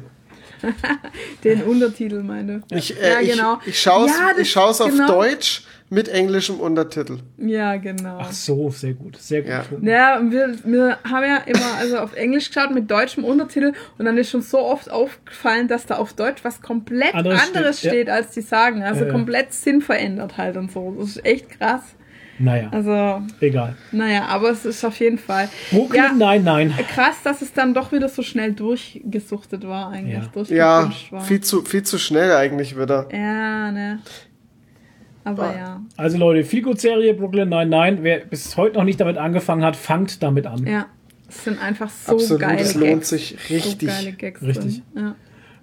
Den 1.44 1.62
Untertitel 1.62 2.22
meine. 2.22 2.62
Ich, 2.70 3.00
äh, 3.00 3.10
Ja, 3.10 3.34
genau. 3.34 3.58
ich, 3.62 3.68
ich 3.68 3.80
schaue 3.80 4.06
es 4.06 4.78
Ja, 4.78 4.84
auf 4.84 4.90
genau. 4.90 5.06
Deutsch 5.06 5.64
mit 5.88 6.08
englischem 6.08 6.58
Untertitel. 6.58 7.18
Ja, 7.38 7.76
genau. 7.76 8.18
Ach 8.20 8.32
so, 8.32 8.70
sehr 8.70 8.94
gut, 8.94 9.16
sehr 9.18 9.42
gut. 9.42 9.50
Ja. 9.50 9.64
Ja, 9.82 10.18
und 10.18 10.32
wir, 10.32 10.56
wir 10.64 10.98
haben 11.08 11.24
ja 11.24 11.36
immer 11.46 11.74
also 11.78 11.98
auf 11.98 12.14
Englisch 12.14 12.48
geschaut 12.48 12.74
mit 12.74 12.90
deutschem 12.90 13.24
Untertitel 13.24 13.72
und 13.96 14.04
dann 14.04 14.18
ist 14.18 14.30
schon 14.30 14.42
so 14.42 14.58
oft 14.58 14.90
aufgefallen, 14.90 15.68
dass 15.68 15.86
da 15.86 15.96
auf 15.96 16.12
Deutsch 16.12 16.42
was 16.42 16.60
komplett 16.60 17.14
Anderes 17.14 17.46
anderes, 17.46 17.78
steht, 17.78 17.92
steht, 17.92 18.08
ja. 18.08 18.14
als 18.14 18.32
die 18.32 18.40
sagen. 18.40 18.82
Also 18.82 19.04
ja. 19.04 19.12
komplett 19.12 19.52
Sinn 19.52 19.80
verändert 19.80 20.36
halt 20.36 20.56
und 20.56 20.72
so. 20.72 20.96
Das 20.98 21.10
ist 21.10 21.24
echt 21.24 21.50
krass. 21.50 21.82
Naja, 22.38 22.68
Also, 22.70 23.22
egal. 23.40 23.76
naja, 23.92 24.26
aber 24.26 24.50
es 24.50 24.64
ist 24.66 24.84
auf 24.84 24.98
jeden 25.00 25.18
Fall 25.18 25.48
Brooklyn, 25.70 26.02
Ja. 26.02 26.12
nein, 26.12 26.44
nein. 26.44 26.74
krass, 26.94 27.16
dass 27.24 27.40
es 27.42 27.52
dann 27.52 27.72
doch 27.72 27.92
wieder 27.92 28.08
so 28.10 28.22
schnell 28.22 28.52
durchgesuchtet 28.52 29.66
war 29.66 29.90
eigentlich. 29.90 30.50
Ja. 30.50 30.90
Ja, 31.12 31.20
viel 31.20 31.40
zu, 31.40 31.62
viel 31.62 31.82
zu 31.82 31.98
schnell 31.98 32.32
eigentlich 32.32 32.78
wieder. 32.78 33.08
Ja, 33.12 33.70
ne. 33.72 34.00
Aber 35.24 35.44
Ah. 35.50 35.56
ja. 35.56 35.80
Also 35.96 36.18
Leute, 36.18 36.44
Feelgood-Serie, 36.44 37.14
Brooklyn, 37.14 37.48
nein, 37.48 37.68
nein. 37.68 37.98
Wer 38.02 38.20
bis 38.20 38.56
heute 38.56 38.76
noch 38.78 38.84
nicht 38.84 39.00
damit 39.00 39.16
angefangen 39.18 39.64
hat, 39.64 39.74
fangt 39.74 40.22
damit 40.22 40.46
an. 40.46 40.66
Ja. 40.66 40.86
Es 41.28 41.42
sind 41.44 41.60
einfach 41.60 41.90
so 41.90 42.12
Absolut, 42.12 42.40
geile 42.40 42.60
es 42.60 42.74
Gags. 42.74 42.86
lohnt 42.86 43.04
sich 43.04 43.36
So 43.48 43.54
richtig. 43.54 43.88
geile 43.88 44.12
Gags 44.12 44.42
Richtig. 44.42 44.82
Ja. 44.94 45.16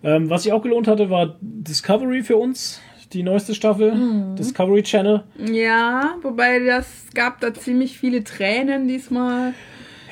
Ähm, 0.04 0.30
was 0.30 0.44
sich 0.44 0.52
auch 0.52 0.62
gelohnt 0.62 0.90
hatte, 0.90 1.10
war 1.10 1.38
Discovery 1.40 2.24
für 2.24 2.36
uns, 2.36 2.82
die 3.14 3.24
neueste 3.24 3.54
Staffel. 3.56 3.94
Mhm. 3.94 4.36
Discovery 4.36 4.84
Channel. 4.84 5.24
Ja, 5.38 6.16
wobei 6.22 6.60
das 6.60 6.86
gab 7.14 7.40
da 7.42 7.54
ziemlich 7.54 7.98
viele 7.98 8.24
Tränen 8.24 8.88
diesmal. 8.88 9.54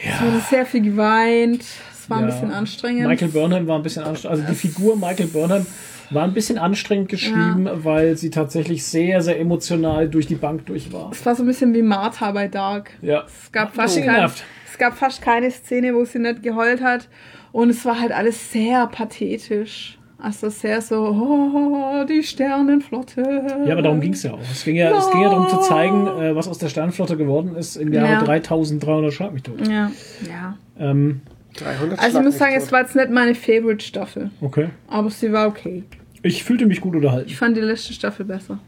Es 0.04 0.22
wurde 0.22 0.40
sehr 0.50 0.66
viel 0.66 0.82
geweint. 0.82 1.64
Es 1.94 2.10
war 2.10 2.18
ein 2.18 2.24
Ja. 2.28 2.30
bisschen 2.32 2.52
anstrengend. 2.52 3.08
Michael 3.08 3.30
Burnham 3.32 3.68
war 3.68 3.78
ein 3.78 3.84
bisschen 3.84 4.04
anstrengend. 4.04 4.40
Also 4.40 4.52
die 4.54 4.58
Figur 4.58 4.96
Michael 4.98 5.28
Burnham 5.28 5.66
war 6.10 6.24
ein 6.24 6.34
bisschen 6.34 6.58
anstrengend 6.58 7.08
geschrieben, 7.10 7.70
weil 7.72 8.18
sie 8.18 8.30
tatsächlich 8.32 8.84
sehr, 8.84 9.22
sehr 9.22 9.40
emotional 9.40 10.10
durch 10.10 10.28
die 10.28 10.36
Bank 10.36 10.66
durch 10.66 10.92
war. 10.92 11.10
Es 11.12 11.26
war 11.26 11.36
so 11.36 11.44
ein 11.44 11.48
bisschen 11.48 11.74
wie 11.74 11.82
Martha 11.84 12.32
bei 12.32 12.48
Dark. 12.48 12.92
Ja. 13.02 13.24
Es 13.28 13.52
gab, 13.52 13.70
ein 13.70 13.74
fast 13.76 13.96
bisschen 13.96 14.14
kein, 14.14 14.26
es 14.70 14.78
gab 14.78 14.98
fast 14.98 15.22
keine 15.22 15.50
Szene, 15.52 15.94
wo 15.94 16.04
sie 16.04 16.20
nicht 16.20 16.44
geheult 16.44 16.82
hat. 16.82 17.08
Und 17.54 17.70
es 17.70 17.86
war 17.86 18.00
halt 18.00 18.12
alles 18.12 18.52
sehr 18.52 18.88
pathetisch. 18.88 19.98
Also 20.22 20.50
sehr 20.50 20.82
so, 20.82 20.96
oh, 21.08 22.06
die 22.08 22.22
Sternenflotte. 22.24 23.64
Ja, 23.66 23.74
aber 23.74 23.82
darum 23.82 24.00
ging 24.02 24.14
es 24.14 24.22
ja 24.24 24.34
auch. 24.34 24.40
Es 24.52 24.64
ging 24.64 24.76
ja, 24.76 24.96
es 24.96 25.10
ging 25.10 25.22
ja 25.22 25.30
darum 25.30 25.50
zu 25.50 25.58
zeigen, 25.62 26.06
äh, 26.08 26.36
was 26.36 26.48
aus 26.48 26.60
der 26.60 26.70
Sternflotte 26.70 27.18
geworden 27.18 27.56
ist 27.56 27.76
im 27.76 27.92
Jahre 27.92 28.12
Ja. 28.12 28.24
3300 28.24 29.12
Schlag 29.14 29.34
mich 29.34 29.44
tot. 29.44 29.68
Ja, 29.68 29.92
ja. 30.30 30.58
Ähm, 30.80 31.22
300 31.58 32.00
Also 32.00 32.20
ich 32.20 32.26
muss 32.26 32.38
sagen, 32.38 32.54
tot. 32.54 32.64
es 32.64 32.72
war 32.72 32.82
jetzt 32.82 32.96
nicht 32.96 33.10
meine 33.10 33.34
Favorite-Staffel. 33.36 34.30
okay. 34.42 34.70
Aber 34.88 35.10
sie 35.10 35.32
war 35.34 35.48
okay. 35.48 35.84
Ich 36.22 36.44
fühlte 36.44 36.68
mich 36.68 36.82
gut 36.82 36.96
unterhalten. 36.96 37.28
Ich 37.28 37.38
fand 37.38 37.58
die 37.58 37.62
letzte 37.62 37.94
Staffel 37.94 38.26
besser. 38.26 38.60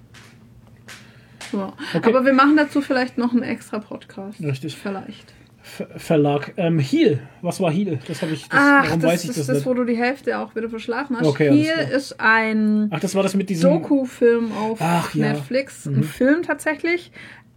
So. 1.52 1.72
Okay. 1.94 2.10
Aber 2.10 2.26
wir 2.26 2.34
machen 2.34 2.58
dazu 2.58 2.82
vielleicht 2.82 3.20
noch 3.20 3.32
einen 3.32 3.44
extra 3.44 3.78
Podcast. 3.78 4.42
Richtig. 4.42 4.76
Vielleicht. 4.76 5.34
Ver 5.76 5.88
Verlag. 5.98 6.54
Ähm, 6.58 6.78
Heal. 6.80 7.20
Was 7.42 7.60
war 7.60 7.72
Heal? 7.72 8.00
Das 8.08 8.22
habe 8.22 8.34
ich. 8.34 8.48
Das, 8.48 8.60
Ach, 8.62 8.86
warum 8.86 9.02
das 9.02 9.12
weiß 9.12 9.24
ich 9.24 9.30
ist 9.32 9.40
das, 9.40 9.48
das, 9.48 9.58
nicht? 9.58 9.66
wo 9.66 9.74
du 9.74 9.86
die 9.86 9.98
Hälfte 9.98 10.38
auch 10.38 10.56
wieder 10.56 10.70
verschlafen 10.70 11.18
hast. 11.18 11.26
Okay, 11.26 11.50
klar. 11.50 11.92
ist 11.92 12.20
ein 12.20 12.90
Ach, 12.92 13.00
das 13.00 13.16
war 13.16 13.24
das 13.24 13.34
mit 13.36 13.50
diesem. 13.50 13.72
Doku-Film 13.72 14.52
auf 14.52 14.78
Ach, 14.82 15.14
ja. 15.16 15.28
Mhm. 15.28 15.34
Netflix. 15.34 15.86
Ein 15.88 16.04
Film 16.04 16.44
tatsächlich. 16.44 17.12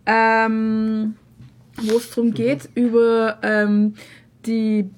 Ähm, 0.06 1.16
wo 1.82 1.96
es 1.96 2.10
darum 2.10 2.32
geht, 2.32 2.68
über 2.74 3.38
ähm, 3.42 3.94
die 4.46 4.88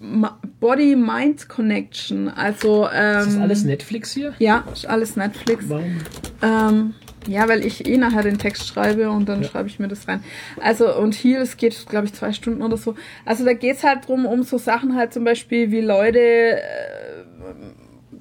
Body-Mind-Connection. 0.61 2.29
Also, 2.29 2.89
ähm, 2.93 3.19
Ist 3.21 3.27
das 3.27 3.37
alles 3.39 3.65
Netflix 3.65 4.13
hier? 4.13 4.35
Ja, 4.39 4.65
ist 4.73 4.87
alles 4.87 5.17
Netflix. 5.17 5.65
Warum? 5.69 6.95
Ja, 7.29 7.47
weil 7.47 7.65
ich 7.65 7.87
eh 7.87 7.99
nachher 7.99 8.23
den 8.23 8.39
Text 8.39 8.67
schreibe 8.67 9.11
und 9.11 9.29
dann 9.29 9.45
schreibe 9.45 9.69
ich 9.69 9.79
mir 9.79 9.87
das 9.87 10.09
rein. 10.09 10.25
Also, 10.63 10.97
und 10.97 11.15
hier, 11.15 11.43
es 11.43 11.59
geht, 11.59 11.87
glaube 11.87 12.07
ich, 12.07 12.15
zwei 12.15 12.33
Stunden 12.33 12.63
oder 12.63 12.79
so. 12.79 12.95
Also, 13.27 13.45
da 13.45 13.53
geht's 13.53 13.85
halt 13.85 14.09
drum, 14.09 14.25
um 14.25 14.43
so 14.45 14.57
Sachen 14.57 14.97
halt 14.97 15.13
zum 15.13 15.25
Beispiel, 15.25 15.71
wie 15.71 15.83
Leute 15.83 16.21
äh, 16.21 16.59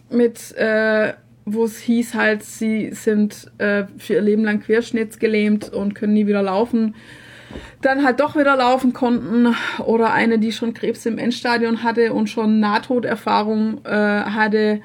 mit, 0.10 0.52
äh, 0.58 1.14
wo 1.46 1.64
es 1.64 1.80
hieß 1.80 2.16
halt, 2.16 2.44
sie 2.44 2.92
sind 2.92 3.50
äh, 3.60 3.86
für 3.98 4.16
ihr 4.16 4.22
Leben 4.22 4.44
lang 4.44 4.60
querschnittsgelähmt 4.60 5.72
und 5.72 5.96
können 5.96 6.14
nie 6.14 6.28
wieder 6.28 6.44
laufen, 6.44 6.94
dann 7.82 8.04
halt 8.04 8.20
doch 8.20 8.36
wieder 8.36 8.58
laufen 8.58 8.92
konnten. 8.92 9.56
Oder 9.86 10.12
eine, 10.12 10.38
die 10.38 10.52
schon 10.52 10.74
Krebs 10.74 11.06
im 11.06 11.18
Endstadion 11.18 11.82
hatte 11.82 12.12
und 12.12 12.30
schon 12.30 12.60
Nahtoderfahrung 12.60 13.86
äh, 13.86 13.90
hatte 13.90 14.82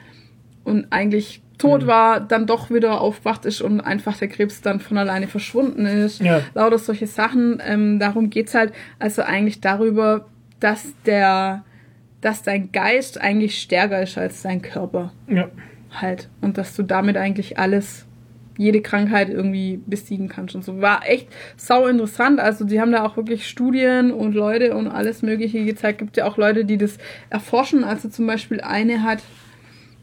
und 0.62 0.86
eigentlich 0.90 1.41
tot 1.58 1.86
war, 1.86 2.20
dann 2.20 2.46
doch 2.46 2.70
wieder 2.70 3.00
aufgewacht 3.00 3.44
ist 3.44 3.60
und 3.60 3.80
einfach 3.80 4.16
der 4.16 4.28
Krebs 4.28 4.60
dann 4.62 4.80
von 4.80 4.98
alleine 4.98 5.28
verschwunden 5.28 5.86
ist. 5.86 6.20
Ja. 6.20 6.40
Lauter 6.54 6.78
solche 6.78 7.06
Sachen. 7.06 7.62
Ähm, 7.64 7.98
darum 7.98 8.30
geht's 8.30 8.54
halt 8.54 8.72
also 8.98 9.22
eigentlich 9.22 9.60
darüber, 9.60 10.26
dass 10.60 10.86
der, 11.06 11.64
dass 12.20 12.42
dein 12.42 12.72
Geist 12.72 13.20
eigentlich 13.20 13.60
stärker 13.60 14.02
ist 14.02 14.18
als 14.18 14.42
dein 14.42 14.62
Körper 14.62 15.12
Ja. 15.28 15.48
halt. 15.92 16.28
Und 16.40 16.58
dass 16.58 16.74
du 16.74 16.82
damit 16.82 17.16
eigentlich 17.16 17.58
alles, 17.58 18.06
jede 18.58 18.80
Krankheit 18.82 19.28
irgendwie 19.30 19.80
besiegen 19.86 20.28
kannst 20.28 20.54
und 20.54 20.64
so. 20.64 20.80
War 20.80 21.08
echt 21.08 21.28
sau 21.56 21.86
interessant. 21.86 22.38
Also 22.40 22.64
die 22.64 22.80
haben 22.80 22.92
da 22.92 23.04
auch 23.04 23.16
wirklich 23.16 23.48
Studien 23.48 24.10
und 24.10 24.34
Leute 24.34 24.76
und 24.76 24.88
alles 24.88 25.22
Mögliche 25.22 25.64
gezeigt. 25.64 25.98
Gibt 25.98 26.16
ja 26.16 26.26
auch 26.26 26.36
Leute, 26.36 26.64
die 26.64 26.76
das 26.76 26.98
erforschen. 27.30 27.82
Also 27.84 28.08
zum 28.08 28.26
Beispiel 28.26 28.60
eine 28.60 29.02
hat 29.02 29.22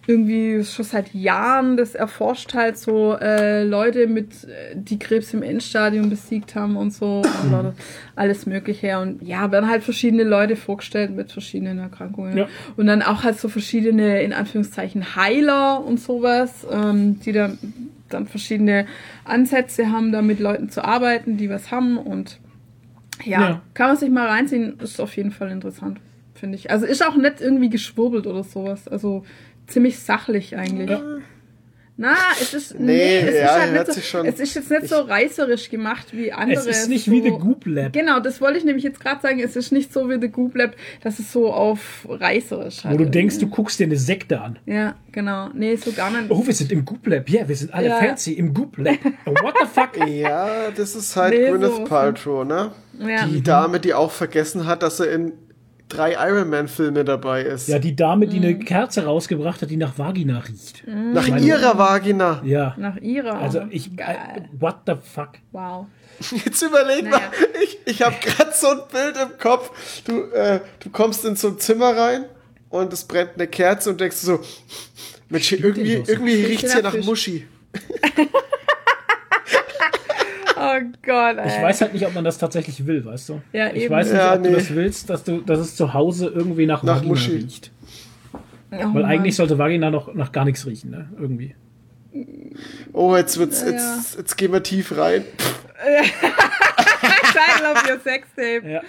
irgendwie 0.09 0.63
schon 0.63 0.85
seit 0.85 1.13
Jahren 1.13 1.77
das 1.77 1.93
erforscht 1.93 2.55
halt 2.55 2.77
so 2.79 3.15
äh, 3.15 3.63
Leute 3.63 4.07
mit 4.07 4.45
äh, 4.45 4.75
die 4.75 4.97
Krebs 4.97 5.33
im 5.35 5.43
Endstadium 5.43 6.09
besiegt 6.09 6.55
haben 6.55 6.75
und 6.77 6.91
so 6.91 7.21
und 7.43 7.73
alles 8.15 8.47
mögliche. 8.47 8.99
Und 8.99 9.21
ja 9.21 9.51
werden 9.51 9.69
halt 9.69 9.83
verschiedene 9.83 10.23
Leute 10.23 10.55
vorgestellt 10.55 11.11
mit 11.15 11.31
verschiedenen 11.31 11.77
Erkrankungen. 11.77 12.35
Ja. 12.37 12.47
und 12.75 12.87
dann 12.87 13.03
auch 13.03 13.23
halt 13.23 13.39
so 13.39 13.49
verschiedene 13.49 14.23
in 14.23 14.33
Anführungszeichen 14.33 15.15
Heiler 15.15 15.85
und 15.85 15.99
sowas 15.99 16.65
ähm, 16.71 17.19
die 17.19 17.31
dann 17.31 17.59
dann 18.09 18.25
verschiedene 18.25 18.87
Ansätze 19.23 19.91
haben 19.91 20.11
da 20.11 20.23
mit 20.23 20.39
Leuten 20.39 20.69
zu 20.69 20.83
arbeiten 20.83 21.37
die 21.37 21.51
was 21.51 21.69
haben. 21.69 21.97
Und 21.99 22.39
ja, 23.23 23.41
Ja. 23.41 23.61
kann 23.75 23.89
man 23.89 23.97
sich 23.97 24.09
mal 24.09 24.27
reinziehen. 24.27 24.79
Ist 24.79 24.99
auf 24.99 25.15
jeden 25.15 25.29
Fall 25.31 25.51
interessant 25.51 25.99
finde 26.39 26.57
ich. 26.57 26.71
Also 26.71 26.85
ist 26.85 27.05
auch 27.05 27.15
nicht 27.15 27.41
irgendwie 27.41 27.69
geschwurbelt 27.69 28.25
oder 28.25 28.43
sowas. 28.43 28.87
Also 28.87 29.25
ziemlich 29.69 29.99
sachlich 29.99 30.55
eigentlich. 30.57 30.89
Ja. 30.89 31.01
Na, 32.01 32.15
es 32.39 32.53
ist, 32.53 32.79
Nee, 32.79 33.17
es 33.19 33.35
ja, 33.35 33.41
ist 33.57 33.59
halt 33.59 33.73
nicht 33.73 34.05
so, 34.09 34.19
es 34.23 34.39
ist 34.39 34.55
jetzt 34.55 34.71
nicht 34.71 34.87
so 34.87 35.01
reißerisch 35.01 35.69
gemacht 35.69 36.07
wie 36.13 36.31
andere. 36.31 36.57
Es 36.61 36.65
ist 36.65 36.87
nicht 36.87 37.03
so, 37.03 37.11
wie 37.11 37.21
The 37.21 37.31
Goop 37.31 37.65
Lab. 37.65 37.91
Genau, 37.91 38.21
das 38.21 38.39
wollte 38.39 38.57
ich 38.57 38.63
nämlich 38.63 38.85
jetzt 38.85 39.01
gerade 39.01 39.19
sagen. 39.19 39.41
Es 39.41 39.57
ist 39.57 39.73
nicht 39.73 39.91
so 39.91 40.09
wie 40.09 40.17
The 40.17 40.29
Goop 40.29 40.55
Lab, 40.55 40.75
dass 41.03 41.19
es 41.19 41.29
so 41.33 41.51
auf 41.51 42.07
reißerisch 42.07 42.85
Wo 42.85 42.89
halt 42.89 42.99
du 43.01 43.03
ist. 43.03 43.13
denkst, 43.13 43.39
du 43.39 43.47
guckst 43.49 43.81
dir 43.81 43.83
eine 43.83 43.97
Sekte 43.97 44.39
an. 44.39 44.59
Ja, 44.65 44.95
genau. 45.11 45.49
Nee, 45.53 45.75
so 45.75 45.91
gar 45.91 46.09
nicht. 46.09 46.31
Oh, 46.31 46.41
wir 46.47 46.53
sind 46.53 46.71
im 46.71 46.85
Goop 46.85 47.05
Lab. 47.05 47.27
Ja, 47.27 47.45
wir 47.49 47.55
sind 47.57 47.73
alle 47.73 47.87
Ja. 47.89 47.97
fancy 47.99 48.31
im 48.31 48.53
Goop 48.53 48.77
Lab. 48.77 48.95
What 49.25 49.55
the 49.59 49.67
fuck? 49.67 49.89
Ja, 50.07 50.71
das 50.71 50.95
ist 50.95 51.13
halt 51.17 51.33
Nee, 51.33 51.49
Gwyneth 51.49 51.75
so- 51.75 51.83
Paltrow, 51.83 52.45
ne? 52.45 52.71
ja. 52.97 53.25
Die 53.25 53.43
Dame, 53.43 53.81
die 53.81 53.93
auch 53.93 54.11
vergessen 54.11 54.65
hat, 54.67 54.83
dass 54.83 55.01
er 55.01 55.11
in 55.11 55.33
drei 55.89 56.13
Iron 56.13 56.49
Man-Filme 56.49 57.03
dabei 57.03 57.41
ist. 57.41 57.67
Ja, 57.67 57.79
die 57.79 57.95
Dame, 57.95 58.27
die 58.27 58.37
Mhm. 58.39 58.45
eine 58.45 58.59
Kerze 58.59 59.03
rausgebracht 59.05 59.61
hat, 59.61 59.69
die 59.69 59.77
nach 59.77 59.97
Vagina 59.97 60.39
riecht. 60.39 60.83
Nach 60.87 61.27
Meine- 61.27 61.45
ihrer 61.45 61.77
Vagina. 61.77 62.41
Ja. 62.45 62.75
Nach 62.77 62.95
ihrer. 62.97 63.37
Also 63.39 63.63
ich. 63.69 63.95
Geil. 63.97 64.47
what 64.59 64.75
the 64.85 64.93
fuck? 65.01 65.31
Wow. 65.51 65.87
Jetzt 66.45 66.61
überleg 66.61 67.03
Naja. 67.05 67.17
mal, 67.17 67.21
ich, 67.63 67.79
ich 67.85 68.01
habe 68.01 68.15
gerade 68.21 68.51
so 68.53 68.67
ein 68.69 68.79
Bild 68.91 69.15
im 69.21 69.37
Kopf. 69.37 69.71
Du, 70.05 70.21
äh, 70.31 70.59
du 70.79 70.89
kommst 70.89 71.25
in 71.25 71.35
so 71.35 71.47
ein 71.49 71.59
Zimmer 71.59 71.95
rein 71.97 72.25
und 72.69 72.91
es 72.93 73.03
brennt 73.05 73.31
eine 73.35 73.47
Kerze 73.47 73.89
und 73.89 73.99
denkst 74.01 74.17
so, 74.17 74.39
Mensch, 75.29 75.51
irgendwie, 75.51 76.03
irgendwie 76.05 76.33
Riecht 76.35 76.63
riecht's 76.63 76.75
nach 76.81 76.91
hier 76.91 76.99
nach. 77.01 77.05
Muschi. 77.05 77.47
Gott, 81.03 81.37
ey. 81.37 81.47
Ich 81.47 81.61
weiß 81.63 81.81
halt 81.81 81.93
nicht, 81.93 82.05
ob 82.05 82.13
man 82.13 82.23
das 82.23 82.37
tatsächlich 82.37 82.85
will, 82.85 83.03
weißt 83.05 83.29
du? 83.29 83.41
Ja, 83.53 83.67
ich 83.67 83.83
eben. 83.83 83.93
weiß 83.93 84.07
nicht, 84.07 84.17
Ja, 84.17 84.33
ob 84.35 84.43
du 84.43 84.49
nee. 84.49 84.55
das 84.55 84.73
willst, 84.73 85.09
dass 85.09 85.23
du, 85.23 85.41
dass 85.41 85.59
es 85.59 85.75
zu 85.75 85.93
Hause 85.93 86.27
irgendwie 86.33 86.65
nach, 86.65 86.83
Nach 86.83 86.97
Vagina 86.97 87.09
Muschi. 87.09 87.31
riecht. 87.31 87.71
Oh 88.33 88.39
Weil 88.71 88.87
Mann. 88.87 89.05
eigentlich 89.05 89.35
sollte 89.35 89.57
Vagina 89.57 89.89
noch 89.89 90.13
nach 90.13 90.31
gar 90.31 90.45
nichts 90.45 90.65
riechen, 90.65 90.91
ne? 90.91 91.09
Irgendwie. 91.19 91.55
Oh, 92.93 93.15
jetzt 93.15 93.37
wird's, 93.37 93.61
Ja, 93.61 93.69
jetzt, 93.71 94.17
jetzt 94.17 94.35
gehen 94.37 94.51
wir 94.53 94.61
tief 94.63 94.95
rein. 94.97 95.23
Title 97.31 97.71
of 97.71 97.83
your 97.89 97.99
Sextape. 98.03 98.61
Ja. 98.69 98.81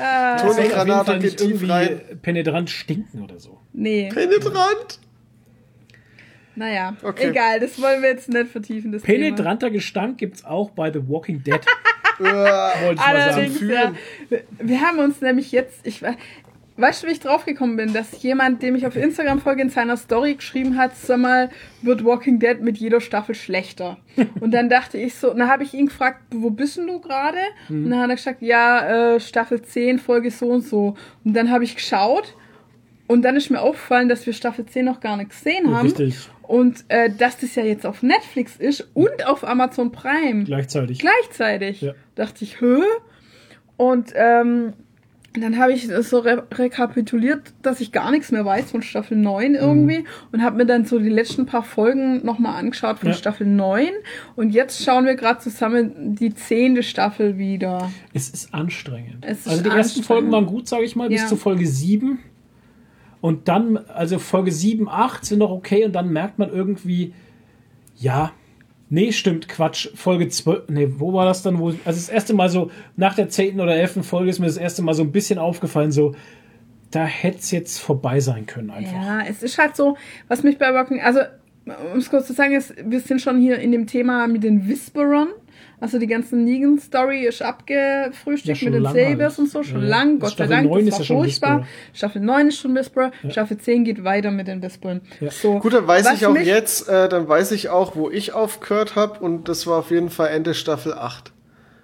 Ah, 0.00 0.36
Toni 0.36 0.68
Fall 0.68 1.04
geht 1.18 1.22
nicht 1.22 1.38
tief 1.38 1.48
irgendwie 1.48 1.66
rein. 1.70 2.00
penetrant 2.22 2.70
stinken 2.70 3.22
oder 3.22 3.38
so. 3.38 3.58
nee. 3.72 4.08
Penetrant. 4.12 5.00
Naja, 6.58 6.94
Okay. 7.02 7.28
egal, 7.30 7.60
das 7.60 7.80
wollen 7.80 8.02
wir 8.02 8.10
jetzt 8.10 8.28
nicht 8.28 8.48
vertiefen. 8.50 8.92
Das 8.92 9.02
Thema. 9.02 9.24
Penetranter 9.24 9.70
Gestank 9.70 10.18
gibt's 10.18 10.44
auch 10.44 10.70
bei 10.70 10.92
The 10.92 11.00
Walking 11.08 11.42
Dead. 11.42 11.60
Äh, 12.20 12.24
Wollte 12.24 12.34
ich 12.34 12.96
mal 12.96 12.96
sagen. 12.96 13.00
Allerdings, 13.06 13.60
ja. 13.60 13.92
Wir- 14.58 14.80
haben 14.80 14.98
uns 14.98 15.20
nämlich 15.20 15.52
jetzt, 15.52 15.86
ich 15.86 16.02
we- 16.02 16.16
weißt 16.76 17.04
du, 17.04 17.06
wie 17.06 17.12
ich 17.12 17.20
draufgekommen 17.20 17.76
bin, 17.76 17.92
dass 17.92 18.20
jemand, 18.24 18.60
dem 18.60 18.74
ich 18.74 18.88
auf 18.88 18.96
Instagram 18.96 19.40
folge, 19.40 19.62
in 19.62 19.70
seiner 19.70 19.96
Story 19.96 20.34
geschrieben 20.34 20.76
hat, 20.76 20.96
sag 20.96 21.18
mal, 21.20 21.48
wird 21.82 22.04
Walking 22.04 22.40
Dead 22.40 22.60
mit 22.60 22.76
jeder 22.78 23.00
Staffel 23.00 23.36
schlechter. 23.36 23.98
Und 24.40 24.50
dann 24.52 24.68
dachte 24.68 24.98
ich 24.98 25.14
so, 25.14 25.32
dann 25.32 25.48
habe 25.48 25.62
ich 25.62 25.74
ihn 25.74 25.86
gefragt, 25.86 26.20
wo 26.32 26.50
bist 26.50 26.76
denn 26.76 26.88
du 26.88 26.98
gerade? 26.98 27.38
Mhm. 27.68 27.84
Und 27.84 27.90
dann 27.92 28.00
hat 28.00 28.10
er 28.10 28.16
gesagt, 28.16 28.42
ja, 28.42 29.14
äh, 29.14 29.20
Staffel 29.20 29.62
10, 29.62 30.00
Folge 30.00 30.32
so 30.32 30.48
und 30.48 30.62
so. 30.62 30.96
Und 31.24 31.34
dann 31.34 31.52
habe 31.52 31.62
ich 31.62 31.76
geschaut 31.76 32.34
und 33.06 33.22
dann 33.22 33.36
ist 33.36 33.48
mir 33.48 33.60
aufgefallen, 33.60 34.08
dass 34.08 34.26
wir 34.26 34.32
Staffel 34.32 34.66
10 34.66 34.84
noch 34.86 34.98
gar 34.98 35.16
nicht 35.16 35.30
gesehen 35.30 35.72
haben. 35.72 35.86
Richtig. 35.86 36.28
Und 36.48 36.84
äh, 36.88 37.10
dass 37.10 37.38
das 37.38 37.54
ja 37.54 37.62
jetzt 37.62 37.84
auf 37.86 38.02
Netflix 38.02 38.56
ist 38.56 38.88
und 38.94 39.26
auf 39.26 39.46
Amazon 39.46 39.92
Prime 39.92 40.44
Gleichzeitig. 40.44 40.98
gleichzeitig. 40.98 41.82
Ja. 41.82 41.92
Dachte 42.16 42.42
ich, 42.42 42.60
hä? 42.60 42.78
Und 43.76 44.12
ähm, 44.16 44.72
dann 45.38 45.58
habe 45.58 45.72
ich 45.74 45.86
so 45.88 46.18
re 46.20 46.42
rekapituliert, 46.52 47.52
dass 47.62 47.80
ich 47.80 47.92
gar 47.92 48.10
nichts 48.10 48.32
mehr 48.32 48.44
weiß 48.46 48.70
von 48.70 48.80
Staffel 48.82 49.16
9 49.18 49.54
irgendwie 49.56 50.04
und 50.32 50.42
habe 50.42 50.56
mir 50.56 50.64
dann 50.66 50.86
so 50.86 50.98
die 50.98 51.10
letzten 51.10 51.44
paar 51.46 51.62
Folgen 51.62 52.24
nochmal 52.24 52.56
angeschaut 52.56 52.98
von 53.00 53.10
Ja. 53.10 53.14
Staffel 53.14 53.46
9 53.46 53.86
und 54.34 54.50
jetzt 54.50 54.82
schauen 54.82 55.04
wir 55.04 55.14
gerade 55.16 55.38
zusammen 55.40 56.16
die 56.16 56.34
zehnte 56.34 56.82
Staffel 56.82 57.36
wieder. 57.36 57.92
Es 58.14 58.30
ist 58.30 58.52
anstrengend. 58.54 59.18
Es 59.20 59.40
ist 59.40 59.48
also 59.48 59.62
die 59.64 59.68
ersten. 59.68 60.02
Folgen 60.02 60.32
waren 60.32 60.46
gut, 60.46 60.66
sage 60.66 60.84
ich 60.84 60.96
mal, 60.96 61.08
bis 61.10 61.20
Ja. 61.20 61.26
zu 61.28 61.36
Folge 61.36 61.66
7. 61.66 62.18
Und 63.20 63.48
dann, 63.48 63.76
also 63.76 64.18
Folge 64.18 64.52
7, 64.52 64.88
8 64.88 65.24
sind 65.24 65.40
noch 65.40 65.50
okay 65.50 65.84
und 65.84 65.92
dann 65.92 66.10
merkt 66.10 66.38
man 66.38 66.50
irgendwie, 66.50 67.14
ja, 67.96 68.32
nee, 68.90 69.12
stimmt, 69.12 69.48
Quatsch, 69.48 69.88
Folge 69.94 70.28
12, 70.28 70.68
nee, 70.68 70.88
wo 70.96 71.12
war 71.12 71.24
das 71.24 71.42
dann? 71.42 71.58
Wo, 71.58 71.68
also 71.68 71.82
das 71.84 72.08
erste 72.08 72.34
Mal 72.34 72.48
so, 72.48 72.70
nach 72.96 73.14
der 73.14 73.28
10. 73.28 73.60
oder 73.60 73.74
11. 73.74 74.06
Folge 74.06 74.30
ist 74.30 74.38
mir 74.38 74.46
das 74.46 74.56
erste 74.56 74.82
Mal 74.82 74.94
so 74.94 75.02
ein 75.02 75.12
bisschen 75.12 75.38
aufgefallen, 75.38 75.92
so, 75.92 76.14
da 76.90 77.04
hätte 77.04 77.38
es 77.38 77.50
jetzt 77.50 77.78
vorbei 77.78 78.20
sein 78.20 78.46
können 78.46 78.70
einfach. 78.70 78.92
Ja, 78.92 79.20
es 79.28 79.42
ist 79.42 79.58
halt 79.58 79.76
so, 79.76 79.96
was 80.28 80.42
mich 80.42 80.58
bei 80.58 80.72
Walking, 80.72 81.00
also 81.00 81.20
um 81.92 81.98
es 81.98 82.08
kurz 82.08 82.26
zu 82.26 82.32
sagen, 82.32 82.54
ist, 82.54 82.74
wir 82.82 83.00
sind 83.00 83.20
schon 83.20 83.38
hier 83.38 83.58
in 83.58 83.72
dem 83.72 83.86
Thema 83.86 84.26
mit 84.26 84.42
den 84.42 84.68
Whisperern. 84.68 85.28
Also 85.80 85.98
die 85.98 86.06
ganzen 86.08 86.44
Negan-Story 86.44 87.24
ist 87.26 87.40
Ja, 87.40 87.48
abgefrühstückt 87.50 88.58
schon 88.58 88.72
mit 88.72 88.84
den 88.84 88.92
Sabers 88.92 89.38
und 89.38 89.48
so, 89.48 89.62
schon 89.62 89.82
Ja, 89.82 89.84
ja. 89.84 89.88
lang, 89.90 90.18
Gott 90.18 90.30
sei 90.30 90.34
Staffel 90.46 90.50
Dank, 90.56 90.70
9 90.70 90.86
das 90.86 90.86
ist 90.86 90.92
war 90.92 90.98
ja 91.00 91.04
schon 91.04 91.16
furchtbar. 91.18 91.58
Whisperer. 91.60 91.68
Staffel 91.94 92.22
9 92.22 92.48
ist 92.48 92.58
schon 92.58 92.74
Whisperer, 92.74 93.12
Staffel 93.30 93.58
10 93.58 93.84
geht 93.84 94.04
weiter 94.04 94.30
mit 94.30 94.48
den 94.48 94.62
Whispern. 94.62 95.00
Ja. 95.20 95.30
So, 95.30 95.58
Gut, 95.58 95.74
dann 95.74 95.86
weiß 95.86 96.12
ich 96.14 96.26
auch 96.26 96.36
jetzt, 96.36 96.88
äh, 96.88 97.08
dann 97.08 97.28
weiß 97.28 97.52
ich 97.52 97.68
auch, 97.68 97.94
wo 97.96 98.10
ich 98.10 98.32
aufgehört 98.32 98.96
habe 98.96 99.20
und 99.20 99.48
das 99.48 99.66
war 99.66 99.78
auf 99.78 99.90
jeden 99.90 100.10
Fall 100.10 100.28
Ende 100.28 100.54
Staffel 100.54 100.94
8. 100.94 101.32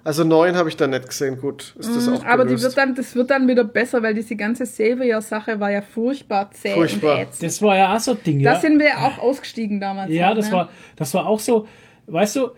Also 0.03 0.23
9 0.23 0.55
habe 0.57 0.69
ich 0.69 0.77
dann 0.77 0.91
nicht 0.91 1.09
gesehen, 1.09 1.41
gut, 1.41 1.75
ist 1.79 1.97
das 1.97 2.09
auch 2.09 2.23
Mhm, 2.23 2.29
Aber 2.29 2.45
die 2.45 2.61
wird 2.61 2.77
dann, 2.77 2.95
das 2.95 3.15
wird 3.15 3.31
dann 3.31 3.49
wieder 3.49 3.65
besser, 3.65 4.03
weil 4.03 4.13
diese 4.13 4.37
ganze 4.37 4.67
Savior-Sache 4.67 5.59
war 5.61 5.71
ja 5.71 5.81
furchtbar 5.81 6.51
zäh 6.51 6.75
Furchtbar. 6.75 7.15
und 7.15 7.21
ätzend. 7.23 7.43
Das 7.45 7.63
war 7.63 7.77
ja 7.79 7.97
auch 7.97 8.01
so 8.01 8.11
ein 8.11 8.19
Ding, 8.27 8.41
ja. 8.41 8.53
Da 8.53 8.61
sind 8.61 8.79
wir 8.79 8.99
auch 8.99 9.19
ausgestiegen 9.19 9.81
damals. 9.81 10.11
Ja, 10.13 10.27
halt, 10.27 10.39
das 10.39 10.49
ne? 10.49 10.53
war, 10.53 10.69
das 10.97 11.15
war 11.15 11.27
auch 11.27 11.41
so, 11.41 11.67
weißt 12.07 12.37
du, 12.37 12.51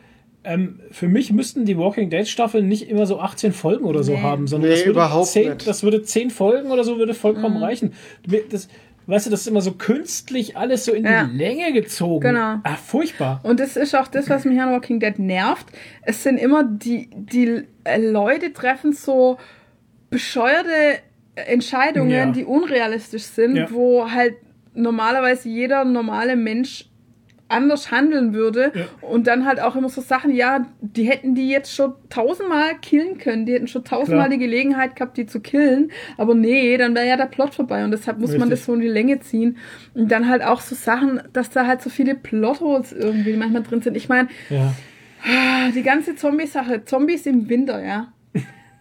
ähm, 0.47 0.81
für 0.91 1.09
mich 1.09 1.33
müssten 1.33 1.65
die 1.67 1.77
Walking 1.77 2.09
Dead 2.11 2.27
Staffeln 2.27 2.69
nicht 2.69 2.89
immer 2.89 3.05
so 3.07 3.19
18 3.21 3.53
Folgen 3.53 3.85
oder 3.85 4.03
so 4.03 4.13
Nee. 4.13 4.21
haben, 4.23 4.47
sondern 4.47 4.71
Nee, 4.71 4.77
das, 4.77 4.87
würde 4.87 4.91
überhaupt 4.93 5.27
10, 5.29 5.49
nicht. 5.51 5.67
das 5.67 5.83
würde 5.83 6.03
10 6.03 6.31
Folgen 6.31 6.71
oder 6.71 6.85
so 6.85 6.99
würde 6.99 7.13
Mhm. 7.13 7.17
vollkommen 7.17 7.57
reichen. 7.59 7.93
Das, 8.51 8.69
weißt 9.07 9.27
du, 9.27 9.31
das 9.31 9.41
ist 9.43 9.47
immer 9.49 9.61
so 9.61 9.73
künstlich 9.73 10.57
alles 10.57 10.85
so 10.85 10.93
in 10.93 11.05
Ja. 11.05 11.25
die 11.25 11.37
Länge 11.37 11.73
gezogen. 11.73 12.21
Genau. 12.29 12.57
Ah, 12.63 12.77
furchtbar. 12.77 13.41
Und 13.43 13.61
das 13.61 13.77
ist 13.77 13.95
auch 13.95 14.09
das, 14.09 14.29
was 14.31 14.45
mich 14.45 14.61
an 14.61 14.71
Walking 14.73 15.01
Dead 15.01 15.19
nervt. 15.19 15.67
Es 16.03 16.23
sind 16.23 16.39
immer 16.39 16.65
die, 16.65 17.11
die 17.15 17.63
äh, 17.85 17.99
Leute 18.01 18.53
treffen 18.53 18.93
so 18.93 19.39
bescheuerte 20.11 20.71
Entscheidungen, 21.35 22.11
Ja. 22.11 22.27
die 22.31 22.45
unrealistisch 22.45 23.25
sind, 23.25 23.57
Ja. 23.57 23.67
wo 23.71 24.11
halt 24.11 24.35
normalerweise 24.75 25.49
jeder 25.49 25.85
normale 25.85 26.37
Mensch 26.37 26.87
anders 27.49 27.91
handeln 27.93 28.35
würde 28.35 28.73
Ja. 28.75 28.85
und 29.09 29.27
dann 29.29 29.47
halt 29.47 29.61
auch 29.61 29.77
immer 29.77 29.89
so 29.89 30.01
Sachen, 30.01 30.35
ja, 30.35 30.67
die 30.81 31.05
hätten 31.05 31.35
die 31.35 31.49
jetzt 31.49 31.73
schon 31.75 31.95
tausendmal 32.11 32.77
killen 32.83 33.19
können, 33.19 33.47
die 33.47 33.53
hätten 33.55 33.69
schon 33.69 33.85
tausendmal 33.85 34.27
Klar. 34.27 34.39
die 34.39 34.45
Gelegenheit 34.45 34.97
gehabt, 34.97 35.17
die 35.17 35.27
zu 35.27 35.41
killen, 35.41 35.93
aber 36.17 36.35
nee, 36.35 36.77
dann 36.77 36.95
wäre 36.95 37.07
ja 37.07 37.17
der 37.17 37.27
Plot 37.27 37.55
vorbei 37.55 37.85
und 37.85 37.93
deshalb 37.93 38.19
muss 38.19 38.31
man 38.33 38.43
Richtig. 38.43 38.59
das 38.59 38.65
so 38.67 38.75
in 38.75 38.81
die 38.81 38.89
Länge 38.89 39.21
ziehen 39.21 39.59
und 39.95 40.11
dann 40.11 40.29
halt 40.29 40.43
auch 40.43 40.61
so 40.61 40.75
Sachen, 40.75 41.21
dass 41.33 41.51
da 41.51 41.67
halt 41.67 41.83
so 41.83 41.91
viele 41.91 42.15
Plotholes 42.17 42.93
irgendwie 42.93 43.35
manchmal 43.37 43.63
drin 43.63 43.81
sind. 43.83 43.97
Ich 43.97 44.09
meine, 44.09 44.29
Ja. 44.51 44.75
die 45.75 45.83
ganze 45.83 46.15
Zombie-Sache, 46.17 46.85
Zombies 46.85 47.27
im 47.27 47.49
Winter, 47.49 47.85
ja. 47.85 48.13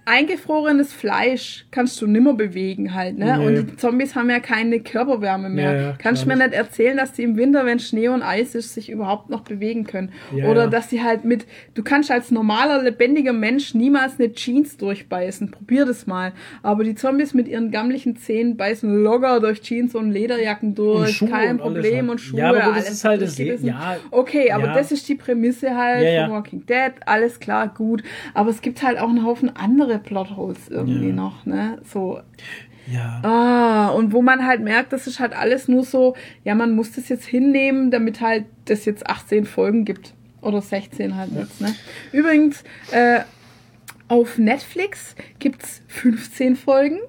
Eingefrorenes 0.08 0.94
Fleisch 0.94 1.66
kannst 1.72 2.00
du 2.00 2.06
nimmer 2.06 2.36
bewegen 2.36 2.94
halt, 2.94 3.18
ne? 3.18 3.38
Nee. 3.38 3.46
Und 3.46 3.56
die 3.56 3.76
Zombies 3.76 4.16
haben 4.16 4.30
ja 4.30 4.40
keine 4.40 4.80
Körperwärme 4.80 5.50
mehr. 5.50 5.74
Ja, 5.74 5.82
ja, 5.82 5.96
kannst 5.98 6.24
du 6.24 6.28
mir 6.28 6.36
nicht 6.36 6.54
erzählen, 6.54 6.96
dass 6.96 7.14
die 7.14 7.24
im 7.24 7.38
Winter, 7.38 7.66
wenn 7.66 7.80
Schnee 7.80 8.08
und 8.10 8.22
Eis 8.22 8.54
ist, 8.54 8.76
sich 8.76 8.92
überhaupt 8.92 9.32
noch 9.32 9.42
bewegen 9.42 9.86
können. 9.86 10.12
Ja, 10.36 10.46
Oder 10.46 10.68
dass 10.68 10.92
sie 10.92 11.04
halt 11.04 11.26
mit, 11.26 11.48
du 11.74 11.82
kannst 11.82 12.12
als 12.12 12.30
normaler, 12.30 12.84
lebendiger 12.84 13.34
Mensch 13.34 13.74
niemals 13.74 14.20
eine 14.20 14.32
Jeans 14.32 14.78
durchbeißen. 14.78 15.50
Probier 15.50 15.86
das 15.86 16.06
mal. 16.06 16.34
Aber 16.62 16.84
die 16.84 16.94
Zombies 16.94 17.34
mit 17.34 17.48
ihren 17.48 17.72
gammlichen 17.72 18.16
Zähnen 18.16 18.58
beißen 18.58 19.04
locker 19.04 19.40
durch 19.40 19.62
Jeans 19.62 19.96
und 19.96 20.12
Lederjacken 20.12 20.76
durch. 20.76 21.18
Schuhe 21.18 21.30
Kein 21.30 21.60
und 21.60 21.62
alles 21.62 21.74
Problem 21.74 22.02
halt. 22.02 22.12
und 22.12 22.18
Schuhe. 22.20 22.40
Ja, 22.40 22.50
aber 22.50 22.60
gut, 22.60 22.70
das 22.70 22.76
alles 22.76 22.90
ist 22.92 23.06
halt 23.06 23.22
das. 23.24 23.38
Leben. 23.40 23.66
Ja. 23.66 23.98
Okay, 24.12 24.52
aber 24.52 24.68
das 24.68 24.92
ist 24.92 25.10
die 25.10 25.16
Prämisse 25.16 25.76
halt 25.76 26.26
von 26.26 26.32
Walking 26.36 26.66
Dead, 26.68 26.94
alles 27.08 27.40
klar, 27.40 27.74
gut. 27.76 28.04
Aber 28.36 28.52
es 28.52 28.62
gibt 28.62 28.84
halt 28.84 29.00
auch 29.00 29.10
einen 29.10 29.26
Haufen 29.26 29.56
andere 29.56 29.95
Plotholes 30.00 30.68
irgendwie 30.70 31.10
Ja. 31.10 31.14
noch, 31.16 31.46
ne? 31.46 31.80
So, 31.84 32.20
Ja. 32.92 33.22
ah, 33.24 33.90
und 33.90 34.14
wo 34.14 34.22
man 34.22 34.46
halt 34.46 34.62
merkt, 34.62 34.94
das 34.94 35.08
ist 35.08 35.20
halt 35.20 35.34
alles 35.36 35.68
nur 35.68 35.84
so, 35.84 36.16
ja, 36.44 36.54
man 36.56 36.76
muss 36.76 36.92
das 36.92 37.10
jetzt 37.10 37.26
hinnehmen, 37.26 37.90
damit 37.92 38.22
halt 38.22 38.46
das 38.66 38.86
jetzt 38.86 39.08
18 39.10 39.46
Folgen 39.46 39.86
gibt. 39.86 40.14
Oder 40.42 40.62
16 40.62 41.16
halt 41.16 41.32
jetzt, 41.36 41.60
ne? 41.62 41.74
Übrigens, 42.12 42.64
äh, 42.92 43.22
auf 44.08 44.38
Netflix 44.38 45.16
gibt's 45.40 45.82
15 45.88 46.56
Folgen. 46.56 47.00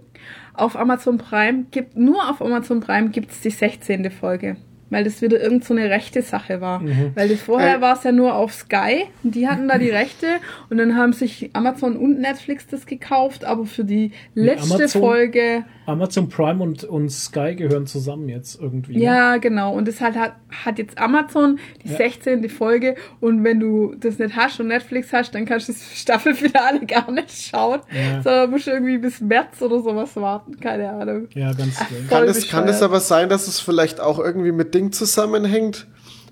Auf 0.55 0.75
Amazon 0.77 1.19
Prime 1.19 1.65
gibt, 1.71 1.97
nur 1.99 2.31
auf 2.31 2.41
Amazon 2.41 2.81
Prime 2.81 3.11
gibt's 3.11 3.41
die 3.43 3.51
16. 3.51 4.11
Folge. 4.11 4.57
Weil 4.89 5.03
das 5.05 5.21
wieder 5.21 5.41
irgend 5.41 5.65
so 5.65 5.75
eine 5.75 5.91
rechte 5.91 6.23
Sache 6.23 6.61
war. 6.61 6.81
Weil 7.15 7.29
das 7.29 7.41
vorher 7.41 7.79
Äh. 7.79 7.81
war 7.81 7.97
es 7.97 8.05
ja 8.05 8.13
nur 8.13 8.35
auf 8.37 8.53
Sky 8.55 9.05
und 9.25 9.35
die 9.35 9.49
hatten 9.49 9.67
da 9.67 9.79
die 9.79 9.91
Rechte 9.91 10.27
und 10.71 10.77
dann 10.79 10.97
haben 10.97 11.13
sich 11.13 11.51
Amazon 11.55 11.97
und 11.97 12.21
Netflix 12.21 12.67
das 12.69 12.87
gekauft, 12.87 13.45
aber 13.45 13.67
für 13.67 13.85
die 13.85 14.13
letzte 14.35 14.75
Amazon- 14.77 15.01
Folge 15.01 15.65
Amazon 15.87 16.29
Prime 16.29 16.63
und, 16.63 16.85
und 16.85 17.11
Sky 17.11 17.55
gehören 17.55 17.87
zusammen 17.87 18.29
jetzt 18.29 18.61
irgendwie. 18.61 18.95
ne? 18.97 19.03
ja, 19.03 19.37
genau. 19.39 19.73
Und 19.75 19.87
das 19.89 20.01
halt 20.01 20.17
hat, 20.17 20.35
hat 20.65 20.79
jetzt 20.79 20.99
Amazon 20.99 21.59
die 21.85 21.89
Ja. 21.91 21.97
16. 21.97 22.49
Folge. 22.51 22.97
Und 23.21 23.45
wenn 23.45 23.61
du 23.61 23.95
das 23.99 24.19
nicht 24.19 24.37
hast 24.37 24.59
und 24.61 24.67
Netflix 24.69 25.13
hast, 25.13 25.35
dann 25.35 25.47
kannst 25.47 25.69
du 25.69 25.73
das 25.73 25.83
Staffelfinale 25.95 26.81
gar 26.87 27.11
nicht 27.11 27.31
schauen. 27.31 27.81
Ja. 27.93 28.23
Sondern 28.23 28.51
musst 28.51 28.67
du 28.67 28.73
irgendwie 28.73 28.99
bis 28.99 29.21
März 29.21 29.63
oder 29.63 29.81
sowas 29.81 30.15
warten. 30.17 30.59
Keine 30.61 30.91
Ahnung. 30.91 31.29
Ja, 31.35 31.53
ganz 31.53 31.79
voll 31.79 31.99
Kann 32.09 32.25
es, 32.29 32.49
kann 32.49 32.69
es 32.69 32.83
aber 32.83 33.01
sein, 33.01 33.29
dass 33.29 33.47
es 33.49 33.61
vielleicht 33.61 34.01
auch 34.01 34.19
irgendwie 34.19 34.53
mit 34.53 34.75
Ding 34.75 34.93
zusammenhängt? 34.93 35.87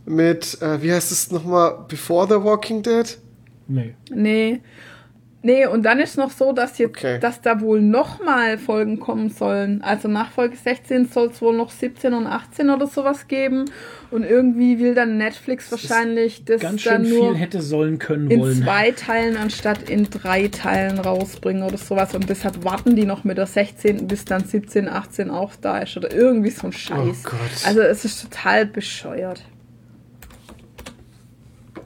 Mit, 0.06 0.60
äh, 0.60 0.82
wie 0.82 0.93
heißt 0.93 1.12
es 1.12 1.31
nochmal, 1.31 1.86
Before 1.89 2.26
the 2.26 2.44
Walking 2.44 2.82
Dead? 2.82 3.16
Nee. 3.68 3.94
Nee. 4.10 4.60
Nee, 5.47 5.66
und 5.66 5.83
dann 5.83 5.99
ist 6.01 6.16
noch 6.16 6.31
so, 6.31 6.53
dass 6.53 6.79
jetzt, 6.79 6.97
Okay. 6.97 7.19
dass 7.21 7.43
da 7.43 7.61
wohl 7.61 7.83
nochmal 7.83 8.57
Folgen 8.57 8.99
kommen 8.99 9.29
sollen. 9.29 9.83
Also 9.83 10.09
nach 10.09 10.31
Folge 10.31 10.57
16 10.57 11.07
soll 11.09 11.29
es 11.29 11.43
wohl 11.43 11.55
noch 11.55 11.71
17 11.71 12.15
und 12.15 12.27
18 12.27 12.71
oder 12.71 12.87
sowas 12.87 13.29
geben. 13.29 13.66
Und 14.11 14.25
irgendwie 14.25 14.79
will 14.79 14.95
dann 14.95 15.19
Netflix 15.19 15.71
wahrscheinlich 15.71 16.47
das 16.47 16.62
Ganz 16.62 16.83
dann 16.85 17.05
schön 17.05 17.15
nur 17.19 17.33
viel 17.33 17.41
hätte 17.41 17.61
sollen 17.61 17.99
können 17.99 18.31
in 18.31 18.41
wollen. 18.41 18.62
zwei 18.62 18.93
Teilen 18.93 19.37
anstatt 19.37 19.91
in 19.91 20.09
drei 20.09 20.49
Teilen 20.49 20.99
rausbringen 20.99 21.62
oder 21.62 21.77
sowas. 21.77 22.15
Und 22.15 22.31
deshalb 22.31 22.65
warten 22.65 22.97
die 22.97 23.05
noch 23.05 23.25
mit 23.25 23.37
der 23.37 23.47
16. 23.47 24.07
bis 24.07 24.25
dann 24.25 24.45
17, 24.45 24.89
18 24.89 25.29
auch 25.31 25.53
da 25.61 25.79
ist 25.81 25.95
oder 25.99 26.11
irgendwie 26.11 26.51
so 26.51 26.69
ein 26.69 26.73
Scheiß. 26.73 26.97
Oh 27.27 27.29
Gott. 27.31 27.66
Also 27.66 27.81
es 27.83 28.07
ist 28.07 28.23
total 28.23 28.65
bescheuert. 28.65 29.43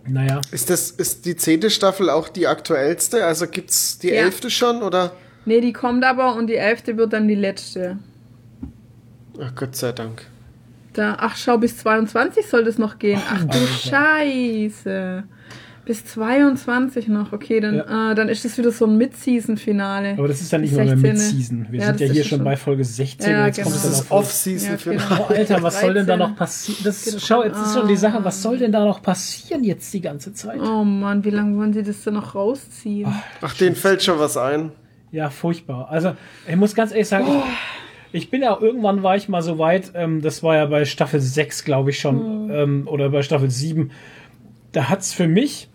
Naja. 0.09 0.41
Ist 0.51 0.71
das, 0.71 0.91
ist 0.91 1.27
die 1.27 1.37
zehnte 1.37 1.71
Staffel 1.71 2.09
auch 2.11 2.29
die 2.29 2.47
aktuellste? 2.47 3.25
Also 3.25 3.47
gibt's 3.47 3.99
die 3.99 4.09
Ja. 4.09 4.23
elfte 4.23 4.51
schon 4.51 4.83
oder? 4.83 5.13
Nee, 5.45 5.61
die 5.61 5.73
kommt 5.73 6.05
aber 6.05 6.35
und 6.35 6.47
die 6.49 6.57
11. 6.57 6.97
wird 6.97 7.13
dann 7.13 7.29
die 7.29 7.35
letzte. 7.35 7.99
Ach 9.41 9.55
Gott 9.55 9.77
sei 9.77 9.93
Dank. 9.93 10.27
Da, 10.95 11.17
ach, 11.21 11.37
schau, 11.37 11.59
bis 11.59 11.79
22 11.79 12.47
soll 12.47 12.65
das 12.65 12.77
noch 12.79 12.99
gehen. 12.99 13.21
Ach 13.31 13.45
du 13.45 13.59
Scheiße. 13.67 15.25
Bis 15.89 16.05
22 16.05 17.09
noch. 17.09 17.33
Okay, 17.33 17.61
dann, 17.61 17.81
äh, 17.81 18.15
dann 18.15 18.29
ist 18.29 18.45
das 18.45 18.59
wieder 18.59 18.71
so 18.71 18.85
ein 18.85 18.99
Mid-Season-Finale. 18.99 20.17
Aber 20.19 20.29
das 20.29 20.43
ist 20.43 20.53
ja 20.53 20.59
nicht 20.59 20.75
mal 20.77 20.85
mehr 20.85 20.99
16.. 20.99 21.03
Mid-Season. 21.03 21.67
Wir 21.71 21.81
Ja, 21.81 21.87
sind 21.87 22.01
ja 22.01 22.07
hier 22.13 22.25
schon 22.25 22.45
bei 22.45 22.57
Folge 22.59 22.85
16 22.85 23.31
Ja, 23.33 23.41
und 23.41 23.47
jetzt 23.47 23.57
genau. 23.57 23.69
kommt 23.71 23.77
es 23.77 23.83
Das 23.85 23.91
dann 23.93 24.01
ist 24.03 24.11
auf. 24.13 24.19
Off-Season 24.21 24.71
Ja, 24.73 24.77
für 24.77 24.91
genau. 24.91 25.05
Oh, 25.31 25.33
Alter, 25.33 25.63
was 25.63 25.81
soll 25.81 25.95
denn 25.95 26.07
da 26.07 26.17
13. 26.19 26.31
noch 26.31 26.37
passieren? 26.39 26.79
Das, 26.85 27.05
Geht 27.07 27.21
schau, 27.23 27.43
jetzt 27.43 27.57
ist 27.59 27.73
schon 27.75 27.89
die 27.89 27.97
Sache, 27.97 28.23
was 28.23 28.43
soll 28.43 28.59
denn 28.59 28.71
da 28.71 28.85
noch 28.85 29.01
passieren 29.01 29.65
jetzt 29.65 29.95
die 29.95 30.03
ganze 30.03 30.35
Zeit? 30.35 30.61
Oh 30.61 30.85
Mann, 30.85 31.25
wie 31.25 31.31
lange 31.31 31.57
wollen 31.57 31.73
sie 31.73 31.83
das 31.83 32.05
denn 32.05 32.13
noch 32.15 32.35
rausziehen? 32.35 33.11
Ach, 33.41 33.55
denen 33.55 33.75
fällt 33.75 34.03
schon 34.03 34.19
was 34.19 34.37
ein. 34.37 34.73
Ja, 35.11 35.31
furchtbar. 35.31 35.89
Also, 35.91 36.15
ich 36.47 36.57
muss 36.57 36.75
ganz 36.75 36.93
ehrlich 36.93 37.09
sagen, 37.09 37.25
Oh. 37.31 37.43
ich, 38.13 38.29
bin 38.29 38.43
ja 38.43 38.59
irgendwann 38.61 39.03
war 39.03 39.17
ich 39.17 39.31
mal 39.31 39.41
so 39.41 39.59
weit, 39.59 39.93
ähm, 39.95 40.21
das 40.21 40.43
war 40.43 40.55
ja 40.57 40.67
bei 40.67 40.85
Staffel 40.85 41.19
6, 41.21 41.65
glaube 41.65 41.89
ich 41.89 41.99
schon, 41.99 42.19
Hm. 42.19 42.51
ähm, 42.51 42.83
oder 42.89 43.09
bei 43.09 43.23
Staffel 43.23 43.51
7. 43.51 43.91
Da 44.73 44.91
hat's 44.91 45.15
für 45.15 45.27
mich 45.27 45.71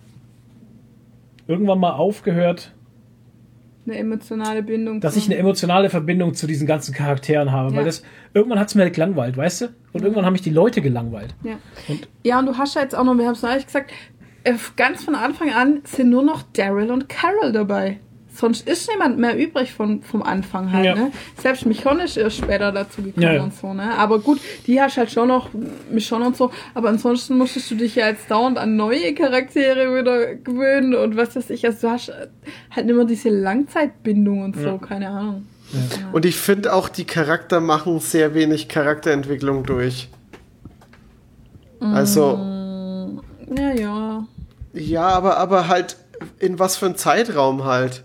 irgendwann 1.48 1.80
mal 1.80 1.92
aufgehört, 1.92 2.74
Eine 3.86 3.98
emotionale 3.98 4.64
Bindung. 4.64 5.02
dass 5.02 5.18
ich 5.18 5.26
eine 5.26 5.36
emotionale 5.38 5.90
Verbindung 5.90 6.34
zu 6.34 6.48
diesen 6.48 6.66
ganzen 6.68 6.94
Charakteren 6.94 7.52
habe. 7.52 7.72
Ja. 7.72 7.78
Weil 7.78 7.86
das 7.86 8.04
irgendwann 8.34 8.60
hat's 8.60 8.76
mir 8.76 8.84
halt 8.84 8.94
gelangweilt, 8.94 9.36
weißt 9.36 9.62
du? 9.62 9.66
Und 9.92 10.04
irgendwann 10.04 10.26
haben 10.26 10.34
mich 10.34 10.42
die 10.42 10.50
Leute 10.52 10.82
gelangweilt. 10.82 11.36
Ja. 11.44 11.58
Und- 11.90 12.08
ja, 12.24 12.40
und 12.40 12.46
du 12.46 12.58
hast 12.58 12.76
ja 12.76 12.82
jetzt 12.82 12.96
auch 12.96 13.04
noch, 13.04 13.18
wir 13.18 13.26
haben 13.26 13.34
es 13.34 13.42
neulich 13.42 13.66
gesagt, 13.66 13.92
äh, 14.46 14.54
ganz 14.78 15.04
von 15.04 15.16
Anfang 15.16 15.52
an 15.54 15.82
sind 15.84 16.10
nur 16.10 16.24
noch 16.24 16.44
Daryl 16.54 16.92
und 16.92 17.10
Carol 17.10 17.52
dabei. 17.52 18.00
Sonst 18.36 18.68
ist 18.68 18.90
niemand 18.90 19.20
mehr 19.20 19.38
übrig 19.38 19.72
von, 19.74 20.02
vom 20.02 20.24
Anfang 20.24 20.72
halt, 20.72 20.86
Ja. 20.86 20.96
ne? 20.96 21.12
Selbst 21.40 21.68
Michonne 21.68 22.06
ist 22.06 22.18
erst 22.18 22.38
später 22.38 22.72
dazu 22.72 23.04
gekommen 23.04 23.22
Ja, 23.24 23.34
ja. 23.34 23.44
und 23.44 23.54
so, 23.54 23.74
ne? 23.76 23.94
Aber 23.96 24.18
gut, 24.20 24.40
die 24.66 24.82
hast 24.82 24.98
halt 24.98 25.12
schon 25.12 25.28
noch 25.28 25.50
Michonne 25.92 26.26
und 26.26 26.36
so, 26.36 26.50
aber 26.74 26.90
ansonsten 26.90 27.38
musstest 27.38 27.70
du 27.70 27.76
dich 27.76 27.94
ja 27.96 28.08
jetzt 28.08 28.32
dauernd 28.32 28.58
an 28.58 28.76
neue 28.76 29.14
Charaktere 29.14 29.96
wieder 29.96 30.34
gewöhnen 30.36 30.96
und 30.96 31.16
was 31.16 31.36
weiß 31.36 31.52
ich, 31.52 31.64
also 31.66 31.88
du 31.88 31.94
hast 31.94 32.12
halt 32.72 32.90
immer 32.90 33.06
diese 33.06 33.30
Langzeitbindung 33.30 34.42
und 34.44 34.58
so, 34.58 34.80
keine 34.80 35.10
Ahnung. 35.10 35.46
Und 36.12 36.26
ich 36.26 36.36
finde 36.36 36.74
auch, 36.74 36.90
die 36.90 37.06
Charakter 37.06 37.60
machen 37.60 38.00
sehr 38.00 38.34
wenig 38.34 38.68
Charakterentwicklung 38.68 39.64
durch. 39.64 40.10
Also, 41.80 42.40
Ja, 43.56 43.72
ja. 43.74 44.28
ja, 44.74 45.02
aber, 45.08 45.38
aber 45.38 45.68
halt, 45.68 45.98
in 46.40 46.58
was 46.60 46.78
für 46.78 46.86
ein 46.88 46.96
Zeitraum 46.96 47.64
halt. 47.66 48.04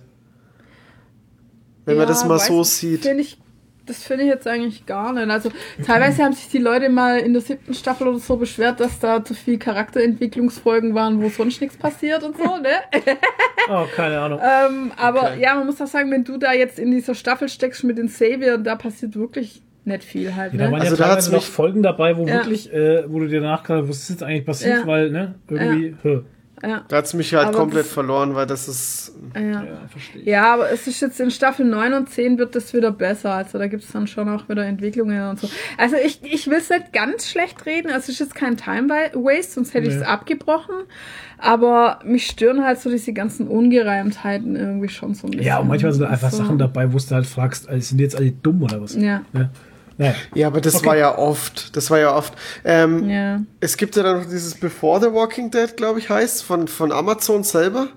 Wenn 1.89 1.97
man 1.97 2.05
Ja, 2.07 2.09
das 2.09 2.25
mal 2.25 2.39
so 2.39 2.63
sieht. 2.65 3.03
Finde 3.03 3.23
ich 3.23 3.39
das 3.87 4.03
finde 4.05 4.25
ich 4.25 4.29
jetzt 4.29 4.47
eigentlich 4.47 4.85
gar 4.85 5.15
nicht. 5.15 5.31
Also 5.31 5.51
teilweise 5.87 6.23
haben 6.23 6.35
sich 6.35 6.49
die 6.51 6.59
Leute 6.59 6.91
mal 6.91 7.21
in 7.21 7.33
der 7.33 7.41
siebten 7.41 7.73
Staffel 7.73 8.07
oder 8.09 8.19
so 8.19 8.37
beschwert, 8.37 8.81
dass 8.81 9.01
da 9.01 9.25
zu 9.25 9.33
viel 9.33 9.59
Charakterentwicklungsfolgen 9.59 10.95
waren, 10.95 11.23
wo 11.23 11.29
sonst 11.31 11.61
nichts 11.63 11.77
passiert 11.77 12.23
und 12.23 12.37
so, 12.37 12.45
ne? 12.63 12.69
Oh, 13.71 13.87
keine 13.95 14.19
Ahnung. 14.21 14.41
ähm, 14.43 14.93
aber 14.97 15.23
Okay. 15.33 15.41
ja, 15.43 15.55
man 15.55 15.67
muss 15.67 15.81
auch 15.81 15.87
sagen, 15.87 16.11
wenn 16.11 16.23
du 16.25 16.37
da 16.37 16.53
jetzt 16.53 16.79
in 16.79 16.91
dieser 16.91 17.15
Staffel 17.15 17.49
steckst 17.49 17.85
mit 17.85 17.99
den 17.99 18.09
Savior, 18.09 18.59
da 18.59 18.77
passiert 18.77 19.17
wirklich 19.17 19.63
nicht 19.87 20.05
viel 20.05 20.35
halt, 20.37 20.53
Da 20.53 20.59
ne? 20.59 20.65
waren 20.65 20.81
Also 20.83 20.95
ja 20.95 20.99
da 20.99 21.05
teilweise 21.09 21.33
noch 21.33 21.43
Folgen 21.45 21.83
dabei, 21.83 22.17
wo 22.19 22.27
Ja. 22.27 22.35
wirklich, 22.35 22.71
äh, 22.73 23.05
wo 23.11 23.21
du 23.21 23.27
dir 23.29 23.41
nachgedacht 23.41 23.85
hast, 23.85 23.89
was 23.89 23.97
ist 24.01 24.11
jetzt 24.11 24.23
eigentlich 24.23 24.45
passiert, 24.45 24.81
Ja. 24.81 24.87
weil, 24.87 25.11
ne, 25.11 25.37
irgendwie, 25.49 25.97
hä. 26.03 26.21
Ja, 26.63 26.85
Da 26.89 26.97
hat's 26.97 27.15
mich 27.15 27.33
halt 27.35 27.49
Aber 27.49 27.59
komplett 27.59 27.87
verloren, 27.87 28.35
weil 28.35 28.47
das 28.47 28.67
ist. 28.69 29.13
ja. 29.35 29.41
ja, 29.41 29.63
verstehe 29.89 30.21
ich. 30.23 30.27
Ja, 30.27 30.55
aber 30.55 30.71
es 30.71 30.87
ist 30.87 31.01
jetzt 31.01 31.21
in 31.21 31.31
Staffel 31.31 31.65
9 31.67 31.93
und 31.95 32.11
10 32.11 32.39
wird 32.39 32.55
das 32.55 32.73
wieder 32.75 32.91
besser. 32.91 33.33
Also 33.35 33.59
da 33.59 33.67
gibt 33.69 33.85
es 33.85 33.93
dann 33.93 34.07
schon 34.07 34.29
auch 34.29 34.49
wieder 34.49 34.65
Entwicklungen 34.65 35.29
und 35.29 35.39
so. 35.41 35.49
Also 35.77 35.97
ich, 35.97 36.21
ich 36.23 36.47
will 36.49 36.59
es 36.59 36.69
nicht 36.71 36.93
ganz 36.93 37.29
schlecht 37.31 37.65
reden. 37.67 37.89
Also 37.89 38.05
es 38.05 38.09
ist 38.11 38.19
jetzt 38.21 38.35
kein 38.35 38.57
Time 38.57 38.89
Waste, 38.89 39.53
sonst 39.53 39.75
hätte 39.75 39.87
ich 39.89 39.95
es 39.95 40.01
Nee. 40.01 40.07
abgebrochen. 40.07 40.75
Aber 41.41 42.01
mich 42.05 42.27
stören 42.27 42.65
halt 42.65 42.81
so 42.81 42.91
diese 42.91 43.13
ganzen 43.13 43.47
Ungereimtheiten 43.47 44.57
irgendwie 44.57 44.89
schon 44.89 45.15
so 45.15 45.27
ein 45.27 45.31
bisschen. 45.31 45.47
Ja, 45.47 45.59
und 45.59 45.69
manchmal 45.69 45.93
sind 45.93 46.03
da 46.03 46.09
einfach 46.09 46.31
so. 46.31 46.39
Sachen 46.39 46.59
dabei, 46.59 46.93
wo 46.93 46.99
du 46.99 47.15
halt 47.15 47.27
fragst, 47.27 47.69
also 47.69 47.81
sind 47.81 47.99
die 47.99 48.05
jetzt 48.05 48.17
alle 48.17 48.33
dumm 48.33 48.63
oder 48.63 48.81
was? 48.81 48.95
Ja, 48.97 49.23
Ja. 49.33 49.51
Ja, 50.35 50.47
aber 50.47 50.61
das 50.61 50.77
Okay. 50.77 50.87
war 50.87 50.97
ja 50.97 51.19
oft. 51.19 51.77
Das 51.77 51.91
war 51.91 51.99
ja 51.99 52.15
oft. 52.15 52.33
Ähm, 52.65 53.09
ja. 53.11 53.41
Es 53.61 53.77
gibt 53.77 53.97
ja 53.97 54.03
dann 54.05 54.19
noch 54.21 54.25
dieses 54.29 54.55
Before 54.55 55.01
the 55.01 55.13
Walking 55.13 55.51
Dead, 55.51 55.77
glaube 55.77 55.99
ich, 55.99 56.09
heißt, 56.09 56.45
von, 56.45 56.69
von 56.69 56.93
Amazon 56.93 57.43
selber. 57.43 57.89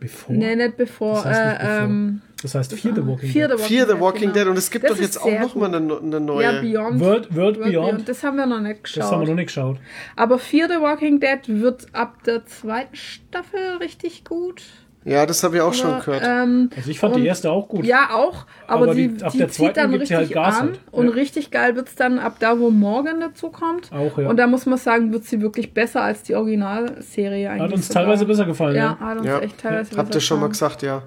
Bevor. 0.00 0.32
Nee, 0.36 0.54
nicht 0.54 0.76
bevor. 0.76 1.16
Das 1.16 1.24
heißt 1.24 1.58
nicht 1.60 1.68
äh, 1.68 1.84
ähm, 1.84 2.22
Das 2.40 2.54
heißt 2.54 2.72
Fear 2.72 2.94
the 2.94 3.04
Walking 3.04 3.30
Fear 3.32 3.48
Dead. 3.48 3.56
the 3.58 3.62
Walking, 3.64 3.76
Fear 3.78 3.86
the 3.96 4.00
Walking 4.00 4.20
genau. 4.20 4.34
Dead. 4.34 4.46
Und 4.46 4.58
es 4.58 4.70
gibt 4.70 4.84
Das 4.84 4.92
doch 4.92 4.98
jetzt 5.00 5.18
auch 5.20 5.24
sehr 5.24 5.40
noch 5.40 5.54
mal 5.56 5.74
eine, 5.74 5.98
eine 5.98 6.20
neue. 6.20 6.44
Ja, 6.44 6.60
Beyond. 6.60 7.00
World, 7.00 7.34
World, 7.34 7.60
Beyond. 7.60 8.08
Das 8.08 8.22
haben 8.22 8.36
wir 8.36 8.46
noch 8.46 8.60
nicht 8.60 8.84
geschaut. 8.84 9.02
Das 9.02 9.10
haben 9.10 9.20
wir 9.22 9.26
noch 9.28 9.34
nicht 9.34 9.46
geschaut. 9.48 9.78
Aber 10.14 10.38
Fear 10.38 10.68
the 10.68 10.80
Walking 10.80 11.18
Dead 11.18 11.40
wird 11.46 11.86
ab 11.94 12.22
der 12.22 12.46
zweiten 12.46 12.94
Staffel 12.94 13.78
richtig 13.80 14.22
gut. 14.24 14.62
Ja, 15.08 15.26
das 15.26 15.42
habe 15.42 15.56
ich 15.56 15.62
auch 15.62 15.72
schon 15.74 15.90
Aber, 15.92 16.00
gehört. 16.04 16.22
Ähm, 16.26 16.70
Also 16.76 16.90
ich 16.90 16.98
fand 16.98 17.14
und- 17.14 17.22
die 17.22 17.26
erste 17.26 17.50
auch 17.50 17.68
gut. 17.68 17.84
Ja, 17.84 18.10
auch. 18.12 18.46
Aber, 18.66 18.84
Aber 18.84 18.94
die, 18.94 19.08
die- 19.08 19.24
ab 19.24 19.32
die 19.32 19.38
der 19.38 19.48
zieht 19.48 19.56
zweiten 19.74 19.74
dann 19.92 19.94
richtig 19.94 20.16
halt 20.16 20.30
Gas 20.32 20.60
an. 20.60 20.66
halt. 20.68 20.80
Und 20.90 21.06
Ja. 21.08 21.12
richtig 21.14 21.50
geil 21.50 21.74
wird's 21.76 21.94
dann 21.94 22.18
ab 22.18 22.36
da, 22.40 22.58
wo 22.58 22.70
Morgan 22.70 23.20
dazu 23.20 23.48
kommt. 23.50 23.90
Auch, 23.92 24.18
ja. 24.18 24.28
Und 24.28 24.36
da 24.36 24.46
muss 24.46 24.66
man 24.66 24.78
sagen, 24.78 25.12
wird 25.12 25.24
sie 25.24 25.40
wirklich 25.40 25.72
besser 25.72 26.02
als 26.02 26.22
die 26.22 26.34
Originalserie 26.34 27.50
eigentlich. 27.50 27.62
Hat 27.62 27.72
uns 27.72 27.88
sogar. 27.88 28.02
teilweise 28.04 28.26
besser 28.26 28.44
gefallen, 28.44 28.76
Ja, 28.76 28.96
ja. 29.00 29.06
hat 29.06 29.18
uns 29.18 29.26
Ja. 29.26 29.38
echt 29.40 29.58
teilweise 29.58 29.96
Habt 29.96 30.08
ihr 30.10 30.12
besser 30.14 30.20
schon 30.20 30.40
mal 30.40 30.48
gesagt, 30.48 30.82
ja. 30.82 31.02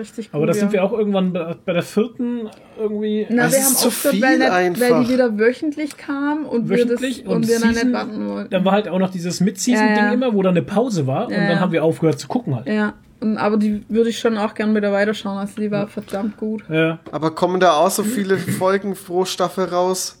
Richtig 0.00 0.26
gut. 0.32 0.34
Aber 0.36 0.46
da 0.46 0.52
sind 0.54 0.68
ja. 0.68 0.72
wir 0.72 0.84
auch 0.84 0.92
irgendwann 0.92 1.32
bei 1.32 1.56
bei 1.64 1.72
der 1.72 1.82
vierten 1.82 2.48
irgendwie. 2.78 3.26
Na, 3.28 3.44
Das 3.44 3.52
wir 3.52 3.58
ist 3.60 3.80
haben 3.80 3.88
aufgehört, 3.88 4.20
weil, 4.22 4.70
nicht, 4.70 4.80
weil 4.80 5.04
die 5.04 5.12
wieder 5.12 5.38
wöchentlich 5.38 5.96
kam 5.96 6.46
und 6.46 6.68
Wöchentlich 6.68 7.18
wir 7.18 7.24
das 7.24 7.30
und 7.30 7.36
und 7.36 7.48
wir 7.48 7.60
dann 7.60 7.74
Season- 7.74 7.86
nicht 7.88 7.94
warten 7.96 8.28
wollten. 8.28 8.50
Dann 8.50 8.64
war 8.64 8.72
halt 8.72 8.88
auch 8.88 8.98
noch 8.98 9.10
dieses 9.10 9.40
Mid-Season-Ding 9.40 9.96
Ja, 9.96 10.06
ja. 10.06 10.12
immer, 10.12 10.32
wo 10.34 10.42
dann 10.42 10.56
eine 10.56 10.62
Pause 10.62 11.06
war 11.06 11.26
und 11.26 11.32
dann 11.32 11.50
ja. 11.50 11.60
haben 11.60 11.72
wir 11.72 11.84
aufgehört 11.84 12.18
zu 12.18 12.28
gucken 12.28 12.54
halt. 12.56 12.66
Ja, 12.66 12.94
und, 13.20 13.36
aber 13.36 13.56
die 13.58 13.84
würde 13.88 14.08
ich 14.10 14.18
schon 14.18 14.38
auch 14.38 14.54
gern 14.54 14.74
wieder 14.74 14.92
weiterschauen. 14.92 15.36
Also 15.38 15.54
die 15.60 15.70
war 15.70 15.86
verdammt 15.88 16.36
gut. 16.38 16.64
Ja. 16.70 16.98
Aber 17.12 17.34
kommen 17.34 17.60
da 17.60 17.72
auch 17.74 17.90
so 17.90 18.02
viele 18.02 18.38
Folgen 18.38 18.94
pro 18.94 19.24
Staffel 19.26 19.66
raus? 19.66 20.16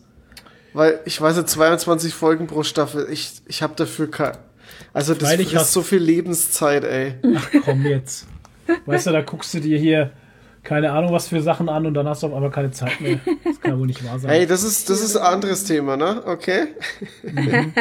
Weil 0.74 1.00
ich 1.04 1.20
weiß 1.20 1.36
nicht, 1.36 1.48
22 1.48 2.14
Folgen 2.14 2.46
pro 2.46 2.62
Staffel. 2.62 3.08
Ich, 3.10 3.40
ich 3.46 3.62
habe 3.62 3.72
dafür 3.76 4.10
kein. 4.10 4.36
Also 4.92 5.14
das 5.14 5.28
Freilich 5.28 5.52
ist 5.54 5.58
hast- 5.58 5.72
so 5.72 5.82
viel 5.82 5.98
Lebenszeit, 5.98 6.84
ey. 6.84 7.14
Ach 7.36 7.48
komm 7.64 7.84
jetzt. 7.86 8.26
Weißt 8.86 9.06
du, 9.06 9.10
da 9.12 9.22
guckst 9.22 9.54
du 9.54 9.60
dir 9.60 9.78
hier 9.78 10.10
keine 10.62 10.92
Ahnung 10.92 11.12
was 11.12 11.28
für 11.28 11.40
Sachen 11.40 11.68
an 11.68 11.86
und 11.86 11.94
dann 11.94 12.06
hast 12.06 12.22
du 12.22 12.26
auf 12.28 12.34
einmal 12.34 12.50
keine 12.50 12.70
Zeit 12.70 13.00
mehr. 13.00 13.18
Das 13.44 13.60
kann 13.60 13.72
ja 13.72 13.78
wohl 13.78 13.86
nicht 13.86 14.04
wahr 14.04 14.18
sein. 14.18 14.30
Hey, 14.30 14.46
das 14.46 14.62
ist, 14.62 14.88
das 14.90 15.00
ist 15.02 15.16
ein 15.16 15.22
anderes 15.24 15.64
Thema, 15.64 15.96
ne? 15.96 16.22
Okay? 16.26 16.68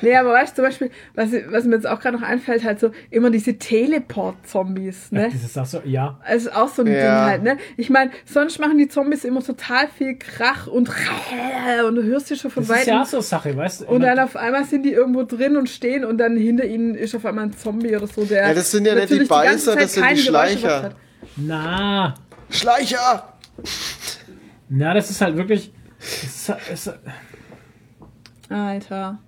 Nee, 0.00 0.14
aber 0.16 0.32
weißt 0.32 0.52
du, 0.52 0.56
zum 0.56 0.64
Beispiel, 0.66 0.90
was, 1.14 1.30
was 1.50 1.64
mir 1.64 1.74
jetzt 1.76 1.86
auch 1.86 2.00
gerade 2.00 2.16
noch 2.16 2.26
einfällt, 2.26 2.64
halt 2.64 2.78
so 2.80 2.90
immer 3.10 3.30
diese 3.30 3.58
Teleport-Zombies, 3.58 5.12
ne? 5.12 5.28
Dieses 5.32 5.52
sagst 5.52 5.74
du, 5.74 5.80
ja. 5.84 6.18
Also 6.24 6.50
auch 6.52 6.68
so 6.68 6.82
ein 6.82 6.88
Ja. 6.88 6.94
Ding 6.94 7.30
halt, 7.30 7.42
ne? 7.42 7.56
Ich 7.76 7.90
meine, 7.90 8.10
sonst 8.24 8.58
machen 8.60 8.78
die 8.78 8.88
Zombies 8.88 9.24
immer 9.24 9.42
total 9.42 9.88
viel 9.88 10.16
Krach 10.16 10.66
und 10.66 10.88
und 11.88 11.94
du 11.96 12.02
hörst 12.02 12.28
sie 12.28 12.36
schon 12.36 12.50
von 12.50 12.62
Das 12.66 12.70
ist 12.70 12.76
weitem. 12.82 12.94
ja 12.94 13.02
auch 13.02 13.06
so 13.06 13.20
Sache, 13.20 13.56
weißt 13.56 13.82
du? 13.82 13.86
und 13.86 14.00
dann 14.02 14.18
auf 14.18 14.36
einmal 14.36 14.64
sind 14.64 14.84
die 14.84 14.92
irgendwo 14.92 15.22
drin 15.24 15.56
und 15.56 15.68
stehen 15.68 16.04
und 16.04 16.18
dann 16.18 16.36
hinter 16.36 16.64
ihnen 16.64 16.94
ist 16.94 17.14
auf 17.14 17.24
einmal 17.26 17.44
ein 17.44 17.52
Zombie 17.56 17.96
oder 17.96 18.06
so, 18.06 18.24
der. 18.24 18.48
Ja, 18.48 18.54
das 18.54 18.70
sind 18.70 18.86
ja 18.86 18.94
nicht 18.94 19.10
die 19.10 19.24
Beißer, 19.24 19.72
Zeit 19.72 19.82
das 19.82 19.94
sind 19.94 20.02
die 20.04 20.08
keine 20.08 20.22
Geräusche 20.22 20.58
Schleicher. 20.58 20.90
Na, 21.40 22.14
Schleicher! 22.50 23.34
na, 24.68 24.94
das 24.94 25.10
ist 25.10 25.20
halt 25.20 25.36
wirklich. 25.36 25.72
Das 25.98 26.48
ist, 26.70 26.86
es, 26.88 26.92
Alter. 28.48 29.18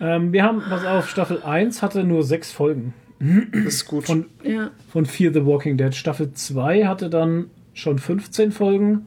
ähm, 0.00 0.32
wir 0.32 0.42
haben, 0.42 0.62
pass 0.68 0.84
auf, 0.84 1.08
Staffel 1.08 1.42
1 1.42 1.82
hatte 1.82 2.04
nur 2.04 2.22
sechs 2.24 2.50
Folgen. 2.50 2.94
Das 3.20 3.64
ist 3.74 3.86
gut. 3.86 4.04
Von, 4.06 4.26
Ja. 4.42 4.70
von 4.90 5.06
Fear 5.06 5.32
the 5.32 5.46
Walking 5.46 5.76
Dead. 5.76 5.94
Staffel 5.94 6.32
2 6.32 6.84
hatte 6.86 7.08
dann 7.10 7.48
schon 7.72 7.98
15 7.98 8.52
Folgen. 8.52 9.06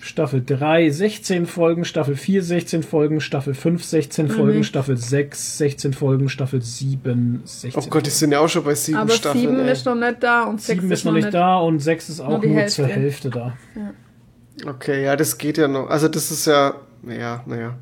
Staffel 0.00 0.42
3 0.44 0.88
16 0.90 1.46
Folgen, 1.46 1.84
Staffel 1.84 2.14
4 2.16 2.42
16 2.42 2.82
Folgen, 2.82 3.20
Staffel 3.20 3.54
5 3.54 3.82
16 3.84 4.26
Mhm. 4.26 4.30
Folgen, 4.30 4.64
Staffel 4.64 4.96
6 4.96 5.58
16 5.58 5.92
Folgen, 5.94 6.28
Staffel 6.28 6.62
7 6.62 7.42
16 7.44 7.82
oh 7.82 7.86
Gott, 7.90 8.06
die 8.06 8.10
sind 8.10 8.32
ja 8.32 8.40
auch 8.40 8.48
schon 8.48 8.62
bei 8.64 8.74
sieben 8.74 8.98
Aber 8.98 9.10
Staffeln. 9.10 9.40
sieben 9.42 9.60
ey. 9.60 9.72
ist 9.72 9.84
noch 9.86 9.94
nicht 9.96 10.22
da 10.22 10.44
und 10.44 10.60
sechs 10.60 10.80
7 10.80 10.92
ist 10.92 11.04
noch 11.04 11.12
nicht 11.12 11.34
da 11.34 11.58
und 11.58 11.80
6 11.80 12.08
ist 12.08 12.20
auch 12.20 12.40
Nur 12.42 12.54
Hälfte. 12.54 12.72
zur 12.82 12.86
Hälfte 12.86 13.30
da. 13.30 13.56
Okay, 14.66 15.04
ja, 15.04 15.16
das 15.16 15.36
geht 15.38 15.58
ja 15.58 15.68
noch. 15.68 15.88
Also 15.90 16.08
das 16.08 16.30
ist 16.30 16.46
ja, 16.46 16.74
naja, 17.02 17.42
naja. 17.46 17.76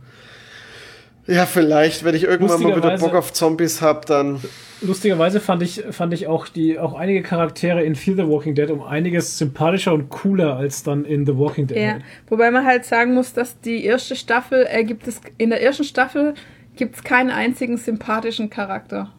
Ja, 1.26 1.46
vielleicht, 1.46 2.04
wenn 2.04 2.14
ich 2.14 2.24
irgendwann 2.24 2.62
mal 2.62 2.76
wieder 2.76 2.98
Bock 2.98 3.14
auf 3.14 3.32
Zombies 3.32 3.80
hab, 3.80 4.06
dann. 4.06 4.40
Lustigerweise 4.82 5.40
fand 5.40 5.62
ich, 5.62 5.82
fand 5.90 6.12
ich 6.12 6.26
auch 6.26 6.46
die 6.48 6.78
auch 6.78 6.92
einige 6.94 7.22
Charaktere 7.22 7.82
in 7.82 7.94
Fear 7.94 8.16
the 8.16 8.26
Walking 8.28 8.54
Dead 8.54 8.70
um 8.70 8.82
einiges 8.82 9.38
sympathischer 9.38 9.94
und 9.94 10.10
cooler 10.10 10.56
als 10.56 10.82
dann 10.82 11.06
in 11.06 11.24
The 11.24 11.38
Walking 11.38 11.66
Dead. 11.66 11.78
Ja, 11.78 11.98
wobei 12.28 12.50
man 12.50 12.66
halt 12.66 12.84
sagen 12.84 13.14
muss, 13.14 13.32
dass 13.32 13.58
die 13.60 13.84
erste 13.84 14.14
Staffel, 14.16 14.66
äh, 14.70 14.84
gibt 14.84 15.08
es, 15.08 15.20
in 15.38 15.48
der 15.50 15.62
ersten 15.62 15.84
Staffel 15.84 16.34
gibt 16.76 16.96
es 16.96 17.04
keinen 17.04 17.30
einzigen 17.30 17.78
sympathischen 17.78 18.50
Charakter. 18.50 19.10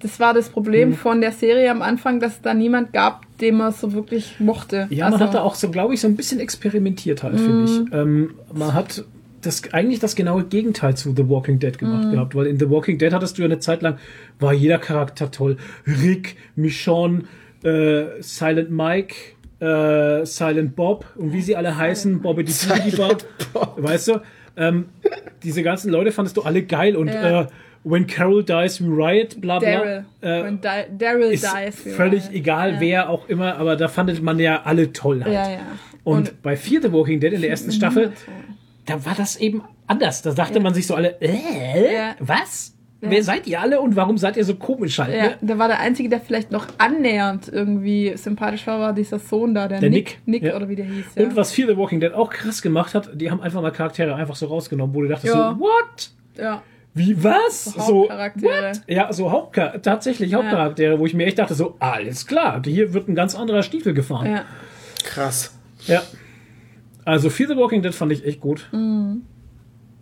Das 0.00 0.18
war 0.18 0.34
das 0.34 0.48
Mhm. 0.48 0.52
Problem 0.54 0.94
von 0.94 1.20
der 1.20 1.30
Serie 1.32 1.70
am 1.70 1.82
Anfang, 1.82 2.18
dass 2.18 2.32
es 2.32 2.40
da 2.42 2.54
niemand 2.54 2.92
gab, 2.92 3.26
den 3.38 3.56
man 3.58 3.70
so 3.72 3.92
wirklich 3.92 4.40
mochte. 4.40 4.88
Ja, 4.90 5.04
man 5.04 5.12
Also, 5.14 5.24
hat 5.26 5.34
da 5.34 5.42
auch 5.42 5.54
so, 5.54 5.70
glaube 5.70 5.94
ich, 5.94 6.00
so 6.00 6.08
ein 6.08 6.16
bisschen 6.16 6.40
experimentiert 6.40 7.22
halt, 7.22 7.38
finde 7.38 7.64
ich. 7.64 7.92
Ähm, 7.92 8.34
man 8.52 8.74
hat 8.74 9.04
das 9.42 9.62
eigentlich 9.72 10.00
das 10.00 10.16
genaue 10.16 10.44
Gegenteil 10.44 10.96
zu 10.96 11.14
The 11.16 11.28
Walking 11.28 11.58
Dead 11.58 11.78
gemacht 11.78 12.10
gehabt, 12.12 12.34
weil 12.34 12.46
in 12.46 12.58
The 12.58 12.68
Walking 12.70 12.98
Dead 12.98 13.12
hattest 13.12 13.38
du 13.38 13.42
ja 13.42 13.46
eine 13.46 13.58
Zeit 13.58 13.82
lang, 13.82 13.98
war 14.38 14.52
jeder 14.52 14.78
Charakter 14.78 15.30
toll. 15.30 15.56
Rick, 15.86 16.36
Michonne, 16.56 17.22
äh, 17.64 18.04
Silent 18.20 18.70
Mike, 18.70 19.14
äh, 19.60 20.24
Silent 20.26 20.76
Bob 20.76 21.04
und 21.16 21.32
wie 21.32 21.42
sie 21.42 21.56
alle 21.56 21.76
heißen, 21.76 22.20
Bobby 22.22 22.44
die 22.44 22.52
Bob, 22.96 23.24
weißt 23.76 24.08
du? 24.08 24.20
Ähm, 24.56 24.86
diese 25.42 25.62
ganzen 25.62 25.90
Leute 25.90 26.12
fandest 26.12 26.36
du 26.36 26.42
alle 26.42 26.62
geil 26.62 26.96
und 26.96 27.08
Ja. 27.08 27.42
äh, 27.42 27.46
When 27.82 28.06
Carol 28.06 28.44
Dies, 28.44 28.82
We 28.82 28.88
Riot, 28.88 29.40
bla 29.40 29.58
bla. 29.58 29.70
Daryl. 29.70 30.04
Äh, 30.20 30.86
Daryl 30.98 31.32
ist 31.32 31.44
dies. 31.44 31.86
wie 31.86 31.90
völlig 31.90 32.24
man- 32.26 32.34
egal, 32.34 32.72
ja. 32.74 32.80
wer 32.80 33.08
auch 33.08 33.26
immer, 33.30 33.56
aber 33.56 33.74
da 33.76 33.88
fandet 33.88 34.22
man 34.22 34.38
ja 34.38 34.62
alle 34.64 34.92
toll 34.92 35.24
halt. 35.24 35.32
Ja. 35.32 35.48
Und, 36.04 36.16
Und- 36.30 36.42
bei 36.42 36.56
Fear 36.58 36.82
the 36.82 36.92
Walking 36.92 37.20
Dead 37.20 37.32
in 37.32 37.40
der 37.40 37.48
ersten 37.48 37.72
Staffel, 37.72 38.12
da 38.90 39.04
war 39.06 39.14
das 39.14 39.36
eben 39.36 39.62
anders. 39.86 40.22
Da 40.22 40.32
dachte 40.32 40.60
man 40.60 40.74
sich 40.74 40.86
so 40.86 40.94
alle, 40.94 41.20
äh, 41.20 41.94
Ja. 41.94 42.14
was? 42.18 42.74
Wer 43.02 43.24
seid 43.24 43.46
ihr 43.46 43.58
alle 43.58 43.80
und 43.80 43.96
warum 43.96 44.18
seid 44.18 44.36
ihr 44.36 44.44
so 44.44 44.56
komisch 44.56 44.98
halt? 44.98 45.14
Ja, 45.16 45.22
Ne? 45.28 45.38
da 45.40 45.56
war 45.56 45.68
der 45.68 45.80
Einzige, 45.80 46.10
der 46.10 46.20
vielleicht 46.20 46.50
noch 46.50 46.66
annähernd 46.76 47.48
irgendwie 47.50 48.12
sympathisch 48.16 48.66
war, 48.66 48.78
war 48.78 48.92
dieser 48.92 49.18
Sohn 49.18 49.54
da, 49.54 49.68
der, 49.68 49.80
Der 49.80 49.88
Nick. 49.88 50.18
Nick, 50.26 50.42
Nick 50.42 50.50
ja. 50.50 50.56
oder 50.56 50.68
wie 50.68 50.76
der 50.76 50.84
hieß. 50.84 51.06
Ja. 51.14 51.22
Und 51.24 51.34
was 51.34 51.50
Fear 51.50 51.68
the 51.68 51.76
Walking 51.78 51.98
Dead 52.00 52.12
auch 52.12 52.28
krass 52.28 52.60
gemacht 52.60 52.94
hat, 52.94 53.08
die 53.14 53.30
haben 53.30 53.40
einfach 53.40 53.62
mal 53.62 53.70
Charaktere 53.70 54.14
einfach 54.16 54.36
so 54.36 54.46
rausgenommen, 54.48 54.94
wo 54.94 55.00
du 55.00 55.08
dachtest 55.08 55.32
Ja. 55.34 55.52
so, 55.58 55.60
what? 55.60 56.10
Ja, 56.36 56.62
Wie 56.92 57.22
was? 57.24 57.64
So 57.64 57.80
So, 57.80 58.00
Hauptcharaktere. 58.02 58.68
what? 58.68 58.82
Ja, 58.86 59.10
so 59.14 59.30
Hauptchar 59.30 59.80
tatsächlich 59.80 60.34
Hauptcharaktere, 60.34 60.98
wo 60.98 61.06
ich 61.06 61.14
mir 61.14 61.24
echt 61.24 61.38
dachte 61.38 61.54
so, 61.54 61.76
alles 61.78 62.26
klar, 62.26 62.60
hier 62.64 62.92
wird 62.92 63.08
ein 63.08 63.14
ganz 63.14 63.34
anderer 63.34 63.62
Stiefel 63.62 63.94
gefahren. 63.94 64.30
ja. 64.30 64.44
Krass. 65.04 65.54
Ja. 65.86 66.02
Also 67.04 67.30
Fear 67.30 67.48
the 67.50 67.56
Walking 67.56 67.82
Dead 67.82 67.94
fand 67.94 68.12
ich 68.12 68.24
echt 68.24 68.40
gut. 68.40 68.68
Mhm. 68.72 69.22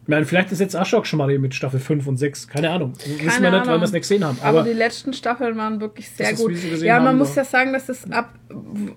Ich 0.02 0.10
meine, 0.10 0.24
vielleicht 0.24 0.50
ist 0.52 0.60
jetzt 0.60 0.74
Ashok 0.74 1.06
schon 1.06 1.18
mal 1.18 1.38
mit 1.38 1.54
Staffel 1.54 1.78
5 1.78 2.06
und 2.06 2.16
6. 2.16 2.48
Keine 2.48 2.70
Ahnung. 2.70 2.94
Wissen 2.94 3.18
wir 3.20 3.28
Keine 3.28 3.58
nicht, 3.58 3.66
weil 3.68 3.78
wir 3.78 3.84
es 3.84 3.92
nicht 3.92 4.00
gesehen 4.00 4.24
haben. 4.24 4.38
Aber, 4.40 4.60
Aber, 4.60 4.68
die 4.70 4.74
letzten 4.74 5.12
Staffeln 5.12 5.54
waren 5.58 5.82
wirklich 5.82 6.08
sehr 6.08 6.32
gut. 6.32 6.52
Ja, 6.80 6.96
man 6.98 7.08
haben, 7.08 7.18
muss 7.18 7.34
ja 7.34 7.44
sagen, 7.44 7.74
dass 7.74 7.90
es 7.90 8.10
ab, 8.10 8.30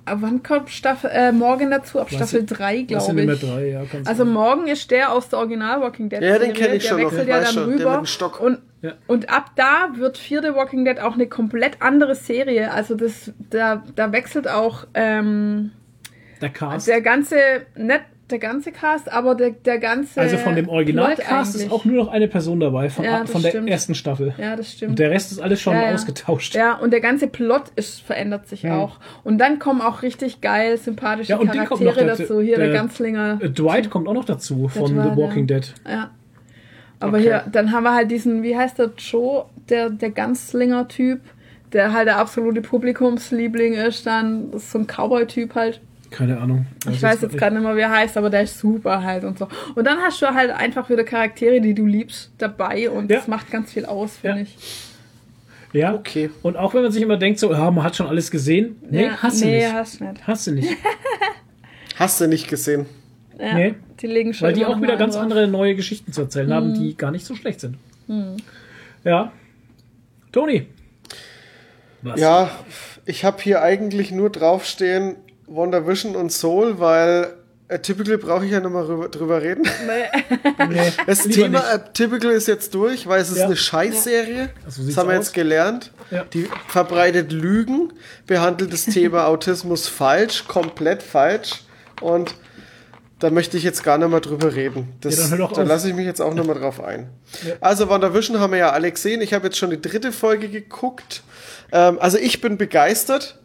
ab 0.05 0.17
wann 0.21 0.41
kommt 0.41 0.69
Staffel 0.69 1.09
äh, 1.13 1.33
morgen 1.33 1.69
dazu? 1.69 1.99
Ab 1.99 2.09
Staffel 2.09 2.39
ich- 2.39 2.45
3, 2.45 2.83
das 2.83 3.07
sind 3.07 3.17
glaube 3.17 3.33
ich. 3.33 3.41
drei, 3.41 3.67
ja. 3.71 3.81
Also 4.05 4.23
sein. 4.23 4.31
morgen 4.33 4.67
ist 4.67 4.89
der 4.89 5.11
aus 5.11 5.27
der 5.27 5.39
Original 5.39 5.81
Walking 5.81 6.07
Dead. 6.07 6.21
Ja, 6.21 6.39
den 6.39 6.39
Serie, 6.39 6.53
kenn 6.53 6.75
ich 6.77 6.83
der 6.83 6.89
schon 6.89 7.01
noch, 7.01 7.11
wechselt 7.11 7.27
ja 7.27 7.35
dann 7.41 7.45
schon, 7.53 7.69
der 7.71 7.79
rüber. 7.81 7.91
mit 7.91 7.99
dem 7.99 8.05
Stock. 8.05 8.39
Und, 8.39 8.59
Ja. 8.81 8.93
und 9.07 9.29
ab 9.29 9.51
da 9.57 9.89
wird 9.97 10.17
Fear 10.17 10.41
the 10.41 10.53
Walking 10.55 10.85
Dead 10.85 11.01
auch 11.01 11.15
eine 11.15 11.27
komplett 11.27 11.81
andere 11.81 12.15
Serie. 12.15 12.71
Also 12.71 12.95
das, 12.95 13.33
da, 13.49 13.83
da 13.97 14.13
wechselt 14.13 14.47
auch 14.49 14.87
ähm, 14.93 15.71
Der 16.41 16.49
Cast. 16.49 16.87
der 16.87 17.01
ganze, 17.01 17.35
nicht 17.75 18.01
der 18.29 18.39
ganze 18.39 18.71
Cast, 18.71 19.11
aber 19.11 19.35
der, 19.35 19.51
der 19.51 19.77
ganze. 19.77 20.19
also 20.21 20.37
von 20.37 20.55
dem 20.55 20.69
Originalcast 20.69 21.53
ist 21.55 21.69
auch 21.71 21.83
nur 21.83 21.97
noch 21.97 22.07
eine 22.07 22.29
Person 22.29 22.61
dabei, 22.61 22.89
von, 22.89 23.03
Ja, 23.03 23.25
von 23.25 23.41
der 23.41 23.49
stimmt. 23.49 23.69
ersten 23.69 23.93
Staffel. 23.93 24.33
Ja, 24.37 24.55
das 24.55 24.71
stimmt. 24.71 24.91
Und 24.91 24.99
der 24.99 25.11
Rest 25.11 25.33
ist 25.33 25.39
alles 25.41 25.59
schon 25.59 25.73
Ja, 25.73 25.87
ja. 25.89 25.93
ausgetauscht. 25.93 26.55
Ja, 26.55 26.75
und 26.77 26.91
der 26.91 27.01
ganze 27.01 27.27
Plot 27.27 27.63
ist, 27.75 28.01
verändert 28.01 28.47
sich 28.47 28.63
Mhm. 28.63 28.71
auch. 28.71 28.99
Und 29.25 29.37
dann 29.39 29.59
kommen 29.59 29.81
auch 29.81 30.01
richtig 30.01 30.39
geil, 30.39 30.77
sympathische 30.77 31.31
Ja, 31.31 31.37
Charaktere 31.39 31.83
noch 31.83 31.95
dazu. 31.95 32.21
dazu. 32.23 32.41
Hier 32.41 32.55
der, 32.55 32.67
Der- 32.67 32.75
Ganzlinger. 32.75 33.35
Dwight 33.35 33.89
kommt 33.89 34.07
auch 34.07 34.13
noch 34.13 34.25
dazu 34.25 34.69
von 34.69 34.95
Dwight, 34.95 35.11
The 35.13 35.21
Walking 35.21 35.47
ja. 35.49 35.55
Dead. 35.59 35.73
Ja. 35.89 36.11
Aber 37.01 37.17
Okay. 37.17 37.23
hier, 37.23 37.43
dann 37.51 37.71
haben 37.73 37.83
wir 37.83 37.93
halt 37.93 38.11
diesen, 38.11 38.43
wie 38.43 38.55
heißt 38.55 38.79
der, 38.79 38.91
Joe, 38.97 39.45
der, 39.69 39.89
der 39.89 40.11
Ganzlinger-Typ, 40.11 41.19
der 41.73 41.91
halt 41.93 42.07
der 42.07 42.17
absolute 42.17 42.61
Publikumsliebling 42.61 43.73
ist, 43.73 44.05
dann 44.05 44.53
ist 44.53 44.71
so 44.71 44.79
ein 44.79 44.87
Cowboy-Typ 44.87 45.55
halt. 45.55 45.81
Keine 46.11 46.39
Ahnung. 46.39 46.67
Ich 46.91 47.01
weiß 47.01 47.21
jetzt 47.21 47.37
gerade 47.37 47.55
nicht 47.55 47.63
mehr, 47.63 47.75
wie 47.75 47.79
er 47.81 47.89
heißt, 47.89 48.17
aber 48.17 48.29
der 48.29 48.43
ist 48.43 48.59
super 48.59 49.01
halt 49.03 49.23
und 49.23 49.39
so. 49.39 49.47
Und 49.75 49.85
dann 49.87 49.97
hast 49.99 50.21
du 50.21 50.27
halt 50.27 50.51
einfach 50.51 50.89
wieder 50.89 51.03
Charaktere, 51.03 51.61
die 51.61 51.73
du 51.73 51.85
liebst, 51.85 52.31
dabei 52.37 52.89
und 52.89 53.09
Ja. 53.09 53.17
das 53.17 53.27
macht 53.27 53.49
ganz 53.49 53.71
viel 53.71 53.85
aus, 53.85 54.17
finde 54.17 54.37
Ja. 54.37 54.43
ich. 54.43 54.57
Ja. 55.73 55.93
Okay. 55.95 56.29
Und 56.41 56.57
auch 56.57 56.73
wenn 56.73 56.83
man 56.83 56.91
sich 56.91 57.01
immer 57.01 57.15
denkt, 57.17 57.39
so, 57.39 57.51
ja, 57.53 57.71
man 57.71 57.83
hat 57.85 57.95
schon 57.95 58.07
alles 58.07 58.29
gesehen. 58.29 58.75
Nee, 58.89 59.05
ja, 59.05 59.17
hast 59.23 59.41
du 59.41 59.45
nee, 59.45 59.59
nicht. 59.63 59.73
hast 59.73 59.99
du 59.99 60.03
nicht. 60.05 60.27
Hast 60.27 60.47
du 60.47 60.51
nicht. 60.51 60.69
Hast 61.97 62.19
du 62.19 62.27
nicht 62.27 62.47
gesehen? 62.47 62.87
Ja, 63.39 63.53
Nee. 63.53 63.75
Die 64.01 64.07
legen 64.07 64.33
schon 64.33 64.47
Weil 64.47 64.53
die 64.53 64.65
auch 64.65 64.81
wieder 64.81 64.97
ganz 64.97 65.13
drauf. 65.13 65.23
andere 65.23 65.47
neue 65.47 65.75
Geschichten 65.75 66.11
zu 66.11 66.21
erzählen 66.21 66.51
haben, 66.51 66.73
die 66.73 66.97
gar 66.97 67.11
nicht 67.11 67.25
so 67.25 67.35
schlecht 67.35 67.59
sind. 67.61 67.77
Ja. 69.03 69.31
Toni. 70.31 70.67
Was? 72.01 72.19
Ja, 72.19 72.49
ich 73.05 73.23
habe 73.23 73.41
hier 73.41 73.61
eigentlich 73.61 74.11
nur 74.11 74.29
draufstehen 74.31 75.15
Wonder 75.53 75.85
Vision 75.87 76.15
und 76.15 76.31
Soul, 76.31 76.79
weil 76.79 77.33
äh, 77.67 77.79
Typical 77.79 78.17
brauche 78.17 78.45
ich 78.45 78.51
ja 78.51 78.59
nochmal 78.59 78.85
drüber, 78.85 79.09
drüber 79.09 79.41
reden. 79.41 79.63
Nee. 79.87 80.91
Das 81.07 81.23
Thema 81.23 81.59
äh, 81.73 81.79
Typical 81.93 82.31
ist 82.31 82.47
jetzt 82.47 82.73
durch, 82.73 83.07
weil 83.07 83.21
es 83.21 83.29
ist 83.31 83.37
Ja. 83.39 83.45
eine 83.45 83.55
Scheißserie. 83.55 84.49
So 84.59 84.65
das 84.65 84.75
sieht's 84.75 84.97
haben 84.97 85.09
wir 85.09 85.17
aus. 85.17 85.25
jetzt 85.27 85.33
gelernt. 85.33 85.91
Ja. 86.09 86.23
Die 86.25 86.47
verbreitet 86.67 87.31
Lügen, 87.31 87.93
behandelt 88.27 88.71
das 88.73 88.85
Thema 88.85 89.27
Autismus 89.27 89.87
falsch, 89.87 90.45
komplett 90.47 91.01
falsch. 91.03 91.63
Und 92.01 92.35
da 93.19 93.29
möchte 93.29 93.55
ich 93.55 93.63
jetzt 93.63 93.83
gar 93.83 93.97
nicht 93.97 94.09
mehr 94.09 94.19
drüber 94.19 94.53
reden. 94.55 94.89
Das, 95.01 95.29
Ja, 95.29 95.47
da 95.47 95.61
lasse 95.63 95.87
ich 95.89 95.93
mich 95.95 96.05
jetzt 96.05 96.21
auch 96.21 96.33
noch 96.33 96.45
mal 96.45 96.55
drauf 96.55 96.83
ein. 96.83 97.09
Also 97.61 97.87
WandaVision 97.87 98.39
haben 98.39 98.51
wir 98.51 98.57
ja 98.59 98.71
alle 98.71 98.91
gesehen. 98.91 99.21
Ich 99.21 99.33
habe 99.33 99.45
jetzt 99.47 99.57
schon 99.57 99.69
die 99.69 99.81
dritte 99.81 100.11
Folge 100.11 100.49
geguckt. 100.49 101.21
Ähm, 101.71 101.99
also 101.99 102.17
ich 102.17 102.41
bin 102.41 102.57
begeistert. 102.57 103.37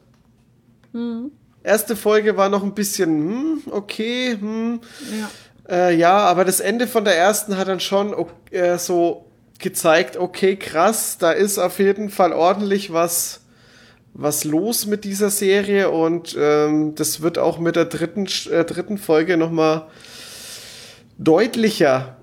Erste 1.66 1.96
Folge 1.96 2.36
war 2.36 2.48
noch 2.48 2.62
ein 2.62 2.74
bisschen, 2.74 3.10
hm, 3.10 3.62
okay, 3.72 4.36
hm. 4.38 4.80
Ja. 5.68 5.88
Äh, 5.88 5.96
ja, 5.96 6.16
aber 6.18 6.44
das 6.44 6.60
Ende 6.60 6.86
von 6.86 7.04
der 7.04 7.18
ersten 7.18 7.56
hat 7.56 7.66
dann 7.66 7.80
schon 7.80 8.14
äh, 8.52 8.78
so 8.78 9.26
gezeigt, 9.58 10.16
okay, 10.16 10.54
krass, 10.54 11.18
da 11.18 11.32
ist 11.32 11.58
auf 11.58 11.80
jeden 11.80 12.08
Fall 12.08 12.32
ordentlich 12.32 12.92
was, 12.92 13.40
was 14.14 14.44
los 14.44 14.86
mit 14.86 15.02
dieser 15.02 15.28
Serie 15.28 15.90
und 15.90 16.36
ähm, 16.38 16.94
das 16.94 17.20
wird 17.20 17.36
auch 17.36 17.58
mit 17.58 17.74
der 17.74 17.86
dritten, 17.86 18.28
äh, 18.48 18.64
dritten 18.64 18.96
Folge 18.96 19.36
nochmal 19.36 19.88
deutlicher. 21.18 22.16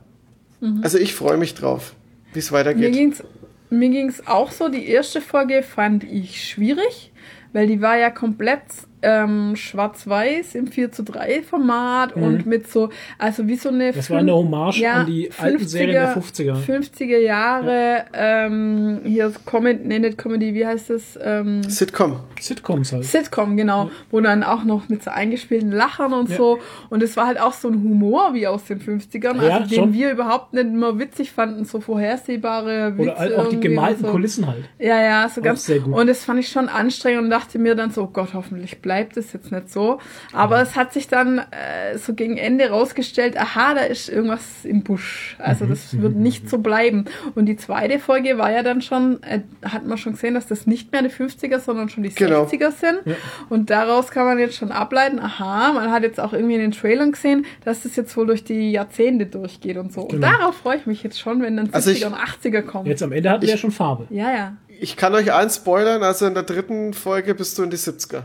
Also 0.82 0.98
ich 0.98 1.14
freue 1.14 1.36
mich 1.36 1.54
drauf, 1.54 1.94
wie 2.32 2.40
es 2.40 2.50
Mir 2.52 2.60
weitergeht. 2.60 2.94
ging's, 2.94 3.22
mir 3.70 3.90
ging's 3.90 4.26
auch 4.26 4.54
so. 4.54 4.70
Die 4.70 4.88
erste 4.88 5.20
Folge 5.20 5.64
fand 5.64 6.06
ich 6.06 6.48
schwierig, 6.48 7.12
weil 7.52 7.68
die 7.68 7.82
war 7.82 7.98
ja 7.98 8.10
komplett 8.10 8.62
ähm, 9.04 9.56
schwarz-weiß 9.56 10.56
im 10.56 10.68
4 10.68 10.92
zu 10.92 11.04
3 11.04 11.44
Format 11.44 12.16
und 12.16 12.46
mit 12.46 12.68
so, 12.72 12.90
also 13.18 13.48
wie 13.48 13.56
so 13.56 13.70
eine. 13.70 13.92
Das 13.92 14.10
war 14.10 14.20
eine 14.20 14.34
Hommage 14.34 14.84
an 14.86 15.06
die 15.06 15.30
alten 15.38 15.68
Serien 15.68 15.92
der 15.94 16.18
50er. 16.18 16.56
50er 16.66 17.18
Jahre, 17.20 18.06
ähm, 18.14 19.02
hier 19.04 19.32
Comedy, 19.46 19.82
nee, 19.86 20.00
nicht 20.00 20.18
Comedy, 20.18 20.54
wie 20.54 20.66
heißt 20.66 20.90
das? 20.90 21.20
Ähm, 21.22 21.64
Sitcom. 21.64 22.20
Sitcoms 22.40 22.94
halt. 22.94 23.06
Sitcom, 23.06 23.56
genau, 23.58 23.90
wo 24.12 24.20
dann 24.22 24.44
auch 24.44 24.64
noch 24.64 24.90
mit 24.90 25.04
so 25.04 25.12
eingespielten 25.12 25.72
Lachern 25.72 26.14
und 26.14 26.30
Ja. 26.30 26.38
so. 26.38 26.60
Und 26.90 27.04
es 27.04 27.18
war 27.18 27.28
halt 27.28 27.40
auch 27.40 27.54
so 27.54 27.68
ein 27.70 27.76
Humor 27.84 28.34
wie 28.34 28.48
aus 28.48 28.66
den 28.66 28.80
50ern, 28.80 29.42
Ja, 29.44 29.58
also 29.58 29.70
den 29.70 29.80
schon. 29.80 29.94
wir 29.94 30.12
überhaupt 30.12 30.54
nicht 30.54 30.70
mehr 30.72 30.98
witzig 31.00 31.32
fanden, 31.32 31.66
so 31.66 31.80
vorhersehbare 31.82 32.94
Witze. 32.98 33.02
Oder 33.12 33.18
halt 33.20 33.36
auch 33.38 33.50
die 33.50 33.60
gemalten 33.60 34.06
so. 34.06 34.12
Kulissen 34.12 34.48
halt. 34.48 34.64
Ja, 34.80 35.02
ja, 35.02 35.30
so 35.30 35.42
ganz. 35.42 35.66
sehr 35.66 35.80
gut. 35.80 35.94
Und 35.96 36.08
das 36.08 36.24
fand 36.24 36.40
ich 36.40 36.48
schon 36.50 36.70
anstrengend 36.70 37.24
und 37.24 37.30
dachte 37.30 37.60
mir 37.60 37.76
dann 37.76 37.92
so, 37.92 38.04
oh 38.04 38.08
Gott, 38.12 38.30
hoffentlich 38.34 38.82
bleibt 38.82 38.93
es 39.18 39.34
jetzt 39.34 39.52
nicht 39.52 39.70
so. 39.72 40.00
Aber 40.32 40.62
es 40.62 40.76
hat 40.76 40.94
sich 40.94 41.08
dann 41.08 41.40
äh, 41.40 41.98
so 41.98 42.14
gegen 42.14 42.38
Ende 42.38 42.70
rausgestellt, 42.70 43.38
aha, 43.38 43.74
da 43.74 43.82
ist 43.82 44.10
irgendwas 44.10 44.42
im 44.64 44.84
Busch. 44.84 45.36
Mhm, 45.40 45.46
Also 45.46 45.66
das 45.66 46.00
wird 46.02 46.16
nicht 46.16 46.50
so 46.50 46.58
bleiben. 46.60 47.06
Und 47.36 47.46
die 47.48 47.56
zweite 47.58 48.00
Folge 48.00 48.38
war 48.38 48.52
ja 48.52 48.64
dann 48.64 48.82
schon, 48.82 49.22
äh, 49.24 49.42
hat 49.64 49.86
man 49.86 49.98
schon 49.98 50.14
gesehen, 50.14 50.34
dass 50.34 50.48
das 50.48 50.68
nicht 50.68 50.92
mehr 50.92 51.02
die 51.02 51.10
50er, 51.10 51.60
sondern 51.60 51.90
schon 51.90 52.04
die 52.04 52.10
Genau. 52.14 52.44
60er 52.46 52.72
sind. 52.72 53.00
Und 53.50 53.70
daraus 53.70 54.12
kann 54.12 54.26
man 54.26 54.40
jetzt 54.40 54.56
schon 54.56 54.72
ableiten, 54.72 55.20
aha, 55.20 55.74
man 55.74 55.92
hat 55.92 56.04
jetzt 56.04 56.20
auch 56.20 56.34
irgendwie 56.34 56.56
in 56.56 56.62
den 56.62 56.72
Trailern 56.72 57.12
gesehen, 57.12 57.46
dass 57.66 57.84
das 57.84 57.96
jetzt 57.96 58.16
wohl 58.18 58.28
durch 58.28 58.44
die 58.44 58.72
Jahrzehnte 58.72 59.26
durchgeht 59.26 59.78
und 59.78 59.92
so. 59.94 60.02
Und 60.02 60.10
Genau. 60.14 60.28
darauf 60.28 60.56
freue 60.58 60.78
ich 60.78 60.86
mich 60.86 61.04
jetzt 61.04 61.20
schon, 61.20 61.42
wenn 61.42 61.58
dann 61.58 61.68
70er 61.68 61.76
Also 61.76 61.92
ich- 61.92 62.06
und 62.06 62.14
80er 62.14 62.62
kommen. 62.62 62.86
Jetzt 62.88 63.04
am 63.04 63.12
Ende 63.12 63.30
hatten 63.30 63.42
wir 63.44 63.50
ja 63.50 63.58
schon 63.58 63.72
Farbe. 63.72 64.08
ja, 64.10 64.32
ja. 64.32 64.58
Ich 64.80 64.98
kann 64.98 65.14
euch 65.16 65.32
eins 65.32 65.56
spoilern, 65.58 66.04
also 66.04 66.26
in 66.26 66.34
der 66.34 66.44
dritten 66.44 66.94
Folge 66.94 67.36
bist 67.36 67.58
du 67.58 67.64
in 67.64 67.70
die 67.70 67.78
70er. 67.78 68.24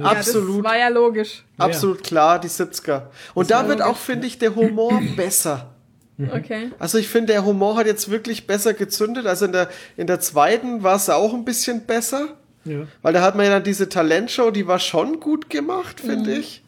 Ja, 0.00 0.10
Absolut. 0.12 0.58
das 0.64 0.64
war 0.72 0.78
ja 0.78 0.88
logisch. 0.88 1.44
Absolut 1.58 2.02
klar, 2.04 2.38
die 2.40 2.48
70er. 2.48 3.02
Und 3.34 3.50
da 3.50 3.68
wird 3.68 3.82
auch, 3.82 3.96
finde 3.96 4.26
ich, 4.26 4.38
der 4.38 4.54
Humor 4.54 5.00
besser. 5.16 5.70
Mhm. 6.16 6.30
Okay. 6.34 6.70
Also 6.78 6.98
ich 6.98 7.08
finde, 7.08 7.32
der 7.32 7.44
Humor 7.44 7.76
hat 7.76 7.86
jetzt 7.86 8.10
wirklich 8.10 8.46
besser 8.46 8.72
gezündet. 8.74 9.26
Also 9.26 9.46
in 9.46 9.52
der, 9.52 9.68
in 9.96 10.06
der 10.06 10.20
zweiten 10.20 10.82
war 10.82 10.96
es 10.96 11.08
auch 11.10 11.34
ein 11.34 11.44
bisschen 11.44 11.82
besser. 11.86 12.28
Ja. 12.64 12.80
Weil 13.02 13.12
da 13.14 13.22
hat 13.22 13.36
man 13.36 13.46
ja 13.46 13.52
dann 13.52 13.64
diese 13.64 13.88
Talentshow, 13.88 14.50
die 14.50 14.66
war 14.66 14.78
schon 14.78 15.18
gut 15.20 15.48
gemacht, 15.50 16.02
Mhm. 16.04 16.08
finde 16.10 16.32
ich. 16.34 16.62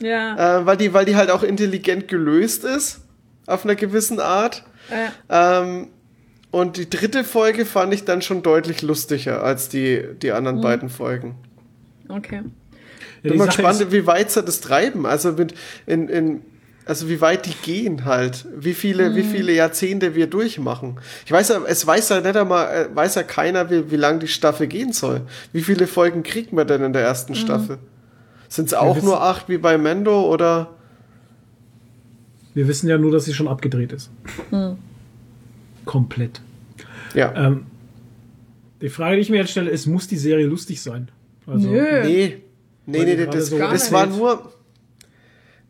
Ja. 0.00 0.58
Äh, 0.60 0.66
weil, 0.66 0.76
die, 0.76 0.92
weil 0.94 1.04
die 1.04 1.16
halt 1.16 1.30
auch 1.30 1.42
intelligent 1.42 2.08
gelöst 2.08 2.64
ist. 2.64 3.00
Auf 3.46 3.64
einer 3.64 3.74
gewissen 3.76 4.18
Art. 4.20 4.64
ja. 5.28 5.60
Ähm, 5.62 5.88
und 6.52 6.78
die 6.78 6.88
dritte 6.88 7.22
Folge 7.24 7.66
fand 7.66 7.92
ich 7.92 8.04
dann 8.04 8.22
schon 8.22 8.42
deutlich 8.42 8.80
lustiger 8.82 9.42
als 9.42 9.68
die, 9.68 10.02
die 10.22 10.28
Mhm. 10.30 10.36
anderen 10.36 10.60
beiden 10.62 10.88
Folgen. 10.88 11.34
Okay. 12.08 12.42
Ja, 13.26 13.30
Bin 13.32 13.38
mal 13.38 13.46
gespannt, 13.46 13.86
wie 13.92 14.06
weit 14.06 14.30
sie 14.30 14.42
das 14.42 14.60
treiben. 14.60 15.06
Also 15.06 15.32
mit 15.32 15.54
in, 15.86 16.08
in 16.08 16.40
also 16.84 17.08
wie 17.08 17.20
weit 17.20 17.46
die 17.46 17.54
gehen 17.64 18.04
halt, 18.04 18.46
wie 18.56 18.72
viele, 18.72 19.10
Mhm. 19.10 19.16
wie 19.16 19.22
viele 19.24 19.52
Jahrzehnte 19.52 20.14
wir 20.14 20.28
durchmachen. 20.28 21.00
Ich 21.24 21.32
weiß 21.32 21.48
ja, 21.48 21.60
es 21.66 21.84
weiß 21.84 22.10
ja 22.10 22.20
nicht 22.20 22.36
einmal, 22.36 22.72
äh, 22.92 22.94
weiß 22.94 23.16
ja 23.16 23.24
keiner, 23.24 23.68
wie, 23.70 23.90
wie 23.90 23.96
lang 23.96 24.20
die 24.20 24.28
Staffel 24.28 24.68
gehen 24.68 24.92
soll. 24.92 25.22
Wie 25.52 25.62
viele 25.62 25.88
Folgen 25.88 26.22
kriegt 26.22 26.52
man 26.52 26.66
denn 26.68 26.82
in 26.84 26.92
der 26.92 27.02
ersten 27.02 27.32
Mhm. 27.32 27.36
Staffel? 27.38 27.78
Sind 28.48 28.66
es 28.66 28.74
auch 28.74 28.94
wissen- 28.96 29.06
nur 29.06 29.20
acht 29.20 29.48
wie 29.48 29.58
bei 29.58 29.76
Mendo 29.78 30.32
oder? 30.32 30.70
Wir 32.54 32.68
wissen 32.68 32.88
ja 32.88 32.96
nur, 32.98 33.10
dass 33.12 33.24
sie 33.24 33.34
schon 33.34 33.48
abgedreht 33.48 33.92
ist. 33.92 34.10
Hm. 34.50 34.76
Komplett. 35.84 36.40
Ja. 37.14 37.34
Ähm, 37.34 37.66
die 38.80 38.88
Frage, 38.88 39.16
die 39.16 39.22
ich 39.22 39.30
mir 39.30 39.38
jetzt 39.38 39.50
stelle, 39.50 39.70
ist, 39.70 39.86
muss 39.86 40.06
die 40.08 40.16
Serie 40.16 40.46
lustig 40.46 40.80
sein? 40.80 41.10
Also, 41.46 41.68
Nö. 41.68 42.02
Nee. 42.04 42.42
Nee, 42.86 43.04
nee, 43.04 43.26
das, 43.26 43.46
so 43.48 43.58
das 43.58 43.92
war 43.92 44.06
nur, 44.06 44.52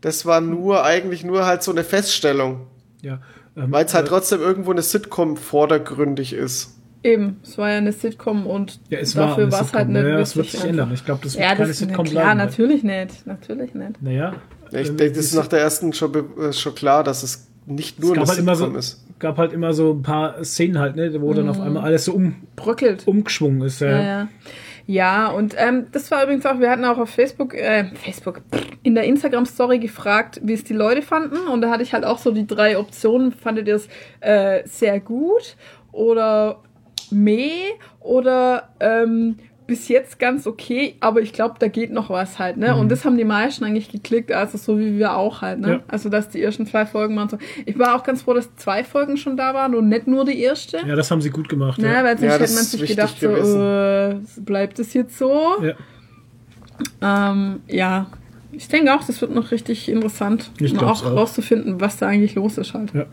das 0.00 0.26
war 0.26 0.40
nur 0.40 0.84
eigentlich 0.84 1.24
nur 1.24 1.46
halt 1.46 1.62
so 1.62 1.72
eine 1.72 1.84
Feststellung, 1.84 2.66
Ja. 3.02 3.20
Ähm, 3.56 3.72
weil 3.72 3.86
es 3.86 3.94
halt 3.94 4.06
äh, 4.06 4.08
trotzdem 4.10 4.40
irgendwo 4.40 4.70
eine 4.70 4.82
Sitcom 4.82 5.36
vordergründig 5.38 6.34
ist. 6.34 6.74
Eben, 7.02 7.40
es 7.42 7.56
war 7.56 7.70
ja 7.70 7.78
eine 7.78 7.92
Sitcom 7.92 8.46
und 8.46 8.80
ja, 8.90 8.98
es 8.98 9.16
war 9.16 9.28
dafür 9.28 9.44
eine 9.44 9.52
war 9.52 9.60
es 9.60 9.66
Sitcom. 9.68 9.78
halt 9.78 9.88
nicht 9.88 10.02
naja, 10.02 10.18
das 10.18 10.36
wird 10.36 10.50
sich 10.50 10.64
ändern. 10.64 10.90
Ich 10.92 11.04
glaube, 11.04 11.20
das 11.24 11.34
wird 11.34 11.44
Ja, 11.44 11.54
keine 11.54 11.68
das 11.68 11.78
Sitcom 11.78 12.04
klar, 12.04 12.34
bleiben. 12.34 12.38
natürlich 12.38 12.82
nicht. 12.82 13.26
Natürlich 13.26 13.74
nicht. 13.74 14.02
Naja. 14.02 14.34
Ich 14.72 14.88
ähm, 14.90 14.96
denke, 14.96 15.12
das 15.16 15.24
ist 15.26 15.30
es- 15.32 15.34
nach 15.38 15.46
der 15.46 15.60
ersten 15.60 15.92
schon, 15.94 16.12
äh, 16.38 16.52
schon 16.52 16.74
klar, 16.74 17.02
dass 17.04 17.22
es 17.22 17.46
nicht 17.64 17.98
nur 18.00 18.12
es 18.12 18.18
eine 18.18 18.26
halt, 18.28 18.38
immer 18.40 18.56
Sitcom 18.56 18.72
so, 18.74 18.78
ist. 18.78 19.04
gab 19.18 19.38
halt 19.38 19.52
immer 19.54 19.72
so 19.72 19.92
ein 19.92 20.02
paar 20.02 20.44
Szenen 20.44 20.78
halt, 20.78 20.96
ne, 20.96 21.18
wo 21.22 21.32
dann 21.32 21.48
auf 21.48 21.60
einmal 21.60 21.84
alles 21.84 22.04
so 22.04 22.12
um, 22.12 22.34
Bröckelt. 22.56 23.06
umgeschwungen 23.06 23.62
ist. 23.62 23.80
Ja. 23.80 23.88
Ja, 23.90 24.02
ja. 24.02 24.28
Ja, 24.86 25.28
und 25.28 25.54
ähm, 25.58 25.86
das 25.90 26.10
war 26.12 26.22
übrigens 26.22 26.46
auch, 26.46 26.60
wir 26.60 26.70
hatten 26.70 26.84
auch 26.84 26.98
auf 26.98 27.10
Facebook, 27.10 27.54
äh, 27.54 27.86
Facebook, 27.96 28.42
in 28.84 28.94
der 28.94 29.04
Instagram-Story 29.04 29.80
gefragt, 29.80 30.40
wie 30.44 30.52
es 30.52 30.62
die 30.62 30.74
Leute 30.74 31.02
fanden. 31.02 31.48
Und 31.48 31.60
da 31.60 31.70
hatte 31.70 31.82
ich 31.82 31.92
halt 31.92 32.04
auch 32.04 32.18
so 32.18 32.30
die 32.30 32.46
drei 32.46 32.78
Optionen. 32.78 33.32
Fandet 33.32 33.66
ihr 33.66 33.76
es 33.76 33.88
äh, 34.20 34.62
sehr 34.64 35.00
gut 35.00 35.56
oder 35.90 36.62
meh 37.10 37.62
oder 38.00 38.70
ähm, 38.78 39.36
bis 39.66 39.88
jetzt 39.88 40.18
ganz 40.18 40.46
okay, 40.46 40.94
aber 41.00 41.20
ich 41.20 41.32
glaube, 41.32 41.56
da 41.58 41.68
geht 41.68 41.90
noch 41.92 42.08
was 42.10 42.38
halt, 42.38 42.56
ne? 42.56 42.76
Und 42.76 42.88
das 42.90 43.04
haben 43.04 43.16
die 43.16 43.24
meisten 43.24 43.64
eigentlich 43.64 43.90
geklickt, 43.90 44.30
also 44.32 44.58
so 44.58 44.78
wie 44.78 44.98
wir 44.98 45.16
auch 45.16 45.42
halt, 45.42 45.60
ne? 45.60 45.68
Ja. 45.70 45.80
Also, 45.88 46.08
dass 46.08 46.28
die 46.28 46.40
ersten 46.42 46.66
zwei 46.66 46.86
Folgen 46.86 47.16
waren 47.16 47.28
so. 47.28 47.38
Ich 47.64 47.78
war 47.78 47.96
auch 47.96 48.04
ganz 48.04 48.22
froh, 48.22 48.34
dass 48.34 48.54
zwei 48.56 48.84
Folgen 48.84 49.16
schon 49.16 49.36
da 49.36 49.54
waren 49.54 49.74
und 49.74 49.88
nicht 49.88 50.06
nur 50.06 50.24
die 50.24 50.40
erste. 50.40 50.78
ja, 50.86 50.94
das 50.94 51.10
haben 51.10 51.20
sie 51.20 51.30
gut 51.30 51.48
gemacht. 51.48 51.78
Ne, 51.80 51.92
Ja. 51.92 52.04
weil 52.04 52.16
sonst 52.18 52.22
Ja, 52.32 52.38
hätte 52.38 52.54
man 52.54 52.64
sich 52.64 52.86
gedacht, 52.88 53.16
so, 53.20 53.28
äh, 53.28 54.16
bleibt 54.40 54.78
es 54.78 54.94
jetzt 54.94 55.18
so? 55.18 55.42
Ja. 55.62 55.74
Ähm, 57.30 57.60
ja, 57.68 58.06
Ich 58.52 58.68
denke 58.68 58.94
auch, 58.94 59.04
das 59.04 59.20
wird 59.20 59.34
noch 59.34 59.50
richtig 59.50 59.88
interessant, 59.88 60.50
Ich 60.60 60.72
um 60.72 60.78
auch 60.80 61.04
auch. 61.04 61.12
rauszufinden, 61.14 61.80
was 61.80 61.96
da 61.98 62.06
eigentlich 62.06 62.34
los 62.36 62.56
ist 62.56 62.72
halt. 62.72 62.92
Ja. 62.94 63.06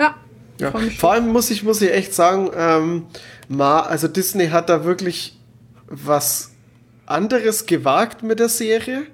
Ja. 0.00 0.14
Ja. 0.60 0.72
Vor 0.98 1.12
allem 1.12 1.28
muss 1.28 1.50
ich, 1.52 1.62
muss 1.62 1.80
ich 1.82 1.92
echt 1.92 2.12
sagen, 2.14 2.50
ähm, 2.56 3.04
Ma, 3.48 3.80
also 3.80 4.08
Disney 4.08 4.48
hat 4.48 4.68
da 4.68 4.84
wirklich 4.84 5.38
was 5.86 6.52
anderes 7.06 7.66
gewagt 7.66 8.22
mit 8.22 8.38
der 8.38 8.50
Serie, 8.50 9.04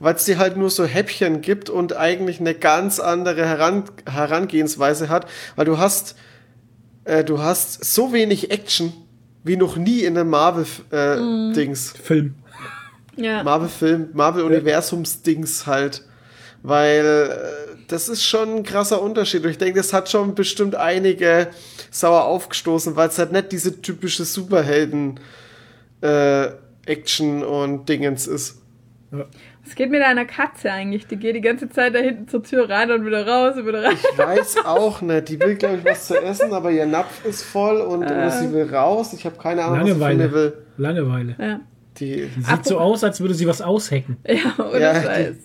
weil 0.00 0.16
es 0.16 0.24
dir 0.24 0.38
halt 0.38 0.56
nur 0.56 0.70
so 0.70 0.84
Häppchen 0.84 1.40
gibt 1.40 1.70
und 1.70 1.96
eigentlich 1.96 2.40
eine 2.40 2.54
ganz 2.54 2.98
andere 2.98 3.46
Heran 3.46 3.84
Herangehensweise 4.04 5.08
hat, 5.08 5.26
weil 5.54 5.64
du 5.64 5.78
hast, 5.78 6.16
äh, 7.04 7.22
du 7.22 7.38
hast 7.38 7.84
so 7.84 8.12
wenig 8.12 8.50
Action 8.50 8.92
wie 9.44 9.56
noch 9.56 9.76
nie 9.76 10.00
in 10.00 10.16
einem 10.16 10.30
Marvel-Dings. 10.30 11.94
Film. 12.02 12.34
Ja. 13.16 13.42
Marvel-Film, 13.42 14.10
Marvel-Universums-Dings 14.12 15.66
halt. 15.66 16.02
Weil 16.62 17.04
äh, 17.04 17.71
das 17.92 18.08
ist 18.08 18.24
schon 18.24 18.56
ein 18.56 18.62
krasser 18.64 19.00
Unterschied. 19.02 19.44
Und 19.44 19.50
ich 19.50 19.58
denke, 19.58 19.78
das 19.78 19.92
hat 19.92 20.08
schon 20.10 20.34
bestimmt 20.34 20.74
einige 20.74 21.48
sauer 21.90 22.24
aufgestoßen, 22.24 22.96
weil 22.96 23.08
es 23.08 23.18
halt 23.18 23.32
nicht 23.32 23.52
diese 23.52 23.80
typische 23.82 24.24
Superhelden 24.24 25.20
äh, 26.00 26.48
Action 26.86 27.44
und 27.44 27.88
Dingens 27.88 28.26
ist. 28.26 28.60
Was 29.10 29.74
geht 29.76 29.90
mit 29.90 30.00
deiner 30.00 30.24
Katze 30.24 30.72
eigentlich? 30.72 31.06
Die 31.06 31.16
geht 31.16 31.36
die 31.36 31.40
ganze 31.40 31.68
Zeit 31.68 31.94
da 31.94 31.98
hinten 32.00 32.26
zur 32.28 32.42
Tür 32.42 32.68
rein 32.68 32.90
und 32.90 33.04
wieder 33.06 33.26
raus 33.26 33.56
und 33.56 33.66
wieder 33.66 33.84
rein. 33.84 33.96
Ich 34.12 34.18
weiß 34.18 34.56
auch 34.64 35.00
nicht. 35.02 35.28
Die 35.28 35.38
will, 35.38 35.54
glaube 35.56 35.76
ich, 35.76 35.84
was 35.84 36.06
zu 36.08 36.16
essen, 36.20 36.52
aber 36.52 36.70
ihr 36.70 36.86
Napf 36.86 37.24
ist 37.24 37.42
voll 37.44 37.80
und 37.80 38.02
oder 38.04 38.30
sie 38.30 38.52
will 38.52 38.74
raus. 38.74 39.12
Ich 39.12 39.24
habe 39.24 39.36
keine 39.36 39.62
Ahnung, 39.64 39.80
was 39.80 39.86
sie 39.86 39.92
von 39.92 39.98
mir 40.00 40.06
Langeweile. 40.08 40.32
will. 40.32 40.52
Langeweile. 40.78 41.36
Ja, 41.38 41.60
Die, 41.98 42.28
Sieht 42.40 42.64
so 42.64 42.78
aus, 42.78 43.04
als 43.04 43.20
würde 43.20 43.34
sie 43.34 43.46
was 43.46 43.60
aushacken. 43.60 44.16
ja 44.26 44.54
ohne 44.58 44.80
Ja, 44.80 44.98
die- 44.98 45.06
Scheiß. 45.06 45.36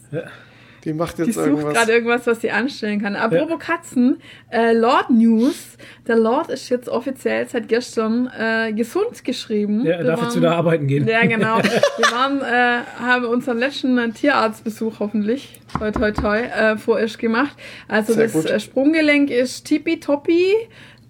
Die 0.83 0.93
macht 0.93 1.17
Die 1.17 1.23
jetzt 1.23 1.35
sucht 1.35 1.47
irgendwas. 1.47 1.73
gerade 1.73 1.91
irgendwas, 1.91 2.27
was 2.27 2.41
sie 2.41 2.51
anstellen 2.51 3.01
kann. 3.01 3.15
Apropos 3.15 3.59
Katzen, 3.59 4.21
äh, 4.51 4.73
Lord 4.73 5.09
News. 5.09 5.77
Der 6.07 6.15
Lord 6.15 6.49
ist 6.49 6.69
jetzt 6.69 6.87
offiziell 6.87 7.47
seit 7.47 7.67
gestern 7.67 8.27
äh, 8.37 8.71
gesund 8.73 9.23
geschrieben. 9.23 9.85
Ja, 9.85 9.93
er 9.95 10.03
darf 10.03 10.21
jetzt 10.21 10.35
wieder 10.37 10.55
arbeiten 10.55 10.87
gehen. 10.87 11.07
Ja, 11.07 11.25
genau. 11.25 11.57
Wir 11.97 12.11
waren, 12.11 12.41
äh, 12.41 12.83
haben 12.99 13.25
unseren 13.25 13.57
letzten 13.57 13.97
äh, 13.97 14.09
Tierarztbesuch 14.11 14.99
hoffentlich, 14.99 15.59
toi 15.77 15.91
toi 15.91 16.11
toi, 16.11 16.37
äh, 16.39 16.77
vorerst 16.77 17.19
gemacht. 17.19 17.55
Also 17.87 18.13
Sehr 18.13 18.23
das 18.23 18.33
gut. 18.33 18.45
äh, 18.45 18.59
Sprunggelenk 18.59 19.29
ist 19.29 19.65
tippitoppi, 19.65 20.53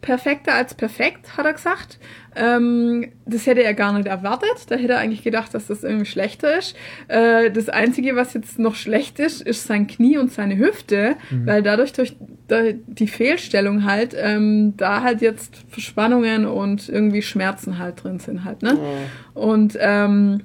perfekter 0.02 0.54
als 0.54 0.74
perfekt, 0.74 1.38
hat 1.38 1.46
er 1.46 1.54
gesagt. 1.54 2.00
Ähm, 2.38 3.08
das 3.26 3.46
hätte 3.46 3.64
er 3.64 3.74
gar 3.74 3.94
nicht 3.94 4.08
erwartet. 4.08 4.70
Da 4.70 4.76
hätte 4.76 4.94
er 4.94 5.00
eigentlich 5.00 5.24
gedacht, 5.24 5.54
dass 5.54 5.68
das 5.68 5.84
irgendwie 5.84 6.06
schlechter 6.06 6.58
ist. 6.58 6.76
Äh, 7.08 7.52
das 7.52 7.70
Einzige, 7.70 8.16
was 8.16 8.34
jetzt 8.34 8.60
noch 8.60 8.76
schlecht 8.76 9.20
ist, 9.20 9.42
ist 9.42 9.66
sein 9.66 9.88
Knie 9.88 10.18
und 10.18 10.32
seine 10.32 10.58
Hüfte, 10.58 11.16
weil 11.46 11.64
dadurch 11.64 11.94
durch 11.94 12.16
die 12.50 13.08
Fehlstellung 13.08 13.84
halt, 13.86 14.16
ähm, 14.18 14.76
da 14.78 15.02
halt 15.02 15.22
jetzt 15.22 15.66
Verspannungen 15.70 16.46
und 16.46 16.88
irgendwie 16.88 17.22
Schmerzen 17.22 17.78
halt 17.78 18.04
drin 18.04 18.20
sind 18.20 18.46
halt, 18.46 18.62
ne? 18.62 18.78
Und 19.34 19.78
ähm, 19.80 20.42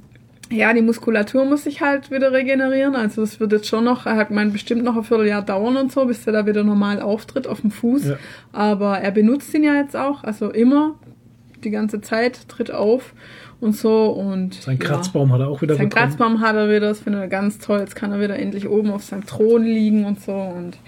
ja, 0.53 0.73
die 0.73 0.83
Muskulatur 0.83 1.45
muss 1.45 1.65
sich 1.65 1.81
halt 1.81 2.11
wieder 2.11 2.33
regenerieren. 2.33 2.95
Also 2.95 3.23
es 3.23 3.41
wird 3.41 3.53
jetzt 3.53 3.69
schon 3.69 3.85
noch, 3.85 4.07
er 4.07 4.17
hat 4.17 4.29
gemeint, 4.29 4.53
bestimmt 4.53 4.85
noch 4.85 4.97
ein 4.97 5.05
Vierteljahr 5.05 5.43
dauern 5.43 5.77
und 5.77 5.93
so, 5.93 6.05
bis 6.05 6.27
er 6.27 6.33
da 6.33 6.47
wieder 6.47 6.63
normal 6.63 7.01
auftritt 7.01 7.47
auf 7.47 7.63
dem 7.63 7.71
Fuß. 7.71 8.09
Ja. 8.09 8.17
Aber 8.53 8.99
er 8.99 9.11
benutzt 9.11 9.55
ihn 9.55 9.65
ja 9.65 9.75
jetzt 9.75 9.97
auch, 9.97 10.23
also 10.25 10.51
immer, 10.51 10.95
die 11.65 11.71
ganze 11.71 12.01
Zeit, 12.01 12.49
tritt 12.49 12.71
auf 12.71 13.15
und 13.61 13.77
so. 13.77 14.07
Und 14.07 14.55
Sein 14.55 14.79
ja. 14.79 14.87
Kratzbaum 14.87 15.33
hat 15.33 15.41
er 15.41 15.49
auch 15.49 15.63
wieder 15.63 15.77
Sein 15.77 15.89
bekommen. 15.89 16.09
Kratzbaum 16.09 16.41
hat 16.41 16.57
er 16.57 16.69
wieder, 16.69 16.89
das 16.89 17.01
findet 17.01 17.23
er 17.23 17.29
ganz 17.29 17.59
toll. 17.59 17.81
Jetzt 17.81 17.97
kann 17.97 18.13
er 18.13 18.21
wieder 18.21 18.39
endlich 18.39 18.69
oben 18.69 18.91
auf 18.91 19.05
seinem 19.05 19.27
Thron 19.27 19.65
liegen 19.65 20.05
und 20.05 20.21
so. 20.21 20.35
Und 20.35 20.79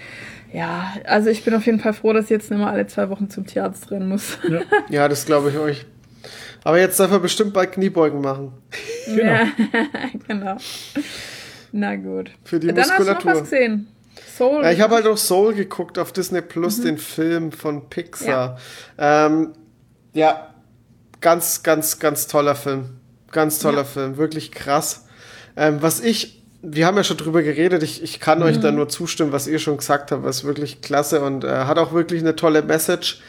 ja, 0.53 0.93
also 1.05 1.31
ich 1.31 1.44
bin 1.44 1.55
auf 1.55 1.67
jeden 1.67 1.81
Fall 1.81 1.94
froh, 1.94 2.12
dass 2.12 2.25
ich 2.25 2.31
jetzt 2.31 2.51
nicht 2.51 2.61
mehr 2.61 2.69
alle 2.69 2.86
zwei 2.86 3.11
Wochen 3.11 3.31
zum 3.31 3.47
Tierarzt 3.47 3.91
rennen 3.91 4.09
muss. 4.09 4.39
Ja, 4.89 5.09
das 5.09 5.27
glaube 5.27 5.51
ich 5.51 5.59
euch. 5.59 5.86
Aber 6.65 6.78
jetzt 6.78 6.99
darf 6.99 7.12
er 7.12 7.20
bestimmt 7.20 7.53
bald 7.53 7.73
Kniebeugen 7.73 8.20
machen. 8.20 8.53
Genau. 9.07 9.23
Ja, 9.23 9.47
genau. 10.28 10.57
Na 11.73 11.97
gut. 11.97 12.31
Für 12.44 12.59
die 12.59 12.69
Dann 12.69 12.78
hast 12.78 12.91
du 12.91 13.03
noch 13.03 13.15
Muskulatur. 13.15 13.33
was 13.33 13.51
gesehen. 13.51 13.89
Soul. 14.36 14.62
Ja, 14.62 14.70
ich 14.70 14.81
habe 14.81 14.94
halt 14.94 15.07
auch 15.07 15.19
Soul 15.19 15.55
geguckt 15.55 15.99
auf 15.99 16.12
Disney 16.12 16.41
Plus, 16.41 16.81
den 16.81 16.99
Film 16.99 17.53
von 17.53 17.89
Pixar. 17.89 18.59
Ja, 18.99 19.27
ähm, 19.27 19.53
ja 20.12 20.53
ganz, 21.25 21.62
ganz, 21.62 21.99
ganz 21.99 22.27
toller 22.27 22.55
Film. 22.55 22.91
Ganz 23.33 23.59
toller 23.59 23.78
Ja. 23.78 23.85
Film, 23.85 24.19
wirklich 24.19 24.53
krass. 24.53 25.07
Ähm, 25.57 25.81
was 25.81 26.01
ich, 26.01 26.43
wir 26.61 26.86
haben 26.86 26.99
ja 26.99 27.03
schon 27.03 27.17
drüber 27.17 27.43
geredet, 27.43 27.83
ich, 27.83 28.03
ich 28.03 28.20
kann 28.20 28.43
euch 28.43 28.61
da 28.61 28.70
nur 28.70 28.91
zustimmen, 28.91 29.33
was 29.33 29.47
ihr 29.47 29.59
schon 29.59 29.78
gesagt 29.78 30.12
habt, 30.12 30.23
was 30.23 30.44
wirklich 30.44 30.83
klasse 30.83 31.23
und 31.23 31.43
äh, 31.43 31.49
hat 31.65 31.78
auch 31.78 31.94
wirklich 31.94 32.20
eine 32.20 32.36
tolle 32.36 32.62
Message. 32.62 33.23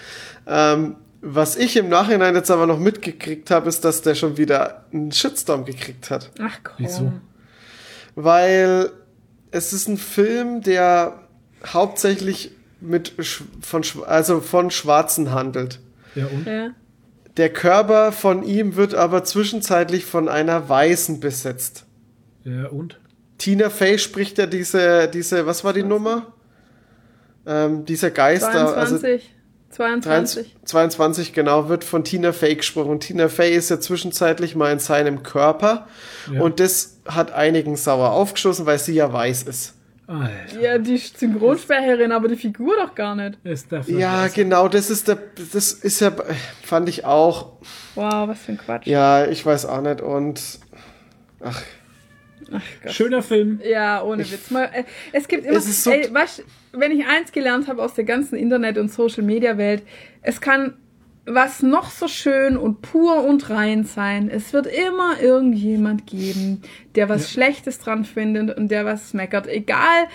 Ähm, 0.46 0.98
was 1.22 1.56
ich 1.56 1.78
im 1.78 1.88
Nachhinein 1.88 2.36
jetzt 2.36 2.52
aber 2.52 2.68
noch 2.68 2.78
mitgekriegt 2.80 3.50
habe, 3.50 3.70
ist, 3.70 3.86
dass 3.86 4.02
der 4.02 4.14
schon 4.14 4.36
wieder 4.38 4.84
einen 4.92 5.12
Shitstorm 5.14 5.64
gekriegt 5.64 6.12
hat 6.12 6.32
Ach 6.40 6.60
komm. 6.64 6.76
Wieso? 6.78 7.14
weil 8.16 8.92
es 9.52 9.72
ist 9.72 9.88
ein 9.88 9.98
Film, 9.98 10.62
der 10.62 11.24
hauptsächlich 11.66 12.52
mit 12.82 13.14
von 13.62 13.84
also 14.06 14.42
von 14.42 14.70
Schwarzen 14.70 15.32
handelt. 15.32 15.80
Ja, 16.14 16.26
und? 16.28 16.46
Ja. 16.46 16.70
Der 17.38 17.52
Körper 17.52 18.12
von 18.12 18.44
ihm 18.44 18.76
wird 18.76 18.96
aber 18.96 19.24
zwischenzeitlich 19.24 20.06
von 20.06 20.30
einer 20.30 20.70
Weißen 20.70 21.20
besetzt. 21.20 21.86
Ja, 22.44 22.68
und? 22.68 23.00
Tina 23.38 23.70
Fey 23.70 24.00
spricht 24.00 24.38
ja 24.38 24.46
diese, 24.46 25.10
diese, 25.10 25.46
was 25.46 25.64
war 25.64 25.74
die 25.74 25.84
Nummer? 25.84 26.34
Ähm, 27.46 27.86
dieser 27.86 28.12
Geister, 28.12 28.78
also 28.78 28.98
22. 28.98 29.32
22. 29.70 30.56
22 30.64 31.34
genau, 31.34 31.68
wird 31.68 31.84
von 31.84 32.06
Tina 32.06 32.32
Fey 32.32 32.56
gesprochen. 32.56 32.92
Und 32.92 33.02
Tina 33.02 33.28
Fey 33.28 33.54
ist 33.54 33.70
ja 33.70 33.80
zwischenzeitlich 33.80 34.56
mal 34.56 34.72
in 34.72 34.80
seinem 34.80 35.22
Körper. 35.22 35.88
Ja. 36.32 36.42
Und 36.42 36.62
das 36.62 37.02
hat 37.06 37.34
einigen 37.34 37.76
sauer 37.76 38.12
aufgestoßen, 38.12 38.66
weil 38.66 38.80
sie 38.80 38.94
ja 38.94 39.12
weiß 39.12 39.44
ist. 39.44 39.74
Alter. 40.08 40.60
Ja, 40.62 40.78
die 40.78 40.98
Synchronsprecherin, 40.98 42.12
aber 42.12 42.28
die 42.28 42.36
Figur 42.36 42.76
doch 42.76 42.94
gar 42.94 43.16
nicht. 43.16 43.40
Es 43.44 43.68
darf 43.68 43.88
Ja, 43.88 44.24
nicht 44.24 44.36
genau, 44.36 44.68
das 44.68 44.90
ist 44.90 45.08
der, 45.08 45.18
das 45.52 45.72
ist 45.74 46.00
ja, 46.00 46.12
fand 46.64 46.88
ich 46.90 47.06
auch. 47.06 47.54
Wow, 47.96 48.28
was 48.28 48.40
für 48.40 48.52
ein 48.54 48.58
Quatsch. 48.58 48.86
Ja, 48.88 49.26
ich 49.26 49.44
weiß 49.46 49.66
auch 49.66 49.82
nicht. 49.82 50.02
Und 50.02 50.42
ach, 51.42 51.62
Ach 52.54 52.62
Gott. 52.84 52.92
Schöner 52.94 53.24
Film. 53.24 53.60
Ja, 53.68 54.04
ohne 54.04 54.20
Witz. 54.30 54.52
Mal, 54.52 54.66
äh, 54.72 54.84
es 55.12 55.28
gibt 55.28 55.46
immer, 55.48 55.58
Es 55.58 55.66
ist 55.68 55.84
so- 55.84 55.90
ey, 55.90 56.14
weißt, 56.14 56.44
wenn 56.74 56.92
ich 56.92 57.04
eins 57.08 57.32
gelernt 57.32 57.68
habe 57.68 57.82
aus 57.82 57.96
der 57.96 58.04
ganzen 58.04 58.36
Internet- 58.36 58.78
und 58.78 58.92
Social-Media-Welt, 58.92 59.82
es 60.22 60.40
kann 60.42 60.76
was 61.26 61.64
noch 61.64 61.90
so 61.90 62.08
schön 62.08 62.56
und 62.56 62.82
pur 62.82 63.24
und 63.24 63.50
rein 63.50 63.84
sein. 63.84 64.30
Es 64.30 64.54
wird 64.54 64.68
immer 64.68 65.20
irgendjemand 65.20 66.06
geben, 66.06 66.62
der 66.94 67.10
was 67.10 67.32
Schlechtes 67.32 67.80
dran 67.80 68.06
findet 68.06 68.56
und 68.56 68.70
der 68.70 68.86
was 68.86 69.14
meckert. 69.14 69.48
Egal, 69.48 70.08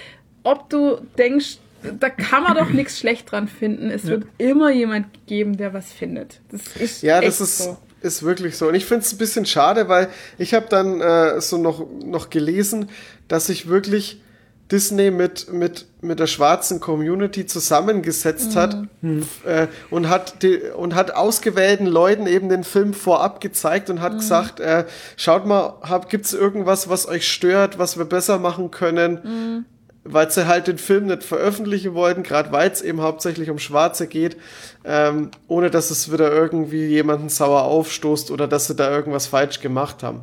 ob 0.44 0.70
du 0.70 0.98
denkst, 1.18 1.58
da 1.98 2.10
kann 2.10 2.42
man 2.42 2.56
doch 2.56 2.70
nichts 2.70 2.98
schlecht 2.98 3.30
dran 3.30 3.48
finden. 3.48 3.90
Es 3.90 4.04
wird 4.04 4.24
immer 4.38 4.70
jemand 4.70 5.06
geben, 5.26 5.56
der 5.56 5.72
was 5.72 5.92
findet. 5.92 6.40
Das 6.50 6.76
ist 6.76 7.02
ja, 7.02 7.20
das 7.20 7.40
ist, 7.40 7.58
so. 7.58 7.78
ist 8.02 8.22
wirklich 8.22 8.56
so. 8.56 8.68
Und 8.68 8.74
ich 8.74 8.84
finde 8.84 9.04
es 9.04 9.12
ein 9.12 9.18
bisschen 9.18 9.46
schade, 9.46 9.88
weil 9.88 10.08
ich 10.38 10.54
habe 10.54 10.66
dann 10.68 11.00
äh, 11.00 11.40
so 11.40 11.58
noch, 11.58 11.86
noch 12.04 12.30
gelesen, 12.30 12.88
dass 13.28 13.46
sich 13.46 13.66
wirklich 13.66 14.20
Disney 14.70 15.10
mit, 15.10 15.52
mit, 15.52 15.86
mit 16.00 16.20
der 16.20 16.26
schwarzen 16.26 16.80
Community 16.80 17.46
zusammengesetzt 17.46 18.56
hat 18.56 18.76
äh, 19.44 19.66
und, 19.90 20.08
hat 20.08 20.42
die, 20.42 20.60
und 20.76 20.94
hat 20.94 21.12
ausgewählten 21.14 21.86
Leuten 21.86 22.26
eben 22.26 22.48
den 22.48 22.64
Film 22.64 22.94
vorab 22.94 23.40
gezeigt 23.40 23.90
und 23.90 24.00
hat 24.00 24.18
gesagt, 24.18 24.60
äh, 24.60 24.84
schaut 25.16 25.46
mal, 25.46 25.74
gibt 26.08 26.26
es 26.26 26.32
irgendwas, 26.32 26.88
was 26.88 27.08
euch 27.08 27.30
stört, 27.30 27.78
was 27.78 27.98
wir 27.98 28.04
besser 28.04 28.38
machen 28.38 28.70
können? 28.70 29.66
weil 30.04 30.30
sie 30.30 30.46
halt 30.46 30.66
den 30.66 30.78
Film 30.78 31.06
nicht 31.06 31.24
veröffentlichen 31.24 31.94
wollten, 31.94 32.22
gerade 32.22 32.52
weil 32.52 32.70
es 32.70 32.80
eben 32.80 33.02
hauptsächlich 33.02 33.50
um 33.50 33.58
Schwarze 33.58 34.06
geht, 34.06 34.36
ähm, 34.84 35.30
ohne 35.46 35.70
dass 35.70 35.90
es 35.90 36.10
wieder 36.10 36.32
irgendwie 36.32 36.86
jemanden 36.86 37.28
sauer 37.28 37.64
aufstoßt 37.64 38.30
oder 38.30 38.48
dass 38.48 38.66
sie 38.66 38.74
da 38.74 38.90
irgendwas 38.90 39.26
falsch 39.26 39.60
gemacht 39.60 40.02
haben. 40.02 40.22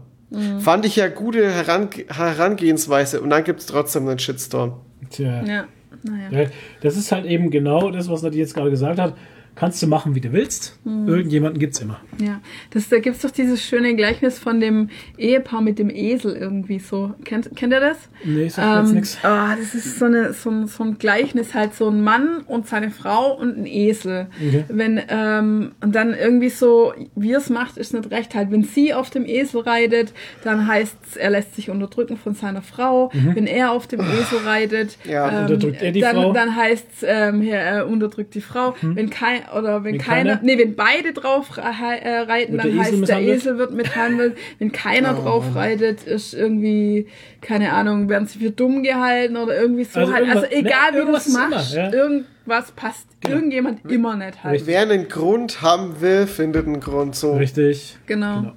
Fand 0.59 0.85
ich 0.85 0.97
ja 0.97 1.07
gute 1.07 1.49
Herange 1.49 2.05
Herangehensweise 2.09 3.21
und 3.21 3.29
dann 3.29 3.43
gibt 3.43 3.61
es 3.61 3.65
trotzdem 3.65 4.07
einen 4.07 4.19
Shitstorm. 4.19 4.81
Tja. 5.09 5.43
Ja, 5.45 5.65
naja. 6.03 6.43
Ja, 6.43 6.49
Das 6.81 6.97
ist 6.97 7.11
halt 7.11 7.25
eben 7.25 7.49
genau 7.49 7.91
das, 7.91 8.09
was 8.09 8.23
Nadine 8.23 8.41
jetzt 8.41 8.53
gerade 8.53 8.69
gesagt 8.69 8.99
hat. 8.99 9.15
Kannst 9.57 9.81
du 9.81 9.87
machen, 9.87 10.15
wie 10.15 10.21
du 10.21 10.31
willst. 10.31 10.77
Hm. 10.83 11.07
Irgendjemanden 11.07 11.59
gibt's 11.59 11.79
immer. 11.79 11.99
Ja, 12.21 12.39
das, 12.71 12.89
da 12.89 12.99
gibt's 12.99 13.21
doch 13.21 13.31
dieses 13.31 13.61
schöne 13.63 13.95
Gleichnis 13.95 14.37
von 14.39 14.59
dem 14.59 14.89
Ehepaar 15.17 15.61
mit 15.61 15.79
dem 15.79 15.89
Esel 15.89 16.35
irgendwie 16.35 16.79
so. 16.79 17.13
Kennt, 17.23 17.55
kennt 17.55 17.73
ihr 17.73 17.79
das? 17.79 17.97
Nee, 18.23 18.49
sagt 18.49 18.89
Ähm, 18.89 18.95
nix. 18.95 19.17
ah, 19.23 19.55
das 19.59 19.73
ist 19.75 19.97
so, 19.99 20.05
eine, 20.05 20.33
so, 20.33 20.49
ein, 20.49 20.67
so 20.67 20.83
ein 20.83 20.97
Gleichnis, 20.97 21.53
halt 21.53 21.73
so 21.73 21.89
ein 21.89 22.01
Mann 22.01 22.41
und 22.47 22.67
seine 22.67 22.91
Frau 22.91 23.35
und 23.37 23.57
ein 23.57 23.65
Esel. 23.65 24.27
Okay. 24.45 24.65
Wenn, 24.69 25.01
ähm, 25.09 25.71
und 25.81 25.95
dann 25.95 26.13
irgendwie 26.13 26.49
so, 26.49 26.93
wie 27.15 27.33
es 27.33 27.49
macht, 27.49 27.77
ist 27.77 27.93
nicht 27.93 28.11
recht. 28.11 28.35
Halt, 28.35 28.51
wenn 28.51 28.63
sie 28.63 28.93
auf 28.93 29.09
dem 29.09 29.25
Esel 29.25 29.61
reitet, 29.61 30.13
dann 30.43 30.67
heißt's, 30.67 31.17
er 31.17 31.31
lässt 31.31 31.55
sich 31.55 31.69
unterdrücken 31.69 32.17
von 32.17 32.35
seiner 32.35 32.61
Frau. 32.61 33.11
Wenn 33.13 33.47
er 33.47 33.71
auf 33.71 33.87
dem 33.87 34.01
Esel 34.01 34.39
reitet, 34.45 34.97
Ja, 35.03 35.29
ähm, 35.29 35.41
unterdrückt 35.45 35.81
er 35.81 35.91
die 35.91 36.01
dann, 36.01 36.15
Frau? 36.15 36.33
dann 36.33 36.55
heißt's, 36.55 37.03
ähm, 37.03 37.41
hier, 37.41 37.55
er 37.57 37.87
unterdrückt 37.87 38.35
die 38.35 38.41
Frau. 38.41 38.75
Wenn 38.81 39.09
kein, 39.09 39.46
oder 39.55 39.83
wenn, 39.83 39.93
Wenn 39.93 40.01
keiner, 40.01 40.35
keiner? 40.37 40.45
nee, 40.45 40.57
wenn 40.57 40.75
beide 40.75 41.13
drauf 41.13 41.57
rei- 41.57 41.97
äh, 41.99 42.19
reiten, 42.19 42.57
dann 42.57 42.79
heißt 42.79 43.07
der? 43.07 43.19
Esel 43.21 43.57
wird 43.57 43.73
misshandelt. 43.73 44.37
Wenn 44.59 44.71
keiner 44.71 45.17
Oh, 45.17 45.21
drauf 45.21 45.55
reitet, 45.55 46.03
ist 46.03 46.33
irgendwie, 46.33 47.07
keine 47.41 47.73
Ahnung, 47.73 48.09
werden 48.09 48.27
sie 48.27 48.39
für 48.39 48.51
dumm 48.51 48.83
gehalten 48.83 49.37
oder 49.37 49.59
irgendwie 49.59 49.83
so 49.83 49.99
Also 49.99 50.13
halt. 50.13 50.27
Also 50.29 50.47
egal 50.49 50.91
ne, 50.93 51.01
wie 51.01 51.05
du 51.05 51.15
es 51.15 51.27
ist 51.27 51.35
immer, 51.35 51.49
machst, 51.49 51.73
ja. 51.73 51.91
irgendwas 51.91 52.71
passt 52.75 53.07
irgendjemand 53.27 53.89
immer 53.91 54.15
nicht 54.15 54.43
halt. 54.43 54.53
Richtig. 54.55 54.67
Wer 54.67 54.81
einen 54.81 55.07
Grund 55.07 55.61
haben 55.61 56.01
will, 56.01 56.27
findet 56.27 56.65
einen 56.67 56.79
Grund. 56.79 57.15
So. 57.15 57.33
Richtig. 57.35 57.97
Genau. 58.05 58.41
Genau. 58.41 58.53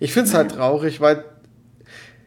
Ich 0.00 0.12
finde 0.12 0.28
es 0.28 0.34
halt 0.34 0.52
traurig, 0.52 1.00
weil 1.00 1.24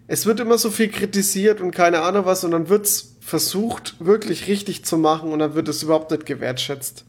es 0.08 0.26
wird 0.26 0.40
immer 0.40 0.58
so 0.58 0.70
viel 0.70 0.88
kritisiert 0.90 1.60
und 1.62 1.72
keine 1.72 2.02
Ahnung 2.02 2.26
was 2.26 2.44
und 2.44 2.52
dann 2.52 2.70
wird's 2.70 3.16
versucht, 3.20 3.96
wirklich 4.00 4.48
richtig 4.48 4.86
zu 4.86 4.98
machen 4.98 5.34
und 5.34 5.40
dann 5.40 5.54
wird 5.54 5.68
es 5.68 5.84
überhaupt 5.84 6.12
nicht 6.12 6.26
gewertschätzt. 6.26 7.04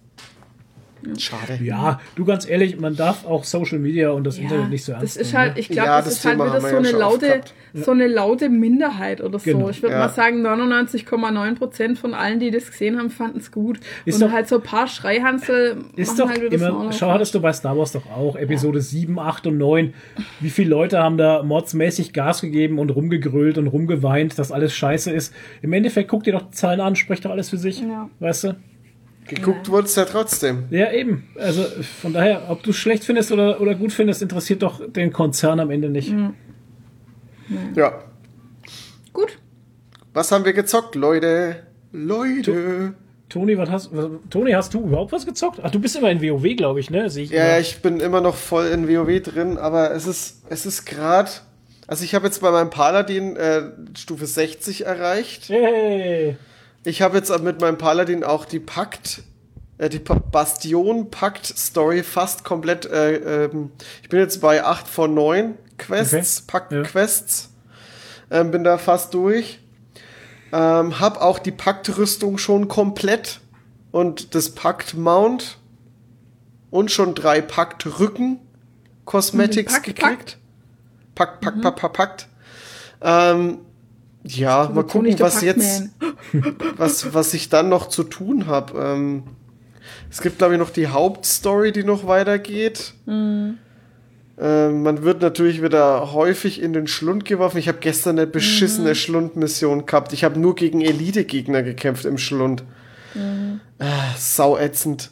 Schade. 1.19 1.59
Ja, 1.63 2.01
du 2.17 2.25
ganz 2.25 2.49
ehrlich, 2.49 2.79
man 2.81 2.97
darf 2.97 3.25
auch 3.27 3.45
Social 3.45 3.79
Media 3.79 4.11
und 4.11 4.25
das 4.25 4.37
Ja, 4.37 4.45
Internet 4.45 4.71
nicht 4.71 4.85
so 4.85 4.93
ernst 4.93 5.05
das 5.05 5.17
ist 5.17 5.33
nehmen, 5.33 5.39
halt, 5.39 5.55
ne? 5.55 5.61
ich 5.61 5.69
glaube, 5.69 5.87
Ja, 5.89 5.97
das, 5.97 6.05
das 6.07 6.15
ist 6.15 6.25
halt 6.25 6.35
Thema 6.35 6.45
wieder 6.47 6.55
haben 6.55 6.63
wir 6.63 6.69
so 6.71 6.75
ja 6.75 6.79
eine 6.81 6.91
laute, 6.99 7.41
so 7.75 7.91
eine 7.93 8.07
laute 8.09 8.49
Minderheit 8.49 9.21
oder 9.21 9.39
so. 9.39 9.51
Genau. 9.53 9.69
Ich 9.69 9.83
würde 9.83 9.95
Ja. 9.95 10.01
mal 10.01 10.09
sagen, 10.09 10.43
99,9 10.45 11.55
Prozent 11.57 11.99
von 11.99 12.15
allen, 12.15 12.41
die 12.41 12.51
das 12.51 12.71
gesehen 12.71 12.99
haben, 12.99 13.11
fanden 13.11 13.39
es 13.39 13.53
gut. 13.53 13.79
Ist 14.05 14.17
und 14.17 14.29
doch- 14.29 14.33
halt 14.33 14.49
so 14.49 14.57
ein 14.57 14.63
paar 14.63 14.87
Schreihansel 14.87 15.77
Ist 15.97 16.19
doch 16.19 16.29
halt 16.29 16.43
wieder 16.43 16.59
so 16.59 16.67
immer, 16.67 16.93
schau, 16.93 17.11
hattest 17.11 17.35
du 17.35 17.41
bei 17.41 17.53
Star 17.53 17.77
Wars 17.77 17.93
doch 17.93 18.07
auch, 18.11 18.37
Episode 18.37 18.81
7, 18.81 19.19
8 19.19 19.47
und 19.47 19.59
9. 19.59 19.95
Wie 20.41 20.51
viele 20.51 20.71
Leute 20.71 20.99
haben 20.99 21.17
da 21.19 21.43
modsmäßig 21.43 22.13
Gas 22.13 22.41
gegeben 22.41 22.79
und 22.79 22.91
rumgegrölt 22.91 23.59
und 23.59 23.67
rumgeweint, 23.69 24.39
dass 24.39 24.53
alles 24.53 24.75
scheiße 24.75 25.11
ist. 25.11 25.33
Im 25.63 25.73
Endeffekt 25.73 26.09
guck 26.09 26.25
dir 26.25 26.33
doch 26.33 26.43
die 26.43 26.51
Zahlen 26.53 26.81
an, 26.81 26.97
spricht 26.97 27.25
doch 27.25 27.31
alles 27.31 27.51
für 27.51 27.59
sich. 27.59 27.81
Ja. 27.81 28.09
Weißt 28.21 28.45
du? 28.45 28.57
Geguckt 29.29 29.69
wurde 29.69 29.87
es 29.87 29.95
ja 29.95 30.05
trotzdem. 30.05 30.65
Ja, 30.71 30.91
eben. 30.93 31.29
Also 31.37 31.63
von 32.01 32.13
daher, 32.15 32.51
ob 32.51 32.63
du 32.63 32.71
es 32.71 32.77
schlecht 32.77 33.05
findest 33.05 33.31
oder, 33.31 33.61
oder 33.61 33.75
gut 33.75 33.93
findest, 33.93 34.23
interessiert 34.23 34.63
doch 34.63 34.81
den 34.91 35.13
Konzern 35.13 35.61
am 35.61 35.71
Ende 35.71 35.91
nicht. 35.91 36.13
Ja. 37.75 38.03
Gut. 39.13 39.39
Was 40.15 40.33
haben 40.33 40.45
wir 40.45 40.53
gezockt, 40.53 40.95
Leute? 40.95 41.67
Leute. 41.93 42.95
Toni, 43.29 43.59
was 43.59 43.71
hast, 43.71 43.95
was, 43.97 44.09
Toni, 44.31 44.53
hast 44.53 44.73
du 44.73 44.81
überhaupt 44.81 45.13
was 45.13 45.27
gezockt? 45.27 45.61
Ach, 45.63 45.71
du 45.71 45.79
bist 45.79 45.95
immer 45.97 46.11
in 46.11 46.23
WoW, 46.23 46.57
glaube 46.57 46.81
ich, 46.81 46.91
ne? 46.91 47.11
Sehe 47.11 47.25
ich 47.25 47.31
Ja, 47.31 47.51
immer. 47.51 47.59
ich 47.61 47.83
bin 47.83 48.01
immer 48.01 48.21
noch 48.23 48.35
voll 48.35 48.67
in 48.69 48.89
WoW 48.89 49.21
drin, 49.23 49.59
aber 49.59 49.91
es 49.95 50.07
ist, 50.07 50.43
es 50.49 50.65
ist 50.65 50.87
gerade. 50.87 51.31
Also 51.87 52.05
ich 52.05 52.15
habe 52.15 52.27
jetzt 52.27 52.41
bei 52.41 52.51
meinem 52.51 52.71
Paladin 52.71 53.37
äh, 53.37 53.63
Stufe 53.97 54.27
60 54.27 54.87
erreicht. 54.87 55.49
Hey. 55.49 56.37
Ich 56.85 57.03
habe 57.03 57.17
jetzt 57.19 57.37
mit 57.43 57.61
meinem 57.61 57.79
Paladin 57.79 58.25
auch 58.25 58.45
die 58.45 58.61
Pakt, 58.61 59.23
äh, 59.79 59.89
die 59.89 59.99
Pa- 59.99 60.15
Bastion-Pakt-Story 60.31 62.03
fast 62.03 62.45
komplett. 62.45 62.87
Äh, 62.87 63.45
ähm, 63.47 63.73
ich 64.03 64.09
bin 64.09 64.21
jetzt 64.21 64.41
bei 64.41 64.65
8 64.65 64.87
von 64.89 65.13
9 65.15 65.55
Quests, 65.77 66.45
Okay, 66.49 66.75
ja. 66.75 66.81
Pakt-Quests. 66.83 67.51
Ähm, 68.31 68.51
bin 68.51 68.65
da 68.65 68.79
fast 68.79 69.15
durch. 69.15 69.61
Ähm, 70.53 70.99
hab 71.01 71.21
auch 71.21 71.39
die 71.39 71.53
Pakt-Rüstung 71.53 72.39
schon 72.39 72.69
komplett 72.69 73.41
und 73.91 74.35
das 74.35 74.51
Pakt-Mount 74.51 75.59
und 76.71 76.91
schon 76.91 77.15
drei 77.15 77.41
Pakt-Rücken 77.41 78.41
Cosmetics 79.05 79.73
Pakt, 79.75 79.85
gekriegt. 79.87 80.39
Pakt, 81.15 81.41
Pakt, 81.41 81.61
Pakt, 81.63 81.81
Pakt, 81.81 81.97
Pakt. 81.97 82.29
Ähm, 83.01 83.59
ja, 84.37 84.71
mal 84.73 84.83
Toni, 84.85 85.11
gucken, 85.11 85.25
was 85.25 85.41
jetzt 85.43 85.89
was, 86.77 87.15
was 87.15 87.35
ich 87.35 87.49
dann 87.49 87.69
noch 87.69 87.89
zu 87.89 88.05
tun 88.05 88.47
habe. 88.47 88.79
Ähm, 88.79 89.23
es 90.11 90.21
gibt, 90.21 90.39
glaube 90.39 90.55
ich, 90.55 90.61
noch 90.61 90.71
die 90.71 90.89
Hauptstory, 90.89 91.73
die 91.73 91.85
noch 91.85 92.07
weitergeht. 92.07 92.95
Mhm. 93.07 93.59
Ähm, 94.41 94.83
man 94.83 95.03
wird 95.03 95.21
natürlich 95.21 95.63
wieder 95.63 96.13
häufig 96.13 96.63
in 96.63 96.73
den 96.73 96.87
Schlund 96.87 97.25
geworfen. 97.25 97.59
Ich 97.59 97.69
habe 97.69 97.79
gestern 97.79 98.19
eine 98.19 98.27
Mhm. 98.27 98.33
beschissene 98.33 98.95
Schlundmission 98.95 99.87
gehabt. 99.87 100.13
Ich 100.13 100.25
habe 100.25 100.39
nur 100.39 100.55
gegen 100.55 100.81
Elite-Gegner 100.81 101.63
gekämpft 101.63 102.05
im 102.05 102.19
Schlund. 102.19 102.63
Mhm. 103.15 103.61
Ah, 103.79 104.15
sau 104.17 104.57
ätzend. 104.57 105.11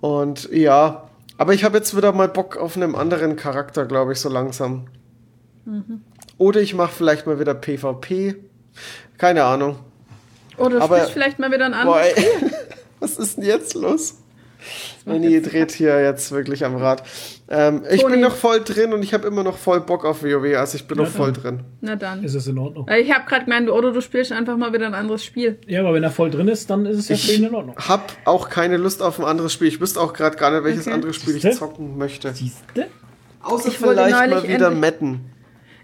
Und 0.00 0.48
ja, 0.52 1.08
aber 1.38 1.54
ich 1.54 1.64
habe 1.64 1.76
jetzt 1.78 1.96
wieder 1.96 2.12
mal 2.12 2.28
Bock 2.28 2.56
auf 2.56 2.76
einen 2.76 2.94
anderen 2.94 3.36
Charakter, 3.36 3.84
glaube 3.86 4.12
ich, 4.12 4.20
so 4.20 4.28
langsam. 4.28 4.86
Mhm. 5.64 6.02
Oder 6.38 6.60
ich 6.60 6.74
mache 6.74 6.92
vielleicht 6.92 7.26
mal 7.26 7.38
wieder 7.40 7.54
PvP. 7.54 8.36
Keine 9.18 9.44
Ahnung. 9.44 9.76
Oder 10.58 10.82
Aber- 10.82 10.96
spielst 10.98 11.12
vielleicht 11.12 11.38
mal 11.38 11.50
wieder 11.52 11.66
ein 11.66 11.74
anderes. 11.74 12.12
ey. 12.14 12.24
Was 13.00 13.16
ist 13.18 13.36
denn 13.36 13.44
jetzt 13.44 13.74
los? 13.74 14.16
Manni 15.04 15.40
dreht 15.42 15.70
hier 15.70 16.00
jetzt 16.02 16.32
wirklich 16.32 16.64
am 16.64 16.74
Rad. 16.76 17.04
Ähm, 17.48 17.84
ich 17.90 18.04
bin 18.04 18.20
noch 18.20 18.34
voll 18.34 18.60
drin 18.64 18.92
und 18.92 19.02
ich 19.04 19.14
habe 19.14 19.28
immer 19.28 19.44
noch 19.44 19.56
voll 19.58 19.80
Bock 19.80 20.04
auf 20.04 20.24
WoW, 20.24 20.56
also 20.56 20.74
ich 20.76 20.88
bin 20.88 20.98
Ja, 20.98 21.04
noch 21.04 21.10
voll 21.10 21.32
dann. 21.32 21.42
drin. 21.42 21.60
Na 21.82 21.94
dann. 21.94 22.24
Ist 22.24 22.34
es 22.34 22.48
in 22.48 22.58
Ordnung? 22.58 22.86
Weil 22.88 23.02
Ich 23.02 23.12
habe 23.14 23.24
gerade 23.28 23.44
gemeint, 23.44 23.70
oder 23.70 23.92
du 23.92 24.00
spielst 24.00 24.32
einfach 24.32 24.56
mal 24.56 24.72
wieder 24.72 24.86
ein 24.86 24.94
anderes 24.94 25.24
Spiel. 25.24 25.58
Ja, 25.68 25.80
aber 25.80 25.94
wenn 25.94 26.02
er 26.02 26.10
voll 26.10 26.30
drin 26.30 26.48
ist, 26.48 26.68
dann 26.70 26.84
ist 26.86 26.98
es 26.98 27.08
ja 27.08 27.16
für 27.16 27.30
Ich 27.32 27.38
ihn 27.38 27.44
in 27.44 27.54
Ordnung. 27.54 27.76
hab 27.76 28.12
auch 28.24 28.48
keine 28.48 28.76
Lust 28.78 29.02
auf 29.02 29.20
ein 29.20 29.24
anderes 29.26 29.52
Spiel. 29.52 29.68
Ich 29.68 29.80
wüsste 29.80 30.00
auch 30.00 30.12
gerade 30.12 30.36
gar 30.36 30.50
nicht, 30.50 30.64
welches 30.64 30.86
Okay. 30.86 30.94
andere 30.94 31.12
Spiel 31.12 31.36
ich 31.36 31.42
Siehste? 31.42 31.58
zocken 31.60 31.96
möchte. 31.98 32.32
Siehste? 32.34 32.86
Außer 33.42 33.68
Ich 33.68 33.80
wollte 33.82 34.02
vielleicht 34.06 34.30
mal 34.30 34.48
wieder 34.48 34.70
Metten. 34.70 35.30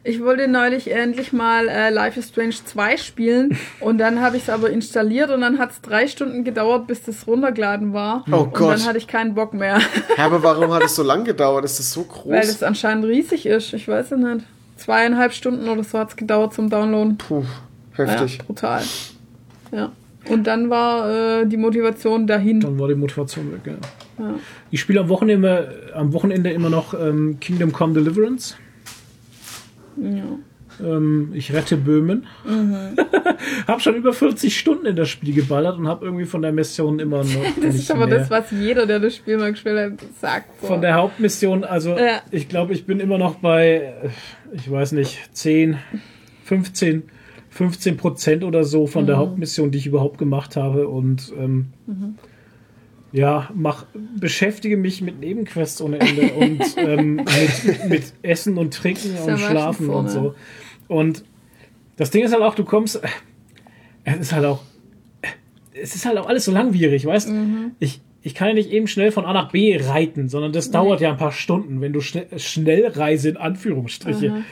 Ich 0.05 0.21
wollte 0.21 0.49
neulich 0.49 0.91
endlich 0.91 1.33
mal 1.33 1.69
äh, 1.69 1.91
Life 1.91 2.19
is 2.19 2.29
Strange 2.31 2.55
2 2.65 2.97
spielen 2.97 3.57
und 3.81 3.99
dann 3.99 4.21
habe 4.21 4.37
ich 4.37 4.43
es 4.45 4.49
aber 4.51 4.71
installiert 4.71 5.31
und 5.31 5.43
dann 5.43 5.59
hat 5.61 5.71
es 5.71 5.81
drei 5.81 6.09
Stunden 6.09 6.43
gedauert, 6.43 6.89
bis 6.89 7.03
das 7.05 7.27
runtergeladen 7.29 7.93
war. 7.93 8.25
Oh 8.33 8.39
und 8.39 8.55
Gott. 8.55 8.73
dann 8.79 8.85
hatte 8.87 8.99
ich 8.99 9.07
keinen 9.07 9.35
Bock 9.35 9.55
mehr, 9.55 9.79
Ja, 10.19 10.25
aber 10.27 10.43
warum 10.43 10.73
hat 10.73 10.83
es 10.83 10.97
so 10.97 11.03
lang 11.05 11.23
gedauert? 11.25 11.65
Ist 11.65 11.79
das 11.79 11.93
so 11.93 12.03
groß? 12.03 12.33
weil 12.33 12.41
es 12.41 12.63
anscheinend 12.65 13.05
riesig 13.05 13.47
ist. 13.47 13.73
Ich 13.75 13.87
weiß 13.87 14.11
es 14.11 14.19
nicht. 14.19 14.45
Zweieinhalb 14.77 15.33
Stunden 15.33 15.69
oder 15.69 15.85
so 15.85 15.97
hat 16.01 16.11
es 16.11 16.17
gedauert 16.17 16.53
zum 16.55 16.69
Downloaden. 16.69 17.19
Puh, 17.19 17.45
Ja, 17.97 18.05
heftig. 18.05 18.39
brutal. 18.39 18.83
Ja. 19.71 19.93
Und 20.29 20.47
dann 20.49 20.69
war 20.71 21.41
äh, 21.43 21.47
die 21.47 21.57
Motivation 21.57 22.27
dahin. 22.27 22.59
Dann 22.61 22.77
war 22.79 22.89
die 22.89 22.95
Motivation 22.97 23.53
weg. 23.53 23.61
Ja. 24.19 24.35
Ich 24.73 24.81
spiele 24.81 25.01
am 25.01 25.09
Wochenende, 25.09 25.91
am 25.95 26.13
Wochenende 26.13 26.51
immer 26.51 26.71
noch 26.71 26.95
ähm, 26.95 27.39
Kingdom 27.41 27.73
Come 27.73 27.95
Deliverance. 27.95 28.57
Ja. 29.97 30.39
Ähm, 30.83 31.33
ich 31.35 31.53
rette 31.53 31.77
Böhmen. 31.77 32.27
Mhm. 32.47 32.97
hab 33.69 33.83
schon 33.83 33.95
über 33.95 34.13
40 34.15 34.59
Stunden 34.59 34.87
in 34.87 34.97
das 34.97 35.11
Spiel 35.11 35.35
geballert 35.35 35.79
und 35.79 35.87
habe 35.87 36.07
irgendwie 36.07 36.25
von 36.25 36.41
der 36.41 36.53
Mission 36.53 36.99
immer 36.99 37.25
noch 37.25 37.31
Das 37.63 37.75
ist 37.75 37.91
aber 37.91 38.07
mehr. 38.07 38.19
das, 38.21 38.31
was 38.31 38.51
jeder, 38.53 38.87
der 38.87 38.99
das 39.01 39.15
Spiel 39.17 39.37
mal 39.37 39.53
gespielt 39.53 39.79
hat, 39.79 39.93
sagt. 40.19 40.47
So. 40.63 40.69
Von 40.69 40.81
der 40.81 40.95
Hauptmission, 40.95 41.65
also 41.65 41.91
Ja. 41.91 42.23
ich 42.31 42.49
glaube, 42.49 42.73
ich 42.73 42.87
bin 42.87 43.01
immer 43.01 43.19
noch 43.19 43.35
bei, 43.37 43.93
ich 44.53 44.71
weiß 44.71 44.93
nicht, 44.93 45.19
10, 45.37 45.77
15, 46.45 47.03
15 47.51 47.97
Prozent 47.99 48.43
oder 48.45 48.65
so 48.65 48.87
von 48.87 49.03
Mhm. 49.03 49.07
der 49.09 49.17
Hauptmission, 49.19 49.71
die 49.71 49.79
ich 49.79 49.87
überhaupt 49.87 50.17
gemacht 50.17 50.57
habe 50.57 50.89
und 50.89 51.33
ähm, 51.39 51.67
Mhm. 51.87 52.15
Ja, 53.13 53.51
mach, 53.55 53.85
beschäftige 54.19 54.77
mich 54.77 55.03
mit 55.03 55.21
Nebenquests 55.21 55.81
ohne 55.83 56.01
Ende 56.01 56.33
und 56.33 56.63
ähm, 56.77 57.17
mit, 57.17 57.89
mit 57.89 58.13
Essen 58.23 58.57
und 58.59 58.75
Trinken 58.75 59.17
und 59.17 59.39
Schlafen 59.39 59.91
und 59.91 60.09
so. 60.09 60.35
Und 60.89 61.25
das 61.97 62.11
Ding 62.11 62.25
ist 62.25 62.33
halt 62.33 62.43
auch, 62.43 62.55
du 62.55 62.65
kommst, 62.65 63.01
es 64.05 64.19
ist 64.19 64.33
halt 64.33 64.47
auch, 64.47 64.63
es 65.75 65.95
ist 65.95 66.07
halt 66.07 66.19
auch 66.19 66.27
alles 66.27 66.45
so 66.45 66.53
langwierig, 66.53 67.07
weißt 67.07 67.29
Mhm. 67.29 67.73
Ich, 67.79 68.01
ich 68.23 68.35
kann 68.35 68.49
ja 68.49 68.55
nicht 68.55 68.71
eben 68.71 68.87
schnell 68.87 69.11
von 69.11 69.25
A 69.25 69.33
nach 69.33 69.51
B 69.53 69.77
reiten, 69.77 70.29
sondern 70.29 70.53
das 70.53 70.71
dauert 70.71 71.01
ja 71.01 71.11
ein 71.11 71.17
paar 71.17 71.33
Stunden, 71.33 71.81
wenn 71.81 71.93
du 71.93 72.01
schnell, 72.01 72.27
Schnellreise 72.37 73.31
in 73.31 73.37
Anführungsstriche. 73.37 74.45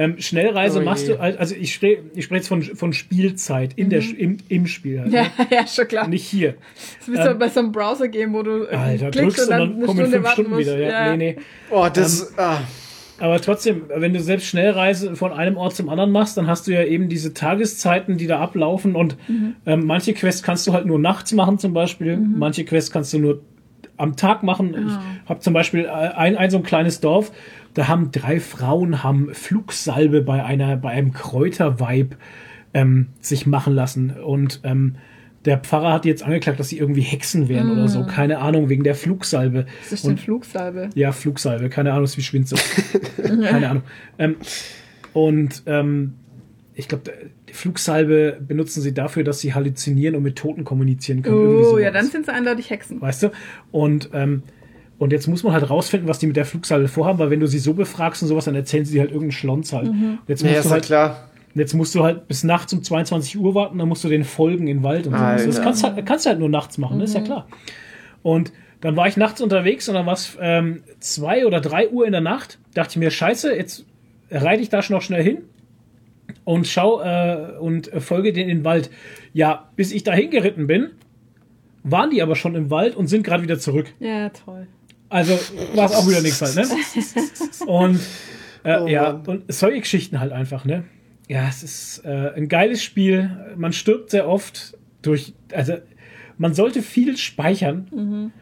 Ähm, 0.00 0.20
Schnellreise 0.20 0.80
Oh 0.80 0.84
machst 0.84 1.08
je. 1.08 1.14
du, 1.14 1.20
also 1.20 1.56
ich 1.56 1.74
spreche 1.74 2.02
ich 2.14 2.24
sprech 2.24 2.38
jetzt 2.38 2.48
von, 2.48 2.62
von 2.62 2.92
Spielzeit 2.92 3.72
in 3.74 3.90
der, 3.90 4.00
im, 4.16 4.36
im 4.48 4.66
Spiel 4.68 5.00
halt. 5.00 5.08
Mhm. 5.08 5.14
ja, 5.14 5.22
Ne? 5.24 5.46
ja, 5.50 5.66
schon 5.66 5.88
klar. 5.88 6.06
Nicht 6.06 6.24
hier. 6.24 6.54
Das 6.54 7.08
ist 7.08 7.12
wie 7.12 7.16
so 7.16 7.30
Ähm, 7.30 7.38
bei 7.40 7.48
so 7.48 7.58
einem 7.60 7.72
Browser-Game, 7.72 8.32
wo 8.32 8.42
du 8.44 8.66
Alter, 8.68 9.10
klickst 9.10 9.38
drückst 9.38 9.40
und 9.40 9.50
dann 9.50 9.60
eine 9.74 9.84
kommen 9.86 9.98
in 9.98 10.06
Stunde 10.06 10.16
fünf 10.20 10.28
Stunden 10.30 10.50
musst. 10.52 10.60
wieder. 10.60 10.78
Ja, 10.78 11.16
Nee, 11.16 11.34
nee. 11.34 11.42
Oh, 11.70 11.88
das. 11.92 12.30
Ähm, 12.30 12.34
ah. 12.38 12.60
aber 13.18 13.40
trotzdem, 13.40 13.82
wenn 13.92 14.12
du 14.14 14.20
selbst 14.20 14.46
Schnellreise 14.46 15.16
von 15.16 15.32
einem 15.32 15.56
Ort 15.56 15.74
zum 15.74 15.88
anderen 15.88 16.12
machst, 16.12 16.36
dann 16.36 16.46
hast 16.46 16.68
du 16.68 16.72
ja 16.72 16.84
eben 16.84 17.08
diese 17.08 17.34
Tageszeiten, 17.34 18.16
die 18.18 18.28
da 18.28 18.38
ablaufen 18.38 18.94
und 18.94 19.16
ähm, 19.66 19.84
manche 19.84 20.14
Quests 20.14 20.44
kannst 20.44 20.64
du 20.68 20.72
halt 20.72 20.86
nur 20.86 21.00
nachts 21.00 21.32
machen 21.32 21.58
zum 21.58 21.72
Beispiel, 21.74 22.16
manche 22.16 22.64
Quests 22.64 22.92
kannst 22.92 23.12
du 23.12 23.18
nur 23.18 23.42
am 23.96 24.14
Tag 24.14 24.44
machen. 24.44 24.74
Ich 25.24 25.28
habe 25.28 25.40
zum 25.40 25.52
Beispiel 25.52 25.84
äh, 25.86 25.88
ein, 25.88 26.36
ein 26.36 26.50
so 26.50 26.58
ein 26.58 26.62
kleines 26.62 27.00
Dorf, 27.00 27.32
da 27.74 27.88
haben 27.88 28.10
drei 28.10 28.40
Frauen 28.40 29.02
haben 29.02 29.34
Flugsalbe 29.34 30.22
bei 30.22 30.44
einer 30.44 30.76
bei 30.76 30.90
einem 30.90 31.12
Kräuterweib 31.12 32.16
ähm, 32.74 33.08
sich 33.20 33.46
machen 33.46 33.74
lassen 33.74 34.10
und 34.10 34.60
ähm, 34.64 34.96
der 35.44 35.58
Pfarrer 35.58 35.92
hat 35.92 36.04
jetzt 36.04 36.22
angeklagt, 36.22 36.58
dass 36.58 36.68
sie 36.68 36.78
irgendwie 36.78 37.00
Hexen 37.00 37.48
wären 37.48 37.70
oder 37.70 37.88
so, 37.88 38.04
keine 38.04 38.38
Ahnung, 38.38 38.68
wegen 38.68 38.82
der 38.82 38.94
Flugsalbe. 38.94 39.66
Was 39.82 39.92
ist 39.92 40.06
denn 40.06 40.18
Flugsalbe? 40.18 40.90
Ja, 40.94 41.12
Flugsalbe, 41.12 41.68
keine 41.68 41.92
Ahnung, 41.92 42.04
ist 42.04 42.18
wie 42.18 42.22
Schwindsucht. 42.22 42.62
keine 43.22 43.70
Ahnung. 43.70 43.82
Ähm, 44.18 44.36
und 45.12 45.62
ähm, 45.66 46.14
ich 46.74 46.88
glaube, 46.88 47.10
die 47.48 47.54
Flugsalbe 47.54 48.38
benutzen 48.46 48.82
sie 48.82 48.92
dafür, 48.92 49.24
dass 49.24 49.40
sie 49.40 49.54
halluzinieren 49.54 50.16
und 50.16 50.22
mit 50.22 50.36
Toten 50.36 50.64
kommunizieren 50.64 51.22
können. 51.22 51.64
Oh, 51.64 51.78
ja, 51.78 51.90
dann 51.90 52.06
sind 52.06 52.26
sie 52.26 52.32
eindeutig 52.32 52.70
Hexen. 52.70 53.00
Weißt 53.00 53.22
du? 53.22 53.30
Und, 53.70 54.10
ähm, 54.12 54.42
und 54.98 55.12
jetzt 55.12 55.28
muss 55.28 55.44
man 55.44 55.52
halt 55.52 55.70
rausfinden, 55.70 56.08
was 56.08 56.18
die 56.18 56.26
mit 56.26 56.36
der 56.36 56.44
Flugsalbe 56.44 56.88
vorhaben, 56.88 57.18
weil 57.18 57.30
wenn 57.30 57.40
du 57.40 57.46
sie 57.46 57.58
so 57.58 57.74
befragst 57.74 58.22
und 58.22 58.28
sowas, 58.28 58.46
dann 58.46 58.54
erzählen 58.54 58.84
sie 58.84 58.94
dir 58.94 59.00
halt 59.00 59.10
irgendeinen 59.10 59.32
Schlons 59.32 59.72
halt. 59.72 59.88
Und 59.88 60.18
Jetzt 60.26 60.42
Ja, 60.42 60.48
musst 60.48 60.58
ist 60.58 60.64
du 60.64 60.68
ja 60.68 60.74
halt 60.74 60.84
klar. 60.84 61.28
Jetzt 61.54 61.74
musst 61.74 61.94
du 61.94 62.04
halt 62.04 62.28
bis 62.28 62.44
nachts 62.44 62.72
um 62.72 62.82
22 62.82 63.38
Uhr 63.38 63.54
warten, 63.54 63.78
dann 63.78 63.88
musst 63.88 64.04
du 64.04 64.08
den 64.08 64.24
folgen 64.24 64.66
in 64.68 64.78
den 64.78 64.82
Wald 64.82 65.06
und 65.06 65.14
so. 65.16 65.18
Alter. 65.18 65.46
Das 65.46 65.62
kannst, 65.62 65.84
halt, 65.84 66.04
kannst 66.06 66.26
du 66.26 66.30
halt 66.30 66.38
nur 66.40 66.48
nachts 66.48 66.78
machen, 66.78 67.00
ist 67.00 67.14
ja 67.14 67.20
klar. 67.20 67.46
Und 68.22 68.52
dann 68.80 68.96
war 68.96 69.08
ich 69.08 69.16
nachts 69.16 69.40
unterwegs 69.40 69.88
und 69.88 69.94
dann 69.94 70.06
war 70.06 70.12
es 70.12 70.36
ähm, 70.40 70.82
zwei 71.00 71.46
oder 71.46 71.60
drei 71.60 71.88
Uhr 71.88 72.04
in 72.06 72.12
der 72.12 72.20
Nacht. 72.20 72.58
Dachte 72.74 72.90
ich 72.92 72.96
mir, 72.96 73.10
scheiße, 73.10 73.54
jetzt 73.54 73.86
reite 74.30 74.62
ich 74.62 74.68
da 74.68 74.82
schon 74.82 74.94
noch 74.94 75.02
schnell 75.02 75.22
hin 75.22 75.38
und 76.44 76.66
schau 76.66 77.00
äh, 77.00 77.56
und 77.58 77.90
folge 77.98 78.32
denen 78.32 78.50
in 78.50 78.58
den 78.58 78.64
Wald. 78.64 78.90
Ja, 79.32 79.68
bis 79.74 79.90
ich 79.92 80.04
da 80.04 80.12
hingeritten 80.12 80.66
bin, 80.66 80.90
waren 81.82 82.10
die 82.10 82.22
aber 82.22 82.36
schon 82.36 82.54
im 82.54 82.70
Wald 82.70 82.94
und 82.94 83.06
sind 83.06 83.22
gerade 83.24 83.42
wieder 83.42 83.58
zurück. 83.58 83.86
Ja, 84.00 84.28
toll. 84.28 84.66
Also 85.08 85.38
war 85.74 85.86
es 85.86 85.94
auch 85.94 86.06
wieder 86.08 86.20
nichts 86.20 86.40
halt, 86.42 86.56
ne? 86.56 86.66
Und 87.66 88.00
äh, 88.64 88.78
Oh 88.80 88.86
ja, 88.86 89.22
und 89.26 89.44
solche 89.52 89.80
Geschichten 89.80 90.20
halt 90.20 90.32
einfach, 90.32 90.64
ne? 90.64 90.84
Ja, 91.28 91.46
es 91.48 91.62
ist 91.62 92.02
äh, 92.04 92.32
ein 92.34 92.48
geiles 92.48 92.82
Spiel. 92.82 93.30
Man 93.56 93.72
stirbt 93.72 94.10
sehr 94.10 94.28
oft 94.28 94.76
durch, 95.02 95.34
also 95.52 95.74
man 96.38 96.54
sollte 96.54 96.82
viel 96.82 97.16
speichern, 97.16 98.32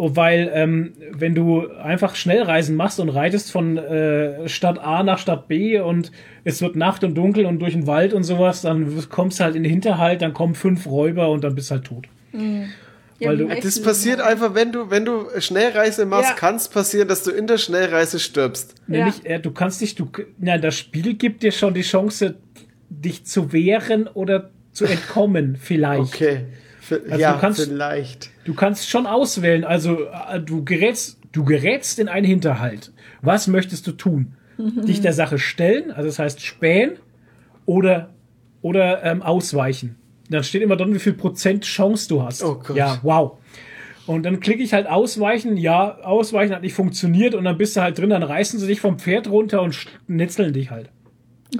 Oh, 0.00 0.14
weil 0.14 0.48
ähm, 0.54 0.92
wenn 1.10 1.34
du 1.34 1.68
einfach 1.72 2.14
Schnellreisen 2.14 2.76
machst 2.76 3.00
und 3.00 3.08
reitest 3.08 3.50
von 3.50 3.76
äh, 3.76 4.48
Stadt 4.48 4.78
A 4.78 5.02
nach 5.02 5.18
Stadt 5.18 5.48
B 5.48 5.80
und 5.80 6.12
es 6.44 6.62
wird 6.62 6.76
Nacht 6.76 7.02
und 7.02 7.16
dunkel 7.16 7.46
und 7.46 7.58
durch 7.58 7.72
den 7.72 7.88
Wald 7.88 8.14
und 8.14 8.22
sowas, 8.22 8.62
dann 8.62 8.94
kommst 9.08 9.40
du 9.40 9.44
halt 9.44 9.56
in 9.56 9.64
den 9.64 9.70
Hinterhalt, 9.72 10.22
dann 10.22 10.34
kommen 10.34 10.54
fünf 10.54 10.86
Räuber 10.86 11.30
und 11.30 11.42
dann 11.42 11.56
bist 11.56 11.70
du 11.70 11.74
halt 11.74 11.84
tot. 11.84 12.06
Ja, 13.20 13.30
Weil 13.30 13.36
du- 13.38 13.48
Das 13.48 13.82
passiert 13.82 14.20
einfach, 14.20 14.54
wenn 14.54 14.70
du, 14.70 14.90
wenn 14.90 15.04
du 15.04 15.26
Schnellreise 15.40 16.06
machst, 16.06 16.30
Ja. 16.30 16.36
kann 16.36 16.54
es 16.54 16.68
passieren, 16.68 17.08
dass 17.08 17.24
du 17.24 17.30
in 17.32 17.46
der 17.48 17.58
Schnellreise 17.58 18.20
stirbst. 18.20 18.74
Nee, 18.86 18.98
Ja. 18.98 19.06
nicht, 19.06 19.26
äh, 19.26 19.40
du 19.40 19.50
kannst 19.50 19.80
dich, 19.80 19.96
du, 19.96 20.08
na, 20.38 20.56
das 20.58 20.76
Spiel 20.76 21.14
gibt 21.14 21.42
dir 21.42 21.50
schon 21.50 21.74
die 21.74 21.82
Chance, 21.82 22.36
dich 22.90 23.24
zu 23.26 23.52
wehren 23.52 24.06
oder 24.06 24.50
zu 24.72 24.84
entkommen, 24.84 25.56
vielleicht. 25.60 26.00
Okay. 26.14 26.44
Also 27.10 27.20
ja, 27.20 27.34
du 27.34 27.40
kannst- 27.40 27.64
vielleicht. 27.64 28.30
Du 28.44 28.54
kannst 28.54 28.88
schon 28.88 29.06
auswählen, 29.06 29.64
also 29.64 30.04
äh, 30.04 30.40
du 30.40 30.64
gerätst, 30.64 31.18
du 31.32 31.44
gerätst 31.44 31.98
in 31.98 32.08
einen 32.08 32.24
Hinterhalt. 32.24 32.92
Was 33.20 33.46
möchtest 33.48 33.86
du 33.88 33.92
tun? 33.92 34.34
Dich 34.58 35.00
der 35.00 35.12
Sache 35.12 35.38
stellen, 35.38 35.90
also 35.92 36.08
das 36.08 36.18
heißt 36.18 36.40
spähen 36.40 36.92
oder, 37.66 38.10
oder 38.62 39.04
ähm, 39.04 39.22
ausweichen. 39.22 39.96
Dann 40.30 40.44
steht 40.44 40.62
immer 40.62 40.76
drin, 40.76 40.94
wie 40.94 40.98
viel 40.98 41.14
Prozent 41.14 41.64
Chance 41.64 42.08
du 42.08 42.22
hast. 42.22 42.42
Oh 42.44 42.56
Gott. 42.56 42.76
Ja, 42.76 42.98
wow. 43.02 43.38
Und 44.06 44.22
dann 44.22 44.40
klicke 44.40 44.62
ich 44.62 44.72
halt 44.72 44.86
ausweichen, 44.86 45.56
ja, 45.56 45.98
ausweichen 45.98 46.54
hat 46.54 46.62
nicht 46.62 46.72
funktioniert 46.74 47.34
und 47.34 47.44
dann 47.44 47.58
bist 47.58 47.76
du 47.76 47.82
halt 47.82 47.98
drin, 47.98 48.10
dann 48.10 48.22
reißen 48.22 48.58
sie 48.58 48.66
dich 48.66 48.80
vom 48.80 48.98
Pferd 48.98 49.28
runter 49.28 49.60
und 49.60 49.74
schnitzeln 49.74 50.52
dich 50.54 50.70
halt. 50.70 50.90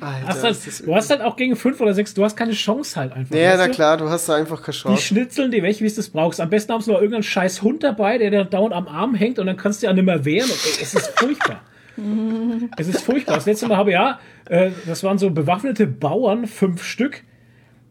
Alter, 0.00 0.26
Hast 0.28 0.36
das 0.36 0.44
halt 0.44 0.66
ist 0.66 0.86
du 0.86 0.94
hast 0.94 1.10
halt 1.10 1.22
auch 1.22 1.36
gegen 1.36 1.56
fünf 1.56 1.80
oder 1.80 1.94
sechs, 1.94 2.12
du 2.12 2.22
hast 2.22 2.36
keine 2.36 2.52
Chance 2.52 2.98
halt 2.98 3.12
einfach. 3.12 3.34
Ja, 3.34 3.56
na 3.56 3.66
du? 3.66 3.72
klar, 3.72 3.96
du 3.96 4.08
hast 4.08 4.28
da 4.28 4.34
einfach 4.36 4.62
keine 4.62 4.74
Die 4.74 4.80
Chance. 4.82 5.02
schnitzeln 5.02 5.50
dir 5.50 5.62
weg, 5.62 5.80
wie 5.80 5.86
es 5.86 5.94
das 5.94 6.10
brauchst. 6.10 6.40
Am 6.40 6.50
besten 6.50 6.72
haben 6.72 6.82
sie 6.82 6.90
noch 6.90 6.98
irgendeinen 6.98 7.22
scheiß 7.22 7.62
Hund 7.62 7.82
dabei, 7.82 8.18
der 8.18 8.30
da 8.30 8.44
dauernd 8.44 8.74
am 8.74 8.86
Arm 8.86 9.14
hängt 9.14 9.38
und 9.38 9.46
dann 9.46 9.56
kannst 9.56 9.82
du 9.82 9.86
ja 9.86 9.92
nicht 9.92 10.04
mehr 10.04 10.24
wehren. 10.26 10.48
Und, 10.48 10.58
ey, 10.66 10.82
es 10.82 10.94
ist 10.94 11.18
furchtbar. 11.18 11.62
es 12.76 12.88
ist 12.88 13.00
furchtbar. 13.02 13.36
Das 13.36 13.46
letzte 13.46 13.66
Mal 13.66 13.76
habe 13.76 13.90
ich 13.90 13.94
ja, 13.94 14.20
äh, 14.46 14.70
das 14.86 15.02
waren 15.04 15.18
so 15.18 15.30
bewaffnete 15.30 15.86
Bauern, 15.86 16.46
fünf 16.46 16.82
Stück. 16.84 17.24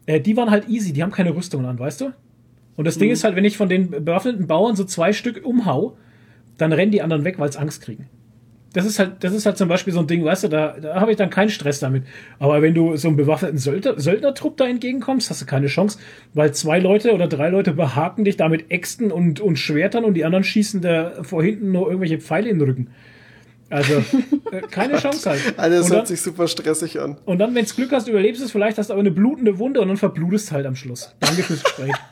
Äh, 0.08 0.20
die 0.20 0.36
waren 0.36 0.50
halt 0.50 0.68
easy, 0.68 0.92
die 0.92 1.02
haben 1.02 1.12
keine 1.12 1.36
Rüstungen 1.36 1.66
an, 1.66 1.78
weißt 1.78 2.00
du? 2.00 2.12
Und 2.76 2.86
das 2.86 2.96
Ding 2.96 3.10
ist 3.10 3.24
halt, 3.24 3.36
wenn 3.36 3.44
ich 3.44 3.56
von 3.56 3.68
den 3.68 3.90
bewaffneten 3.90 4.46
Bauern 4.46 4.74
so 4.76 4.84
zwei 4.84 5.12
Stück 5.12 5.44
umhau, 5.44 5.96
dann 6.56 6.72
rennen 6.72 6.92
die 6.92 7.02
anderen 7.02 7.24
weg, 7.24 7.38
weil 7.38 7.52
sie 7.52 7.58
Angst 7.58 7.82
kriegen. 7.82 8.08
Das 8.72 8.86
ist 8.86 8.98
halt, 8.98 9.24
das 9.24 9.32
ist 9.32 9.46
halt 9.46 9.58
zum 9.58 9.68
Beispiel 9.68 9.92
so 9.92 10.00
ein 10.00 10.06
Ding, 10.06 10.24
weißt 10.24 10.44
du, 10.44 10.48
da, 10.48 10.76
da 10.80 11.00
habe 11.00 11.10
ich 11.10 11.16
dann 11.16 11.28
keinen 11.28 11.50
Stress 11.50 11.80
damit. 11.80 12.04
Aber 12.38 12.62
wenn 12.62 12.74
du 12.74 12.96
so 12.96 13.08
einem 13.08 13.16
bewaffneten 13.16 13.58
Söldner, 13.58 13.98
Söldnertrupp 13.98 14.56
da 14.56 14.66
entgegenkommst, 14.66 15.28
hast 15.28 15.42
du 15.42 15.46
keine 15.46 15.66
Chance, 15.66 15.98
weil 16.34 16.54
zwei 16.54 16.78
Leute 16.78 17.12
oder 17.12 17.26
drei 17.26 17.48
Leute 17.48 17.72
behaken 17.72 18.24
dich 18.24 18.36
da 18.36 18.48
mit 18.48 18.70
Äxten 18.70 19.10
und, 19.10 19.40
und 19.40 19.58
Schwertern 19.58 20.04
und 20.04 20.14
die 20.14 20.24
anderen 20.24 20.44
schießen 20.44 20.80
da 20.80 21.22
vor 21.22 21.42
hinten 21.42 21.72
nur 21.72 21.88
irgendwelche 21.88 22.18
Pfeile 22.18 22.48
in 22.48 22.58
den 22.58 22.68
Rücken. 22.68 22.90
Also, 23.70 23.94
äh, 24.50 24.60
keine 24.70 24.98
Chance 24.98 25.28
halt. 25.30 25.58
Alter, 25.58 25.76
das 25.76 25.84
und 25.86 25.90
hört 25.90 26.00
dann, 26.00 26.06
sich 26.06 26.22
super 26.22 26.48
stressig 26.48 27.00
an. 27.00 27.16
und 27.24 27.38
dann, 27.38 27.54
wenn's 27.54 27.76
Glück 27.76 27.92
hast, 27.92 28.08
überlebst 28.08 28.40
du 28.40 28.46
es, 28.46 28.52
vielleicht 28.52 28.78
hast 28.78 28.88
du 28.88 28.94
aber 28.94 29.00
eine 29.00 29.10
blutende 29.10 29.58
Wunde 29.58 29.80
und 29.80 29.88
dann 29.88 29.96
verblutest 29.96 30.52
halt 30.52 30.66
am 30.66 30.74
Schluss. 30.76 31.14
Danke 31.20 31.42
fürs 31.42 31.62
Gespräch. 31.62 31.92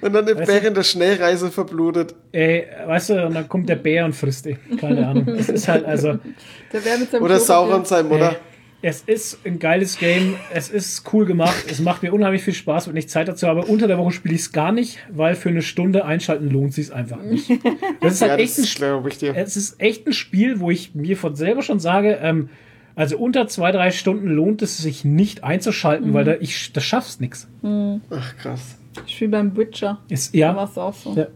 Und 0.00 0.14
dann 0.14 0.24
du? 0.24 0.38
während 0.46 0.74
der 0.74 0.84
Schnellreise 0.84 1.50
verblutet. 1.50 2.14
Ey, 2.32 2.66
weißt 2.86 3.10
du, 3.10 3.26
und 3.26 3.34
dann 3.34 3.46
kommt 3.46 3.68
der 3.68 3.76
Bär 3.76 4.06
und 4.06 4.14
frisst 4.14 4.46
dich. 4.46 4.56
Keine 4.78 5.06
Ahnung. 5.06 5.28
Es 5.28 5.50
ist 5.50 5.68
halt 5.68 5.84
also. 5.84 6.18
Der 6.72 6.84
wäre 6.84 6.98
mit 6.98 7.10
seinem 7.10 7.24
Oder 7.24 7.38
Sauron 7.38 7.84
sein 7.84 8.08
Mutter. 8.08 8.36
Es 8.82 9.02
ist 9.02 9.44
ein 9.44 9.58
geiles 9.58 9.98
Game. 9.98 10.36
Es 10.54 10.70
ist 10.70 11.12
cool 11.12 11.26
gemacht. 11.26 11.66
Es 11.70 11.80
macht 11.80 12.02
mir 12.02 12.14
unheimlich 12.14 12.42
viel 12.42 12.54
Spaß, 12.54 12.88
wenn 12.88 12.96
ich 12.96 13.08
Zeit 13.10 13.28
dazu 13.28 13.46
habe. 13.46 13.62
Unter 13.66 13.86
der 13.88 13.98
Woche 13.98 14.10
spiele 14.12 14.34
ich 14.34 14.40
es 14.40 14.52
gar 14.52 14.72
nicht, 14.72 14.98
weil 15.10 15.34
für 15.34 15.50
eine 15.50 15.60
Stunde 15.60 16.06
einschalten 16.06 16.48
lohnt 16.50 16.72
sich 16.72 16.92
einfach 16.92 17.20
nicht. 17.22 17.50
Das 18.00 18.14
ist 18.14 18.22
halt 18.22 18.32
Ja, 18.32 18.38
echt 18.38 18.56
ein 18.58 18.62
das 18.62 18.74
glaube 18.74 19.08
ich 19.10 19.18
dir. 19.18 19.36
es 19.36 19.56
ist 19.58 19.78
echt 19.80 20.06
ein 20.06 20.14
Spiel, 20.14 20.60
wo 20.60 20.70
ich 20.70 20.94
mir 20.94 21.18
von 21.18 21.36
selber 21.36 21.60
schon 21.60 21.78
sage, 21.78 22.18
ähm, 22.22 22.48
also 22.94 23.18
unter 23.18 23.46
zwei, 23.48 23.70
drei 23.72 23.90
Stunden 23.90 24.28
lohnt 24.28 24.62
es 24.62 24.78
sich 24.78 25.04
nicht 25.04 25.44
einzuschalten, 25.44 26.14
weil 26.14 26.24
da 26.24 26.34
ich, 26.40 26.72
das 26.72 26.84
schaffst 26.84 27.20
nix. 27.20 27.48
Ach, 27.62 28.36
krass. 28.38 28.78
Ich 29.06 29.14
spiele 29.16 29.30
beim 29.32 29.54
Witcher. 29.56 29.98
Ist, 30.08 30.34
Da 30.34 30.38
war 30.40 30.56
ja, 30.56 30.64
es 30.64 30.78
auch 30.78 30.94
so. 30.94 31.14
Ja. 31.14 31.26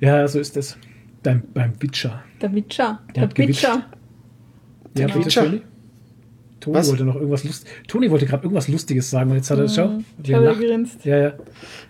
ja, 0.00 0.26
so 0.28 0.40
ist 0.40 0.56
es. 0.56 0.78
Beim, 1.22 1.42
beim 1.54 1.72
Witcher. 1.80 2.24
Der 2.40 2.54
Witcher. 2.54 3.00
Der 3.14 3.26
Der. 3.28 3.48
Witcher. 3.48 3.68
Ja, 3.68 5.06
Genau. 5.06 5.12
bitte, 5.14 5.26
Witcher. 5.26 5.52
Toni? 6.66 6.76
Was? 6.78 6.88
wollte 6.90 7.04
noch 7.04 7.14
irgendwas 7.16 7.44
Lust. 7.44 7.66
Toni 7.88 8.10
wollte 8.10 8.26
gerade 8.26 8.42
irgendwas 8.42 8.68
Lustiges 8.68 9.08
sagen 9.10 9.30
und 9.30 9.36
jetzt 9.36 9.50
hat 9.50 9.58
er, 9.58 9.68
schau, 9.68 9.88
Mhm. 9.88 10.04
Ich 10.22 10.34
habe 10.34 10.54
gegrinst. 10.56 11.04
Ja, 11.04 11.16
ja. 11.18 11.32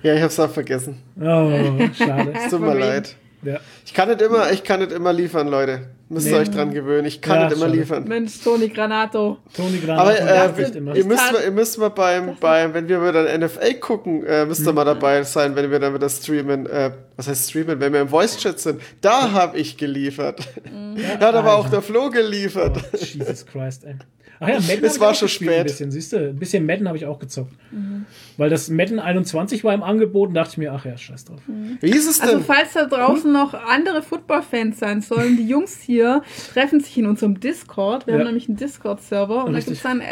Ja, 0.02 0.14
ich 0.14 0.22
hab's 0.22 0.38
auch 0.38 0.50
vergessen. 0.50 0.98
Oh, 1.18 1.22
schade. 1.98 2.32
Tut 2.50 2.60
mir 2.60 2.74
leid. 2.78 3.16
ja. 3.42 3.58
Ich 3.84 3.94
kann 3.94 4.08
nicht 4.08 4.20
immer, 4.22 4.50
ich 4.52 4.62
kann 4.64 4.80
nicht 4.80 4.92
immer 4.92 5.12
liefern, 5.12 5.48
Leute. 5.48 5.80
Müsst 6.08 6.26
ihr 6.28 6.34
Nee. 6.34 6.38
euch 6.38 6.50
dran 6.52 6.72
gewöhnen. 6.72 7.04
Ich 7.06 7.20
kann 7.20 7.34
Ja, 7.40 7.44
nicht 7.48 7.56
immer 7.56 7.66
schade. 7.66 7.78
liefern. 7.78 8.04
Mensch, 8.06 8.38
Toni 8.40 8.68
Granato. 8.68 9.38
Toni 9.56 9.78
Granato 9.78 10.02
Aber 10.02 10.16
äh, 10.16 10.94
ihr, 10.96 11.04
müsst 11.04 11.32
mal, 11.32 11.42
ihr 11.44 11.50
müsst 11.50 11.78
mal 11.80 11.88
beim, 11.88 12.36
beim, 12.38 12.74
wenn 12.74 12.88
wir 12.88 13.00
wieder 13.02 13.36
NFL 13.36 13.74
gucken, 13.80 14.24
äh, 14.24 14.46
müsst 14.46 14.64
ihr 14.64 14.70
Mhm. 14.70 14.76
mal 14.76 14.84
dabei 14.84 15.24
sein, 15.24 15.56
wenn 15.56 15.68
wir 15.68 15.80
dann 15.80 15.94
wieder 15.94 16.08
streamen. 16.08 16.66
Äh, 16.66 16.92
was 17.16 17.26
heißt 17.26 17.50
streamen? 17.50 17.80
Wenn 17.80 17.92
wir 17.92 18.02
im 18.02 18.08
Voice-Chat 18.08 18.60
sind. 18.60 18.80
Da 19.00 19.32
habe 19.32 19.58
ich 19.58 19.76
geliefert. 19.76 20.46
Da 21.20 21.26
hat 21.28 21.34
aber 21.34 21.56
auch 21.56 21.68
der 21.68 21.82
Flo 21.82 22.08
geliefert. 22.08 22.78
Oh, 22.92 22.96
Jesus 22.96 23.44
Christ, 23.44 23.84
ey. 23.84 23.96
Ach 24.40 24.48
ja, 24.48 24.60
Madden 24.60 24.84
Es 24.84 25.00
war 25.00 25.14
schon 25.14 25.28
spät. 25.28 25.50
Ein 25.50 25.64
bisschen, 25.64 25.90
siehst 25.90 26.12
du? 26.12 26.28
Ein 26.30 26.36
bisschen 26.36 26.66
Madden 26.66 26.86
habe 26.88 26.98
ich 26.98 27.06
auch 27.06 27.18
gezockt. 27.18 27.52
Mhm. 27.70 28.06
Weil 28.38 28.50
das 28.50 28.68
Madden 28.68 28.98
21 28.98 29.64
war 29.64 29.72
im 29.74 29.82
Angebot 29.82 30.28
und 30.28 30.34
dachte 30.34 30.50
ich 30.52 30.58
mir, 30.58 30.72
ach 30.72 30.84
ja, 30.84 30.96
scheiß 30.96 31.24
drauf. 31.24 31.40
Wie 31.80 31.90
ist 31.90 32.08
es 32.08 32.20
Also 32.20 32.36
denn? 32.36 32.44
falls 32.44 32.74
da 32.74 32.84
draußen 32.84 33.32
noch 33.32 33.54
andere 33.54 34.02
Football-Fans 34.02 34.78
sein 34.78 35.00
sollen, 35.00 35.36
die 35.36 35.46
Jungs 35.48 35.80
hier 35.80 36.22
treffen 36.52 36.80
sich 36.80 36.98
in 36.98 37.06
unserem 37.06 37.40
Discord. 37.40 38.06
Wir 38.06 38.14
Ja. 38.14 38.20
haben 38.20 38.26
nämlich 38.26 38.48
einen 38.48 38.56
Discord-Server 38.58 39.44
und 39.44 39.52
da 39.52 39.56
Richtig. 39.56 39.82
gibt 39.82 39.84
es 39.84 39.90
einen 39.90 40.02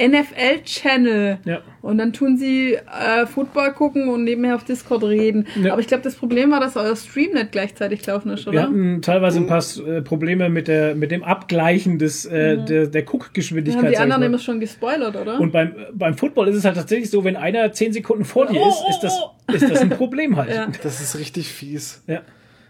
NFL-Channel. 0.00 1.38
Ja. 1.44 1.60
Und 1.82 1.98
dann 1.98 2.12
tun 2.12 2.36
sie 2.36 2.74
äh, 2.74 3.26
Football 3.26 3.72
gucken 3.72 4.08
und 4.08 4.24
nebenher 4.24 4.54
auf 4.54 4.64
Discord 4.64 5.02
reden. 5.04 5.46
Ja. 5.62 5.72
Aber 5.72 5.80
ich 5.80 5.86
glaube, 5.86 6.02
das 6.02 6.14
Problem 6.14 6.50
war, 6.50 6.60
dass 6.60 6.76
euer 6.76 6.94
Stream 6.96 7.32
nicht 7.32 7.52
gleichzeitig 7.52 8.04
laufen 8.06 8.30
ist, 8.30 8.44
Wir 8.46 8.52
oder? 8.52 8.62
hatten 8.64 9.00
teilweise 9.02 9.38
ein 9.38 9.46
paar 9.46 9.62
äh, 9.86 10.02
Probleme 10.02 10.48
mit, 10.50 10.68
der, 10.68 10.94
mit 10.94 11.10
dem 11.10 11.22
Abgleichen 11.24 11.98
des, 11.98 12.26
äh, 12.26 12.58
der, 12.64 12.86
der 12.86 13.00
Mhm. 13.00 13.04
Dann 13.10 13.18
Guckgeschwindigkeit. 13.18 13.82
haben 13.84 13.90
die 13.90 13.98
anderen 13.98 14.20
mal. 14.20 14.26
immer 14.26 14.38
schon 14.38 14.60
gespoilert, 14.60 15.16
oder? 15.16 15.40
Und 15.40 15.52
beim, 15.52 15.74
beim 15.94 16.14
Football 16.16 16.48
ist 16.48 16.56
es 16.56 16.64
halt 16.64 16.76
tatsächlich 16.76 17.10
so, 17.10 17.24
wenn 17.24 17.36
einer 17.56 17.72
10 17.72 17.92
Sekunden 17.92 18.24
vor 18.24 18.46
dir 18.46 18.60
ist, 18.66 18.82
ist 18.90 19.00
das, 19.00 19.14
ist 19.54 19.70
das 19.70 19.80
ein 19.80 19.90
Problem 19.90 20.36
halt. 20.36 20.50
Ja. 20.54 20.68
Das 20.82 21.00
ist 21.00 21.18
richtig 21.18 21.48
fies. 21.52 22.02
Ja. 22.06 22.22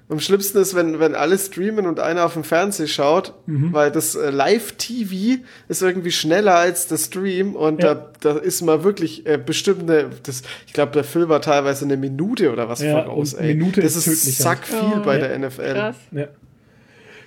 Am 0.09 0.19
schlimmsten 0.19 0.59
ist, 0.59 0.75
wenn, 0.75 0.99
wenn 0.99 1.15
alle 1.15 1.39
streamen 1.39 1.87
und 1.87 2.01
einer 2.01 2.25
auf 2.25 2.33
dem 2.35 2.43
Fernseher 2.43 2.89
schaut, 2.89 3.33
Mhm. 3.47 3.73
weil 3.73 3.93
das 3.93 4.17
äh, 4.17 4.31
Live-TV 4.31 5.41
ist 5.69 5.83
irgendwie 5.83 6.11
schneller 6.11 6.57
als 6.57 6.89
der 6.89 6.97
Stream 6.97 7.55
und 7.55 7.81
Ja. 7.83 7.95
da, 7.95 8.11
da 8.21 8.39
ist 8.39 8.61
mal 8.63 8.83
wirklich 8.83 9.25
äh, 9.27 9.39
bestimmt 9.39 9.89
eine, 9.89 10.11
das, 10.25 10.43
ich 10.67 10.73
glaube, 10.73 10.91
der 10.93 11.05
Film 11.05 11.29
war 11.29 11.41
teilweise 11.41 11.85
eine 11.85 11.97
Minute 11.97 12.53
oder 12.53 12.69
was 12.69 12.83
Ja, 12.83 13.05
voraus, 13.05 13.35
ey. 13.35 13.55
Minute 13.55 13.83
das 13.83 13.95
ist 13.95 14.09
ist 14.09 14.39
sack 14.39 14.67
viel 14.67 14.79
Oh, 14.97 15.05
bei 15.05 15.19
ja. 15.19 15.29
der 15.29 15.39
NFL. 15.39 15.75
Krass. 15.75 15.97
Ja. 16.11 16.27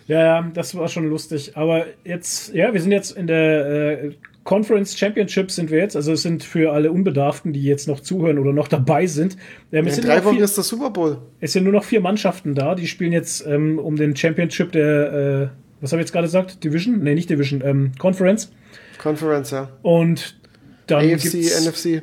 Ja, 0.08 0.20
ja, 0.20 0.52
das 0.54 0.76
war 0.76 0.90
schon 0.90 1.08
lustig. 1.10 1.56
Aber 1.56 1.86
jetzt, 2.04 2.54
ja, 2.54 2.74
wir 2.74 2.82
sind 2.82 2.92
jetzt 2.92 3.12
in 3.12 3.28
der 3.28 4.04
äh, 4.04 4.12
Conference 4.44 4.98
Championship 4.98 5.52
sind 5.52 5.72
wir 5.72 5.80
jetzt. 5.80 5.96
Also 5.96 6.12
es 6.14 6.22
sind 6.22 6.44
für 6.44 6.74
alle 6.74 6.92
Unbedarften, 6.92 7.54
die 7.54 7.64
jetzt 7.64 7.88
noch 7.88 8.02
zuhören 8.02 8.38
oder 8.40 8.52
noch 8.52 8.68
dabei 8.68 9.08
sind. 9.08 9.38
Ähm, 9.72 9.88
es, 9.88 9.98
In 9.98 10.04
sind 10.04 10.12
drei 10.12 10.24
Wochen 10.26 10.36
vier, 10.36 10.44
ist 10.44 10.58
der 10.58 10.64
Super 10.64 10.90
Bowl. 10.90 11.18
es 11.40 11.54
sind 11.54 11.64
nur 11.64 11.74
noch 11.74 11.84
vier 11.84 12.02
Mannschaften 12.02 12.54
da. 12.56 12.76
Die 12.76 12.88
spielen 12.88 13.14
jetzt 13.14 13.46
ähm, 13.48 13.80
um 13.80 13.96
den 13.96 14.16
Championship 14.16 14.72
der, 14.74 15.14
äh, 15.14 15.48
was 15.82 15.92
habe 15.92 16.02
ich 16.02 16.06
jetzt 16.08 16.12
gerade 16.14 16.28
gesagt? 16.28 16.64
Division? 16.64 17.00
Nee, 17.00 17.16
nicht 17.16 17.30
Division, 17.30 17.62
ähm, 17.64 17.92
Conference. 17.98 18.52
Conference, 18.98 19.52
ja. 19.52 19.70
Und 19.82 20.40
dann 20.88 21.00
AFC, 21.00 21.32
gibt's, 21.32 21.66
NFC. 21.66 22.02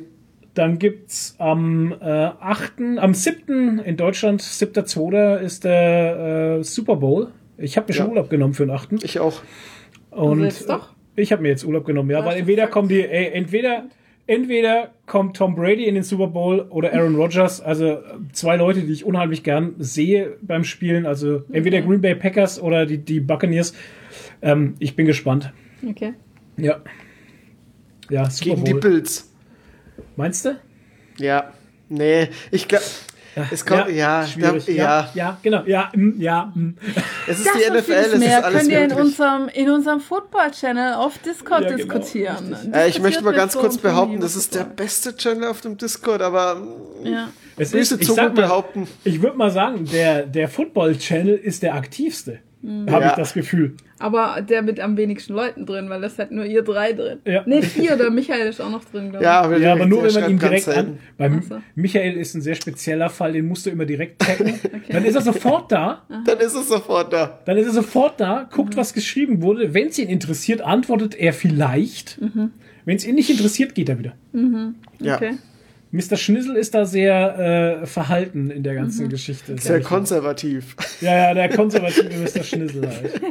dann 0.55 0.79
gibt's 0.79 1.35
am 1.37 1.93
äh, 2.01 2.05
8., 2.05 2.73
am 2.97 3.13
7. 3.13 3.79
in 3.79 3.97
Deutschland, 3.97 4.41
7.2. 4.41 5.37
ist 5.37 5.63
der 5.63 6.57
äh, 6.59 6.63
Super 6.63 6.95
Bowl. 6.95 7.27
Ich 7.57 7.77
habe 7.77 7.87
mir 7.87 7.93
schon 7.93 8.07
Ja. 8.07 8.09
Urlaub 8.11 8.29
genommen 8.31 8.55
für 8.55 8.65
den 8.65 8.71
8. 8.71 9.03
Ich 9.03 9.19
auch. 9.19 9.41
Und 10.09 10.43
jetzt 10.43 10.67
doch? 10.67 10.89
Ich 11.21 11.31
habe 11.31 11.41
mir 11.41 11.49
jetzt 11.49 11.63
Urlaub 11.63 11.85
genommen, 11.85 12.09
ja, 12.09 12.25
weil 12.25 12.37
entweder 12.37 12.63
gesagt. 12.63 12.73
kommen 12.73 12.89
die, 12.89 13.01
ey, 13.01 13.31
entweder, 13.33 13.85
entweder 14.27 14.91
kommt 15.05 15.37
Tom 15.37 15.55
Brady 15.55 15.85
in 15.85 15.95
den 15.95 16.03
Super 16.03 16.27
Bowl 16.27 16.67
oder 16.69 16.93
Aaron 16.93 17.15
Rodgers, 17.15 17.61
also 17.61 17.85
äh, 17.85 18.01
zwei 18.33 18.57
Leute, 18.57 18.81
die 18.81 18.93
ich 18.93 19.05
unheimlich 19.05 19.43
gern 19.43 19.75
sehe 19.77 20.37
beim 20.41 20.63
Spielen, 20.63 21.05
also 21.05 21.43
entweder 21.51 21.81
Green 21.81 22.01
Bay 22.01 22.15
Packers 22.15 22.61
oder 22.61 22.85
die, 22.85 22.97
die 22.97 23.19
Buccaneers. 23.19 23.73
Ähm, 24.41 24.75
ich 24.79 24.95
bin 24.95 25.05
gespannt. 25.05 25.51
Okay. 25.87 26.13
Ja. 26.57 26.81
Ja, 28.09 28.29
Super 28.29 28.55
Gegen 28.55 28.65
die 28.65 28.71
Bowl. 28.71 28.81
Bills. 28.81 29.31
Meinst 30.15 30.45
du? 30.45 30.57
Ja. 31.17 31.53
Nee, 31.89 32.29
ich 32.51 32.67
glaube, 32.67 32.85
es 33.51 33.65
kommt, 33.65 33.89
ja, 33.89 34.25
schwierig. 34.25 34.65
da, 34.65 34.71
ja, 34.71 34.83
ja, 34.83 35.09
ja, 35.13 35.37
genau, 35.41 35.63
ja, 35.65 35.91
mm, 35.93 36.19
ja. 36.19 36.51
mm. 36.53 36.77
es 37.27 37.39
ist 37.39 37.47
Das 37.47 37.53
die 37.53 37.71
NFL, 37.71 37.81
vieles 37.83 38.07
es 38.07 38.13
ist 38.13 38.19
mehr 38.19 38.45
alles 38.45 38.59
könnt 38.59 38.71
ihr 38.71 38.83
in 38.83 38.91
unserem, 38.93 39.47
in 39.49 39.69
unserem 39.69 39.99
Football-Channel 40.01 40.93
auf 40.95 41.17
Discord 41.19 41.61
Ja, 41.63 41.67
genau, 41.69 41.77
diskutieren. 41.77 42.73
Äh, 42.73 42.89
ich 42.89 43.01
möchte 43.01 43.23
mal 43.23 43.33
ganz 43.33 43.55
kurz 43.55 43.77
behaupten, 43.77 44.19
das 44.19 44.35
ist 44.35 44.53
der 44.55 44.61
Football. 44.61 44.85
beste 44.85 45.15
Channel 45.15 45.47
auf 45.47 45.61
dem 45.61 45.77
Discord, 45.77 46.21
aber 46.21 46.55
mm, 46.55 47.05
Ja. 47.05 47.29
Es 47.57 47.71
böse 47.71 47.97
ich 47.99 48.07
Zunge 48.07 48.15
sag 48.15 48.35
mal, 48.35 48.41
behaupten. 48.41 48.87
Ich 49.03 49.21
würde 49.21 49.37
mal 49.37 49.51
sagen, 49.51 49.85
der, 49.85 50.25
der 50.25 50.47
Football-Channel 50.47 51.35
ist 51.35 51.63
der 51.63 51.75
aktivste. 51.75 52.39
Habe 52.63 53.03
Ja. 53.03 53.09
ich 53.09 53.15
das 53.15 53.33
Gefühl. 53.33 53.75
Aber 53.97 54.41
der 54.47 54.61
mit 54.61 54.79
am 54.79 54.95
wenigsten 54.97 55.33
Leuten 55.33 55.65
drin, 55.65 55.89
weil 55.89 55.99
das 56.01 56.15
seid 56.15 56.31
nur 56.31 56.45
ihr 56.45 56.61
drei 56.63 56.93
drin. 56.93 57.19
Ja. 57.25 57.43
Nee, 57.45 57.61
vier, 57.63 57.95
der 57.95 58.11
Michael 58.11 58.47
ist 58.47 58.61
auch 58.61 58.69
noch 58.69 58.83
drin, 58.85 59.09
glaube 59.09 59.17
ich. 59.17 59.23
Ja, 59.23 59.41
aber, 59.41 59.57
Ja, 59.57 59.71
aber 59.73 59.85
nur 59.87 60.03
wenn 60.03 60.13
man 60.13 60.29
ihn 60.31 60.37
direkt 60.39 60.67
an. 60.67 60.99
Ach 61.17 61.29
so. 61.47 61.61
Michael 61.75 62.17
ist 62.17 62.35
ein 62.35 62.41
sehr 62.41 62.55
spezieller 62.55 63.09
Fall, 63.09 63.33
den 63.33 63.47
musst 63.47 63.65
du 63.65 63.69
immer 63.71 63.85
direkt 63.85 64.19
taggen. 64.21 64.53
Dann 64.89 65.05
ist 65.05 65.15
er 65.15 65.21
sofort 65.21 65.71
da. 65.71 66.03
Dann 66.25 66.37
ist 66.39 66.53
es 66.55 66.67
sofort 66.69 67.11
da. 67.13 67.39
Dann 67.45 67.57
ist 67.57 67.65
er 67.67 67.73
sofort 67.73 68.19
da, 68.19 68.47
guckt, 68.51 68.75
was 68.77 68.93
geschrieben 68.93 69.41
wurde. 69.41 69.73
Wenn 69.73 69.87
es 69.87 69.97
ihn 69.99 70.09
interessiert, 70.09 70.61
antwortet 70.61 71.15
er 71.15 71.33
vielleicht. 71.33 72.19
Wenn 72.85 72.95
es 72.97 73.05
ihn 73.07 73.15
nicht 73.15 73.29
interessiert, 73.29 73.73
geht 73.75 73.89
er 73.89 73.97
wieder. 73.99 74.13
Ja, 74.99 75.15
Okay. 75.15 75.33
Mr. 75.91 76.15
Schnissel 76.15 76.55
ist 76.55 76.73
da 76.73 76.85
sehr 76.85 77.81
äh, 77.81 77.85
verhalten 77.85 78.49
in 78.49 78.63
der 78.63 78.75
ganzen 78.75 79.09
Geschichte. 79.09 79.53
sag 79.53 79.61
sehr 79.61 79.77
ich 79.79 79.83
mal. 79.83 79.89
konservativ. 79.89 80.75
Ja, 81.01 81.15
ja, 81.17 81.33
der 81.33 81.49
konservative 81.49 82.09
Mr. 82.17 82.43
Schnissel 82.43 82.87
halt. 82.87 83.21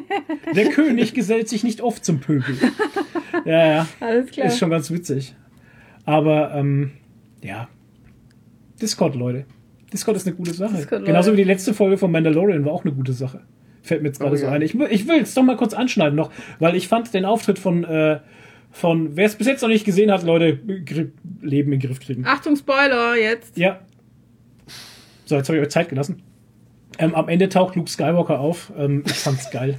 Der 0.54 0.66
König 0.70 1.14
gesellt 1.14 1.48
sich 1.48 1.64
nicht 1.64 1.80
oft 1.80 2.04
zum 2.04 2.20
Pöbel. 2.20 2.54
Ja, 3.46 3.66
ja. 3.66 3.88
Alles 4.00 4.30
klar. 4.30 4.46
Ist 4.48 4.58
schon 4.58 4.68
ganz 4.70 4.90
witzig. 4.90 5.34
Aber, 6.04 6.52
ähm, 6.54 6.90
ja. 7.42 7.68
Discord, 8.80 9.14
Leute. 9.14 9.46
Discord 9.92 10.16
ist 10.18 10.26
eine 10.26 10.36
gute 10.36 10.52
Sache. 10.52 10.76
Discord, 10.76 11.04
Genauso 11.06 11.32
wie 11.32 11.36
die 11.36 11.44
letzte 11.44 11.72
Folge 11.74 11.96
von 11.98 12.10
Mandalorian 12.12 12.64
war 12.64 12.72
auch 12.72 12.84
eine 12.84 12.92
gute 12.94 13.12
Sache. 13.12 13.40
Fällt 13.82 14.02
mir 14.02 14.08
jetzt 14.08 14.20
gerade 14.20 14.34
Oh, 14.34 14.36
so 14.36 14.44
ja. 14.46 14.52
ein. 14.52 14.62
Ich, 14.62 14.74
ich 14.74 15.08
will 15.08 15.20
es 15.22 15.32
doch 15.34 15.42
mal 15.42 15.56
kurz 15.56 15.72
anschneiden 15.72 16.14
noch, 16.14 16.30
weil 16.58 16.74
ich 16.76 16.88
fand 16.88 17.12
den 17.14 17.24
Auftritt 17.24 17.58
von, 17.58 17.84
äh, 17.84 18.20
von 18.70 19.16
wer 19.16 19.26
es 19.26 19.34
bis 19.36 19.46
jetzt 19.46 19.62
noch 19.62 19.68
nicht 19.68 19.84
gesehen 19.84 20.10
hat, 20.10 20.22
Leute, 20.22 20.56
Gri- 20.56 21.10
Leben 21.42 21.72
in 21.72 21.80
den 21.80 21.88
Griff 21.88 22.00
kriegen. 22.00 22.24
Achtung, 22.26 22.56
Spoiler 22.56 23.16
jetzt. 23.16 23.56
Ja. 23.56 23.80
So, 25.24 25.36
jetzt 25.36 25.48
habe 25.48 25.58
ich 25.58 25.64
euch 25.64 25.70
Zeit 25.70 25.88
gelassen. 25.88 26.22
Ähm, 26.98 27.14
am 27.14 27.28
Ende 27.28 27.48
taucht 27.48 27.76
Luke 27.76 27.90
Skywalker 27.90 28.38
auf. 28.40 28.72
Ähm, 28.76 29.02
ich 29.06 29.14
fand's 29.14 29.50
geil. 29.50 29.78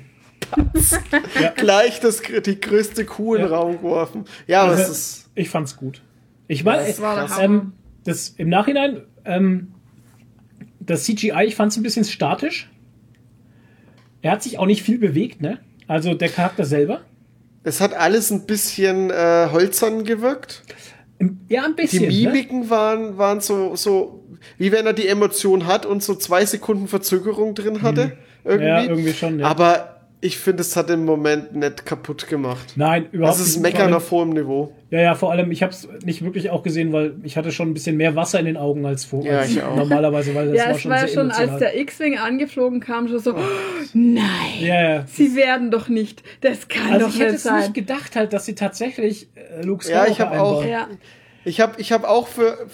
Gleich 1.56 2.00
das, 2.00 2.22
die 2.46 2.60
größte 2.60 3.06
Kuh 3.06 3.36
in 3.36 3.42
den 3.44 3.52
Ja. 3.52 3.58
Raum 3.58 3.78
geworfen. 3.78 4.26
Ja, 4.48 4.64
Also, 4.64 4.92
ist. 4.92 5.30
ich 5.36 5.50
fand's 5.50 5.78
gut. 5.78 6.02
Ich 6.48 6.64
meine, 6.64 6.86
Das. 6.88 7.00
Hammer. 7.02 7.40
ähm, 7.42 7.74
das 8.04 8.30
im 8.30 8.50
Nachhinein, 8.50 9.02
ähm, 9.26 9.74
das 10.80 11.04
CGI, 11.06 11.44
ich 11.46 11.56
fand's 11.56 11.78
ein 11.78 11.84
bisschen 11.84 12.04
statisch. 12.04 12.70
Er 14.22 14.32
hat 14.32 14.44
sich 14.44 14.58
auch 14.60 14.66
nicht 14.66 14.84
viel 14.84 14.98
bewegt, 14.98 15.42
ne? 15.42 15.60
Also 15.88 16.14
der 16.14 16.30
Charakter 16.30 16.66
selber. 16.66 17.02
Es 17.64 17.80
hat 17.80 17.94
alles 17.94 18.32
ein 18.32 18.46
bisschen 18.46 19.12
äh, 19.12 19.50
holzern 19.52 20.04
gewirkt. 20.04 20.64
Ja, 21.48 21.66
ein 21.66 21.76
Die 21.76 21.82
bisschen. 21.84 22.08
Ne? 22.08 22.28
Mimiken 22.28 22.70
waren, 22.70 23.18
waren 23.18 23.42
so, 23.42 23.76
so, 23.76 24.24
wie 24.58 24.72
wenn 24.72 24.86
er 24.86 24.94
die 24.94 25.08
Emotion 25.08 25.68
hat 25.68 25.86
und 25.86 26.02
so 26.02 26.16
zwei 26.16 26.46
Sekunden 26.46 26.88
Verzögerung 26.88 27.54
drin 27.54 27.84
hatte. 27.84 28.18
Irgendwie. 28.44 28.64
Mhm. 28.64 28.68
Ja, 28.68 28.84
irgendwie 28.84 29.14
schon, 29.14 29.40
ja. 29.40 29.46
Aber 29.46 30.01
ich 30.24 30.38
finde, 30.38 30.62
es 30.62 30.76
hat 30.76 30.90
den 30.90 31.04
Moment 31.04 31.56
nicht 31.56 31.86
kaputt 31.86 32.28
gemacht. 32.28 32.74
Nein, 32.76 33.08
überhaupt 33.12 33.40
Das 33.40 33.46
ist 33.48 33.56
nicht. 33.58 33.64
Meckern 33.64 33.90
Vor 33.90 33.98
auf 33.98 34.12
hohem 34.12 34.30
Niveau. 34.30 34.72
Ja, 34.92 35.02
ja, 35.02 35.16
vor 35.16 35.32
allem, 35.32 35.50
ich 35.52 35.64
habe 35.64 35.74
es 35.74 35.88
nicht 36.06 36.24
wirklich 36.24 36.50
auch 36.52 36.62
gesehen, 36.64 36.94
weil 36.94 37.16
ich 37.24 37.38
hatte 37.38 37.52
schon 37.52 37.70
ein 37.70 37.74
bisschen 37.74 37.98
mehr 37.98 38.16
Wasser 38.16 38.40
in 38.40 38.46
den 38.46 38.58
Augen 38.58 38.86
als 38.86 39.04
vor 39.06 39.24
Ja, 39.26 39.40
als 39.40 39.50
ich 39.52 39.64
auch. 39.64 39.76
normalerweise, 39.76 40.36
weil 40.36 40.48
das 40.50 40.58
ja, 40.58 40.66
war 40.66 40.72
es 40.76 40.82
schon 40.82 40.92
war 40.92 41.00
sehr 41.00 41.08
schon, 41.08 41.30
als 41.32 41.38
emotional. 41.40 41.60
der 41.60 41.80
X-Wing 41.82 42.18
angeflogen 42.20 42.80
kam, 42.82 43.08
schon 43.08 43.20
so, 43.20 43.34
oh, 43.36 43.40
nein, 43.94 44.26
ja, 44.60 44.82
ja. 44.96 45.06
sie 45.08 45.36
werden 45.36 45.72
doch 45.72 45.88
nicht, 45.90 46.22
das 46.42 46.68
kann 46.68 46.92
Also 46.94 47.08
doch 47.08 47.14
ich 47.14 47.20
hätte 47.20 47.26
nicht 47.32 47.36
es 47.38 47.44
sein. 47.44 47.60
nicht 47.60 47.74
gedacht 47.74 48.16
halt, 48.16 48.34
dass 48.34 48.46
sie 48.46 48.54
tatsächlich 48.56 49.28
äh, 49.36 49.64
Luke 49.64 49.84
Ja, 49.90 50.04
Skywalker 50.04 50.12
ich 50.12 50.20
hab 50.20 50.40
auch- 50.40 50.66
ja, 50.66 50.88
Ich 51.46 51.60
habe 51.62 51.74
ich 51.82 51.92
hab 51.92 52.04
auch 52.04 52.28
für. 52.28 52.68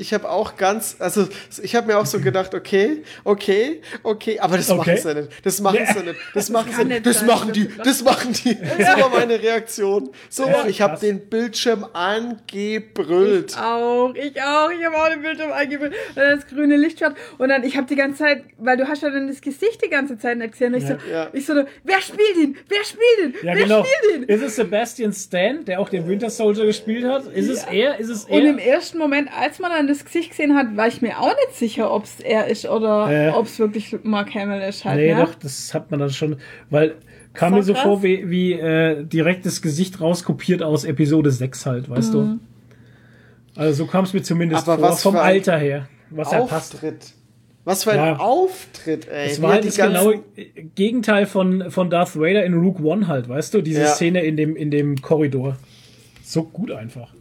Ich 0.00 0.14
habe 0.14 0.28
auch 0.30 0.56
ganz, 0.56 0.96
also 0.98 1.28
ich 1.62 1.76
habe 1.76 1.86
mir 1.88 1.98
auch 1.98 2.06
so 2.06 2.20
gedacht, 2.20 2.54
okay, 2.54 3.02
okay, 3.24 3.82
okay, 4.02 4.40
aber 4.40 4.56
das 4.56 4.70
Okay. 4.70 4.92
machen 4.92 4.96
sie 5.02 5.14
nicht. 5.14 5.28
Das 5.46 5.60
machen 5.60 5.78
sie 5.94 6.02
nicht. 6.04 6.18
Das 6.34 6.48
machen 6.50 6.72
sie 6.72 6.84
nicht. 6.84 7.06
Das 7.06 7.22
machen 7.22 7.48
das 7.48 7.56
die. 7.56 7.68
Das 7.84 8.02
machen 8.02 8.32
die. 8.32 8.54
So 8.78 9.00
war 9.02 9.08
meine 9.10 9.40
Reaktion. 9.42 10.10
So 10.30 10.46
Ja, 10.46 10.52
war, 10.54 10.68
ich 10.68 10.80
habe 10.80 10.98
den 10.98 11.28
Bildschirm 11.28 11.84
angebrüllt. 11.92 13.56
auch, 13.58 14.14
ich 14.14 14.40
auch, 14.42 14.70
ich 14.70 14.84
habe 14.84 14.96
auch 14.96 15.08
den 15.10 15.22
Bildschirm 15.22 15.52
eingebildet 15.52 15.98
und 16.10 16.16
dann 16.16 16.38
das 16.40 16.46
grüne 16.48 16.76
Lichtschwert 16.76 17.16
und 17.38 17.48
dann, 17.48 17.64
ich 17.64 17.76
habe 17.76 17.86
die 17.86 17.96
ganze 17.96 18.18
Zeit, 18.18 18.44
weil 18.58 18.76
du 18.76 18.88
hast 18.88 19.02
ja 19.02 19.10
dann 19.10 19.28
das 19.28 19.40
Gesicht 19.40 19.84
die 19.84 19.90
ganze 19.90 20.18
Zeit 20.18 20.38
gesehen, 20.50 20.74
und 20.74 20.80
ich 20.80 20.86
so, 20.86 20.96
Ja. 21.10 21.28
ich 21.32 21.46
so, 21.46 21.54
wer 21.84 22.00
spielt 22.00 22.36
ihn, 22.36 22.56
wer 22.68 22.84
spielt 22.84 23.34
ihn, 23.34 23.46
Ja, 23.46 23.54
wer 23.54 23.62
genau. 23.62 23.84
spielt 23.84 24.22
ihn? 24.22 24.28
Ist 24.34 24.42
es 24.42 24.56
Sebastian 24.56 25.12
Stan, 25.12 25.64
der 25.64 25.80
auch 25.80 25.88
den 25.88 26.08
Winter 26.08 26.30
Soldier 26.30 26.66
gespielt 26.66 27.04
hat? 27.04 27.26
Ist 27.34 27.48
es 27.50 27.64
er? 27.64 27.98
Ist 27.98 28.08
es 28.08 28.24
Und 28.24 28.40
im 28.44 28.58
er? 28.58 28.66
ersten 28.74 28.98
Moment, 28.98 29.28
als 29.36 29.58
man 29.58 29.70
dann 29.70 29.86
das 29.90 30.04
Gesicht 30.04 30.30
gesehen 30.30 30.54
hat, 30.56 30.76
war 30.76 30.88
ich 30.88 31.02
mir 31.02 31.18
auch 31.20 31.34
nicht 31.46 31.54
sicher, 31.58 31.92
ob 31.92 32.04
es 32.04 32.20
er 32.20 32.46
ist 32.48 32.66
oder 32.66 33.10
Äh. 33.10 33.30
ob 33.30 33.46
es 33.46 33.58
wirklich 33.58 33.96
Mark 34.02 34.34
Hamill 34.34 34.62
ist 34.62 34.84
halt. 34.84 34.96
Nee, 34.98 35.14
ne? 35.14 35.20
doch, 35.24 35.34
das 35.34 35.72
hat 35.74 35.90
man 35.90 36.00
dann 36.00 36.10
schon, 36.10 36.36
weil 36.70 36.94
kam 37.34 37.54
mir 37.54 37.62
so 37.62 37.74
krass. 37.74 37.82
vor 37.82 38.02
wie, 38.02 38.28
wie 38.30 38.52
äh, 38.54 39.04
direkt 39.04 39.46
das 39.46 39.62
Gesicht 39.62 40.00
rauskopiert 40.00 40.62
aus 40.62 40.84
Episode 40.84 41.30
6 41.30 41.66
halt, 41.66 41.88
weißt 41.90 42.14
Mhm. 42.14 42.40
du? 43.54 43.60
Also 43.60 43.84
so 43.84 43.86
kam 43.90 44.04
es 44.04 44.12
mir 44.12 44.22
zumindest 44.22 44.66
Aber 44.68 44.78
vor, 44.80 44.90
was 44.90 45.02
vom 45.02 45.16
Alter 45.16 45.58
her, 45.58 45.88
was 46.10 46.32
er 46.32 46.46
passt. 46.46 46.74
Auftritt. 46.74 47.12
Was 47.64 47.84
für 47.84 47.92
ein 47.92 47.96
Ja. 47.98 48.16
Auftritt, 48.16 49.06
ey. 49.08 49.26
Es 49.30 49.42
war 49.42 49.52
halt 49.52 49.66
das 49.66 49.76
genaue 49.76 50.20
Gegenteil 50.74 51.26
von, 51.26 51.70
von 51.70 51.90
Darth 51.90 52.16
Vader 52.18 52.42
in 52.44 52.54
Rook 52.54 52.80
One 52.80 53.06
halt, 53.06 53.28
weißt 53.28 53.52
du? 53.52 53.60
Diese 53.60 53.82
Ja. 53.82 53.86
Szene 53.88 54.22
in 54.22 54.36
dem, 54.36 54.56
in 54.56 54.70
dem 54.70 54.96
Korridor. 55.02 55.56
So 56.24 56.44
gut 56.44 56.70
einfach. 56.70 57.12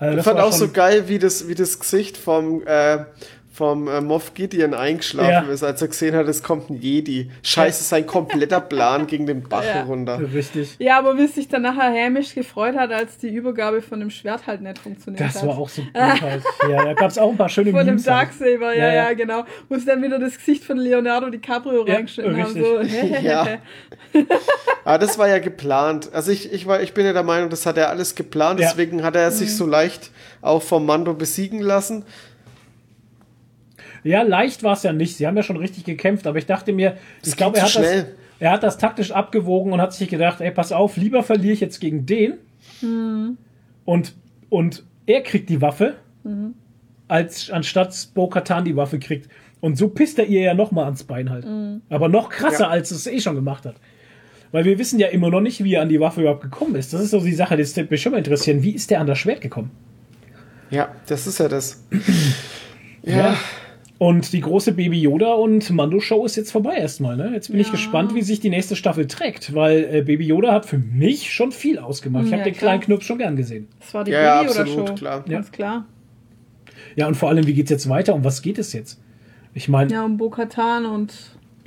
Also 0.00 0.10
Ich 0.12 0.16
das 0.16 0.24
fand 0.24 0.40
auch 0.40 0.52
so 0.52 0.68
geil, 0.70 1.04
wie 1.08 1.18
das, 1.18 1.46
wie 1.46 1.54
das 1.54 1.78
Gesicht 1.78 2.16
vom, 2.16 2.66
äh, 2.66 3.04
vom 3.52 3.86
äh, 3.88 4.00
Moff 4.00 4.32
Gideon 4.32 4.72
eingeschlafen 4.72 5.30
Ja. 5.48 5.52
ist, 5.52 5.62
als 5.62 5.82
er 5.82 5.88
gesehen 5.88 6.14
hat, 6.16 6.26
es 6.28 6.42
kommt 6.42 6.70
ein 6.70 6.76
Jedi. 6.80 7.30
Scheiße, 7.42 7.84
sein 7.84 8.06
kompletter 8.06 8.60
Plan 8.62 9.06
ging 9.08 9.26
den 9.26 9.42
Bach 9.46 9.62
Ja. 9.62 9.82
runter. 9.82 10.18
Richtig. 10.32 10.76
Ja, 10.78 10.98
aber 10.98 11.18
wie 11.18 11.26
sich 11.26 11.48
dann 11.48 11.62
nachher 11.62 11.90
hämisch 11.92 12.34
gefreut 12.34 12.74
hat, 12.76 12.90
als 12.92 13.18
die 13.18 13.28
Übergabe 13.28 13.82
von 13.82 14.00
dem 14.00 14.08
Schwert 14.08 14.46
halt 14.46 14.62
nicht 14.62 14.78
funktioniert 14.78 15.20
Das 15.22 15.42
hat. 15.42 15.48
war 15.48 15.58
auch 15.58 15.68
so 15.68 15.82
gut 15.82 15.92
halt. 15.94 16.42
Ja, 16.70 16.84
da 16.84 16.94
gab 16.94 17.10
es 17.10 17.18
auch 17.18 17.30
ein 17.32 17.36
paar 17.36 17.50
schöne 17.50 17.70
von 17.72 17.80
dem 17.80 17.86
Memes 17.96 18.06
halt. 18.06 18.28
Darksaber, 18.30 18.74
ja, 18.74 18.86
Ja, 18.86 18.94
ja, 18.94 18.94
ja. 19.10 19.12
genau. 19.12 19.44
Wo 19.68 19.76
sie 19.76 19.84
dann 19.84 20.02
wieder 20.02 20.18
das 20.18 20.38
Gesicht 20.38 20.64
von 20.64 20.78
Leonardo 20.78 21.28
DiCaprio 21.28 21.86
Ja, 21.86 21.94
reingeschnitten 21.96 22.42
haben. 22.42 22.54
So. 22.54 22.80
Ja. 23.22 23.58
Aber 24.84 24.98
das 25.04 25.18
war 25.18 25.28
ja 25.28 25.38
geplant. 25.38 26.10
Also 26.12 26.30
ich, 26.32 26.52
ich, 26.52 26.66
war, 26.66 26.82
ich 26.82 26.94
bin 26.94 27.04
ja 27.06 27.12
der 27.12 27.22
Meinung, 27.22 27.50
das 27.50 27.66
hat 27.66 27.76
er 27.78 27.88
alles 27.90 28.14
geplant. 28.14 28.60
Ja. 28.60 28.68
Deswegen 28.68 29.02
hat 29.02 29.16
er 29.16 29.30
sich 29.30 29.56
so 29.56 29.66
leicht 29.66 30.10
auch 30.42 30.62
vom 30.62 30.86
Mando 30.86 31.14
besiegen 31.14 31.60
lassen. 31.60 32.04
Ja, 34.02 34.22
leicht 34.22 34.62
war 34.62 34.72
es 34.74 34.82
ja 34.82 34.92
nicht. 34.92 35.16
Sie 35.16 35.26
haben 35.26 35.36
ja 35.36 35.42
schon 35.42 35.56
richtig 35.58 35.84
gekämpft, 35.84 36.26
aber 36.26 36.38
ich 36.38 36.46
dachte 36.46 36.72
mir, 36.72 36.96
ich 37.22 37.24
geht 37.30 37.36
glaube, 37.36 37.58
er, 37.58 37.64
hat 37.64 37.76
das- 37.76 38.04
er 38.38 38.50
hat 38.52 38.62
das 38.62 38.78
taktisch 38.78 39.12
abgewogen 39.12 39.72
und 39.72 39.80
hat 39.80 39.92
sich 39.92 40.08
gedacht, 40.08 40.40
ey, 40.40 40.50
pass 40.50 40.72
auf, 40.72 40.96
lieber 40.96 41.22
verliere 41.22 41.52
ich 41.52 41.60
jetzt 41.60 41.80
gegen 41.80 42.06
den 42.06 42.38
und, 43.84 44.14
und 44.48 44.84
er 45.06 45.20
kriegt 45.22 45.50
die 45.50 45.60
Waffe, 45.60 45.96
als 47.08 47.50
anstatt 47.50 48.08
Bo-Katan 48.14 48.64
die 48.64 48.76
Waffe 48.76 48.98
kriegt. 48.98 49.28
Und 49.60 49.76
so 49.76 49.88
pisst 49.88 50.18
er 50.18 50.24
ihr 50.24 50.40
ja 50.40 50.54
nochmal 50.54 50.84
ans 50.86 51.04
Bein 51.04 51.28
halt. 51.28 51.46
Aber 51.90 52.08
noch 52.08 52.30
krasser, 52.30 52.64
Ja. 52.64 52.68
als 52.70 52.90
es 52.90 53.06
eh 53.06 53.20
schon 53.20 53.34
gemacht 53.34 53.66
hat. 53.66 53.74
Weil 54.52 54.64
wir 54.64 54.78
wissen 54.78 54.98
ja 54.98 55.08
immer 55.08 55.30
noch 55.30 55.40
nicht, 55.40 55.62
wie 55.62 55.74
er 55.74 55.82
an 55.82 55.88
die 55.88 56.00
Waffe 56.00 56.22
überhaupt 56.22 56.42
gekommen 56.42 56.74
ist. 56.74 56.92
Das 56.92 57.00
ist 57.00 57.10
so 57.10 57.20
die 57.20 57.32
Sache, 57.34 57.56
das 57.56 57.76
würde 57.76 57.88
mich 57.90 58.02
schon 58.02 58.12
mal 58.12 58.18
interessieren. 58.18 58.62
Wie 58.62 58.72
ist 58.74 58.90
der 58.90 59.00
an 59.00 59.06
das 59.06 59.18
Schwert 59.18 59.40
gekommen? 59.40 59.70
Ja, 60.70 60.88
das 61.06 61.26
ist 61.26 61.38
ja 61.38 61.48
das. 61.48 61.84
Ja, 63.02 63.34
Und 63.96 64.32
die 64.34 64.40
große 64.42 64.72
Baby 64.72 65.00
Yoda 65.00 65.32
und 65.32 65.70
Mando 65.70 66.00
Show 66.00 66.24
ist 66.26 66.36
jetzt 66.36 66.52
vorbei 66.52 66.76
erstmal. 66.76 67.16
Ne? 67.16 67.30
Jetzt 67.32 67.50
bin 67.50 67.58
ich 67.60 67.70
gespannt, 67.70 68.14
wie 68.14 68.20
sich 68.22 68.40
die 68.40 68.50
nächste 68.50 68.76
Staffel 68.76 69.06
trägt, 69.06 69.54
weil 69.54 69.88
äh, 69.90 70.02
Baby 70.02 70.26
Yoda 70.26 70.52
hat 70.52 70.66
für 70.66 70.76
mich 70.78 71.32
schon 71.32 71.50
viel 71.52 71.78
ausgemacht. 71.78 72.24
Ich 72.26 72.30
Ja, 72.30 72.38
habe 72.38 72.44
den 72.44 72.52
klar. 72.54 72.68
kleinen 72.72 72.82
Knirps 72.82 73.06
schon 73.06 73.18
gern 73.18 73.36
gesehen. 73.36 73.68
Das 73.78 73.94
war 73.94 74.04
die 74.04 74.10
Ja, 74.12 74.22
ja, 74.22 74.38
Baby 74.42 74.50
oder 74.52 74.60
absolut, 74.60 74.88
Show. 74.90 74.94
klar. 74.96 75.24
Ganz 75.26 75.50
klar. 75.50 75.86
Ja, 76.96 77.06
und 77.08 77.14
vor 77.16 77.28
allem, 77.30 77.46
wie 77.46 77.54
geht's 77.54 77.70
jetzt 77.70 77.88
weiter? 77.88 78.14
Um 78.14 78.22
was 78.24 78.42
geht 78.42 78.58
es 78.58 78.72
jetzt? 78.74 79.00
Ich 79.54 79.68
meine, 79.68 79.90
Ja, 79.92 80.04
um 80.04 80.16
Bo-Katan 80.18 80.84
und 80.86 81.14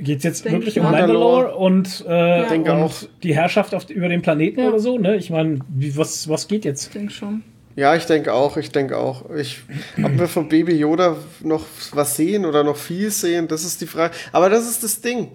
geht's 0.03 0.23
jetzt 0.23 0.45
Denk 0.45 0.55
wirklich 0.55 0.77
ich 0.77 0.83
um. 0.83 0.91
Mandalore 0.91 1.55
und, 1.55 2.03
äh, 2.07 2.47
denke 2.47 2.71
und 2.71 2.81
auch. 2.81 2.93
die 3.23 3.35
Herrschaft 3.35 3.73
auf, 3.73 3.89
über 3.89 4.09
den 4.09 4.21
Planeten 4.21 4.59
Ja. 4.61 4.69
oder 4.69 4.79
so? 4.79 4.97
Ne? 4.97 5.15
Ich 5.15 5.29
meine, 5.29 5.59
was, 5.95 6.27
was 6.29 6.47
geht 6.47 6.65
jetzt? 6.65 6.87
ich 6.87 6.93
denke 6.93 7.11
schon. 7.13 7.43
ja, 7.75 7.95
ich 7.95 8.05
denke 8.05 8.33
auch, 8.33 8.57
ich 8.57 8.71
denke 8.71 8.97
auch. 8.97 9.29
Ich, 9.31 9.61
ob 10.03 10.17
wir 10.17 10.27
von 10.27 10.47
Baby 10.49 10.75
Yoda 10.75 11.17
noch 11.41 11.65
was 11.93 12.15
sehen 12.15 12.45
oder 12.45 12.63
noch 12.63 12.77
viel 12.77 13.09
sehen, 13.09 13.47
das 13.47 13.63
ist 13.63 13.81
die 13.81 13.87
Frage. 13.87 14.13
Aber 14.31 14.49
das 14.49 14.69
ist 14.69 14.83
das 14.83 15.01
Ding. 15.01 15.29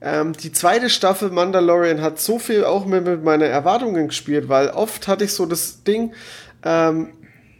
Ähm, 0.00 0.32
die 0.32 0.50
zweite 0.52 0.90
Staffel 0.90 1.30
Mandalorian 1.30 2.00
hat 2.00 2.18
so 2.20 2.38
viel 2.40 2.64
auch 2.64 2.86
mit, 2.86 3.04
mit 3.04 3.22
meinen 3.22 3.42
Erwartungen 3.42 4.08
gespielt, 4.08 4.48
weil 4.48 4.68
oft 4.70 5.06
hatte 5.06 5.24
ich 5.24 5.32
so 5.32 5.46
das 5.46 5.84
Ding, 5.84 6.12
ähm, 6.64 7.10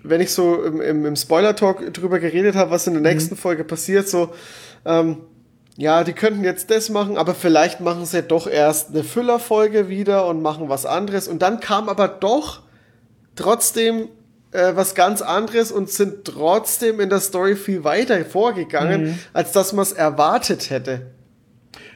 wenn 0.02 0.20
ich 0.20 0.30
so 0.30 0.64
im, 0.64 0.80
im, 0.80 1.06
im 1.06 1.14
Spoiler-Talk 1.14 1.92
drüber 1.94 2.18
geredet 2.18 2.56
habe, 2.56 2.72
was 2.72 2.88
in 2.88 2.94
der 2.94 3.02
nächsten 3.02 3.36
Folge 3.36 3.62
passiert, 3.62 4.08
so, 4.08 4.30
ähm, 4.84 5.18
ja, 5.76 6.04
die 6.04 6.12
könnten 6.12 6.44
jetzt 6.44 6.70
das 6.70 6.88
machen, 6.90 7.16
aber 7.16 7.34
vielleicht 7.34 7.80
machen 7.80 8.04
sie 8.04 8.22
doch 8.22 8.46
erst 8.46 8.90
eine 8.90 9.04
Füllerfolge 9.04 9.88
wieder 9.88 10.26
und 10.26 10.42
machen 10.42 10.68
was 10.68 10.84
anderes. 10.86 11.28
Und 11.28 11.40
dann 11.40 11.60
kam 11.60 11.88
aber 11.88 12.08
doch 12.08 12.60
trotzdem 13.36 14.08
äh, 14.52 14.72
was 14.76 14.94
ganz 14.94 15.22
anderes 15.22 15.72
und 15.72 15.88
sind 15.90 16.26
trotzdem 16.26 17.00
in 17.00 17.08
der 17.08 17.20
Story 17.20 17.56
viel 17.56 17.84
weiter 17.84 18.22
vorgegangen, 18.24 19.18
als 19.32 19.52
dass 19.52 19.72
man 19.72 19.82
es 19.84 19.92
erwartet 19.92 20.68
hätte. 20.70 21.06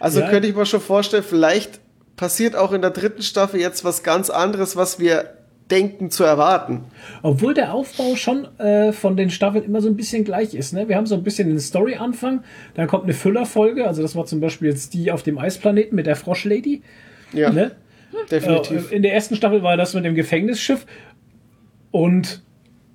Also 0.01 0.21
Ja. 0.21 0.31
könnte 0.31 0.49
ich 0.49 0.57
mir 0.57 0.65
schon 0.67 0.81
vorstellen, 0.81 1.23
vielleicht 1.23 1.81
passiert 2.17 2.57
auch 2.57 2.73
in 2.73 2.81
der 2.81 2.91
dritten 2.93 3.23
Staffel 3.23 3.61
jetzt 3.61 3.85
was 3.85 4.03
ganz 4.03 4.31
anderes, 4.31 4.75
was 4.75 4.99
wir 4.99 5.35
denken 5.71 6.11
zu 6.11 6.23
erwarten. 6.25 6.85
Obwohl 7.23 7.53
der 7.55 7.75
Aufbau 7.75 8.15
schon 8.15 8.47
äh, 8.59 8.93
von 8.93 9.17
den 9.17 9.31
Staffeln 9.31 9.65
immer 9.65 9.81
so 9.81 9.89
ein 9.89 9.97
bisschen 9.97 10.23
gleich 10.25 10.55
ist. 10.55 10.73
Ne? 10.73 10.89
Wir 10.89 10.97
haben 10.97 11.07
so 11.07 11.15
ein 11.17 11.25
bisschen 11.25 11.49
den 11.49 11.59
Story-Anfang, 11.59 12.45
dann 12.75 12.87
kommt 12.87 13.05
eine 13.05 13.15
Füllerfolge, 13.15 13.87
also 13.87 14.01
das 14.03 14.15
war 14.15 14.27
zum 14.27 14.41
Beispiel 14.41 14.69
jetzt 14.69 14.95
die 14.95 15.11
auf 15.11 15.23
dem 15.25 15.39
Eisplaneten 15.39 15.97
mit 15.97 16.07
der 16.07 16.17
Froschlady. 16.17 16.83
Ja, 17.33 17.51
Ne? 17.51 17.73
definitiv. 18.31 18.93
Äh, 18.93 18.97
In 18.97 19.03
der 19.03 19.13
ersten 19.15 19.35
Staffel 19.35 19.63
war 19.63 19.77
das 19.77 19.93
mit 19.95 20.05
dem 20.05 20.15
Gefängnisschiff. 20.15 20.87
Und 21.91 22.43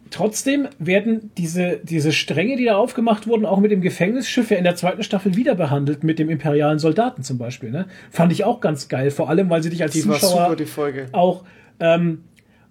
trotzdem 0.09 0.67
werden 0.79 1.31
diese, 1.37 1.79
diese 1.83 2.11
Stränge, 2.11 2.55
die 2.57 2.65
da 2.65 2.77
aufgemacht 2.77 3.27
wurden, 3.27 3.45
auch 3.45 3.59
mit 3.59 3.71
dem 3.71 3.81
Gefängnisschiff 3.81 4.51
ja 4.51 4.57
in 4.57 4.63
der 4.63 4.75
zweiten 4.75 5.03
Staffel 5.03 5.35
wieder 5.35 5.55
behandelt, 5.55 6.03
mit 6.03 6.19
dem 6.19 6.29
imperialen 6.29 6.79
Soldaten 6.79 7.23
zum 7.23 7.37
Beispiel. 7.37 7.71
Ne? 7.71 7.85
Fand 8.09 8.31
ich 8.31 8.43
auch 8.43 8.59
ganz 8.61 8.87
geil, 8.87 9.11
vor 9.11 9.29
allem, 9.29 9.49
weil 9.49 9.63
sie 9.63 9.69
dich 9.69 9.81
als 9.83 9.93
Die 9.93 10.01
Zuschauer 10.01 10.29
super, 10.29 10.55
die 10.55 10.65
Folge. 10.65 11.05
auch 11.11 11.43
ähm, 11.79 12.23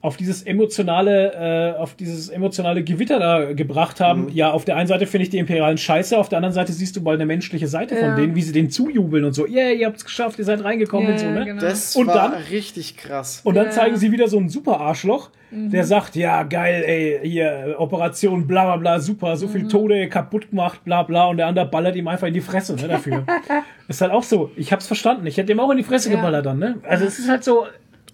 auf 0.03 0.17
dieses 0.17 0.43
emotionale, 0.43 1.75
äh, 1.77 1.79
auf 1.79 1.95
dieses 1.95 2.31
emotionale 2.31 2.83
Gewitter 2.83 3.19
da 3.19 3.53
gebracht 3.53 4.01
haben. 4.01 4.25
Mhm. 4.25 4.29
Ja, 4.31 4.51
auf 4.51 4.65
der 4.65 4.77
einen 4.77 4.87
Seite 4.87 5.07
finde 5.07 5.25
ich 5.25 5.31
die 5.31 5.37
Imperialen 5.39 5.77
scheiße, 5.77 6.17
auf 6.17 6.29
der 6.31 6.39
anderen 6.39 6.55
Seite 6.55 6.73
siehst 6.73 6.97
du 6.97 7.03
mal 7.03 7.15
eine 7.15 7.27
menschliche 7.27 7.69
Seite 7.69 7.95
Ja. 7.95 8.01
von 8.07 8.17
denen, 8.17 8.35
wie 8.35 8.41
sie 8.43 8.53
denen 8.53 8.71
zujubeln 8.71 9.25
und 9.25 9.35
so, 9.35 9.47
yeah, 9.47 9.71
ihr 9.71 9.87
habt's 9.87 10.05
geschafft, 10.05 10.39
ihr 10.39 10.45
seid 10.47 10.65
reingekommen 10.65 11.07
Ja, 11.07 11.13
und 11.13 11.19
so, 11.21 11.27
ne? 11.31 11.45
genau. 11.45 11.61
Das 11.61 11.95
Und 11.97 12.07
war 12.07 12.31
dann- 12.31 12.43
richtig 12.51 12.97
krass. 12.97 13.43
Und 13.45 13.57
dann 13.57 13.67
Ja. 13.67 13.71
zeigen 13.73 13.97
sie 13.97 14.11
wieder 14.11 14.27
so 14.29 14.39
einen 14.39 14.49
super 14.49 14.81
Arschloch, 14.81 15.31
Mhm. 15.51 15.71
der 15.71 15.85
sagt, 15.85 16.17
ja, 16.17 16.45
geil, 16.45 16.83
ey, 16.87 17.21
hier, 17.29 17.75
Operation, 17.77 18.47
bla 18.47 18.65
bla 18.65 18.77
bla, 18.77 19.01
super, 19.01 19.37
so 19.37 19.49
Mhm. 19.49 19.51
viel 19.51 19.69
Tode 19.69 20.09
kaputt 20.09 20.49
gemacht, 20.51 20.83
bla 20.85 21.03
bla, 21.03 21.27
und 21.27 21.37
der 21.37 21.47
andere 21.49 21.67
ballert 21.67 21.97
ihm 21.97 22.09
einfach 22.09 22.29
in 22.29 22.35
die 22.35 22.41
Fresse, 22.41 22.75
ne, 22.77 22.89
dafür. 22.89 23.25
ist 23.89 24.01
halt 24.01 24.13
auch 24.13 24.23
so, 24.23 24.51
ich 24.57 24.73
hab's 24.73 24.87
verstanden, 24.87 25.27
ich 25.27 25.37
hätte 25.37 25.53
ihm 25.53 25.61
auch 25.61 25.71
in 25.71 25.77
die 25.77 25.83
Fresse 25.83 26.09
Ja. 26.11 26.17
geballert 26.17 26.47
dann, 26.47 26.59
ne? 26.59 26.77
Also 26.89 27.05
es 27.05 27.19
ist 27.19 27.29
halt 27.29 27.43
so, 27.45 27.67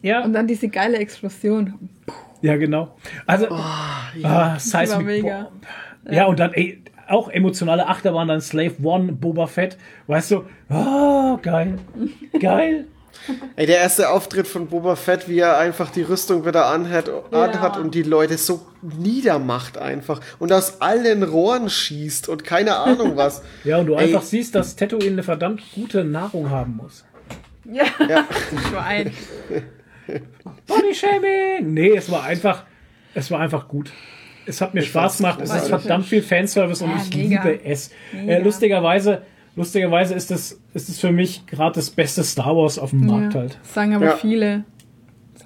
ja, 0.03 0.25
Und 0.25 0.33
dann 0.33 0.47
diese 0.47 0.69
geile 0.69 0.99
Explosion. 0.99 1.89
ja, 2.43 2.57
genau. 2.57 2.97
Also, 3.27 3.47
Oh, 3.51 3.55
ah, 4.25 4.59
Seismic 4.59 5.07
mega. 5.07 5.43
Bomb. 5.45 5.67
Ja, 6.15 6.27
und 6.27 6.39
dann, 6.39 6.53
ey, 6.53 6.83
auch 7.09 7.29
emotionale 7.29 7.87
Achterbahn, 7.87 8.29
dann 8.29 8.41
Slave 8.41 8.75
One, 8.83 9.13
Boba 9.13 9.47
Fett, 9.47 9.77
weißt 10.07 10.33
du, 10.33 10.45
oh, 10.71 11.37
geil, 11.43 11.79
geil. 12.41 12.87
Ey, 13.57 13.67
der 13.67 13.79
erste 13.79 14.11
Auftritt 14.11 14.47
von 14.47 14.67
Boba 14.69 14.95
Fett, 14.95 15.29
wie 15.29 15.39
er 15.39 15.57
einfach 15.59 15.91
die 15.91 16.03
Rüstung 16.03 16.45
wieder 16.47 16.67
anhat, 16.67 17.11
anhat 17.33 17.77
und 17.79 17.95
die 17.95 18.03
Leute 18.03 18.37
so 18.39 18.67
niedermacht 18.83 19.79
einfach 19.79 20.21
und 20.39 20.53
aus 20.53 20.81
allen 20.83 21.23
Rohren 21.23 21.71
schießt 21.71 22.29
und 22.29 22.45
keine 22.45 22.77
Ahnung 22.77 23.13
was. 23.17 23.43
Ja, 23.65 23.79
und 23.79 23.87
du 23.87 23.95
Ey. 23.95 24.05
einfach 24.05 24.23
siehst, 24.23 24.55
dass 24.55 24.77
Tatooine 24.77 25.13
eine 25.13 25.23
verdammt 25.23 25.63
gute 25.75 26.05
Nahrung 26.05 26.51
haben 26.51 26.77
muss. 26.77 27.05
Ja, 27.65 27.85
Ja. 28.07 28.27
Schwein. 28.71 29.13
Body 30.67 30.95
Shaming! 30.95 31.73
Nee, 31.75 31.91
es 31.97 32.11
war 32.11 32.25
einfach, 32.25 32.65
es 33.15 33.31
war 33.31 33.41
einfach 33.41 33.69
gut. 33.69 33.91
Es 34.47 34.61
hat 34.61 34.75
mir 34.75 34.83
Spaß 34.83 35.17
fand's 35.21 35.39
gemacht. 35.39 35.41
Es 35.43 35.63
ist 35.63 35.69
verdammt 35.69 36.07
viel 36.07 36.23
Fanservice 36.23 36.83
und 36.85 36.91
Ja, 36.91 36.97
ich 37.03 37.17
mega. 37.17 37.43
liebe 37.43 37.65
es. 37.65 37.91
Äh, 38.15 38.41
lustigerweise, 38.43 39.23
lustigerweise 39.57 40.15
ist 40.15 40.31
es, 40.31 40.61
ist 40.75 40.89
es 40.89 41.01
für 41.01 41.11
mich 41.11 41.47
gerade 41.47 41.75
das 41.75 41.91
beste 41.91 42.23
Star 42.23 42.57
Wars 42.57 42.79
auf 42.79 42.91
dem 42.91 43.07
Markt 43.07 43.35
ja. 43.35 43.41
halt. 43.41 43.59
Sagen 43.63 43.95
aber 43.95 44.05
Ja. 44.07 44.17
viele. 44.17 44.65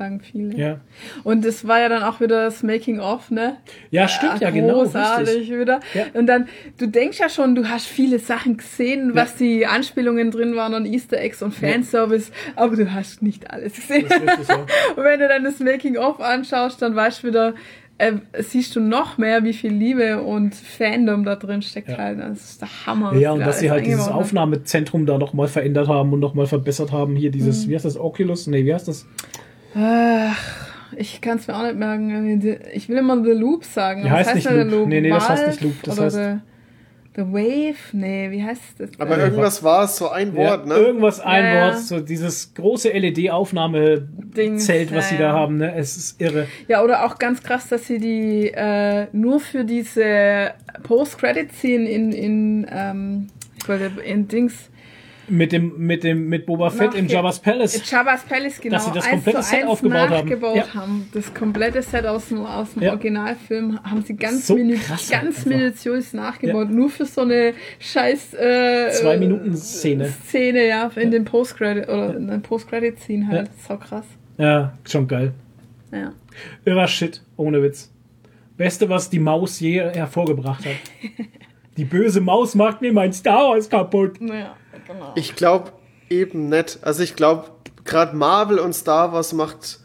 Sagen 0.00 0.20
viele. 0.22 0.56
Ja. 0.56 0.80
Und 1.24 1.44
es 1.44 1.68
war 1.68 1.78
ja 1.78 1.90
dann 1.90 2.02
auch 2.02 2.20
wieder 2.20 2.44
das 2.44 2.62
Making-of, 2.62 3.30
ne? 3.30 3.58
Ja, 3.90 4.08
stimmt, 4.08 4.40
ja, 4.40 4.48
genau. 4.48 4.82
Großartig 4.84 5.28
Richtig. 5.28 5.58
wieder. 5.58 5.80
Ja. 5.92 6.04
Und 6.14 6.24
dann, 6.26 6.48
du 6.78 6.86
denkst 6.88 7.18
ja 7.18 7.28
schon, 7.28 7.54
du 7.54 7.68
hast 7.68 7.84
viele 7.86 8.18
Sachen 8.18 8.56
gesehen, 8.56 9.10
was 9.14 9.36
die 9.36 9.66
Anspielungen 9.66 10.30
drin 10.30 10.56
waren 10.56 10.72
und 10.72 10.86
Easter 10.86 11.18
Eggs 11.18 11.42
und 11.42 11.52
Fanservice, 11.54 12.32
aber 12.56 12.76
du 12.76 12.90
hast 12.94 13.20
nicht 13.20 13.50
alles 13.50 13.74
gesehen. 13.74 14.06
Ja. 14.08 14.54
Und 14.96 15.04
wenn 15.04 15.20
du 15.20 15.28
dann 15.28 15.44
das 15.44 15.60
Making-of 15.60 16.18
anschaust, 16.20 16.80
dann 16.80 16.96
weißt 16.96 17.22
du 17.22 17.28
wieder, 17.28 17.54
äh, 17.98 18.12
siehst 18.38 18.74
du 18.76 18.80
noch 18.80 19.18
mehr, 19.18 19.44
wie 19.44 19.52
viel 19.52 19.70
Liebe 19.72 20.22
und 20.22 20.54
Fandom 20.54 21.22
da 21.24 21.36
drin 21.36 21.60
steckt 21.60 21.90
Ja. 21.90 21.98
halt. 21.98 22.18
Das 22.18 22.40
ist 22.52 22.62
der 22.62 22.68
Hammer. 22.86 23.14
Ja, 23.16 23.32
und 23.32 23.40
da 23.40 23.46
dass 23.46 23.60
sie 23.60 23.70
halt 23.70 23.84
dieses. 23.84 24.08
Aufnahmezentrum 24.08 25.04
da 25.04 25.18
nochmal 25.18 25.48
verändert 25.48 25.88
haben 25.88 26.10
und 26.14 26.20
nochmal 26.20 26.46
verbessert 26.46 26.90
haben. 26.92 27.14
Hier 27.16 27.30
dieses, 27.30 27.66
Mhm. 27.66 27.70
wie 27.70 27.74
heißt 27.74 27.84
das, 27.84 27.98
Oculus? 27.98 28.46
Nee, 28.46 28.64
wie 28.64 28.72
heißt 28.72 28.88
das? 28.88 29.06
Ach, 29.74 30.38
ich 30.96 31.20
kann 31.20 31.38
es 31.38 31.46
mir 31.46 31.56
auch 31.56 31.62
nicht 31.62 31.76
merken. 31.76 32.58
Ich 32.72 32.88
will 32.88 32.98
immer 32.98 33.22
The 33.22 33.30
Loop 33.32 33.64
sagen. 33.64 34.04
Ja, 34.04 34.12
heißt 34.12 34.30
was 34.30 34.34
nicht 34.36 34.48
denn 34.48 34.56
der 34.56 34.64
Loop. 34.64 34.88
Nee, 34.88 35.00
nee, 35.00 35.10
das 35.10 35.28
heißt 35.28 35.46
nicht 35.46 35.62
Loop, 35.62 35.82
das 35.84 36.00
heißt- 36.00 36.10
The, 36.12 36.38
The 37.16 37.22
Wave? 37.32 37.76
Nee, 37.92 38.30
wie 38.30 38.42
heißt 38.44 38.62
das? 38.78 38.90
Aber 38.98 39.18
Äh, 39.18 39.22
irgendwas 39.22 39.62
war 39.64 39.84
es, 39.84 39.96
so 39.96 40.10
ein 40.10 40.34
Wort, 40.34 40.66
ja, 40.66 40.66
ne? 40.66 40.74
Irgendwas, 40.80 41.20
ein 41.20 41.44
Ja. 41.44 41.66
Wort, 41.66 41.78
so 41.80 42.00
dieses 42.00 42.54
große 42.54 42.88
LED-Aufnahmezelt, 42.90 44.94
was 44.94 45.08
sie 45.08 45.18
da 45.18 45.32
haben, 45.32 45.56
ne? 45.58 45.74
Es 45.74 45.96
ist 45.96 46.20
irre. 46.20 46.46
Ja, 46.68 46.82
oder 46.82 47.04
auch 47.04 47.18
ganz 47.18 47.42
krass, 47.42 47.68
dass 47.68 47.86
sie 47.86 47.98
die 47.98 48.52
äh, 48.54 49.06
nur 49.12 49.40
für 49.40 49.64
diese 49.64 50.52
Post-Credit-Scene 50.84 51.88
in, 51.88 52.12
in, 52.12 52.66
ähm, 52.70 53.26
in 54.04 54.28
Dings, 54.28 54.70
Mit 55.30 55.52
dem, 55.52 55.78
mit 55.78 56.02
dem, 56.04 56.28
mit 56.28 56.44
Boba 56.44 56.70
Fett 56.70 56.94
im 56.94 57.06
Nachge- 57.06 57.12
Jabba's 57.12 57.38
Palace. 57.38 57.90
Jabba's 57.90 58.22
Palace, 58.24 58.60
genau, 58.60 58.74
Dass 58.76 58.84
sie 58.86 58.92
das 58.92 59.08
komplette 59.08 59.42
Set 59.42 59.64
aufgebaut 59.64 59.98
haben. 59.98 60.10
nachgebaut 60.10 60.56
Ja. 60.56 60.74
haben. 60.74 61.08
Das 61.14 61.32
komplette 61.32 61.82
Set 61.82 62.04
aus 62.04 62.28
dem, 62.28 62.44
aus 62.44 62.72
dem 62.74 62.82
Ja. 62.82 62.90
Originalfilm 62.90 63.78
haben 63.84 64.02
sie 64.02 64.16
ganz, 64.16 64.46
So 64.46 64.54
minu 64.56 64.76
krass 64.76 65.08
ganz 65.08 65.46
minutiös 65.46 66.12
nachgebaut. 66.12 66.68
Nur 66.70 66.90
für 66.90 67.04
so 67.06 67.20
eine 67.20 67.54
scheiß 67.78 68.34
äh, 68.34 68.90
Zwei 68.90 69.16
Minuten 69.18 69.56
Szene. 69.56 70.12
Szene, 70.26 70.66
ja, 70.66 70.90
in 70.96 71.10
den 71.12 71.24
Post-Credit 71.24 71.88
oder 71.88 72.16
in 72.16 72.26
den 72.26 72.42
Post-Credit-Scene 72.42 73.28
halt. 73.28 73.48
Ja. 73.48 73.54
So 73.68 73.76
krass. 73.76 74.04
Ja, 74.36 74.72
schon 74.88 75.06
geil. 75.06 75.32
Ja. 75.92 76.12
Irrer 76.64 76.88
Shit, 76.88 77.22
ohne 77.36 77.62
Witz. 77.62 77.92
Beste, 78.56 78.88
was 78.88 79.08
die 79.10 79.18
Maus 79.20 79.60
je 79.60 79.80
hervorgebracht 79.80 80.64
hat. 80.66 80.72
Die 81.76 81.84
böse 81.84 82.20
Maus 82.20 82.54
macht 82.54 82.82
mir 82.82 82.92
mein 82.92 83.12
Star 83.12 83.48
Wars 83.50 83.70
kaputt. 83.70 84.20
Naja, 84.20 84.54
genau. 84.92 85.12
Ich 85.14 85.36
glaube 85.36 85.72
eben 86.08 86.48
nicht. 86.48 86.78
Also 86.82 87.02
ich 87.02 87.16
glaube, 87.16 87.50
gerade 87.84 88.16
Marvel 88.16 88.58
und 88.58 88.74
Star 88.74 89.12
Wars 89.12 89.32
macht, 89.32 89.80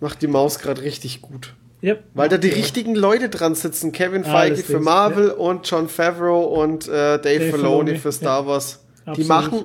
macht 0.00 0.22
die 0.22 0.26
Maus 0.26 0.58
gerade 0.58 0.82
richtig 0.82 1.22
gut. 1.22 1.54
Yep. 1.82 2.04
Weil 2.12 2.28
da 2.28 2.36
die 2.36 2.48
richtigen 2.48 2.94
Leute 2.94 3.30
dran 3.30 3.54
sitzen. 3.54 3.92
Kevin 3.92 4.24
Ah, 4.24 4.32
Feige 4.32 4.56
das 4.56 4.64
für 4.66 4.80
Marvel 4.80 5.30
und 5.30 5.68
John 5.70 5.88
Favreau 5.88 6.44
und 6.44 6.86
äh, 6.86 6.90
Dave, 6.90 7.18
Dave 7.18 7.50
Filoni 7.50 7.52
Filoni, 7.52 7.96
für 7.96 8.12
Star 8.12 8.46
Wars. 8.46 8.84
Die 9.06 9.10
Absolut. 9.10 9.28
machen 9.28 9.64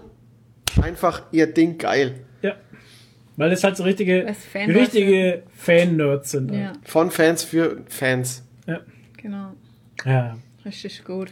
einfach 0.81 1.23
ihr 1.31 1.47
Ding 1.47 1.77
geil. 1.77 2.21
Ja. 2.41 2.55
Weil 3.35 3.51
es 3.51 3.63
halt 3.63 3.75
so 3.75 3.83
richtige, 3.83 4.33
Fan-Nerds 4.51 4.81
richtige 4.81 5.43
Fan-Nerds 5.57 6.31
sind. 6.31 6.53
Ja, 6.53 6.73
Von 6.85 7.11
Fans 7.11 7.43
für 7.43 7.83
Fans. 7.89 8.43
Ja. 8.65 8.79
genau. 9.17 9.51
ja. 10.05 10.37
Richtig 10.65 11.03
gut. 11.03 11.31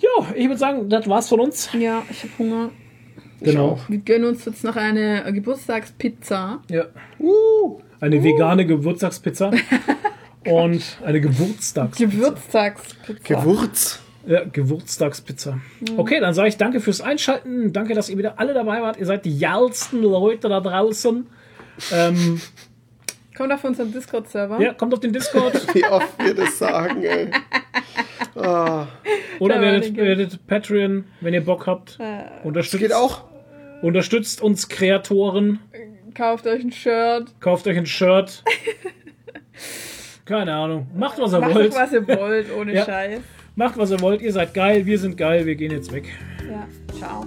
Ja, 0.00 0.26
ich 0.34 0.46
würde 0.46 0.58
sagen, 0.58 0.88
das 0.88 1.06
war's 1.08 1.28
von 1.28 1.40
uns. 1.40 1.70
Ja, 1.78 2.02
ich 2.10 2.22
habe 2.22 2.32
Hunger. 2.38 2.70
Genau. 3.40 3.78
Wir 3.88 3.98
gönnen 3.98 4.28
uns 4.28 4.44
jetzt 4.44 4.64
noch 4.64 4.76
eine 4.76 5.30
Geburtstagspizza. 5.32 6.62
Ja. 6.68 6.86
Uh, 7.18 7.80
Eine 8.00 8.22
vegane 8.22 8.66
Geburtstagspizza. 8.66 9.50
und 10.46 10.82
eine 11.04 11.20
Geburtstagspizza. 11.20 12.10
Geburtstagspizza. 12.10 13.34
Gewürz. 13.40 14.00
Ja, 14.26 14.44
Geburtstagspizza. 14.44 15.58
Okay, 15.96 16.20
dann 16.20 16.34
sage 16.34 16.48
ich 16.48 16.56
danke 16.58 16.80
fürs 16.80 17.00
Einschalten. 17.00 17.72
Danke, 17.72 17.94
dass 17.94 18.10
ihr 18.10 18.18
wieder 18.18 18.38
alle 18.38 18.52
dabei 18.52 18.82
wart. 18.82 18.98
Ihr 18.98 19.06
seid 19.06 19.24
die 19.24 19.38
geilsten 19.38 20.02
Leute 20.02 20.48
da 20.48 20.60
draußen. 20.60 21.26
Ähm, 21.92 22.40
Kommt 23.40 23.54
auf 23.54 23.64
unseren 23.64 23.90
Discord-Server. 23.90 24.60
ja, 24.60 24.74
kommt 24.74 24.92
auf 24.92 25.00
den 25.00 25.14
Discord 25.14 25.54
Wie 25.74 25.82
oft 25.86 26.22
wir 26.22 26.34
das 26.34 26.58
sagen, 26.58 27.02
ey. 27.02 27.30
Ah, 28.36 28.86
oder 29.38 29.62
werdet, 29.62 29.96
werdet 29.96 30.46
Patreon, 30.46 31.04
wenn 31.22 31.32
ihr 31.32 31.42
Bock 31.42 31.66
habt. 31.66 31.98
das 31.98 32.44
Unterstützt, 32.44 32.82
geht 32.82 32.92
auch. 32.92 33.24
unterstützt 33.80 34.42
uns 34.42 34.68
Kreatoren. 34.68 35.58
Kauft 36.14 36.46
euch 36.46 36.62
ein 36.62 36.70
Shirt. 36.70 37.32
Kauft 37.40 37.66
euch 37.66 37.78
ein 37.78 37.86
Shirt. 37.86 38.44
Keine 40.26 40.54
Ahnung. 40.54 40.86
Macht, 40.94 41.18
was 41.18 41.32
ihr 41.32 41.40
Macht 41.40 41.54
wollt. 41.54 41.72
doch, 41.72 41.78
was 41.78 41.92
ihr 41.92 42.06
wollt, 42.06 42.46
ohne 42.54 42.74
Ja. 42.74 42.84
Scheiß. 42.84 43.20
Macht, 43.56 43.78
was 43.78 43.90
ihr 43.90 44.00
wollt. 44.00 44.20
Ihr 44.20 44.32
seid 44.32 44.52
geil. 44.52 44.84
Wir 44.84 44.98
sind 44.98 45.16
geil. 45.16 45.46
Wir 45.46 45.54
gehen 45.54 45.72
jetzt 45.72 45.90
weg. 45.92 46.04
Ja, 46.46 46.68
ciao. 46.98 47.24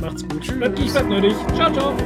Macht's 0.00 0.22
gut. 0.28 0.46
Bleibt 0.58 0.78
nicht, 0.78 0.92
bleibt 0.92 1.08
nötig. 1.08 1.34
Ciao, 1.56 1.72
ciao. 1.72 1.96